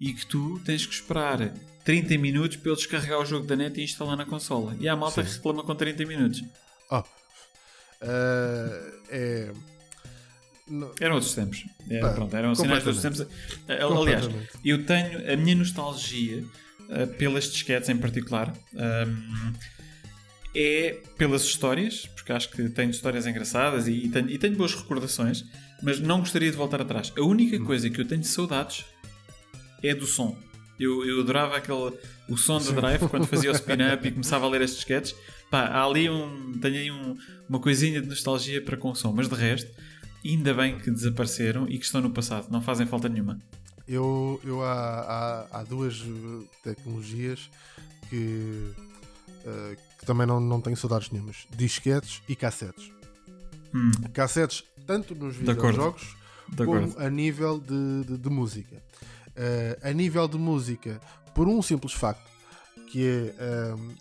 e 0.00 0.12
que 0.12 0.26
tu 0.26 0.60
tens 0.64 0.86
que 0.86 0.94
esperar 0.94 1.52
30 1.84 2.18
minutos 2.18 2.56
para 2.56 2.70
ele 2.70 2.76
descarregar 2.76 3.20
o 3.20 3.24
jogo 3.24 3.46
da 3.46 3.56
net 3.56 3.80
e 3.80 3.84
instalar 3.84 4.16
na 4.16 4.26
consola. 4.26 4.76
E 4.80 4.88
há 4.88 4.96
malta 4.96 5.22
Sim. 5.22 5.28
que 5.28 5.36
reclama 5.36 5.62
com 5.62 5.74
30 5.74 6.04
minutos. 6.04 6.42
Oh. 6.90 6.98
Uh, 6.98 7.04
é... 9.08 9.52
Eram 11.00 11.14
outros 11.14 11.32
tempos. 11.32 11.64
É, 11.88 12.00
pronto, 12.00 12.36
eram 12.36 12.54
sinais 12.54 12.84
outros 12.84 13.00
tempos. 13.00 13.24
Aliás, 13.68 14.28
eu 14.64 14.84
tenho 14.84 15.32
a 15.32 15.36
minha 15.36 15.54
nostalgia 15.54 16.42
uh, 16.88 17.06
pelas 17.16 17.44
disquetes 17.44 17.88
em 17.88 17.96
particular. 17.96 18.52
Um, 18.74 19.52
é 20.56 21.02
pelas 21.18 21.42
histórias, 21.42 22.06
porque 22.06 22.32
acho 22.32 22.50
que 22.50 22.68
tenho 22.70 22.90
histórias 22.90 23.26
engraçadas 23.26 23.86
e, 23.86 23.92
e, 23.92 24.08
tenho, 24.08 24.30
e 24.30 24.38
tenho 24.38 24.56
boas 24.56 24.74
recordações 24.74 25.44
mas 25.82 26.00
não 26.00 26.20
gostaria 26.20 26.50
de 26.50 26.56
voltar 26.56 26.80
atrás. 26.80 27.12
A 27.16 27.22
única 27.22 27.56
hum. 27.56 27.64
coisa 27.64 27.88
que 27.90 28.00
eu 28.00 28.06
tenho 28.06 28.20
de 28.20 28.28
saudades 28.28 28.84
é 29.82 29.94
do 29.94 30.06
som. 30.06 30.36
Eu, 30.78 31.04
eu 31.06 31.20
adorava 31.20 31.56
aquele, 31.56 31.92
o 32.28 32.36
som 32.36 32.58
do 32.58 32.72
Drive 32.72 33.08
quando 33.08 33.26
fazia 33.26 33.50
o 33.50 33.54
spin-up 33.56 34.06
e 34.06 34.10
começava 34.10 34.44
a 34.44 34.48
ler 34.48 34.62
estes 34.62 34.80
sketches. 34.80 35.16
Pá, 35.50 35.62
há 35.66 35.84
ali 35.84 36.08
um, 36.10 36.58
tenho 36.60 36.76
aí 36.76 36.90
um, 36.90 37.16
uma 37.48 37.58
coisinha 37.58 38.00
de 38.00 38.08
nostalgia 38.08 38.60
para 38.60 38.76
com 38.76 38.90
o 38.90 38.94
som, 38.94 39.12
mas 39.12 39.28
de 39.28 39.34
resto, 39.34 39.70
ainda 40.24 40.52
bem 40.52 40.78
que 40.78 40.90
desapareceram 40.90 41.66
e 41.68 41.78
que 41.78 41.84
estão 41.84 42.00
no 42.00 42.10
passado, 42.10 42.48
não 42.50 42.60
fazem 42.60 42.86
falta 42.86 43.08
nenhuma. 43.08 43.40
Eu, 43.88 44.40
eu 44.44 44.62
há, 44.62 45.46
há, 45.52 45.60
há 45.60 45.62
duas 45.62 46.02
tecnologias 46.62 47.48
que, 48.10 48.72
uh, 49.46 49.76
que 50.06 50.12
também 50.12 50.26
não, 50.26 50.38
não 50.38 50.60
tenho 50.60 50.76
saudades 50.76 51.10
nenhumas: 51.10 51.46
disquetes 51.50 52.22
e 52.28 52.36
cassetes. 52.36 52.92
Hum. 53.74 53.90
Cassetes 54.14 54.62
tanto 54.86 55.14
nos 55.16 55.34
videojogos 55.34 56.16
como 56.56 56.98
a 56.98 57.10
nível 57.10 57.58
de, 57.58 58.04
de, 58.04 58.16
de 58.16 58.30
música. 58.30 58.76
Uh, 59.30 59.88
a 59.88 59.92
nível 59.92 60.26
de 60.28 60.38
música, 60.38 61.00
por 61.34 61.48
um 61.48 61.60
simples 61.60 61.92
facto, 61.92 62.30
que 62.90 63.32
é. 63.36 63.74
Um, 63.74 63.94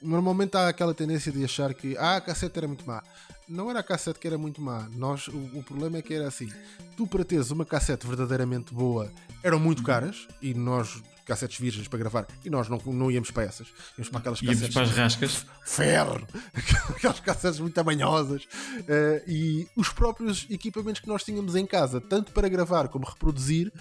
normalmente 0.00 0.54
há 0.56 0.68
aquela 0.68 0.94
tendência 0.94 1.32
de 1.32 1.42
achar 1.42 1.72
que 1.74 1.96
ah, 1.96 2.16
a 2.16 2.20
cassete 2.20 2.58
era 2.58 2.68
muito 2.68 2.86
má. 2.86 3.02
Não 3.48 3.70
era 3.70 3.80
a 3.80 3.82
cassete 3.82 4.18
que 4.18 4.26
era 4.26 4.38
muito 4.38 4.60
má. 4.60 4.88
Nós, 4.94 5.28
o, 5.28 5.58
o 5.58 5.62
problema 5.62 5.98
é 5.98 6.02
que 6.02 6.14
era 6.14 6.28
assim: 6.28 6.48
tu 6.96 7.06
para 7.06 7.24
teres 7.24 7.50
uma 7.50 7.64
cassete 7.64 8.06
verdadeiramente 8.06 8.72
boa 8.72 9.10
eram 9.42 9.58
muito 9.58 9.82
caras 9.82 10.28
e 10.40 10.54
nós 10.54 11.02
cassetes 11.24 11.58
virgens 11.58 11.88
para 11.88 11.98
gravar 11.98 12.26
e 12.44 12.50
nós 12.50 12.68
não, 12.68 12.78
não 12.86 13.10
íamos 13.10 13.30
para 13.30 13.44
essas, 13.44 13.68
íamos 13.96 14.08
para 14.08 14.20
aquelas 14.20 14.42
íamos 14.42 14.60
cassetes. 14.60 14.74
para 14.74 14.82
as 14.82 14.90
rascas. 14.90 15.46
Ferro! 15.64 16.26
Aquelas 16.96 17.20
cassetes 17.20 17.60
muito 17.60 17.74
tamanhosas. 17.74 18.44
Uh, 18.44 19.22
e 19.26 19.68
os 19.76 19.88
próprios 19.88 20.46
equipamentos 20.50 21.00
que 21.00 21.08
nós 21.08 21.24
tínhamos 21.24 21.56
em 21.56 21.66
casa, 21.66 22.00
tanto 22.00 22.32
para 22.32 22.48
gravar 22.48 22.88
como 22.88 23.06
reproduzir, 23.06 23.72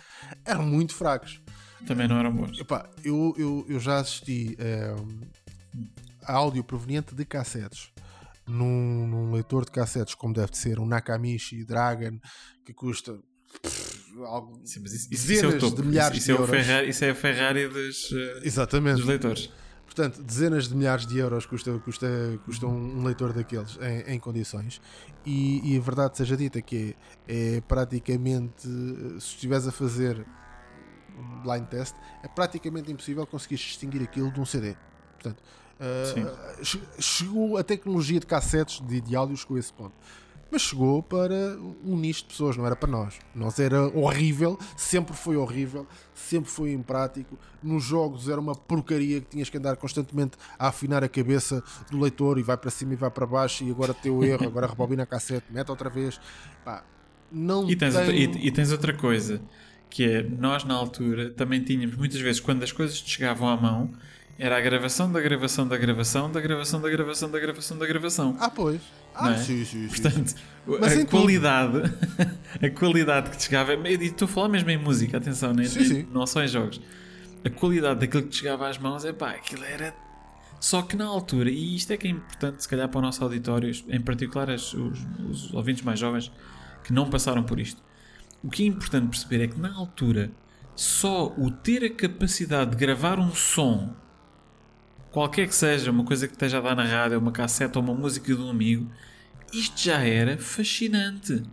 eram 0.46 0.64
muito 0.64 0.94
fracos. 0.94 1.42
Também 1.86 2.08
não 2.08 2.18
eram 2.18 2.34
bons. 2.34 2.60
Epá, 2.60 2.90
eu, 3.04 3.34
eu, 3.38 3.66
eu 3.68 3.80
já 3.80 3.98
assisti 3.98 4.58
uh, 4.60 5.28
a 6.24 6.34
áudio 6.34 6.64
proveniente 6.64 7.14
de 7.14 7.26
cassetes. 7.26 7.92
Num, 8.46 9.08
num 9.08 9.32
leitor 9.32 9.64
de 9.64 9.72
cassetes, 9.72 10.16
como 10.16 10.34
deve 10.34 10.58
ser 10.58 10.78
um 10.78 10.86
Nakamichi 10.86 11.64
Dragon, 11.64 12.20
que 12.66 12.74
custa 12.74 13.18
algo, 14.22 14.60
Sim, 14.64 14.82
mas 14.82 14.94
isso, 14.94 15.10
dezenas 15.10 15.56
isso 15.56 15.68
é 15.68 15.76
de 15.76 15.84
milhares 15.84 16.18
isso, 16.18 16.18
isso 16.18 16.26
de 16.26 16.32
é 16.32 16.36
euros. 16.36 16.66
Ferrari, 16.66 16.90
isso 16.90 17.06
é 17.06 17.10
a 17.10 17.16
Ferrari 17.16 17.68
dos, 17.68 18.12
uh, 18.12 18.16
Exatamente. 18.44 18.98
dos 18.98 19.06
leitores. 19.06 19.50
Portanto, 19.86 20.24
dezenas 20.24 20.68
de 20.68 20.76
milhares 20.76 21.06
de 21.06 21.18
euros 21.20 21.46
custa, 21.46 21.78
custa, 21.80 22.08
custa 22.46 22.66
um 22.66 23.04
leitor 23.04 23.32
daqueles 23.32 23.78
em, 23.80 24.16
em 24.16 24.20
condições. 24.20 24.82
E, 25.26 25.74
e, 25.74 25.78
a 25.78 25.82
verdade 25.82 26.18
seja 26.18 26.36
dita 26.36 26.62
que 26.62 26.96
é, 27.28 27.58
é 27.58 27.62
praticamente, 27.62 28.64
se 28.64 29.18
estiveres 29.18 29.68
a 29.68 29.72
fazer 29.72 30.26
um 31.16 31.42
blind 31.42 31.66
test, 31.66 31.96
é 32.24 32.28
praticamente 32.28 32.92
impossível 32.92 33.26
conseguir 33.28 33.56
distinguir 33.56 34.02
aquilo 34.02 34.32
de 34.32 34.40
um 34.40 34.46
CD. 34.46 34.76
Portanto, 35.14 35.44
uh, 35.80 37.00
chegou 37.00 37.58
a 37.58 37.64
tecnologia 37.64 38.20
de 38.20 38.26
cassetes 38.26 38.82
de, 38.86 39.00
de 39.00 39.16
áudio 39.16 39.38
chegou 39.38 39.58
a 39.58 39.60
esse 39.60 39.72
ponto 39.72 39.94
mas 40.54 40.62
chegou 40.62 41.02
para 41.02 41.58
um 41.84 41.98
nicho 41.98 42.22
de 42.22 42.28
pessoas, 42.28 42.56
não 42.56 42.64
era 42.64 42.76
para 42.76 42.88
nós. 42.88 43.16
Nós 43.34 43.58
era 43.58 43.88
horrível, 43.98 44.56
sempre 44.78 45.16
foi 45.16 45.36
horrível, 45.36 45.88
sempre 46.14 46.48
foi 46.48 46.74
imprático. 46.74 47.40
Nos 47.64 47.84
jogos 47.84 48.30
era 48.30 48.40
uma 48.40 48.54
porcaria 48.54 49.20
que 49.20 49.26
tinhas 49.32 49.50
que 49.50 49.58
andar 49.58 49.76
constantemente 49.78 50.38
a 50.60 50.68
afinar 50.68 51.04
a 51.04 51.10
cabeça 51.10 51.64
do 51.90 52.00
leitor 52.00 52.38
e 52.38 52.44
vai 52.44 52.56
para 52.56 52.70
cima 52.70 52.94
e 52.94 52.96
vai 52.96 53.10
para 53.10 53.26
baixo 53.26 53.64
e 53.64 53.72
agora 53.72 53.96
teu 53.96 54.24
erro, 54.24 54.46
agora 54.46 54.68
rebobina 54.68 55.02
a 55.02 55.06
cassete, 55.08 55.48
mete 55.50 55.72
outra 55.72 55.90
vez. 55.90 56.22
Pá, 56.64 56.84
não 57.32 57.68
e, 57.68 57.76
tens 57.76 57.96
outra, 57.96 58.14
e, 58.14 58.24
e 58.24 58.52
tens 58.52 58.72
outra 58.72 58.94
coisa 58.94 59.42
que 59.90 60.04
é 60.04 60.22
nós 60.22 60.64
na 60.64 60.76
altura 60.76 61.32
também 61.32 61.64
tínhamos 61.64 61.96
muitas 61.96 62.22
vezes 62.22 62.40
quando 62.40 62.62
as 62.62 62.72
coisas 62.72 63.02
te 63.02 63.10
chegavam 63.10 63.50
à 63.50 63.58
mão 63.58 63.90
era 64.38 64.56
a 64.58 64.62
gravação 64.62 65.12
da 65.12 65.20
gravação 65.20 65.68
da 65.68 65.78
gravação 65.78 66.32
da 66.32 66.40
gravação 66.40 66.80
da 66.80 66.90
gravação 66.90 67.32
da 67.32 67.40
gravação 67.40 67.78
da 67.78 67.88
gravação. 67.88 68.38
Ah, 68.40 68.52
pois. 68.52 68.82
Ah, 69.16 69.32
é? 69.32 69.38
sim, 69.38 69.64
sim, 69.64 69.88
sim. 69.88 70.02
Portanto, 70.02 70.36
Mas 70.66 70.98
a 70.98 71.06
qualidade, 71.06 71.82
a 72.62 72.70
qualidade 72.70 73.30
que 73.30 73.38
te 73.38 73.44
chegava, 73.44 73.74
e 73.74 73.94
estou 74.06 74.26
a 74.26 74.30
falar 74.30 74.50
mesmo 74.50 74.70
em 74.70 74.78
música, 74.78 75.18
atenção, 75.18 75.54
né? 75.54 75.66
sim, 75.66 75.84
sim. 75.84 76.08
não 76.12 76.26
só 76.26 76.44
em 76.44 76.48
jogos. 76.48 76.82
A 77.46 77.50
qualidade 77.50 78.00
daquilo 78.00 78.24
que 78.24 78.30
te 78.30 78.38
chegava 78.38 78.70
às 78.70 78.78
mãos, 78.78 79.06
é 79.06 79.14
pá, 79.14 79.32
aquilo 79.32 79.64
era. 79.64 79.94
Só 80.60 80.82
que 80.82 80.96
na 80.96 81.06
altura, 81.06 81.50
e 81.50 81.76
isto 81.76 81.92
é 81.92 81.98
que 81.98 82.08
é 82.08 82.10
importante, 82.10 82.64
se 82.64 82.70
calhar, 82.70 82.88
para 82.88 83.00
o 83.00 83.02
nosso 83.02 83.22
auditório, 83.24 83.70
em 83.90 84.00
particular 84.00 84.50
os, 84.50 84.74
os 84.74 85.54
ouvintes 85.54 85.84
mais 85.84 86.00
jovens 86.00 86.32
que 86.86 86.94
não 86.94 87.10
passaram 87.10 87.44
por 87.44 87.60
isto, 87.60 87.84
o 88.42 88.50
que 88.50 88.64
é 88.64 88.68
importante 88.68 89.10
perceber 89.10 89.44
é 89.44 89.48
que 89.48 89.60
na 89.60 89.74
altura, 89.74 90.32
só 90.76 91.34
o 91.38 91.52
ter 91.52 91.84
a 91.84 91.90
capacidade 91.90 92.72
de 92.72 92.78
gravar 92.78 93.20
um 93.20 93.34
som 93.34 93.94
qualquer 95.14 95.48
que 95.48 95.54
seja, 95.54 95.92
uma 95.92 96.04
coisa 96.04 96.28
que 96.28 96.34
esteja 96.34 96.58
a 96.58 96.62
dar 96.62 96.76
na 96.76 96.84
rádio, 96.84 97.20
uma 97.20 97.32
cassete 97.32 97.78
ou 97.78 97.84
uma 97.84 97.94
música 97.94 98.36
de 98.36 98.42
um 98.42 98.50
amigo, 98.50 98.92
isto 99.54 99.80
já 99.80 100.00
era 100.00 100.38
fascinante. 100.38 101.44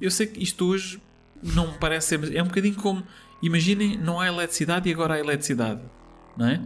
Eu 0.00 0.10
sei 0.12 0.28
que 0.28 0.40
isto 0.40 0.64
hoje 0.64 1.02
não 1.42 1.72
me 1.72 1.78
parece 1.78 2.16
ser. 2.16 2.34
É 2.34 2.42
um 2.42 2.46
bocadinho 2.46 2.76
como. 2.76 3.02
Imaginem, 3.42 3.98
não 3.98 4.20
há 4.20 4.28
eletricidade 4.28 4.88
e 4.88 4.92
agora 4.92 5.14
há 5.14 5.18
eletricidade. 5.18 5.80
Não 6.36 6.46
é? 6.46 6.60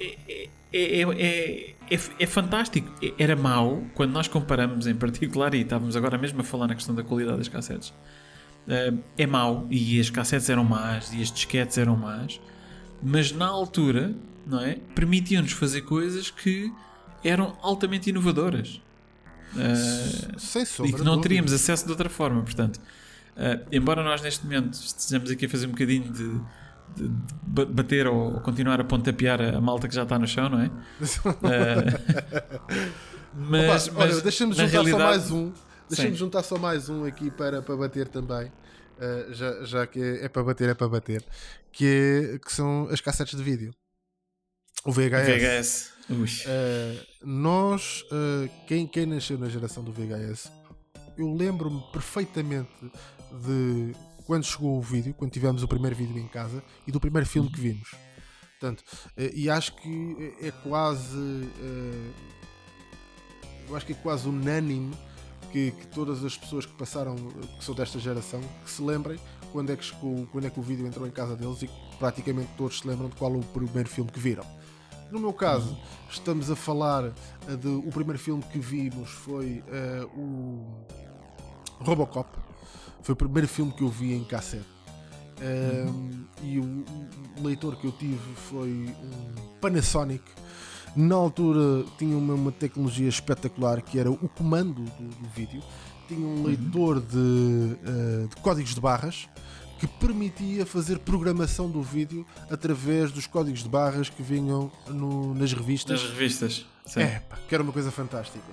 é, 0.00 0.48
é, 0.72 1.02
é, 1.02 1.74
é, 2.18 2.26
fantástico. 2.26 2.92
Era 3.18 3.36
mau 3.36 3.84
quando 3.94 4.12
nós 4.12 4.26
comparamos 4.26 4.88
em 4.88 4.94
particular, 4.96 5.54
e 5.54 5.60
estávamos 5.60 5.94
agora 5.94 6.18
mesmo 6.18 6.40
a 6.40 6.44
falar 6.44 6.66
na 6.66 6.74
questão 6.74 6.94
da 6.94 7.04
qualidade 7.04 7.38
das 7.38 7.48
cassetes. 7.48 7.94
É 9.16 9.26
mau 9.26 9.66
e 9.70 9.98
as 10.00 10.10
cassetes 10.10 10.48
eram 10.48 10.64
más 10.64 11.12
e 11.12 11.22
as 11.22 11.30
disquetes 11.30 11.78
eram 11.78 11.96
más, 11.96 12.40
mas 13.02 13.32
na 13.32 13.46
altura 13.46 14.14
não 14.46 14.60
é? 14.60 14.78
permitiam-nos 14.94 15.52
fazer 15.52 15.82
coisas 15.82 16.30
que 16.30 16.72
eram 17.22 17.56
altamente 17.62 18.10
inovadoras. 18.10 18.80
Sem 20.38 20.62
e 20.84 20.92
que 20.92 21.02
não 21.02 21.20
teríamos 21.20 21.52
acesso 21.52 21.84
de 21.84 21.90
outra 21.90 22.08
forma. 22.08 22.42
Portanto, 22.42 22.76
uh, 22.76 23.66
embora 23.72 24.02
nós 24.02 24.22
neste 24.22 24.44
momento 24.44 24.74
estejamos 24.74 25.30
aqui 25.30 25.46
a 25.46 25.48
fazer 25.48 25.66
um 25.66 25.70
bocadinho 25.70 26.12
de, 26.12 26.40
de, 26.96 27.08
de 27.08 27.64
bater 27.66 28.06
ou, 28.06 28.40
continuar 28.40 28.80
a 28.80 28.84
pontapear 28.84 29.40
a, 29.40 29.56
a 29.56 29.60
malta 29.60 29.88
que 29.88 29.94
já 29.94 30.04
está 30.04 30.18
no 30.18 30.26
chão, 30.26 30.48
não 30.48 30.60
é? 30.60 30.66
Uh, 30.66 30.70
mas, 33.34 33.88
Opa, 33.88 33.98
mas 33.98 34.22
deixa-me 34.22 34.52
juntar 34.52 34.68
realidade... 34.68 35.02
só 35.02 35.08
mais 35.08 35.30
um. 35.30 35.52
Deixa-me 35.88 36.14
juntar 36.14 36.42
só 36.44 36.56
mais 36.56 36.88
um 36.88 37.04
aqui 37.04 37.30
para, 37.30 37.60
para 37.60 37.76
bater 37.76 38.06
também. 38.06 38.46
Uh, 38.46 39.32
já, 39.32 39.64
já 39.64 39.86
que 39.86 40.00
é, 40.00 40.26
é, 40.26 40.28
para 40.28 40.44
bater, 40.44 40.68
é 40.68 40.74
para 40.74 40.88
bater. 40.88 41.24
Que, 41.72 42.34
é, 42.34 42.38
que 42.38 42.52
são 42.52 42.86
as 42.90 43.00
cassetes 43.00 43.36
de 43.36 43.42
vídeo. 43.42 43.74
O 44.84 44.92
VHS. 44.92 45.92
VHS. 46.08 46.44
Uh, 46.46 47.26
nós, 47.26 48.02
uh, 48.10 48.50
quem, 48.66 48.86
quem 48.86 49.06
nasceu 49.06 49.38
na 49.38 49.48
geração 49.48 49.84
do 49.84 49.92
VHS, 49.92 50.50
eu 51.16 51.32
lembro-me 51.32 51.82
perfeitamente 51.92 52.70
de 53.44 53.94
quando 54.26 54.44
chegou 54.44 54.78
o 54.78 54.80
vídeo, 54.80 55.14
quando 55.14 55.30
tivemos 55.30 55.62
o 55.62 55.68
primeiro 55.68 55.94
vídeo 55.94 56.18
em 56.18 56.26
casa 56.26 56.62
e 56.86 56.90
do 56.90 56.98
primeiro 56.98 57.28
filme 57.28 57.50
que 57.50 57.60
vimos. 57.60 57.94
Portanto, 58.58 58.80
uh, 58.80 59.30
e 59.34 59.48
acho 59.50 59.76
que 59.76 60.34
é 60.40 60.50
quase. 60.50 61.48
eu 63.68 63.76
acho 63.76 63.86
que 63.86 63.92
é 63.92 63.96
quase 63.96 64.28
unânime 64.28 64.92
que, 65.52 65.72
que, 65.72 65.86
todas 65.88 66.24
as 66.24 66.36
pessoas 66.36 66.64
que 66.64 66.72
passaram, 66.72 67.16
que 67.16 67.64
são 67.64 67.74
desta 67.74 67.98
geração, 67.98 68.40
que 68.64 68.70
se 68.70 68.82
lembrem 68.82 69.18
quando 69.52 69.70
é 69.70 69.76
que, 69.76 69.84
chegou, 69.84 70.26
quando 70.32 70.46
é 70.46 70.50
que 70.50 70.58
o 70.58 70.62
vídeo 70.62 70.86
entrou 70.86 71.06
em 71.06 71.10
casa 71.10 71.36
deles 71.36 71.62
e 71.62 71.70
praticamente 71.98 72.50
todos 72.56 72.80
se 72.80 72.88
lembram 72.88 73.08
de 73.08 73.16
qual 73.16 73.34
é 73.34 73.38
o 73.38 73.42
primeiro 73.42 73.88
filme 73.88 74.10
que 74.10 74.18
viram. 74.18 74.59
No 75.10 75.18
meu 75.18 75.32
caso, 75.32 75.76
estamos 76.08 76.50
a 76.50 76.56
falar 76.56 77.04
uh, 77.04 77.56
de. 77.56 77.68
O 77.68 77.90
primeiro 77.90 78.18
filme 78.18 78.42
que 78.42 78.58
vimos 78.58 79.10
foi 79.10 79.62
uh, 79.66 80.06
o 80.18 80.84
Robocop. 81.80 82.28
Foi 83.02 83.14
o 83.14 83.16
primeiro 83.16 83.48
filme 83.48 83.72
que 83.72 83.82
eu 83.82 83.88
vi 83.88 84.14
em 84.14 84.24
cassete. 84.24 84.66
Uhum. 85.40 86.26
E 86.42 86.58
o, 86.58 86.84
o, 87.38 87.42
leitor 87.42 87.74
que 87.76 87.86
eu 87.86 87.92
tive 87.92 88.34
foi 88.34 88.68
um 88.68 89.58
Panasonic. 89.60 90.22
Na 90.94 91.14
altura 91.14 91.84
tinha 91.96 92.16
uma, 92.16 92.34
uma 92.34 92.52
tecnologia 92.52 93.08
espetacular 93.08 93.80
que 93.80 93.98
era 93.98 94.10
o 94.10 94.28
comando 94.28 94.82
do, 94.82 95.08
do 95.08 95.28
vídeo. 95.34 95.62
Tinha 96.06 96.20
um 96.20 96.36
uhum. 96.36 96.42
leitor 96.44 96.96
uhum. 96.96 97.02
de, 97.02 97.16
uh, 97.16 98.28
de 98.28 98.36
códigos 98.42 98.74
de 98.74 98.80
barras 98.80 99.28
que 99.80 99.88
permitia 99.88 100.66
fazer 100.66 100.98
programação 100.98 101.70
do 101.70 101.82
vídeo 101.82 102.26
através 102.50 103.10
dos 103.10 103.26
códigos 103.26 103.62
de 103.62 103.68
barras 103.68 104.10
que 104.10 104.22
vinham 104.22 104.70
no, 104.86 105.34
nas 105.34 105.54
revistas. 105.54 106.02
Nas 106.02 106.10
revistas, 106.10 106.66
sim. 106.84 107.00
É, 107.00 107.20
pá, 107.20 107.38
que 107.48 107.54
era 107.54 107.64
uma 107.64 107.72
coisa 107.72 107.90
fantástica. 107.90 108.44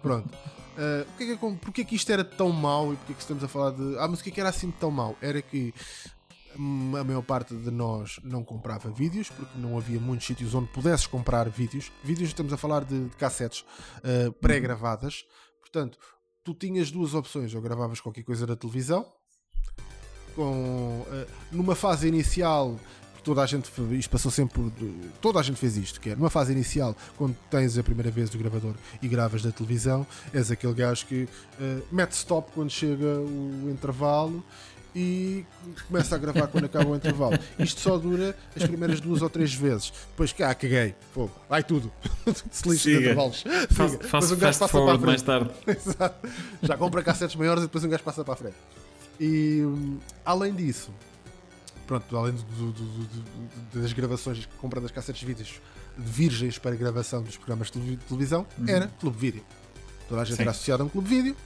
Pronto. 0.00 0.32
Uh, 0.32 1.04
porque, 1.06 1.24
é 1.24 1.36
que, 1.36 1.56
porque 1.56 1.80
é 1.80 1.84
que 1.84 1.96
isto 1.96 2.12
era 2.12 2.24
tão 2.24 2.50
mau 2.50 2.92
e 2.92 2.96
porque 2.96 3.12
é 3.12 3.16
que 3.16 3.20
estamos 3.20 3.42
a 3.42 3.48
falar 3.48 3.72
de. 3.72 3.98
Ah, 3.98 4.06
mas 4.06 4.20
o 4.20 4.22
que 4.22 4.30
é 4.30 4.32
que 4.32 4.38
era 4.38 4.50
assim 4.50 4.70
tão 4.70 4.92
mau? 4.92 5.16
Era 5.20 5.42
que 5.42 5.74
a 6.54 7.04
maior 7.04 7.22
parte 7.22 7.56
de 7.56 7.72
nós 7.72 8.20
não 8.22 8.44
comprava 8.44 8.88
vídeos 8.88 9.30
porque 9.30 9.58
não 9.58 9.76
havia 9.76 9.98
muitos 9.98 10.28
sítios 10.28 10.54
onde 10.54 10.68
pudesses 10.68 11.08
comprar 11.08 11.48
vídeos. 11.48 11.90
Vídeos 12.04 12.28
estamos 12.28 12.52
a 12.52 12.56
falar 12.56 12.84
de, 12.84 13.08
de 13.08 13.16
cassetes 13.16 13.64
uh, 13.98 14.30
pré-gravadas. 14.34 15.24
Portanto, 15.60 15.98
tu 16.44 16.54
tinhas 16.54 16.92
duas 16.92 17.14
opções: 17.14 17.52
ou 17.52 17.60
gravavas 17.60 18.00
qualquer 18.00 18.22
coisa 18.22 18.46
na 18.46 18.54
televisão 18.54 19.04
com 20.38 21.00
uh, 21.00 21.26
numa 21.50 21.74
fase 21.74 22.06
inicial 22.06 22.76
toda 23.24 23.42
a 23.42 23.46
gente 23.46 23.68
isto 23.90 24.08
passou 24.08 24.30
sempre 24.30 24.54
por, 24.54 24.72
toda 25.20 25.40
a 25.40 25.42
gente 25.42 25.58
fez 25.58 25.76
isto 25.76 26.00
que 26.00 26.10
é 26.10 26.14
numa 26.14 26.30
fase 26.30 26.52
inicial 26.52 26.96
quando 27.16 27.36
tens 27.50 27.76
a 27.76 27.82
primeira 27.82 28.08
vez 28.08 28.32
o 28.32 28.38
gravador 28.38 28.74
e 29.02 29.08
gravas 29.08 29.42
da 29.42 29.50
televisão 29.50 30.06
és 30.32 30.48
aquele 30.52 30.74
gajo 30.74 31.04
que 31.06 31.24
uh, 31.24 31.82
mete 31.90 32.12
stop 32.12 32.52
quando 32.54 32.70
chega 32.70 33.18
o 33.18 33.68
intervalo 33.68 34.44
e 34.94 35.44
começa 35.86 36.14
a 36.14 36.18
gravar 36.18 36.46
quando 36.48 36.64
acaba 36.64 36.90
o 36.90 36.96
intervalo. 36.96 37.38
Isto 37.58 37.80
só 37.80 37.98
dura 37.98 38.34
as 38.56 38.64
primeiras 38.64 39.00
duas 39.00 39.22
ou 39.22 39.28
três 39.30 39.54
vezes. 39.54 39.92
Depois, 40.08 40.32
cá, 40.32 40.52
caguei. 40.54 40.94
Fogo. 41.12 41.30
Vai 41.48 41.62
tudo. 41.62 41.92
Se 42.50 42.68
lixa 42.68 42.90
de 42.90 42.96
intervalos. 42.96 43.44
Faço, 43.70 43.98
faço 44.00 44.34
um 44.34 44.38
gajo 44.38 44.58
passa 44.58 44.72
para 44.72 44.84
a 44.84 44.98
frente. 44.98 45.06
mais 45.06 45.22
tarde. 45.22 45.50
Exato. 45.68 46.28
Já 46.62 46.76
compra 46.76 47.02
cassetes 47.02 47.36
maiores 47.36 47.62
e 47.62 47.66
depois 47.66 47.84
um 47.84 47.88
gajo 47.88 48.02
passa 48.02 48.24
para 48.24 48.34
a 48.34 48.36
frente. 48.36 48.56
E 49.20 49.62
além 50.24 50.54
disso, 50.54 50.90
pronto, 51.86 52.16
além 52.16 52.34
do, 52.34 52.42
do, 52.42 52.72
do, 52.72 53.80
das 53.80 53.92
gravações, 53.92 54.46
compra 54.58 54.80
das 54.80 54.90
cassetes 54.90 55.20
de 55.20 55.26
vídeos 55.26 55.60
virgens 55.96 56.58
para 56.58 56.76
gravação 56.76 57.22
dos 57.22 57.36
programas 57.36 57.70
de 57.70 57.96
televisão, 57.96 58.46
uhum. 58.56 58.68
era 58.68 58.86
Clube 59.00 59.18
Vídeo. 59.18 59.44
Toda 60.08 60.22
a 60.22 60.24
gente 60.24 60.36
Sim. 60.36 60.42
era 60.42 60.52
associada 60.52 60.82
a 60.82 60.86
um 60.86 60.88
Clube 60.88 61.08
Vídeo 61.08 61.36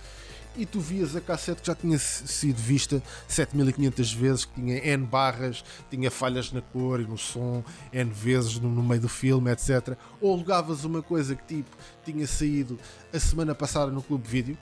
e 0.54 0.66
tu 0.66 0.80
vias 0.80 1.16
a 1.16 1.20
cassete 1.20 1.62
que 1.62 1.66
já 1.66 1.74
tinha 1.74 1.98
sido 1.98 2.56
vista 2.56 3.02
7500 3.26 4.12
vezes, 4.12 4.44
que 4.44 4.54
tinha 4.54 4.76
N 4.94 5.06
barras, 5.06 5.64
tinha 5.90 6.10
falhas 6.10 6.52
na 6.52 6.60
cor 6.60 7.00
e 7.00 7.04
no 7.06 7.16
som, 7.16 7.64
N 7.92 8.10
vezes 8.10 8.58
no, 8.58 8.68
no 8.68 8.82
meio 8.82 9.00
do 9.00 9.08
filme, 9.08 9.50
etc. 9.50 9.96
Ou 10.20 10.32
alugavas 10.34 10.84
uma 10.84 11.02
coisa 11.02 11.34
que 11.34 11.44
tipo 11.44 11.74
tinha 12.04 12.26
saído 12.26 12.78
a 13.12 13.18
semana 13.18 13.54
passada 13.54 13.90
no 13.90 14.02
Clube 14.02 14.28
Vídeo 14.28 14.58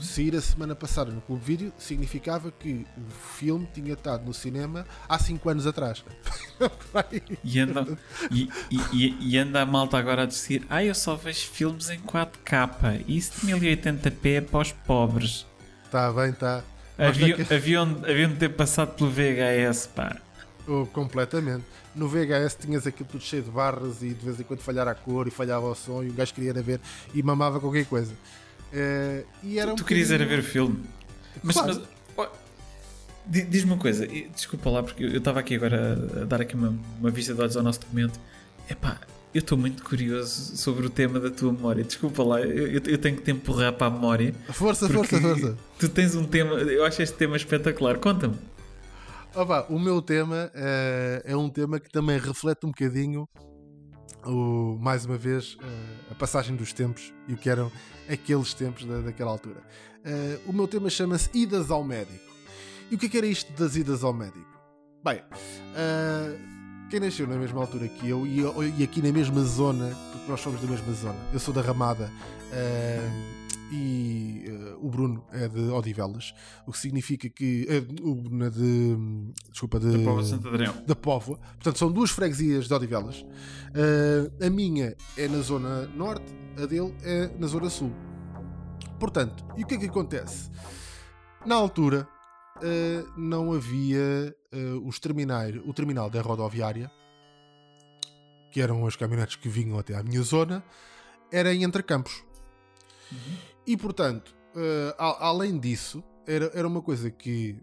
sair 0.00 0.34
a 0.34 0.40
semana 0.40 0.74
passada 0.74 1.10
no 1.10 1.20
Clube 1.20 1.44
Vídeo 1.44 1.72
significava 1.78 2.50
que 2.50 2.86
o 2.96 3.10
filme 3.36 3.68
tinha 3.72 3.94
estado 3.94 4.24
no 4.24 4.34
cinema 4.34 4.86
há 5.08 5.18
5 5.18 5.48
anos 5.48 5.66
atrás. 5.66 6.04
e, 7.44 7.58
anda, 7.58 7.98
e, 8.30 8.48
e, 8.70 9.16
e, 9.20 9.38
anda 9.38 9.62
a 9.62 9.66
malta 9.66 9.98
agora 9.98 10.22
a 10.22 10.26
dizer: 10.26 10.64
Ah, 10.68 10.84
eu 10.84 10.94
só 10.94 11.16
vejo 11.16 11.48
filmes 11.48 11.90
em 11.90 12.00
4K. 12.00 13.04
Isso 13.08 13.46
de 13.46 13.52
1080p 13.52 14.26
é 14.26 14.40
para 14.40 14.60
os 14.60 14.72
pobres. 14.72 15.46
Está 15.84 16.12
bem, 16.12 16.30
está. 16.30 16.62
Havia, 16.96 17.36
que... 17.36 17.54
haviam, 17.54 17.82
haviam 18.08 18.30
de 18.30 18.36
ter 18.36 18.50
passado 18.50 18.94
pelo 18.94 19.10
VHS, 19.10 19.88
pá. 19.88 20.16
Oh, 20.66 20.86
completamente. 20.86 21.64
No 21.94 22.08
VHS 22.08 22.56
tinhas 22.60 22.86
aquilo 22.86 23.08
tudo 23.08 23.22
cheio 23.22 23.42
de 23.42 23.50
barras 23.50 24.02
e 24.02 24.08
de 24.08 24.24
vez 24.24 24.40
em 24.40 24.42
quando 24.42 24.60
falhar 24.60 24.88
a 24.88 24.94
cor 24.94 25.28
e 25.28 25.30
falhava 25.30 25.66
o 25.66 25.74
som 25.74 26.02
e 26.02 26.08
o 26.08 26.12
gajo 26.12 26.32
queria 26.34 26.52
ver 26.54 26.80
e 27.12 27.22
mamava 27.22 27.60
qualquer 27.60 27.86
coisa. 27.86 28.14
Uh, 28.74 29.24
e 29.44 29.58
era 29.58 29.68
tu, 29.68 29.72
um 29.72 29.76
tu 29.76 29.84
querias 29.84 30.10
era 30.10 30.26
ver 30.26 30.40
o 30.40 30.42
filme. 30.42 30.82
Mas, 31.42 31.54
claro. 31.54 31.82
mas 32.16 32.28
diz-me 33.24 33.72
uma 33.72 33.78
coisa, 33.78 34.06
desculpa 34.06 34.68
lá, 34.68 34.82
porque 34.82 35.04
eu 35.04 35.18
estava 35.18 35.38
aqui 35.40 35.54
agora 35.54 36.22
a 36.22 36.24
dar 36.24 36.40
aqui 36.40 36.56
uma, 36.56 36.76
uma 36.98 37.10
vista 37.10 37.32
de 37.32 37.40
olhos 37.40 37.56
ao 37.56 37.62
nosso 37.62 37.80
documento. 37.80 38.18
Epá, 38.68 39.00
eu 39.32 39.38
estou 39.38 39.56
muito 39.56 39.84
curioso 39.84 40.56
sobre 40.56 40.86
o 40.86 40.90
tema 40.90 41.20
da 41.20 41.30
tua 41.30 41.52
memória. 41.52 41.84
Desculpa 41.84 42.22
lá, 42.24 42.40
eu, 42.40 42.80
eu 42.84 42.98
tenho 42.98 43.16
que 43.16 43.22
te 43.22 43.30
empurrar 43.30 43.72
para 43.72 43.86
a 43.86 43.90
memória. 43.90 44.34
Força, 44.50 44.88
força, 44.88 45.20
força. 45.20 45.56
Tu 45.78 45.88
tens 45.88 46.14
um 46.16 46.24
tema, 46.24 46.54
eu 46.54 46.84
acho 46.84 47.00
este 47.00 47.16
tema 47.16 47.36
espetacular. 47.36 47.98
Conta-me. 47.98 48.36
Opa, 49.34 49.66
o 49.68 49.78
meu 49.78 50.00
tema 50.02 50.50
é, 50.54 51.22
é 51.26 51.36
um 51.36 51.48
tema 51.48 51.80
que 51.80 51.90
também 51.90 52.18
reflete 52.18 52.66
um 52.66 52.70
bocadinho 52.70 53.28
o, 54.24 54.78
mais 54.80 55.04
uma 55.04 55.16
vez, 55.16 55.54
uh, 55.54 56.03
a 56.14 56.16
passagem 56.16 56.54
dos 56.54 56.72
tempos 56.72 57.12
e 57.26 57.34
o 57.34 57.36
que 57.36 57.50
eram 57.50 57.70
aqueles 58.08 58.54
tempos 58.54 58.84
da, 58.84 59.00
daquela 59.00 59.30
altura. 59.30 59.60
Uh, 60.04 60.50
o 60.50 60.52
meu 60.52 60.68
tema 60.68 60.88
chama-se 60.88 61.28
Idas 61.34 61.70
ao 61.70 61.82
Médico. 61.82 62.32
E 62.90 62.94
o 62.94 62.98
que, 62.98 63.06
é 63.06 63.08
que 63.08 63.18
era 63.18 63.26
isto 63.26 63.52
das 63.52 63.76
idas 63.76 64.04
ao 64.04 64.12
médico? 64.12 64.46
Bem, 65.02 65.18
uh, 65.18 66.88
quem 66.90 67.00
nasceu 67.00 67.26
na 67.26 67.36
mesma 67.36 67.60
altura 67.60 67.88
que 67.88 68.08
eu 68.08 68.26
e, 68.26 68.40
e, 68.78 68.84
aqui 68.84 69.02
na 69.02 69.10
mesma 69.10 69.42
zona, 69.42 69.96
porque 70.12 70.30
nós 70.30 70.40
somos 70.40 70.60
da 70.60 70.68
mesma 70.68 70.92
zona, 70.92 71.18
eu 71.32 71.40
sou 71.40 71.52
da 71.52 71.62
Ramada 71.62 72.10
e 73.74 74.44
uh, 74.48 74.86
o 74.86 74.88
Bruno 74.88 75.26
é 75.32 75.48
de 75.48 75.60
Odivelas, 75.70 76.32
o 76.66 76.72
que 76.72 76.78
significa 76.78 77.28
que 77.28 77.66
o 78.02 78.14
Bruno 78.14 78.44
é 78.44 78.50
de 78.50 78.96
desculpa 79.50 79.80
de, 79.80 79.90
da 79.90 80.04
Póvoa 80.04 80.22
de 80.22 80.28
Santo 80.28 80.48
Adrião. 80.48 80.84
Da 80.86 80.94
Póvoa. 80.94 81.38
Portanto, 81.38 81.78
são 81.78 81.90
duas 81.90 82.10
freguesias 82.10 82.68
de 82.68 82.74
Odivelas. 82.74 83.22
Uh, 83.22 84.44
a 84.44 84.48
minha 84.50 84.96
é 85.16 85.26
na 85.26 85.40
zona 85.40 85.86
norte, 85.88 86.32
a 86.56 86.66
dele 86.66 86.94
é 87.02 87.28
na 87.38 87.46
zona 87.46 87.68
sul. 87.68 87.92
Portanto, 89.00 89.44
e 89.56 89.64
o 89.64 89.66
que 89.66 89.74
é 89.74 89.78
que 89.78 89.86
acontece? 89.86 90.50
Na 91.44 91.56
altura 91.56 92.08
uh, 92.58 93.20
não 93.20 93.52
havia 93.52 94.34
os 94.84 95.00
terminais, 95.00 95.56
o 95.66 95.74
terminal 95.74 96.08
da 96.08 96.22
rodoviária, 96.22 96.88
que 98.52 98.60
eram 98.60 98.86
as 98.86 98.94
caminhonetes 98.94 99.34
que 99.34 99.48
vinham 99.48 99.76
até 99.76 99.96
à 99.96 100.02
minha 100.04 100.22
zona, 100.22 100.62
era 101.32 101.52
em 101.52 101.64
Entre 101.64 101.82
Campos. 101.82 102.22
Uhum. 103.10 103.53
E 103.66 103.76
portanto, 103.76 104.34
uh, 104.54 104.94
a, 104.98 105.26
além 105.26 105.58
disso, 105.58 106.02
era, 106.26 106.50
era 106.54 106.66
uma 106.68 106.82
coisa 106.82 107.10
que 107.10 107.56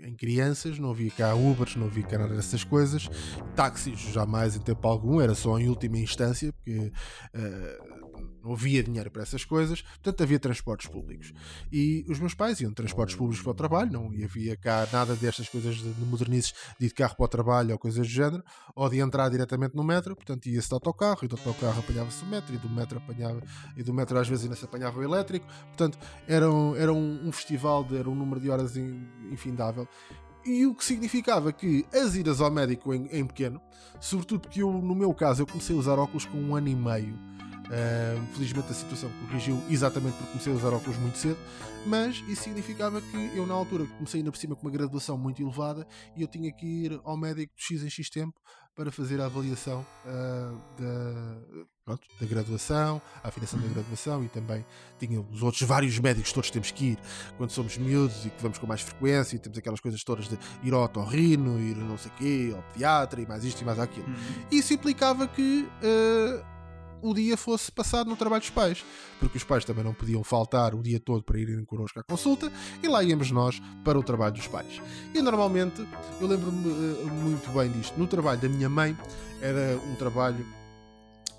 em 0.00 0.14
crianças, 0.14 0.78
não 0.78 0.90
havia 0.90 1.10
cá 1.10 1.34
Ubers, 1.34 1.74
não 1.76 1.86
havia 1.86 2.04
cá 2.04 2.18
nada 2.18 2.34
dessas 2.34 2.62
coisas, 2.62 3.08
táxis 3.56 3.98
jamais 3.98 4.56
em 4.56 4.60
tempo 4.60 4.86
algum, 4.86 5.20
era 5.20 5.34
só 5.34 5.58
em 5.58 5.68
última 5.68 5.98
instância, 5.98 6.52
porque 6.52 6.92
uh, 7.34 7.97
não 8.48 8.54
havia 8.54 8.82
dinheiro 8.82 9.10
para 9.10 9.22
essas 9.22 9.44
coisas, 9.44 9.82
portanto 9.82 10.22
havia 10.22 10.38
transportes 10.38 10.86
públicos. 10.86 11.32
E 11.70 12.04
os 12.08 12.18
meus 12.18 12.32
pais 12.32 12.60
iam 12.60 12.70
de 12.70 12.76
transportes 12.76 13.14
públicos 13.14 13.42
para 13.42 13.50
o 13.50 13.54
trabalho, 13.54 13.92
não 13.92 14.06
havia 14.24 14.56
cá 14.56 14.88
nada 14.90 15.14
destas 15.14 15.48
coisas 15.48 15.76
de, 15.76 15.92
de 15.92 16.04
modernices 16.04 16.54
de 16.78 16.86
ir 16.86 16.88
de 16.88 16.94
carro 16.94 17.14
para 17.14 17.24
o 17.24 17.28
trabalho 17.28 17.72
ou 17.72 17.78
coisas 17.78 18.06
do 18.06 18.10
género, 18.10 18.42
ou 18.74 18.88
de 18.88 18.98
entrar 18.98 19.28
diretamente 19.28 19.76
no 19.76 19.84
metro, 19.84 20.16
portanto 20.16 20.46
ia-se 20.46 20.68
de 20.68 20.74
autocarro, 20.74 21.18
e 21.22 21.28
do 21.28 21.36
autocarro 21.36 21.80
apanhava-se 21.80 22.24
o 22.24 22.26
metro, 22.26 22.54
e 22.54 22.58
do 22.58 22.70
metro 22.70 22.98
apanhava, 22.98 23.42
e 23.76 23.82
do 23.82 23.92
metro 23.92 24.18
às 24.18 24.28
vezes 24.28 24.44
ainda 24.44 24.56
se 24.56 24.64
apanhava 24.64 24.98
o 24.98 25.02
elétrico, 25.02 25.46
portanto 25.66 25.98
era 26.26 26.50
um, 26.50 26.74
era 26.74 26.92
um, 26.92 27.28
um 27.28 27.32
festival, 27.32 27.84
de, 27.84 27.96
era 27.96 28.08
um 28.08 28.14
número 28.14 28.40
de 28.40 28.48
horas 28.48 28.76
infindável. 29.30 29.86
E 30.46 30.64
o 30.64 30.74
que 30.74 30.82
significava 30.82 31.52
que 31.52 31.84
as 31.92 32.14
idas 32.14 32.40
ao 32.40 32.50
médico 32.50 32.94
em, 32.94 33.06
em, 33.08 33.26
pequeno, 33.26 33.60
sobretudo 34.00 34.40
porque 34.40 34.62
eu, 34.62 34.72
no 34.72 34.94
meu 34.94 35.12
caso, 35.12 35.42
eu 35.42 35.46
comecei 35.46 35.76
a 35.76 35.78
usar 35.78 35.98
óculos 35.98 36.24
com 36.24 36.38
um 36.38 36.56
ano 36.56 36.68
e 36.68 36.74
meio 36.74 37.18
Uh, 37.68 38.34
felizmente 38.34 38.70
a 38.70 38.74
situação 38.74 39.10
corrigiu 39.26 39.62
exatamente 39.68 40.14
porque 40.14 40.30
comecei 40.30 40.52
a 40.52 40.56
usar 40.56 40.72
óculos 40.72 40.96
muito 40.96 41.18
cedo, 41.18 41.38
mas 41.86 42.16
isso 42.26 42.44
significava 42.44 43.00
que 43.00 43.36
eu 43.36 43.46
na 43.46 43.52
altura 43.52 43.84
comecei 43.98 44.20
ainda 44.20 44.30
por 44.30 44.38
cima 44.38 44.56
com 44.56 44.62
uma 44.62 44.70
graduação 44.70 45.18
muito 45.18 45.42
elevada 45.42 45.86
e 46.16 46.22
eu 46.22 46.28
tinha 46.28 46.50
que 46.50 46.64
ir 46.64 47.00
ao 47.04 47.14
médico 47.14 47.52
de 47.54 47.62
X 47.62 47.82
em 47.82 47.90
X 47.90 48.08
tempo 48.08 48.40
para 48.74 48.90
fazer 48.92 49.20
a 49.20 49.26
avaliação 49.26 49.84
uh, 50.06 50.80
da, 50.80 51.66
pronto, 51.84 52.06
da 52.20 52.26
graduação, 52.26 53.02
a 53.24 53.28
afinação 53.28 53.58
da 53.58 53.66
uhum. 53.66 53.72
graduação 53.72 54.24
e 54.24 54.28
também 54.28 54.64
tinha 54.98 55.20
os 55.20 55.42
outros 55.42 55.62
vários 55.62 55.98
médicos 55.98 56.32
todos 56.32 56.48
temos 56.50 56.70
que 56.70 56.92
ir 56.92 56.98
quando 57.36 57.50
somos 57.50 57.76
miúdos 57.76 58.24
e 58.24 58.30
que 58.30 58.40
vamos 58.40 58.56
com 58.56 58.66
mais 58.66 58.80
frequência 58.80 59.36
e 59.36 59.38
temos 59.38 59.58
aquelas 59.58 59.80
coisas 59.80 60.02
todas 60.04 60.28
de 60.28 60.38
ir 60.62 60.72
ao 60.72 60.84
otorrino, 60.84 61.58
ir 61.58 61.76
não 61.76 61.98
sei 61.98 62.10
o 62.12 62.14
quê, 62.14 62.52
ao 62.54 62.62
pediatra 62.72 63.20
e 63.20 63.26
mais 63.26 63.44
isto 63.44 63.60
e 63.60 63.64
mais 63.64 63.78
aquilo. 63.78 64.06
Uhum. 64.06 64.46
Isso 64.50 64.72
implicava 64.72 65.26
que 65.26 65.68
uh, 65.82 66.57
o 67.02 67.14
dia 67.14 67.36
fosse 67.36 67.70
passado 67.70 68.08
no 68.08 68.16
trabalho 68.16 68.40
dos 68.40 68.50
pais, 68.50 68.84
porque 69.18 69.36
os 69.36 69.44
pais 69.44 69.64
também 69.64 69.84
não 69.84 69.94
podiam 69.94 70.22
faltar 70.22 70.74
o 70.74 70.82
dia 70.82 71.00
todo 71.00 71.22
para 71.22 71.38
irem 71.38 71.64
connosco 71.64 71.98
à 72.00 72.02
consulta 72.02 72.52
e 72.82 72.88
lá 72.88 73.02
íamos 73.02 73.30
nós 73.30 73.60
para 73.84 73.98
o 73.98 74.02
trabalho 74.02 74.34
dos 74.34 74.46
pais. 74.46 74.80
E 75.14 75.22
normalmente, 75.22 75.86
eu 76.20 76.26
lembro-me 76.26 76.68
uh, 76.68 77.06
muito 77.06 77.50
bem 77.50 77.70
disto, 77.70 77.98
no 77.98 78.06
trabalho 78.06 78.40
da 78.40 78.48
minha 78.48 78.68
mãe 78.68 78.96
era 79.40 79.78
um 79.86 79.94
trabalho 79.94 80.44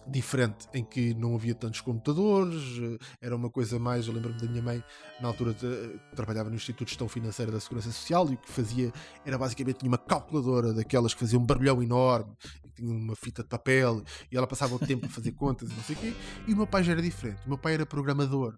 diferente 0.09 0.67
em 0.73 0.83
que 0.83 1.13
não 1.13 1.35
havia 1.35 1.55
tantos 1.55 1.81
computadores, 1.81 2.61
eh, 2.81 2.97
era 3.21 3.35
uma 3.35 3.49
coisa 3.49 3.77
mais. 3.79 4.07
Eu 4.07 4.13
lembro-me 4.13 4.39
da 4.39 4.47
minha 4.47 4.61
mãe, 4.61 4.83
na 5.21 5.27
altura 5.27 5.53
de, 5.53 5.99
trabalhava 6.15 6.49
no 6.49 6.55
Instituto 6.55 6.85
de 6.85 6.91
Gestão 6.91 7.07
Financeira 7.07 7.51
da 7.51 7.59
Segurança 7.59 7.91
Social 7.91 8.29
e 8.29 8.33
o 8.33 8.37
que 8.37 8.51
fazia 8.51 8.91
era 9.25 9.37
basicamente 9.37 9.79
tinha 9.79 9.89
uma 9.89 9.97
calculadora 9.97 10.73
daquelas 10.73 11.13
que 11.13 11.19
fazia 11.19 11.37
um 11.37 11.45
barulhão 11.45 11.81
enorme 11.81 12.35
tinha 12.79 12.93
uma 12.93 13.15
fita 13.15 13.43
de 13.43 13.49
papel 13.49 14.01
e 14.31 14.37
ela 14.37 14.47
passava 14.47 14.75
o 14.75 14.79
tempo 14.79 15.05
a 15.05 15.09
fazer 15.09 15.33
contas 15.33 15.69
e 15.69 15.73
não 15.73 15.83
sei 15.83 15.95
o 15.95 15.99
quê. 15.99 16.13
E 16.47 16.53
o 16.53 16.57
meu 16.57 16.67
pai 16.67 16.83
já 16.83 16.93
era 16.93 17.01
diferente. 17.01 17.41
O 17.45 17.49
meu 17.49 17.57
pai 17.57 17.73
era 17.73 17.85
programador, 17.85 18.57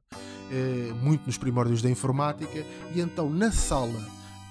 eh, 0.52 0.94
muito 1.02 1.26
nos 1.26 1.38
primórdios 1.38 1.82
da 1.82 1.90
informática, 1.90 2.66
e 2.94 3.02
então 3.02 3.30
na 3.30 3.52
sala 3.52 4.00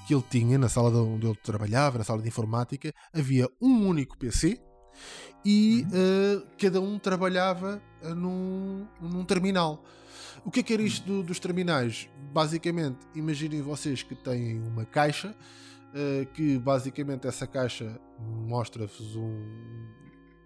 que 0.07 0.15
ele 0.15 0.25
tinha, 0.29 0.59
na 0.59 0.69
sala 0.69 0.91
onde 1.03 1.27
ele 1.27 1.37
trabalhava, 1.37 1.99
na 1.99 2.05
sala 2.05 2.21
de 2.21 2.29
informática, 2.29 2.93
havia 3.15 3.49
um 3.61 3.87
único 3.87 4.19
PC 4.19 4.61
e 5.45 5.87
uh, 5.87 6.47
cada 6.59 6.81
um 6.81 6.99
trabalhava 6.99 7.83
uh, 8.03 8.15
num, 8.15 8.87
num 9.01 9.25
terminal. 9.25 9.83
O 10.45 10.51
que 10.51 10.61
é 10.61 10.63
que 10.63 10.73
era 10.73 10.83
isto 10.83 11.07
do, 11.07 11.23
dos 11.23 11.39
terminais? 11.39 12.09
Basicamente, 12.33 12.99
imaginem 13.15 13.61
vocês 13.61 14.03
que 14.03 14.15
têm 14.15 14.59
uma 14.59 14.85
caixa 14.85 15.29
uh, 15.29 16.27
que 16.33 16.59
basicamente 16.59 17.27
essa 17.27 17.47
caixa 17.47 18.01
mostra-vos 18.19 19.17
um. 19.17 20.00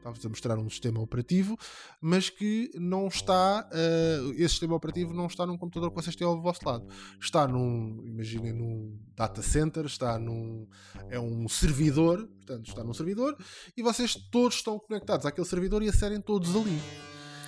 Está-vos 0.05 0.27
a 0.27 0.29
mostrar 0.29 0.59
um 0.59 0.69
sistema 0.69 1.01
operativo, 1.01 1.57
mas 1.99 2.29
que 2.29 2.71
não 2.75 3.09
está. 3.09 3.67
Uh, 3.73 4.33
esse 4.33 4.51
sistema 4.51 4.75
operativo 4.75 5.15
não 5.15 5.27
está 5.27 5.47
num 5.47 5.57
computador 5.57 5.89
que 5.89 5.97
vocês 5.97 6.15
têm 6.15 6.27
ao 6.27 6.39
vosso 6.43 6.61
lado. 6.63 6.87
Está 7.19 7.49
num. 7.49 8.03
Imaginem 8.05 8.53
num 8.53 8.99
data 9.17 9.41
center, 9.41 9.87
está 9.87 10.19
num. 10.19 10.67
É 11.09 11.19
um 11.19 11.49
servidor, 11.49 12.29
portanto, 12.37 12.69
está 12.69 12.85
num 12.85 12.93
servidor, 12.93 13.35
e 13.75 13.83
vocês 13.83 14.15
todos 14.31 14.57
estão 14.57 14.79
conectados 14.79 15.25
àquele 15.25 15.47
servidor 15.47 15.83
e 15.83 15.89
acerem 15.89 16.21
todos 16.21 16.55
ali. 16.55 16.79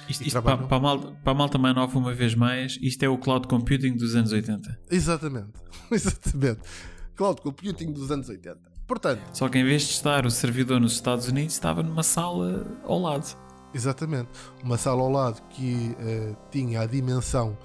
Isto, 0.08 0.26
isto 0.26 0.40
para, 0.40 0.56
para, 0.56 0.76
a 0.76 0.80
malta, 0.80 1.12
para 1.22 1.32
a 1.32 1.34
malta 1.34 1.58
mais 1.58 1.74
nova, 1.74 1.98
uma 1.98 2.14
vez 2.14 2.34
mais, 2.34 2.78
isto 2.80 3.02
é 3.02 3.08
o 3.08 3.18
cloud 3.18 3.46
computing 3.48 3.96
dos 3.96 4.14
anos 4.14 4.32
80. 4.32 4.80
Exatamente. 4.90 5.52
Exatamente 5.92 6.60
cloud 7.16 7.40
computing 7.40 7.92
dos 7.92 8.10
anos 8.10 8.28
80. 8.28 8.75
Portanto, 8.86 9.20
Só 9.32 9.48
que 9.48 9.58
em 9.58 9.64
vez 9.64 9.82
de 9.82 9.92
estar 9.92 10.24
o 10.26 10.30
servidor 10.30 10.80
nos 10.80 10.92
Estados 10.92 11.26
Unidos, 11.28 11.54
estava 11.54 11.82
numa 11.82 12.02
sala 12.02 12.64
ao 12.84 13.00
lado. 13.00 13.36
Exatamente. 13.74 14.28
Uma 14.62 14.78
sala 14.78 15.02
ao 15.02 15.10
lado 15.10 15.42
que 15.50 15.96
uh, 15.98 16.36
tinha 16.50 16.80
a 16.80 16.86
dimensão 16.86 17.58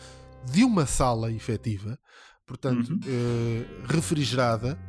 de 0.51 0.63
uma 0.63 0.85
sala 0.85 1.31
efetiva, 1.31 1.97
portanto, 2.45 2.89
uhum. 2.89 2.97
uh, 2.97 3.87
refrigerada. 3.87 4.79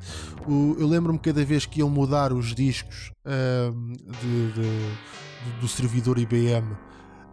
O, 0.46 0.74
eu 0.78 0.88
lembro-me 0.88 1.18
cada 1.18 1.44
vez 1.44 1.66
que 1.66 1.80
iam 1.80 1.90
mudar 1.90 2.32
os 2.32 2.54
discos 2.54 3.12
uh, 3.26 3.94
de, 3.94 4.52
de, 4.52 5.60
do 5.60 5.68
servidor 5.68 6.18
IBM 6.18 6.74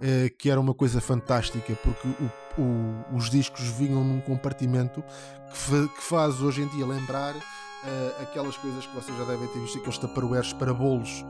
eh, 0.01 0.29
que 0.37 0.49
era 0.49 0.59
uma 0.59 0.73
coisa 0.73 1.01
fantástica, 1.01 1.77
porque 1.83 2.07
o, 2.07 2.61
o, 2.61 3.17
os 3.17 3.29
discos 3.29 3.65
vinham 3.65 4.01
num 4.01 4.21
compartimento 4.21 5.03
que, 5.51 5.57
fa, 5.57 5.87
que 5.89 6.01
faz 6.01 6.41
hoje 6.41 6.61
em 6.61 6.67
dia 6.69 6.85
lembrar 6.85 7.35
uh, 7.83 8.21
aquelas 8.21 8.57
coisas 8.57 8.85
que 8.85 8.95
vocês 8.95 9.17
já 9.17 9.23
devem 9.25 9.47
ter 9.47 9.59
visto, 9.59 9.77
aqueles 9.77 9.97
taparoeiros 9.97 10.53
para 10.53 10.73
bolos 10.73 11.23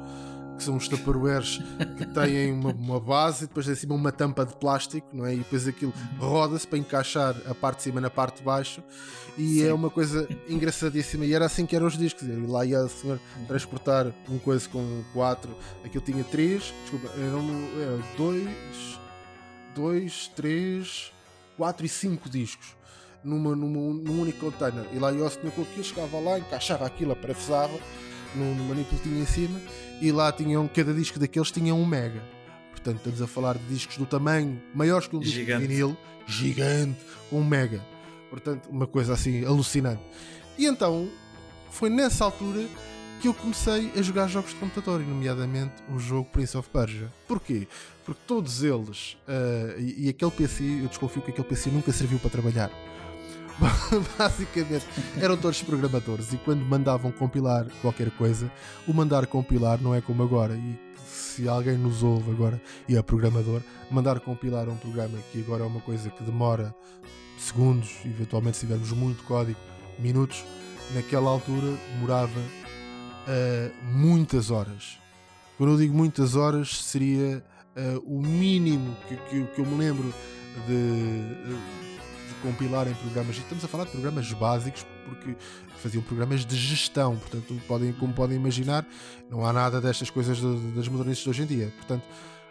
que 0.59 0.63
são 0.65 0.75
os 0.75 0.87
tupperwares 0.89 1.57
que 1.97 2.05
têm 2.05 2.51
uma, 2.51 2.71
uma, 2.71 2.99
base 2.99 3.45
e 3.45 3.47
depois 3.47 3.67
em 3.67 3.75
cima 3.75 3.95
uma 3.95 4.11
tampa 4.11 4.45
de 4.45 4.53
plástico, 4.57 5.07
não 5.13 5.25
é? 5.25 5.33
E 5.33 5.37
depois 5.37 5.65
aquilo 5.65 5.93
roda-se 6.19 6.67
para 6.67 6.77
encaixar 6.77 7.35
a 7.49 7.55
parte 7.55 7.77
de 7.77 7.83
cima 7.83 8.01
na 8.01 8.09
parte 8.09 8.39
de 8.39 8.43
baixo 8.43 8.83
e 9.37 9.61
é 9.61 9.63
Sim. 9.63 9.69
é 9.69 9.73
uma 9.73 9.89
coisa 9.89 10.27
engraçadíssima. 10.49 11.25
E 11.25 11.33
era 11.33 11.45
assim 11.45 11.65
que 11.65 11.75
eram 11.75 11.87
os 11.87 11.97
discos. 11.97 12.27
E 12.27 12.31
lá 12.31 12.65
ia 12.65 12.81
o 12.81 12.89
senhor 12.89 13.19
transportar 13.47 14.07
um 14.29 14.37
coisa 14.37 14.67
com 14.67 15.01
quatro, 15.13 15.55
aquilo 15.83 16.03
tinha 16.03 16.23
três, 16.25 16.73
desculpa, 16.81 17.07
eram 17.17 17.47
era 17.81 18.03
dois, 18.17 18.99
dois, 19.73 20.27
três, 20.35 21.13
quatro 21.55 21.85
e 21.85 21.89
cinco 21.89 22.29
discos. 22.29 22.78
Numa, 23.23 23.55
numa, 23.55 23.93
num 23.93 24.21
único 24.21 24.39
container 24.39 24.85
e 24.93 24.97
lá 24.97 25.11
o 25.11 25.29
senhor 25.29 25.51
com 25.51 25.61
aquilo, 25.61 25.83
chegava 25.83 26.19
lá, 26.19 26.39
encaixava 26.39 26.85
aquilo, 26.85 27.11
aparafusava 27.11 27.77
no 28.35 28.63
manipulo 28.65 29.01
em 29.17 29.25
cima 29.25 29.59
e 30.01 30.11
lá 30.11 30.31
tinham, 30.31 30.67
cada 30.67 30.93
disco 30.93 31.19
daqueles 31.19 31.51
tinha 31.51 31.73
um 31.73 31.85
mega. 31.85 32.21
Portanto, 32.71 32.97
estamos 32.97 33.21
a 33.21 33.27
falar 33.27 33.57
de 33.57 33.65
discos 33.65 33.97
do 33.97 34.05
tamanho 34.05 34.61
maiores 34.73 35.07
que 35.07 35.15
um 35.15 35.19
disco 35.19 35.35
gigante. 35.35 35.61
de 35.61 35.67
vinil, 35.67 35.97
gigante, 36.25 36.99
um 37.31 37.43
mega. 37.43 37.83
Portanto, 38.29 38.69
uma 38.69 38.87
coisa 38.87 39.13
assim 39.13 39.43
alucinante. 39.43 40.01
E 40.57 40.65
então, 40.65 41.09
foi 41.69 41.89
nessa 41.89 42.23
altura 42.23 42.65
que 43.19 43.27
eu 43.27 43.33
comecei 43.33 43.91
a 43.97 44.01
jogar 44.01 44.27
jogos 44.27 44.51
de 44.51 44.55
computador, 44.57 45.01
nomeadamente 45.01 45.73
o 45.93 45.99
jogo 45.99 46.29
Prince 46.31 46.55
of 46.55 46.69
Persia. 46.69 47.11
Porquê? 47.27 47.67
Porque 48.05 48.21
todos 48.25 48.63
eles, 48.63 49.17
uh, 49.27 49.77
e, 49.77 50.05
e 50.05 50.09
aquele 50.09 50.31
PC, 50.31 50.63
eu 50.83 50.87
desconfio 50.87 51.21
que 51.21 51.31
aquele 51.31 51.47
PC 51.47 51.69
nunca 51.69 51.91
serviu 51.91 52.17
para 52.19 52.29
trabalhar. 52.29 52.71
basicamente 54.17 54.85
eram 55.21 55.37
todos 55.37 55.61
programadores 55.61 56.33
e 56.33 56.37
quando 56.37 56.63
mandavam 56.63 57.11
compilar 57.11 57.67
qualquer 57.81 58.09
coisa, 58.11 58.51
o 58.87 58.93
mandar 58.93 59.27
compilar 59.27 59.81
não 59.81 59.93
é 59.93 60.01
como 60.01 60.23
agora. 60.23 60.55
E 60.55 60.79
se 61.05 61.47
alguém 61.47 61.77
nos 61.77 62.03
ouve 62.03 62.31
agora 62.31 62.61
e 62.87 62.95
é 62.95 63.01
programador, 63.01 63.61
mandar 63.89 64.19
compilar 64.19 64.67
um 64.69 64.75
programa 64.75 65.17
que 65.31 65.41
agora 65.41 65.63
é 65.63 65.67
uma 65.67 65.81
coisa 65.81 66.09
que 66.09 66.23
demora 66.23 66.73
segundos, 67.37 67.97
eventualmente 68.05 68.57
se 68.57 68.65
tivermos 68.65 68.91
muito 68.91 69.23
código, 69.23 69.59
minutos, 69.97 70.43
naquela 70.93 71.29
altura 71.29 71.77
demorava 71.93 72.39
uh, 72.39 73.85
muitas 73.85 74.51
horas. 74.51 74.99
Quando 75.57 75.73
eu 75.73 75.77
digo 75.77 75.95
muitas 75.95 76.35
horas, 76.35 76.83
seria 76.83 77.43
uh, 77.75 77.99
o 78.05 78.21
mínimo 78.21 78.95
que, 79.07 79.15
que, 79.15 79.43
que, 79.45 79.61
eu 79.61 79.65
me 79.65 79.75
lembro 79.75 80.13
de. 80.67 80.73
Uh, 80.73 81.88
compilarem 82.41 82.93
programas, 82.93 83.37
e 83.37 83.39
estamos 83.39 83.63
a 83.63 83.67
falar 83.67 83.85
de 83.85 83.91
programas 83.91 84.31
básicos, 84.33 84.85
porque 85.05 85.35
faziam 85.77 86.03
programas 86.03 86.45
de 86.45 86.55
gestão, 86.55 87.17
portanto, 87.17 87.61
podem, 87.67 87.91
como 87.93 88.13
podem 88.13 88.37
imaginar, 88.37 88.85
não 89.29 89.45
há 89.45 89.53
nada 89.53 89.81
destas 89.81 90.09
coisas 90.09 90.37
de, 90.37 90.71
das 90.71 90.87
modernistas 90.87 91.23
de 91.23 91.29
hoje 91.29 91.43
em 91.43 91.45
dia. 91.45 91.73
Portanto, 91.77 92.03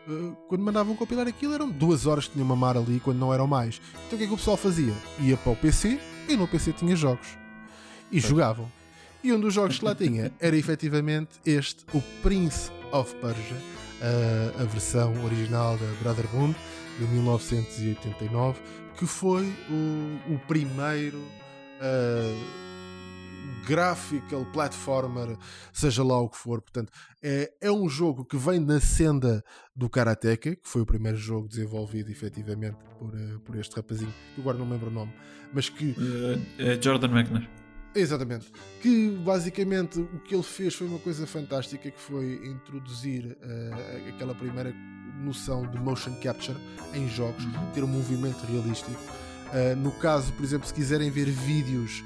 eh, 0.09 0.33
quando 0.49 0.63
mandavam 0.63 0.97
compilar 0.97 1.27
aquilo, 1.29 1.55
eram 1.55 1.71
duas 1.71 2.07
horas 2.07 2.27
que 2.27 2.33
tinham 2.33 2.47
uma 2.47 2.57
mar 2.57 2.77
ali, 2.77 3.01
quando 3.01 3.19
não 3.19 3.33
eram 3.33 3.47
mais. 3.47 3.81
Então 4.07 4.17
o 4.17 4.19
que 4.19 4.25
é 4.25 4.27
que 4.27 4.33
o 4.33 4.37
pessoal 4.37 4.57
fazia? 4.57 4.95
Ia 5.21 5.37
para 5.37 5.53
o 5.53 5.57
PC 5.57 6.01
e 6.29 6.37
no 6.37 6.49
PC 6.49 6.73
tinha 6.73 6.97
jogos. 6.97 7.37
E 8.11 8.19
jogavam. 8.19 8.71
E 9.23 9.33
um 9.33 9.41
dos 9.41 9.53
jogos 9.53 9.79
que 9.79 9.85
lá 9.85 9.95
tinha 9.95 10.33
era 10.41 10.57
efetivamente 10.57 11.31
este, 11.45 11.85
o 11.93 12.01
Prince 12.23 12.71
of 12.93 13.15
Persia, 13.17 13.57
a, 14.01 14.63
a 14.63 14.65
versão 14.65 15.13
original 15.25 15.77
da 15.77 15.87
Brotherhood 16.03 16.57
de 16.99 17.05
1989, 17.05 18.61
que 18.99 19.07
foi 19.07 19.47
o, 19.71 20.35
o 20.35 20.39
primeiro 20.41 21.19
uh, 21.19 22.69
graphical 23.65 24.45
platformer, 24.47 25.37
seja 25.73 26.03
lá 26.03 26.21
o 26.21 26.29
que 26.29 26.37
for. 26.37 26.61
Portanto, 26.61 26.93
é, 27.23 27.53
é 27.61 27.71
um 27.71 27.89
jogo 27.89 28.25
que 28.25 28.37
vem 28.37 28.59
na 28.59 28.81
senda 28.81 29.45
do 29.75 29.89
Karateka, 29.89 30.57
que 30.57 30.69
foi 30.69 30.83
o 30.83 30.87
primeiro 30.87 31.17
jogo 31.17 31.47
desenvolvido 31.47 32.11
efetivamente 32.11 32.77
por, 32.99 33.15
uh, 33.15 33.41
por 33.41 33.57
este 33.57 33.77
rapazinho, 33.77 34.13
que 34.35 34.41
agora 34.41 34.59
não 34.59 34.67
me 34.67 34.73
lembro 34.73 34.89
o 34.89 34.93
nome, 34.93 35.13
mas 35.53 35.69
que. 35.69 35.93
Uh, 35.93 36.83
Jordan 36.83 37.09
McNair. 37.09 37.49
Exatamente. 37.95 38.53
Que 38.83 39.11
basicamente 39.25 40.01
o 40.01 40.21
que 40.21 40.35
ele 40.35 40.43
fez 40.43 40.75
foi 40.75 40.87
uma 40.87 40.99
coisa 40.99 41.27
fantástica 41.27 41.91
que 41.91 42.01
foi 42.01 42.47
introduzir 42.47 43.25
uh, 43.27 44.09
aquela 44.09 44.35
primeira 44.35 44.75
noção 45.19 45.67
de 45.67 45.79
motion 45.79 46.15
capture 46.23 46.59
em 46.95 47.09
jogos, 47.09 47.45
uhum. 47.45 47.71
ter 47.73 47.85
um 47.85 47.89
movimento 47.89 48.45
realístico. 48.47 48.91
Uh, 48.91 49.77
no 49.77 49.91
caso, 49.93 50.33
por 50.35 50.45
exemplo, 50.45 50.67
se 50.67 50.75
quiserem 50.75 51.11
ver 51.11 51.31
vídeos 51.31 52.05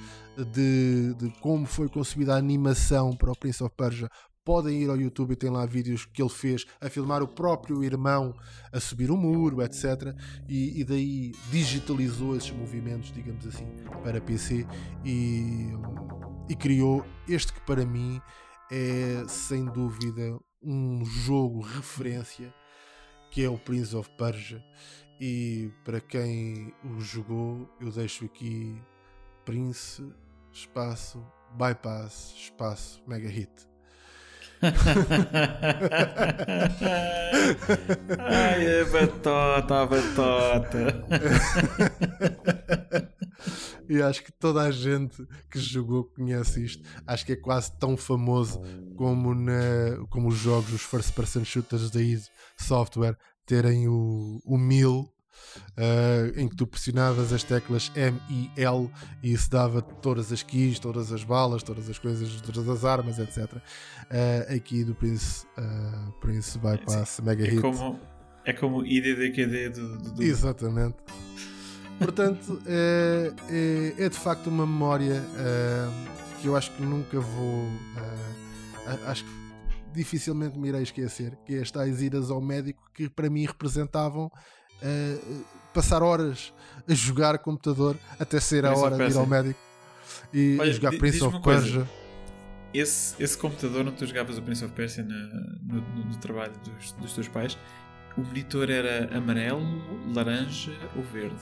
de, 0.52 1.14
de, 1.14 1.30
como 1.40 1.66
foi 1.66 1.88
concebida 1.88 2.34
a 2.34 2.38
animação 2.38 3.14
para 3.16 3.32
o 3.32 3.36
Prince 3.36 3.62
of 3.62 3.74
Persia, 3.76 4.08
podem 4.44 4.82
ir 4.82 4.90
ao 4.90 4.96
YouTube 4.96 5.32
e 5.32 5.36
tem 5.36 5.50
lá 5.50 5.64
vídeos 5.66 6.04
que 6.04 6.22
ele 6.22 6.30
fez 6.30 6.64
a 6.80 6.88
filmar 6.88 7.22
o 7.22 7.28
próprio 7.28 7.82
irmão 7.84 8.34
a 8.72 8.80
subir 8.80 9.10
o 9.10 9.16
muro, 9.16 9.62
etc. 9.62 10.14
E, 10.48 10.80
e 10.80 10.84
daí 10.84 11.32
digitalizou 11.50 12.36
esses 12.36 12.50
movimentos, 12.50 13.12
digamos 13.12 13.46
assim, 13.46 13.66
para 14.02 14.20
PC 14.20 14.66
e, 15.04 15.72
e 16.48 16.56
criou 16.56 17.04
este 17.28 17.52
que 17.52 17.60
para 17.60 17.84
mim 17.84 18.20
é 18.70 19.24
sem 19.28 19.64
dúvida 19.66 20.38
um 20.62 21.04
jogo 21.04 21.60
referência 21.60 22.52
que 23.32 23.42
é 23.42 23.48
o 23.48 23.58
Prince 23.58 23.96
of 23.96 24.08
Persia. 24.10 24.62
E 25.18 25.70
para 25.84 26.00
quem 26.00 26.72
o 26.84 27.00
jogou, 27.00 27.68
eu 27.80 27.90
deixo 27.90 28.26
aqui 28.26 28.80
Prince, 29.44 30.06
espaço, 30.52 31.26
bypass, 31.56 32.34
espaço, 32.36 33.02
mega 33.06 33.28
hit. 33.28 33.71
Ai, 38.18 38.66
é 38.66 38.84
batota, 38.84 39.86
batota. 39.86 41.04
e 43.88 44.00
acho 44.00 44.22
que 44.22 44.30
toda 44.32 44.62
a 44.62 44.70
gente 44.70 45.26
que 45.50 45.58
jogou 45.58 46.04
conhece 46.04 46.64
isto. 46.64 46.88
Acho 47.06 47.26
que 47.26 47.32
é 47.32 47.36
quase 47.36 47.76
tão 47.78 47.96
famoso 47.96 48.60
como, 48.96 49.34
na, 49.34 50.04
como 50.10 50.28
os 50.28 50.36
jogos, 50.36 50.72
os 50.72 50.82
first 50.82 51.12
person 51.14 51.44
shooters 51.44 51.90
da 51.90 52.00
id 52.00 52.22
Software 52.56 53.16
terem 53.44 53.88
o, 53.88 54.40
o 54.44 54.56
mil 54.56 55.12
Uh, 55.72 56.38
em 56.38 56.48
que 56.48 56.56
tu 56.56 56.66
pressionavas 56.66 57.32
as 57.32 57.42
teclas 57.42 57.90
M 57.94 58.18
e 58.30 58.50
L 58.56 58.90
e 59.22 59.32
isso 59.32 59.50
dava 59.50 59.80
todas 59.80 60.32
as 60.32 60.42
keys, 60.42 60.78
todas 60.78 61.12
as 61.12 61.24
balas, 61.24 61.62
todas 61.62 61.88
as 61.88 61.98
coisas, 61.98 62.40
todas 62.40 62.68
as 62.68 62.84
armas, 62.84 63.18
etc. 63.18 63.52
Uh, 63.54 63.60
ah, 64.10 64.54
aqui 64.54 64.84
do 64.84 64.94
Prince, 64.94 65.46
uh, 65.58 66.12
Prince 66.20 66.58
Bypass 66.58 67.18
é, 67.18 67.22
Mega 67.22 67.44
é 67.46 67.50
Hit. 67.50 67.62
Como, 67.62 68.00
é 68.44 68.52
como 68.52 68.84
IDDQD 68.84 69.68
do, 69.70 69.98
do, 69.98 70.10
do... 70.12 70.22
Exatamente. 70.22 70.96
Portanto, 71.98 72.60
é, 72.66 73.32
é, 73.48 74.04
é, 74.04 74.08
de 74.08 74.16
facto 74.16 74.48
uma 74.48 74.66
memória 74.66 75.22
que 76.40 76.48
eu 76.48 76.56
acho 76.56 76.72
que 76.72 76.82
nunca 76.82 77.20
vou. 77.20 77.68
acho 79.06 79.24
que 79.24 79.42
dificilmente 79.92 80.58
me 80.58 80.68
irei 80.68 80.82
esquecer, 80.82 81.36
que 81.44 81.54
é 81.54 81.60
as 81.60 81.70
tais 81.70 82.02
idas 82.02 82.30
ao 82.30 82.40
médico 82.40 82.82
que 82.94 83.08
para 83.08 83.30
mim 83.30 83.44
representavam 83.44 84.30
uh, 84.82 85.44
passar 85.72 86.02
horas 86.02 86.52
a 86.88 86.94
jogar 86.94 87.38
computador 87.38 87.96
até 88.18 88.40
ser 88.40 88.66
a 88.66 88.74
hora 88.74 88.96
de 88.96 89.14
ir 89.14 89.16
ao 89.16 89.26
médico 89.26 89.60
e 90.32 90.56
Olha, 90.60 90.72
jogar 90.72 90.96
Prince 90.98 91.22
of 91.22 91.40
Persia. 91.40 91.88
Esse, 92.74 93.22
esse 93.22 93.36
computador 93.36 93.82
onde 93.82 93.96
tu 93.96 94.06
jogavas 94.06 94.38
o 94.38 94.42
Prince 94.42 94.64
of 94.64 94.72
Persia 94.74 95.04
no, 95.04 95.80
no, 95.80 96.04
no 96.06 96.16
trabalho 96.16 96.52
dos, 96.64 96.92
dos 96.92 97.12
teus 97.12 97.28
pais, 97.28 97.58
o 98.16 98.22
monitor 98.22 98.70
era 98.70 99.14
amarelo, 99.16 99.62
laranja 100.14 100.72
ou 100.96 101.02
verde? 101.02 101.36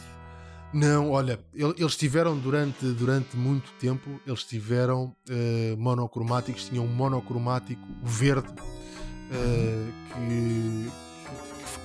Não, 0.73 1.11
olha, 1.11 1.39
eles 1.53 1.97
tiveram 1.97 2.39
durante, 2.39 2.87
durante 2.93 3.37
muito 3.37 3.73
tempo, 3.81 4.21
eles 4.25 4.45
tiveram 4.45 5.15
uh, 5.29 5.77
monocromáticos, 5.77 6.69
tinham 6.69 6.85
um 6.85 6.89
monocromático 6.89 7.83
verde 8.05 8.49
uh, 8.51 9.93
que, 10.15 10.91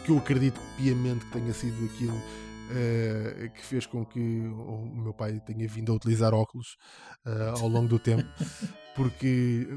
que 0.06 0.12
eu 0.12 0.20
acredito 0.20 0.62
piamente 0.78 1.26
que 1.26 1.32
tenha 1.32 1.52
sido 1.52 1.84
aquilo 1.86 2.16
uh, 2.16 3.50
que 3.56 3.66
fez 3.66 3.88
com 3.88 4.06
que 4.06 4.20
o 4.20 5.02
meu 5.02 5.14
pai 5.14 5.42
tenha 5.46 5.68
vindo 5.68 5.92
a 5.92 5.96
utilizar 5.96 6.32
óculos 6.32 6.78
uh, 7.26 7.60
ao 7.60 7.68
longo 7.68 7.88
do 7.88 7.98
tempo, 7.98 8.24
porque 8.96 9.68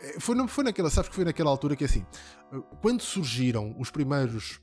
eh, 0.00 0.16
foi, 0.18 0.48
foi 0.48 0.64
naquela, 0.64 0.90
sabes 0.90 1.08
que 1.08 1.14
foi 1.14 1.24
naquela 1.24 1.48
altura 1.48 1.76
que 1.76 1.84
assim, 1.84 2.04
quando 2.82 3.02
surgiram 3.02 3.76
os 3.78 3.88
primeiros 3.90 4.60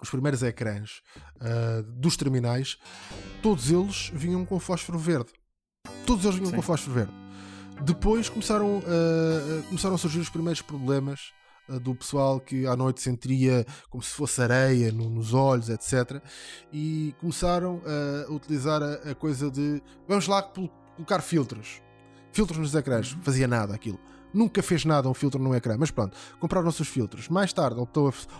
os 0.00 0.10
primeiros 0.10 0.44
ecrãs 0.44 1.02
uh, 1.40 1.82
dos 1.82 2.16
terminais, 2.16 2.76
todos 3.42 3.68
eles 3.68 4.12
vinham 4.14 4.44
com 4.44 4.60
fósforo 4.60 4.96
verde. 4.96 5.32
Todos 6.06 6.24
eles 6.24 6.36
vinham 6.36 6.50
Sim. 6.50 6.56
com 6.56 6.62
fósforo 6.62 6.94
verde. 6.94 7.12
Depois 7.82 8.28
começaram, 8.28 8.78
uh, 8.78 9.62
começaram 9.66 9.96
a 9.96 9.98
surgir 9.98 10.20
os 10.20 10.28
primeiros 10.28 10.62
problemas 10.62 11.32
do 11.78 11.94
pessoal 11.94 12.40
que 12.40 12.66
à 12.66 12.76
noite 12.76 13.00
sentiria 13.02 13.66
como 13.90 14.02
se 14.02 14.10
fosse 14.10 14.40
areia 14.40 14.92
no, 14.92 15.10
nos 15.10 15.34
olhos, 15.34 15.68
etc. 15.68 16.22
E 16.72 17.14
começaram 17.20 17.82
a 17.84 18.32
utilizar 18.32 18.82
a, 18.82 19.10
a 19.10 19.14
coisa 19.14 19.50
de 19.50 19.82
vamos 20.06 20.26
lá 20.26 20.42
colocar 20.42 21.20
filtros. 21.20 21.82
Filtros 22.32 22.58
nos 22.58 22.74
ecrãs. 22.74 23.12
Uhum. 23.12 23.22
Fazia 23.22 23.48
nada 23.48 23.74
aquilo. 23.74 23.98
Nunca 24.32 24.62
fez 24.62 24.84
nada 24.84 25.08
um 25.08 25.14
filtro 25.14 25.42
no 25.42 25.54
ecrã, 25.54 25.76
mas 25.78 25.90
pronto, 25.90 26.16
compraram 26.38 26.68
os 26.68 26.76
filtros. 26.76 27.28
Mais 27.28 27.52
tarde 27.52 27.80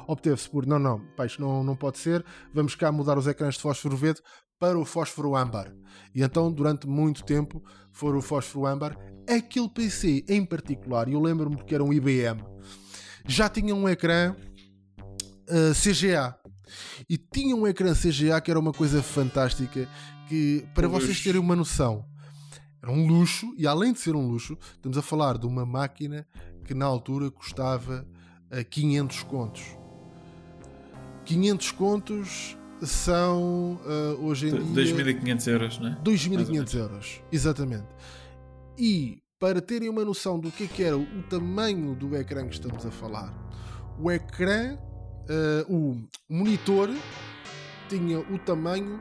obteve-se 0.06 0.48
por 0.50 0.66
não, 0.66 0.78
não, 0.78 1.00
peixe 1.16 1.40
não, 1.40 1.64
não 1.64 1.74
pode 1.74 1.98
ser, 1.98 2.24
vamos 2.52 2.74
cá 2.74 2.92
mudar 2.92 3.16
os 3.16 3.26
ecrãs 3.26 3.55
de 3.55 3.62
fósforo 3.62 3.96
verde 3.96 4.20
para 4.59 4.78
o 4.78 4.84
fósforo 4.84 5.34
âmbar. 5.34 5.72
E 6.14 6.22
então, 6.22 6.52
durante 6.52 6.86
muito 6.86 7.24
tempo, 7.24 7.62
foi 7.90 8.14
o 8.14 8.20
fósforo 8.20 8.66
âmbar. 8.66 8.98
Aquele 9.26 9.68
PC 9.68 10.24
em 10.28 10.44
particular, 10.44 11.09
eu 11.09 11.20
lembro-me 11.20 11.56
que 11.64 11.74
era 11.74 11.84
um 11.84 11.92
IBM, 11.92 12.44
já 13.28 13.48
tinha 13.48 13.74
um 13.74 13.88
ecrã 13.88 14.34
uh, 14.34 15.70
eh, 15.70 15.72
CGA. 15.74 16.34
E 17.09 17.16
tinha 17.16 17.55
um 17.55 17.66
ecrã 17.66 17.94
CGA 17.94 18.40
que 18.40 18.50
era 18.50 18.59
uma 18.59 18.72
coisa 18.72 19.02
fantástica. 19.02 19.86
Que, 20.28 20.66
para 20.74 20.88
vocês 20.88 21.22
terem 21.22 21.40
uma 21.40 21.55
noção, 21.55 22.05
era 22.82 22.90
um 22.90 23.06
luxo. 23.06 23.55
E 23.56 23.66
além 23.66 23.92
de 23.92 23.98
ser 24.00 24.16
um 24.16 24.26
luxo, 24.26 24.59
estamos 24.74 24.96
a 24.96 25.02
falar 25.02 25.38
de 25.38 25.46
uma 25.46 25.64
máquina 25.64 26.26
que 26.64 26.74
na 26.74 26.86
altura 26.86 27.30
custava 27.30 28.06
uh, 28.50 28.56
eh, 28.56 28.64
500 28.64 29.22
contos. 29.24 29.62
500 31.24 31.70
contos 31.72 32.56
são 32.82 33.80
uh, 33.84 34.24
hoje 34.24 34.48
em 34.48 34.72
dia 34.72 34.94
2.500 34.94 35.46
euros, 35.48 35.78
não 35.78 35.88
é? 35.88 35.98
2.500 36.02 36.74
euros, 36.74 37.22
exatamente. 37.30 37.86
E 38.78 39.20
para 39.39 39.60
terem 39.60 39.89
uma 39.89 40.05
noção 40.05 40.39
do 40.39 40.51
que, 40.51 40.65
é 40.65 40.66
que 40.66 40.82
era 40.82 40.97
o 40.97 41.23
tamanho 41.31 41.94
do 41.94 42.16
ecrã 42.16 42.47
que 42.47 42.55
estamos 42.55 42.85
a 42.85 42.90
falar, 42.90 43.32
o 44.01 44.10
ecrã, 44.10 44.77
uh, 44.77 45.73
o 45.73 45.97
monitor, 46.28 46.89
tinha 47.89 48.19
o 48.19 48.39
tamanho 48.39 49.01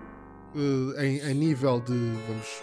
uh, 0.56 1.02
em, 1.02 1.22
a 1.22 1.34
nível 1.34 1.80
de, 1.80 1.94
vamos, 2.28 2.62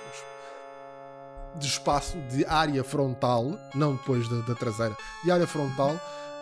de 1.58 1.66
espaço, 1.66 2.16
de 2.30 2.44
área 2.46 2.82
frontal, 2.84 3.58
não 3.74 3.94
depois 3.96 4.28
da, 4.28 4.40
da 4.40 4.54
traseira, 4.54 4.96
de 5.24 5.30
área 5.30 5.46
frontal, 5.46 5.98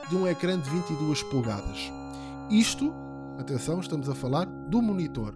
de 0.09 0.17
um 0.17 0.27
ecrã 0.27 0.59
de 0.59 0.69
22 0.69 1.23
polegadas. 1.25 1.91
Isto, 2.51 2.93
atenção, 3.39 3.81
estamos 3.81 4.09
a 4.09 4.15
falar 4.15 4.45
do 4.45 4.83
monitor. 4.83 5.35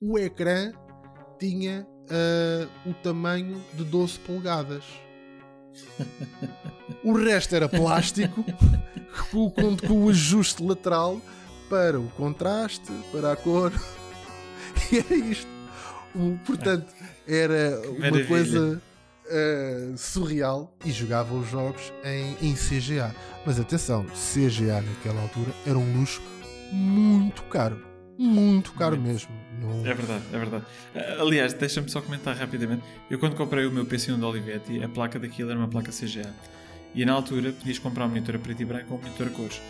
O 0.00 0.18
ecrã 0.18 0.72
tinha 1.38 1.86
uh, 2.04 2.90
o 2.90 2.94
tamanho 2.94 3.60
de 3.74 3.84
12 3.84 4.18
polegadas. 4.20 4.84
O 7.02 7.12
resto 7.12 7.54
era 7.54 7.68
plástico 7.68 8.44
com, 9.30 9.50
com, 9.50 9.76
com, 9.76 10.04
o 10.04 10.08
ajuste 10.08 10.62
lateral 10.62 11.20
para 11.68 11.98
o 11.98 12.08
contraste, 12.10 12.90
para 13.12 13.32
a 13.32 13.36
cor. 13.36 13.72
E 14.92 14.98
era 14.98 15.14
isto. 15.14 15.48
O, 16.14 16.38
portanto, 16.46 16.86
era 17.26 17.82
uma 17.90 18.24
coisa 18.24 18.80
uh, 19.26 19.98
surreal 19.98 20.72
e 20.84 20.92
jogava 20.92 21.34
os 21.34 21.50
jogos 21.50 21.92
em, 22.04 22.36
em 22.40 22.54
CGA. 22.54 23.14
Mas 23.44 23.58
atenção, 23.58 24.06
CGA 24.06 24.80
naquela 24.80 25.20
altura 25.20 25.52
era 25.66 25.76
um 25.76 25.98
luxo 25.98 26.22
muito 26.72 27.42
caro 27.44 27.87
muito 28.18 28.72
caro 28.72 28.96
muito. 28.96 29.08
mesmo. 29.08 29.30
Não... 29.60 29.86
É 29.86 29.94
verdade, 29.94 30.24
é 30.32 30.38
verdade. 30.38 30.64
Aliás, 31.20 31.52
deixa-me 31.52 31.88
só 31.88 32.00
comentar 32.00 32.36
rapidamente. 32.36 32.82
Eu 33.08 33.18
quando 33.18 33.36
comprei 33.36 33.64
o 33.66 33.70
meu 33.70 33.86
PC1 33.86 34.18
da 34.18 34.26
Olivetti, 34.26 34.82
a 34.82 34.88
placa 34.88 35.18
daquilo 35.18 35.50
era 35.50 35.58
uma 35.58 35.68
placa 35.68 35.92
CGA. 35.92 36.34
E 36.94 37.04
na 37.04 37.12
altura 37.12 37.52
podias 37.52 37.78
comprar 37.78 38.06
um 38.06 38.08
monitor 38.08 38.34
a 38.34 38.38
preto 38.38 38.62
e 38.62 38.64
branco 38.64 38.92
ou 38.92 38.98
um 38.98 39.02
monitor 39.02 39.28
a 39.28 39.30
cores. 39.30 39.60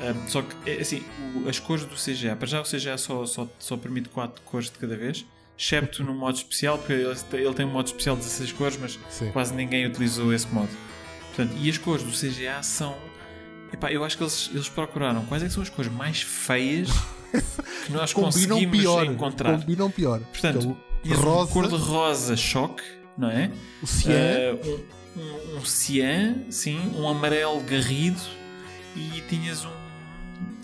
Um, 0.00 0.28
só 0.28 0.42
que, 0.42 0.70
é, 0.70 0.80
assim, 0.80 1.02
o, 1.34 1.48
as 1.48 1.58
cores 1.58 1.84
do 1.84 1.94
CGA, 1.94 2.34
para 2.34 2.46
já 2.46 2.60
o 2.60 2.64
CGA 2.64 2.96
só, 2.96 3.26
só, 3.26 3.48
só 3.58 3.76
permite 3.76 4.08
4 4.08 4.40
cores 4.42 4.70
de 4.70 4.78
cada 4.78 4.96
vez, 4.96 5.26
excepto 5.58 6.02
no 6.02 6.14
modo 6.14 6.36
especial, 6.36 6.78
porque 6.78 6.92
ele, 6.94 7.14
ele 7.32 7.54
tem 7.54 7.66
um 7.66 7.70
modo 7.70 7.86
especial 7.86 8.16
de 8.16 8.22
16 8.22 8.52
cores, 8.52 8.78
mas 8.80 8.98
Sim. 9.10 9.30
quase 9.30 9.52
ninguém 9.54 9.86
utilizou 9.86 10.32
esse 10.32 10.46
modo. 10.48 10.70
Portanto, 11.26 11.54
e 11.60 11.68
as 11.68 11.76
cores 11.76 12.02
do 12.02 12.10
CGA 12.10 12.62
são. 12.62 12.96
Epá, 13.72 13.92
eu 13.92 14.02
acho 14.02 14.16
que 14.16 14.22
eles, 14.22 14.50
eles 14.52 14.68
procuraram 14.68 15.24
quais 15.26 15.42
é 15.42 15.46
que 15.46 15.52
são 15.52 15.62
as 15.62 15.68
cores 15.68 15.92
mais 15.92 16.22
feias 16.22 16.88
que 17.86 17.92
nós 17.92 18.12
Combinam 18.12 18.32
conseguimos 18.56 18.78
pior. 18.78 19.04
encontrar. 19.06 19.58
Combinam 19.58 19.90
pior. 19.90 20.20
Portanto, 20.20 20.76
é 21.04 21.14
rosa, 21.14 21.52
cor 21.52 21.68
de 21.68 21.76
rosa 21.76 22.36
choque, 22.36 22.82
não 23.16 23.30
é? 23.30 23.50
o 23.82 23.86
cian, 23.86 24.12
Eh, 24.14 24.58
um, 25.16 25.20
um, 25.20 25.56
um 25.58 25.64
cian, 25.64 26.36
sim, 26.50 26.78
um 26.96 27.08
amarelo 27.08 27.60
garrido 27.62 28.20
e 28.96 29.22
tinhas 29.28 29.64
um. 29.64 29.70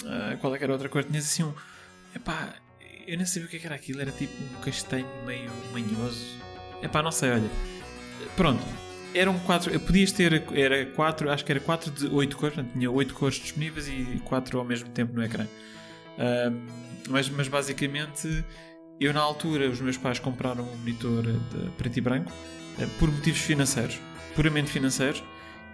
ah, 0.06 0.36
qual 0.40 0.54
é 0.54 0.58
que 0.58 0.64
era 0.64 0.72
a 0.72 0.74
outra 0.74 0.88
cor? 0.88 1.04
Tinhas 1.04 1.24
assim 1.24 1.42
um. 1.44 1.52
Epá, 2.14 2.54
eu 3.06 3.16
nem 3.16 3.26
sabia 3.26 3.46
o 3.46 3.50
que 3.50 3.56
é 3.56 3.58
que 3.60 3.66
era 3.66 3.74
aquilo, 3.74 4.00
era 4.00 4.10
tipo 4.10 4.32
um 4.42 4.60
castanho 4.60 5.06
meio 5.24 5.50
manhoso. 5.72 6.24
Epá, 6.82 7.02
não 7.02 7.12
sei, 7.12 7.30
olha. 7.30 7.50
Pronto, 8.36 8.62
eram 9.14 9.38
quatro. 9.40 9.78
Podias 9.80 10.12
ter. 10.12 10.44
Era 10.54 10.86
quatro, 10.86 11.30
acho 11.30 11.44
que 11.44 11.52
era 11.52 11.60
quatro 11.60 11.90
de 11.90 12.06
oito 12.08 12.36
cores, 12.36 12.54
portanto, 12.56 12.72
tinha 12.74 12.90
oito 12.90 13.14
cores 13.14 13.36
disponíveis 13.36 13.88
e 13.88 14.20
quatro 14.24 14.58
ao 14.58 14.64
mesmo 14.64 14.88
tempo 14.90 15.12
no 15.14 15.22
ecrã. 15.24 15.46
Ahm, 16.18 16.66
mas, 17.08 17.28
mas 17.28 17.48
basicamente, 17.48 18.44
eu 19.00 19.12
na 19.12 19.20
altura, 19.20 19.68
os 19.68 19.80
meus 19.80 19.96
pais 19.96 20.18
compraram 20.18 20.64
um 20.64 20.76
monitor 20.76 21.22
de 21.22 21.70
preto 21.76 21.96
e 21.96 22.00
branco 22.00 22.32
eh, 22.78 22.86
por 22.98 23.10
motivos 23.10 23.40
financeiros, 23.40 24.00
puramente 24.34 24.70
financeiros, 24.70 25.22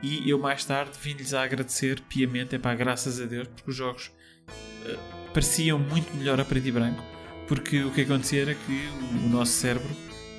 e 0.03 0.29
eu 0.29 0.39
mais 0.39 0.65
tarde 0.65 0.91
vim-lhes 1.01 1.33
a 1.33 1.43
agradecer 1.43 2.01
piamente, 2.09 2.57
epá, 2.57 2.75
graças 2.75 3.21
a 3.21 3.25
Deus, 3.25 3.49
porque 3.49 3.71
os 3.71 3.77
jogos 3.77 4.11
eh, 4.85 4.99
pareciam 5.33 5.79
muito 5.79 6.15
melhor 6.17 6.41
a 6.41 6.45
preto 6.45 6.67
e 6.67 6.73
branco, 6.73 7.03
porque 7.47 7.83
o 7.83 7.91
que 7.91 8.03
acontecia 8.03 8.43
era 8.43 8.55
que 8.55 8.89
o, 9.23 9.27
o 9.27 9.29
nosso 9.29 9.53
cérebro 9.53 9.91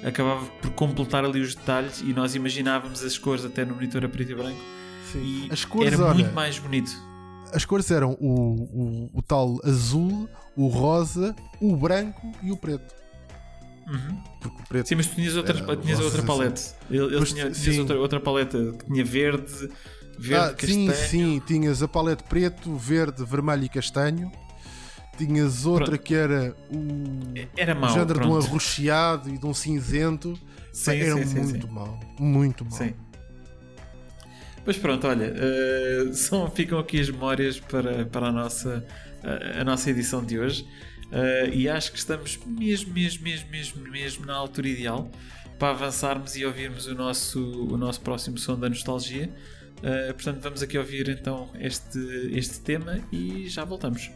acabava 0.04 0.46
por 0.46 0.72
completar 0.72 1.24
ali 1.24 1.40
os 1.40 1.56
detalhes 1.56 2.02
e 2.02 2.14
nós 2.14 2.36
imaginávamos 2.36 3.04
as 3.04 3.18
cores 3.18 3.46
até 3.46 3.64
no 3.64 3.76
monitor 3.76 4.04
a 4.04 4.10
preto 4.10 4.32
e 4.34 4.36
branco 4.36 4.62
sim. 5.12 5.48
e 5.48 5.54
As 5.54 5.64
cores, 5.64 5.94
era 5.94 6.04
olha, 6.04 6.14
muito 6.14 6.34
mais 6.34 6.60
bonito. 6.60 6.92
As 7.54 7.66
cores 7.66 7.90
eram 7.92 8.18
o, 8.20 8.30
o, 8.30 9.10
o 9.14 9.22
tal 9.22 9.60
azul, 9.64 10.28
o 10.56 10.68
rosa, 10.68 11.36
o 11.62 11.76
branco 11.76 12.32
e 12.42 12.52
o 12.52 12.58
preto. 12.58 12.94
Uhum. 13.88 14.24
Porque 14.40 14.62
o 14.62 14.68
preto 14.68 14.88
Sim, 14.88 14.96
mas 14.96 15.08
tu 15.08 15.16
tinhas, 15.16 15.36
outras, 15.36 15.58
Era 15.62 15.76
tinhas 15.78 16.00
rosa, 16.00 16.04
outra 16.06 16.22
sim. 16.22 16.28
palete. 16.28 16.74
Ele, 16.90 17.16
ele 17.16 17.26
tinha, 17.26 17.44
tinhas 17.52 17.58
sim. 17.58 17.80
outra, 17.80 18.00
outra 18.00 18.20
paleta 18.20 18.58
que 18.80 18.86
tinha 18.86 19.04
verde, 19.04 19.70
verde, 20.18 20.36
Ah, 20.36 20.66
sim, 20.66 20.88
castanho. 20.88 21.10
sim, 21.10 21.42
tinhas 21.46 21.84
a 21.84 21.88
palete 21.88 22.24
preto, 22.24 22.76
verde, 22.76 23.24
vermelho 23.26 23.66
e 23.66 23.70
castanho. 23.70 24.32
Tinhas 25.18 25.66
outra 25.66 25.86
Pronto. 25.88 26.02
que 26.02 26.16
era 26.16 26.56
o, 26.72 27.34
Era 27.56 27.76
o 27.76 27.80
mau. 27.82 27.90
género 27.92 28.20
de 28.20 28.26
um 28.26 28.32
pronto. 28.32 28.48
arroxeado 28.48 29.30
e 29.30 29.38
de 29.38 29.46
um 29.46 29.54
cinzento. 29.54 30.34
Sim, 30.72 30.92
era 31.02 31.18
sim, 31.18 31.26
sim, 31.26 31.40
muito 31.42 31.68
sim. 31.68 31.74
mau. 31.74 32.00
Muito 32.20 32.66
mau. 32.66 32.74
Sim. 32.74 32.94
Mas 34.66 34.78
pronto, 34.78 35.08
olha, 35.08 35.34
eh, 35.36 36.12
são, 36.14 36.50
ficam 36.50 36.80
aqui 36.80 37.00
as 37.00 37.10
memórias 37.10 37.60
para, 37.60 38.06
para 38.06 38.28
a, 38.28 38.32
nossa, 38.32 38.86
a, 39.24 39.62
a 39.62 39.64
nossa 39.64 39.90
edição 39.90 40.24
de 40.24 40.40
hoje. 40.40 40.66
Eh, 41.12 41.50
e 41.54 41.70
acho 41.70 41.92
que 41.92 41.98
estamos 41.98 42.40
mesmo, 42.46 42.94
mesmo, 42.94 43.24
mesmo, 43.24 43.50
mesmo, 43.50 43.92
mesmo 43.92 44.26
na 44.26 44.34
altura 44.34 44.68
ideal 44.68 45.12
para 45.60 45.70
avançarmos 45.70 46.36
e 46.36 46.46
ouvirmos 46.46 46.88
o 46.88 46.96
nosso, 46.96 47.40
o 47.40 47.78
nosso 47.78 48.02
próximo 48.02 48.38
som 48.38 48.58
da 48.60 48.68
nostalgia. 48.70 49.30
Eh, 49.84 50.14
portanto, 50.14 50.42
vamos 50.42 50.64
aqui 50.64 50.78
ouvir 50.78 51.10
então 51.10 51.52
este, 51.60 52.00
este 52.34 52.62
tema 52.62 53.00
e 53.12 53.48
já 53.50 53.64
voltamos. 53.64 54.10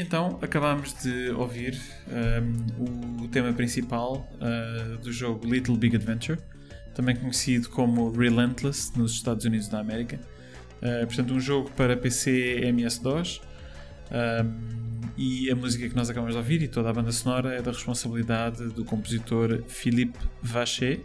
Então 0.00 0.38
acabámos 0.42 0.94
de 1.02 1.30
ouvir 1.30 1.78
um, 2.08 3.24
o 3.24 3.28
tema 3.28 3.52
principal 3.52 4.28
uh, 4.36 4.98
do 4.98 5.12
jogo 5.12 5.46
Little 5.46 5.76
Big 5.76 5.94
Adventure, 5.94 6.38
também 6.94 7.14
conhecido 7.14 7.68
como 7.68 8.10
Relentless 8.10 8.96
nos 8.98 9.12
Estados 9.12 9.44
Unidos 9.44 9.68
da 9.68 9.78
América. 9.78 10.18
Uh, 10.78 11.06
portanto, 11.06 11.34
um 11.34 11.40
jogo 11.40 11.70
para 11.72 11.96
PC 11.96 12.62
MS-DOS. 12.64 13.42
Um, 14.10 14.80
e 15.16 15.50
a 15.50 15.54
música 15.54 15.88
que 15.88 15.94
nós 15.94 16.08
acabamos 16.08 16.34
de 16.34 16.38
ouvir 16.38 16.62
e 16.62 16.68
toda 16.68 16.90
a 16.90 16.92
banda 16.92 17.12
sonora 17.12 17.54
é 17.54 17.62
da 17.62 17.70
responsabilidade 17.70 18.68
do 18.68 18.84
compositor 18.84 19.62
Philippe 19.68 20.18
Vacher. 20.42 21.00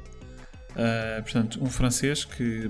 Uh, 0.72 1.22
portanto, 1.22 1.62
um 1.62 1.68
francês 1.68 2.26
que, 2.26 2.70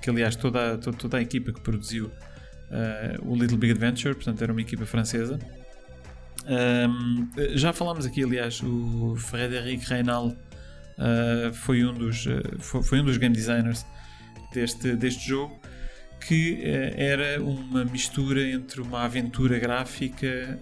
que 0.00 0.10
aliás, 0.10 0.36
toda, 0.36 0.78
toda, 0.78 0.96
toda 0.96 1.18
a 1.18 1.22
equipa 1.22 1.52
que 1.52 1.60
produziu 1.60 2.06
uh, 2.06 3.30
o 3.30 3.34
Little 3.34 3.58
Big 3.58 3.72
Adventure, 3.72 4.14
portanto 4.14 4.42
era 4.42 4.52
uma 4.52 4.60
equipa 4.60 4.86
francesa. 4.86 5.38
Um, 6.46 7.28
já 7.54 7.72
falámos 7.72 8.06
aqui, 8.06 8.22
aliás, 8.22 8.62
o 8.62 9.16
Frédéric 9.16 9.84
Reynal 9.88 10.28
uh, 10.28 11.52
foi, 11.52 11.84
um 11.84 11.92
dos, 11.92 12.26
uh, 12.26 12.40
foi, 12.58 12.82
foi, 12.82 13.00
um 13.00 13.04
dos 13.04 13.16
game 13.16 13.34
designers 13.34 13.84
deste, 14.52 14.94
deste 14.94 15.28
jogo 15.28 15.58
que 16.18 16.60
era 16.96 17.40
uma 17.42 17.84
mistura 17.84 18.42
entre 18.42 18.80
uma 18.80 19.04
aventura 19.04 19.58
gráfica 19.58 20.58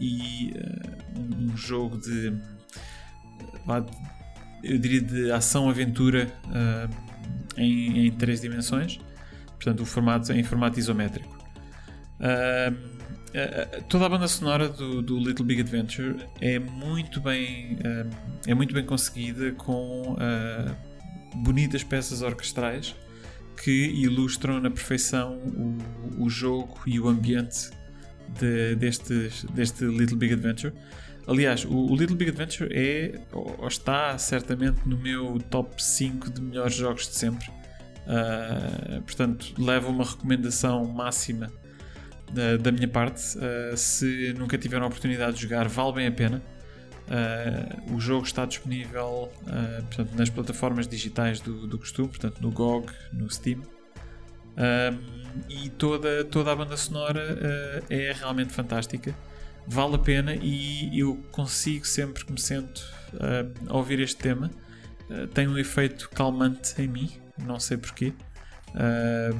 e 0.00 0.52
um 1.14 1.54
jogo 1.54 1.98
de, 1.98 2.32
eu 4.64 4.78
diria 4.78 5.02
de 5.02 5.30
ação-aventura 5.30 6.32
em, 7.58 8.06
em 8.06 8.10
três 8.12 8.40
dimensões 8.40 8.98
portanto 9.56 9.80
o 9.80 9.86
formato 9.86 10.32
em 10.32 10.42
formato 10.42 10.78
isométrico. 10.78 11.36
Uh, 12.18 12.95
uh, 13.28 13.82
toda 13.88 14.06
a 14.06 14.08
banda 14.08 14.28
sonora 14.28 14.68
do, 14.68 15.02
do, 15.02 15.18
Little 15.18 15.44
Big 15.44 15.60
Adventure 15.60 16.16
é 16.40 16.58
muito 16.58 17.20
bem 17.20 17.74
uh, 17.74 18.10
é 18.46 18.54
muito 18.54 18.74
bem 18.74 18.84
conseguida 18.84 19.52
com 19.52 20.16
bonitas 21.34 21.82
peças 21.84 22.22
orquestrais 22.22 22.94
que 23.62 23.70
ilustram 23.70 24.60
na 24.60 24.70
perfeição 24.70 25.38
o, 25.38 26.24
o 26.24 26.30
jogo 26.30 26.78
e 26.86 27.00
o 27.00 27.08
ambiente 27.08 27.70
de, 28.38 28.74
deste, 28.76 29.30
deste 29.52 29.84
Little 29.84 30.16
Big 30.16 30.34
Adventure. 30.34 30.72
Aliás, 31.26 31.64
o, 31.64 31.74
o, 31.74 31.96
Little 31.96 32.16
Big 32.16 32.30
Adventure 32.30 32.70
é 32.72 33.18
ou 33.32 33.66
está 33.66 34.16
certamente 34.18 34.86
no 34.86 34.96
meu 34.96 35.38
top 35.50 35.82
5 35.82 36.30
de 36.30 36.40
melhores 36.40 36.74
jogos 36.74 37.08
de 37.08 37.14
sempre. 37.14 37.48
Uh, 38.06 39.02
portanto, 39.02 39.52
leva 39.58 39.88
uma 39.88 40.04
recomendação 40.04 40.84
máxima 40.84 41.50
da, 42.32 42.72
minha 42.72 42.88
parte. 42.88 43.38
Uh, 43.38 43.76
se 43.76 44.34
nunca 44.36 44.58
tiveram 44.58 44.84
a 44.84 44.86
oportunidade 44.88 45.36
de 45.36 45.42
jogar, 45.42 45.68
vale 45.68 45.92
bem 45.92 46.06
a 46.06 46.12
pena. 46.12 46.42
Uh, 47.06 47.94
o 47.94 48.00
jogo 48.00 48.26
está 48.26 48.44
disponível 48.44 49.32
uh, 49.42 49.84
portanto, 49.84 50.12
nas 50.16 50.28
plataformas 50.28 50.88
digitais 50.88 51.40
do, 51.40 51.66
do 51.66 51.78
costume, 51.78 52.08
portanto 52.08 52.40
no 52.40 52.50
GOG, 52.50 52.92
no 53.12 53.30
Steam. 53.30 53.62
e 55.48 55.68
toda, 55.70 56.24
toda 56.24 56.50
a 56.50 56.56
banda 56.56 56.76
sonora 56.76 57.84
é 57.88 58.12
realmente 58.12 58.52
fantástica. 58.52 59.14
Vale 59.68 59.96
a 59.96 59.98
pena 59.98 60.34
e 60.34 60.98
eu 60.98 61.16
consigo 61.30 61.86
sempre 61.86 62.24
que 62.24 62.32
me 62.32 62.40
sento 62.40 62.82
a 63.68 63.76
ouvir 63.76 64.00
este 64.00 64.16
tema. 64.16 64.50
tem 65.34 65.46
um 65.46 65.58
efeito 65.58 66.08
calmante 66.10 66.80
em 66.80 66.88
mim, 66.88 67.12
não 67.38 67.60
sei 67.60 67.76
porquê. 67.76 68.14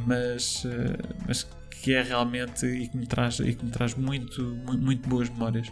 mas, 0.07 0.65
mas 1.27 1.49
que 1.83 1.95
é 1.95 2.03
realmente 2.03 2.67
e 2.67 2.89
que 2.89 2.97
me 2.97 3.07
traz, 3.07 3.39
e 3.41 3.55
que 3.55 3.65
me 3.65 3.71
traz 3.71 3.95
muito, 3.95 4.43
muito, 4.43 4.83
muito 4.83 5.09
boas 5.09 5.29
memórias. 5.29 5.71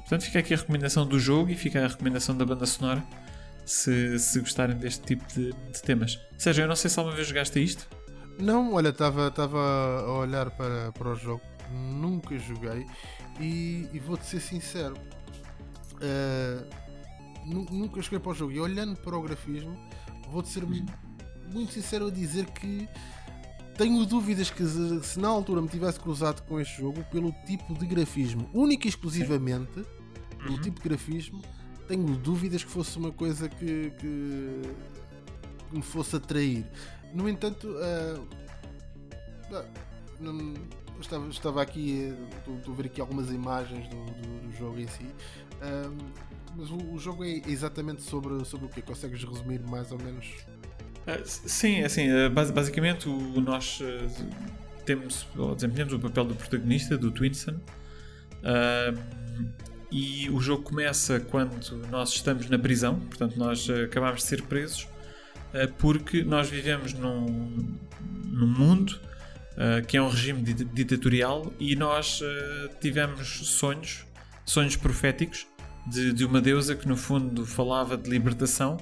Portanto, 0.00 0.24
fica 0.24 0.38
aqui 0.40 0.54
a 0.54 0.56
recomendação 0.56 1.06
do 1.06 1.18
jogo 1.18 1.50
e 1.50 1.54
fica 1.54 1.84
a 1.84 1.88
recomendação 1.88 2.36
da 2.36 2.44
banda 2.44 2.66
sonora 2.66 3.02
se, 3.64 4.18
se 4.18 4.40
gostarem 4.40 4.76
deste 4.76 5.04
tipo 5.04 5.24
de, 5.32 5.52
de 5.52 5.82
temas. 5.82 6.18
Sérgio, 6.36 6.64
eu 6.64 6.68
não 6.68 6.76
sei 6.76 6.90
se 6.90 6.98
alguma 6.98 7.14
vez 7.14 7.28
jogaste 7.28 7.62
isto. 7.62 7.88
Não, 8.38 8.72
olha, 8.74 8.88
estava 8.88 9.30
a 9.30 10.12
olhar 10.18 10.50
para, 10.50 10.90
para 10.92 11.08
o 11.10 11.14
jogo, 11.14 11.42
nunca 11.70 12.36
joguei 12.38 12.86
e, 13.38 13.88
e 13.92 13.98
vou-te 13.98 14.26
ser 14.26 14.40
sincero, 14.40 14.96
uh, 15.96 16.66
nunca 17.44 18.00
joguei 18.00 18.18
para 18.18 18.32
o 18.32 18.34
jogo 18.34 18.52
e 18.52 18.60
olhando 18.60 18.96
para 18.96 19.16
o 19.16 19.22
grafismo, 19.22 19.78
vou-te 20.28 20.48
ser 20.48 20.64
muito 20.64 21.72
sincero 21.72 22.06
a 22.06 22.10
dizer 22.10 22.46
que 22.46 22.88
tenho 23.76 24.04
dúvidas 24.04 24.50
que 24.50 24.64
se 25.02 25.18
na 25.18 25.28
altura 25.28 25.62
me 25.62 25.68
tivesse 25.68 25.98
cruzado 25.98 26.42
com 26.42 26.60
este 26.60 26.80
jogo 26.80 27.02
pelo 27.04 27.32
tipo 27.46 27.74
de 27.74 27.86
grafismo, 27.86 28.48
única 28.52 28.86
e 28.86 28.90
exclusivamente 28.90 29.78
uhum. 29.78 30.38
pelo 30.42 30.60
tipo 30.60 30.80
de 30.80 30.88
grafismo, 30.88 31.42
tenho 31.88 32.16
dúvidas 32.16 32.62
que 32.64 32.70
fosse 32.70 32.96
uma 32.98 33.12
coisa 33.12 33.48
que, 33.48 33.90
que, 33.98 34.62
que 35.70 35.76
me 35.76 35.82
fosse 35.82 36.16
atrair. 36.16 36.66
No 37.12 37.28
entanto, 37.28 37.68
uh, 37.68 38.26
não, 40.20 40.54
estava, 41.00 41.28
estava 41.28 41.62
aqui, 41.62 42.14
estou 42.58 42.72
a 42.72 42.76
ver 42.76 42.86
aqui 42.86 43.00
algumas 43.00 43.30
imagens 43.30 43.88
do, 43.88 44.04
do, 44.04 44.48
do 44.48 44.52
jogo 44.56 44.78
em 44.78 44.86
si. 44.86 45.04
Uh, 45.04 46.32
mas 46.56 46.70
o, 46.70 46.76
o, 46.76 46.98
jogo 46.98 47.24
é 47.24 47.42
exatamente 47.46 48.02
sobre, 48.02 48.44
sobre 48.44 48.66
o 48.66 48.68
que? 48.68 48.82
Consegues 48.82 49.24
resumir 49.24 49.60
mais 49.60 49.90
ou 49.90 49.98
menos? 49.98 50.34
Uh, 51.06 51.20
sim, 51.24 51.82
assim, 51.82 52.08
uh, 52.10 52.30
basicamente 52.30 53.08
nós 53.08 53.80
uh, 53.80 54.26
temos, 54.84 55.26
ou 55.36 55.54
desempenhamos 55.54 55.92
o 55.94 55.98
papel 55.98 56.24
do 56.24 56.34
protagonista, 56.34 56.96
do 56.96 57.10
Twinson, 57.10 57.56
e 59.90 60.28
o 60.30 60.40
jogo 60.40 60.62
começa 60.62 61.20
quando 61.20 61.76
nós 61.90 62.10
estamos 62.10 62.48
na 62.48 62.58
prisão, 62.58 62.98
portanto 62.98 63.36
nós 63.36 63.68
acabamos 63.70 64.22
de 64.22 64.26
ser 64.26 64.42
presos, 64.42 64.88
porque 65.78 66.24
nós 66.24 66.48
vivemos 66.48 66.92
num, 66.92 67.78
num 68.24 68.46
mundo 68.46 68.98
que 69.86 69.96
é 69.96 70.02
um 70.02 70.08
regime 70.08 70.42
ditatorial 70.42 71.52
e 71.60 71.76
nós 71.76 72.20
tivemos 72.80 73.28
sonhos, 73.46 74.04
sonhos 74.44 74.74
proféticos 74.74 75.46
de, 75.86 76.12
de 76.12 76.24
uma 76.24 76.40
deusa 76.40 76.74
que 76.74 76.88
no 76.88 76.96
fundo 76.96 77.46
falava 77.46 77.96
de 77.96 78.10
libertação, 78.10 78.78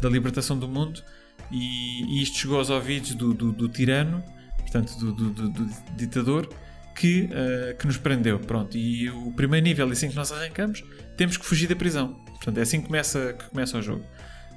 da 0.00 0.08
libertação 0.08 0.56
do 0.56 0.68
mundo, 0.68 1.02
e, 1.50 2.04
e 2.04 2.22
isto 2.22 2.38
chegou 2.38 2.58
aos 2.58 2.70
ouvidos 2.70 3.14
do, 3.14 3.34
do, 3.34 3.52
do 3.52 3.68
tirano, 3.68 4.22
portanto, 4.58 4.96
do, 4.98 5.12
do, 5.12 5.48
do 5.48 5.70
ditador, 5.96 6.48
que, 6.94 7.24
uh, 7.24 7.76
que 7.78 7.86
nos 7.86 7.96
prendeu. 7.96 8.38
Pronto, 8.38 8.76
e 8.76 9.08
o 9.10 9.32
primeiro 9.32 9.64
nível, 9.64 9.88
assim 9.90 10.08
que 10.08 10.16
nós 10.16 10.30
arrancamos, 10.30 10.84
temos 11.16 11.36
que 11.36 11.44
fugir 11.44 11.68
da 11.68 11.76
prisão. 11.76 12.14
Portanto, 12.34 12.58
é 12.58 12.62
assim 12.62 12.80
que 12.80 12.86
começa, 12.86 13.32
que 13.32 13.48
começa 13.48 13.78
o 13.78 13.82
jogo. 13.82 14.04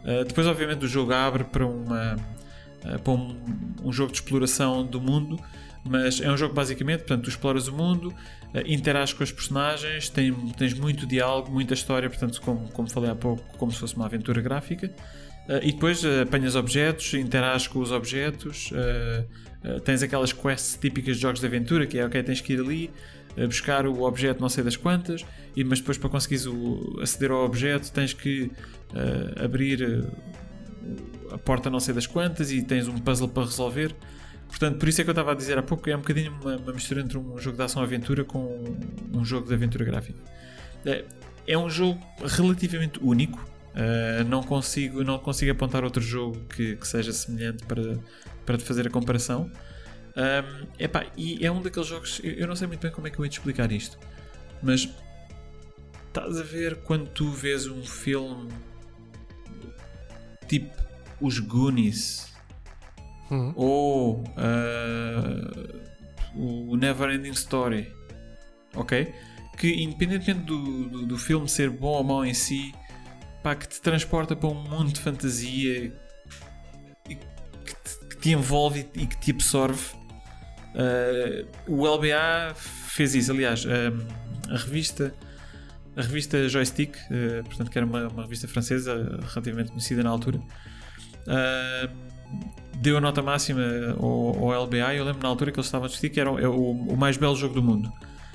Uh, 0.04 0.26
depois, 0.26 0.46
obviamente, 0.46 0.86
o 0.86 0.88
jogo 0.88 1.14
abre 1.14 1.44
para, 1.46 1.66
uma, 1.66 2.16
uh, 2.16 3.02
para 3.02 3.14
um, 3.14 3.38
um, 3.84 3.92
jogo 3.94 4.12
de 4.12 4.20
exploração 4.20 4.86
do 4.86 5.00
mundo, 5.00 5.40
mas 5.86 6.20
é 6.20 6.30
um 6.30 6.38
jogo 6.38 6.54
basicamente, 6.54 7.00
portanto, 7.00 7.24
tu 7.24 7.30
exploras 7.30 7.68
o 7.68 7.74
mundo, 7.74 8.10
uh, 8.10 8.60
interages 8.66 9.14
com 9.14 9.24
os 9.24 9.32
personagens, 9.32 10.10
tem, 10.10 10.34
tens 10.52 10.74
muito 10.74 11.08
diálogo, 11.08 11.52
muita 11.52 11.74
história, 11.74 12.10
portanto, 12.10 12.42
como, 12.42 12.70
como 12.70 12.90
falei 12.90 13.10
há 13.10 13.16
pouco, 13.16 13.44
como 13.58 13.72
se 13.72 13.80
fosse 13.80 13.96
uma 13.96 14.06
aventura 14.06 14.42
gráfica. 14.42 14.94
Uh, 15.48 15.60
e 15.62 15.74
depois 15.74 16.04
uh, 16.04 16.22
apanhas 16.22 16.56
objetos, 16.56 17.14
interages 17.14 17.68
com 17.68 17.80
os 17.80 17.92
objetos, 17.92 18.72
uh, 18.72 19.80
tens 19.82 20.02
aquelas 20.02 20.32
quests 20.32 20.78
típicas 20.80 21.18
de 21.18 21.22
jogos 21.22 21.40
de 21.40 21.46
aventura, 21.46 21.86
que 21.86 21.98
é 21.98 22.06
ok, 22.06 22.22
tens 22.24 22.42
que 22.42 22.54
ir 22.54 22.60
ali 22.60 22.92
buscar 23.48 23.88
o 23.88 24.04
objeto 24.04 24.40
não 24.40 24.50
sei 24.50 24.64
das 24.64 24.76
quantas, 24.76 25.26
e, 25.56 25.64
mas 25.64 25.80
depois 25.80 25.98
para 25.98 26.08
conseguires 26.08 26.46
aceder 27.02 27.32
ao 27.32 27.44
objeto 27.44 27.92
tens 27.92 28.14
que 28.14 28.52
abrir 29.44 30.06
a 31.32 31.38
porta 31.40 31.68
não 31.68 31.80
sei 31.80 31.96
das 31.96 32.06
quantas 32.06 32.52
e 32.52 32.62
tens 32.62 32.88
um 32.88 32.96
puzzle 33.00 33.28
para 33.28 33.44
resolver. 33.46 33.96
Portanto, 34.50 34.78
por 34.78 34.88
isso 34.88 35.02
é 35.02 35.04
que 35.04 35.10
eu 35.10 35.14
estava 35.14 35.32
a 35.32 35.36
dizer 35.36 35.58
há 35.58 35.64
pouco, 35.64 35.90
é 35.90 35.96
um 35.96 36.02
bocadinho 36.02 36.32
uma, 36.42 36.58
uma 36.58 36.74
mistura 36.74 37.02
entre 37.02 37.18
um 37.18 37.36
jogo 37.40 37.58
de 37.58 37.64
ação-aventura 37.64 38.24
com 38.24 38.78
um 39.12 39.26
jogo 39.26 39.48
de 39.48 39.54
aventura 39.56 39.84
gráfica. 39.84 40.20
É, 40.86 41.04
é 41.48 41.58
um 41.58 41.70
jogo 41.70 42.00
relativamente 42.24 43.00
único, 43.02 43.44
Uh, 43.74 44.24
não, 44.26 44.44
consigo, 44.44 45.04
não 45.04 45.18
consigo 45.18 45.52
apontar 45.52 45.84
outro 45.84 46.02
jogo 46.02 46.40
que, 46.46 46.76
que 46.76 46.88
seja 46.88 47.12
semelhante 47.12 47.66
para, 47.66 48.00
para 48.46 48.58
te 48.58 48.64
fazer 48.64 48.88
a 48.88 48.90
comparação. 48.90 49.50
Um, 50.16 50.68
epá, 50.78 51.08
e 51.18 51.44
é 51.44 51.52
um 51.52 51.62
daqueles 51.62 51.88
jogos. 51.88 52.22
Eu, 52.24 52.34
eu 52.34 52.48
não 52.48 52.56
sei 52.56 52.68
muito 52.68 52.82
bem 52.82 52.92
como 52.92 53.08
é 53.08 53.10
que 53.10 53.18
eu 53.18 53.26
ia 53.26 53.30
te 53.30 53.40
explicar 53.40 53.72
isto, 53.72 53.98
mas 54.62 54.88
estás 56.08 56.40
a 56.40 56.44
ver 56.44 56.78
quando 56.84 57.08
tu 57.10 57.32
vês 57.32 57.66
um 57.66 57.84
filme 57.84 58.50
tipo 60.48 60.72
Os 61.20 61.40
Goonies 61.40 62.32
uhum. 63.32 63.54
ou 63.56 64.24
uh, 64.38 65.82
o 66.36 66.76
Never 66.76 67.10
Ending 67.10 67.32
Story, 67.32 67.92
ok? 68.76 69.12
Que 69.58 69.82
independentemente 69.82 70.46
do, 70.46 70.90
do, 70.90 71.06
do 71.08 71.18
filme 71.18 71.50
ser 71.50 71.72
bom 71.72 71.94
ou 71.94 72.04
mau 72.04 72.24
em 72.24 72.36
si, 72.36 72.72
pá, 73.44 73.54
que 73.56 73.68
te 73.68 73.82
transporta 73.82 74.36
para 74.36 74.50
um 74.50 74.56
mundo 74.56 74.94
de 74.94 75.02
fantasia 75.02 75.94
que 77.04 77.16
te, 77.16 78.08
que 78.10 78.18
te 78.18 78.32
envolve 78.32 78.88
e 78.96 79.06
que 79.06 79.18
te 79.18 79.32
absorve. 79.32 79.84
Uh, 80.74 81.46
o 81.68 81.86
LBA 81.86 82.56
fez 82.56 83.14
isso, 83.14 83.32
aliás, 83.32 83.66
uh, 83.66 83.70
a 84.50 84.58
revista 84.58 85.14
a 85.96 86.02
revista 86.02 86.50
Joystick, 86.50 86.96
uh, 86.96 87.44
portanto 87.44 87.70
que 87.70 87.78
era 87.78 87.86
uma, 87.86 88.08
uma, 88.08 88.24
revista 88.24 88.48
francesa 88.48 89.20
relativamente 89.32 89.70
conhecida 89.70 90.02
na 90.02 90.10
altura, 90.10 90.40
uh, 90.40 91.96
deu 92.78 92.98
a 92.98 93.02
nota 93.02 93.22
máxima 93.22 93.62
ao, 94.00 94.52
ao, 94.52 94.64
LBA. 94.64 94.96
Eu 94.96 95.06
lembro 95.06 95.22
na 95.22 95.30
altura 95.30 95.52
que 95.52 95.60
eles 95.60 95.68
estavam 95.68 95.86
a 95.86 95.88
discutir 95.88 96.10
que 96.10 96.20
era 96.20 96.32
o, 96.32 96.40
é 96.40 96.48
o, 96.48 96.72
o 96.72 96.98
mais 96.98 97.18
belo 97.18 97.36
jogo 97.36 97.54
do 97.54 97.62
mundo. 97.62 97.92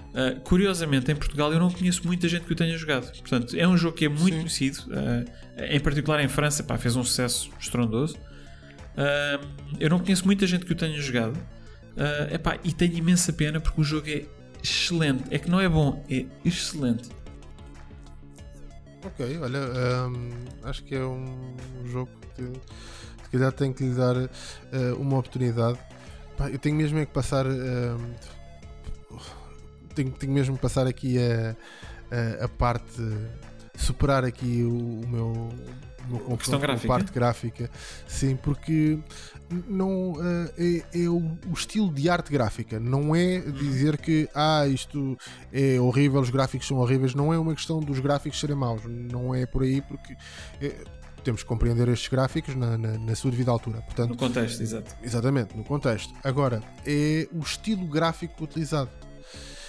Uh, 0.08 0.40
curiosamente, 0.40 1.12
em 1.12 1.16
Portugal 1.16 1.52
eu 1.52 1.60
não 1.60 1.70
conheço 1.70 2.06
muita 2.06 2.26
gente 2.28 2.44
que 2.44 2.52
o 2.52 2.56
tenha 2.56 2.76
jogado. 2.76 3.10
Portanto, 3.18 3.54
é 3.56 3.68
um 3.68 3.76
jogo 3.76 3.96
que 3.96 4.06
é 4.06 4.08
muito 4.08 4.34
Sim. 4.34 4.38
conhecido, 4.38 4.84
em 5.70 5.80
particular 5.80 6.20
em 6.20 6.28
França, 6.28 6.62
pá, 6.62 6.78
fez 6.78 6.96
um 6.96 7.04
sucesso 7.04 7.50
estrondoso. 7.60 8.16
eu 9.78 9.90
não 9.90 9.98
conheço 9.98 10.24
muita 10.24 10.46
gente 10.46 10.64
que 10.64 10.72
o 10.72 10.76
tenha 10.76 10.98
jogado. 11.00 11.36
Uh, 11.98 12.32
epá, 12.32 12.56
e 12.62 12.72
tenho 12.72 12.94
imensa 12.96 13.32
pena 13.32 13.58
porque 13.60 13.80
o 13.80 13.84
jogo 13.84 14.08
é 14.08 14.24
excelente. 14.62 15.24
É 15.30 15.38
que 15.38 15.50
não 15.50 15.60
é 15.60 15.68
bom, 15.68 16.04
é 16.08 16.26
excelente. 16.44 17.08
Ok, 19.04 19.38
olha, 19.38 19.60
um, 20.06 20.30
acho 20.62 20.84
que 20.84 20.94
é 20.94 21.04
um 21.04 21.26
jogo 21.86 22.10
que 22.36 22.42
se 23.24 23.30
calhar 23.32 23.52
tenho 23.52 23.74
que 23.74 23.82
lhe 23.82 23.94
dar 23.94 24.16
uh, 24.16 24.28
uma 24.96 25.18
oportunidade. 25.18 25.78
Pá, 26.36 26.48
eu 26.48 26.58
tenho 26.58 26.76
mesmo 26.76 26.98
é 26.98 27.06
que 27.06 27.12
passar. 27.12 27.46
Uh, 27.46 28.00
tenho, 30.02 30.10
tenho 30.12 30.32
mesmo 30.32 30.56
que 30.56 30.62
passar 30.62 30.86
aqui 30.86 31.16
a, 31.18 31.56
a, 32.10 32.44
a 32.44 32.48
parte. 32.48 33.02
superar 33.76 34.24
aqui 34.24 34.64
o, 34.64 35.00
o 35.02 35.08
meu 35.08 35.48
a 36.32 36.36
questão 36.38 36.58
gráfica. 36.58 36.88
parte 36.88 37.12
gráfica, 37.12 37.70
sim, 38.06 38.34
porque 38.34 38.98
não 39.68 40.12
uh, 40.12 40.50
é, 40.56 41.04
é 41.04 41.08
o, 41.08 41.18
o, 41.18 41.52
estilo 41.52 41.92
de 41.92 42.08
arte 42.08 42.32
gráfica, 42.32 42.80
não 42.80 43.14
é 43.14 43.40
dizer 43.40 43.98
que 43.98 44.28
ah, 44.34 44.66
isto 44.66 45.18
é 45.52 45.78
horrível, 45.78 46.20
os 46.20 46.30
gráficos 46.30 46.66
são 46.66 46.78
horríveis, 46.78 47.14
não 47.14 47.32
é 47.32 47.38
uma 47.38 47.54
questão 47.54 47.80
dos 47.80 47.98
gráficos 47.98 48.40
serem 48.40 48.56
maus, 48.56 48.82
não 48.86 49.34
é 49.34 49.44
por 49.44 49.62
aí 49.62 49.82
porque 49.82 50.16
é, 50.62 50.82
temos 51.22 51.42
que 51.42 51.48
compreender 51.48 51.88
estes 51.88 52.08
gráficos 52.08 52.54
na, 52.54 52.78
na, 52.78 52.98
na, 52.98 53.14
sua 53.14 53.30
devida 53.30 53.50
altura. 53.50 53.82
Portanto, 53.82 54.10
no 54.10 54.16
contexto, 54.16 54.62
exato. 54.62 54.96
Exatamente, 55.02 55.56
no 55.56 55.64
contexto. 55.64 56.14
Agora, 56.24 56.62
é 56.86 57.28
o 57.32 57.40
estilo 57.40 57.86
gráfico 57.86 58.44
utilizado. 58.44 58.90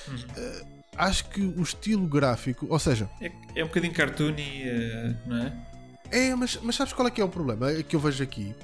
Uhum. 0.09 0.17
Uh, 0.17 0.79
acho 0.97 1.29
que 1.29 1.41
o 1.41 1.61
estilo 1.61 2.07
gráfico, 2.07 2.67
ou 2.69 2.79
seja, 2.79 3.09
é, 3.21 3.31
é 3.55 3.63
um 3.63 3.67
bocadinho 3.67 3.93
cartoony, 3.93 4.63
uh, 4.63 5.17
não 5.27 5.37
é? 5.37 5.69
É, 6.11 6.35
mas, 6.35 6.59
mas 6.61 6.75
sabes 6.75 6.93
qual 6.93 7.07
é 7.07 7.11
que 7.11 7.21
é 7.21 7.23
o 7.23 7.29
problema 7.29 7.71
que 7.83 7.95
eu 7.95 7.99
vejo 7.99 8.23
aqui? 8.23 8.55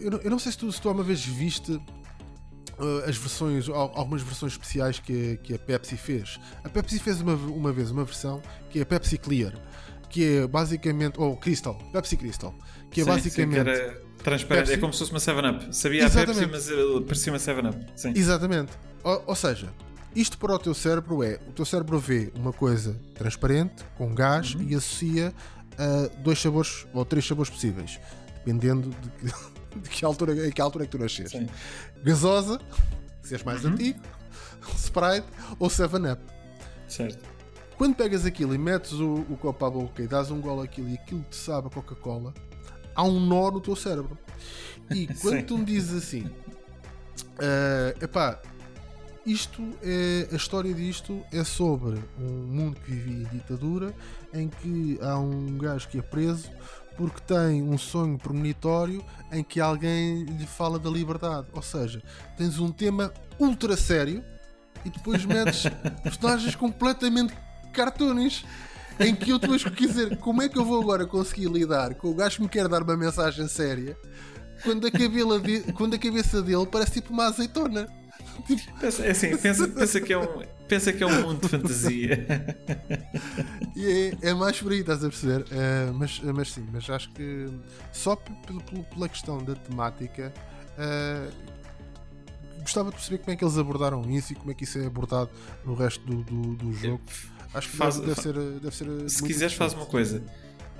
Eu 0.00 0.10
não, 0.10 0.18
eu 0.18 0.30
não 0.30 0.38
sei 0.38 0.52
se 0.52 0.58
tu, 0.58 0.72
se 0.72 0.80
tu 0.80 0.90
uma 0.90 1.02
vez 1.02 1.24
viste 1.24 1.72
uh, 1.72 3.08
as 3.08 3.16
versões, 3.16 3.68
algumas 3.68 4.22
versões 4.22 4.52
especiais 4.52 4.98
que, 4.98 5.38
que 5.42 5.54
a 5.54 5.58
Pepsi 5.58 5.96
fez. 5.96 6.40
A 6.64 6.68
Pepsi 6.68 6.98
fez 6.98 7.20
uma, 7.20 7.34
uma 7.34 7.72
vez 7.72 7.90
uma 7.90 8.04
versão 8.04 8.42
que 8.70 8.78
é 8.78 8.82
a 8.82 8.86
Pepsi 8.86 9.18
Clear, 9.18 9.52
que 10.08 10.38
é 10.38 10.46
basicamente. 10.46 11.20
Ou 11.20 11.36
Crystal, 11.36 11.74
Pepsi 11.92 12.16
Crystal, 12.16 12.54
que 12.90 13.00
é 13.00 13.04
sim, 13.04 13.10
basicamente. 13.10 13.58
Sim, 13.58 13.64
que 13.64 13.70
era 13.70 14.02
transparente, 14.22 14.64
Pepsi. 14.66 14.72
é 14.72 14.76
como 14.78 14.92
se 14.92 14.98
fosse 15.00 15.10
uma 15.10 15.20
7-Up. 15.20 15.76
Sabia 15.76 16.04
Exatamente. 16.04 16.44
a 16.44 16.48
Pepsi, 16.48 16.72
mas 16.72 17.04
parecia 17.04 17.32
uma 17.32 17.38
7-Up. 17.38 18.18
Exatamente. 18.18 18.72
Ou, 19.04 19.24
ou 19.26 19.34
seja, 19.34 19.72
isto 20.14 20.38
para 20.38 20.54
o 20.54 20.58
teu 20.58 20.74
cérebro 20.74 21.22
é: 21.22 21.38
o 21.48 21.52
teu 21.52 21.64
cérebro 21.64 21.98
vê 21.98 22.32
uma 22.34 22.52
coisa 22.52 22.98
transparente, 23.14 23.84
com 23.96 24.14
gás, 24.14 24.54
uhum. 24.54 24.62
e 24.68 24.74
associa 24.74 25.32
a 25.78 26.22
dois 26.22 26.40
sabores 26.40 26.86
ou 26.92 27.04
três 27.04 27.26
sabores 27.26 27.50
possíveis, 27.50 27.98
dependendo 28.36 28.90
de 28.90 29.10
que, 29.10 29.26
de 29.80 29.88
que 29.88 30.04
altura, 30.04 30.46
em 30.46 30.50
que 30.50 30.60
altura 30.60 30.84
é 30.84 30.86
que 30.86 30.92
tu 30.92 30.98
nasces. 30.98 31.32
Gasosa, 32.02 32.60
se 33.22 33.34
és 33.34 33.42
mais 33.42 33.64
uhum. 33.64 33.72
antigo, 33.72 34.00
Sprite 34.76 35.26
ou 35.58 35.68
7-Up. 35.68 36.22
Certo. 36.88 37.32
Quando 37.76 37.96
pegas 37.96 38.26
aquilo 38.26 38.54
e 38.54 38.58
metes 38.58 38.92
o, 38.92 39.26
o 39.28 39.36
copo 39.36 39.64
à 39.64 39.70
boca 39.70 40.02
e 40.02 40.06
dás 40.06 40.30
um 40.30 40.40
golo 40.40 40.62
aquilo 40.62 40.88
e 40.88 40.94
aquilo 40.94 41.24
te 41.28 41.36
sabe 41.36 41.68
a 41.68 41.70
Coca-Cola, 41.70 42.34
há 42.94 43.02
um 43.02 43.18
nó 43.18 43.50
no 43.50 43.60
teu 43.60 43.74
cérebro. 43.74 44.16
E 44.90 45.06
quando 45.20 45.44
tu 45.46 45.58
me 45.58 45.64
dizes 45.64 46.04
assim, 46.04 46.26
uh, 47.38 48.04
epá, 48.04 48.40
isto 49.24 49.62
é 49.82 50.28
a 50.32 50.36
história 50.36 50.74
disto 50.74 51.24
é 51.32 51.44
sobre 51.44 52.02
um 52.18 52.46
mundo 52.46 52.80
que 52.80 52.90
vivia 52.90 53.22
em 53.22 53.24
ditadura 53.24 53.94
em 54.34 54.48
que 54.48 54.98
há 55.00 55.18
um 55.18 55.58
gajo 55.58 55.88
que 55.88 55.98
é 55.98 56.02
preso 56.02 56.50
porque 56.96 57.20
tem 57.20 57.62
um 57.62 57.78
sonho 57.78 58.18
premonitório 58.18 59.02
em 59.30 59.42
que 59.42 59.60
alguém 59.60 60.24
lhe 60.24 60.46
fala 60.46 60.78
da 60.78 60.90
liberdade. 60.90 61.46
Ou 61.52 61.62
seja, 61.62 62.02
tens 62.36 62.58
um 62.58 62.70
tema 62.70 63.12
ultra 63.38 63.76
sério 63.76 64.24
e 64.84 64.90
depois 64.90 65.24
metes 65.24 65.64
personagens 66.02 66.54
completamente 66.54 67.34
cartoons 67.72 68.44
em 69.00 69.14
que 69.14 69.30
eu 69.30 69.38
depois 69.38 69.62
dizer 69.62 70.18
como 70.18 70.42
é 70.42 70.48
que 70.48 70.58
eu 70.58 70.64
vou 70.64 70.80
agora 70.82 71.06
conseguir 71.06 71.48
lidar 71.48 71.94
com 71.94 72.08
o 72.08 72.14
gajo 72.14 72.36
que 72.36 72.42
me 72.42 72.48
quer 72.48 72.68
dar 72.68 72.82
uma 72.82 72.96
mensagem 72.96 73.48
séria 73.48 73.96
quando 74.62 74.86
a, 74.86 74.90
de, 75.38 75.72
quando 75.72 75.94
a 75.94 75.98
cabeça 75.98 76.42
dele 76.42 76.66
parece 76.66 76.92
tipo 76.92 77.12
uma 77.12 77.26
azeitona. 77.26 77.88
Pensa, 78.80 79.04
é 79.04 79.10
assim, 79.10 79.36
pensa, 79.36 79.68
pensa, 79.68 80.00
que 80.00 80.12
é 80.12 80.18
um, 80.18 80.42
pensa 80.68 80.92
que 80.92 81.02
é 81.02 81.06
um 81.06 81.22
mundo 81.22 81.42
de 81.42 81.48
fantasia. 81.48 82.26
E 83.76 84.16
é, 84.22 84.30
é 84.30 84.34
mais 84.34 84.60
por 84.60 84.72
aí, 84.72 84.80
estás 84.80 85.04
a 85.04 85.08
perceber? 85.08 85.42
Uh, 85.42 85.94
mas, 85.94 86.20
mas 86.20 86.52
sim, 86.52 86.66
mas 86.72 86.88
acho 86.90 87.10
que 87.12 87.48
só 87.92 88.16
pela 88.16 89.08
questão 89.08 89.38
da 89.42 89.54
temática. 89.54 90.32
Uh, 90.78 91.52
gostava 92.62 92.90
de 92.90 92.96
perceber 92.96 93.18
como 93.18 93.32
é 93.32 93.36
que 93.36 93.44
eles 93.44 93.58
abordaram 93.58 94.10
isso 94.10 94.32
e 94.32 94.36
como 94.36 94.50
é 94.50 94.54
que 94.54 94.64
isso 94.64 94.78
é 94.78 94.86
abordado 94.86 95.30
no 95.64 95.74
resto 95.74 96.04
do, 96.04 96.22
do, 96.22 96.54
do 96.54 96.72
jogo. 96.72 97.02
Acho 97.54 97.68
que 97.68 97.76
faz, 97.76 97.98
deve, 97.98 98.20
ser, 98.20 98.34
deve 98.34 98.74
ser. 98.74 99.10
Se 99.10 99.22
quiseres, 99.22 99.54
faz 99.54 99.74
uma 99.74 99.84
coisa. 99.84 100.22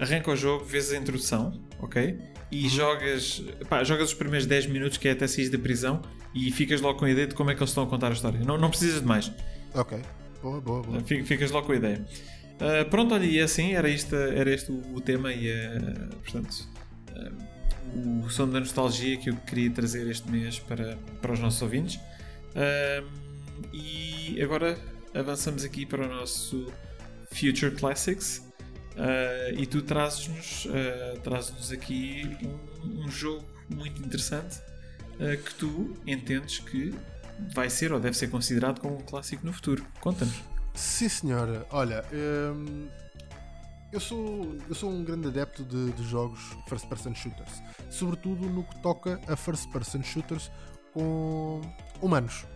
Arranca 0.02 0.32
o 0.32 0.36
jogo, 0.36 0.64
vês 0.64 0.90
a 0.90 0.96
introdução, 0.96 1.62
ok? 1.78 2.18
E 2.50 2.64
uhum. 2.64 2.68
jogas, 2.68 3.40
pá, 3.68 3.84
jogas 3.84 4.08
os 4.08 4.14
primeiros 4.14 4.46
10 4.46 4.66
minutos, 4.66 4.98
que 4.98 5.06
é 5.06 5.12
até 5.12 5.28
sair 5.28 5.48
da 5.48 5.58
prisão, 5.58 6.02
e 6.34 6.50
ficas 6.50 6.80
logo 6.80 6.98
com 6.98 7.04
a 7.04 7.10
ideia 7.10 7.28
de 7.28 7.36
como 7.36 7.52
é 7.52 7.54
que 7.54 7.60
eles 7.60 7.70
estão 7.70 7.84
a 7.84 7.86
contar 7.86 8.08
a 8.08 8.12
história. 8.12 8.40
Não, 8.40 8.58
não 8.58 8.68
precisas 8.68 9.00
de 9.00 9.06
mais. 9.06 9.30
Ok, 9.72 9.96
boa, 10.42 10.60
boa, 10.60 10.82
boa. 10.82 11.00
Ficas 11.04 11.52
logo 11.52 11.68
com 11.68 11.72
a 11.72 11.76
ideia. 11.76 12.04
Uh, 12.54 12.90
pronto, 12.90 13.14
olha, 13.14 13.24
e 13.24 13.40
assim 13.40 13.74
era 13.74 13.88
este, 13.88 14.12
era 14.16 14.52
este 14.52 14.72
o, 14.72 14.96
o 14.96 15.00
tema 15.00 15.32
e 15.32 15.48
uh, 15.48 16.16
portanto 16.16 16.68
uh, 17.16 18.24
o 18.24 18.28
som 18.28 18.48
da 18.48 18.58
nostalgia 18.58 19.16
que 19.18 19.30
eu 19.30 19.36
queria 19.36 19.70
trazer 19.70 20.08
este 20.10 20.28
mês 20.28 20.58
para, 20.58 20.98
para 21.20 21.32
os 21.32 21.38
nossos 21.38 21.62
ouvintes. 21.62 22.00
e 23.72 24.42
agora 24.42 24.76
avançamos 25.14 25.62
aqui 25.62 25.86
para 25.86 26.06
o 26.06 26.08
nosso 26.08 26.72
Future 27.30 27.70
Classics. 27.76 28.51
E 29.56 29.66
tu 29.66 29.82
trazes-nos 29.82 30.68
trazes 31.22 31.72
aqui 31.72 32.36
um, 32.84 33.04
um, 33.04 33.10
jogo 33.10 33.44
muito 33.68 34.02
interessante 34.02 34.60
que 35.18 35.54
tu 35.54 35.94
entendes 36.06 36.58
que 36.58 36.94
vai 37.54 37.70
ser 37.70 37.92
ou 37.92 38.00
deve 38.00 38.16
ser 38.16 38.28
considerado 38.28 38.80
como 38.80 38.96
um 38.96 39.00
clássico 39.00 39.44
no 39.46 39.52
futuro. 39.52 39.84
Conta-nos. 40.00 40.34
Sim, 40.74 41.08
senhora. 41.08 41.66
Olha, 41.70 42.04
hum, 42.12 42.88
eu, 43.92 44.00
sou, 44.00 44.56
eu 44.68 44.74
sou 44.74 44.90
um 44.90 45.04
grande 45.04 45.28
adepto 45.28 45.64
de, 45.64 45.92
de 45.92 46.04
jogos 46.04 46.40
first 46.66 46.86
person 46.86 47.14
shooters, 47.14 47.62
sobretudo 47.90 48.48
no 48.48 48.64
que 48.64 48.80
toca 48.80 49.20
a 49.28 49.36
first 49.36 49.70
person 49.70 50.02
shooters 50.02 50.50
com 50.92 51.60
humanos, 52.00 52.46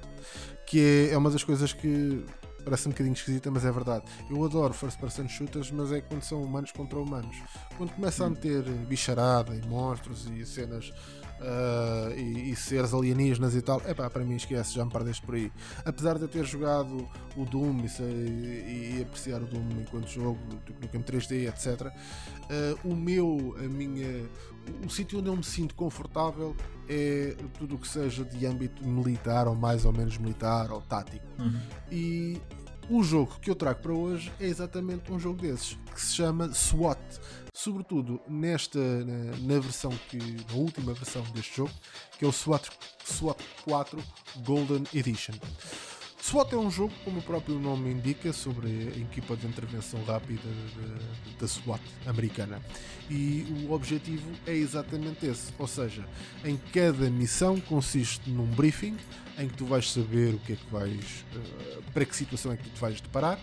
que 0.67 1.09
é, 1.11 1.15
é 1.15 1.19
uma 1.19 1.31
das 1.31 1.45
coisas 1.45 1.73
que 1.73 2.25
parece 2.67 2.89
um 2.89 2.91
bocadinho 2.91 3.15
esquisita, 3.15 3.49
mas 3.49 3.65
é 3.65 3.71
verdade. 3.71 4.05
Eu 4.29 4.45
adoro 4.45 4.75
first 4.75 4.99
person 4.99 5.29
shooters, 5.29 5.71
mas 5.71 5.93
é 5.93 6.01
quando 6.01 6.23
são 6.23 6.43
humanos 6.43 6.73
contra 6.73 6.99
humanos. 6.99 7.37
Quando 7.79 7.93
começa 7.93 8.25
a 8.25 8.27
hum. 8.27 8.31
meter 8.31 8.65
bicharada 8.89 9.55
e 9.55 9.65
monstros 9.69 10.27
e 10.27 10.45
cenas 10.45 10.93
uh, 11.41 12.13
e, 12.19 12.51
e, 12.51 12.57
seres 12.57 12.93
alienígenas 12.93 13.55
e 13.55 13.63
tal, 13.63 13.81
é 13.85 13.95
pá, 13.95 14.11
para 14.11 14.25
mim 14.25 14.35
esquece, 14.35 14.75
já 14.75 14.85
me 14.85 14.91
perdeste 14.91 15.25
por 15.25 15.37
aí. 15.37 15.53
Apesar 15.85 16.17
de 16.19 16.23
eu 16.23 16.29
ter 16.29 16.45
jogado 16.45 17.09
o 17.37 17.45
Doom 17.45 17.85
e, 17.85 18.03
e, 18.03 18.97
e 18.99 19.03
apreciar 19.03 19.41
o 19.43 19.47
Doom 19.47 19.69
enquanto 19.83 20.09
jogo, 20.09 20.39
tipo, 20.65 20.81
no 20.83 20.89
campo 20.89 21.13
3D, 21.13 21.49
etc., 21.49 21.87
uh, 21.87 22.89
o 22.89 22.97
meu, 22.97 23.55
a 23.61 23.69
minha, 23.69 24.29
o 24.85 24.91
sítio 24.91 25.19
onde 25.19 25.29
eu 25.29 25.37
me 25.37 25.45
sinto 25.45 25.75
confortável 25.75 26.55
é 26.89 27.35
tudo 27.59 27.75
o 27.75 27.79
que 27.79 27.89
seja 27.89 28.25
de 28.25 28.47
âmbito 28.47 28.87
militar 28.87 29.49
ou 29.49 29.55
mais 29.55 29.85
ou 29.85 29.93
menos 29.93 30.19
militar 30.19 30.71
ou 30.71 30.81
tático. 30.81 31.27
Uhum. 31.39 31.61
E 31.91 32.41
o 32.89 33.03
jogo 33.03 33.39
que 33.41 33.51
eu 33.51 33.55
trago 33.55 33.81
para 33.81 33.93
hoje 33.93 34.33
é 34.39 34.47
exatamente 34.47 35.11
um 35.11 35.19
jogo 35.19 35.43
desses, 35.43 35.77
que 35.93 36.01
se 36.01 36.15
chama 36.15 36.53
SWAT. 36.53 37.01
Sobretudo 37.53 38.21
nesta, 38.29 38.79
na, 38.79 39.37
na 39.41 39.61
versão 39.61 39.91
que. 40.09 40.19
na 40.19 40.55
última 40.55 40.93
versão 40.93 41.23
deste 41.35 41.57
jogo, 41.57 41.73
que 42.19 42.25
é 42.25 42.29
o 42.29 42.33
SWAT, 42.33 42.69
SWAT 43.05 43.43
4 43.65 43.99
Golden 44.45 44.85
Edition. 44.95 45.35
SWAT 46.21 46.53
é 46.53 46.57
um 46.57 46.71
jogo, 46.71 46.93
como 47.05 47.21
o 47.21 47.23
próprio 47.23 47.59
nome 47.59 47.91
indica, 47.91 48.33
sobre 48.33 48.69
a 48.69 48.99
equipa 48.99 49.37
de 49.37 49.47
intervenção 49.47 50.03
rápida 50.05 50.49
da 51.39 51.47
SWAT 51.49 51.81
americana. 52.05 52.61
E 53.09 53.67
o 53.69 53.73
objetivo 53.73 54.29
é 54.47 54.53
exatamente 54.53 55.27
esse, 55.27 55.53
ou 55.59 55.67
seja, 55.69 56.05
em 56.45 56.57
cada 56.73 57.09
missão 57.09 57.61
consiste 57.61 58.29
num 58.29 58.47
briefing 58.47 58.97
em 59.39 59.49
que 59.49 59.55
tu 59.55 59.65
vais 59.65 59.91
saber 59.93 60.35
o 60.35 60.39
que 60.41 60.55
é 60.55 60.57
que 60.57 60.73
vais, 60.73 61.25
uh, 61.35 61.83
para 61.93 62.05
que 62.05 62.17
situação 62.17 62.53
é 62.53 62.57
que 62.57 62.65
tu 62.65 62.71
te 62.71 62.81
vais 62.81 63.01
deparar. 63.01 63.39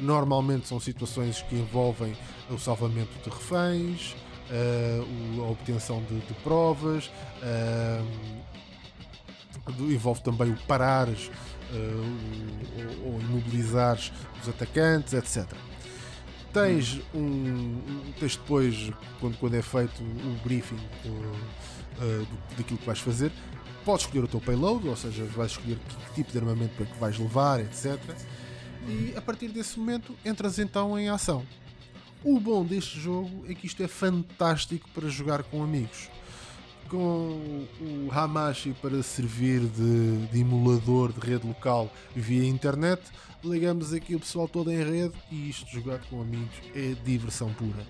Normalmente 0.00 0.66
são 0.66 0.80
situações 0.80 1.42
que 1.42 1.54
envolvem 1.56 2.16
o 2.50 2.58
salvamento 2.58 3.12
de 3.22 3.28
reféns, 3.28 4.14
uh, 4.50 5.42
a 5.42 5.50
obtenção 5.50 6.02
de, 6.04 6.18
de 6.20 6.34
provas, 6.42 7.10
uh, 7.42 8.06
envolve 9.80 10.22
também 10.22 10.50
o 10.50 10.56
parares 10.66 11.30
ou, 13.04 13.12
ou 13.12 13.20
imobilizares 13.20 14.12
os 14.42 14.48
atacantes, 14.48 15.14
etc. 15.14 15.46
Tens 16.52 17.00
um, 17.14 17.80
tens 18.20 18.36
depois, 18.36 18.90
quando, 19.20 19.38
quando 19.38 19.54
é 19.54 19.62
feito 19.62 20.02
o 20.02 20.40
briefing 20.44 20.76
do, 20.76 21.08
uh, 21.08 22.26
do, 22.26 22.56
daquilo 22.56 22.78
que 22.78 22.86
vais 22.86 22.98
fazer, 22.98 23.32
podes 23.84 24.04
escolher 24.04 24.24
o 24.24 24.28
teu 24.28 24.40
payload, 24.40 24.86
ou 24.86 24.96
seja, 24.96 25.24
vais 25.24 25.52
escolher 25.52 25.78
que 25.78 26.14
tipo 26.14 26.30
de 26.30 26.38
armamento 26.38 26.82
é 26.82 26.86
que 26.86 26.98
vais 26.98 27.18
levar, 27.18 27.60
etc. 27.60 27.98
E 28.86 29.14
a 29.16 29.20
partir 29.20 29.48
desse 29.48 29.78
momento 29.78 30.14
entras 30.24 30.58
então 30.58 30.98
em 30.98 31.08
ação. 31.08 31.46
O 32.22 32.38
bom 32.38 32.64
deste 32.64 33.00
jogo 33.00 33.44
é 33.48 33.54
que 33.54 33.66
isto 33.66 33.82
é 33.82 33.88
fantástico 33.88 34.88
para 34.90 35.08
jogar 35.08 35.42
com 35.42 35.62
amigos 35.62 36.08
com 36.92 37.66
o 37.80 37.91
Hamashi 38.12 38.74
para 38.82 39.02
servir 39.02 39.60
de, 39.60 40.26
de, 40.26 40.40
emulador 40.40 41.12
de 41.12 41.20
rede 41.20 41.46
local 41.46 41.90
via 42.14 42.46
internet, 42.46 43.02
ligamos 43.42 43.92
aqui 43.92 44.14
o 44.14 44.20
pessoal 44.20 44.46
todo 44.46 44.70
em 44.70 44.76
rede 44.76 45.14
e 45.30 45.48
isto 45.48 45.70
jogar 45.70 45.98
com 46.10 46.20
amigos 46.20 46.54
é 46.74 46.94
diversão 47.04 47.52
pura. 47.54 47.86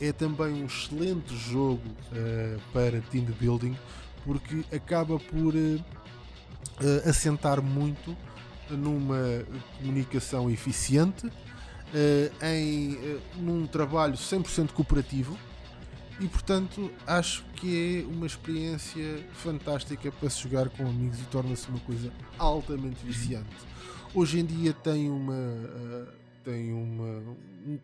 É 0.00 0.12
também 0.12 0.62
um 0.62 0.66
excelente 0.66 1.36
jogo 1.36 1.82
uh, 2.12 2.60
para 2.72 3.00
team 3.02 3.26
building 3.40 3.76
porque 4.24 4.64
acaba 4.74 5.18
por 5.18 5.54
uh, 5.54 5.80
assentar 7.08 7.62
muito 7.62 8.16
numa 8.68 9.44
comunicação 9.78 10.50
eficiente, 10.50 11.26
uh, 11.26 12.44
em 12.44 12.98
num 13.36 13.66
trabalho 13.66 14.14
100% 14.14 14.72
cooperativo 14.72 15.38
e 16.20 16.28
portanto 16.28 16.90
acho 17.06 17.44
que 17.56 18.02
é 18.04 18.06
uma 18.06 18.26
experiência 18.26 19.26
fantástica 19.32 20.12
para 20.12 20.28
se 20.28 20.42
jogar 20.42 20.68
com 20.68 20.86
amigos 20.86 21.18
e 21.18 21.24
torna-se 21.24 21.68
uma 21.68 21.80
coisa 21.80 22.12
altamente 22.38 23.04
viciante. 23.04 23.48
Hoje 24.14 24.40
em 24.40 24.44
dia 24.44 24.72
tem 24.72 25.08
uma 25.08 25.32
uh, 25.32 26.06
tem 26.44 26.72
uma 26.72 27.04
um, 27.66 27.78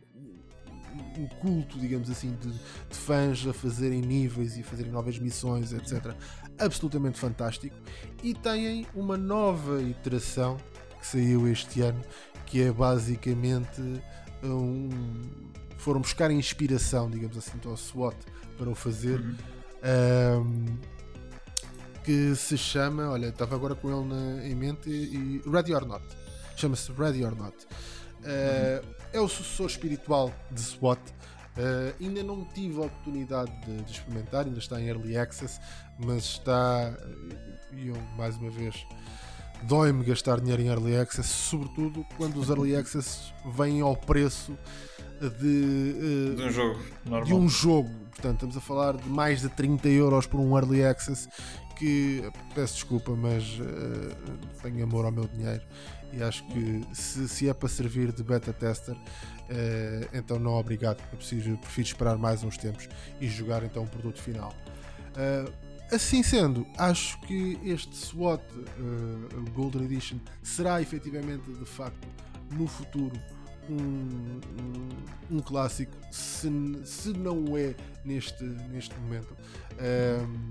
um, 1.18 1.26
culto, 1.40 1.78
digamos 1.78 2.10
assim, 2.10 2.36
de, 2.40 2.50
de, 2.50 2.96
fãs 2.96 3.46
a 3.46 3.52
fazerem 3.52 4.00
níveis 4.00 4.56
e 4.56 4.60
a 4.60 4.64
fazerem 4.64 4.92
novas 4.92 5.18
missões, 5.18 5.72
etc. 5.72 6.14
Absolutamente 6.58 7.18
fantástico. 7.18 7.76
E 8.22 8.34
têm 8.34 8.86
uma 8.94 9.16
nova 9.16 9.80
iteração 9.82 10.56
que 10.98 11.06
saiu 11.06 11.46
este 11.48 11.82
ano, 11.82 12.00
que 12.46 12.62
é 12.62 12.72
basicamente 12.72 13.80
um 14.42 14.88
foram 15.76 16.00
buscar 16.00 16.30
inspiração, 16.30 17.10
digamos 17.10 17.36
assim, 17.36 17.58
ao 17.64 17.76
SWAT 17.76 18.16
para 18.56 18.68
o 18.68 18.74
fazer. 18.74 19.20
Uhum. 19.20 19.36
Um, 20.42 20.96
que 22.06 22.36
se 22.36 22.56
chama, 22.56 23.10
olha, 23.10 23.26
estava 23.26 23.56
agora 23.56 23.74
com 23.74 23.90
ele 23.90 24.14
na, 24.14 24.46
em 24.46 24.54
mente, 24.54 24.88
e, 24.88 25.42
Ready 25.44 25.74
or 25.74 25.84
Not. 25.84 26.04
Chama-se 26.56 26.92
Ready 26.92 27.24
or 27.24 27.34
Not. 27.34 27.56
Uh, 27.56 28.84
uhum. 28.84 28.94
É 29.12 29.20
o 29.20 29.28
sucessor 29.28 29.66
espiritual 29.66 30.32
de 30.50 30.60
SWAT. 30.60 31.00
Uh, 31.00 31.94
ainda 32.00 32.22
não 32.22 32.44
tive 32.44 32.76
a 32.76 32.82
oportunidade 32.82 33.50
de, 33.66 33.82
de, 33.82 33.92
experimentar, 33.92 34.44
ainda 34.44 34.58
está 34.58 34.80
em 34.80 34.86
Early 34.86 35.16
Access, 35.16 35.58
mas 35.98 36.24
está, 36.24 36.96
e 37.72 37.88
eu 37.88 37.96
mais 38.16 38.36
uma 38.36 38.50
vez 38.50 38.86
dói-me 39.62 40.04
gastar 40.04 40.38
dinheiro 40.38 40.62
em 40.62 40.66
Early 40.66 40.98
Access, 40.98 41.28
sobretudo 41.28 42.06
quando 42.16 42.38
os 42.38 42.50
Early 42.50 42.76
Access 42.76 43.32
vêm 43.56 43.80
ao 43.80 43.96
preço 43.96 44.56
de, 45.20 46.32
uh, 46.32 46.36
de 46.36 46.42
um 46.42 46.50
jogo 46.50 46.80
normal. 47.04 47.24
de 47.24 47.34
um 47.34 47.48
jogo. 47.48 47.90
Portanto, 48.10 48.34
estamos 48.34 48.56
a 48.56 48.60
falar 48.60 48.96
de 48.96 49.08
mais 49.08 49.42
de 49.42 49.48
30 49.50 49.88
euros 49.88 50.26
por 50.26 50.40
um 50.40 50.56
early 50.56 50.84
access 50.84 51.28
que 51.76 52.22
peço 52.54 52.74
desculpa, 52.74 53.14
mas 53.14 53.58
uh, 53.60 54.36
tenho 54.62 54.82
amor 54.82 55.04
ao 55.04 55.12
meu 55.12 55.28
dinheiro 55.28 55.62
e 56.12 56.22
acho 56.22 56.44
que 56.46 56.82
se, 56.92 57.28
se 57.28 57.48
é 57.48 57.54
para 57.54 57.68
servir 57.68 58.10
de 58.12 58.22
beta 58.22 58.52
tester, 58.52 58.94
uh, 58.94 60.08
então 60.12 60.38
não 60.38 60.52
obrigado. 60.52 61.02
Eu 61.12 61.18
preciso, 61.18 61.56
prefiro 61.58 61.88
esperar 61.88 62.16
mais 62.16 62.42
uns 62.42 62.56
tempos 62.56 62.88
e 63.20 63.28
jogar 63.28 63.62
então 63.62 63.84
o 63.84 63.86
produto 63.86 64.20
final. 64.20 64.54
Uh, 65.10 65.52
assim 65.92 66.22
sendo, 66.22 66.66
acho 66.78 67.20
que 67.20 67.58
este 67.62 67.94
SWAT 67.94 68.42
Golden 69.54 69.84
Edition 69.84 70.18
será 70.42 70.80
efetivamente 70.80 71.50
de 71.52 71.64
facto 71.64 72.08
no 72.52 72.66
futuro 72.66 73.16
um, 73.68 74.40
um, 75.30 75.36
um 75.36 75.40
clássico, 75.40 75.92
se, 76.10 76.50
se 76.84 77.12
não 77.12 77.56
é 77.56 77.74
neste, 78.04 78.44
neste 78.44 78.94
momento. 79.00 79.36
Um, 79.78 80.48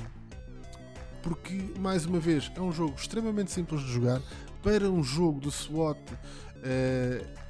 porque, 1.22 1.74
mais 1.80 2.06
uma 2.06 2.20
vez, 2.20 2.52
é 2.56 2.62
um 2.62 2.72
jogo 2.72 2.94
extremamente 2.96 3.52
simples 3.52 3.82
de 3.82 3.92
jogar. 3.92 4.22
Para 4.62 4.90
um 4.90 5.04
jogo 5.04 5.40
de 5.40 5.52
SWAT 5.52 5.98
uh, 5.98 6.16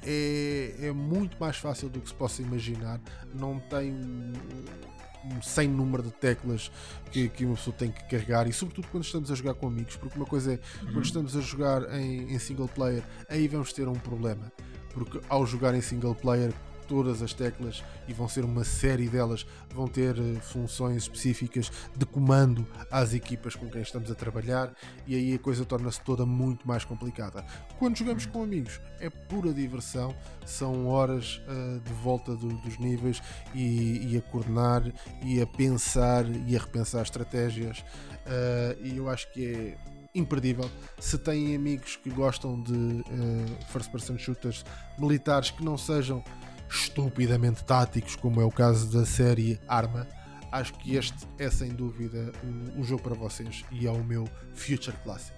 é, 0.02 0.74
é 0.80 0.92
muito 0.92 1.38
mais 1.38 1.56
fácil 1.56 1.88
do 1.88 2.00
que 2.00 2.08
se 2.08 2.14
possa 2.14 2.42
imaginar. 2.42 3.00
Não 3.34 3.58
tem 3.58 3.92
um 3.92 5.42
sem 5.42 5.68
número 5.68 6.02
de 6.04 6.12
teclas 6.12 6.70
que, 7.10 7.28
que 7.28 7.44
uma 7.44 7.56
pessoa 7.56 7.74
tem 7.76 7.90
que 7.90 8.04
carregar 8.04 8.46
e 8.46 8.52
sobretudo 8.52 8.86
quando 8.88 9.04
estamos 9.04 9.30
a 9.30 9.34
jogar 9.34 9.54
com 9.54 9.66
amigos, 9.66 9.96
porque 9.96 10.16
uma 10.16 10.26
coisa 10.26 10.54
é 10.54 10.60
quando 10.80 10.94
uhum. 10.94 11.02
estamos 11.02 11.36
a 11.36 11.40
jogar 11.40 11.82
em, 11.98 12.32
em 12.32 12.38
single 12.38 12.68
player, 12.68 13.02
aí 13.28 13.48
vamos 13.48 13.72
ter 13.72 13.88
um 13.88 13.94
problema 13.94 14.52
porque 14.96 15.20
ao 15.28 15.44
jogar 15.44 15.74
em 15.74 15.82
single 15.82 16.14
player 16.14 16.54
todas 16.86 17.20
as 17.20 17.34
teclas 17.34 17.84
e 18.08 18.12
vão 18.12 18.28
ser 18.28 18.44
uma 18.44 18.64
série 18.64 19.08
delas 19.08 19.46
vão 19.74 19.86
ter 19.86 20.16
eh, 20.16 20.40
funções 20.40 21.02
específicas 21.02 21.70
de 21.96 22.06
comando 22.06 22.66
às 22.90 23.12
equipas 23.12 23.54
com 23.54 23.68
quem 23.68 23.82
estamos 23.82 24.10
a 24.10 24.14
trabalhar 24.14 24.72
e 25.06 25.14
aí 25.14 25.34
a 25.34 25.38
coisa 25.38 25.64
torna-se 25.64 26.00
toda 26.00 26.24
muito 26.24 26.66
mais 26.66 26.84
complicada. 26.84 27.44
Quando 27.78 27.98
jogamos 27.98 28.24
com 28.24 28.42
amigos 28.42 28.80
é 29.00 29.10
pura 29.10 29.52
diversão, 29.52 30.14
são 30.44 30.86
horas 30.86 31.42
uh, 31.48 31.80
de 31.80 31.92
volta 31.94 32.34
do, 32.34 32.48
dos 32.48 32.78
níveis 32.78 33.20
e, 33.54 34.12
e, 34.12 34.16
a 34.16 34.22
coordenar 34.22 34.82
e 35.22 35.42
a 35.42 35.46
pensar 35.46 36.24
e 36.46 36.56
a 36.56 36.60
repensar 36.60 37.02
estratégias 37.02 37.80
uh, 37.80 38.80
e 38.80 38.96
eu 38.96 39.08
acho 39.08 39.30
que 39.32 39.44
é 39.44 39.95
imperdível. 40.16 40.70
Se 40.98 41.18
têm 41.18 41.54
amigos 41.54 41.96
que 41.96 42.10
gostam 42.10 42.60
de 42.60 42.72
uh, 42.72 43.64
first 43.68 43.90
person 43.90 44.18
shooters 44.18 44.64
militares 44.98 45.50
que 45.50 45.64
não 45.64 45.76
sejam 45.76 46.24
estupidamente 46.68 47.64
táticos, 47.64 48.16
como 48.16 48.40
é 48.40 48.44
o 48.44 48.50
caso 48.50 48.90
da 48.90 49.04
série 49.06 49.60
Arma, 49.68 50.06
acho 50.50 50.72
que 50.74 50.96
este 50.96 51.26
é 51.38 51.50
sem 51.50 51.68
dúvida 51.68 52.32
o, 52.76 52.80
o 52.80 52.84
jogo 52.84 53.02
para 53.02 53.14
vocês 53.14 53.64
e 53.70 53.86
é 53.86 53.90
o 53.90 54.02
meu 54.02 54.28
Future 54.54 54.96
Classic. 55.04 55.36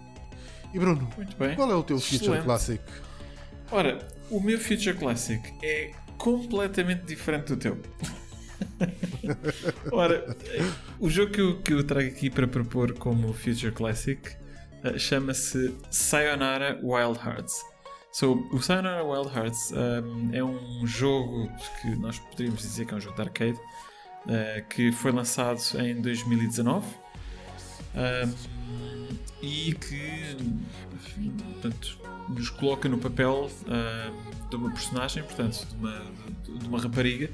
E 0.72 0.78
Bruno, 0.78 1.08
qual 1.56 1.70
é 1.70 1.74
o 1.74 1.82
teu 1.82 1.96
Excelente. 1.96 2.24
Future 2.24 2.42
Classic? 2.42 2.84
Ora, 3.70 3.98
o 4.30 4.40
meu 4.40 4.58
Future 4.58 4.94
Classic 4.94 5.42
é 5.62 5.92
completamente 6.16 7.04
diferente 7.04 7.48
do 7.48 7.56
teu. 7.56 7.78
Ora, 9.92 10.36
o 10.98 11.08
jogo 11.08 11.32
que 11.32 11.40
eu, 11.40 11.62
que 11.62 11.72
eu 11.72 11.84
trago 11.84 12.08
aqui 12.08 12.30
para 12.30 12.46
propor 12.46 12.92
como 12.94 13.32
Future 13.32 13.72
Classic 13.72 14.20
uh, 14.84 14.98
chama-se 14.98 15.74
Sayonara 15.90 16.78
Wild 16.82 17.18
Hearts. 17.18 17.64
So, 18.12 18.48
o 18.52 18.60
Sayonara 18.60 19.04
Wild 19.04 19.28
Hearts 19.34 19.72
um, 19.72 20.34
é 20.34 20.42
um 20.42 20.86
jogo 20.86 21.48
que 21.80 21.94
nós 21.96 22.18
poderíamos 22.18 22.62
dizer 22.62 22.86
que 22.86 22.94
é 22.94 22.96
um 22.96 23.00
jogo 23.00 23.16
de 23.16 23.22
arcade 23.22 23.58
uh, 23.58 24.68
que 24.68 24.90
foi 24.92 25.12
lançado 25.12 25.60
em 25.78 26.00
2019 26.00 26.86
um, 27.94 29.16
e 29.42 29.72
que 29.74 30.36
portanto, 31.52 31.98
nos 32.28 32.50
coloca 32.50 32.88
no 32.88 32.98
papel 32.98 33.50
uh, 33.62 34.48
de 34.48 34.56
uma 34.56 34.70
personagem, 34.70 35.22
portanto, 35.22 35.66
de 35.66 35.76
uma, 35.76 36.02
de 36.44 36.66
uma 36.66 36.80
rapariga 36.80 37.30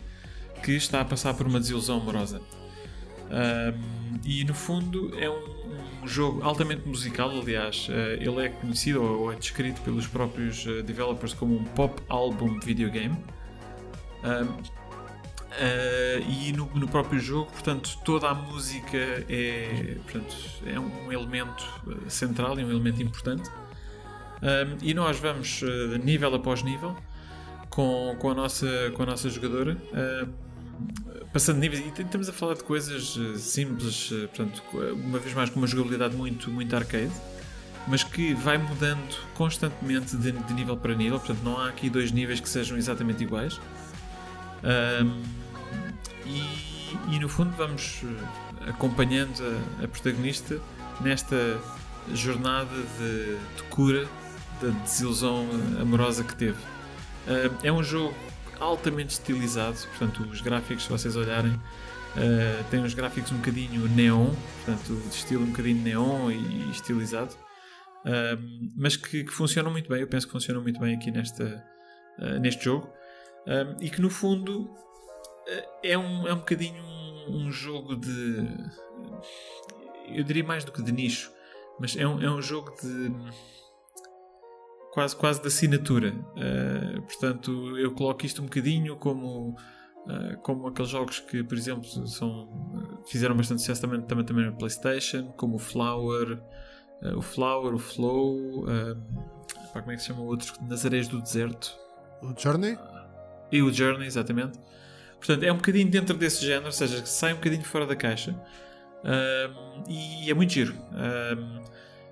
que 0.62 0.72
está 0.72 1.00
a 1.00 1.04
passar 1.04 1.34
por 1.34 1.46
uma 1.46 1.60
desilusão 1.60 2.00
amorosa. 2.00 2.40
Um, 3.30 4.20
e 4.24 4.44
no 4.44 4.54
fundo 4.54 5.18
é 5.18 5.28
um 5.28 5.63
jogo 6.06 6.42
altamente 6.42 6.86
musical, 6.86 7.30
aliás, 7.30 7.88
uh, 7.88 7.92
ele 8.20 8.46
é 8.46 8.48
conhecido 8.48 9.02
ou 9.02 9.32
é 9.32 9.36
descrito 9.36 9.80
pelos 9.82 10.06
próprios 10.06 10.64
uh, 10.66 10.82
developers 10.82 11.34
como 11.34 11.56
um 11.56 11.64
pop 11.64 12.02
album 12.08 12.58
videogame. 12.60 13.16
Uh, 14.22 14.74
e 16.28 16.52
no, 16.52 16.66
no, 16.74 16.88
próprio 16.88 17.20
jogo, 17.20 17.50
portanto, 17.52 17.98
toda 18.04 18.28
a 18.28 18.34
música 18.34 18.96
é, 19.28 19.98
portanto, 20.02 20.36
é 20.66 20.80
um 20.80 21.12
elemento 21.12 21.64
central 22.08 22.58
e 22.58 22.64
um 22.64 22.70
elemento 22.70 23.00
importante. 23.00 23.48
E 24.82 24.92
nós 24.92 25.20
vamos 25.20 25.62
nível 26.02 26.34
após 26.34 26.64
nível 26.64 26.96
com, 27.70 28.16
com, 28.18 28.30
a, 28.32 28.34
nossa, 28.34 28.66
com 28.96 29.04
a 29.04 29.06
nossa 29.06 29.30
jogadora. 29.30 29.78
Passando 31.34 31.58
níveis 31.58 31.82
e 31.84 32.00
estamos 32.00 32.28
a 32.28 32.32
falar 32.32 32.54
de 32.54 32.62
coisas 32.62 33.16
uh, 33.16 33.36
simples, 33.36 34.08
portanto, 34.28 34.62
uma 34.92 35.18
vez 35.18 35.34
mais 35.34 35.50
com 35.50 35.58
uma 35.58 35.66
jogabilidade 35.66 36.14
muito, 36.14 36.48
muito 36.48 36.76
arcade, 36.76 37.10
mas 37.88 38.04
que 38.04 38.32
vai 38.34 38.56
mudando 38.56 39.18
constantemente 39.34 40.16
de, 40.16 40.30
de 40.30 40.54
nível 40.54 40.76
para 40.76 40.94
nível. 40.94 41.18
Portanto, 41.18 41.40
não 41.42 41.58
há 41.58 41.70
aqui 41.70 41.90
dois 41.90 42.12
níveis 42.12 42.38
que 42.38 42.48
sejam 42.48 42.78
exatamente 42.78 43.24
iguais. 43.24 43.60
Um, 44.62 45.22
e, 46.24 47.16
e, 47.16 47.18
no 47.18 47.28
fundo 47.28 47.50
vamos 47.56 48.02
acompanhando 48.68 49.42
a, 49.80 49.86
a 49.86 49.88
protagonista 49.88 50.60
nesta 51.00 51.60
jornada 52.12 52.76
de, 52.96 53.36
de 53.56 53.62
cura 53.70 54.06
da 54.62 54.68
desilusão 54.84 55.48
amorosa 55.80 56.22
que 56.22 56.36
teve. 56.36 56.62
Uh, 57.26 57.52
é 57.64 57.72
um 57.72 57.82
jogo 57.82 58.14
altamente 58.60 59.12
estilizado, 59.12 59.76
portanto, 59.88 60.22
os 60.24 60.40
gráficos, 60.40 60.84
se 60.84 60.90
vocês 60.90 61.16
olharem, 61.16 61.52
uh, 61.52 62.64
tem 62.70 62.80
uns 62.80 62.94
gráficos 62.94 63.32
um 63.32 63.36
bocadinho 63.36 63.88
neon, 63.88 64.30
portanto, 64.64 64.94
de 65.08 65.14
estilo 65.14 65.44
um 65.44 65.50
bocadinho 65.50 65.82
neon 65.82 66.30
e, 66.30 66.70
estilizado, 66.70 67.34
uh, 67.34 68.70
mas 68.76 68.96
que, 68.96 69.24
que, 69.24 69.32
funcionam 69.32 69.70
muito 69.70 69.88
bem. 69.88 70.00
Eu 70.00 70.08
penso 70.08 70.26
que 70.26 70.32
funcionam 70.32 70.62
muito 70.62 70.80
bem 70.80 70.94
aqui 70.94 71.10
nesta, 71.10 71.64
neste 72.40 72.64
jogo 72.64 72.90
e 73.80 73.90
que 73.90 74.00
no 74.00 74.08
fundo 74.08 74.70
é 75.82 75.98
um, 75.98 76.26
é 76.26 76.32
um 76.32 76.38
bocadinho 76.38 76.82
um, 76.82 77.36
um 77.36 77.50
jogo 77.52 77.96
de. 77.96 78.46
Eu 80.08 80.22
diria 80.22 80.44
mais 80.44 80.64
do 80.64 80.72
que 80.72 80.82
de 80.82 80.92
nicho, 80.92 81.30
mas 81.78 81.96
é 81.96 82.06
um, 82.06 82.22
é 82.22 82.30
um 82.30 82.40
jogo 82.40 82.74
de 82.80 83.12
quase, 84.94 85.16
quase 85.16 85.40
de 85.42 85.48
assinatura. 85.48 86.14
Uh, 86.14 87.02
portanto, 87.02 87.76
eu 87.76 87.90
coloco 87.92 88.24
isto 88.24 88.40
um 88.40 88.44
bocadinho 88.44 88.96
como, 88.96 89.56
uh, 90.06 90.38
como 90.42 90.68
aqueles 90.68 90.90
jogos 90.90 91.18
que, 91.18 91.42
por 91.42 91.58
exemplo, 91.58 91.84
são, 92.06 92.48
fizeram 93.08 93.36
bastante 93.36 93.60
sucesso 93.60 93.80
também, 93.80 94.00
também, 94.02 94.24
também 94.24 94.46
na 94.46 94.52
PlayStation, 94.52 95.32
como 95.36 95.56
o 95.56 95.58
Flower, 95.58 96.40
uh, 97.02 97.18
o 97.18 97.20
Flower, 97.20 97.74
o 97.74 97.78
Flow, 97.78 98.66
pá, 99.72 99.80
como 99.80 99.90
é 99.90 99.96
que 99.96 100.02
se 100.02 100.08
chama 100.08 100.20
o 100.20 100.26
outro? 100.26 100.54
Nas 100.62 100.86
Areias 100.86 101.08
do 101.08 101.20
Deserto. 101.20 101.76
O 102.22 102.32
Journey? 102.40 102.78
e 103.52 103.62
o 103.62 103.72
Journey, 103.72 104.06
exatamente. 104.06 104.58
Portanto, 105.18 105.42
é 105.42 105.52
um 105.52 105.56
bocadinho 105.56 105.90
dentro 105.90 106.16
desse 106.16 106.44
género, 106.44 106.66
ou 106.66 106.72
seja, 106.72 107.04
sai 107.04 107.32
um 107.32 107.36
bocadinho 107.36 107.64
fora 107.64 107.86
da 107.86 107.96
caixa. 107.96 108.34
e 109.88 110.30
é 110.30 110.34
muito 110.34 110.52
giro 110.52 110.74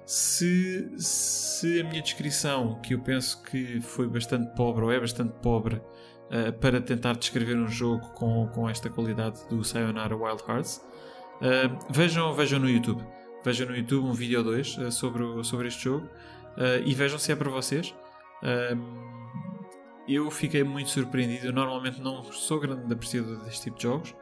se, 0.05 0.93
se 0.99 1.81
a 1.81 1.85
minha 1.85 2.03
descrição, 2.03 2.81
que 2.81 2.95
eu 2.95 3.01
penso 3.01 3.43
que 3.43 3.81
foi 3.81 4.07
bastante 4.09 4.55
pobre, 4.55 4.85
ou 4.85 4.93
é 4.93 4.99
bastante 4.99 5.33
pobre, 5.41 5.77
uh, 5.77 6.53
para 6.61 6.81
tentar 6.81 7.15
descrever 7.15 7.57
um 7.57 7.69
jogo 7.69 8.09
com, 8.11 8.49
com 8.49 8.69
esta 8.69 8.91
qualidade 8.91 9.47
do 9.49 9.63
Sayonara 9.65 10.17
Wild 10.17 10.43
Hearts, 10.49 10.85
uh, 11.37 11.93
vejam, 11.93 12.33
vejam 12.33 12.59
no 12.59 12.69
YouTube. 12.69 13.03
Vejam 13.45 13.69
no 13.69 13.77
YouTube 13.77 14.07
um 14.07 14.13
vídeo 14.13 14.39
ou 14.39 14.45
dois 14.45 14.77
uh, 14.79 14.91
sobre, 14.91 15.25
sobre 15.45 15.69
este 15.69 15.85
jogo 15.85 16.09
e 16.85 16.95
vejam 16.95 17.19
se 17.19 17.33
é 17.33 17.35
para 17.35 17.49
vocês. 17.49 17.95
eu 20.07 20.31
fiquei 20.31 20.63
muito 20.63 20.91
surpreendido. 20.91 21.47
Eu 21.47 21.53
normalmente 21.55 21.99
não 21.99 22.23
sou 22.25 22.61
grande 22.61 22.93
apreciador 22.93 23.43
deste 23.43 23.63
tipo 23.63 23.79
de 23.79 23.85
jogos. 23.85 24.15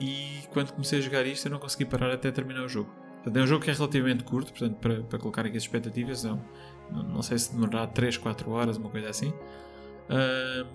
e 0.00 0.40
quando 0.54 0.72
comecei 0.72 1.00
a 1.00 1.02
jogar 1.02 1.26
isto, 1.26 1.48
eu 1.48 1.52
não 1.52 1.58
consegui 1.58 1.84
parar 1.84 2.10
até 2.10 2.30
terminar 2.30 2.64
o 2.64 2.68
jogo. 2.68 3.01
Portanto, 3.22 3.36
é 3.36 3.42
um 3.42 3.46
jogo 3.46 3.64
que 3.64 3.70
é 3.70 3.74
relativamente 3.74 4.24
curto, 4.24 4.52
portanto, 4.52 4.76
para, 4.78 5.02
para 5.02 5.18
colocar 5.18 5.46
aqui 5.46 5.56
as 5.56 5.62
expectativas, 5.62 6.24
não, 6.24 6.42
não 6.90 7.22
sei 7.22 7.38
se 7.38 7.54
demorará 7.54 7.86
3, 7.86 8.16
4 8.16 8.50
horas, 8.50 8.76
uma 8.76 8.90
coisa 8.90 9.08
assim. 9.08 9.28
Uh, 10.08 10.66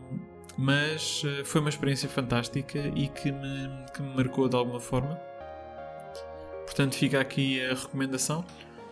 mas 0.57 1.23
uh, 1.23 1.43
foi 1.43 1.59
uma 1.59 1.69
experiência 1.69 2.07
fantástica 2.07 2.79
e 2.95 3.09
que 3.09 3.31
me, 3.31 3.69
que 3.93 4.01
me 4.01 4.15
marcou 4.15 4.47
de 4.47 4.55
alguma 4.55 4.79
forma. 4.79 5.19
Portanto, 6.65 6.95
fica 6.95 7.19
aqui 7.19 7.61
a 7.65 7.73
recomendação: 7.75 8.45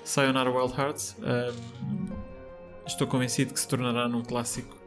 Sayonara 0.03 0.51
Wild 0.51 0.79
Hearts. 0.79 1.15
Uh, 1.19 2.15
estou 2.85 3.07
convencido 3.07 3.53
que 3.53 3.59
se 3.59 3.67
tornará 3.67 4.07
num 4.07 4.21
clássico 4.21 4.77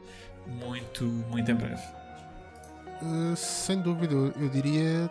muito, 0.46 1.04
muito 1.04 1.50
em 1.50 1.54
breve. 1.54 1.97
Uh, 3.00 3.36
sem 3.36 3.80
dúvida, 3.80 4.14
eu 4.14 4.48
diria 4.48 5.08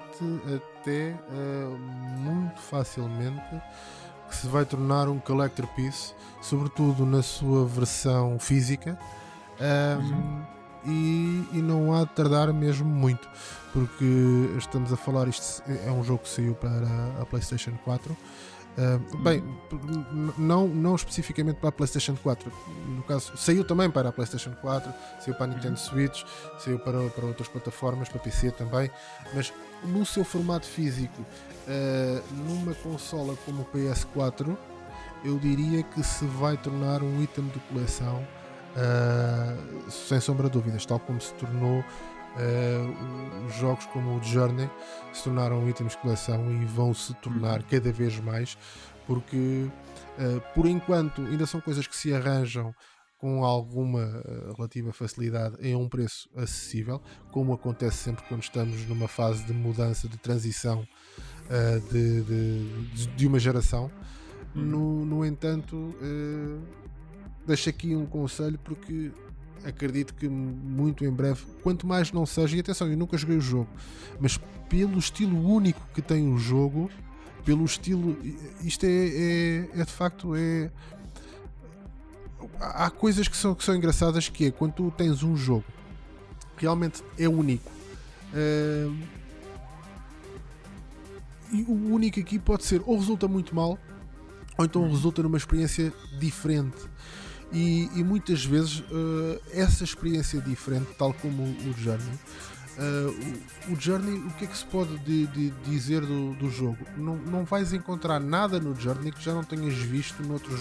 até 0.56 1.16
uh, 1.30 1.78
muito 2.20 2.60
facilmente 2.60 3.62
que 4.28 4.36
se 4.36 4.48
vai 4.48 4.66
tornar 4.66 5.08
um 5.08 5.20
collector 5.20 5.66
piece, 5.68 6.14
sobretudo 6.42 7.06
na 7.06 7.22
sua 7.22 7.66
versão 7.66 8.38
física. 8.40 9.00
Um, 9.60 10.14
uhum. 10.14 10.46
e, 10.86 11.48
e, 11.54 11.62
não 11.62 11.94
há 11.96 12.04
de 12.04 12.12
tardar 12.12 12.54
mesmo 12.54 12.88
muito, 12.88 13.28
porque 13.74 14.06
estamos 14.58 14.94
a 14.94 14.98
falar, 14.98 15.28
isto 15.28 15.64
é 15.68 15.90
um 15.90 16.04
jogo 16.04 16.24
que 16.24 16.30
saiu 16.30 16.54
para 16.54 16.70
a 17.20 17.26
PlayStation 17.26 17.72
4 17.84 18.16
Uh, 18.78 19.18
bem, 19.24 19.44
não, 20.38 20.68
não 20.68 20.96
especificamente 20.96 21.56
para 21.56 21.70
a 21.70 21.72
PlayStation 21.72 22.16
4, 22.16 22.52
no 22.90 23.02
caso, 23.02 23.36
saiu 23.36 23.66
também 23.66 23.90
para 23.90 24.10
a 24.10 24.12
PlayStation 24.12 24.52
4, 24.62 24.94
saiu 25.20 25.34
para 25.34 25.46
a 25.46 25.48
Nintendo 25.48 25.70
uhum. 25.70 25.78
Switch, 25.78 26.24
saiu 26.60 26.78
para, 26.78 27.10
para 27.10 27.26
outras 27.26 27.48
plataformas, 27.48 28.08
para 28.08 28.20
PC 28.20 28.52
também, 28.52 28.92
mas 29.34 29.52
no 29.84 30.06
seu 30.06 30.24
formato 30.24 30.68
físico, 30.68 31.22
uh, 31.22 32.36
numa 32.36 32.76
consola 32.76 33.36
como 33.46 33.64
o 33.64 33.66
PS4, 33.66 34.56
eu 35.26 35.40
diria 35.40 35.82
que 35.82 36.04
se 36.04 36.26
vai 36.26 36.56
tornar 36.56 37.02
um 37.02 37.24
item 37.24 37.48
de 37.48 37.60
coleção, 37.62 38.24
uh, 38.76 39.92
sem 39.92 40.20
sombra 40.20 40.46
de 40.46 40.54
dúvidas, 40.54 40.86
tal 40.86 41.00
como 41.00 41.20
se 41.20 41.34
tornou 41.34 41.84
uh, 42.38 43.46
os 43.46 43.56
jogos 43.56 43.86
como 43.88 44.18
o 44.18 44.24
Journey 44.24 44.70
se 45.14 45.24
tornaram 45.24 45.68
itens 45.68 45.94
de 45.94 45.98
coleção 45.98 46.52
e 46.52 46.66
vão 46.66 46.94
se 46.94 47.14
tornar 47.16 47.64
cada 47.64 47.92
vez 47.92 48.20
mais, 48.20 48.58
porque 49.06 49.70
uh, 50.18 50.42
por 50.54 50.66
enquanto 50.66 51.22
ainda 51.22 51.46
são 51.46 51.60
coisas 51.60 51.88
que 51.88 51.96
se 51.96 52.14
arranjam 52.14 52.74
com 53.18 53.44
alguma 53.44 54.04
uh, 54.04 54.54
relativa 54.56 54.94
facilidade 54.94 55.56
em 55.60 55.76
um 55.76 55.90
preço 55.90 56.30
acessível, 56.36 57.02
como 57.32 57.54
acontece 57.54 57.98
sempre 57.98 58.24
quando 58.28 58.44
estamos 58.44 58.86
numa 58.88 59.08
fase 59.08 59.44
de 59.44 59.54
mudança, 59.54 60.08
de 60.08 60.18
transição 60.18 60.88
uh, 61.46 61.92
de, 61.92 62.22
de, 62.22 63.08
de, 63.08 63.28
uma 63.28 63.40
geração. 63.40 63.92
Uhum. 64.56 64.62
No, 64.64 65.06
no 65.06 65.26
entanto, 65.26 65.76
uh, 65.76 66.62
deixo 67.46 67.70
aqui 67.70 67.96
um 67.96 68.06
conselho 68.06 68.60
porque 68.64 69.12
acredito 69.68 70.14
que 70.14 70.28
muito 70.28 71.04
em 71.04 71.12
breve, 71.12 71.44
quanto 71.62 71.86
mais 71.86 72.12
não 72.12 72.26
seja, 72.26 72.56
e 72.56 72.60
atenção, 72.60 72.88
eu 72.88 72.98
nunca 72.98 73.18
joguei 73.18 73.38
o 73.38 73.42
jogo, 73.42 73.70
mas 74.20 74.40
pelo 74.70 74.98
estilo 74.98 75.38
único 75.50 75.82
que 75.94 76.02
tem 76.02 76.32
o 76.32 76.38
jogo, 76.38 76.90
pelo 77.44 77.64
estilo, 77.66 78.18
isto 78.64 78.86
é, 78.86 78.90
é, 78.90 79.70
é 79.82 79.86
de 79.86 79.92
facto 79.92 80.36
é 80.36 80.70
há 82.60 82.90
coisas 82.90 83.28
que 83.28 83.36
são, 83.36 83.54
que 83.56 83.64
são 83.64 83.76
engraçadas 83.76 84.30
que 84.30 84.46
é 84.46 84.52
quando 84.52 84.74
tu 84.74 84.94
tens 84.96 85.24
um 85.24 85.36
jogo 85.36 85.66
realmente 86.58 87.04
é 87.18 87.30
único. 87.30 87.72
E 91.52 91.64
o 91.64 91.94
único 91.94 92.20
aqui 92.20 92.38
pode 92.38 92.66
ser 92.66 92.82
ou 92.86 92.98
resulta 92.98 93.28
muito 93.28 93.56
mal 93.56 93.80
ou 94.58 94.66
então 94.66 94.90
resulta 94.90 95.24
numa 95.24 95.38
experiência 95.38 95.94
diferente 96.20 96.78
e, 97.52 97.90
e 97.96 98.04
muitas 98.04 98.44
vezes 98.44 98.80
uh, 98.80 99.42
essa 99.52 99.84
experiência 99.84 100.42
diferente, 100.42 100.88
tal 100.98 101.14
como 101.14 101.44
o, 101.44 101.74
Journey, 101.78 102.20
uh, 102.78 103.70
o, 103.70 103.74
o, 103.74 103.80
Journey, 103.80 104.18
o 104.20 104.32
que 104.32 104.46
é 104.46 104.48
que 104.48 104.58
se 104.58 104.66
pode 104.66 104.98
de, 105.00 105.28
de 105.28 105.50
dizer 105.64 106.02
do, 106.02 106.34
do 106.36 106.50
jogo? 106.50 106.78
Não, 106.98 107.16
não 107.16 107.46
vais 107.46 107.72
encontrar 107.72 108.20
nada 108.20 108.60
no 108.60 108.76
Journey 108.76 109.12
que 109.12 109.24
já 109.24 109.34
não 109.34 109.44
tenhas 109.44 109.76
visto 109.76 110.22
noutros 110.24 110.60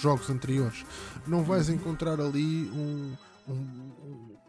jogos 0.00 0.30
anteriores. 0.30 0.84
Não 1.26 1.42
vais 1.42 1.68
encontrar 1.68 2.18
ali 2.18 2.70
um, 2.74 3.12
um, 3.48 3.92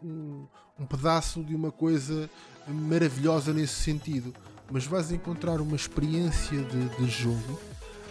um, 0.02 0.46
um 0.80 0.86
pedaço 0.86 1.44
de 1.44 1.54
uma 1.54 1.70
coisa 1.70 2.30
maravilhosa 2.66 3.52
nesse 3.52 3.74
sentido, 3.74 4.34
mas 4.70 4.86
vais 4.86 5.12
encontrar 5.12 5.60
uma 5.60 5.76
experiência 5.76 6.62
de, 6.62 6.88
de 6.96 7.10
jogo 7.10 7.60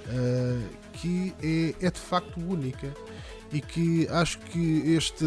uh, 0.06 0.70
que 0.94 1.34
é, 1.42 1.88
é 1.88 1.90
de 1.90 2.00
facto 2.00 2.40
única 2.40 2.94
e 3.54 3.62
que 3.62 4.08
acho 4.10 4.40
que 4.40 4.96
este 4.96 5.26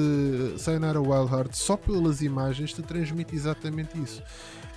Sayonara 0.58 1.00
Wild 1.00 1.32
Heart, 1.32 1.54
só 1.54 1.76
pelas 1.76 2.20
imagens, 2.20 2.72
te 2.72 2.82
transmite 2.82 3.34
exatamente 3.36 3.96
isso. 4.02 4.20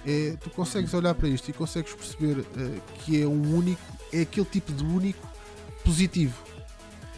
É, 0.06 0.38
tu 0.40 0.52
consegues 0.52 0.94
olhar 0.94 1.16
para 1.16 1.28
isto 1.28 1.50
e 1.50 1.54
consegues 1.54 1.94
perceber 1.94 2.40
uh, 2.40 2.82
que 3.00 3.22
é 3.22 3.28
um 3.28 3.56
único, 3.56 3.82
é 4.14 4.22
aquele 4.22 4.46
tipo 4.46 4.72
de 4.72 4.84
único 4.84 5.28
positivo, 5.84 6.40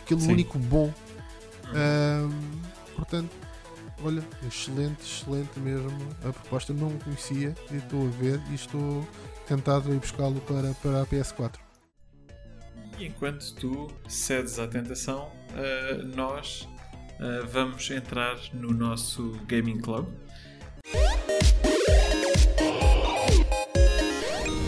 aquele 0.02 0.22
Sim. 0.22 0.32
único 0.32 0.58
bom. 0.58 0.92
portanto, 2.96 3.30
olha, 4.02 4.24
excelente, 4.48 5.02
excelente 5.02 5.60
mesmo. 5.60 5.92
A 6.24 6.32
proposta 6.32 6.74
não 6.74 6.92
conhecia 7.00 7.54
estou 7.72 8.08
a 8.08 8.10
ver 8.10 8.42
e 8.50 8.56
estou 8.56 9.06
tentado 9.48 9.92
a 9.92 9.96
ir 9.96 10.00
buscá-lo 10.00 10.40
para, 10.42 10.74
para 10.76 11.02
a 11.02 11.06
PS4. 11.06 11.60
E 12.98 13.08
enquanto 13.08 13.54
tu 13.56 13.88
cedes 14.08 14.60
à 14.60 14.68
tentação, 14.68 15.32
uh, 15.54 16.08
nós 16.16 16.68
uh, 17.20 17.48
vamos 17.50 17.90
entrar 17.92 18.38
no 18.54 18.72
nosso 18.72 19.32
Gaming 19.48 19.80
Club. 19.80 20.08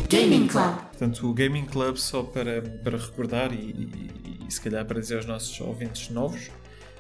Gaming 0.10 0.48
Club. 0.48 0.76
Portanto, 0.76 1.28
o 1.28 1.34
Gaming 1.34 1.66
Club, 1.66 1.98
só 1.98 2.24
para, 2.24 2.62
para 2.62 2.98
recordar 2.98 3.52
e, 3.52 3.58
e, 3.58 4.46
e 4.48 4.52
se 4.52 4.62
calhar 4.62 4.86
para 4.86 5.00
dizer 5.00 5.16
aos 5.18 5.26
nossos 5.26 5.60
ouvintes 5.60 6.10
novos, 6.10 6.48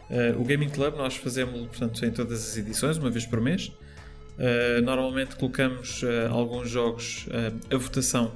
uh, 0.09 0.39
o 0.39 0.43
Gaming 0.43 0.69
Club 0.69 0.95
nós 0.95 1.15
fazemos 1.15 1.59
portanto, 1.67 2.03
em 2.05 2.11
todas 2.11 2.49
as 2.49 2.57
edições, 2.57 2.97
uma 2.97 3.09
vez 3.09 3.25
por 3.25 3.39
mês. 3.39 3.71
Uh, 4.33 4.81
normalmente 4.81 5.35
colocamos 5.35 6.01
uh, 6.01 6.31
alguns 6.31 6.67
jogos 6.67 7.27
uh, 7.27 7.75
a 7.75 7.77
votação 7.77 8.33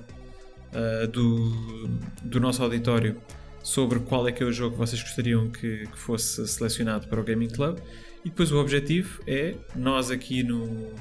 do, 1.11 1.87
do 2.21 2.39
nosso 2.39 2.61
auditório 2.61 3.19
sobre 3.67 3.99
qual 3.99 4.25
é 4.29 4.31
que 4.31 4.41
é 4.41 4.45
o 4.45 4.51
jogo 4.51 4.71
que 4.71 4.79
vocês 4.79 5.01
gostariam 5.01 5.49
que, 5.49 5.87
que, 5.87 5.99
fosse 5.99 6.47
selecionado 6.47 7.05
para 7.09 7.19
o 7.19 7.23
Gaming 7.23 7.49
Club. 7.49 7.79
E 8.23 8.29
depois 8.29 8.49
o 8.49 8.57
objetivo 8.57 9.21
é 9.27 9.55
nós 9.75 10.09
aqui 10.09 10.41
no, 10.41 10.93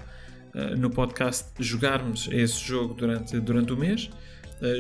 no 0.77 0.91
podcast 0.91 1.49
jogarmos 1.61 2.29
esse 2.33 2.59
jogo 2.59 2.93
durante, 2.95 3.39
durante 3.39 3.73
o 3.73 3.77
mês 3.77 4.11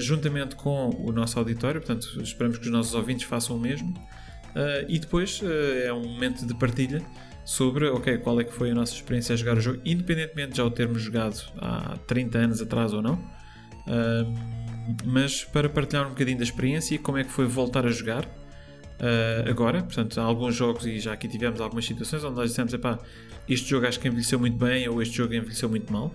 juntamente 0.00 0.56
com 0.56 0.88
o 0.88 1.12
nosso 1.12 1.38
auditório, 1.38 1.80
portanto 1.80 2.20
esperamos 2.20 2.58
que 2.58 2.64
os 2.64 2.72
nossos 2.72 2.94
ouvintes 2.94 3.24
façam 3.24 3.54
o 3.54 3.60
mesmo. 3.60 3.94
E 4.88 4.98
depois 4.98 5.40
é 5.84 5.92
um 5.92 6.02
momento 6.02 6.44
de 6.44 6.54
partilha 6.54 7.00
sobre 7.44 7.86
ok, 7.88 8.18
qual 8.18 8.40
é 8.40 8.44
que 8.44 8.52
foi 8.52 8.70
a 8.70 8.74
nossa 8.74 8.94
experiência 8.94 9.34
a 9.34 9.36
jogar 9.36 9.58
o 9.58 9.60
jogo, 9.60 9.80
independentemente 9.84 10.52
de 10.52 10.56
já 10.56 10.64
o 10.64 10.70
termos 10.70 11.02
jogado 11.02 11.40
há 11.58 11.96
30 12.06 12.38
anos 12.38 12.62
atrás 12.62 12.92
ou 12.92 13.00
não. 13.00 13.22
Mas 15.04 15.44
para 15.44 15.68
partilhar 15.68 16.06
um 16.06 16.10
bocadinho 16.10 16.38
da 16.38 16.44
experiência 16.44 16.98
como 16.98 17.18
é 17.18 17.24
que 17.24 17.30
foi 17.30 17.46
voltar 17.46 17.86
a 17.86 17.90
jogar 17.90 18.24
uh, 18.24 19.48
agora. 19.48 19.82
Portanto, 19.82 20.20
há 20.20 20.24
alguns 20.24 20.54
jogos 20.54 20.86
e 20.86 20.98
já 20.98 21.12
aqui 21.12 21.28
tivemos 21.28 21.60
algumas 21.60 21.84
situações 21.84 22.24
onde 22.24 22.36
nós 22.36 22.50
dissemos: 22.50 22.72
este 23.48 23.68
jogo 23.68 23.86
acho 23.86 24.00
que 24.00 24.08
envelheceu 24.08 24.38
muito 24.38 24.56
bem 24.56 24.88
ou 24.88 25.00
este 25.02 25.16
jogo 25.16 25.34
envelheceu 25.34 25.68
muito 25.68 25.92
mal. 25.92 26.14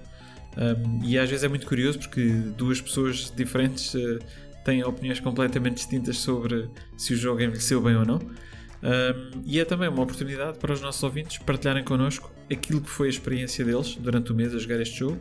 Um, 0.58 1.04
e 1.06 1.18
às 1.18 1.30
vezes 1.30 1.46
é 1.46 1.48
muito 1.48 1.66
curioso 1.66 1.98
porque 2.00 2.28
duas 2.58 2.82
pessoas 2.82 3.32
diferentes 3.36 3.94
uh, 3.94 4.20
têm 4.66 4.84
opiniões 4.84 5.20
completamente 5.20 5.76
distintas 5.76 6.18
sobre 6.18 6.70
se 6.98 7.14
o 7.14 7.18
jogo 7.18 7.42
envelheceu 7.42 7.82
bem 7.82 7.96
ou 7.96 8.06
não. 8.06 8.18
Um, 8.18 9.42
e 9.46 9.60
é 9.60 9.66
também 9.66 9.88
uma 9.88 10.02
oportunidade 10.02 10.58
para 10.58 10.74
os 10.74 10.82
nossos 10.82 11.02
ouvintes 11.04 11.38
partilharem 11.38 11.84
connosco 11.84 12.32
aquilo 12.52 12.82
que 12.82 12.90
foi 12.90 13.08
a 13.08 13.10
experiência 13.10 13.64
deles 13.64 13.96
durante 13.96 14.32
o 14.32 14.36
mês 14.36 14.54
a 14.54 14.58
jogar 14.58 14.82
este 14.82 15.00
jogo. 15.00 15.20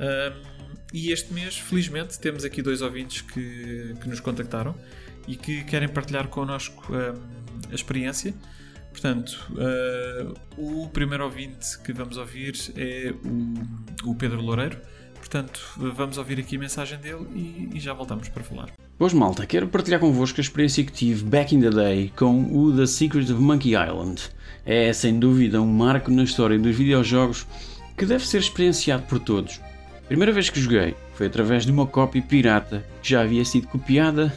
Um, 0.00 0.57
e 0.92 1.12
este 1.12 1.32
mês, 1.32 1.58
felizmente, 1.58 2.18
temos 2.18 2.44
aqui 2.44 2.62
dois 2.62 2.80
ouvintes 2.80 3.20
que, 3.20 3.94
que 4.00 4.08
nos 4.08 4.20
contactaram 4.20 4.74
e 5.26 5.36
que 5.36 5.62
querem 5.64 5.88
partilhar 5.88 6.28
connosco 6.28 6.92
um, 6.92 7.70
a 7.70 7.74
experiência. 7.74 8.34
Portanto, 8.90 9.52
uh, 9.52 10.34
o 10.56 10.88
primeiro 10.88 11.24
ouvinte 11.24 11.78
que 11.84 11.92
vamos 11.92 12.16
ouvir 12.16 12.54
é 12.74 13.12
o, 13.24 14.10
o 14.10 14.14
Pedro 14.14 14.40
Loureiro. 14.40 14.78
Portanto, 15.14 15.60
vamos 15.76 16.16
ouvir 16.16 16.38
aqui 16.38 16.56
a 16.56 16.58
mensagem 16.58 16.98
dele 16.98 17.26
e, 17.34 17.76
e 17.76 17.80
já 17.80 17.92
voltamos 17.92 18.28
para 18.28 18.42
falar. 18.42 18.72
Boas 18.98 19.12
malta, 19.12 19.46
quero 19.46 19.68
partilhar 19.68 20.00
convosco 20.00 20.40
a 20.40 20.42
experiência 20.42 20.82
que 20.84 20.92
tive 20.92 21.22
back 21.24 21.54
in 21.54 21.60
the 21.60 21.70
day 21.70 22.12
com 22.16 22.44
o 22.56 22.74
The 22.74 22.86
Secret 22.86 23.30
of 23.30 23.40
Monkey 23.40 23.74
Island. 23.74 24.22
É 24.64 24.92
sem 24.92 25.18
dúvida 25.18 25.60
um 25.60 25.66
marco 25.66 26.10
na 26.10 26.24
história 26.24 26.58
dos 26.58 26.74
videojogos 26.74 27.46
que 27.96 28.06
deve 28.06 28.26
ser 28.26 28.38
experienciado 28.38 29.02
por 29.04 29.18
todos. 29.18 29.60
Primeira 30.08 30.32
vez 30.32 30.48
que 30.48 30.58
joguei 30.58 30.94
foi 31.12 31.26
através 31.26 31.66
de 31.66 31.70
uma 31.70 31.86
cópia 31.86 32.22
pirata 32.22 32.82
que 33.02 33.10
já 33.10 33.20
havia 33.20 33.44
sido 33.44 33.68
copiada 33.68 34.32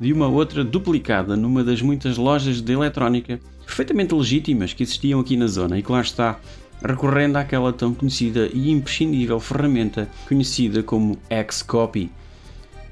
de 0.00 0.12
uma 0.12 0.26
outra 0.26 0.64
duplicada 0.64 1.36
numa 1.36 1.62
das 1.62 1.80
muitas 1.80 2.16
lojas 2.16 2.60
de 2.60 2.72
eletrónica 2.72 3.38
perfeitamente 3.64 4.12
legítimas 4.12 4.72
que 4.72 4.82
existiam 4.82 5.20
aqui 5.20 5.36
na 5.36 5.46
zona 5.46 5.78
e 5.78 5.84
lá 5.88 6.00
está, 6.00 6.40
recorrendo 6.84 7.36
àquela 7.36 7.72
tão 7.72 7.94
conhecida 7.94 8.50
e 8.52 8.72
imprescindível 8.72 9.38
ferramenta 9.38 10.08
conhecida 10.26 10.82
como 10.82 11.16
Xcopy 11.50 12.10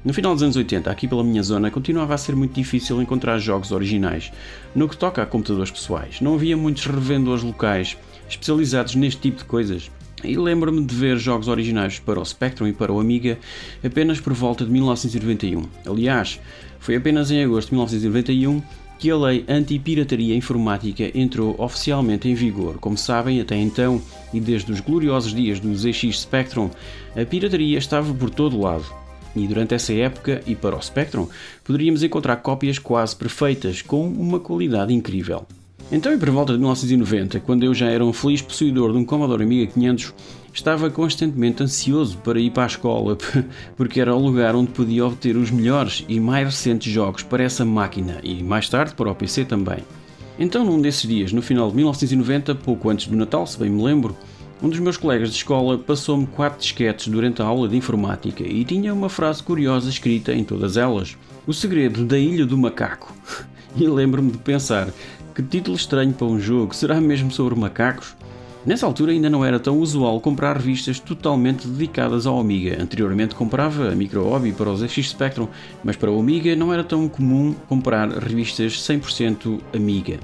no 0.03 0.15
final 0.15 0.33
dos 0.33 0.41
anos 0.41 0.55
80, 0.55 0.89
aqui 0.89 1.07
pela 1.07 1.23
minha 1.23 1.43
zona, 1.43 1.69
continuava 1.69 2.15
a 2.15 2.17
ser 2.17 2.35
muito 2.35 2.55
difícil 2.55 2.99
encontrar 2.99 3.37
jogos 3.37 3.71
originais. 3.71 4.31
No 4.73 4.89
que 4.89 4.97
toca 4.97 5.21
a 5.21 5.27
computadores 5.27 5.69
pessoais, 5.69 6.19
não 6.21 6.33
havia 6.33 6.57
muitos 6.57 6.87
revendedores 6.87 7.43
locais 7.43 7.95
especializados 8.27 8.95
neste 8.95 9.21
tipo 9.21 9.37
de 9.37 9.45
coisas. 9.45 9.91
E 10.23 10.37
lembro-me 10.37 10.85
de 10.85 10.93
ver 10.93 11.17
jogos 11.17 11.47
originais 11.47 11.99
para 11.99 12.19
o 12.19 12.25
Spectrum 12.25 12.67
e 12.67 12.73
para 12.73 12.91
o 12.91 12.99
Amiga 12.99 13.39
apenas 13.83 14.19
por 14.19 14.33
volta 14.33 14.63
de 14.63 14.71
1991. 14.71 15.63
Aliás, 15.85 16.39
foi 16.79 16.95
apenas 16.95 17.31
em 17.31 17.43
agosto 17.43 17.69
de 17.69 17.75
1991 17.75 18.61
que 18.99 19.09
a 19.09 19.17
lei 19.17 19.43
anti-pirataria 19.47 20.35
informática 20.35 21.11
entrou 21.17 21.55
oficialmente 21.57 22.29
em 22.29 22.35
vigor. 22.35 22.77
Como 22.77 22.95
sabem, 22.95 23.41
até 23.41 23.55
então, 23.55 23.99
e 24.31 24.39
desde 24.39 24.71
os 24.71 24.79
gloriosos 24.79 25.33
dias 25.33 25.59
do 25.59 25.75
ZX 25.75 26.21
Spectrum, 26.21 26.69
a 27.15 27.25
pirataria 27.25 27.79
estava 27.79 28.13
por 28.13 28.29
todo 28.29 28.61
lado. 28.61 28.85
E 29.35 29.47
durante 29.47 29.73
essa 29.73 29.91
época, 29.91 30.43
e 30.45 30.55
para 30.55 30.75
o 30.75 30.81
Spectrum, 30.81 31.27
poderíamos 31.63 32.03
encontrar 32.03 32.35
cópias 32.37 32.77
quase 32.77 33.15
perfeitas, 33.15 33.81
com 33.81 34.07
uma 34.07 34.39
qualidade 34.39 34.93
incrível. 34.93 35.47
Então, 35.91 36.13
e 36.13 36.17
por 36.17 36.29
volta 36.29 36.53
de 36.53 36.59
1990, 36.59 37.41
quando 37.41 37.63
eu 37.63 37.73
já 37.73 37.87
era 37.87 38.05
um 38.05 38.13
feliz 38.13 38.41
possuidor 38.41 38.93
de 38.93 38.97
um 38.97 39.03
Commodore 39.03 39.43
Amiga 39.43 39.69
500, 39.73 40.13
estava 40.53 40.89
constantemente 40.89 41.61
ansioso 41.61 42.17
para 42.19 42.39
ir 42.39 42.49
para 42.49 42.63
a 42.63 42.67
escola, 42.67 43.17
porque 43.75 43.99
era 43.99 44.15
o 44.15 44.19
lugar 44.19 44.55
onde 44.55 44.71
podia 44.71 45.05
obter 45.05 45.35
os 45.35 45.51
melhores 45.51 46.05
e 46.07 46.17
mais 46.17 46.45
recentes 46.45 46.93
jogos 46.93 47.23
para 47.23 47.43
essa 47.43 47.65
máquina 47.65 48.19
e 48.23 48.41
mais 48.41 48.69
tarde 48.69 48.93
para 48.95 49.11
o 49.11 49.15
PC 49.15 49.43
também. 49.43 49.79
Então, 50.39 50.63
num 50.63 50.81
desses 50.81 51.07
dias, 51.07 51.33
no 51.33 51.41
final 51.41 51.69
de 51.69 51.75
1990, 51.75 52.55
pouco 52.55 52.89
antes 52.89 53.07
do 53.07 53.17
Natal, 53.17 53.45
se 53.45 53.59
bem 53.59 53.69
me 53.69 53.83
lembro, 53.83 54.15
um 54.63 54.69
dos 54.69 54.79
meus 54.79 54.95
colegas 54.95 55.29
de 55.29 55.35
escola 55.35 55.77
passou-me 55.77 56.25
quatro 56.25 56.57
disquetes 56.59 57.09
durante 57.09 57.41
a 57.41 57.45
aula 57.45 57.67
de 57.67 57.75
informática 57.75 58.43
e 58.43 58.63
tinha 58.63 58.93
uma 58.93 59.09
frase 59.09 59.43
curiosa 59.43 59.89
escrita 59.89 60.31
em 60.31 60.45
todas 60.45 60.77
elas: 60.77 61.17
O 61.45 61.53
segredo 61.53 62.05
da 62.05 62.17
Ilha 62.17 62.45
do 62.45 62.57
Macaco. 62.57 63.13
E 63.73 63.87
lembro-me 63.87 64.31
de 64.31 64.37
pensar: 64.37 64.89
que 65.41 65.57
título 65.57 65.75
estranho 65.75 66.13
para 66.13 66.27
um 66.27 66.39
jogo, 66.39 66.75
será 66.75 67.01
mesmo 67.01 67.31
sobre 67.31 67.55
macacos? 67.55 68.15
Nessa 68.63 68.85
altura 68.85 69.11
ainda 69.11 69.29
não 69.29 69.43
era 69.43 69.59
tão 69.59 69.79
usual 69.79 70.21
comprar 70.21 70.55
revistas 70.55 70.99
totalmente 70.99 71.67
dedicadas 71.67 72.27
ao 72.27 72.39
Amiga. 72.39 72.77
Anteriormente 72.79 73.33
comprava 73.33 73.91
a 73.91 73.95
Micro 73.95 74.23
Hobby 74.23 74.51
para 74.51 74.69
os 74.69 74.81
ZX 74.81 75.09
Spectrum, 75.09 75.47
mas 75.83 75.95
para 75.95 76.11
o 76.11 76.19
Amiga 76.19 76.55
não 76.55 76.71
era 76.71 76.83
tão 76.83 77.09
comum 77.09 77.55
comprar 77.67 78.09
revistas 78.09 78.73
100% 78.73 79.59
Amiga 79.75 80.19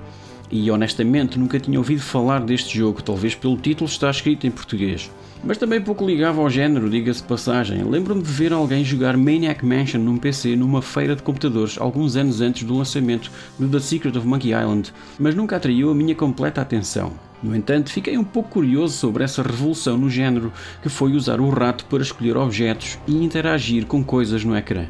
e 0.52 0.70
honestamente 0.72 1.38
nunca 1.38 1.60
tinha 1.60 1.80
ouvido 1.80 2.02
falar 2.02 2.40
deste 2.40 2.78
jogo, 2.78 3.02
talvez 3.02 3.36
pelo 3.36 3.58
título 3.58 3.90
estar 3.90 4.12
escrito 4.12 4.46
em 4.46 4.52
português. 4.52 5.10
Mas 5.44 5.58
também 5.58 5.80
pouco 5.80 6.06
ligava 6.06 6.42
ao 6.42 6.50
género, 6.50 6.90
diga-se 6.90 7.24
passagem. 7.24 7.84
Lembro-me 7.84 8.22
de 8.22 8.32
ver 8.32 8.52
alguém 8.52 8.84
jogar 8.84 9.16
Maniac 9.16 9.66
Mansion 9.66 10.02
num 10.02 10.18
PC 10.18 10.56
numa 10.56 10.82
feira 10.82 11.16
de 11.16 11.24
computadores 11.24 11.78
alguns 11.80 12.16
anos 12.16 12.42
antes 12.42 12.64
do 12.64 12.78
lançamento 12.78 13.32
do 13.58 13.70
The 13.70 13.80
Secret 13.80 14.18
of 14.18 14.28
Monkey 14.28 14.50
Island, 14.50 14.94
mas 15.20 15.36
nunca 15.36 15.56
atraiu 15.56 15.92
a 15.92 15.96
minha 15.96 16.16
completa 16.16 16.62
atenção. 16.62 17.14
No 17.42 17.56
entanto, 17.56 17.92
fiquei 17.92 18.18
um 18.18 18.24
pouco 18.24 18.50
curioso 18.50 18.98
sobre 18.98 19.24
essa 19.24 19.44
revolução 19.44 19.98
no 19.98 20.10
género 20.10 20.52
que 20.82 20.90
foi 20.90 21.14
usar 21.14 21.40
o 21.40 21.50
rato 21.50 21.86
para 21.86 22.02
escolher 22.02 22.36
objetos 22.36 22.98
e 23.08 23.24
interagir 23.24 23.86
com 23.86 24.04
coisas 24.04 24.44
no 24.44 24.58
ecrã. 24.58 24.88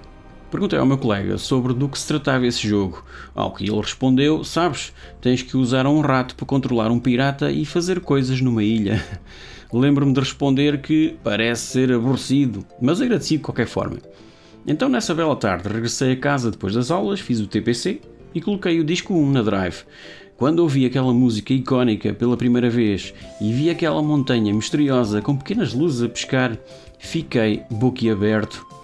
Perguntei 0.50 0.80
ao 0.80 0.86
meu 0.86 0.98
colega 0.98 1.38
sobre 1.38 1.74
do 1.74 1.90
que 1.90 2.00
se 2.00 2.08
tratava 2.08 2.48
esse 2.48 2.66
jogo, 2.66 3.04
ao 3.36 3.52
que 3.52 3.66
ele 3.66 3.82
respondeu: 3.82 4.46
Sabes, 4.46 4.94
tens 5.20 5.42
que 5.42 5.58
usar 5.58 5.86
um 5.86 6.00
rato 6.00 6.36
para 6.36 6.46
controlar 6.46 6.90
um 6.90 7.00
pirata 7.00 7.52
e 7.52 7.66
fazer 7.66 8.00
coisas 8.00 8.40
numa 8.40 8.64
ilha. 8.64 9.04
Lembro-me 9.74 10.14
de 10.14 10.22
responder 10.22 10.82
que 10.82 11.18
parece 11.22 11.64
ser 11.64 11.92
aborrecido, 11.92 12.66
mas 12.82 13.02
agradeci 13.02 13.36
de 13.36 13.44
qualquer 13.44 13.68
forma. 13.68 13.98
Então, 14.66 14.88
nessa 14.88 15.14
bela 15.14 15.36
tarde, 15.36 15.68
regressei 15.68 16.14
a 16.14 16.18
casa 16.18 16.50
depois 16.50 16.74
das 16.74 16.92
aulas, 16.92 17.20
fiz 17.20 17.42
o 17.42 17.48
TPC 17.48 18.00
e 18.34 18.40
coloquei 18.40 18.80
o 18.80 18.86
disco 18.86 19.14
1 19.14 19.32
na 19.32 19.42
drive. 19.42 19.84
Quando 20.38 20.60
ouvi 20.60 20.86
aquela 20.86 21.14
música 21.14 21.54
icónica 21.54 22.14
pela 22.14 22.38
primeira 22.38 22.70
vez 22.70 23.14
e 23.42 23.52
vi 23.52 23.70
aquela 23.70 24.02
montanha 24.02 24.54
misteriosa 24.54 25.22
com 25.22 25.36
pequenas 25.36 25.74
luzes 25.74 26.04
a 26.04 26.08
pescar, 26.08 26.58
fiquei 27.00 27.64
boquiaberto 27.70 28.77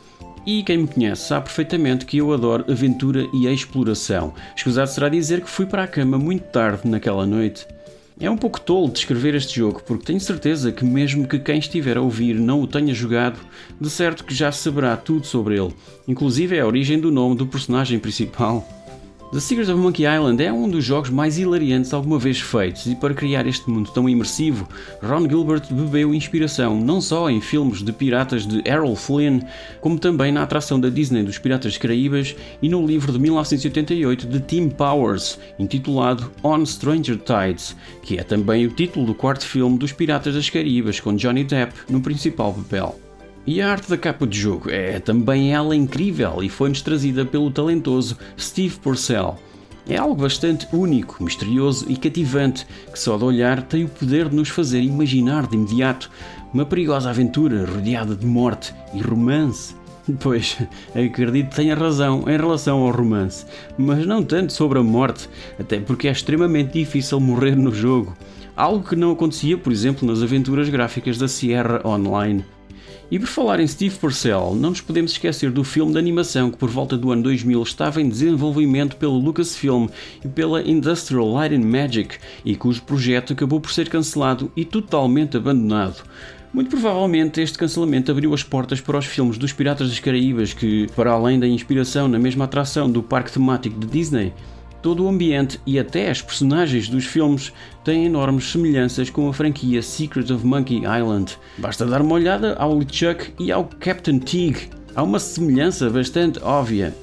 e 0.45 0.63
quem 0.63 0.79
me 0.79 0.87
conhece 0.87 1.27
sabe 1.27 1.45
perfeitamente 1.45 2.05
que 2.05 2.17
eu 2.17 2.33
adoro 2.33 2.65
aventura 2.71 3.27
e 3.33 3.47
exploração. 3.47 4.33
Escusado 4.55 4.89
será 4.89 5.09
dizer 5.09 5.41
que 5.41 5.49
fui 5.49 5.65
para 5.65 5.83
a 5.83 5.87
cama 5.87 6.17
muito 6.17 6.43
tarde 6.43 6.87
naquela 6.87 7.25
noite. 7.25 7.65
É 8.19 8.29
um 8.29 8.37
pouco 8.37 8.61
tolo 8.61 8.91
descrever 8.91 9.33
este 9.35 9.55
jogo, 9.55 9.81
porque 9.83 10.05
tenho 10.05 10.19
certeza 10.19 10.71
que, 10.71 10.85
mesmo 10.85 11.27
que 11.27 11.39
quem 11.39 11.57
estiver 11.57 11.97
a 11.97 12.01
ouvir 12.01 12.35
não 12.35 12.61
o 12.61 12.67
tenha 12.67 12.93
jogado, 12.93 13.39
de 13.81 13.89
certo 13.89 14.23
que 14.23 14.35
já 14.35 14.51
saberá 14.51 14.95
tudo 14.95 15.25
sobre 15.25 15.59
ele, 15.59 15.73
inclusive 16.07 16.59
a 16.59 16.65
origem 16.65 16.99
do 16.99 17.11
nome 17.11 17.35
do 17.35 17.47
personagem 17.47 17.97
principal. 17.99 18.82
The 19.33 19.39
Secret 19.39 19.71
of 19.71 19.81
Monkey 19.81 20.03
Island 20.05 20.43
é 20.43 20.53
um 20.53 20.69
dos 20.69 20.85
jogos 20.85 21.09
mais 21.09 21.39
hilariantes 21.39 21.91
alguma 21.91 22.19
vez 22.19 22.39
feitos 22.39 22.85
e 22.85 22.93
para 22.93 23.15
criar 23.15 23.47
este 23.47 23.67
mundo 23.67 23.89
tão 23.89 24.07
imersivo, 24.07 24.69
Ron 25.01 25.27
Gilbert 25.27 25.63
bebeu 25.71 26.13
inspiração 26.13 26.79
não 26.79 27.01
só 27.01 27.31
em 27.31 27.41
filmes 27.41 27.81
de 27.81 27.91
piratas 27.91 28.45
de 28.45 28.61
Errol 28.63 28.95
Flynn, 28.95 29.39
como 29.81 29.97
também 29.97 30.31
na 30.31 30.43
atração 30.43 30.79
da 30.79 30.87
Disney 30.87 31.23
dos 31.23 31.39
Piratas 31.39 31.79
Caraíbas 31.79 32.35
e 32.61 32.69
no 32.69 32.85
livro 32.85 33.11
de 33.11 33.17
1988 33.17 34.27
de 34.27 34.39
Tim 34.39 34.69
Powers, 34.69 35.39
intitulado 35.57 36.31
On 36.43 36.63
Stranger 36.63 37.17
Tides, 37.17 37.75
que 38.03 38.19
é 38.19 38.23
também 38.23 38.67
o 38.67 38.69
título 38.69 39.07
do 39.07 39.15
quarto 39.15 39.47
filme 39.47 39.79
dos 39.79 39.91
Piratas 39.91 40.35
das 40.35 40.47
Caraíbas 40.47 40.99
com 40.99 41.15
Johnny 41.15 41.43
Depp 41.43 41.73
no 41.89 42.01
principal 42.01 42.53
papel. 42.53 42.99
E 43.45 43.61
a 43.61 43.69
arte 43.69 43.89
da 43.89 43.97
capa 43.97 44.25
de 44.25 44.39
jogo 44.39 44.69
é 44.69 44.99
também 44.99 45.53
ela 45.53 45.75
incrível 45.75 46.41
e 46.41 46.47
foi-nos 46.47 46.81
trazida 46.81 47.25
pelo 47.25 47.51
talentoso 47.51 48.17
Steve 48.39 48.77
Purcell. 48.79 49.37
É 49.85 49.97
algo 49.97 50.15
bastante 50.15 50.65
único, 50.71 51.21
misterioso 51.21 51.85
e 51.89 51.97
cativante 51.97 52.65
que 52.89 52.97
só 52.97 53.17
de 53.17 53.25
olhar 53.25 53.61
tem 53.63 53.83
o 53.83 53.89
poder 53.89 54.29
de 54.29 54.35
nos 54.37 54.47
fazer 54.47 54.79
imaginar 54.79 55.45
de 55.45 55.55
imediato 55.55 56.09
uma 56.53 56.65
perigosa 56.65 57.09
aventura 57.09 57.65
rodeada 57.65 58.15
de 58.15 58.25
morte 58.25 58.73
e 58.93 59.01
romance. 59.01 59.75
Pois, 60.19 60.57
acredito 60.89 61.49
que 61.49 61.55
tenha 61.55 61.75
razão 61.75 62.25
em 62.27 62.35
relação 62.35 62.79
ao 62.79 62.91
romance, 62.91 63.45
mas 63.77 64.05
não 64.05 64.21
tanto 64.21 64.51
sobre 64.51 64.77
a 64.77 64.83
morte, 64.83 65.29
até 65.57 65.79
porque 65.79 66.09
é 66.09 66.11
extremamente 66.11 66.73
difícil 66.73 67.21
morrer 67.21 67.55
no 67.55 67.73
jogo. 67.73 68.13
Algo 68.53 68.85
que 68.85 68.97
não 68.97 69.11
acontecia, 69.11 69.57
por 69.57 69.71
exemplo, 69.71 70.05
nas 70.05 70.21
aventuras 70.21 70.67
gráficas 70.67 71.17
da 71.17 71.29
Sierra 71.29 71.81
Online. 71.85 72.43
E 73.11 73.19
por 73.19 73.27
falar 73.27 73.59
em 73.59 73.67
Steve 73.67 73.95
Purcell, 73.95 74.55
não 74.55 74.71
nos 74.71 74.81
podemos 74.81 75.11
esquecer 75.11 75.51
do 75.51 75.63
filme 75.63 75.91
de 75.91 75.99
animação 75.99 76.49
que 76.49 76.57
por 76.57 76.69
volta 76.69 76.97
do 76.97 77.11
ano 77.11 77.23
2000 77.23 77.61
estava 77.61 78.01
em 78.01 78.09
desenvolvimento 78.09 78.95
pelo 78.95 79.19
Lucasfilm 79.19 79.87
e 80.23 80.27
pela 80.27 80.61
Industrial 80.67 81.31
Light 81.31 81.53
and 81.53 81.65
Magic 81.65 82.17
e 82.43 82.55
cujo 82.55 82.81
projeto 82.81 83.33
acabou 83.33 83.59
por 83.59 83.71
ser 83.71 83.89
cancelado 83.89 84.51
e 84.55 84.65
totalmente 84.65 85.37
abandonado. 85.37 86.03
Muito 86.53 86.69
provavelmente 86.69 87.41
este 87.41 87.57
cancelamento 87.57 88.11
abriu 88.11 88.33
as 88.33 88.43
portas 88.43 88.79
para 88.79 88.97
os 88.97 89.05
filmes 89.05 89.37
dos 89.37 89.51
Piratas 89.51 89.89
das 89.89 89.99
Caraíbas 89.99 90.53
que, 90.53 90.87
para 90.95 91.11
além 91.11 91.39
da 91.39 91.47
inspiração 91.47 92.07
na 92.07 92.19
mesma 92.19 92.45
atração 92.45 92.89
do 92.89 93.03
parque 93.03 93.31
temático 93.31 93.79
de 93.79 93.87
Disney, 93.87 94.33
Todo 94.83 95.05
o 95.05 95.07
ambiente 95.07 95.61
e 95.65 95.79
até 95.79 96.09
as 96.09 96.21
personagens 96.21 96.89
dos 96.89 97.05
filmes 97.05 97.53
têm 97.83 98.05
enormes 98.05 98.51
semelhanças 98.51 99.09
com 99.09 99.27
a 99.27 99.33
franquia 99.33 99.81
Secret 99.81 100.31
of 100.31 100.45
Monkey 100.45 100.83
Island. 100.85 101.37
Basta 101.57 101.85
dar 101.85 102.01
uma 102.01 102.15
olhada 102.15 102.55
ao 102.55 102.77
LeChuck 102.77 103.33
e 103.39 103.51
ao 103.51 103.65
Captain 103.79 104.19
Tig. 104.19 104.69
Há 104.95 105.03
uma 105.03 105.19
semelhança 105.19 105.89
bastante 105.89 106.39
óbvia. 106.41 106.95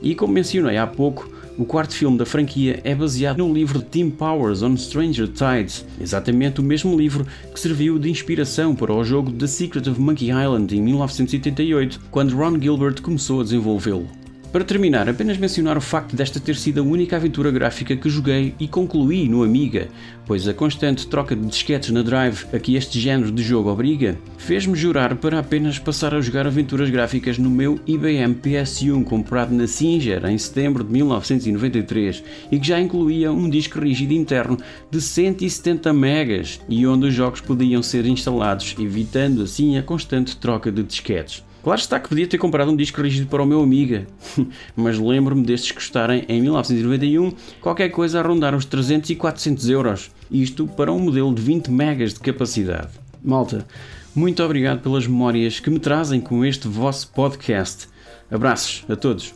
E 0.00 0.14
como 0.14 0.32
mencionei 0.32 0.76
há 0.76 0.86
pouco, 0.86 1.28
o 1.58 1.64
quarto 1.64 1.92
filme 1.92 2.16
da 2.16 2.24
franquia 2.24 2.80
é 2.84 2.94
baseado 2.94 3.38
no 3.38 3.52
livro 3.52 3.80
de 3.80 3.86
Tim 3.86 4.10
Powers 4.10 4.62
on 4.62 4.76
Stranger 4.76 5.26
Tides, 5.26 5.84
exatamente 6.00 6.60
o 6.60 6.62
mesmo 6.62 6.96
livro 6.96 7.26
que 7.52 7.58
serviu 7.58 7.98
de 7.98 8.08
inspiração 8.08 8.76
para 8.76 8.94
o 8.94 9.02
jogo 9.02 9.32
The 9.32 9.48
Secret 9.48 9.90
of 9.90 10.00
Monkey 10.00 10.30
Island 10.30 10.76
em 10.76 10.80
1988, 10.80 12.00
quando 12.12 12.36
Ron 12.36 12.60
Gilbert 12.60 13.02
começou 13.02 13.40
a 13.40 13.42
desenvolvê-lo. 13.42 14.06
Para 14.50 14.64
terminar, 14.64 15.10
apenas 15.10 15.36
mencionar 15.36 15.76
o 15.76 15.80
facto 15.80 16.16
desta 16.16 16.40
ter 16.40 16.56
sido 16.56 16.80
a 16.80 16.82
única 16.82 17.16
aventura 17.16 17.50
gráfica 17.50 17.94
que 17.94 18.08
joguei 18.08 18.54
e 18.58 18.66
concluí 18.66 19.28
no 19.28 19.42
Amiga, 19.42 19.88
pois 20.24 20.48
a 20.48 20.54
constante 20.54 21.06
troca 21.06 21.36
de 21.36 21.44
disquetes 21.44 21.90
na 21.90 22.00
Drive 22.00 22.46
a 22.50 22.58
que 22.58 22.74
este 22.74 22.98
género 22.98 23.30
de 23.30 23.42
jogo 23.42 23.70
obriga, 23.70 24.16
fez-me 24.38 24.74
jurar 24.74 25.16
para 25.16 25.38
apenas 25.38 25.78
passar 25.78 26.14
a 26.14 26.20
jogar 26.22 26.46
aventuras 26.46 26.88
gráficas 26.88 27.36
no 27.36 27.50
meu 27.50 27.78
IBM 27.86 28.36
PS1 28.36 29.04
comprado 29.04 29.54
na 29.54 29.66
Singer 29.66 30.24
em 30.24 30.38
setembro 30.38 30.82
de 30.82 30.92
1993 30.92 32.24
e 32.50 32.58
que 32.58 32.68
já 32.68 32.80
incluía 32.80 33.30
um 33.30 33.50
disco 33.50 33.78
rígido 33.78 34.14
interno 34.14 34.56
de 34.90 34.98
170 34.98 35.92
megas 35.92 36.58
e 36.70 36.86
onde 36.86 37.08
os 37.08 37.14
jogos 37.14 37.42
podiam 37.42 37.82
ser 37.82 38.06
instalados, 38.06 38.74
evitando 38.78 39.42
assim 39.42 39.76
a 39.76 39.82
constante 39.82 40.38
troca 40.38 40.72
de 40.72 40.82
disquetes. 40.82 41.46
Claro 41.62 41.80
está 41.80 41.98
que 41.98 42.08
podia 42.08 42.26
ter 42.26 42.38
comprado 42.38 42.70
um 42.70 42.76
disco 42.76 43.02
rígido 43.02 43.28
para 43.28 43.42
o 43.42 43.46
meu 43.46 43.60
Amiga, 43.60 44.06
mas 44.76 44.98
lembro-me 44.98 45.44
destes 45.44 45.72
custarem 45.72 46.24
em 46.28 46.40
1991 46.40 47.32
qualquer 47.60 47.88
coisa 47.90 48.20
a 48.20 48.22
rondar 48.22 48.54
os 48.54 48.64
300 48.64 49.10
e 49.10 49.16
400 49.16 49.68
euros. 49.68 50.10
Isto 50.30 50.66
para 50.66 50.92
um 50.92 50.98
modelo 50.98 51.34
de 51.34 51.42
20 51.42 51.70
megas 51.70 52.14
de 52.14 52.20
capacidade. 52.20 52.92
Malta, 53.22 53.66
muito 54.14 54.42
obrigado 54.42 54.80
pelas 54.82 55.06
memórias 55.06 55.60
que 55.60 55.70
me 55.70 55.78
trazem 55.78 56.20
com 56.20 56.44
este 56.44 56.68
vosso 56.68 57.12
podcast. 57.12 57.88
Abraços 58.30 58.84
a 58.88 58.96
todos. 58.96 59.34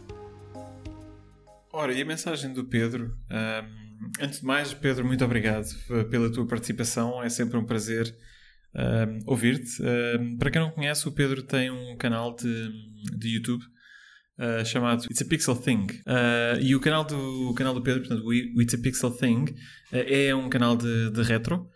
Ora, 1.72 1.92
e 1.92 2.02
a 2.02 2.04
mensagem 2.04 2.52
do 2.52 2.64
Pedro? 2.64 3.16
Um, 3.30 4.24
antes 4.24 4.40
de 4.40 4.46
mais, 4.46 4.74
Pedro, 4.74 5.04
muito 5.04 5.24
obrigado 5.24 5.66
pela 6.10 6.30
tua 6.30 6.46
participação. 6.46 7.22
É 7.22 7.28
sempre 7.28 7.56
um 7.56 7.64
prazer 7.64 8.14
uh, 8.74 9.22
ouvir-te. 9.26 9.82
Uh, 9.82 10.38
para 10.38 10.50
quem 10.50 10.60
não 10.60 10.70
conhece, 10.70 11.06
o 11.08 11.12
Pedro 11.12 11.42
tem 11.42 11.70
um 11.70 11.96
canal 11.96 12.34
de, 12.34 12.70
de 13.16 13.36
YouTube 13.36 13.62
uh, 14.38 14.64
chamado 14.64 15.04
It's 15.04 15.22
a 15.22 15.24
Pixel 15.24 15.56
Thing. 15.56 15.86
Ah, 16.06 16.58
e 16.60 16.74
o 16.74 16.80
canal, 16.80 17.04
do, 17.04 17.50
o 17.50 17.54
canal 17.54 17.74
do 17.74 17.82
Pedro, 17.82 18.00
portanto, 18.00 18.24
o 18.24 18.62
It's 18.62 18.74
a 18.74 18.78
Pixel 18.78 19.10
Thing, 19.10 19.46
é 19.92 20.34
um 20.34 20.48
canal 20.48 20.76
de, 20.76 21.10
de 21.10 21.22
retro. 21.22 21.68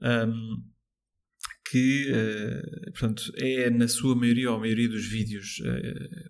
Um, 0.00 0.62
que 1.70 2.10
portanto, 2.92 3.30
é 3.36 3.68
na 3.68 3.86
sua 3.86 4.16
maioria, 4.16 4.50
ou 4.50 4.56
a 4.56 4.60
maioria 4.60 4.88
dos 4.88 5.06
vídeos 5.06 5.60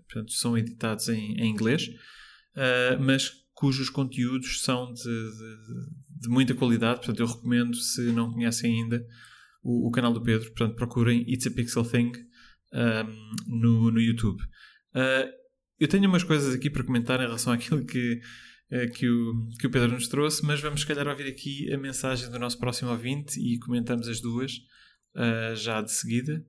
portanto, 0.08 0.32
são 0.32 0.58
editados 0.58 1.08
em, 1.08 1.36
em 1.36 1.48
inglês, 1.48 1.88
mas 2.98 3.30
cujos 3.58 3.90
conteúdos 3.90 4.62
são 4.62 4.92
de, 4.92 5.02
de, 5.02 6.22
de, 6.22 6.28
muita 6.28 6.54
qualidade. 6.54 6.98
Portanto, 6.98 7.20
eu 7.20 7.26
recomendo, 7.26 7.76
se 7.76 8.02
não 8.12 8.32
conhecem 8.32 8.82
ainda, 8.82 9.04
o, 9.62 9.88
o, 9.88 9.90
canal 9.90 10.12
do 10.12 10.22
Pedro. 10.22 10.48
Portanto, 10.48 10.76
procurem 10.76 11.24
It's 11.28 11.46
a 11.46 11.50
Pixel 11.50 11.84
Thing 11.84 12.12
um, 12.72 13.60
no, 13.60 13.90
no 13.90 14.00
YouTube. 14.00 14.42
Uh, 14.94 15.30
eu 15.78 15.88
tenho 15.88 16.08
umas 16.08 16.24
coisas 16.24 16.54
aqui 16.54 16.68
para 16.68 16.84
comentar 16.84 17.20
em 17.20 17.24
relação 17.24 17.52
àquilo 17.54 17.84
que, 17.84 18.20
uh, 18.72 18.90
que, 18.92 19.08
o, 19.08 19.48
que 19.60 19.66
o 19.66 19.70
Pedro 19.70 19.92
nos 19.92 20.08
trouxe, 20.08 20.44
mas 20.44 20.60
vamos, 20.60 20.80
se 20.80 20.86
calhar, 20.86 21.06
ouvir 21.06 21.28
aqui 21.28 21.72
a 21.72 21.78
mensagem 21.78 22.30
do 22.30 22.38
nosso 22.38 22.58
próximo 22.58 22.90
ouvinte 22.90 23.38
e 23.40 23.58
comentamos 23.58 24.08
as 24.08 24.20
duas 24.20 24.52
uh, 25.16 25.54
já 25.54 25.80
de 25.80 25.92
seguida. 25.92 26.44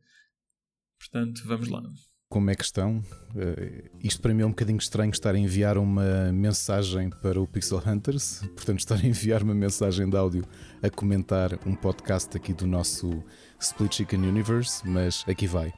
Portanto, 0.99 1.41
vamos 1.45 1.67
lá 1.69 1.81
como 2.29 2.51
é 2.51 2.55
que 2.55 2.63
estão. 2.63 2.97
Uh, 3.35 3.89
isto 4.03 4.21
para 4.21 4.33
mim 4.33 4.43
é 4.43 4.45
um 4.45 4.49
bocadinho 4.49 4.77
estranho 4.77 5.09
estar 5.09 5.33
a 5.33 5.37
enviar 5.37 5.77
uma 5.79 6.31
mensagem 6.31 7.09
para 7.09 7.41
o 7.41 7.47
Pixel 7.47 7.81
Hunters, 7.85 8.41
portanto, 8.55 8.79
estar 8.79 8.95
a 8.95 9.05
enviar 9.05 9.41
uma 9.41 9.55
mensagem 9.55 10.07
de 10.07 10.15
áudio 10.15 10.45
a 10.81 10.89
comentar 10.89 11.57
um 11.65 11.75
podcast 11.75 12.37
aqui 12.37 12.53
do 12.53 12.67
nosso 12.67 13.23
Split 13.59 13.95
Chicken 13.95 14.21
Universe, 14.21 14.87
mas 14.87 15.25
aqui 15.27 15.47
vai. 15.47 15.73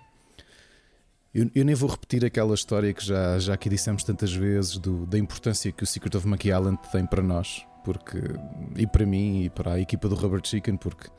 Eu, 1.33 1.49
eu, 1.55 1.63
nem 1.63 1.73
vou 1.73 1.89
repetir 1.89 2.25
aquela 2.25 2.53
história 2.53 2.93
que 2.93 3.05
já, 3.05 3.39
já 3.39 3.53
aqui 3.53 3.69
dissemos 3.69 4.03
tantas 4.03 4.33
vezes 4.33 4.77
do, 4.77 5.05
da 5.05 5.17
importância 5.17 5.71
que 5.71 5.81
o 5.81 5.87
Secret 5.87 6.17
of 6.17 6.27
Monkey 6.27 6.49
Island 6.49 6.77
tem 6.91 7.05
para 7.05 7.23
nós, 7.23 7.65
porque 7.85 8.17
e 8.75 8.85
para 8.85 9.05
mim 9.05 9.43
e 9.45 9.49
para 9.49 9.75
a 9.75 9.79
equipa 9.79 10.09
do 10.09 10.15
Rubber 10.15 10.41
Chicken, 10.43 10.75
porque 10.75 11.09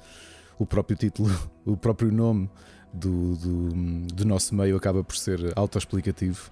o 0.59 0.67
próprio 0.67 0.99
título, 0.99 1.31
o 1.65 1.75
próprio 1.75 2.13
nome 2.13 2.51
do, 2.93 3.37
do, 3.37 3.69
do 4.15 4.25
nosso 4.25 4.55
meio 4.55 4.77
acaba 4.77 5.03
por 5.03 5.17
ser 5.17 5.53
autoexplicativo. 5.57 6.51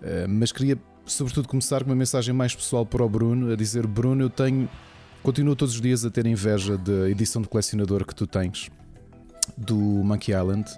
Uh, 0.00 0.28
mas 0.28 0.52
queria, 0.52 0.78
sobretudo, 1.04 1.48
começar 1.48 1.84
com 1.84 1.90
uma 1.90 1.96
mensagem 1.96 2.34
mais 2.34 2.54
pessoal 2.54 2.84
para 2.84 3.04
o 3.04 3.08
Bruno, 3.08 3.52
a 3.52 3.56
dizer: 3.56 3.86
Bruno, 3.86 4.24
eu 4.24 4.30
tenho. 4.30 4.68
Continuo 5.22 5.56
todos 5.56 5.74
os 5.74 5.80
dias 5.80 6.04
a 6.04 6.10
ter 6.10 6.24
inveja 6.26 6.78
da 6.78 7.10
edição 7.10 7.42
de 7.42 7.48
colecionador 7.48 8.06
que 8.06 8.14
tu 8.14 8.26
tens 8.26 8.70
do 9.56 9.74
Monkey 9.74 10.32
Island. 10.32 10.70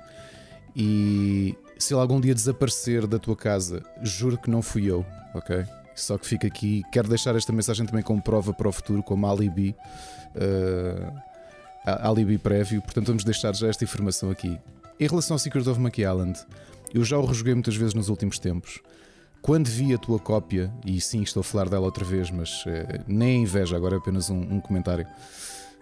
E 0.74 1.54
se 1.78 1.92
ele 1.92 2.00
algum 2.00 2.20
dia 2.20 2.34
desaparecer 2.34 3.06
da 3.06 3.18
tua 3.18 3.36
casa, 3.36 3.82
juro 4.02 4.38
que 4.38 4.48
não 4.48 4.62
fui 4.62 4.86
eu, 4.86 5.04
ok? 5.34 5.64
Só 5.94 6.16
que 6.16 6.26
fica 6.26 6.46
aqui. 6.46 6.82
Quero 6.92 7.08
deixar 7.08 7.34
esta 7.36 7.52
mensagem 7.52 7.84
também 7.84 8.02
como 8.02 8.22
prova 8.22 8.54
para 8.54 8.68
o 8.68 8.72
futuro, 8.72 9.02
como 9.02 9.26
alibi. 9.26 9.74
Uh, 10.34 11.12
alibi 11.84 12.38
prévio, 12.38 12.80
portanto 12.80 13.08
vamos 13.08 13.24
deixar 13.24 13.54
já 13.54 13.68
esta 13.68 13.84
informação 13.84 14.30
aqui. 14.30 14.58
Em 15.00 15.06
relação 15.06 15.36
ao 15.36 15.38
Secret 15.38 15.68
of 15.68 15.78
Monkey 15.78 16.02
Island, 16.02 16.36
eu 16.92 17.04
já 17.04 17.16
o 17.16 17.24
rejoguei 17.24 17.54
muitas 17.54 17.76
vezes 17.76 17.94
nos 17.94 18.08
últimos 18.08 18.36
tempos. 18.40 18.80
Quando 19.40 19.68
vi 19.68 19.94
a 19.94 19.98
tua 19.98 20.18
cópia, 20.18 20.72
e 20.84 21.00
sim, 21.00 21.22
estou 21.22 21.40
a 21.40 21.44
falar 21.44 21.68
dela 21.68 21.84
outra 21.84 22.04
vez, 22.04 22.32
mas 22.32 22.64
eh, 22.66 23.04
nem 23.06 23.28
é 23.28 23.36
inveja, 23.36 23.76
agora 23.76 23.94
é 23.94 23.98
apenas 23.98 24.28
um, 24.28 24.40
um, 24.40 24.60
comentário. 24.60 25.06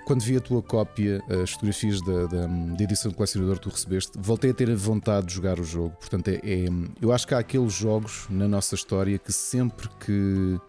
Quando 0.06 0.20
vi 0.20 0.36
a 0.36 0.40
tua 0.40 0.62
cópia, 0.62 1.22
as 1.42 1.52
fotografias 1.52 2.02
da, 2.02 2.26
da, 2.26 2.46
da, 2.46 2.84
edição 2.84 3.10
de 3.10 3.16
colecionador 3.16 3.56
que 3.56 3.62
tu 3.62 3.70
recebeste, 3.70 4.12
voltei 4.18 4.50
a 4.50 4.54
ter 4.54 4.70
a 4.70 4.76
vontade 4.76 5.28
de 5.28 5.34
jogar 5.34 5.58
o 5.58 5.64
jogo. 5.64 5.96
Portanto, 5.98 6.28
é, 6.28 6.34
é, 6.34 6.66
eu 7.00 7.10
acho 7.10 7.26
que 7.26 7.32
há 7.32 7.38
aqueles 7.38 7.72
jogos 7.72 8.26
na 8.28 8.46
nossa 8.46 8.74
história 8.74 9.18
que 9.18 9.32
sempre 9.32 9.88
que, 9.98 10.60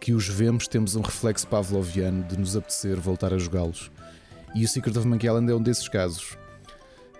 que 0.00 0.12
os 0.12 0.28
vemos 0.28 0.66
temos 0.66 0.96
um 0.96 1.00
reflexo 1.00 1.46
pavloviano 1.46 2.24
de 2.24 2.36
nos 2.36 2.56
apetecer 2.56 2.96
voltar 2.98 3.32
a 3.32 3.38
jogá-los. 3.38 3.88
E 4.52 4.64
o 4.64 4.68
Secret 4.68 4.98
of 4.98 5.06
Monkey 5.06 5.28
Island 5.28 5.52
é 5.52 5.54
um 5.54 5.62
desses 5.62 5.88
casos 5.88 6.36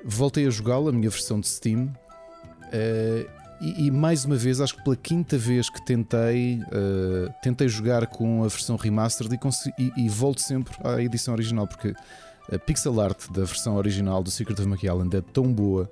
voltei 0.05 0.47
a 0.47 0.51
jogá-lo, 0.51 0.89
a 0.89 0.93
minha 0.93 1.11
versão 1.11 1.41
de 1.41 1.49
Steam, 1.49 1.87
uh, 1.87 3.39
e, 3.61 3.87
e, 3.87 3.91
mais 3.91 4.25
uma 4.25 4.37
vez, 4.37 4.61
acho 4.61 4.77
que 4.77 4.85
pela 4.85 4.95
quinta 4.95 5.37
vez 5.37 5.69
que 5.69 5.85
tentei, 5.85 6.61
uh, 6.61 7.33
tentei 7.43 7.69
jogar 7.69 8.07
com 8.07 8.45
a 8.45 8.49
versão 8.49 8.77
remastered 8.77 9.35
e, 9.35 9.83
e, 9.83 10.05
e, 10.05 10.09
volto 10.09 10.41
sempre 10.41 10.75
à 10.85 11.03
edição 11.03 11.35
original, 11.35 11.67
porque 11.67 11.93
a 12.53 12.59
pixel 12.59 13.01
art 13.01 13.29
da 13.33 13.45
versão 13.45 13.77
original 13.77 14.23
do 14.23 14.31
Secret 14.31 14.61
of 14.61 14.69
Monkey 14.69 14.87
Island 14.87 15.17
é 15.17 15.21
tão 15.21 15.53
boa, 15.53 15.91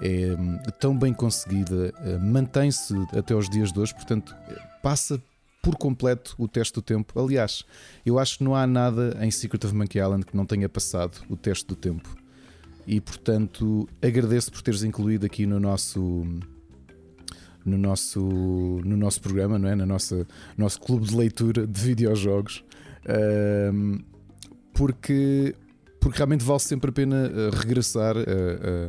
é 0.00 0.70
tão 0.78 0.96
bem 0.96 1.12
conseguida, 1.12 1.92
uh, 1.98 2.20
mantém-se 2.24 2.94
até 3.16 3.34
os 3.34 3.50
dias 3.50 3.72
de 3.72 3.80
hoje, 3.80 3.92
portanto, 3.92 4.34
passa 4.80 5.20
por 5.60 5.76
completo 5.76 6.34
o 6.38 6.46
teste 6.46 6.74
do 6.74 6.82
tempo. 6.82 7.20
Aliás, 7.20 7.64
eu 8.06 8.18
acho 8.20 8.38
que 8.38 8.44
não 8.44 8.54
há 8.54 8.66
nada 8.66 9.18
em 9.20 9.30
Secret 9.30 9.64
of 9.66 9.74
Monkey 9.74 9.98
Island 9.98 10.24
que 10.24 10.36
não 10.36 10.46
tenha 10.46 10.68
passado 10.68 11.22
o 11.28 11.36
teste 11.36 11.66
do 11.66 11.74
tempo. 11.74 12.19
E 12.86 13.00
portanto, 13.00 13.88
agradeço 14.02 14.50
por 14.50 14.62
teres 14.62 14.82
incluído 14.82 15.26
aqui 15.26 15.46
no 15.46 15.60
nosso 15.60 16.24
no 17.64 17.76
nosso, 17.76 18.20
no 18.20 18.96
nosso 18.96 19.20
programa, 19.20 19.58
não 19.58 19.68
é? 19.68 19.74
no 19.74 19.86
nosso, 19.86 20.26
nosso 20.56 20.80
clube 20.80 21.06
de 21.06 21.16
leitura 21.16 21.66
de 21.66 21.80
videojogos, 21.80 22.64
um, 23.72 23.98
porque, 24.72 25.54
porque 26.00 26.18
realmente 26.18 26.44
vale 26.44 26.60
sempre 26.60 26.90
a 26.90 26.92
pena 26.92 27.26
eh, 27.26 27.50
regressar 27.52 28.16
a, 28.16 28.20
a, 28.20 28.88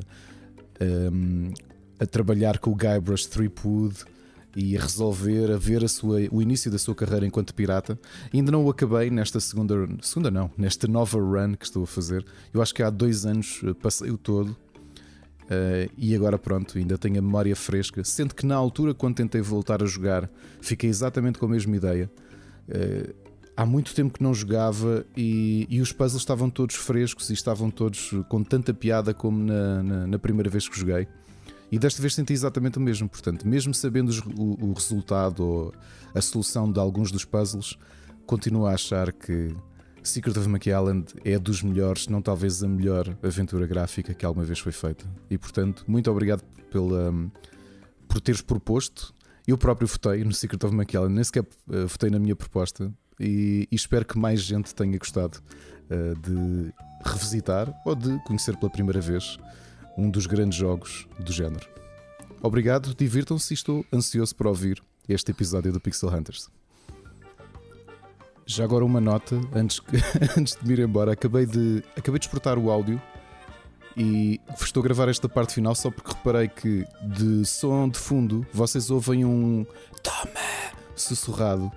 a, 2.00 2.04
a 2.04 2.06
trabalhar 2.06 2.60
com 2.60 2.72
o 2.72 2.76
Guybrush 2.76 3.28
Threepwood 3.28 4.06
e 4.56 4.76
resolver 4.78 5.52
a 5.52 5.58
ver 5.58 5.84
a 5.84 5.88
sua, 5.88 6.20
o 6.32 6.42
início 6.42 6.70
da 6.70 6.78
sua 6.78 6.96
carreira 6.96 7.26
enquanto 7.26 7.54
pirata. 7.54 8.00
Ainda 8.34 8.52
não 8.52 8.66
o 8.66 8.70
acabei 8.70 9.10
nesta 9.10 9.40
segunda, 9.40 9.88
segunda 10.02 10.30
não, 10.30 10.52
nesta 10.58 10.88
nova 10.88 11.18
run 11.18 11.56
que 11.56 11.66
estou 11.66 11.84
a 11.84 11.88
fazer. 11.88 12.26
Eu 12.54 12.62
acho 12.62 12.74
que 12.74 12.84
há 12.84 12.90
dois 12.90 13.26
anos 13.26 13.62
eh, 13.64 13.74
passei 13.74 14.12
o 14.12 14.18
todo 14.18 14.56
Uh, 15.52 15.92
e 15.98 16.16
agora 16.16 16.40
pronto, 16.40 16.78
ainda 16.78 16.98
tenho 16.98 17.20
a 17.20 17.22
memória 17.22 17.54
fresca. 17.58 18.06
Sendo 18.06 18.34
que 18.34 18.46
na 18.46 18.56
altura, 18.56 18.94
quando 18.94 19.16
tentei 19.16 19.42
voltar 19.42 19.84
a 19.84 19.86
jogar, 19.86 20.30
fiquei 20.62 20.90
exatamente 20.90 21.38
com 21.38 21.46
a 21.46 21.50
mesma 21.50 21.76
ideia. 21.76 22.10
Uh, 22.70 23.14
há 23.58 23.66
muito 23.66 23.94
tempo 23.94 24.14
que 24.18 24.24
não 24.24 24.34
jogava 24.34 25.06
e, 25.16 25.68
e, 25.70 25.82
os 25.82 25.92
puzzles 25.92 26.22
estavam 26.22 26.50
todos 26.50 26.76
frescos 26.76 27.30
e 27.30 27.34
estavam 27.34 27.70
todos 27.70 28.12
com 28.30 28.42
tanta 28.44 28.74
piada 28.74 29.14
como 29.14 29.44
na, 29.44 29.84
na, 29.84 30.08
na, 30.08 30.20
primeira 30.20 30.50
vez 30.50 30.70
que 30.70 30.80
joguei. 30.80 31.06
E 31.72 31.80
desta 31.80 32.02
vez 32.02 32.14
senti 32.14 32.34
exatamente 32.34 32.78
o 32.78 32.82
mesmo. 32.82 33.08
Portanto, 33.08 33.48
mesmo 33.48 33.74
sabendo 33.74 34.12
o, 34.38 34.72
o 34.72 34.74
resultado 34.74 35.44
ou 35.44 35.74
a 36.14 36.22
solução 36.22 36.70
de 36.70 36.80
alguns 36.80 37.12
dos 37.12 37.24
puzzles, 37.24 37.78
continuo 38.26 38.66
a 38.66 38.74
achar 38.74 39.14
que 39.14 39.56
Secret 40.04 40.38
of 40.38 40.50
Monkey 40.50 40.72
Island 40.72 41.14
é 41.24 41.38
dos 41.38 41.62
melhores, 41.62 42.08
não 42.08 42.22
talvez 42.22 42.62
a 42.64 42.68
melhor 42.68 43.18
aventura 43.24 43.66
gráfica 43.68 44.14
que 44.14 44.26
alguma 44.26 44.46
vez 44.46 44.60
foi 44.60 44.72
feita. 44.72 45.06
E 45.30 45.38
portanto, 45.38 45.86
muito 45.88 46.12
obrigado 46.12 46.44
pela, 46.70 47.14
por 48.08 48.20
teres 48.20 48.42
proposto. 48.42 49.14
Eu 49.48 49.58
próprio 49.58 49.88
votei 49.88 50.24
no 50.24 50.34
Secret 50.34 50.66
of 50.66 50.76
Monkey 50.76 50.98
Island, 50.98 51.16
nem 51.16 51.24
sequer 51.24 51.44
uh, 51.44 51.88
votei 51.88 52.10
na 52.10 52.20
minha 52.20 52.36
proposta. 52.36 52.92
E, 53.20 53.68
e, 53.72 53.76
espero 53.76 54.04
que 54.04 54.18
mais 54.18 54.42
gente 54.42 54.74
tenha 54.74 54.98
gostado 54.98 55.38
uh, 55.38 56.20
de 56.20 56.74
revisitar 57.06 57.72
ou 57.86 57.96
de 57.96 58.18
conhecer 58.24 58.58
pela 58.58 58.72
primeira 58.72 59.00
vez 59.00 59.38
um 59.98 60.10
dos 60.10 60.26
grandes 60.26 60.58
jogos 60.58 61.08
do 61.20 61.32
género. 61.32 61.68
Obrigado, 62.42 62.96
divirtam-se 62.96 63.54
e 63.54 63.56
estou 63.56 63.86
ansioso 63.94 64.36
para 64.36 64.50
ouvir 64.50 64.82
este 65.08 65.32
episódio 65.32 65.72
do 65.72 65.80
Pixel 65.80 66.10
Hunters. 66.10 66.50
Já 68.46 68.64
agora 68.64 68.84
uma 68.84 69.00
nota, 69.00 69.40
antes, 69.54 69.82
antes 70.38 70.56
de 70.56 70.68
me 70.68 70.74
ir 70.74 70.80
embora, 70.80 71.14
acabei 71.14 71.46
de, 71.46 71.84
acabei 71.96 72.20
de 72.20 72.26
exportar 72.26 72.58
o 72.58 72.72
áudio 72.72 73.02
e 73.96 74.40
estou 74.60 74.82
a 74.82 74.84
gravar 74.84 75.08
esta 75.10 75.30
parte 75.30 75.54
final 75.54 75.76
só 75.76 75.92
porque 75.92 76.12
reparei 76.12 76.48
que 76.48 76.86
de 77.02 77.46
som 77.46 77.88
de 77.88 78.00
fundo 78.00 78.46
vocês 78.52 78.90
ouvem 78.90 79.24
um 79.26 79.66
toma 80.02 80.42
sussurrado. 80.96 81.72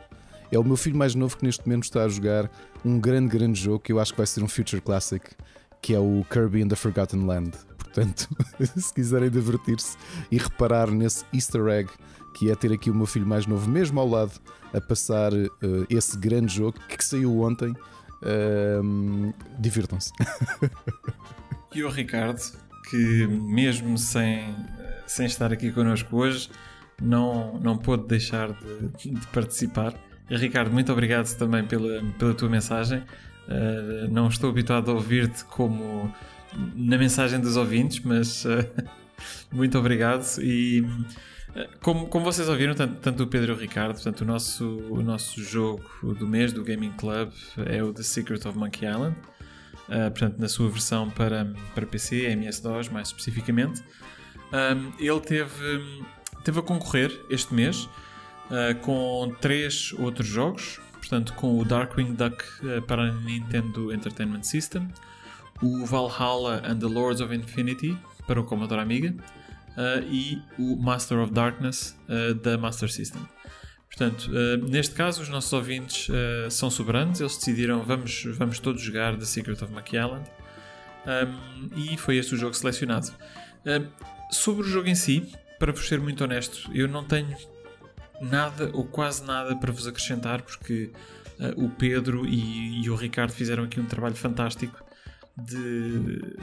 É 0.51 0.59
o 0.59 0.65
meu 0.65 0.77
filho 0.77 0.97
mais 0.97 1.15
novo 1.15 1.37
que 1.37 1.45
neste 1.45 1.67
momento 1.67 1.85
está 1.85 2.05
a 2.05 2.09
jogar 2.09 2.51
um 2.85 2.99
grande, 2.99 3.29
grande 3.29 3.61
jogo 3.61 3.81
que 3.81 3.93
eu 3.93 3.99
acho 3.99 4.13
que 4.13 4.19
vai 4.19 4.27
ser 4.27 4.43
um 4.43 4.49
future 4.49 4.81
classic, 4.81 5.31
que 5.83 5.95
é 5.95 5.99
o 5.99 6.25
Kirby 6.31 6.63
in 6.63 6.69
the 6.69 6.77
Forgotten 6.77 7.27
Land. 7.27 7.53
Portanto, 7.95 8.29
se 8.77 8.93
quiserem 8.93 9.31
divertir-se 9.31 9.97
e 10.31 10.37
reparar 10.37 10.91
nesse 10.91 11.25
easter 11.33 11.67
egg 11.69 11.89
que 12.35 12.51
é 12.51 12.55
ter 12.57 12.73
aqui 12.73 12.91
o 12.91 12.95
meu 12.95 13.07
filho 13.07 13.27
mais 13.27 13.47
novo 13.47 13.71
mesmo 13.71 14.01
ao 14.01 14.09
lado 14.09 14.33
a 14.73 14.81
passar 14.81 15.33
uh, 15.33 15.49
esse 15.89 16.19
grande 16.19 16.53
jogo 16.53 16.77
que 16.89 17.05
saiu 17.05 17.41
ontem. 17.43 17.71
Uh, 18.21 19.33
Divirtam-se. 19.61 20.11
e 21.73 21.85
o 21.85 21.89
Ricardo, 21.89 22.41
que 22.91 23.27
mesmo 23.29 23.97
sem, 23.97 24.53
sem 25.07 25.27
estar 25.27 25.53
aqui 25.53 25.71
connosco 25.71 26.17
hoje, 26.17 26.51
não, 27.01 27.57
não 27.61 27.79
pôde 27.79 28.09
deixar 28.09 28.53
de, 28.53 29.11
de 29.11 29.27
participar. 29.29 29.95
Ricardo, 30.29 30.73
muito 30.73 30.91
obrigado 30.91 31.33
também 31.37 31.65
pela, 31.65 32.03
pela 32.19 32.35
tua 32.35 32.49
mensagem. 32.49 32.99
Uh, 33.47 34.11
não 34.11 34.27
estou 34.27 34.51
habituado 34.51 34.91
a 34.91 34.95
ouvir-te 34.95 35.45
como 35.45 36.13
na 36.75 36.99
mensagem 36.99 37.41
dos 37.41 37.57
ouvintes, 37.57 38.01
mas 38.01 38.45
uh, 38.45 38.67
muito 39.53 39.79
obrigado. 39.79 40.25
E 40.41 40.85
como, 41.81 42.09
como 42.09 42.25
vocês 42.25 42.49
ouviram, 42.49 42.75
tanto, 42.75 43.01
tanto 43.01 43.23
o 43.23 43.27
Pedro 43.27 43.53
e 43.53 43.55
o 43.55 43.59
Ricardo, 43.59 43.95
portanto, 43.95 44.23
o 44.23 44.25
nosso, 44.25 44.67
o 44.91 45.03
nosso 45.03 45.43
jogo 45.43 46.15
do 46.19 46.27
mês 46.27 46.53
do 46.53 46.65
Gaming 46.65 46.93
Club 46.93 47.31
é 47.67 47.83
o 47.83 47.93
The 47.93 48.03
Secret 48.03 48.47
of 48.47 48.59
Monkey 48.59 48.87
Island. 48.87 49.17
Uh, 49.89 50.11
portanto, 50.11 50.39
na 50.39 50.49
sua 50.49 50.69
versão 50.69 51.11
para, 51.11 51.53
para 51.75 51.87
PC, 51.87 52.25
MS-DOS 52.31 52.89
mais 52.89 53.09
especificamente. 53.09 53.83
Um, 54.53 54.93
ele 54.99 55.21
teve, 55.21 56.05
teve 56.43 56.59
a 56.59 56.63
concorrer 56.63 57.13
este 57.29 57.53
mês 57.53 57.85
uh, 58.47 58.75
com 58.81 59.35
três 59.41 59.93
outros 59.99 60.27
jogos, 60.27 60.81
portanto, 60.93 61.35
com 61.35 61.59
o 61.59 61.65
Darkwing 61.65 62.15
Duck 62.15 62.43
uh, 62.63 62.83
para 62.83 63.03
a 63.03 63.13
Nintendo 63.13 63.93
Entertainment 63.93 64.43
System, 64.43 64.89
o 65.63 65.85
Valhalla 65.85 66.63
and 66.65 66.79
the 66.79 66.87
Lords 66.87 67.21
of 67.21 67.35
Infinity 67.35 67.97
para 68.27 68.41
o 68.41 68.45
Commodore 68.45 68.81
Amiga 68.81 69.15
uh, 69.77 70.03
e 70.11 70.43
o 70.59 70.77
Master 70.77 71.19
of 71.19 71.33
Darkness 71.33 71.97
uh, 72.09 72.35
da 72.35 72.57
Master 72.59 72.91
System. 72.91 73.23
Portanto, 73.87 74.31
uh, 74.31 74.69
neste 74.69 74.95
caso, 74.95 75.23
os 75.23 75.29
nossos 75.29 75.53
ouvintes 75.53 76.09
são 76.51 76.69
soberanos, 76.69 77.21
eles 77.21 77.37
decidiram 77.37 77.83
vamos, 77.83 78.25
vamos 78.37 78.59
todos 78.59 78.83
jogar 78.83 79.17
The 79.17 79.25
Secret 79.25 79.63
of 79.63 79.73
Monkey 79.73 79.99
um, 79.99 81.71
e 81.77 81.97
foi 81.97 82.17
este 82.17 82.35
o 82.35 82.37
jogo 82.37 82.55
selecionado. 82.55 83.13
sobre 84.31 84.63
o 84.63 84.69
jogo 84.69 84.89
em 84.89 84.95
si, 84.95 85.33
para 85.59 85.71
vos 85.71 85.87
ser 85.87 86.01
muito 86.01 86.25
honesto, 86.25 86.69
eu 86.75 86.89
não 86.89 87.05
tenho 87.05 87.37
nada 88.21 88.71
ou 88.73 88.85
quase 88.85 89.25
nada 89.25 89.55
para 89.55 89.71
vos 89.71 89.87
acrescentar 89.87 90.43
porque 90.43 90.91
o 91.57 91.69
Pedro 91.69 92.27
e, 92.27 92.83
e 92.83 92.91
o 92.91 92.97
Ricardo 92.97 93.33
fizeram 93.33 93.65
aqui 93.65 93.79
um 93.79 93.87
trabalho 93.87 94.15
fantástico 94.15 94.84
de 95.37 96.37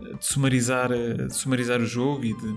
de 0.00 0.26
sumarizar, 0.26 0.88
de 0.90 1.34
sumarizar 1.34 1.80
o 1.80 1.86
jogo 1.86 2.24
e 2.24 2.34
de 2.34 2.56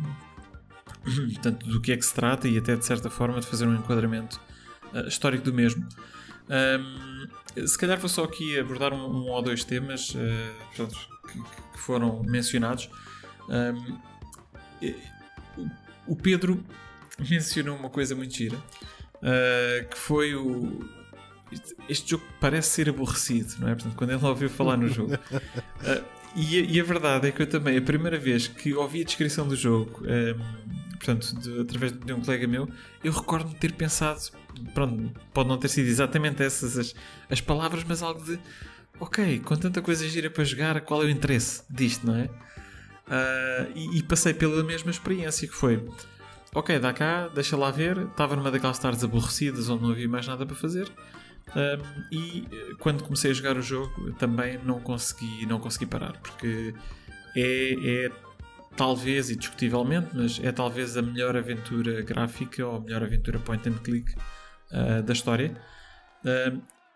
portanto, 1.33 1.67
do 1.67 1.82
que 1.82 1.91
é 1.91 1.98
que 1.98 2.06
se 2.06 2.14
trata 2.14 2.48
e 2.48 2.57
até 2.57 2.75
de 2.75 2.85
certa 2.85 3.09
forma 3.09 3.40
de 3.40 3.48
fazer 3.48 3.67
um 3.67 3.75
enquadramento 3.75 4.41
uh, 4.93 5.07
histórico 5.07 5.43
do 5.43 5.53
mesmo. 5.53 5.88
Um, 6.49 7.67
se 7.67 7.77
calhar 7.77 7.99
vou 7.99 8.09
só 8.09 8.24
aqui 8.24 8.57
abordar 8.59 8.93
um, 8.93 9.06
um 9.06 9.30
ou 9.30 9.41
dois 9.41 9.64
temas 9.64 10.11
uh, 10.11 10.17
portanto, 10.75 10.98
que, 11.32 11.41
que, 11.74 11.80
foram 11.80 12.24
mencionados. 12.24 12.90
Um, 13.49 13.98
o 16.07 16.16
Pedro 16.16 16.64
mencionou 17.30 17.75
uma 17.75 17.90
coisa 17.90 18.16
muito 18.16 18.35
gira 18.35 18.57
uh, 18.57 19.90
que 19.90 19.98
foi 19.98 20.35
o. 20.35 20.97
Este 21.88 22.11
jogo 22.11 22.24
parece 22.40 22.69
ser 22.69 22.90
aborrecido, 22.90 23.56
não 23.59 23.69
é? 23.69 23.76
Portanto, 23.76 23.95
quando 23.95 24.11
ele 24.11 24.26
ouviu 24.26 24.50
falar 24.50 24.77
no 24.77 24.88
jogo, 24.88 25.14
E, 26.38 26.76
e, 26.76 26.80
a 26.80 26.84
verdade 26.84 27.27
é 27.27 27.32
que 27.32 27.42
eu 27.42 27.48
também, 27.48 27.76
a 27.77 27.82
primeira 27.82 28.19
vez 28.19 28.48
que 28.48 28.72
ouvi 28.76 29.01
a 29.01 29.03
descrição 29.03 29.48
do 29.48 29.56
jogo, 29.56 30.03
um, 30.03 30.08
ehm, 30.08 30.38
portanto, 30.92 31.34
de, 31.40 31.61
através 31.61 31.92
de 31.92 32.14
um 32.14 32.22
colega 32.22 32.45
meu, 32.45 32.69
eu 33.03 33.11
recordo-me 33.11 33.56
ter 33.56 33.74
pensado, 33.74 34.19
pronto, 34.72 35.11
pode 35.34 35.50
não 35.50 35.58
ter 35.58 35.67
sido 35.67 35.88
exatamente 35.88 36.43
essas 36.43 36.77
as, 36.77 36.95
as 37.27 37.42
palavras, 37.42 37.84
mas 37.88 38.03
algo 38.03 38.24
de, 38.24 38.40
ok, 39.00 39.40
com 39.40 39.56
tanta 39.56 39.82
coisa 39.82 40.08
gira 40.08 40.30
para 40.30 40.43
jogar, 40.43 40.80
qual 40.82 41.01
é 41.01 41.08
o 41.08 41.09
interesse 41.09 41.64
disto, 41.72 42.06
não 42.06 42.16
é? 42.16 42.26
Uh, 42.26 43.72
e, 43.74 43.98
e, 43.98 44.03
passei 44.03 44.34
pela 44.34 44.64
mesma 44.64 44.92
experiência 44.92 45.48
que 45.48 45.56
foi, 45.56 45.84
ok, 46.53 46.77
dá 46.77 46.93
cá, 46.93 47.30
deixa 47.30 47.58
lá 47.58 47.72
ver, 47.72 47.98
estava 47.98 48.35
numa 48.35 48.51
daquelas 48.51 48.77
tardes 48.77 49.03
aborrecidas 49.03 49.69
onde 49.69 49.82
não 49.82 49.90
havia 49.90 50.08
mais 50.08 50.27
nada 50.27 50.45
para 50.45 50.56
fazer 50.56 50.88
um, 51.56 52.03
e 52.11 52.48
eh, 52.51 52.76
quando 52.80 53.03
comecei 53.03 53.32
a 53.32 53.34
jogar 53.34 53.58
o 53.58 53.61
jogo 53.61 54.14
também 54.14 54.59
não 54.64 54.80
consegui, 54.82 55.45
não 55.45 55.59
consegui 55.59 55.85
parar, 55.85 56.14
porque 56.17 56.74
é, 57.35 58.06
é 58.06 58.11
talvez, 58.76 59.30
e 59.30 59.35
discutivelmente, 59.35 60.09
mas 60.14 60.40
é 60.43 60.51
talvez 60.51 60.98
a 60.98 61.01
melhor 61.01 61.38
aventura 61.38 62.01
gráfica 62.01 62.66
ou 62.66 62.76
a 62.76 62.80
melhor 62.80 63.01
aventura 63.01 63.40
point 63.40 63.67
and 63.67 63.77
click 63.84 64.14
uh, 64.72 65.01
da 65.01 65.14
história. 65.14 65.56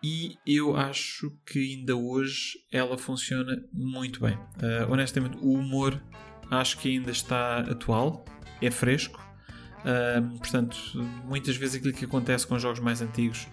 E 0.04 0.38
eu 0.46 0.76
acho 0.76 1.32
que 1.46 1.60
ainda 1.60 1.96
hoje 1.96 2.60
ela 2.72 2.98
funciona 2.98 3.64
muito 3.72 4.20
bem. 4.20 4.34
Uh, 4.34 4.92
honestamente, 4.92 5.38
o 5.38 5.54
humor 5.54 6.02
acho 6.50 6.78
que 6.80 6.90
ainda 6.90 7.12
está 7.12 7.60
atual, 7.60 8.26
é 8.62 8.70
fresco. 8.70 9.26
Portanto, 10.38 10.78
muitas 11.26 11.56
vezes 11.56 11.76
aquilo 11.76 11.94
que 11.94 12.06
acontece 12.06 12.46
com 12.46 12.60
jogos 12.60 12.80
mais 12.80 13.02
antigos 13.02 13.48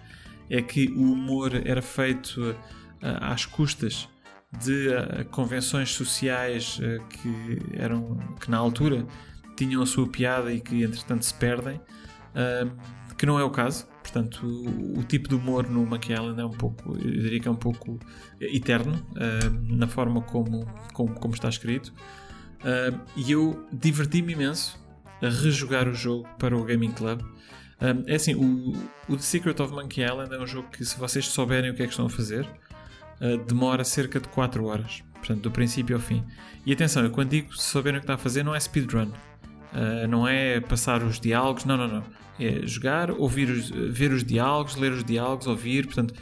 é 0.49 0.61
que 0.61 0.87
o 0.89 1.13
humor 1.13 1.51
era 1.65 1.81
feito 1.81 2.41
uh, 2.41 2.55
às 3.01 3.45
custas 3.45 4.07
de 4.63 4.87
uh, 4.89 5.25
convenções 5.29 5.91
sociais 5.91 6.79
que 7.09 7.59
eram 7.73 8.17
que 8.39 8.49
na 8.49 8.57
altura 8.57 9.05
tinham 9.55 9.81
a 9.81 9.85
sua 9.85 10.07
piada 10.07 10.51
e 10.51 10.59
que 10.59 10.83
entretanto 10.83 11.23
se 11.25 11.33
perdem, 11.33 11.81
que 13.17 13.25
não 13.25 13.37
é 13.37 13.43
o 13.43 13.49
caso. 13.49 13.85
Portanto, 14.01 14.47
o, 14.97 15.03
tipo 15.03 15.27
de 15.27 15.35
humor 15.35 15.69
no 15.69 15.83
Island 15.83 16.39
é 16.39 16.45
um 16.45 16.51
pouco, 16.51 16.97
eu 16.97 17.11
diria 17.11 17.41
que 17.41 17.47
é 17.49 17.51
um 17.51 17.55
pouco 17.55 17.99
eterno 18.39 19.05
na 19.67 19.85
forma 19.85 20.21
como, 20.21 20.65
como, 20.93 21.13
como 21.15 21.33
está 21.33 21.49
escrito. 21.49 21.93
e 23.17 23.29
eu 23.29 23.67
diverti-me 23.73 24.31
imenso 24.31 24.79
a 25.21 25.29
rejogar 25.29 25.87
o 25.87 25.93
jogo 25.93 26.27
para 26.37 26.55
o 26.55 26.63
Gaming 26.63 26.91
Club. 26.91 27.21
É 28.07 28.15
assim, 28.15 28.35
o, 28.35 28.73
o, 29.07 29.15
The 29.15 29.21
Secret 29.21 29.61
of 29.61 29.73
Monkey 29.73 30.03
Island 30.03 30.33
é 30.33 30.39
um 30.39 30.45
jogo 30.45 30.67
que, 30.69 30.83
se 30.83 30.99
vocês 30.99 31.27
souberem 31.27 31.71
o 31.71 31.73
que 31.73 31.81
é 31.81 31.85
que 31.85 31.91
estão 31.91 32.07
a 32.07 32.09
fazer, 32.09 32.45
uh, 33.21 33.37
demora 33.45 33.85
cerca 33.85 34.19
de 34.19 34.27
4 34.27 34.65
horas. 34.65 35.01
Portanto, 35.13 35.41
do 35.41 35.51
princípio 35.51 35.95
ao 35.95 36.01
fim. 36.01 36.23
E 36.65 36.73
atenção, 36.73 37.03
eu 37.03 37.11
quando 37.11 37.29
digo 37.29 37.53
souberem 37.53 37.97
o 37.97 38.01
que 38.01 38.05
está 38.05 38.15
a 38.15 38.17
fazer, 38.17 38.43
não 38.43 38.53
é 38.53 38.59
speedrun. 38.59 39.11
Uh, 39.73 40.07
não 40.09 40.27
é 40.27 40.59
passar 40.59 41.03
os 41.03 41.19
diálogos, 41.19 41.65
não, 41.65 41.77
não, 41.77 41.87
não. 41.87 42.03
É 42.39 42.65
jogar, 42.65 43.11
ouvir 43.11 43.49
os, 43.49 43.69
ver 43.69 44.11
os 44.11 44.23
diálogos, 44.23 44.75
ler 44.75 44.91
os 44.91 45.03
diálogos, 45.03 45.47
ouvir, 45.47 45.85
portanto, 45.85 46.13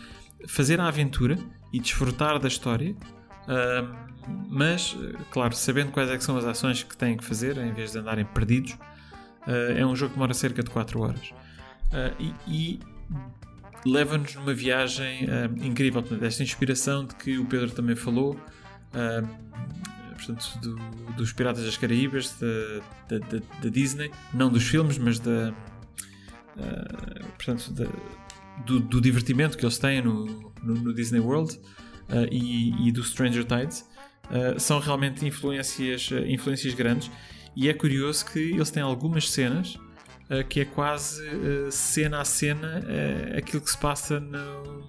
fazer 0.47 0.79
a 0.79 0.87
aventura 0.87 1.37
e 1.71 1.79
desfrutar 1.79 2.39
da 2.39 2.47
história. 2.47 2.95
Uh, 3.43 4.07
mas, 4.49 4.95
claro, 5.31 5.55
sabendo 5.55 5.91
quais 5.91 6.09
é 6.09 6.19
são 6.19 6.37
as 6.37 6.45
ações 6.45 6.83
que 6.83 6.97
têm 6.97 7.15
que 7.15 7.23
fazer, 7.23 7.57
em 7.57 7.71
vez 7.71 7.93
de 7.93 7.99
andarem 7.99 8.25
perdidos, 8.25 8.73
uh, 8.73 9.77
é 9.77 9.85
um 9.85 9.95
jogo 9.95 10.11
que 10.11 10.15
demora 10.15 10.33
cerca 10.33 10.61
de 10.61 10.69
4 10.69 10.99
horas. 10.99 11.33
Uh, 11.87 12.13
e, 12.19 12.33
e 12.47 12.79
leva-nos 13.85 14.35
numa 14.35 14.53
viagem 14.53 15.25
uh, 15.25 15.65
incrível, 15.65 16.01
portanto, 16.01 16.23
esta 16.23 16.43
inspiração 16.43 17.05
de 17.05 17.15
que 17.15 17.37
o 17.37 17.45
Pedro 17.45 17.71
também 17.71 17.95
falou, 17.95 18.39
portanto, 20.15 20.59
do, 20.61 20.75
dos 21.13 21.31
Piratas 21.31 21.63
das 21.63 21.77
Caraíbas, 21.77 22.35
da, 22.39 23.69
Disney, 23.69 24.11
não 24.33 24.49
dos 24.49 24.63
filmes, 24.63 24.97
mas 24.97 25.19
da, 25.19 25.53
portanto, 27.37 27.71
da, 27.73 27.85
do, 28.65 28.79
do, 28.79 28.99
divertimento 28.99 29.57
que 29.57 29.63
eles 29.63 29.77
têm 29.77 30.01
no, 30.01 30.51
no, 30.63 30.73
no 30.73 30.93
Disney 30.93 31.19
World 31.19 31.59
e, 32.31 32.87
e 32.87 32.91
do 32.91 33.03
Stranger 33.03 33.45
Tides. 33.45 33.85
Uh, 34.29 34.59
são 34.59 34.79
realmente 34.79 35.25
influências, 35.25 36.11
uh, 36.11 36.19
influências 36.27 36.73
grandes 36.73 37.09
e 37.55 37.69
é 37.69 37.73
curioso 37.73 38.25
que 38.25 38.39
eles 38.39 38.69
têm 38.69 38.83
algumas 38.83 39.29
cenas 39.31 39.79
uh, 40.29 40.47
que 40.47 40.61
é 40.61 40.65
quase 40.65 41.21
cena 41.71 42.21
a 42.21 42.25
cena 42.25 42.83
aquilo 43.37 43.61
que 43.61 43.71
se 43.71 43.77
passa 43.77 44.19
no, 44.19 44.83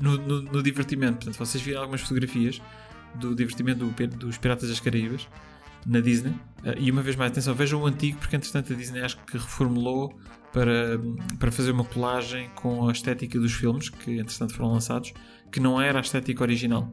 no, 0.00 0.18
no, 0.18 0.42
no, 0.42 0.62
divertimento. 0.62 1.18
Portanto, 1.18 1.38
vocês 1.38 1.62
viram 1.62 1.80
algumas 1.80 2.00
fotografias 2.00 2.60
do 3.14 3.34
divertimento 3.34 3.84
do, 3.84 4.06
dos 4.16 4.38
Piratas 4.38 4.68
das 4.68 4.80
Caraíbas 4.80 5.28
na 5.86 6.00
Disney 6.00 6.34
e 6.78 6.90
uma 6.90 7.00
vez 7.00 7.14
mais, 7.14 7.30
atenção, 7.30 7.54
vejam 7.54 7.80
o 7.80 7.86
antigo 7.86 8.18
porque 8.18 8.34
entretanto 8.34 8.72
a 8.72 8.76
Disney 8.76 9.00
acho 9.00 9.16
que 9.18 9.38
reformulou 9.38 10.18
para, 10.52 10.98
para 11.38 11.52
fazer 11.52 11.70
uma 11.70 11.84
colagem 11.84 12.50
com 12.54 12.88
a 12.88 12.92
estética 12.92 13.38
dos 13.38 13.52
filmes 13.52 13.88
que 13.88 14.18
entretanto 14.18 14.54
foram 14.54 14.72
lançados 14.72 15.12
que 15.52 15.60
não 15.60 15.80
era 15.80 15.98
a 15.98 16.00
estética 16.00 16.42
original. 16.42 16.92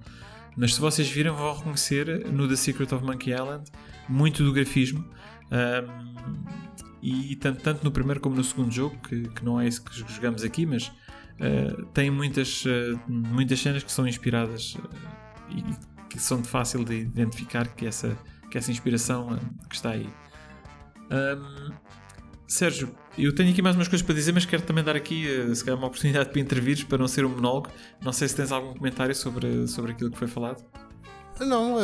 Mas 0.55 0.75
se 0.75 0.81
vocês 0.81 1.09
viram, 1.09 1.35
vão 1.35 1.55
reconhecer 1.55 2.27
no 2.31 2.47
The 2.47 2.55
Secret 2.55 2.93
of 2.93 3.03
Monkey 3.03 3.31
Island 3.31 3.63
muito 4.07 4.43
do 4.43 4.53
grafismo. 4.53 5.03
Um, 5.51 6.92
e 7.03 7.35
tanto, 7.35 7.61
tanto, 7.61 7.83
no 7.83 7.91
primeiro 7.91 8.22
como 8.22 8.33
no 8.33 8.43
segundo 8.45 8.72
jogo, 8.72 8.98
que, 8.99 9.27
que 9.27 9.43
não 9.43 9.59
é 9.59 9.67
isso 9.67 9.83
que 9.83 9.93
jogamos 9.93 10.41
aqui, 10.41 10.65
mas 10.65 10.88
uh, 10.88 11.85
tem 11.88 12.09
muitas, 12.09 12.64
uh, 12.64 12.98
muitas 13.09 13.59
cenas 13.59 13.83
que 13.83 13.91
são 13.91 14.07
inspiradas 14.07 14.75
uh, 14.75 14.90
e 15.49 15.64
que 16.07 16.17
são 16.17 16.41
de 16.41 16.48
fácil 16.48 16.85
de 16.85 17.01
identificar 17.01 17.67
que 17.67 17.85
essa, 17.85 18.17
que 18.49 18.57
essa 18.57 18.72
inspiração 18.72 19.38
que 19.69 19.75
está 19.75 19.90
aí. 19.90 20.09
Um, 21.11 21.73
Sérgio, 22.48 22.95
eu 23.17 23.35
tenho 23.35 23.51
aqui 23.51 23.61
mais 23.61 23.75
umas 23.75 23.90
coisas 23.90 24.06
para 24.06 24.15
dizer, 24.15 24.32
mas 24.32 24.45
quero 24.45 24.64
também 24.64 24.83
dar 24.83 24.95
aqui 24.95 25.25
se 25.56 25.65
calhar, 25.65 25.77
uma 25.77 25.88
oportunidade 25.88 26.30
para 26.30 26.40
intervires 26.40 26.83
para 26.83 26.99
não 26.99 27.07
ser 27.07 27.25
um 27.25 27.30
monólogo. 27.30 27.67
Não 28.01 28.14
sei 28.14 28.27
se 28.27 28.35
tens 28.35 28.51
algum 28.51 28.73
comentário 28.75 29.15
sobre, 29.15 29.67
sobre 29.67 29.91
aquilo 29.91 30.11
que 30.11 30.19
foi 30.19 30.27
falado. 30.27 30.64
Não, 31.40 31.77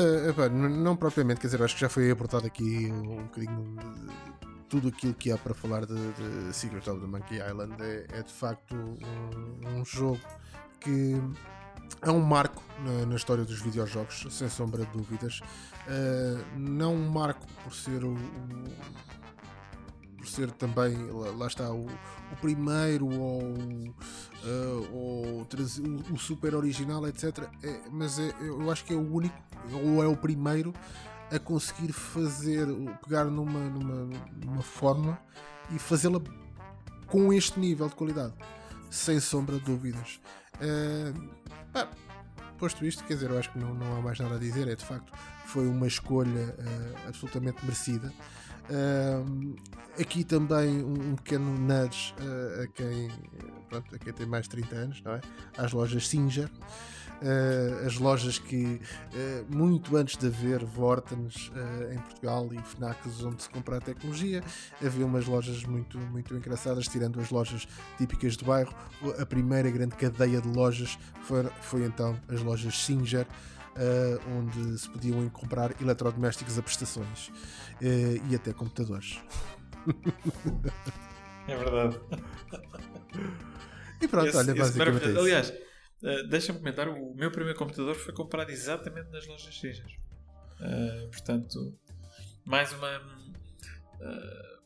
não 0.70 0.96
propriamente, 0.96 1.42
quer 1.42 1.48
dizer, 1.48 1.64
acho 1.64 1.74
que 1.74 1.82
já 1.82 1.90
foi 1.90 2.12
aportado 2.12 2.46
aqui 2.46 2.88
um 2.92 3.24
bocadinho 3.24 3.76
tudo 4.70 4.90
aquilo 4.90 5.14
que 5.14 5.32
há 5.32 5.38
para 5.38 5.54
falar 5.54 5.86
de, 5.86 5.96
de 6.14 6.54
Secret 6.54 6.88
of 6.90 7.02
the 7.02 7.08
Monkey 7.08 7.38
Island. 7.38 7.76
É, 7.80 8.06
é 8.12 8.24
de 8.24 8.32
facto 8.32 8.76
um, 8.76 9.80
um, 9.80 9.86
jogo 9.86 10.20
que 10.80 11.16
é 12.02 12.12
um 12.12 12.22
marco 12.22 12.64
na, 12.84 13.06
na, 13.08 13.16
história 13.16 13.44
dos 13.44 13.62
videojogos, 13.62 14.28
sem 14.30 14.48
sombra 14.48 14.86
de 14.86 14.92
dúvidas. 14.92 15.42
Uh, 15.88 16.60
não 16.60 16.94
um 16.94 17.10
marco 17.10 17.46
por 17.64 17.74
ser 17.74 18.04
o, 18.04 18.14
o 18.14 18.20
por 20.20 20.28
ser 20.28 20.52
também, 20.52 20.96
lá, 21.38 21.48
está, 21.48 21.72
o, 21.72 21.86
o, 21.86 22.36
primeiro 22.42 23.08
ou, 23.08 23.42
uh, 23.42 24.94
ou 24.94 25.26
o, 25.42 26.14
o, 26.14 26.18
super 26.18 26.54
original, 26.54 27.08
etc. 27.08 27.48
É, 27.64 27.82
mas 27.90 28.20
é, 28.20 28.36
eu 28.42 28.70
acho 28.70 28.84
que 28.84 28.94
é 28.94 28.98
o 28.98 29.14
único, 29.14 29.36
ou 29.72 30.04
é 30.04 30.08
o 30.08 30.18
primeiro 30.18 30.74
a 31.32 31.40
conseguir 31.40 31.92
fazer, 31.94 32.68
pegar 33.04 33.26
numa, 33.26 33.60
numa, 33.60 34.10
numa 34.44 34.62
fórmula 34.62 35.20
e 35.72 35.80
fazê-la 35.80 36.20
com 37.08 37.32
este 37.34 37.60
nível 37.60 37.88
de 37.88 37.96
qualidade, 37.96 38.34
sem 38.90 39.20
sombra 39.20 39.58
de 39.58 39.66
dúvidas. 39.66 40.20
Uh, 40.56 41.88
posto 42.58 42.86
isto, 42.86 43.04
quer 43.04 43.14
dizer, 43.14 43.30
eu 43.30 43.40
acho 43.40 43.52
que 43.52 43.60
não, 43.60 43.74
não 43.74 43.98
há 43.98 44.02
mais 44.02 44.20
nada 44.20 44.36
a 44.36 44.40
dizer, 44.40 44.68
é 44.68 44.76
de 44.76 44.86
facto, 44.86 45.12
foi 45.46 45.68
uma 45.68 45.88
escolha 45.88 46.56
uh, 46.58 47.08
absolutamente 47.08 47.64
merecida. 47.64 48.12
Uh, 48.70 49.56
aqui 50.00 50.24
também 50.24 50.84
um, 50.84 51.12
um 51.12 51.16
pequeno 51.16 51.58
nudge 51.58 52.14
a, 52.64 52.68
quem, 52.68 53.10
pronto, 53.68 53.96
a 53.96 53.98
quem 53.98 54.14
tem 54.14 54.26
mais 54.28 54.44
de 54.44 54.50
30 54.52 54.76
anos, 54.76 55.02
não 55.02 55.14
é? 55.14 55.22
Às 55.58 55.72
lojas 55.72 56.08
Singer. 56.08 56.50
Uh, 57.22 57.86
as 57.86 57.98
lojas 57.98 58.40
que 58.40 58.80
uh, 59.14 59.56
muito 59.56 59.98
antes 59.98 60.16
de 60.16 60.28
haver 60.28 60.64
Vortens 60.64 61.50
uh, 61.50 61.94
em 61.94 61.98
Portugal 61.98 62.50
e 62.54 62.58
FNACs 62.60 63.24
onde 63.24 63.44
se 63.44 63.50
compra 63.50 63.78
a 63.78 63.82
tecnologia, 63.82 64.42
havia 64.84 65.06
umas 65.06 65.26
lojas 65.26 65.64
muito, 65.66 65.98
muito 65.98 66.34
engraçadas, 66.34 66.88
tirando 66.88 67.20
as 67.20 67.30
lojas 67.30 67.68
típicas 67.98 68.38
do 68.38 68.46
bairro. 68.46 68.74
A 69.20 69.26
primeira 69.26 69.70
grande 69.70 69.96
cadeia 69.96 70.40
de 70.40 70.48
lojas 70.48 70.98
foi, 71.24 71.44
foi 71.62 71.86
então 71.86 72.18
as 72.30 72.42
lojas 72.42 72.78
Singer. 72.78 73.28
Uh, 73.70 74.20
onde 74.38 74.78
se 74.78 74.90
podiam 74.90 75.30
comprar 75.30 75.74
eletrodomésticos 75.80 76.58
a 76.58 76.62
prestações 76.62 77.30
uh, 77.30 78.30
e 78.30 78.36
até 78.36 78.52
computadores. 78.52 79.22
É 81.48 81.56
verdade. 81.56 82.00
E 84.02 84.08
pronto, 84.08 84.28
esse, 84.28 84.38
olha, 84.38 84.56
basicamente 84.56 85.04
é 85.04 85.20
Aliás, 85.20 85.54
uh, 86.04 86.28
deixa-me 86.28 86.60
comentar: 86.60 86.88
o 86.88 87.14
meu 87.16 87.32
primeiro 87.32 87.58
computador 87.58 87.96
foi 87.96 88.14
comprado 88.14 88.50
exatamente 88.50 89.10
nas 89.10 89.26
lojas 89.28 89.60
Caesar. 89.60 89.92
portanto, 91.12 91.74
mais 92.46 92.72
uma. 92.74 93.02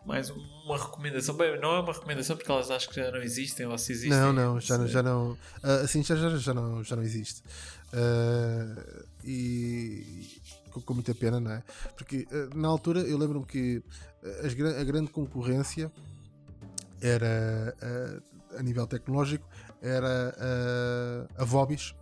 mais 0.05 0.29
uma 0.29 0.77
recomendação. 0.77 1.35
Bem, 1.35 1.59
não 1.59 1.75
é 1.75 1.79
uma 1.79 1.93
recomendação 1.93 2.35
porque 2.35 2.51
elas 2.51 2.71
acho 2.71 2.89
que 2.89 2.95
já 2.95 3.11
não 3.11 3.21
existem 3.21 3.65
ou 3.65 3.77
se 3.77 3.91
existem. 3.91 4.17
Não, 4.17 4.33
não, 4.33 4.59
já, 4.59 4.77
não, 4.77 4.87
já 4.87 5.03
não. 5.03 5.37
assim 5.83 6.03
já, 6.03 6.15
já, 6.15 6.35
já, 6.37 6.53
não, 6.53 6.83
já 6.83 6.95
não 6.95 7.03
existe. 7.03 7.43
Uh, 7.93 9.05
e 9.23 10.41
com, 10.71 10.81
com, 10.81 10.93
muita 10.95 11.13
pena, 11.13 11.39
não 11.39 11.51
é? 11.51 11.63
Porque 11.95 12.27
uh, 12.31 12.57
na 12.57 12.67
altura 12.67 13.01
eu 13.01 13.17
lembro-me 13.19 13.45
que 13.45 13.83
as, 14.43 14.53
a 14.53 14.83
grande 14.83 15.11
concorrência 15.11 15.91
era 16.99 17.75
uh, 17.83 18.57
a 18.57 18.63
nível 18.63 18.87
tecnológico 18.87 19.47
era 19.83 20.35
a 21.37 21.43
Vobis. 21.43 21.93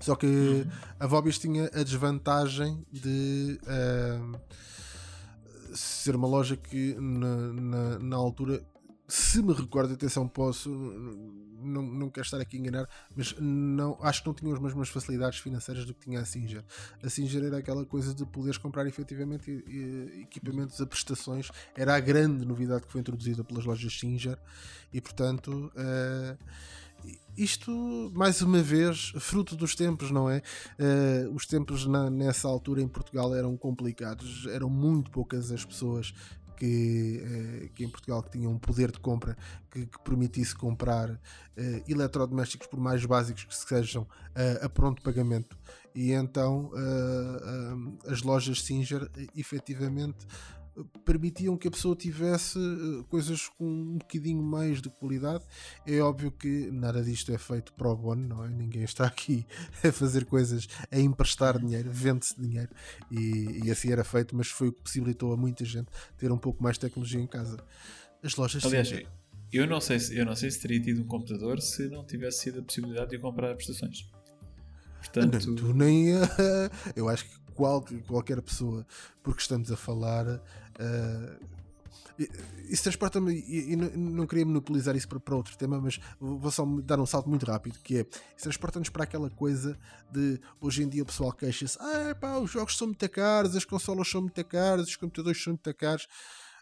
Só 0.00 0.14
que 0.16 0.26
uhum. 0.26 0.70
a 1.00 1.06
Vobis 1.06 1.38
tinha 1.38 1.70
a 1.72 1.82
desvantagem 1.82 2.84
de 2.92 3.58
ser 5.74 6.14
uma 6.14 6.28
loja 6.28 6.56
que 6.56 6.94
na, 7.00 7.36
na, 7.52 7.98
na 7.98 8.16
altura 8.16 8.62
se 9.06 9.42
me 9.42 9.52
recordo, 9.52 9.92
atenção, 9.92 10.26
posso, 10.26 10.70
não, 10.70 11.82
não 11.82 12.10
quero 12.10 12.24
estar 12.24 12.40
aqui 12.40 12.56
a 12.56 12.60
enganar, 12.60 12.88
mas 13.14 13.34
não, 13.38 13.98
acho 14.00 14.22
que 14.22 14.26
não 14.26 14.34
tinham 14.34 14.54
as 14.54 14.60
mesmas 14.60 14.88
facilidades 14.88 15.38
financeiras 15.38 15.84
do 15.84 15.92
que 15.92 16.00
tinha 16.00 16.20
a 16.20 16.24
Singer. 16.24 16.64
A 17.02 17.08
Singer 17.10 17.44
era 17.44 17.58
aquela 17.58 17.84
coisa 17.84 18.14
de 18.14 18.24
poderes 18.24 18.56
comprar 18.56 18.86
efetivamente 18.86 19.50
equipamentos 20.22 20.80
a 20.80 20.86
prestações, 20.86 21.50
era 21.76 21.94
a 21.94 22.00
grande 22.00 22.46
novidade 22.46 22.86
que 22.86 22.92
foi 22.92 23.00
introduzida 23.00 23.44
pelas 23.44 23.64
lojas 23.64 23.98
Singer 23.98 24.38
e, 24.92 25.00
portanto. 25.00 25.70
Uh, 25.74 26.38
isto, 27.36 28.10
mais 28.14 28.40
uma 28.40 28.62
vez, 28.62 29.12
fruto 29.18 29.56
dos 29.56 29.74
tempos, 29.74 30.10
não 30.10 30.30
é? 30.30 30.40
Uh, 30.78 31.34
os 31.34 31.46
tempos 31.46 31.84
na, 31.84 32.08
nessa 32.08 32.48
altura 32.48 32.80
em 32.80 32.88
Portugal 32.88 33.34
eram 33.34 33.56
complicados, 33.56 34.46
eram 34.46 34.70
muito 34.70 35.10
poucas 35.10 35.50
as 35.50 35.64
pessoas 35.64 36.14
que, 36.56 37.22
uh, 37.22 37.68
que 37.74 37.84
em 37.84 37.88
Portugal 37.88 38.22
que 38.22 38.30
tinha 38.30 38.48
um 38.48 38.58
poder 38.58 38.90
de 38.90 39.00
compra 39.00 39.36
que, 39.70 39.86
que 39.86 39.98
permitisse 40.00 40.54
comprar 40.54 41.10
uh, 41.10 41.18
eletrodomésticos 41.88 42.66
por 42.66 42.80
mais 42.80 43.04
básicos 43.04 43.44
que 43.44 43.54
sejam 43.54 44.06
a 44.60 44.68
pronto 44.68 45.00
pagamento. 45.00 45.56
E 45.94 46.10
então 46.10 46.72
as 48.08 48.22
lojas 48.22 48.62
Singer 48.62 49.08
efetivamente 49.36 50.26
permitiam 51.04 51.56
que 51.56 51.68
a 51.68 51.70
pessoa 51.70 51.94
tivesse 51.94 52.58
eh, 52.58 53.04
coisas 53.08 53.48
com 53.48 53.64
um 53.64 53.98
bocadinho 53.98 54.42
mais 54.42 54.82
de 54.82 54.88
qualidade. 54.88 55.44
É 55.86 56.00
óbvio 56.00 56.30
que 56.32 56.70
nada 56.70 57.02
disto 57.02 57.32
é 57.32 57.38
feito 57.38 57.72
pro 57.74 57.94
bono, 57.96 58.28
não 58.28 58.44
é? 58.44 58.48
Ninguém 58.48 58.82
está 58.82 59.06
aqui 59.06 59.46
a 59.86 59.92
fazer 59.92 60.24
coisas, 60.24 60.66
a 60.90 60.98
emprestar 60.98 61.58
dinheiro, 61.58 61.90
vende-se 61.92 62.40
dinheiro 62.40 62.70
e, 63.10 63.60
e, 63.64 63.70
assim 63.70 63.92
era 63.92 64.04
feito, 64.04 64.36
mas 64.36 64.48
foi 64.48 64.68
o 64.68 64.72
que 64.72 64.82
possibilitou 64.82 65.32
a 65.32 65.36
muita 65.36 65.64
gente 65.64 65.88
ter 66.16 66.32
um 66.32 66.38
pouco 66.38 66.62
mais 66.62 66.76
de 66.76 66.80
tecnologia 66.80 67.20
em 67.20 67.26
casa. 67.26 67.56
As 68.22 68.34
lojas 68.36 68.64
Aliás, 68.64 68.88
sim. 68.88 69.04
eu 69.52 69.66
não 69.66 69.80
sei 69.80 70.00
se 70.00 70.16
eu 70.16 70.24
não 70.24 70.34
sei 70.34 70.50
se 70.50 70.60
teria 70.60 70.80
tido 70.80 71.02
um 71.02 71.06
computador 71.06 71.60
se 71.60 71.88
não 71.88 72.04
tivesse 72.04 72.38
sido 72.38 72.60
a 72.60 72.62
possibilidade 72.62 73.10
de 73.10 73.18
comprar 73.18 73.54
prestações. 73.54 74.08
Portanto, 74.98 75.46
não, 75.46 75.54
tu 75.54 75.74
nem 75.74 76.08
eu 76.96 77.08
acho 77.08 77.26
que 77.26 77.44
qual, 77.54 77.84
qualquer 78.06 78.40
pessoa, 78.42 78.86
porque 79.22 79.40
estamos 79.40 79.70
a 79.70 79.76
falar. 79.76 80.42
Uh, 80.80 81.54
isso 82.68 82.84
transporta-me, 82.84 83.34
e, 83.34 83.74
não 83.76 84.26
queria 84.26 84.46
monopolizar 84.46 84.94
isso 84.94 85.08
para, 85.08 85.18
para, 85.18 85.34
outro 85.34 85.56
tema, 85.56 85.80
mas 85.80 85.98
vou 86.20 86.50
só 86.50 86.64
dar 86.82 87.00
um 87.00 87.06
salto 87.06 87.28
muito 87.28 87.44
rápido, 87.44 87.78
que 87.82 87.98
é, 87.98 88.00
isso 88.00 88.44
transporta-nos 88.44 88.88
para 88.88 89.04
aquela 89.04 89.28
coisa 89.30 89.76
de, 90.10 90.40
hoje 90.60 90.84
em 90.84 90.88
dia 90.88 91.02
o 91.02 91.06
pessoal 91.06 91.32
queixa-se, 91.32 91.76
ah 91.80 92.14
pá, 92.14 92.36
os 92.38 92.50
jogos 92.50 92.76
são 92.76 92.86
muito 92.86 93.08
caros, 93.08 93.56
as 93.56 93.64
consolas 93.64 94.08
são 94.08 94.20
muito 94.20 94.44
caras, 94.44 94.88
os 94.88 94.96
computadores 94.96 95.42
são 95.42 95.52
muito 95.52 95.74
caros, 95.74 96.06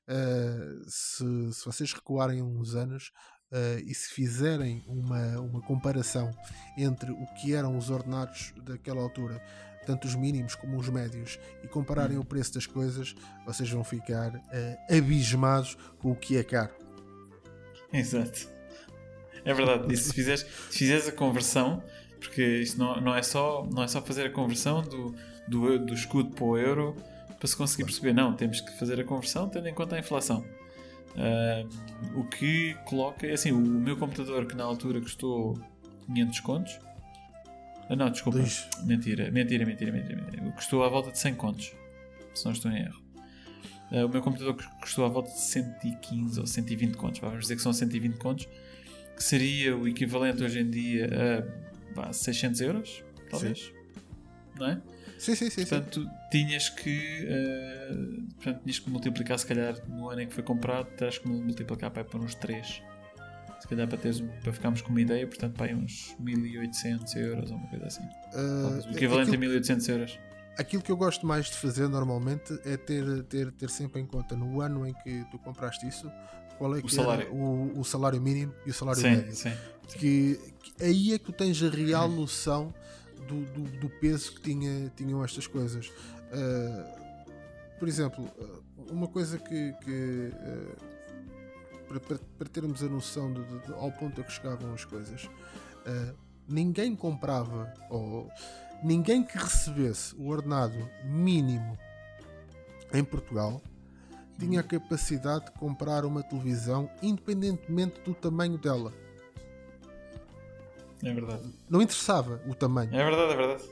uh, 0.08 0.90
se, 0.90 1.52
se 1.52 1.64
vocês 1.64 1.92
recuarem 1.92 2.42
uns 2.42 2.74
anos, 2.74 3.10
Uh, 3.52 3.84
e 3.84 3.94
se 3.94 4.08
fizerem 4.08 4.82
uma, 4.86 5.38
uma 5.38 5.60
comparação 5.60 6.30
entre 6.74 7.12
o 7.12 7.26
que 7.34 7.52
eram 7.52 7.76
os 7.76 7.90
ordenados 7.90 8.54
daquela 8.64 9.02
altura 9.02 9.42
tanto 9.86 10.06
os 10.06 10.14
mínimos 10.14 10.54
como 10.54 10.78
os 10.78 10.88
médios, 10.88 11.38
e 11.62 11.68
compararem 11.68 12.18
o 12.18 12.24
preço 12.24 12.54
das 12.54 12.66
coisas, 12.66 13.14
vocês 13.46 13.70
vão 13.70 13.84
ficar 13.84 14.34
uh, 14.34 14.96
abismados 14.96 15.76
com 15.98 16.10
o 16.10 16.16
que 16.16 16.36
é 16.36 16.44
caro. 16.44 16.72
Exato. 17.92 18.48
É 19.44 19.52
verdade. 19.52 19.92
E 19.92 19.96
se 19.96 20.12
fizeres, 20.12 20.46
se 20.70 20.78
fizeres 20.78 21.08
a 21.08 21.12
conversão, 21.12 21.82
porque 22.18 22.42
isto 22.58 22.78
não, 22.78 23.00
não, 23.00 23.14
é 23.14 23.22
só, 23.22 23.66
não 23.70 23.82
é 23.82 23.88
só 23.88 24.00
fazer 24.00 24.26
a 24.26 24.30
conversão 24.30 24.82
do, 24.82 25.14
do, 25.48 25.78
do 25.86 25.94
escudo 25.94 26.30
para 26.30 26.44
o 26.44 26.56
euro 26.56 26.96
para 27.38 27.48
se 27.48 27.56
conseguir 27.56 27.84
perceber, 27.84 28.12
não, 28.12 28.34
temos 28.34 28.60
que 28.60 28.70
fazer 28.78 29.00
a 29.00 29.04
conversão 29.04 29.48
tendo 29.48 29.68
em 29.68 29.74
conta 29.74 29.96
a 29.96 29.98
inflação. 29.98 30.44
Uh, 31.16 32.18
o 32.20 32.24
que 32.24 32.74
coloca, 32.84 33.26
é 33.26 33.32
assim, 33.32 33.50
o 33.50 33.58
meu 33.58 33.96
computador 33.96 34.46
que 34.46 34.54
na 34.54 34.62
altura 34.62 35.00
custou 35.00 35.58
500 36.06 36.40
contos, 36.40 36.78
não, 37.96 38.10
desculpa. 38.10 38.38
Dois. 38.38 38.68
Mentira, 38.84 39.30
mentira, 39.30 39.66
mentira, 39.66 39.92
mentira, 39.92 40.22
mentira. 40.22 40.50
Custou 40.52 40.82
à 40.84 40.88
volta 40.88 41.10
de 41.10 41.18
100 41.18 41.34
contos. 41.34 41.72
Se 42.34 42.44
não 42.44 42.52
estou 42.52 42.70
em 42.70 42.80
erro. 42.80 43.02
Uh, 43.90 44.06
o 44.06 44.08
meu 44.08 44.22
computador 44.22 44.56
custou 44.80 45.04
à 45.04 45.08
volta 45.08 45.30
de 45.30 45.40
115 45.40 46.40
ou 46.40 46.46
120 46.46 46.96
contos. 46.96 47.20
Vamos 47.20 47.40
dizer 47.40 47.56
que 47.56 47.62
são 47.62 47.72
120 47.72 48.16
contos. 48.16 48.48
Que 49.14 49.22
seria 49.22 49.76
o 49.76 49.86
equivalente 49.86 50.42
hoje 50.42 50.60
em 50.60 50.70
dia 50.70 51.10
a 51.94 51.94
bah, 51.94 52.12
600 52.12 52.60
euros, 52.62 53.04
talvez. 53.30 53.58
Sim. 53.58 53.72
Não 54.58 54.66
é? 54.66 54.80
Sim, 55.18 55.34
sim, 55.34 55.50
sim. 55.50 55.66
Portanto, 55.66 56.02
sim. 56.02 56.10
tinhas 56.30 56.70
que. 56.70 57.26
Uh, 57.28 58.22
portanto, 58.36 58.62
tinhas 58.62 58.78
que 58.78 58.90
multiplicar, 58.90 59.38
se 59.38 59.46
calhar, 59.46 59.76
no 59.88 60.08
ano 60.08 60.22
em 60.22 60.26
que 60.26 60.34
foi 60.34 60.42
comprado, 60.42 60.86
terás 60.96 61.18
que 61.18 61.28
multiplicar 61.28 61.90
para, 61.90 62.04
para 62.04 62.20
uns 62.20 62.34
3 62.34 62.82
se 63.62 63.68
calhar 63.68 63.86
para, 63.86 63.96
teres, 63.96 64.20
para 64.42 64.52
ficarmos 64.52 64.82
com 64.82 64.90
uma 64.90 65.00
ideia, 65.00 65.24
portanto, 65.24 65.54
para 65.54 65.66
aí 65.66 65.74
uns 65.74 66.16
1800 66.18 67.14
euros 67.14 67.52
ou 67.52 67.58
uma 67.58 67.68
coisa 67.68 67.86
assim. 67.86 68.02
Uh, 68.02 68.88
o 68.88 68.90
equivalente 68.90 69.28
aquilo, 69.28 69.36
a 69.36 69.38
1800 69.38 69.88
euros. 69.88 70.18
Aquilo 70.58 70.82
que 70.82 70.90
eu 70.90 70.96
gosto 70.96 71.24
mais 71.24 71.46
de 71.46 71.56
fazer 71.56 71.86
normalmente 71.86 72.58
é 72.64 72.76
ter, 72.76 73.22
ter, 73.22 73.52
ter 73.52 73.70
sempre 73.70 74.02
em 74.02 74.06
conta 74.06 74.34
no 74.34 74.60
ano 74.60 74.84
em 74.84 74.92
que 74.92 75.24
tu 75.30 75.38
compraste 75.38 75.86
isso 75.86 76.10
qual 76.58 76.76
é 76.76 76.80
o 76.80 76.88
salário. 76.88 77.32
O, 77.32 77.78
o, 77.78 77.84
salário 77.84 78.20
mínimo 78.20 78.52
e 78.66 78.70
o 78.70 78.74
salário 78.74 79.00
sim, 79.00 79.10
médio. 79.10 79.32
Sim. 79.32 79.52
Que, 79.96 80.40
que, 80.60 80.84
aí 80.84 81.14
é 81.14 81.18
que 81.20 81.24
tu 81.26 81.32
tens 81.32 81.62
a 81.62 81.70
real 81.70 82.08
noção 82.08 82.74
do, 83.28 83.44
do, 83.44 83.62
do 83.78 83.88
peso 83.88 84.34
que 84.34 84.40
tinha, 84.40 84.92
tinham 84.96 85.22
estas 85.24 85.46
coisas. 85.46 85.86
Uh, 85.86 87.78
por 87.78 87.86
exemplo, 87.86 88.28
uma 88.90 89.06
coisa 89.06 89.38
que, 89.38 89.72
que 89.84 90.32
uh, 90.32 90.91
para, 91.92 92.00
para, 92.00 92.18
para 92.38 92.48
termos 92.48 92.82
a 92.82 92.88
noção 92.88 93.32
de, 93.32 93.44
de, 93.44 93.66
de, 93.66 93.72
ao 93.74 93.92
ponto 93.92 94.20
a 94.20 94.24
que 94.24 94.32
chegavam 94.32 94.72
as 94.72 94.84
coisas, 94.84 95.24
uh, 95.24 96.14
ninguém 96.48 96.96
comprava 96.96 97.72
ou 97.90 98.30
ninguém 98.82 99.22
que 99.22 99.36
recebesse 99.36 100.14
o 100.16 100.28
ordenado 100.28 100.88
mínimo 101.04 101.78
em 102.92 103.04
Portugal 103.04 103.60
tinha 104.38 104.60
a 104.60 104.62
capacidade 104.62 105.46
de 105.46 105.52
comprar 105.52 106.04
uma 106.04 106.22
televisão 106.22 106.90
independentemente 107.02 108.00
do 108.00 108.14
tamanho 108.14 108.58
dela. 108.58 108.92
É 111.02 111.12
verdade. 111.12 111.42
Não 111.68 111.82
interessava 111.82 112.40
o 112.46 112.54
tamanho. 112.54 112.94
É 112.94 113.04
verdade, 113.04 113.32
é 113.32 113.36
verdade. 113.36 113.64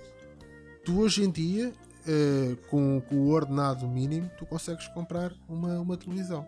Tu 0.84 0.99
hoje 0.99 1.24
em 1.24 1.31
dia, 1.31 1.73
uh, 1.73 2.57
com, 2.68 3.00
com, 3.08 3.16
o 3.16 3.28
ordenado 3.28 3.86
mínimo, 3.89 4.31
tu 4.39 4.47
consegues 4.47 4.86
comprar 4.89 5.32
uma, 5.49 5.81
uma 5.81 5.97
televisão. 5.97 6.47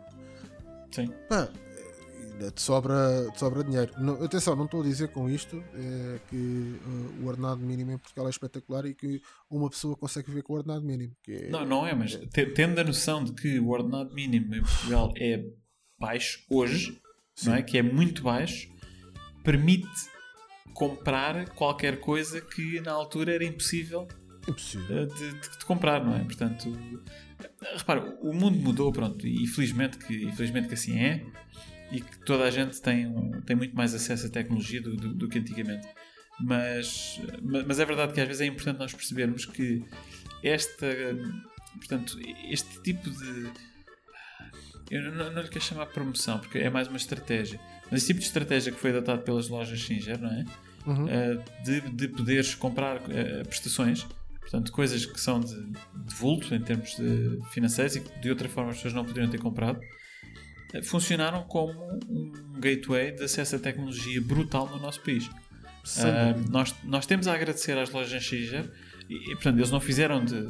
Sim. 0.93 1.09
Pá, 1.29 1.49
te 2.51 2.63
sobra, 2.63 3.31
te 3.33 3.39
sobra 3.39 3.63
dinheiro. 3.63 3.93
Não, 3.99 4.23
atenção, 4.23 4.57
não 4.57 4.65
estou 4.65 4.81
a 4.81 4.85
dizer 4.85 5.09
com 5.09 5.29
isto 5.29 5.63
é, 5.75 6.21
que 6.29 6.37
uh, 6.37 7.23
o 7.23 7.27
ordenado 7.27 7.61
mínimo 7.61 7.93
em 7.93 7.99
Portugal 7.99 8.27
é 8.27 8.31
espetacular 8.31 8.87
e 8.87 8.95
que 8.95 9.21
uma 9.51 9.69
pessoa 9.71 9.97
consegue 9.97 10.29
viver 10.29 10.43
com 10.43 10.55
o 10.55 10.57
ordenado 10.57 10.85
mínimo. 10.85 11.15
É, 11.29 11.49
não, 11.51 11.65
não 11.65 11.87
é, 11.87 11.95
mas 11.95 12.19
tendo 12.55 12.81
a 12.81 12.85
noção 12.85 13.23
de 13.23 13.33
que 13.33 13.59
o 13.59 13.69
ordenado 13.69 14.13
mínimo 14.15 14.55
em 14.55 14.63
Portugal 14.63 15.13
é 15.17 15.45
baixo 15.99 16.45
hoje, 16.51 17.01
não 17.45 17.55
é? 17.55 17.63
que 17.63 17.79
é 17.79 17.83
muito 17.83 18.23
baixo, 18.23 18.69
permite 19.45 19.89
comprar 20.75 21.49
qualquer 21.51 22.01
coisa 22.01 22.41
que 22.41 22.81
na 22.81 22.93
altura 22.93 23.35
era 23.35 23.45
impossível, 23.45 24.09
impossível. 24.49 25.07
De, 25.07 25.33
de, 25.33 25.59
de 25.59 25.65
comprar, 25.65 26.05
não 26.05 26.17
é? 26.17 26.25
Portanto, 26.25 26.73
repara, 27.77 28.17
o 28.21 28.33
mundo 28.33 28.59
mudou, 28.59 28.93
pronto, 28.93 29.27
e 29.27 29.47
felizmente 29.47 29.99
que, 29.99 30.25
infelizmente 30.25 30.69
que 30.69 30.75
assim 30.75 30.99
é, 30.99 31.25
e 31.91 32.01
que 32.01 32.19
toda 32.21 32.45
a 32.45 32.51
gente 32.51 32.81
tem, 32.81 33.13
tem 33.47 33.55
muito 33.55 33.77
mais 33.77 33.95
acesso 33.95 34.27
à 34.27 34.31
tecnologia 34.31 34.81
do, 34.81 34.97
do, 34.97 35.15
do 35.15 35.29
que 35.29 35.39
antigamente. 35.39 35.87
Mas, 36.41 37.21
mas 37.43 37.79
é 37.79 37.85
verdade 37.85 38.15
que 38.15 38.21
às 38.21 38.27
vezes 38.27 38.41
é 38.41 38.47
importante 38.47 38.79
nós 38.79 38.93
percebermos 38.93 39.45
que 39.45 39.85
esta, 40.43 40.87
portanto, 41.75 42.19
este 42.49 42.81
tipo 42.83 43.11
de. 43.11 43.51
Eu 44.91 45.13
não, 45.13 45.33
não 45.33 45.43
lhe 45.43 45.49
quero 45.49 45.65
chamar 45.65 45.87
promoção, 45.87 46.39
porque 46.39 46.59
é 46.59 46.69
mais 46.69 46.89
uma 46.89 46.97
estratégia. 46.97 47.61
Mas 47.91 48.01
esse 48.01 48.09
tipo 48.09 48.21
de 48.21 48.27
estratégia 48.27 48.73
que 48.73 48.79
foi 48.79 48.91
adotado 48.91 49.23
pelas 49.23 49.49
lojas 49.49 49.81
Singer, 49.81 50.21
não 50.21 50.31
é? 50.31 50.45
Uhum. 50.87 51.05
Uh, 51.05 51.65
de, 51.65 51.81
de 51.81 52.09
poderes 52.09 52.55
comprar 52.55 52.97
uh, 52.97 53.47
prestações, 53.47 54.07
portanto, 54.43 54.71
coisas 54.71 55.07
que 55.07 55.21
são 55.21 55.41
de, 55.41 55.55
de 55.55 56.15
vulto 56.15 56.55
em 56.55 56.61
termos 56.61 56.97
financeiros 57.51 57.97
e 57.97 58.01
que 58.01 58.21
de 58.21 58.29
outra 58.29 58.49
forma 58.49 58.71
as 58.71 58.77
pessoas 58.77 58.93
não 58.95 59.05
poderiam 59.05 59.31
ter 59.31 59.39
comprado, 59.39 59.81
funcionaram 60.83 61.43
como 61.45 61.73
um 62.09 62.61
gateway 62.61 63.13
de 63.13 63.25
acesso 63.25 63.57
à 63.57 63.59
tecnologia 63.59 64.21
brutal 64.21 64.69
no 64.69 64.79
nosso 64.79 65.01
país. 65.01 65.27
Uh, 65.27 66.51
nós, 66.51 66.75
nós 66.85 67.07
temos 67.07 67.27
a 67.27 67.35
agradecer 67.35 67.77
às 67.77 67.91
lojas 67.91 68.23
Xija 68.23 68.71
e, 69.09 69.15
e, 69.15 69.35
portanto, 69.35 69.57
eles 69.57 69.71
não 69.71 69.81
fizeram 69.81 70.25
de, 70.25 70.49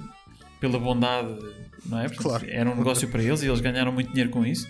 pela 0.60 0.78
bondade, 0.78 1.38
não 1.86 1.98
é? 1.98 2.02
Portanto, 2.02 2.22
claro. 2.22 2.46
Era 2.48 2.70
um 2.70 2.76
negócio 2.76 3.08
para 3.08 3.22
eles 3.22 3.42
e 3.42 3.46
eles 3.46 3.60
ganharam 3.60 3.90
muito 3.90 4.10
dinheiro 4.10 4.30
com 4.30 4.44
isso. 4.44 4.68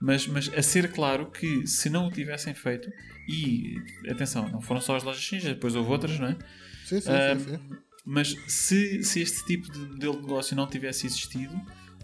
Mas, 0.00 0.26
mas 0.26 0.50
a 0.52 0.62
ser 0.62 0.90
claro 0.90 1.30
que 1.30 1.66
se 1.66 1.88
não 1.88 2.08
o 2.08 2.10
tivessem 2.10 2.54
feito, 2.54 2.90
e 3.28 3.76
atenção, 4.10 4.48
não 4.48 4.60
foram 4.60 4.80
só 4.80 4.96
as 4.96 5.02
lojas 5.02 5.22
Xija, 5.22 5.50
depois 5.50 5.76
houve 5.76 5.90
outras, 5.90 6.18
não 6.18 6.28
é? 6.28 6.36
Sim, 6.84 7.00
sim, 7.00 7.10
uh, 7.10 7.38
sim, 7.38 7.50
sim. 7.50 7.76
Mas 8.10 8.34
se, 8.48 9.04
se 9.04 9.20
este 9.20 9.44
tipo 9.44 9.70
de 9.70 9.78
modelo 9.78 10.16
de 10.16 10.22
negócio 10.22 10.56
não 10.56 10.66
tivesse 10.66 11.06
existido, 11.06 11.54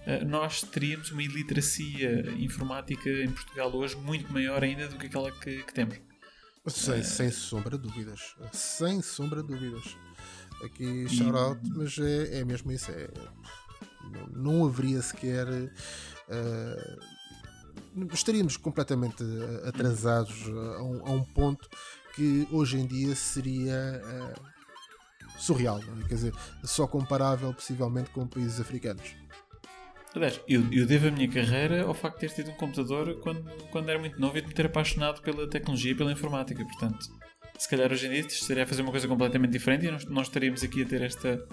eh, 0.07 0.25
nós 0.25 0.63
teríamos 0.63 1.11
uma 1.11 1.21
iliteracia 1.21 2.31
informática 2.39 3.11
em 3.11 3.29
Portugal 3.29 3.75
hoje 3.75 3.97
muito 3.97 4.33
maior 4.33 4.63
ainda 4.63 4.87
do 4.87 4.97
que 4.97 5.07
aquela 5.07 5.33
que, 5.33 5.65
que 5.65 5.75
temos. 5.75 5.99
Sem, 6.69 7.01
uh, 7.01 7.05
sem 7.05 7.33
sombra 7.33 7.77
de 7.77 7.83
dúvidas. 7.83 8.37
Sem 8.53 9.03
sombra 9.03 9.43
de 9.43 9.49
dúvidas. 9.49 9.97
Aqui 10.63 11.09
shout 11.09 11.37
out, 11.37 11.61
mas 11.75 11.99
é, 11.99 12.39
é 12.39 12.45
mesmo 12.45 12.71
isso. 12.71 12.89
É, 12.93 13.09
não, 14.05 14.27
não 14.29 14.65
haveria 14.65 15.03
sequer. 15.03 15.49
Uh, 15.49 17.01
estaríamos 18.13 18.57
completamente 18.57 19.25
atrasados 19.65 20.47
a 20.77 20.83
um, 20.85 21.05
a 21.05 21.11
um, 21.11 21.25
ponto 21.25 21.69
que 22.15 22.47
hoje 22.53 22.79
em 22.79 22.87
dia 22.87 23.13
seria 23.17 24.01
uh, 24.05 24.56
surreal. 25.39 25.79
É? 25.79 26.09
Quer 26.09 26.15
dizer, 26.15 26.33
só 26.65 26.87
comparável 26.87 27.53
possivelmente 27.53 28.11
com 28.11 28.27
países 28.27 28.61
africanos. 28.61 29.15
Aliás, 30.15 30.41
eu, 30.49 30.65
eu 30.73 30.87
devo 30.87 31.09
a 31.09 31.11
minha 31.11 31.29
carreira 31.29 31.85
ao 31.85 31.93
facto 31.93 32.21
de 32.21 32.29
ter 32.29 32.35
tido 32.35 32.51
um 32.51 32.55
computador 32.55 33.21
quando, 33.21 33.45
quando 33.71 33.91
era 33.91 33.99
muito 33.99 34.19
novo 34.19 34.39
e 34.39 34.41
de 34.41 34.49
me 34.49 34.55
ter 34.55 34.65
apaixonado 34.65 35.21
pela 35.21 35.49
tecnologia 35.49 35.93
e 35.93 35.95
pela 35.95 36.11
informática. 36.11 36.65
Portanto, 36.65 37.07
se 37.59 37.69
calhar 37.69 37.93
hoje 37.93 38.07
em 38.07 38.11
dia 38.11 38.21
estaria 38.21 38.63
a 38.63 38.67
fazer 38.67 38.81
uma 38.81 38.91
coisa 38.91 39.07
completamente 39.07 39.51
diferente 39.51 39.87
e 39.87 39.91
nós, 39.91 40.05
nós 40.07 40.27
estaríamos 40.29 40.63
aqui 40.63 40.83
a 40.83 40.87
ter 40.87 41.03
esta, 41.03 41.47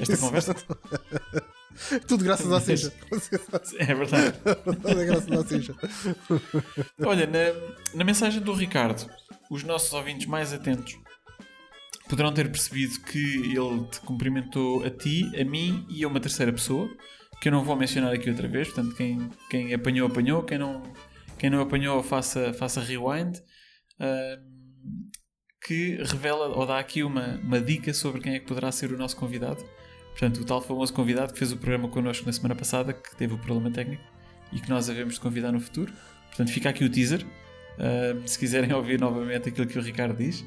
esta 0.00 0.16
conversa. 0.18 0.54
Tudo 2.08 2.24
graças 2.24 2.50
à 2.50 2.60
Cincha. 2.60 2.92
É 3.78 3.94
verdade. 3.94 4.34
Tudo 4.64 5.00
é 5.00 5.04
graças 5.04 5.30
à 5.30 5.44
Cincha. 5.44 5.74
Olha, 7.04 7.24
na, 7.24 7.96
na 7.96 8.04
mensagem 8.04 8.42
do 8.42 8.52
Ricardo, 8.52 9.08
os 9.48 9.62
nossos 9.62 9.92
ouvintes 9.92 10.26
mais 10.26 10.52
atentos 10.52 10.98
poderão 12.08 12.32
ter 12.32 12.50
percebido 12.50 13.00
que 13.00 13.52
ele 13.56 13.84
te 13.90 14.00
cumprimentou 14.00 14.84
a 14.84 14.90
ti, 14.90 15.30
a 15.38 15.44
mim 15.44 15.86
e 15.90 16.04
a 16.04 16.08
uma 16.08 16.20
terceira 16.20 16.52
pessoa, 16.52 16.88
que 17.40 17.48
eu 17.48 17.52
não 17.52 17.62
vou 17.62 17.76
mencionar 17.76 18.12
aqui 18.12 18.30
outra 18.30 18.48
vez. 18.48 18.68
Portanto, 18.68 18.96
quem, 18.96 19.30
quem 19.50 19.74
apanhou, 19.74 20.08
apanhou. 20.08 20.42
Quem 20.42 20.58
não, 20.58 20.82
quem 21.38 21.50
não 21.50 21.60
apanhou, 21.60 22.02
faça, 22.02 22.52
faça 22.52 22.80
rewind. 22.80 23.38
Uh, 24.00 24.58
que 25.68 25.96
revela 26.02 26.48
ou 26.48 26.64
dá 26.64 26.78
aqui 26.78 27.02
uma, 27.02 27.38
uma 27.42 27.60
dica 27.60 27.92
sobre 27.92 28.22
quem 28.22 28.34
é 28.34 28.38
que 28.38 28.46
poderá 28.46 28.72
ser 28.72 28.90
o 28.90 28.96
nosso 28.96 29.16
convidado. 29.16 29.62
Portanto, 30.10 30.40
o 30.40 30.44
tal 30.44 30.62
famoso 30.62 30.92
convidado 30.94 31.32
que 31.32 31.38
fez 31.38 31.52
o 31.52 31.56
programa 31.56 31.88
connosco 31.88 32.24
na 32.26 32.32
semana 32.32 32.54
passada, 32.54 32.92
que 32.92 33.14
teve 33.16 33.34
o 33.34 33.38
problema 33.38 33.70
técnico 33.70 34.02
e 34.50 34.60
que 34.60 34.68
nós 34.70 34.88
havemos 34.88 35.14
de 35.14 35.20
convidar 35.20 35.52
no 35.52 35.60
futuro. 35.60 35.92
Portanto, 36.28 36.50
fica 36.50 36.70
aqui 36.70 36.84
o 36.84 36.90
teaser. 36.90 37.24
Uh, 37.24 38.26
se 38.26 38.38
quiserem 38.38 38.72
ouvir 38.74 38.98
novamente 38.98 39.50
aquilo 39.50 39.66
que 39.66 39.78
o 39.78 39.82
Ricardo 39.82 40.16
diz. 40.16 40.44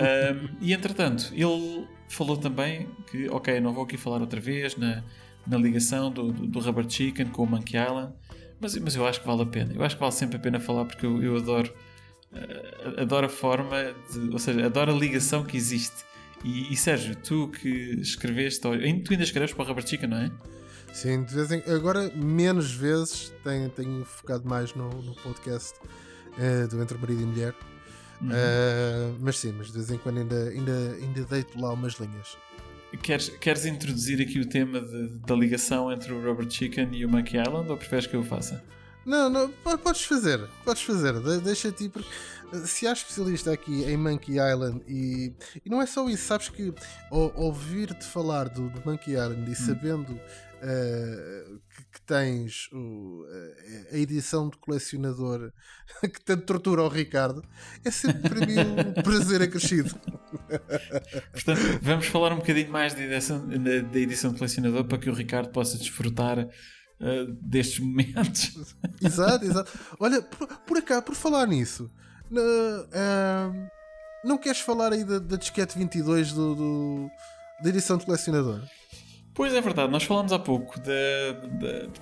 Uh, 0.00 0.56
e 0.60 0.72
entretanto, 0.72 1.32
ele 1.34 1.86
falou 2.08 2.36
também 2.36 2.88
que, 3.10 3.28
ok, 3.28 3.60
não 3.60 3.72
vou 3.72 3.84
aqui 3.84 3.96
falar 3.96 4.20
outra 4.20 4.40
vez 4.40 4.76
na, 4.76 5.04
na 5.46 5.58
ligação 5.58 6.10
do, 6.10 6.32
do, 6.32 6.46
do 6.46 6.60
Rubber 6.60 6.88
Chicken 6.88 7.26
com 7.26 7.42
o 7.42 7.46
Monkey 7.46 7.76
Island, 7.76 8.12
mas, 8.60 8.76
mas 8.76 8.96
eu 8.96 9.06
acho 9.06 9.20
que 9.20 9.26
vale 9.26 9.42
a 9.42 9.46
pena. 9.46 9.72
Eu 9.74 9.82
acho 9.82 9.96
que 9.96 10.00
vale 10.00 10.12
sempre 10.12 10.36
a 10.36 10.40
pena 10.40 10.58
falar 10.58 10.84
porque 10.84 11.04
eu, 11.04 11.22
eu 11.22 11.36
adoro, 11.36 11.72
uh, 12.32 13.00
adoro 13.00 13.26
a 13.26 13.28
forma, 13.28 13.94
de, 14.12 14.30
ou 14.30 14.38
seja, 14.38 14.66
adoro 14.66 14.94
a 14.94 14.96
ligação 14.96 15.44
que 15.44 15.56
existe 15.56 16.04
e, 16.44 16.72
e 16.72 16.76
Sérgio, 16.76 17.14
tu 17.16 17.48
que 17.48 17.68
escreveste, 18.00 18.60
tu 18.60 18.70
ainda 18.70 19.22
escreves 19.22 19.52
para 19.52 19.64
o 19.64 19.66
Rubber 19.66 19.86
Chicken, 19.86 20.08
não 20.08 20.16
é? 20.16 20.30
Sim, 20.92 21.22
de 21.24 21.34
vez 21.34 21.52
em, 21.52 21.62
agora 21.72 22.10
menos 22.14 22.72
vezes 22.72 23.32
tenho, 23.44 23.68
tenho 23.68 24.04
focado 24.04 24.48
mais 24.48 24.74
no, 24.74 24.88
no 25.02 25.14
podcast 25.16 25.74
uh, 25.78 26.68
do 26.68 26.82
Entre 26.82 26.98
Marido 26.98 27.22
e 27.22 27.26
Mulher. 27.26 27.54
Uhum. 28.20 28.28
Uh, 28.28 29.16
mas 29.20 29.38
sim, 29.38 29.52
mas 29.56 29.68
de 29.68 29.72
vez 29.72 29.90
em 29.90 29.98
quando 29.98 30.18
ainda, 30.18 30.48
ainda, 30.50 30.96
ainda 31.00 31.24
deito 31.24 31.60
lá 31.60 31.72
umas 31.72 31.94
linhas. 31.94 32.36
Queres, 33.02 33.28
queres 33.28 33.64
introduzir 33.66 34.20
aqui 34.20 34.40
o 34.40 34.46
tema 34.46 34.80
de, 34.80 35.08
da 35.20 35.34
ligação 35.34 35.92
entre 35.92 36.12
o 36.12 36.20
Rubber 36.20 36.50
Chicken 36.50 36.88
e 36.92 37.04
o 37.06 37.08
Monkey 37.08 37.38
Island 37.38 37.70
ou 37.70 37.76
preferes 37.76 38.06
que 38.06 38.16
eu 38.16 38.24
faça? 38.24 38.62
Não, 39.06 39.30
não, 39.30 39.50
podes 39.78 40.04
fazer, 40.04 40.40
podes 40.64 40.82
fazer, 40.82 41.18
deixa-te 41.40 41.88
porque 41.88 42.08
se 42.66 42.86
há 42.86 42.92
especialista 42.92 43.52
aqui 43.52 43.84
em 43.84 43.96
Monkey 43.96 44.32
Island 44.32 44.82
e, 44.86 45.32
e 45.64 45.70
não 45.70 45.80
é 45.80 45.86
só 45.86 46.08
isso, 46.08 46.24
sabes 46.26 46.48
que 46.48 46.74
ouvir-te 47.10 48.04
falar 48.04 48.48
do, 48.48 48.68
do, 48.68 48.82
Monkey 48.84 49.12
Island 49.12 49.48
e 49.48 49.52
hum. 49.52 49.54
sabendo 49.54 50.12
uh, 50.12 51.60
tens 52.10 52.68
o, 52.72 53.24
a 53.92 53.96
edição 53.96 54.50
de 54.50 54.58
colecionador 54.58 55.52
que 56.02 56.20
tanto 56.24 56.44
tortura 56.44 56.82
ao 56.82 56.88
Ricardo, 56.88 57.40
é 57.84 57.90
sempre 57.90 58.28
para 58.28 58.44
mim 58.44 58.58
um 58.58 58.92
prazer 59.00 59.40
acrescido. 59.42 59.94
Portanto, 61.32 61.60
vamos 61.80 62.06
falar 62.06 62.32
um 62.32 62.38
bocadinho 62.38 62.68
mais 62.68 62.94
da 62.94 63.02
edição, 63.02 63.46
da 63.48 63.98
edição 63.98 64.32
de 64.32 64.38
colecionador 64.38 64.84
para 64.86 64.98
que 64.98 65.08
o 65.08 65.14
Ricardo 65.14 65.50
possa 65.50 65.78
desfrutar 65.78 66.48
Uh, 67.02 67.32
destes 67.40 67.78
momentos. 67.78 68.76
exato, 69.02 69.42
exato. 69.42 69.72
Olha, 69.98 70.20
por, 70.20 70.46
por 70.46 70.76
acá, 70.76 71.00
por 71.00 71.14
falar 71.14 71.46
nisso, 71.46 71.90
uh, 72.30 73.70
não 74.22 74.36
queres 74.36 74.60
falar 74.60 74.92
aí 74.92 75.02
da, 75.02 75.18
da 75.18 75.36
disquete 75.36 75.78
22 75.78 76.34
do, 76.34 76.54
do, 76.54 77.10
da 77.62 77.70
edição 77.70 77.96
de 77.96 78.04
colecionador? 78.04 78.60
Pois 79.40 79.54
é 79.54 79.60
verdade, 79.62 79.90
nós 79.90 80.02
falámos 80.02 80.34
há 80.34 80.38
pouco 80.38 80.78
da, 80.80 81.32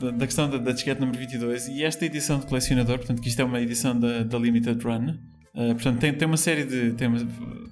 da, 0.01 0.11
da 0.11 0.27
questão 0.27 0.51
da, 0.51 0.59
da, 0.59 0.73
disquete 0.73 1.01
número 1.01 1.17
22 1.21 1.69
e 1.69 1.85
esta 1.85 2.05
edição 2.05 2.41
de 2.41 2.47
colecionador, 2.47 2.99
portanto 2.99 3.23
que 3.23 3.29
isto 3.29 3.41
é 3.41 3.45
uma 3.45 3.61
edição 3.61 3.97
da, 3.97 4.25
da 4.25 4.37
Limited 4.37 4.83
Run, 4.83 5.11
uh, 5.55 5.73
portanto 5.75 6.01
tem, 6.01 6.13
tem, 6.13 6.27
uma 6.27 6.37
série 6.37 6.65
de, 6.65 6.95
tem, 6.95 7.07
uma, 7.07 7.19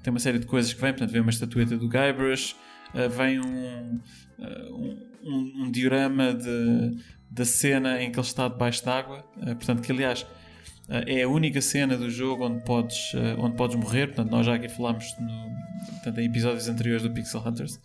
tem 0.04 0.12
uma 0.12 0.20
série 0.20 0.38
de 0.38 0.46
coisas 0.46 0.72
que 0.72 0.80
vem, 0.80 0.92
portanto 0.92 1.10
vem 1.10 1.20
uma 1.20 1.32
estatueta 1.32 1.76
do 1.76 1.88
Guybrush, 1.88 2.54
uh, 2.94 3.10
vem 3.10 3.40
um, 3.40 4.00
uh, 4.38 5.00
um, 5.24 5.64
um, 5.64 5.70
diorama 5.72 6.32
de, 6.32 6.96
da 7.28 7.44
cena 7.44 8.00
em 8.00 8.12
que 8.12 8.20
ele 8.20 8.26
está 8.26 8.46
debaixo 8.46 8.84
d'água, 8.84 9.24
portanto 9.34 9.82
que 9.82 9.90
aliás 9.90 10.24
é 10.88 11.24
a 11.24 11.28
única 11.28 11.60
cena 11.60 11.96
do 11.96 12.08
jogo 12.08 12.46
onde 12.46 12.62
podes, 12.62 13.12
onde 13.38 13.56
podes 13.56 13.74
morrer. 13.74 14.06
Portanto, 14.06 14.30
nós 14.30 14.46
já 14.46 14.54
aqui 14.54 14.68
falámos 14.68 15.04
no, 15.18 15.50
portanto, 15.94 16.20
em 16.20 16.26
episódios 16.26 16.68
anteriores 16.68 17.02
do 17.02 17.10
Pixel 17.10 17.42
Hunters. 17.44 17.80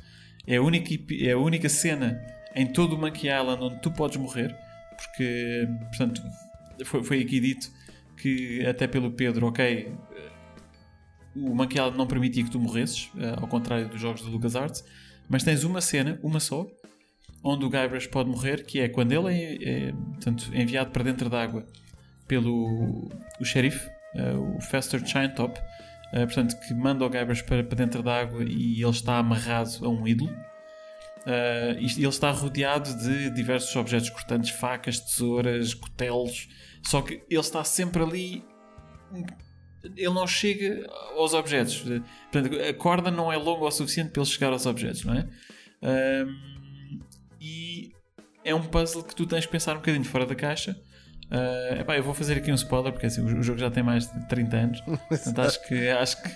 É 0.48 0.58
a 0.58 0.62
única, 0.62 0.94
é 1.20 1.32
a 1.32 1.38
única 1.38 1.70
cena 1.70 2.22
em 2.56 2.66
todo 2.66 2.96
o 2.96 2.98
Monkey 2.98 3.28
Island 3.28 3.64
onde 3.64 3.82
tu 3.82 3.92
podes 3.92 4.18
morrer. 4.18 4.56
Porque, 4.98 5.68
portanto, 5.90 6.22
foi, 6.86 7.04
foi 7.04 7.22
aqui 7.22 7.40
dito 7.40 7.72
que, 8.18 8.66
até 8.66 8.88
pelo 8.88 9.12
Pedro, 9.12 9.48
ok, 9.48 9.92
o 11.36 11.56
Monkey 11.56 11.78
Island 11.78 11.98
não 11.98 12.08
permitia 12.08 12.44
que 12.44 12.52
tu 12.52 12.60
morresses, 12.60 13.10
ao 13.40 13.48
contrário 13.48 13.90
dos 13.90 14.00
jogos 14.00 14.22
do 14.22 14.30
LucasArts. 14.30 14.84
Mas 15.30 15.44
tens 15.44 15.64
uma 15.64 15.82
cena, 15.82 16.20
uma 16.22 16.40
só, 16.40 16.68
onde 17.44 17.66
o 17.66 17.70
Guybrush 17.70 18.08
pode 18.08 18.30
morrer, 18.30 18.66
que 18.66 18.80
é 18.80 18.90
quando 18.90 19.12
ele 19.12 19.34
é, 19.34 19.88
é 19.88 19.92
portanto, 19.92 20.52
enviado 20.54 20.92
para 20.92 21.04
dentro 21.04 21.30
d'água 21.30 21.66
pelo 22.28 23.10
o 23.40 23.46
xerife, 23.46 23.90
uh, 24.16 24.58
o 24.58 24.62
Fester 24.62 25.02
Top, 25.36 25.60
uh, 26.14 26.26
portanto, 26.26 26.60
que 26.60 26.74
manda 26.74 27.06
o 27.06 27.10
Guybrush 27.10 27.44
para, 27.44 27.64
para 27.64 27.76
dentro 27.76 28.02
da 28.02 28.20
água 28.22 28.44
e 28.44 28.82
ele 28.82 28.90
está 28.90 29.18
amarrado 29.18 29.86
a 29.86 29.90
um 29.90 30.08
ídolo. 30.08 30.32
Uh, 31.22 31.78
e 31.80 31.86
ele 31.86 32.08
está 32.08 32.32
rodeado 32.32 32.98
de 32.98 33.30
diversos 33.30 33.76
objetos 33.76 34.10
cortantes, 34.10 34.50
facas, 34.50 35.00
tesouras, 35.00 35.74
cotelos, 35.74 36.50
só 36.84 37.02
que 37.02 37.22
ele 37.30 37.40
está 37.40 37.64
sempre 37.64 38.02
ali. 38.02 38.44
Ele 39.84 40.14
não 40.14 40.26
chega 40.26 40.88
aos 41.16 41.34
objetos. 41.34 41.84
Portanto, 42.32 42.56
a 42.60 42.74
corda 42.74 43.12
não 43.12 43.32
é 43.32 43.38
longa 43.38 43.66
o 43.66 43.72
suficiente 43.72 44.12
para 44.12 44.22
ele 44.22 44.30
chegar 44.30 44.52
aos 44.52 44.66
objetos, 44.66 45.04
não 45.04 45.14
é? 45.16 45.28
e 47.40 47.92
é 48.44 48.54
um 48.54 48.62
puzzle 48.62 49.04
que 49.04 49.16
tu 49.16 49.26
tens 49.26 49.46
que 49.46 49.52
pensar 49.52 49.74
um 49.74 49.78
bocadinho 49.78 50.06
fora 50.06 50.28
da 50.28 50.36
caixa 50.36 50.80
Uh, 51.32 51.80
epá, 51.80 51.96
eu 51.96 52.04
vou 52.04 52.14
fazer 52.14 52.38
aqui 52.38 52.52
um 52.52 52.56
spoiler 52.56 52.92
porque 52.92 53.06
assim, 53.06 53.24
o 53.24 53.42
jogo 53.42 53.58
já 53.58 53.72
tem 53.72 53.82
mais 53.82 54.12
de 54.12 54.28
30 54.28 54.58
anos. 54.58 54.82
Portanto, 55.08 55.40
acho 55.40 55.66
que 55.66 55.90
acho 55.90 56.22
que 56.22 56.30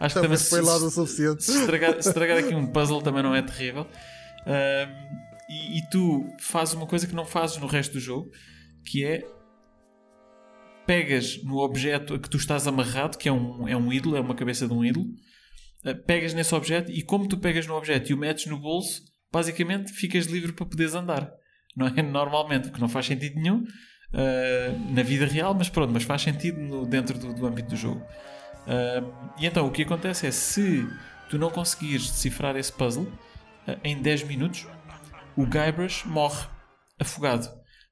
acho 0.00 0.14
que 0.14 0.20
também 0.22 0.38
foi 0.38 0.62
lá 0.62 0.76
o 0.76 0.90
suficiente. 0.90 1.44
Se 1.44 1.60
estragar, 1.60 2.02
se 2.02 2.08
estragar, 2.08 2.38
aqui 2.38 2.54
um 2.54 2.66
puzzle 2.66 3.02
também 3.02 3.22
não 3.22 3.34
é 3.34 3.42
terrível. 3.42 3.82
Uh, 3.82 5.30
e, 5.46 5.78
e, 5.78 5.90
tu 5.90 6.26
fazes 6.38 6.72
uma 6.72 6.86
coisa 6.86 7.06
que 7.06 7.14
não 7.14 7.26
fazes 7.26 7.58
no 7.58 7.66
resto 7.66 7.92
do 7.92 8.00
jogo, 8.00 8.30
que 8.86 9.04
é 9.04 9.22
pegas 10.86 11.42
no 11.44 11.58
objeto 11.58 12.14
a 12.14 12.18
que 12.18 12.30
tu 12.30 12.38
estás 12.38 12.66
amarrado, 12.66 13.18
que 13.18 13.28
é 13.28 13.32
um, 13.32 13.68
é 13.68 13.76
um 13.76 13.92
ídolo, 13.92 14.16
é 14.16 14.20
uma 14.20 14.34
cabeça 14.34 14.66
de 14.66 14.72
um 14.72 14.82
ídolo, 14.82 15.04
uh, 15.84 15.94
pegas 16.06 16.32
nesse 16.32 16.54
objeto 16.54 16.90
e 16.90 17.02
como 17.02 17.28
tu 17.28 17.36
pegas 17.36 17.66
no 17.66 17.74
objeto 17.74 18.10
e 18.10 18.14
o 18.14 18.16
metes 18.16 18.46
no 18.46 18.58
bolso, 18.58 19.02
basicamente 19.30 19.92
ficas 19.92 20.24
livre 20.24 20.54
para 20.54 20.64
poderes 20.64 20.94
andar. 20.94 21.30
Não 21.76 21.86
é 21.86 22.00
normalmente, 22.02 22.68
porque 22.68 22.80
não 22.80 22.88
faz 22.88 23.04
sentido 23.04 23.38
nenhum 23.38 23.66
uh, 24.12 24.92
na 24.92 25.02
vida 25.02 25.26
real, 25.26 25.54
mas 25.54 25.68
pronto, 25.68 25.92
mas 25.92 26.02
faz 26.02 26.22
sentido 26.22 26.60
no, 26.60 26.86
dentro 26.86 27.18
do, 27.18 27.32
do, 27.32 27.46
âmbito 27.46 27.70
do 27.70 27.76
jogo. 27.76 28.00
Uh, 28.66 29.32
e 29.38 29.46
então 29.46 29.66
o 29.66 29.70
que 29.70 29.82
acontece 29.82 30.26
é 30.26 30.30
se 30.30 30.86
tu 31.28 31.38
não 31.38 31.50
conseguires 31.50 32.10
decifrar 32.10 32.56
esse 32.56 32.72
puzzle 32.72 33.04
uh, 33.04 33.78
em 33.82 34.00
10 34.00 34.24
minutos, 34.24 34.66
o 35.36 35.46
Guybrush 35.46 36.04
morre 36.06 36.46
afogado. 36.98 37.48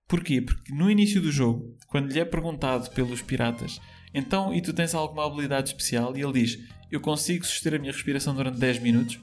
Porquê? 0.06 0.40
Porque 0.40 0.72
no 0.72 0.90
início 0.90 1.20
do 1.20 1.30
jogo, 1.30 1.76
quando 1.86 2.10
lhe 2.10 2.18
é 2.18 2.24
perguntado 2.24 2.90
pelos 2.90 3.20
piratas, 3.20 3.80
então 4.12 4.54
e 4.54 4.62
tu 4.62 4.72
tens 4.72 4.94
alguma 4.94 5.26
habilidade 5.26 5.68
especial? 5.68 6.16
E 6.16 6.22
ele 6.22 6.32
diz: 6.32 6.58
Eu 6.90 7.00
consigo 7.00 7.44
suster 7.44 7.74
a 7.74 7.78
minha 7.78 7.92
respiração 7.92 8.34
durante 8.34 8.58
10 8.58 8.78
minutos. 8.80 9.16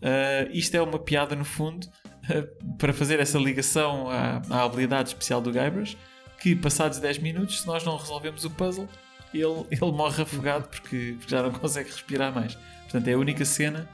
Uh, 0.00 0.50
isto 0.52 0.74
é 0.74 0.82
uma 0.82 0.98
piada 0.98 1.34
no 1.36 1.44
fundo 1.44 1.86
uh, 1.86 2.74
para 2.76 2.92
fazer 2.92 3.20
essa 3.20 3.38
ligação 3.38 4.10
à, 4.10 4.42
à 4.50 4.64
habilidade 4.64 5.10
especial 5.10 5.40
do 5.40 5.50
Guybrush 5.50 5.96
que 6.42 6.56
passados 6.56 6.98
10 6.98 7.18
minutos, 7.18 7.60
se 7.60 7.66
nós 7.68 7.84
não 7.84 7.96
resolvemos 7.96 8.44
o 8.44 8.50
puzzle, 8.50 8.88
ele, 9.32 9.64
ele 9.70 9.92
morre 9.92 10.22
afogado 10.22 10.68
porque, 10.68 11.14
porque 11.16 11.30
já 11.30 11.40
não 11.40 11.52
consegue 11.52 11.88
respirar 11.88 12.34
mais. 12.34 12.56
Portanto, 12.82 13.06
é 13.06 13.12
a 13.12 13.18
única 13.18 13.44
cena 13.44 13.88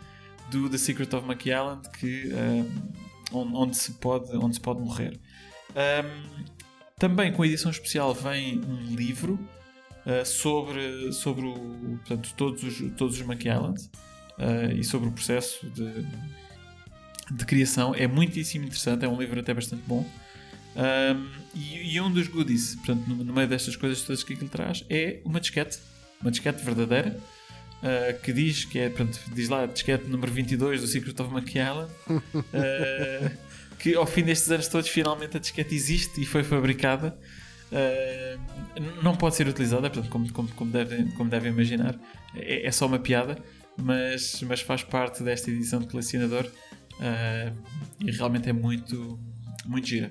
do 0.50 0.68
The 0.70 0.78
Secret 0.78 1.14
of 1.14 1.26
Monkey 1.26 1.50
Island 1.50 1.88
que, 1.90 2.32
um, 3.32 3.54
onde, 3.54 3.76
se 3.76 3.92
pode, 3.92 4.34
onde 4.34 4.54
se 4.54 4.60
pode 4.62 4.80
morrer. 4.80 5.20
Um, 5.70 6.44
também 6.98 7.30
com 7.32 7.42
a 7.42 7.46
edição 7.46 7.70
especial 7.70 8.14
vem 8.14 8.58
um 8.64 8.96
livro 8.96 9.38
uh, 10.06 10.24
sobre, 10.24 11.12
sobre 11.12 11.44
o, 11.44 11.98
portanto, 11.98 12.32
todos, 12.34 12.62
os, 12.62 12.92
todos 12.96 13.20
os 13.20 13.26
Monkey 13.26 13.50
Islands 13.50 13.90
uh, 14.38 14.72
e 14.74 14.82
sobre 14.82 15.10
o 15.10 15.12
processo 15.12 15.68
de, 15.68 16.06
de 17.30 17.44
criação. 17.44 17.94
É 17.94 18.06
muitíssimo 18.06 18.64
interessante, 18.64 19.04
é 19.04 19.08
um 19.08 19.20
livro 19.20 19.38
até 19.38 19.52
bastante 19.52 19.82
bom. 19.86 20.04
Um, 20.78 21.28
e, 21.56 21.96
e, 21.96 22.00
um 22.00 22.08
dos 22.08 22.28
goodies, 22.28 22.76
portanto, 22.76 23.08
no, 23.08 23.24
no, 23.24 23.32
meio 23.32 23.48
destas 23.48 23.74
coisas 23.74 24.00
todas 24.02 24.22
que 24.22 24.32
ele 24.32 24.48
traz, 24.48 24.84
é 24.88 25.20
uma 25.24 25.40
disquete, 25.40 25.80
uma 26.22 26.30
disquete 26.30 26.62
verdadeira, 26.62 27.18
uh, 27.82 28.20
que 28.20 28.32
diz 28.32 28.64
que 28.64 28.78
é, 28.78 28.88
portanto, 28.88 29.20
diz 29.34 29.48
lá, 29.48 29.66
disquete 29.66 30.06
número 30.06 30.30
22 30.30 30.80
do 30.80 30.86
Secret 30.86 31.20
of 31.20 31.34
Island, 31.34 31.92
uh, 32.08 33.30
que 33.76 33.96
ao 33.96 34.06
fim 34.06 34.22
destes 34.22 34.48
anos 34.52 34.68
todos, 34.68 34.88
finalmente 34.88 35.36
a 35.36 35.40
disquete 35.40 35.74
existe 35.74 36.22
e 36.22 36.24
foi 36.24 36.44
fabricada. 36.44 37.18
Uh, 37.72 39.02
não 39.02 39.16
pode 39.16 39.34
ser 39.34 39.48
utilizada, 39.48 39.90
portanto, 39.90 40.10
como, 40.10 40.32
como, 40.32 40.48
como, 40.50 40.70
devem, 40.70 41.08
como 41.10 41.28
devem 41.28 41.50
imaginar, 41.50 41.98
é, 42.36 42.68
é, 42.68 42.70
só 42.70 42.86
uma 42.86 43.00
piada, 43.00 43.36
mas, 43.76 44.40
mas 44.42 44.60
faz 44.60 44.84
parte 44.84 45.24
desta 45.24 45.50
edição 45.50 45.80
de 45.80 45.88
colecionador 45.88 46.46
e 48.00 48.10
realmente 48.10 48.48
é 48.48 48.52
muito, 48.52 49.18
muito 49.66 49.86
gira. 49.86 50.10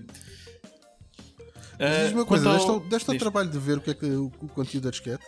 Diz 1.78 2.14
uma 2.14 2.26
coisa, 2.26 2.50
ao... 2.50 2.80
deste, 2.80 3.10
ao 3.10 3.18
trabalho 3.18 3.50
de 3.50 3.60
ver 3.60 3.78
o 3.78 3.82
que 3.82 3.92
é 3.92 3.94
que 3.94 4.06
o, 4.06 4.26
o 4.42 4.48
conteúdo 4.48 4.86
da 4.86 4.90
disquete? 4.90 5.24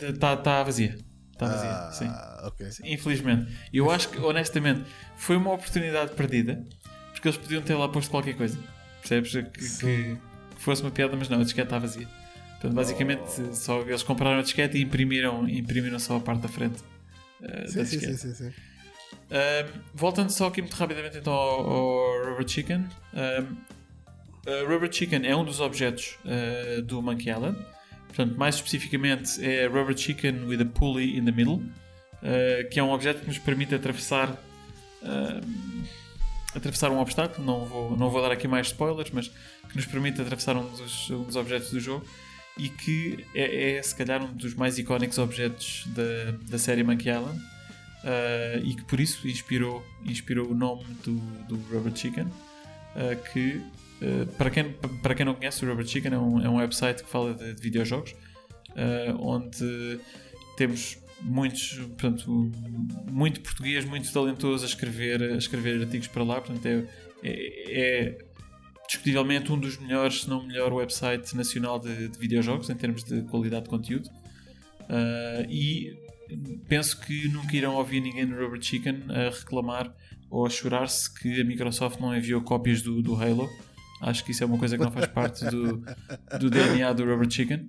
Está 0.00 0.32
uh, 0.32 0.42
tá 0.42 0.62
vazia. 0.62 0.96
Está 1.32 1.46
vazia, 1.46 1.70
ah, 1.70 1.92
sim. 1.92 2.48
Okay. 2.48 2.72
sim. 2.72 2.82
Infelizmente. 2.84 3.52
Eu 3.72 3.90
acho 3.90 4.08
que, 4.08 4.18
honestamente, 4.18 4.84
foi 5.16 5.36
uma 5.36 5.52
oportunidade 5.52 6.14
perdida 6.14 6.64
porque 7.12 7.28
eles 7.28 7.38
podiam 7.38 7.62
ter 7.62 7.74
lá 7.74 7.88
posto 7.88 8.10
qualquer 8.10 8.34
coisa. 8.36 8.58
Percebes? 9.00 9.32
Que, 9.32 9.42
que, 9.42 9.78
que 9.78 10.18
fosse 10.56 10.82
uma 10.82 10.90
piada, 10.90 11.16
mas 11.16 11.28
não, 11.28 11.40
a 11.40 11.44
disquete 11.44 11.66
está 11.66 11.78
vazia. 11.78 12.08
Portanto, 12.52 12.74
basicamente, 12.74 13.22
oh. 13.40 13.54
só 13.54 13.80
eles 13.82 14.02
compraram 14.02 14.38
a 14.38 14.42
disquete 14.42 14.78
e 14.78 14.82
imprimiram, 14.82 15.48
imprimiram 15.48 15.98
só 15.98 16.16
a 16.16 16.20
parte 16.20 16.42
da 16.42 16.48
frente 16.48 16.82
uh, 17.40 17.68
sim, 17.68 17.76
da 17.76 17.82
disquete. 17.82 18.16
Sim, 18.16 18.16
sim, 18.16 18.34
sim, 18.34 18.50
sim. 18.50 18.54
Uh, 19.28 19.80
voltando 19.94 20.30
só 20.30 20.48
aqui 20.48 20.60
muito 20.60 20.74
rapidamente 20.74 21.18
então 21.18 21.32
ao, 21.32 21.70
ao 21.70 22.30
Rubber 22.30 22.48
Chicken. 22.48 22.84
Uh, 24.48 24.66
Rubber 24.66 24.90
Chicken 24.90 25.26
é 25.26 25.36
um 25.36 25.44
dos 25.44 25.60
objetos 25.60 26.18
uh, 26.24 26.80
do 26.80 27.02
Monkey 27.02 27.28
Island. 27.28 27.58
Portanto, 28.06 28.34
mais 28.38 28.54
especificamente 28.54 29.44
é 29.44 29.66
Rubber 29.66 29.94
Chicken 29.94 30.46
with 30.46 30.62
a 30.62 30.64
pulley 30.64 31.18
in 31.18 31.24
the 31.26 31.30
middle, 31.30 31.56
uh, 31.56 32.68
que 32.70 32.80
é 32.80 32.82
um 32.82 32.90
objeto 32.90 33.20
que 33.20 33.26
nos 33.26 33.38
permite 33.38 33.74
atravessar 33.74 34.34
atravessar 36.56 36.90
um 36.90 36.98
obstáculo. 36.98 37.46
Não 37.46 37.66
vou, 37.66 37.96
não 37.96 38.08
vou 38.08 38.22
dar 38.22 38.32
aqui 38.32 38.48
mais 38.48 38.68
spoilers, 38.68 39.10
mas 39.12 39.28
que 39.28 39.76
nos 39.76 39.84
permite 39.84 40.20
atravessar 40.20 40.56
um 40.56 40.66
dos, 40.70 41.10
um 41.10 41.24
dos 41.24 41.36
objetos 41.36 41.70
do 41.70 41.78
jogo 41.78 42.04
e 42.56 42.70
que 42.70 43.24
é, 43.34 43.76
é, 43.76 43.82
se 43.82 43.94
calhar 43.94 44.22
um 44.22 44.32
dos 44.32 44.54
mais 44.54 44.78
icónicos 44.78 45.18
objetos 45.18 45.84
da, 45.88 46.32
da 46.50 46.58
série 46.58 46.82
Monkey 46.82 47.10
Island. 47.10 47.38
Uh, 47.98 48.64
e 48.64 48.74
que 48.74 48.84
por 48.84 48.98
isso 48.98 49.26
inspirou, 49.28 49.84
inspirou 50.04 50.48
o 50.48 50.54
nome 50.54 50.84
do, 51.04 51.16
do 51.48 51.56
Rubber 51.68 51.94
Chicken, 51.94 52.24
uh, 52.24 53.30
que 53.32 53.60
uh, 54.02 54.26
para, 54.36 54.50
quem, 54.50 54.72
para 55.02 55.14
quem 55.14 55.26
não 55.26 55.34
conhece 55.34 55.64
o 55.64 55.68
Rubber 55.68 55.86
Chicken 55.86 56.12
é 56.12 56.18
um, 56.18 56.40
é 56.40 56.48
um 56.48 56.56
website 56.56 57.02
que 57.02 57.10
fala 57.10 57.34
de, 57.34 57.54
de 57.54 57.62
videojogos, 57.62 58.14
onde 59.18 59.98
temos 60.56 60.98
muitos, 61.20 61.72
portanto, 61.78 62.52
muito 63.10 63.40
português, 63.40 63.84
muito 63.84 64.12
talentoso 64.12 64.64
a 64.64 64.68
escrever, 64.68 65.22
a 65.22 65.36
escrever 65.36 65.82
artigos 65.82 66.06
para 66.06 66.22
lá, 66.22 66.40
portanto 66.40 66.66
é, 66.66 66.84
é, 67.24 68.08
é 68.10 68.18
discutivelmente 68.88 69.52
um 69.52 69.58
dos 69.58 69.78
melhores, 69.78 70.22
se 70.22 70.30
não 70.30 70.46
melhor 70.46 70.72
website 70.72 71.36
nacional 71.36 71.78
de, 71.78 72.08
de 72.08 72.18
videojogos 72.18 72.70
em 72.70 72.74
termos 72.74 73.04
de 73.04 73.22
qualidade 73.22 73.64
de 73.64 73.70
conteúdo. 73.70 74.08
e 75.48 75.96
penso 76.68 77.00
que 77.00 77.28
nunca 77.28 77.56
irão 77.56 77.74
ouvir 77.74 78.00
ninguém 78.00 78.26
no 78.26 78.36
Rubber 78.40 78.60
Chicken 78.60 79.04
a 79.08 79.30
reclamar 79.30 79.94
ou 80.30 80.46
a 80.46 80.50
chorar-se 80.50 81.12
que 81.12 81.40
a 81.40 81.44
Microsoft 81.44 82.00
não 82.00 82.14
enviou 82.16 82.42
cópias 82.42 82.82
do, 82.82 83.02
do 83.02 83.14
Halo. 83.14 83.48
Acho 84.00 84.24
que 84.24 84.30
isso 84.30 84.42
é 84.42 84.46
uma 84.46 84.58
coisa 84.58 84.76
que 84.76 84.84
não 84.84 84.90
faz 84.90 85.06
parte 85.06 85.44
do, 85.46 85.82
do 86.38 86.50
DNA 86.50 86.92
do 86.92 87.04
Rubber 87.04 87.30
Chicken. 87.30 87.68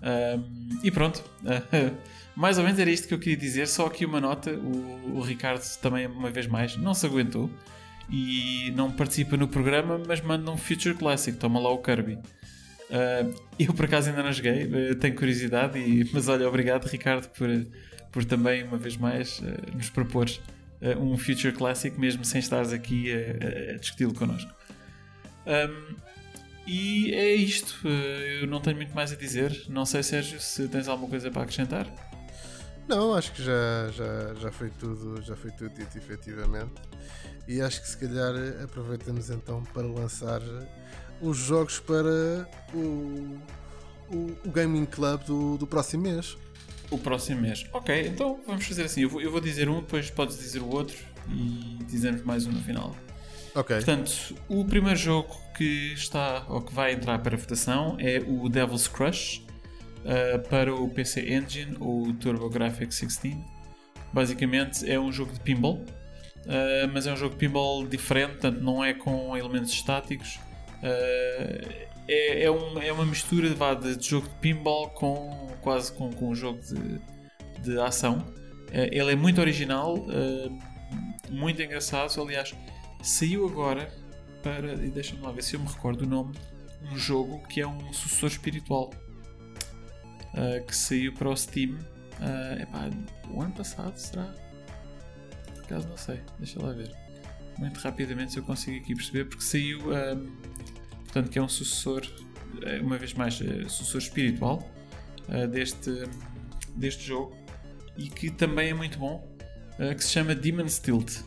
Um, 0.00 0.78
e 0.82 0.90
pronto, 0.90 1.22
mais 2.36 2.58
ou 2.58 2.64
menos 2.64 2.78
era 2.78 2.90
isto 2.90 3.08
que 3.08 3.14
eu 3.14 3.18
queria 3.18 3.36
dizer. 3.36 3.66
Só 3.68 3.86
aqui 3.86 4.04
uma 4.04 4.20
nota: 4.20 4.52
o, 4.52 5.16
o 5.16 5.20
Ricardo 5.20 5.62
também, 5.80 6.06
uma 6.06 6.30
vez 6.30 6.46
mais, 6.46 6.76
não 6.76 6.94
se 6.94 7.06
aguentou 7.06 7.50
e 8.10 8.72
não 8.74 8.90
participa 8.90 9.36
no 9.36 9.46
programa, 9.46 10.00
mas 10.06 10.20
manda 10.20 10.50
um 10.50 10.56
Future 10.56 10.94
Classic. 10.94 11.36
Toma 11.36 11.60
lá 11.60 11.70
o 11.70 11.78
Kirby. 11.78 12.18
Uh, 12.90 13.34
eu 13.58 13.74
por 13.74 13.84
acaso 13.84 14.08
ainda 14.08 14.22
não 14.22 14.32
joguei, 14.32 14.64
uh, 14.64 14.94
tenho 14.94 15.14
curiosidade, 15.14 15.78
e, 15.78 16.08
mas 16.10 16.26
olha, 16.26 16.48
obrigado 16.48 16.86
Ricardo 16.86 17.28
por, 17.28 17.46
por 18.10 18.24
também, 18.24 18.64
uma 18.64 18.78
vez 18.78 18.96
mais, 18.96 19.40
uh, 19.40 19.76
nos 19.76 19.90
propor 19.90 20.26
uh, 20.26 20.98
um 20.98 21.18
Future 21.18 21.52
Classic, 21.52 22.00
mesmo 22.00 22.24
sem 22.24 22.38
estares 22.38 22.72
aqui 22.72 23.12
a, 23.12 23.74
a 23.74 23.76
discuti-lo 23.76 24.14
connosco. 24.14 24.57
Um, 25.48 25.96
e 26.66 27.14
é 27.14 27.34
isto. 27.34 27.88
Eu 27.88 28.46
não 28.46 28.60
tenho 28.60 28.76
muito 28.76 28.94
mais 28.94 29.10
a 29.10 29.16
dizer. 29.16 29.64
Não 29.68 29.86
sei, 29.86 30.02
Sérgio, 30.02 30.38
se 30.38 30.68
tens 30.68 30.86
alguma 30.86 31.08
coisa 31.08 31.30
para 31.30 31.42
acrescentar. 31.42 31.86
Não, 32.86 33.14
acho 33.14 33.32
que 33.32 33.42
já, 33.42 33.90
já, 33.92 34.34
já 34.34 34.52
foi 34.52 34.70
tudo, 34.70 35.20
já 35.22 35.34
foi 35.34 35.50
tudo 35.50 35.74
dito 35.74 35.96
efetivamente. 35.96 36.72
E 37.46 37.60
acho 37.62 37.80
que 37.80 37.88
se 37.88 37.96
calhar 37.96 38.34
aproveitamos 38.62 39.30
então 39.30 39.62
para 39.72 39.86
lançar 39.86 40.42
os 41.20 41.36
jogos 41.38 41.80
para 41.80 42.46
o, 42.74 43.38
o, 44.10 44.38
o 44.44 44.50
Gaming 44.50 44.84
Club 44.84 45.22
do, 45.24 45.56
do 45.56 45.66
próximo 45.66 46.02
mês. 46.02 46.36
O 46.90 46.98
próximo 46.98 47.40
mês. 47.40 47.66
Ok, 47.72 48.08
então 48.08 48.40
vamos 48.46 48.66
fazer 48.66 48.84
assim. 48.84 49.02
Eu 49.02 49.08
vou, 49.08 49.20
eu 49.20 49.30
vou 49.30 49.40
dizer 49.40 49.68
um, 49.68 49.80
depois 49.80 50.10
podes 50.10 50.38
dizer 50.38 50.60
o 50.60 50.68
outro 50.68 50.96
e 51.30 51.78
dizemos 51.84 52.22
mais 52.22 52.46
um 52.46 52.52
no 52.52 52.60
final. 52.60 52.94
Portanto, 53.84 54.34
o 54.48 54.64
primeiro 54.64 54.98
jogo 54.98 55.34
que 55.56 55.92
está 55.92 56.44
ou 56.48 56.60
que 56.60 56.72
vai 56.72 56.92
entrar 56.92 57.18
para 57.18 57.36
votação 57.36 57.96
é 57.98 58.22
o 58.24 58.48
Devil's 58.48 58.86
Crush 58.86 59.44
uh, 60.04 60.48
para 60.48 60.72
o 60.72 60.88
PC 60.88 61.32
Engine 61.32 61.76
ou 61.80 62.12
TurboGrafx 62.14 63.00
16. 63.00 63.36
Basicamente 64.12 64.88
é 64.90 64.98
um 64.98 65.12
jogo 65.12 65.32
de 65.32 65.40
pinball, 65.40 65.76
uh, 65.76 66.88
mas 66.92 67.06
é 67.06 67.12
um 67.12 67.16
jogo 67.16 67.32
de 67.34 67.40
pinball 67.40 67.86
diferente, 67.86 68.32
portanto 68.32 68.60
não 68.60 68.84
é 68.84 68.94
com 68.94 69.36
elementos 69.36 69.72
estáticos. 69.72 70.38
Uh, 70.82 71.88
é, 72.08 72.44
é, 72.44 72.50
um, 72.50 72.80
é 72.80 72.92
uma 72.92 73.04
mistura 73.04 73.52
vá, 73.54 73.74
de, 73.74 73.96
de, 73.96 74.08
jogo 74.08 74.28
de 74.28 74.34
pinball 74.36 74.88
com 74.90 75.48
quase 75.60 75.92
com, 75.92 76.10
com 76.12 76.30
um 76.30 76.34
jogo 76.34 76.60
de, 76.60 77.00
de 77.62 77.80
ação. 77.80 78.18
Uh, 78.68 78.88
ele 78.92 79.12
é 79.12 79.16
muito 79.16 79.40
original, 79.40 80.06
muito 81.28 81.60
engraçado. 81.60 82.20
Aliás, 82.22 82.54
saiu 83.02 83.46
agora 83.46 83.92
para. 84.42 84.74
E 84.74 84.90
deixa-me 84.90 85.22
lá 85.22 85.32
ver 85.32 85.42
se 85.42 85.54
eu 85.54 85.60
me 85.60 85.66
recordo 85.66 86.02
o 86.02 86.06
nome. 86.06 86.34
Um 86.92 86.96
jogo 86.96 87.42
que 87.48 87.60
é 87.60 87.66
um 87.66 87.92
sucessor 87.92 88.30
espiritual 88.30 88.90
uh, 90.34 90.64
que 90.66 90.74
saiu 90.74 91.12
para 91.12 91.28
o 91.28 91.36
Steam. 91.36 91.72
Uh, 91.72 92.62
epá, 92.62 92.90
o 93.30 93.42
ano 93.42 93.52
passado 93.52 93.96
será? 93.96 94.34
Por 95.54 95.64
acaso 95.64 95.88
não 95.88 95.96
sei, 95.96 96.20
deixa 96.38 96.62
lá 96.62 96.72
ver. 96.72 96.94
Muito 97.58 97.78
rapidamente 97.80 98.32
se 98.32 98.38
eu 98.38 98.44
consigo 98.44 98.76
aqui 98.76 98.94
perceber, 98.94 99.24
porque 99.24 99.42
saiu 99.42 99.80
portanto 101.08 101.30
que 101.30 101.38
é 101.38 101.42
um 101.42 101.48
sucessor, 101.48 102.02
eh, 102.62 102.80
uma 102.80 102.98
vez 102.98 103.14
mais, 103.14 103.40
eh, 103.40 103.68
sucessor 103.68 104.00
espiritual 104.00 104.70
uh, 105.28 105.48
deste, 105.48 105.90
deste 106.76 107.04
jogo 107.04 107.36
e 107.96 108.08
que 108.08 108.30
também 108.30 108.70
é 108.70 108.74
muito 108.74 108.98
bom, 108.98 109.26
uh, 109.78 109.94
que 109.94 110.04
se 110.04 110.10
chama 110.10 110.34
Demon's 110.34 110.78
Tilt. 110.78 111.22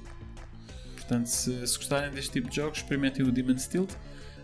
Portanto, 1.11 1.25
se, 1.25 1.67
se, 1.67 1.77
gostarem 1.77 2.09
deste 2.09 2.31
tipo 2.31 2.49
de 2.49 2.55
jogos, 2.55 2.77
experimentem 2.77 3.25
o 3.25 3.33
Demon's 3.33 3.67
Tilt, 3.67 3.91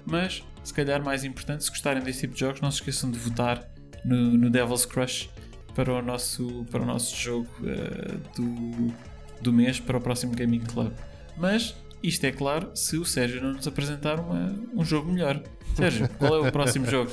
mas 0.05 0.43
se 0.65 0.73
calhar 0.73 1.01
mais 1.01 1.23
importante, 1.23 1.63
se 1.63 1.69
gostarem 1.69 2.03
deste 2.03 2.19
tipo 2.19 2.33
de 2.33 2.41
jogos, 2.41 2.59
não 2.59 2.69
se 2.69 2.79
esqueçam 2.79 3.09
de 3.09 3.17
votar 3.17 3.65
no, 4.03 4.37
no 4.37 4.49
Devil's 4.49 4.85
Crush 4.85 5.29
para 5.73 5.93
o 5.93 6.01
nosso, 6.01 6.65
para 6.69 6.81
o 6.81 6.85
nosso 6.85 7.15
jogo 7.15 7.47
uh, 7.61 8.17
do, 8.35 8.93
do 9.41 9.53
mês 9.53 9.79
para 9.79 9.95
o 9.95 10.01
próximo 10.01 10.35
Gaming 10.35 10.59
Club. 10.59 10.91
Mas 11.37 11.73
isto 12.03 12.25
é 12.25 12.33
claro 12.33 12.69
se 12.75 12.97
o 12.97 13.05
Sérgio 13.05 13.41
não 13.41 13.53
nos 13.53 13.65
apresentar 13.65 14.19
uma, 14.19 14.53
um 14.75 14.83
jogo 14.83 15.09
melhor. 15.09 15.41
Sérgio, 15.73 16.09
qual 16.19 16.35
é 16.35 16.49
o 16.49 16.51
próximo 16.51 16.85
jogo? 16.85 17.09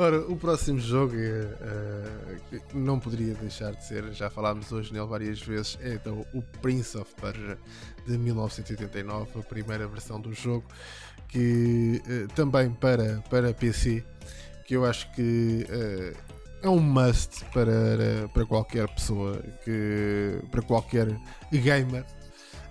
Ora, 0.00 0.20
o 0.20 0.36
próximo 0.36 0.78
jogo 0.78 1.14
é, 1.14 1.44
uh, 1.44 2.62
não 2.72 2.98
poderia 2.98 3.34
deixar 3.34 3.72
de 3.72 3.84
ser, 3.84 4.10
já 4.14 4.30
falámos 4.30 4.72
hoje 4.72 4.92
nele 4.94 5.04
várias 5.04 5.42
vezes, 5.42 5.76
é 5.82 5.92
então 5.92 6.24
o 6.32 6.40
Prince 6.40 6.96
of 6.96 7.12
Persia 7.20 7.58
de 8.06 8.18
1989, 8.18 9.40
a 9.40 9.42
primeira 9.42 9.86
versão 9.86 10.20
do 10.20 10.32
jogo, 10.32 10.64
que 11.28 12.02
uh, 12.06 12.28
também 12.34 12.70
para, 12.70 13.22
para 13.30 13.54
PC, 13.54 14.04
que 14.66 14.76
eu 14.76 14.84
acho 14.84 15.10
que 15.12 15.66
uh, 15.68 16.30
é 16.62 16.68
um 16.68 16.80
must 16.80 17.44
para, 17.46 18.28
para 18.32 18.44
qualquer 18.46 18.88
pessoa, 18.88 19.42
que, 19.64 20.40
para 20.50 20.62
qualquer 20.62 21.08
gamer. 21.50 22.04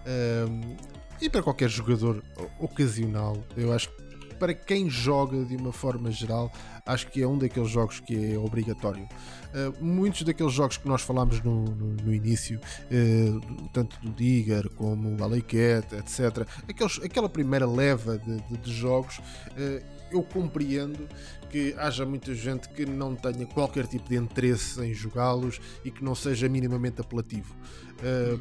Um, 0.06 0.77
e 1.22 1.30
para 1.30 1.43
qualquer 1.43 1.69
jogador 1.69 2.24
ocasional, 2.59 3.38
eu 3.58 3.74
acho 3.74 3.90
que 3.90 4.35
para 4.35 4.53
quem 4.53 4.90
joga 4.90 5.43
de 5.43 5.56
uma 5.58 5.74
forma 5.74 6.09
geral, 6.11 6.51
acho 6.89 7.07
que 7.07 7.21
é 7.21 7.27
um 7.27 7.37
daqueles 7.37 7.69
jogos 7.69 7.99
que 7.99 8.33
é 8.33 8.37
obrigatório. 8.37 9.07
Uh, 9.49 9.83
muitos 9.83 10.23
daqueles 10.23 10.53
jogos 10.53 10.77
que 10.77 10.87
nós 10.87 11.01
falámos 11.01 11.41
no, 11.41 11.63
no, 11.63 11.93
no 12.03 12.13
início, 12.13 12.59
uh, 12.59 13.69
tanto 13.71 13.99
do 14.01 14.11
Digger 14.11 14.69
como 14.71 15.13
o 15.13 15.43
Cat, 15.43 15.95
etc., 15.95 16.47
aqueles, 16.67 16.99
aquela 17.03 17.29
primeira 17.29 17.67
leva 17.67 18.17
de, 18.17 18.41
de, 18.41 18.57
de 18.57 18.73
jogos, 18.73 19.19
uh, 19.19 19.99
eu 20.11 20.23
compreendo 20.23 21.07
que 21.49 21.75
haja 21.77 22.05
muita 22.05 22.33
gente 22.33 22.69
que 22.69 22.85
não 22.85 23.15
tenha 23.15 23.45
qualquer 23.45 23.87
tipo 23.87 24.09
de 24.09 24.15
interesse 24.15 24.81
em 24.81 24.93
jogá-los 24.93 25.59
e 25.83 25.91
que 25.91 26.03
não 26.03 26.13
seja 26.15 26.49
minimamente 26.49 27.01
apelativo. 27.01 27.55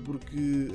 Porque 0.04 0.68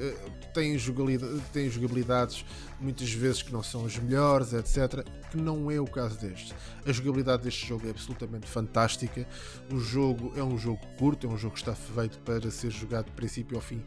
tem, 0.54 0.78
jogabilidade, 0.78 1.42
tem 1.54 1.70
jogabilidades 1.70 2.44
muitas 2.80 3.12
vezes 3.12 3.42
que 3.42 3.52
não 3.52 3.64
são 3.64 3.86
as 3.86 3.98
melhores, 3.98 4.54
etc. 4.54 5.06
Que 5.32 5.38
não 5.38 5.72
é 5.72 5.80
o 5.80 5.86
caso 5.86 6.20
deste. 6.20 6.54
A 6.86 6.92
jogabilidade 6.92 7.44
deste 7.44 7.63
jogo 7.68 7.88
é 7.88 7.92
absolutamente 7.92 8.48
fantástica. 8.48 9.28
O 9.72 9.80
jogo 9.80 10.34
é 10.36 10.44
um 10.44 10.58
jogo 10.58 10.80
curto, 10.98 11.28
é 11.28 11.30
um 11.30 11.38
jogo 11.38 11.54
que 11.54 11.60
está 11.60 11.74
feito 11.74 12.20
para 12.20 12.50
ser 12.52 12.72
jogado 12.72 13.06
de 13.06 13.12
princípio 13.12 13.56
ao 13.56 13.62
fim 13.62 13.84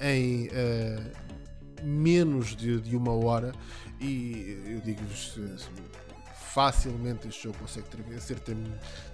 em 0.00 0.48
uh, 0.48 1.84
menos 1.84 2.56
de, 2.56 2.80
de, 2.80 2.96
uma 2.96 3.12
hora. 3.12 3.52
E 4.00 4.58
eu 4.66 4.80
digo-vos 4.80 5.38
facilmente 6.52 7.28
este 7.28 7.44
jogo 7.44 7.58
consegue 7.58 7.86
ser 8.20 8.40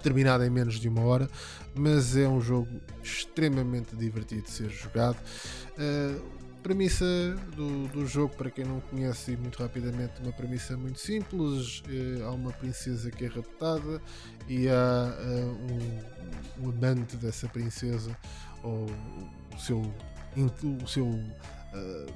terminado 0.01 0.43
em 0.43 0.49
menos 0.49 0.79
de 0.79 0.89
uma 0.89 1.03
hora, 1.03 1.29
mas 1.75 2.17
é 2.17 2.27
um 2.27 2.41
jogo 2.41 2.67
extremamente 3.03 3.95
divertido 3.95 4.43
de 4.43 4.51
ser 4.51 4.69
jogado. 4.69 5.17
Uh, 5.77 6.36
premissa 6.67 7.05
do, 7.55 7.87
do 7.87 8.05
jogo, 8.05 8.35
para 8.35 8.51
quem 8.51 8.65
não 8.65 8.81
conhece 8.81 9.37
muito 9.37 9.57
rapidamente, 9.57 10.21
uma 10.21 10.33
premissa 10.33 10.75
muito 10.75 10.99
simples. 10.99 11.79
Uh, 11.87 12.25
há 12.25 12.31
uma 12.31 12.51
princesa 12.51 13.09
que 13.09 13.23
é 13.23 13.29
raptada 13.29 14.01
e 14.49 14.67
há 14.67 15.15
uh, 15.17 16.61
um, 16.61 16.65
um, 16.65 16.69
amante 16.69 17.15
dessa 17.15 17.47
princesa, 17.47 18.11
ou 18.61 18.85
o 19.55 19.59
seu, 19.59 19.79
o 20.83 20.87
seu 20.87 21.07
uh, 21.07 22.13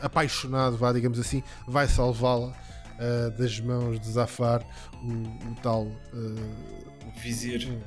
apaixonado, 0.00 0.78
vá, 0.78 0.90
digamos 0.90 1.20
assim, 1.20 1.42
vai 1.68 1.86
salvá-la 1.86 2.48
uh, 2.48 3.30
das 3.36 3.60
mãos 3.60 4.00
de 4.00 4.10
Zafar, 4.10 4.64
o, 5.02 5.50
o 5.50 5.54
tal 5.62 5.82
uh, 5.84 7.20
vizir. 7.22 7.78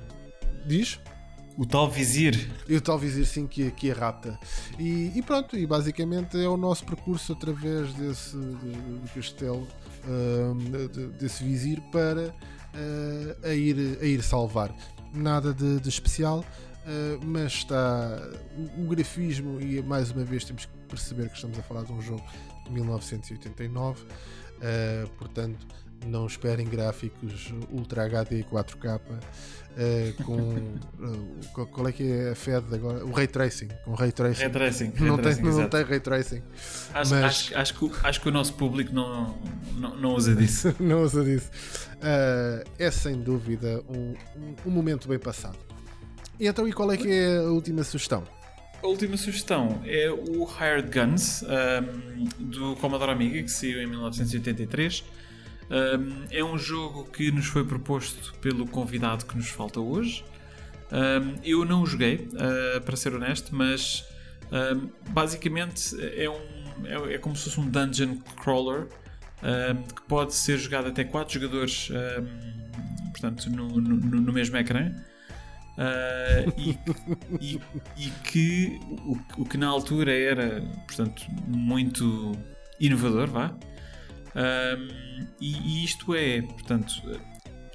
Diz? 0.67 1.00
O 1.58 1.66
tal 1.66 1.90
vizir. 1.90 2.51
E 2.67 2.75
o 2.75 2.82
tal 2.82 3.00
vizir, 3.00 3.25
sim, 3.25 3.48
que, 3.48 3.72
que 3.72 3.92
a 3.92 3.93
rapta. 3.93 4.38
E, 4.77 5.11
e, 5.16 5.22
pronto, 5.22 5.58
e 5.58 5.66
basicamente 5.66 6.38
é 6.38 6.48
o 6.48 6.58
nosso 6.58 6.85
percurso 6.85 7.32
através 7.32 7.93
desse 7.93 8.38
castelo, 9.14 9.67
uh, 10.06 11.09
desse 11.17 11.43
vizir, 11.43 11.82
para 11.92 12.27
uh, 12.30 13.48
a, 13.48 13.53
ir, 13.53 13.98
a 14.01 14.06
ir 14.06 14.22
salvar. 14.22 14.75
Nada 15.14 15.53
de, 15.53 15.80
de 15.80 15.88
especial, 15.88 16.40
uh, 16.40 17.25
mas 17.25 17.53
está. 17.53 18.22
O, 18.77 18.84
o, 18.84 18.88
grafismo, 18.88 19.61
e 19.61 19.82
mais 19.82 20.11
uma 20.11 20.25
vez 20.25 20.43
temos 20.43 20.66
que 20.66 20.77
perceber 20.90 21.30
que 21.30 21.35
estamos 21.35 21.58
a 21.58 21.64
falar 21.64 21.84
de 21.84 21.93
um 21.93 22.01
jogo 22.01 22.24
de 22.66 22.72
1989. 22.72 24.03
Uh, 24.03 25.09
portanto, 25.17 25.66
não 26.06 26.25
esperem 26.27 26.67
gráficos 26.67 27.53
Ultra 27.72 28.06
HD 28.06 28.43
4K 28.43 29.00
uh, 29.75 30.23
com 30.23 30.37
uh, 30.37 31.65
qual 31.67 31.87
é 31.87 31.91
que 31.91 32.03
é 32.03 32.31
a 32.31 32.35
FED 32.35 32.73
agora? 32.73 33.05
O 33.05 33.11
Ray 33.11 33.27
Tracing. 33.27 33.69
Com 33.83 33.93
Ray 33.93 34.11
Tracing. 34.11 34.41
Ray 34.41 34.49
tracing, 34.49 34.93
não, 34.99 35.15
ray 35.15 35.23
tem, 35.23 35.35
tracing, 35.35 35.61
não 35.61 35.69
tem 35.69 35.83
Ray 35.83 35.99
Tracing. 35.99 36.43
Acho, 36.93 37.11
mas... 37.11 37.23
acho, 37.23 37.57
acho, 37.57 37.73
que, 37.73 37.91
acho 38.03 38.21
que 38.21 38.29
o 38.29 38.31
nosso 38.31 38.53
público 38.53 38.93
não, 38.93 39.37
não, 39.77 39.95
não 39.95 40.13
usa 40.15 40.35
disso. 40.35 40.75
não 40.79 41.03
usa 41.03 41.23
disso. 41.23 41.49
é 42.79 42.91
sem 42.91 43.21
dúvida 43.21 43.83
um, 43.89 44.13
um, 44.37 44.55
um 44.65 44.71
momento 44.71 45.07
bem 45.07 45.19
passado. 45.19 45.57
E 46.39 46.47
então, 46.47 46.67
e 46.67 46.73
qual 46.73 46.91
é 46.91 46.97
que 46.97 47.09
é 47.09 47.37
a 47.37 47.43
última 47.43 47.83
sugestão? 47.83 48.23
A 48.83 48.87
última 48.87 49.17
sugestão 49.17 49.81
é 49.85 50.11
o 50.11 50.45
Hired 50.45 50.91
Guns 50.91 51.43
um, 51.43 52.25
do 52.37 52.75
Commodore 52.75 53.11
Amiga 53.11 53.41
que 53.41 53.49
saiu 53.49 53.81
em 53.81 53.87
1983. 53.87 55.03
Um, 55.69 56.25
é 56.29 56.43
um 56.43 56.57
jogo 56.57 57.05
que 57.05 57.31
nos 57.31 57.47
foi 57.47 57.63
proposto 57.63 58.33
pelo 58.39 58.67
convidado 58.67 59.25
que 59.25 59.35
nos 59.35 59.49
falta 59.49 59.79
hoje. 59.79 60.23
Um, 60.91 61.39
eu 61.43 61.65
não 61.65 61.81
o 61.81 61.85
joguei, 61.85 62.29
uh, 62.33 62.81
para 62.81 62.95
ser 62.95 63.13
honesto, 63.13 63.55
mas 63.55 64.07
basicamente 65.09 65.95
é, 65.99 66.29
um, 66.29 66.85
é, 66.85 67.15
é, 67.15 67.17
como 67.17 67.35
se 67.35 67.45
fosse 67.45 67.59
um 67.59 67.67
dungeon 67.67 68.17
crawler 68.41 68.87
que 69.95 70.01
pode 70.03 70.35
ser 70.35 70.57
jogado 70.57 70.87
até 70.87 71.03
4 71.03 71.33
jogadores 71.33 71.89
portanto, 73.11 73.49
no, 73.49 73.67
no, 73.81 74.21
no 74.21 74.33
mesmo 74.33 74.55
ecrã. 74.57 74.93
Uh, 75.77 76.53
e, 76.57 76.79
e, 77.41 77.61
e, 77.97 78.09
que 78.23 78.79
o, 79.05 79.41
o, 79.41 79.45
que 79.45 79.57
na 79.57 79.67
altura 79.67 80.13
era 80.13 80.61
portanto 80.87 81.25
muito 81.45 82.31
inovador 82.79 83.27
vá 83.27 83.53
uh, 84.35 85.25
e, 85.39 85.55
e, 85.57 85.83
isto 85.83 86.14
é 86.14 86.41
portanto 86.41 86.93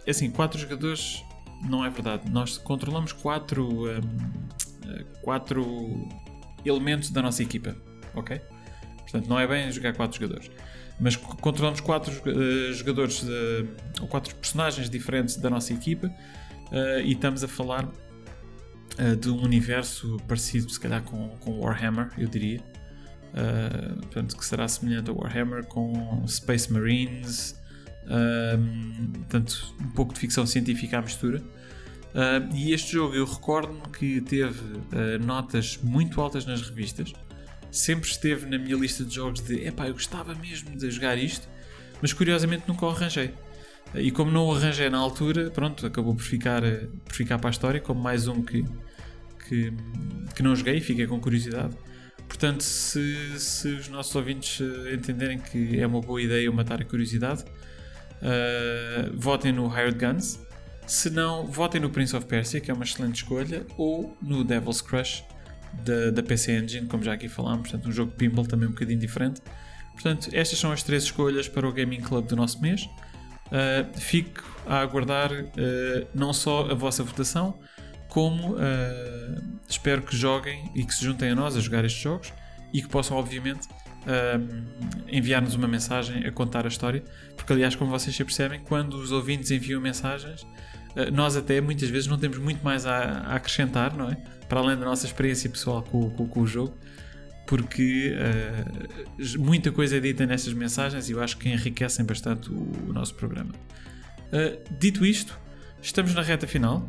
é 0.06 0.10
assim 0.10 0.30
quatro 0.30 0.58
jogadores 0.58 1.24
não 1.68 1.84
é 1.84 1.90
verdade. 1.90 2.30
Nós 2.30 2.56
controlamos 2.56 3.12
quatro 3.12 3.86
um, 3.86 5.04
quatro 5.22 6.08
elementos 6.64 7.10
da 7.10 7.22
nossa 7.22 7.42
equipa 7.42 7.76
ok? 8.14 8.40
Portanto 8.98 9.26
não 9.28 9.38
é 9.38 9.46
bem 9.46 9.70
jogar 9.70 9.94
quatro 9.94 10.20
jogadores. 10.20 10.50
Mas 10.98 11.16
controlamos 11.16 11.80
quatro 11.80 12.12
uh, 12.12 12.72
jogadores 12.74 13.24
ou 14.00 14.06
quatro 14.06 14.34
personagens 14.36 14.90
diferentes 14.90 15.36
da 15.36 15.48
nossa 15.48 15.72
equipa 15.72 16.12
Uh, 16.70 17.00
e 17.00 17.12
estamos 17.12 17.42
a 17.42 17.48
falar 17.48 17.84
uh, 17.84 19.16
de 19.16 19.28
um 19.28 19.42
universo 19.42 20.16
parecido, 20.28 20.70
se 20.70 20.78
calhar, 20.78 21.02
com, 21.02 21.30
com 21.40 21.58
Warhammer, 21.58 22.10
eu 22.16 22.28
diria. 22.28 22.60
Uh, 23.30 23.96
portanto, 24.00 24.36
que 24.36 24.44
será 24.44 24.66
semelhante 24.66 25.10
a 25.10 25.12
Warhammer 25.12 25.64
com 25.64 26.24
Space 26.26 26.72
Marines, 26.72 27.58
portanto, 29.20 29.72
um 29.80 29.90
pouco 29.90 30.12
de 30.12 30.18
ficção 30.18 30.44
científica 30.44 30.98
à 30.98 31.02
mistura. 31.02 31.40
e 32.52 32.72
este 32.72 32.92
jogo 32.92 33.14
eu 33.14 33.24
recordo-me 33.24 33.82
que 33.96 34.20
teve 34.20 34.60
notas 35.24 35.78
muito 35.80 36.20
altas 36.20 36.44
nas 36.44 36.60
revistas, 36.60 37.12
sempre 37.70 38.08
esteve 38.10 38.46
na 38.46 38.58
minha 38.58 38.76
lista 38.76 39.04
de 39.04 39.14
jogos 39.14 39.40
de 39.40 39.64
epá, 39.64 39.86
eu 39.86 39.92
gostava 39.92 40.34
mesmo 40.34 40.76
de 40.76 40.90
jogar 40.90 41.16
isto, 41.16 41.48
mas 42.02 42.12
curiosamente 42.12 42.64
nunca 42.66 42.84
o 42.84 42.90
arranjei. 42.90 43.32
E 43.94 44.10
como 44.10 44.30
não 44.30 44.46
o 44.46 44.54
arranjei 44.54 44.88
na 44.88 44.98
altura, 44.98 45.50
pronto, 45.50 45.86
acabou 45.86 46.14
por 46.14 46.22
ficar, 46.22 46.62
por 47.04 47.14
ficar 47.14 47.38
para 47.38 47.50
a 47.50 47.52
história, 47.52 47.80
como 47.80 48.00
mais 48.00 48.28
um 48.28 48.42
que, 48.42 48.64
que, 49.48 49.72
que 50.34 50.42
não 50.42 50.54
joguei 50.54 50.76
e 50.76 50.80
fiquei 50.80 51.06
com 51.06 51.18
curiosidade. 51.20 51.76
Portanto, 52.30 52.62
se, 52.62 53.40
se 53.40 53.68
os 53.68 53.88
nossos 53.88 54.14
ouvintes 54.14 54.60
eh, 54.60 54.94
entenderem 54.94 55.36
que 55.36 55.80
é 55.80 55.84
uma 55.84 56.00
boa 56.00 56.22
ideia 56.22 56.50
matar 56.52 56.80
a 56.80 56.84
curiosidade, 56.84 57.42
uh, 57.42 59.12
votem 59.14 59.52
no 59.52 59.66
Hired 59.66 59.98
Guns. 59.98 60.38
Se 60.86 61.10
não, 61.10 61.44
votem 61.44 61.80
no 61.80 61.90
Prince 61.90 62.14
of 62.14 62.26
Persia, 62.26 62.60
que 62.60 62.70
é 62.70 62.74
uma 62.74 62.84
excelente 62.84 63.16
escolha, 63.16 63.66
ou 63.76 64.16
no 64.22 64.44
Devil's 64.44 64.80
Crush 64.80 65.24
da, 65.84 66.10
da 66.12 66.22
PC 66.22 66.52
Engine, 66.52 66.86
como 66.86 67.02
já 67.02 67.14
aqui 67.14 67.28
falámos. 67.28 67.68
Portanto, 67.68 67.88
um 67.88 67.92
jogo 67.92 68.12
pinball 68.12 68.46
também 68.46 68.68
um 68.68 68.72
bocadinho 68.72 69.00
diferente. 69.00 69.42
Portanto, 69.94 70.30
estas 70.32 70.56
são 70.56 70.70
as 70.70 70.84
três 70.84 71.02
escolhas 71.02 71.48
para 71.48 71.68
o 71.68 71.72
Gaming 71.72 72.00
Club 72.00 72.28
do 72.28 72.36
nosso 72.36 72.60
mês. 72.62 72.88
Uh, 73.48 73.98
fico 73.98 74.44
a 74.66 74.78
aguardar 74.78 75.32
uh, 75.32 76.06
não 76.14 76.32
só 76.32 76.70
a 76.70 76.74
vossa 76.74 77.02
votação, 77.02 77.58
como 78.10 78.54
uh, 78.54 79.42
espero 79.66 80.02
que 80.02 80.14
joguem 80.14 80.70
e 80.74 80.84
que 80.84 80.94
se 80.94 81.02
juntem 81.02 81.30
a 81.30 81.34
nós 81.34 81.56
a 81.56 81.60
jogar 81.60 81.84
estes 81.84 82.02
jogos 82.02 82.32
e 82.72 82.82
que 82.82 82.88
possam, 82.88 83.16
obviamente, 83.16 83.66
enviar-nos 85.08 85.54
uma 85.54 85.68
mensagem 85.68 86.24
a 86.24 86.32
contar 86.32 86.64
a 86.64 86.68
história, 86.68 87.02
porque, 87.36 87.52
aliás, 87.52 87.74
como 87.74 87.90
vocês 87.90 88.14
já 88.14 88.24
percebem, 88.24 88.60
quando 88.60 88.94
os 88.94 89.12
ouvintes 89.12 89.50
enviam 89.50 89.80
mensagens, 89.80 90.46
nós 91.12 91.36
até 91.36 91.60
muitas 91.60 91.90
vezes 91.90 92.08
não 92.08 92.16
temos 92.16 92.38
muito 92.38 92.64
mais 92.64 92.86
a, 92.86 92.96
a, 92.96 93.34
acrescentar, 93.34 93.94
não 93.94 94.08
é? 94.08 94.16
Para 94.48 94.60
além 94.60 94.78
da 94.78 94.84
nossa 94.84 95.04
experiência 95.04 95.50
pessoal 95.50 95.82
com, 95.82 96.08
com, 96.10 96.26
com 96.26 96.40
o 96.40 96.46
jogo 96.46 96.74
porque 97.50 98.14
uh, 98.14 99.42
muita 99.42 99.72
coisa 99.72 99.96
é 99.96 100.00
dita 100.00 100.24
nestas 100.24 100.52
mensagens 100.52 101.08
e 101.08 101.12
eu 101.12 101.20
acho 101.20 101.36
que 101.36 101.48
enriquecem 101.48 102.04
bastante 102.04 102.48
o, 102.48 102.88
o 102.88 102.92
nosso 102.92 103.12
programa. 103.16 103.50
Uh, 104.28 104.62
dito 104.78 105.04
isto, 105.04 105.36
estamos 105.82 106.14
na 106.14 106.22
reta 106.22 106.46
final. 106.46 106.86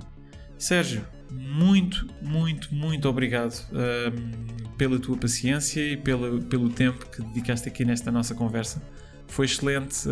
Sérgio, 0.62 1.04
muito, 1.32 2.08
muito, 2.22 2.74
muito 2.74 3.10
obrigado 3.10 3.66
uh, 3.72 4.72
pela 4.78 5.00
tua 5.00 5.18
paciência 5.18 5.82
e 5.82 5.98
pela, 5.98 6.40
pelo 6.42 6.70
tempo 6.70 7.04
que 7.08 7.20
dedicaste 7.24 7.68
aqui 7.68 7.84
nesta 7.84 8.12
nossa 8.12 8.36
conversa. 8.36 8.80
Foi 9.28 9.46
excelente 9.46 10.04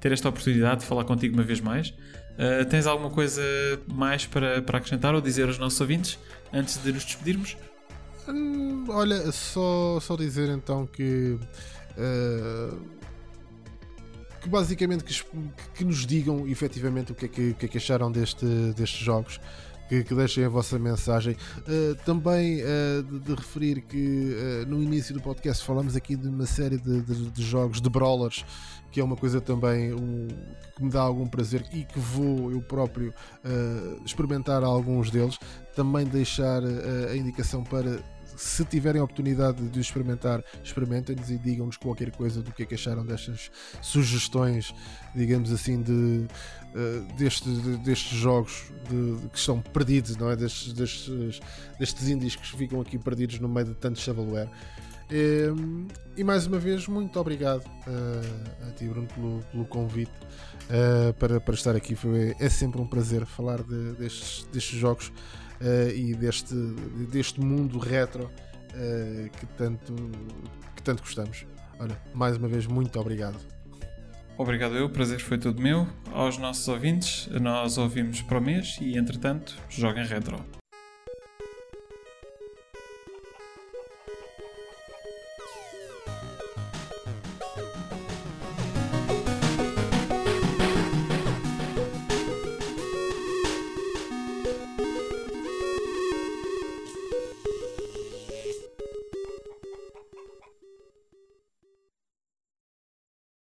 ter 0.00 0.10
esta 0.10 0.28
oportunidade 0.28 0.80
de 0.80 0.86
falar 0.86 1.04
contigo 1.04 1.34
uma 1.34 1.44
vez 1.44 1.60
mais. 1.60 1.94
tens 2.70 2.86
alguma 2.86 3.10
coisa 3.10 3.42
mais 3.86 4.26
para, 4.26 4.62
para 4.62 4.78
acrescentar 4.78 5.14
ou 5.14 5.20
dizer 5.20 5.46
aos 5.46 5.58
nossos 5.58 5.80
ouvintes 5.80 6.18
antes 6.52 6.82
de 6.82 6.92
nos 6.92 7.04
despedirmos? 7.04 7.56
Hum, 8.26 8.86
olha, 8.88 9.30
só, 9.30 10.00
só 10.00 10.16
dizer 10.16 10.48
então 10.48 10.86
que 10.86 11.38
uh, 11.98 13.01
que 14.42 14.48
basicamente 14.48 15.04
que, 15.04 15.24
que, 15.74 15.84
nos 15.84 16.04
digam 16.04 16.46
efetivamente 16.48 17.12
o 17.12 17.14
que 17.14 17.26
é 17.26 17.28
que, 17.28 17.54
que, 17.54 17.66
é 17.66 17.68
que 17.68 17.78
acharam 17.78 18.10
deste, 18.10 18.44
destes 18.76 19.00
jogos. 19.00 19.40
Que, 19.88 20.02
que, 20.04 20.14
deixem 20.14 20.42
a 20.44 20.48
vossa 20.48 20.78
mensagem. 20.78 21.36
Uh, 21.58 21.94
também 22.06 22.62
uh, 22.62 23.02
de, 23.02 23.18
de, 23.18 23.34
referir 23.34 23.82
que 23.82 24.34
uh, 24.34 24.66
no 24.66 24.82
início 24.82 25.12
do 25.12 25.20
podcast 25.20 25.62
falamos 25.62 25.94
aqui 25.94 26.16
de 26.16 26.28
uma 26.28 26.46
série 26.46 26.78
de, 26.78 27.02
de, 27.02 27.30
de 27.30 27.42
jogos 27.42 27.78
de 27.78 27.90
brawlers, 27.90 28.42
que 28.90 29.00
é 29.00 29.04
uma 29.04 29.16
coisa 29.16 29.38
também 29.38 29.92
um, 29.92 30.28
que 30.76 30.82
me 30.82 30.88
dá 30.88 31.02
algum 31.02 31.26
prazer 31.26 31.66
e 31.74 31.84
que 31.84 31.98
vou 31.98 32.50
eu 32.50 32.62
próprio 32.62 33.12
experimentar 34.02 34.64
alguns 34.64 35.10
deles. 35.10 35.38
Também 35.76 36.06
deixar 36.06 36.62
a 37.10 37.14
indicação 37.14 37.62
para 37.62 38.00
se 38.36 38.64
tiverem 38.64 39.00
a 39.00 39.04
oportunidade 39.04 39.68
de 39.68 39.80
experimentar, 39.80 40.42
experimentem-nos 40.62 41.30
e 41.30 41.38
digam-nos 41.38 41.76
qualquer 41.76 42.10
coisa 42.10 42.42
do 42.42 42.52
que 42.52 42.62
é 42.62 42.66
que 42.66 42.74
acharam 42.74 43.04
destas 43.04 43.50
sugestões, 43.80 44.74
digamos 45.14 45.52
assim, 45.52 45.82
de, 45.82 45.92
uh, 45.92 47.16
deste, 47.16 47.48
de, 47.48 47.76
destes 47.78 48.18
jogos 48.18 48.64
de, 48.88 49.28
que 49.28 49.38
estão 49.38 49.60
perdidos, 49.60 50.16
não 50.16 50.30
é? 50.30 50.36
Destes, 50.36 50.72
destes, 50.72 51.40
destes 51.78 52.08
indies 52.08 52.36
que 52.36 52.46
ficam 52.56 52.80
aqui 52.80 52.98
perdidos 52.98 53.38
no 53.38 53.48
meio 53.48 53.66
de 53.66 53.74
tanto 53.74 54.00
shovelware. 54.00 54.48
E, 55.10 55.46
ehm, 55.46 55.86
e 56.16 56.24
mais 56.24 56.46
uma 56.46 56.58
vez, 56.58 56.88
muito 56.88 57.18
obrigado 57.20 57.64
uh, 57.66 58.68
a 58.68 58.72
ti, 58.72 58.86
Bruno, 58.86 59.06
pelo, 59.08 59.40
pelo 59.50 59.64
convite 59.66 60.12
uh, 60.70 61.12
para, 61.14 61.40
para 61.40 61.54
estar 61.54 61.76
aqui. 61.76 61.94
Foi, 61.94 62.34
é 62.38 62.48
sempre 62.48 62.80
um 62.80 62.86
prazer 62.86 63.26
falar 63.26 63.62
de, 63.62 63.92
destes, 63.92 64.46
destes 64.52 64.78
jogos 64.78 65.12
uh, 65.62 65.90
e 65.94 66.14
deste, 66.14 66.54
deste 67.10 67.40
mundo 67.40 67.78
retro 67.78 68.24
uh, 68.24 69.30
que, 69.30 69.46
tanto, 69.56 69.94
que 70.76 70.82
tanto 70.82 71.02
gostamos. 71.02 71.46
Olha, 71.78 71.96
mais 72.12 72.36
uma 72.36 72.48
vez, 72.48 72.66
muito 72.66 72.98
obrigado. 73.00 73.38
Obrigado 74.36 74.74
eu, 74.74 74.86
o 74.86 74.90
prazer 74.90 75.20
foi 75.20 75.38
todo 75.38 75.60
meu. 75.60 75.86
Aos 76.12 76.38
nossos 76.38 76.66
ouvintes, 76.66 77.28
nós 77.40 77.78
ouvimos 77.78 78.22
para 78.22 78.38
o 78.38 78.40
mês 78.40 78.78
e, 78.80 78.96
entretanto, 78.96 79.56
joguem 79.68 80.04
retro. 80.04 80.61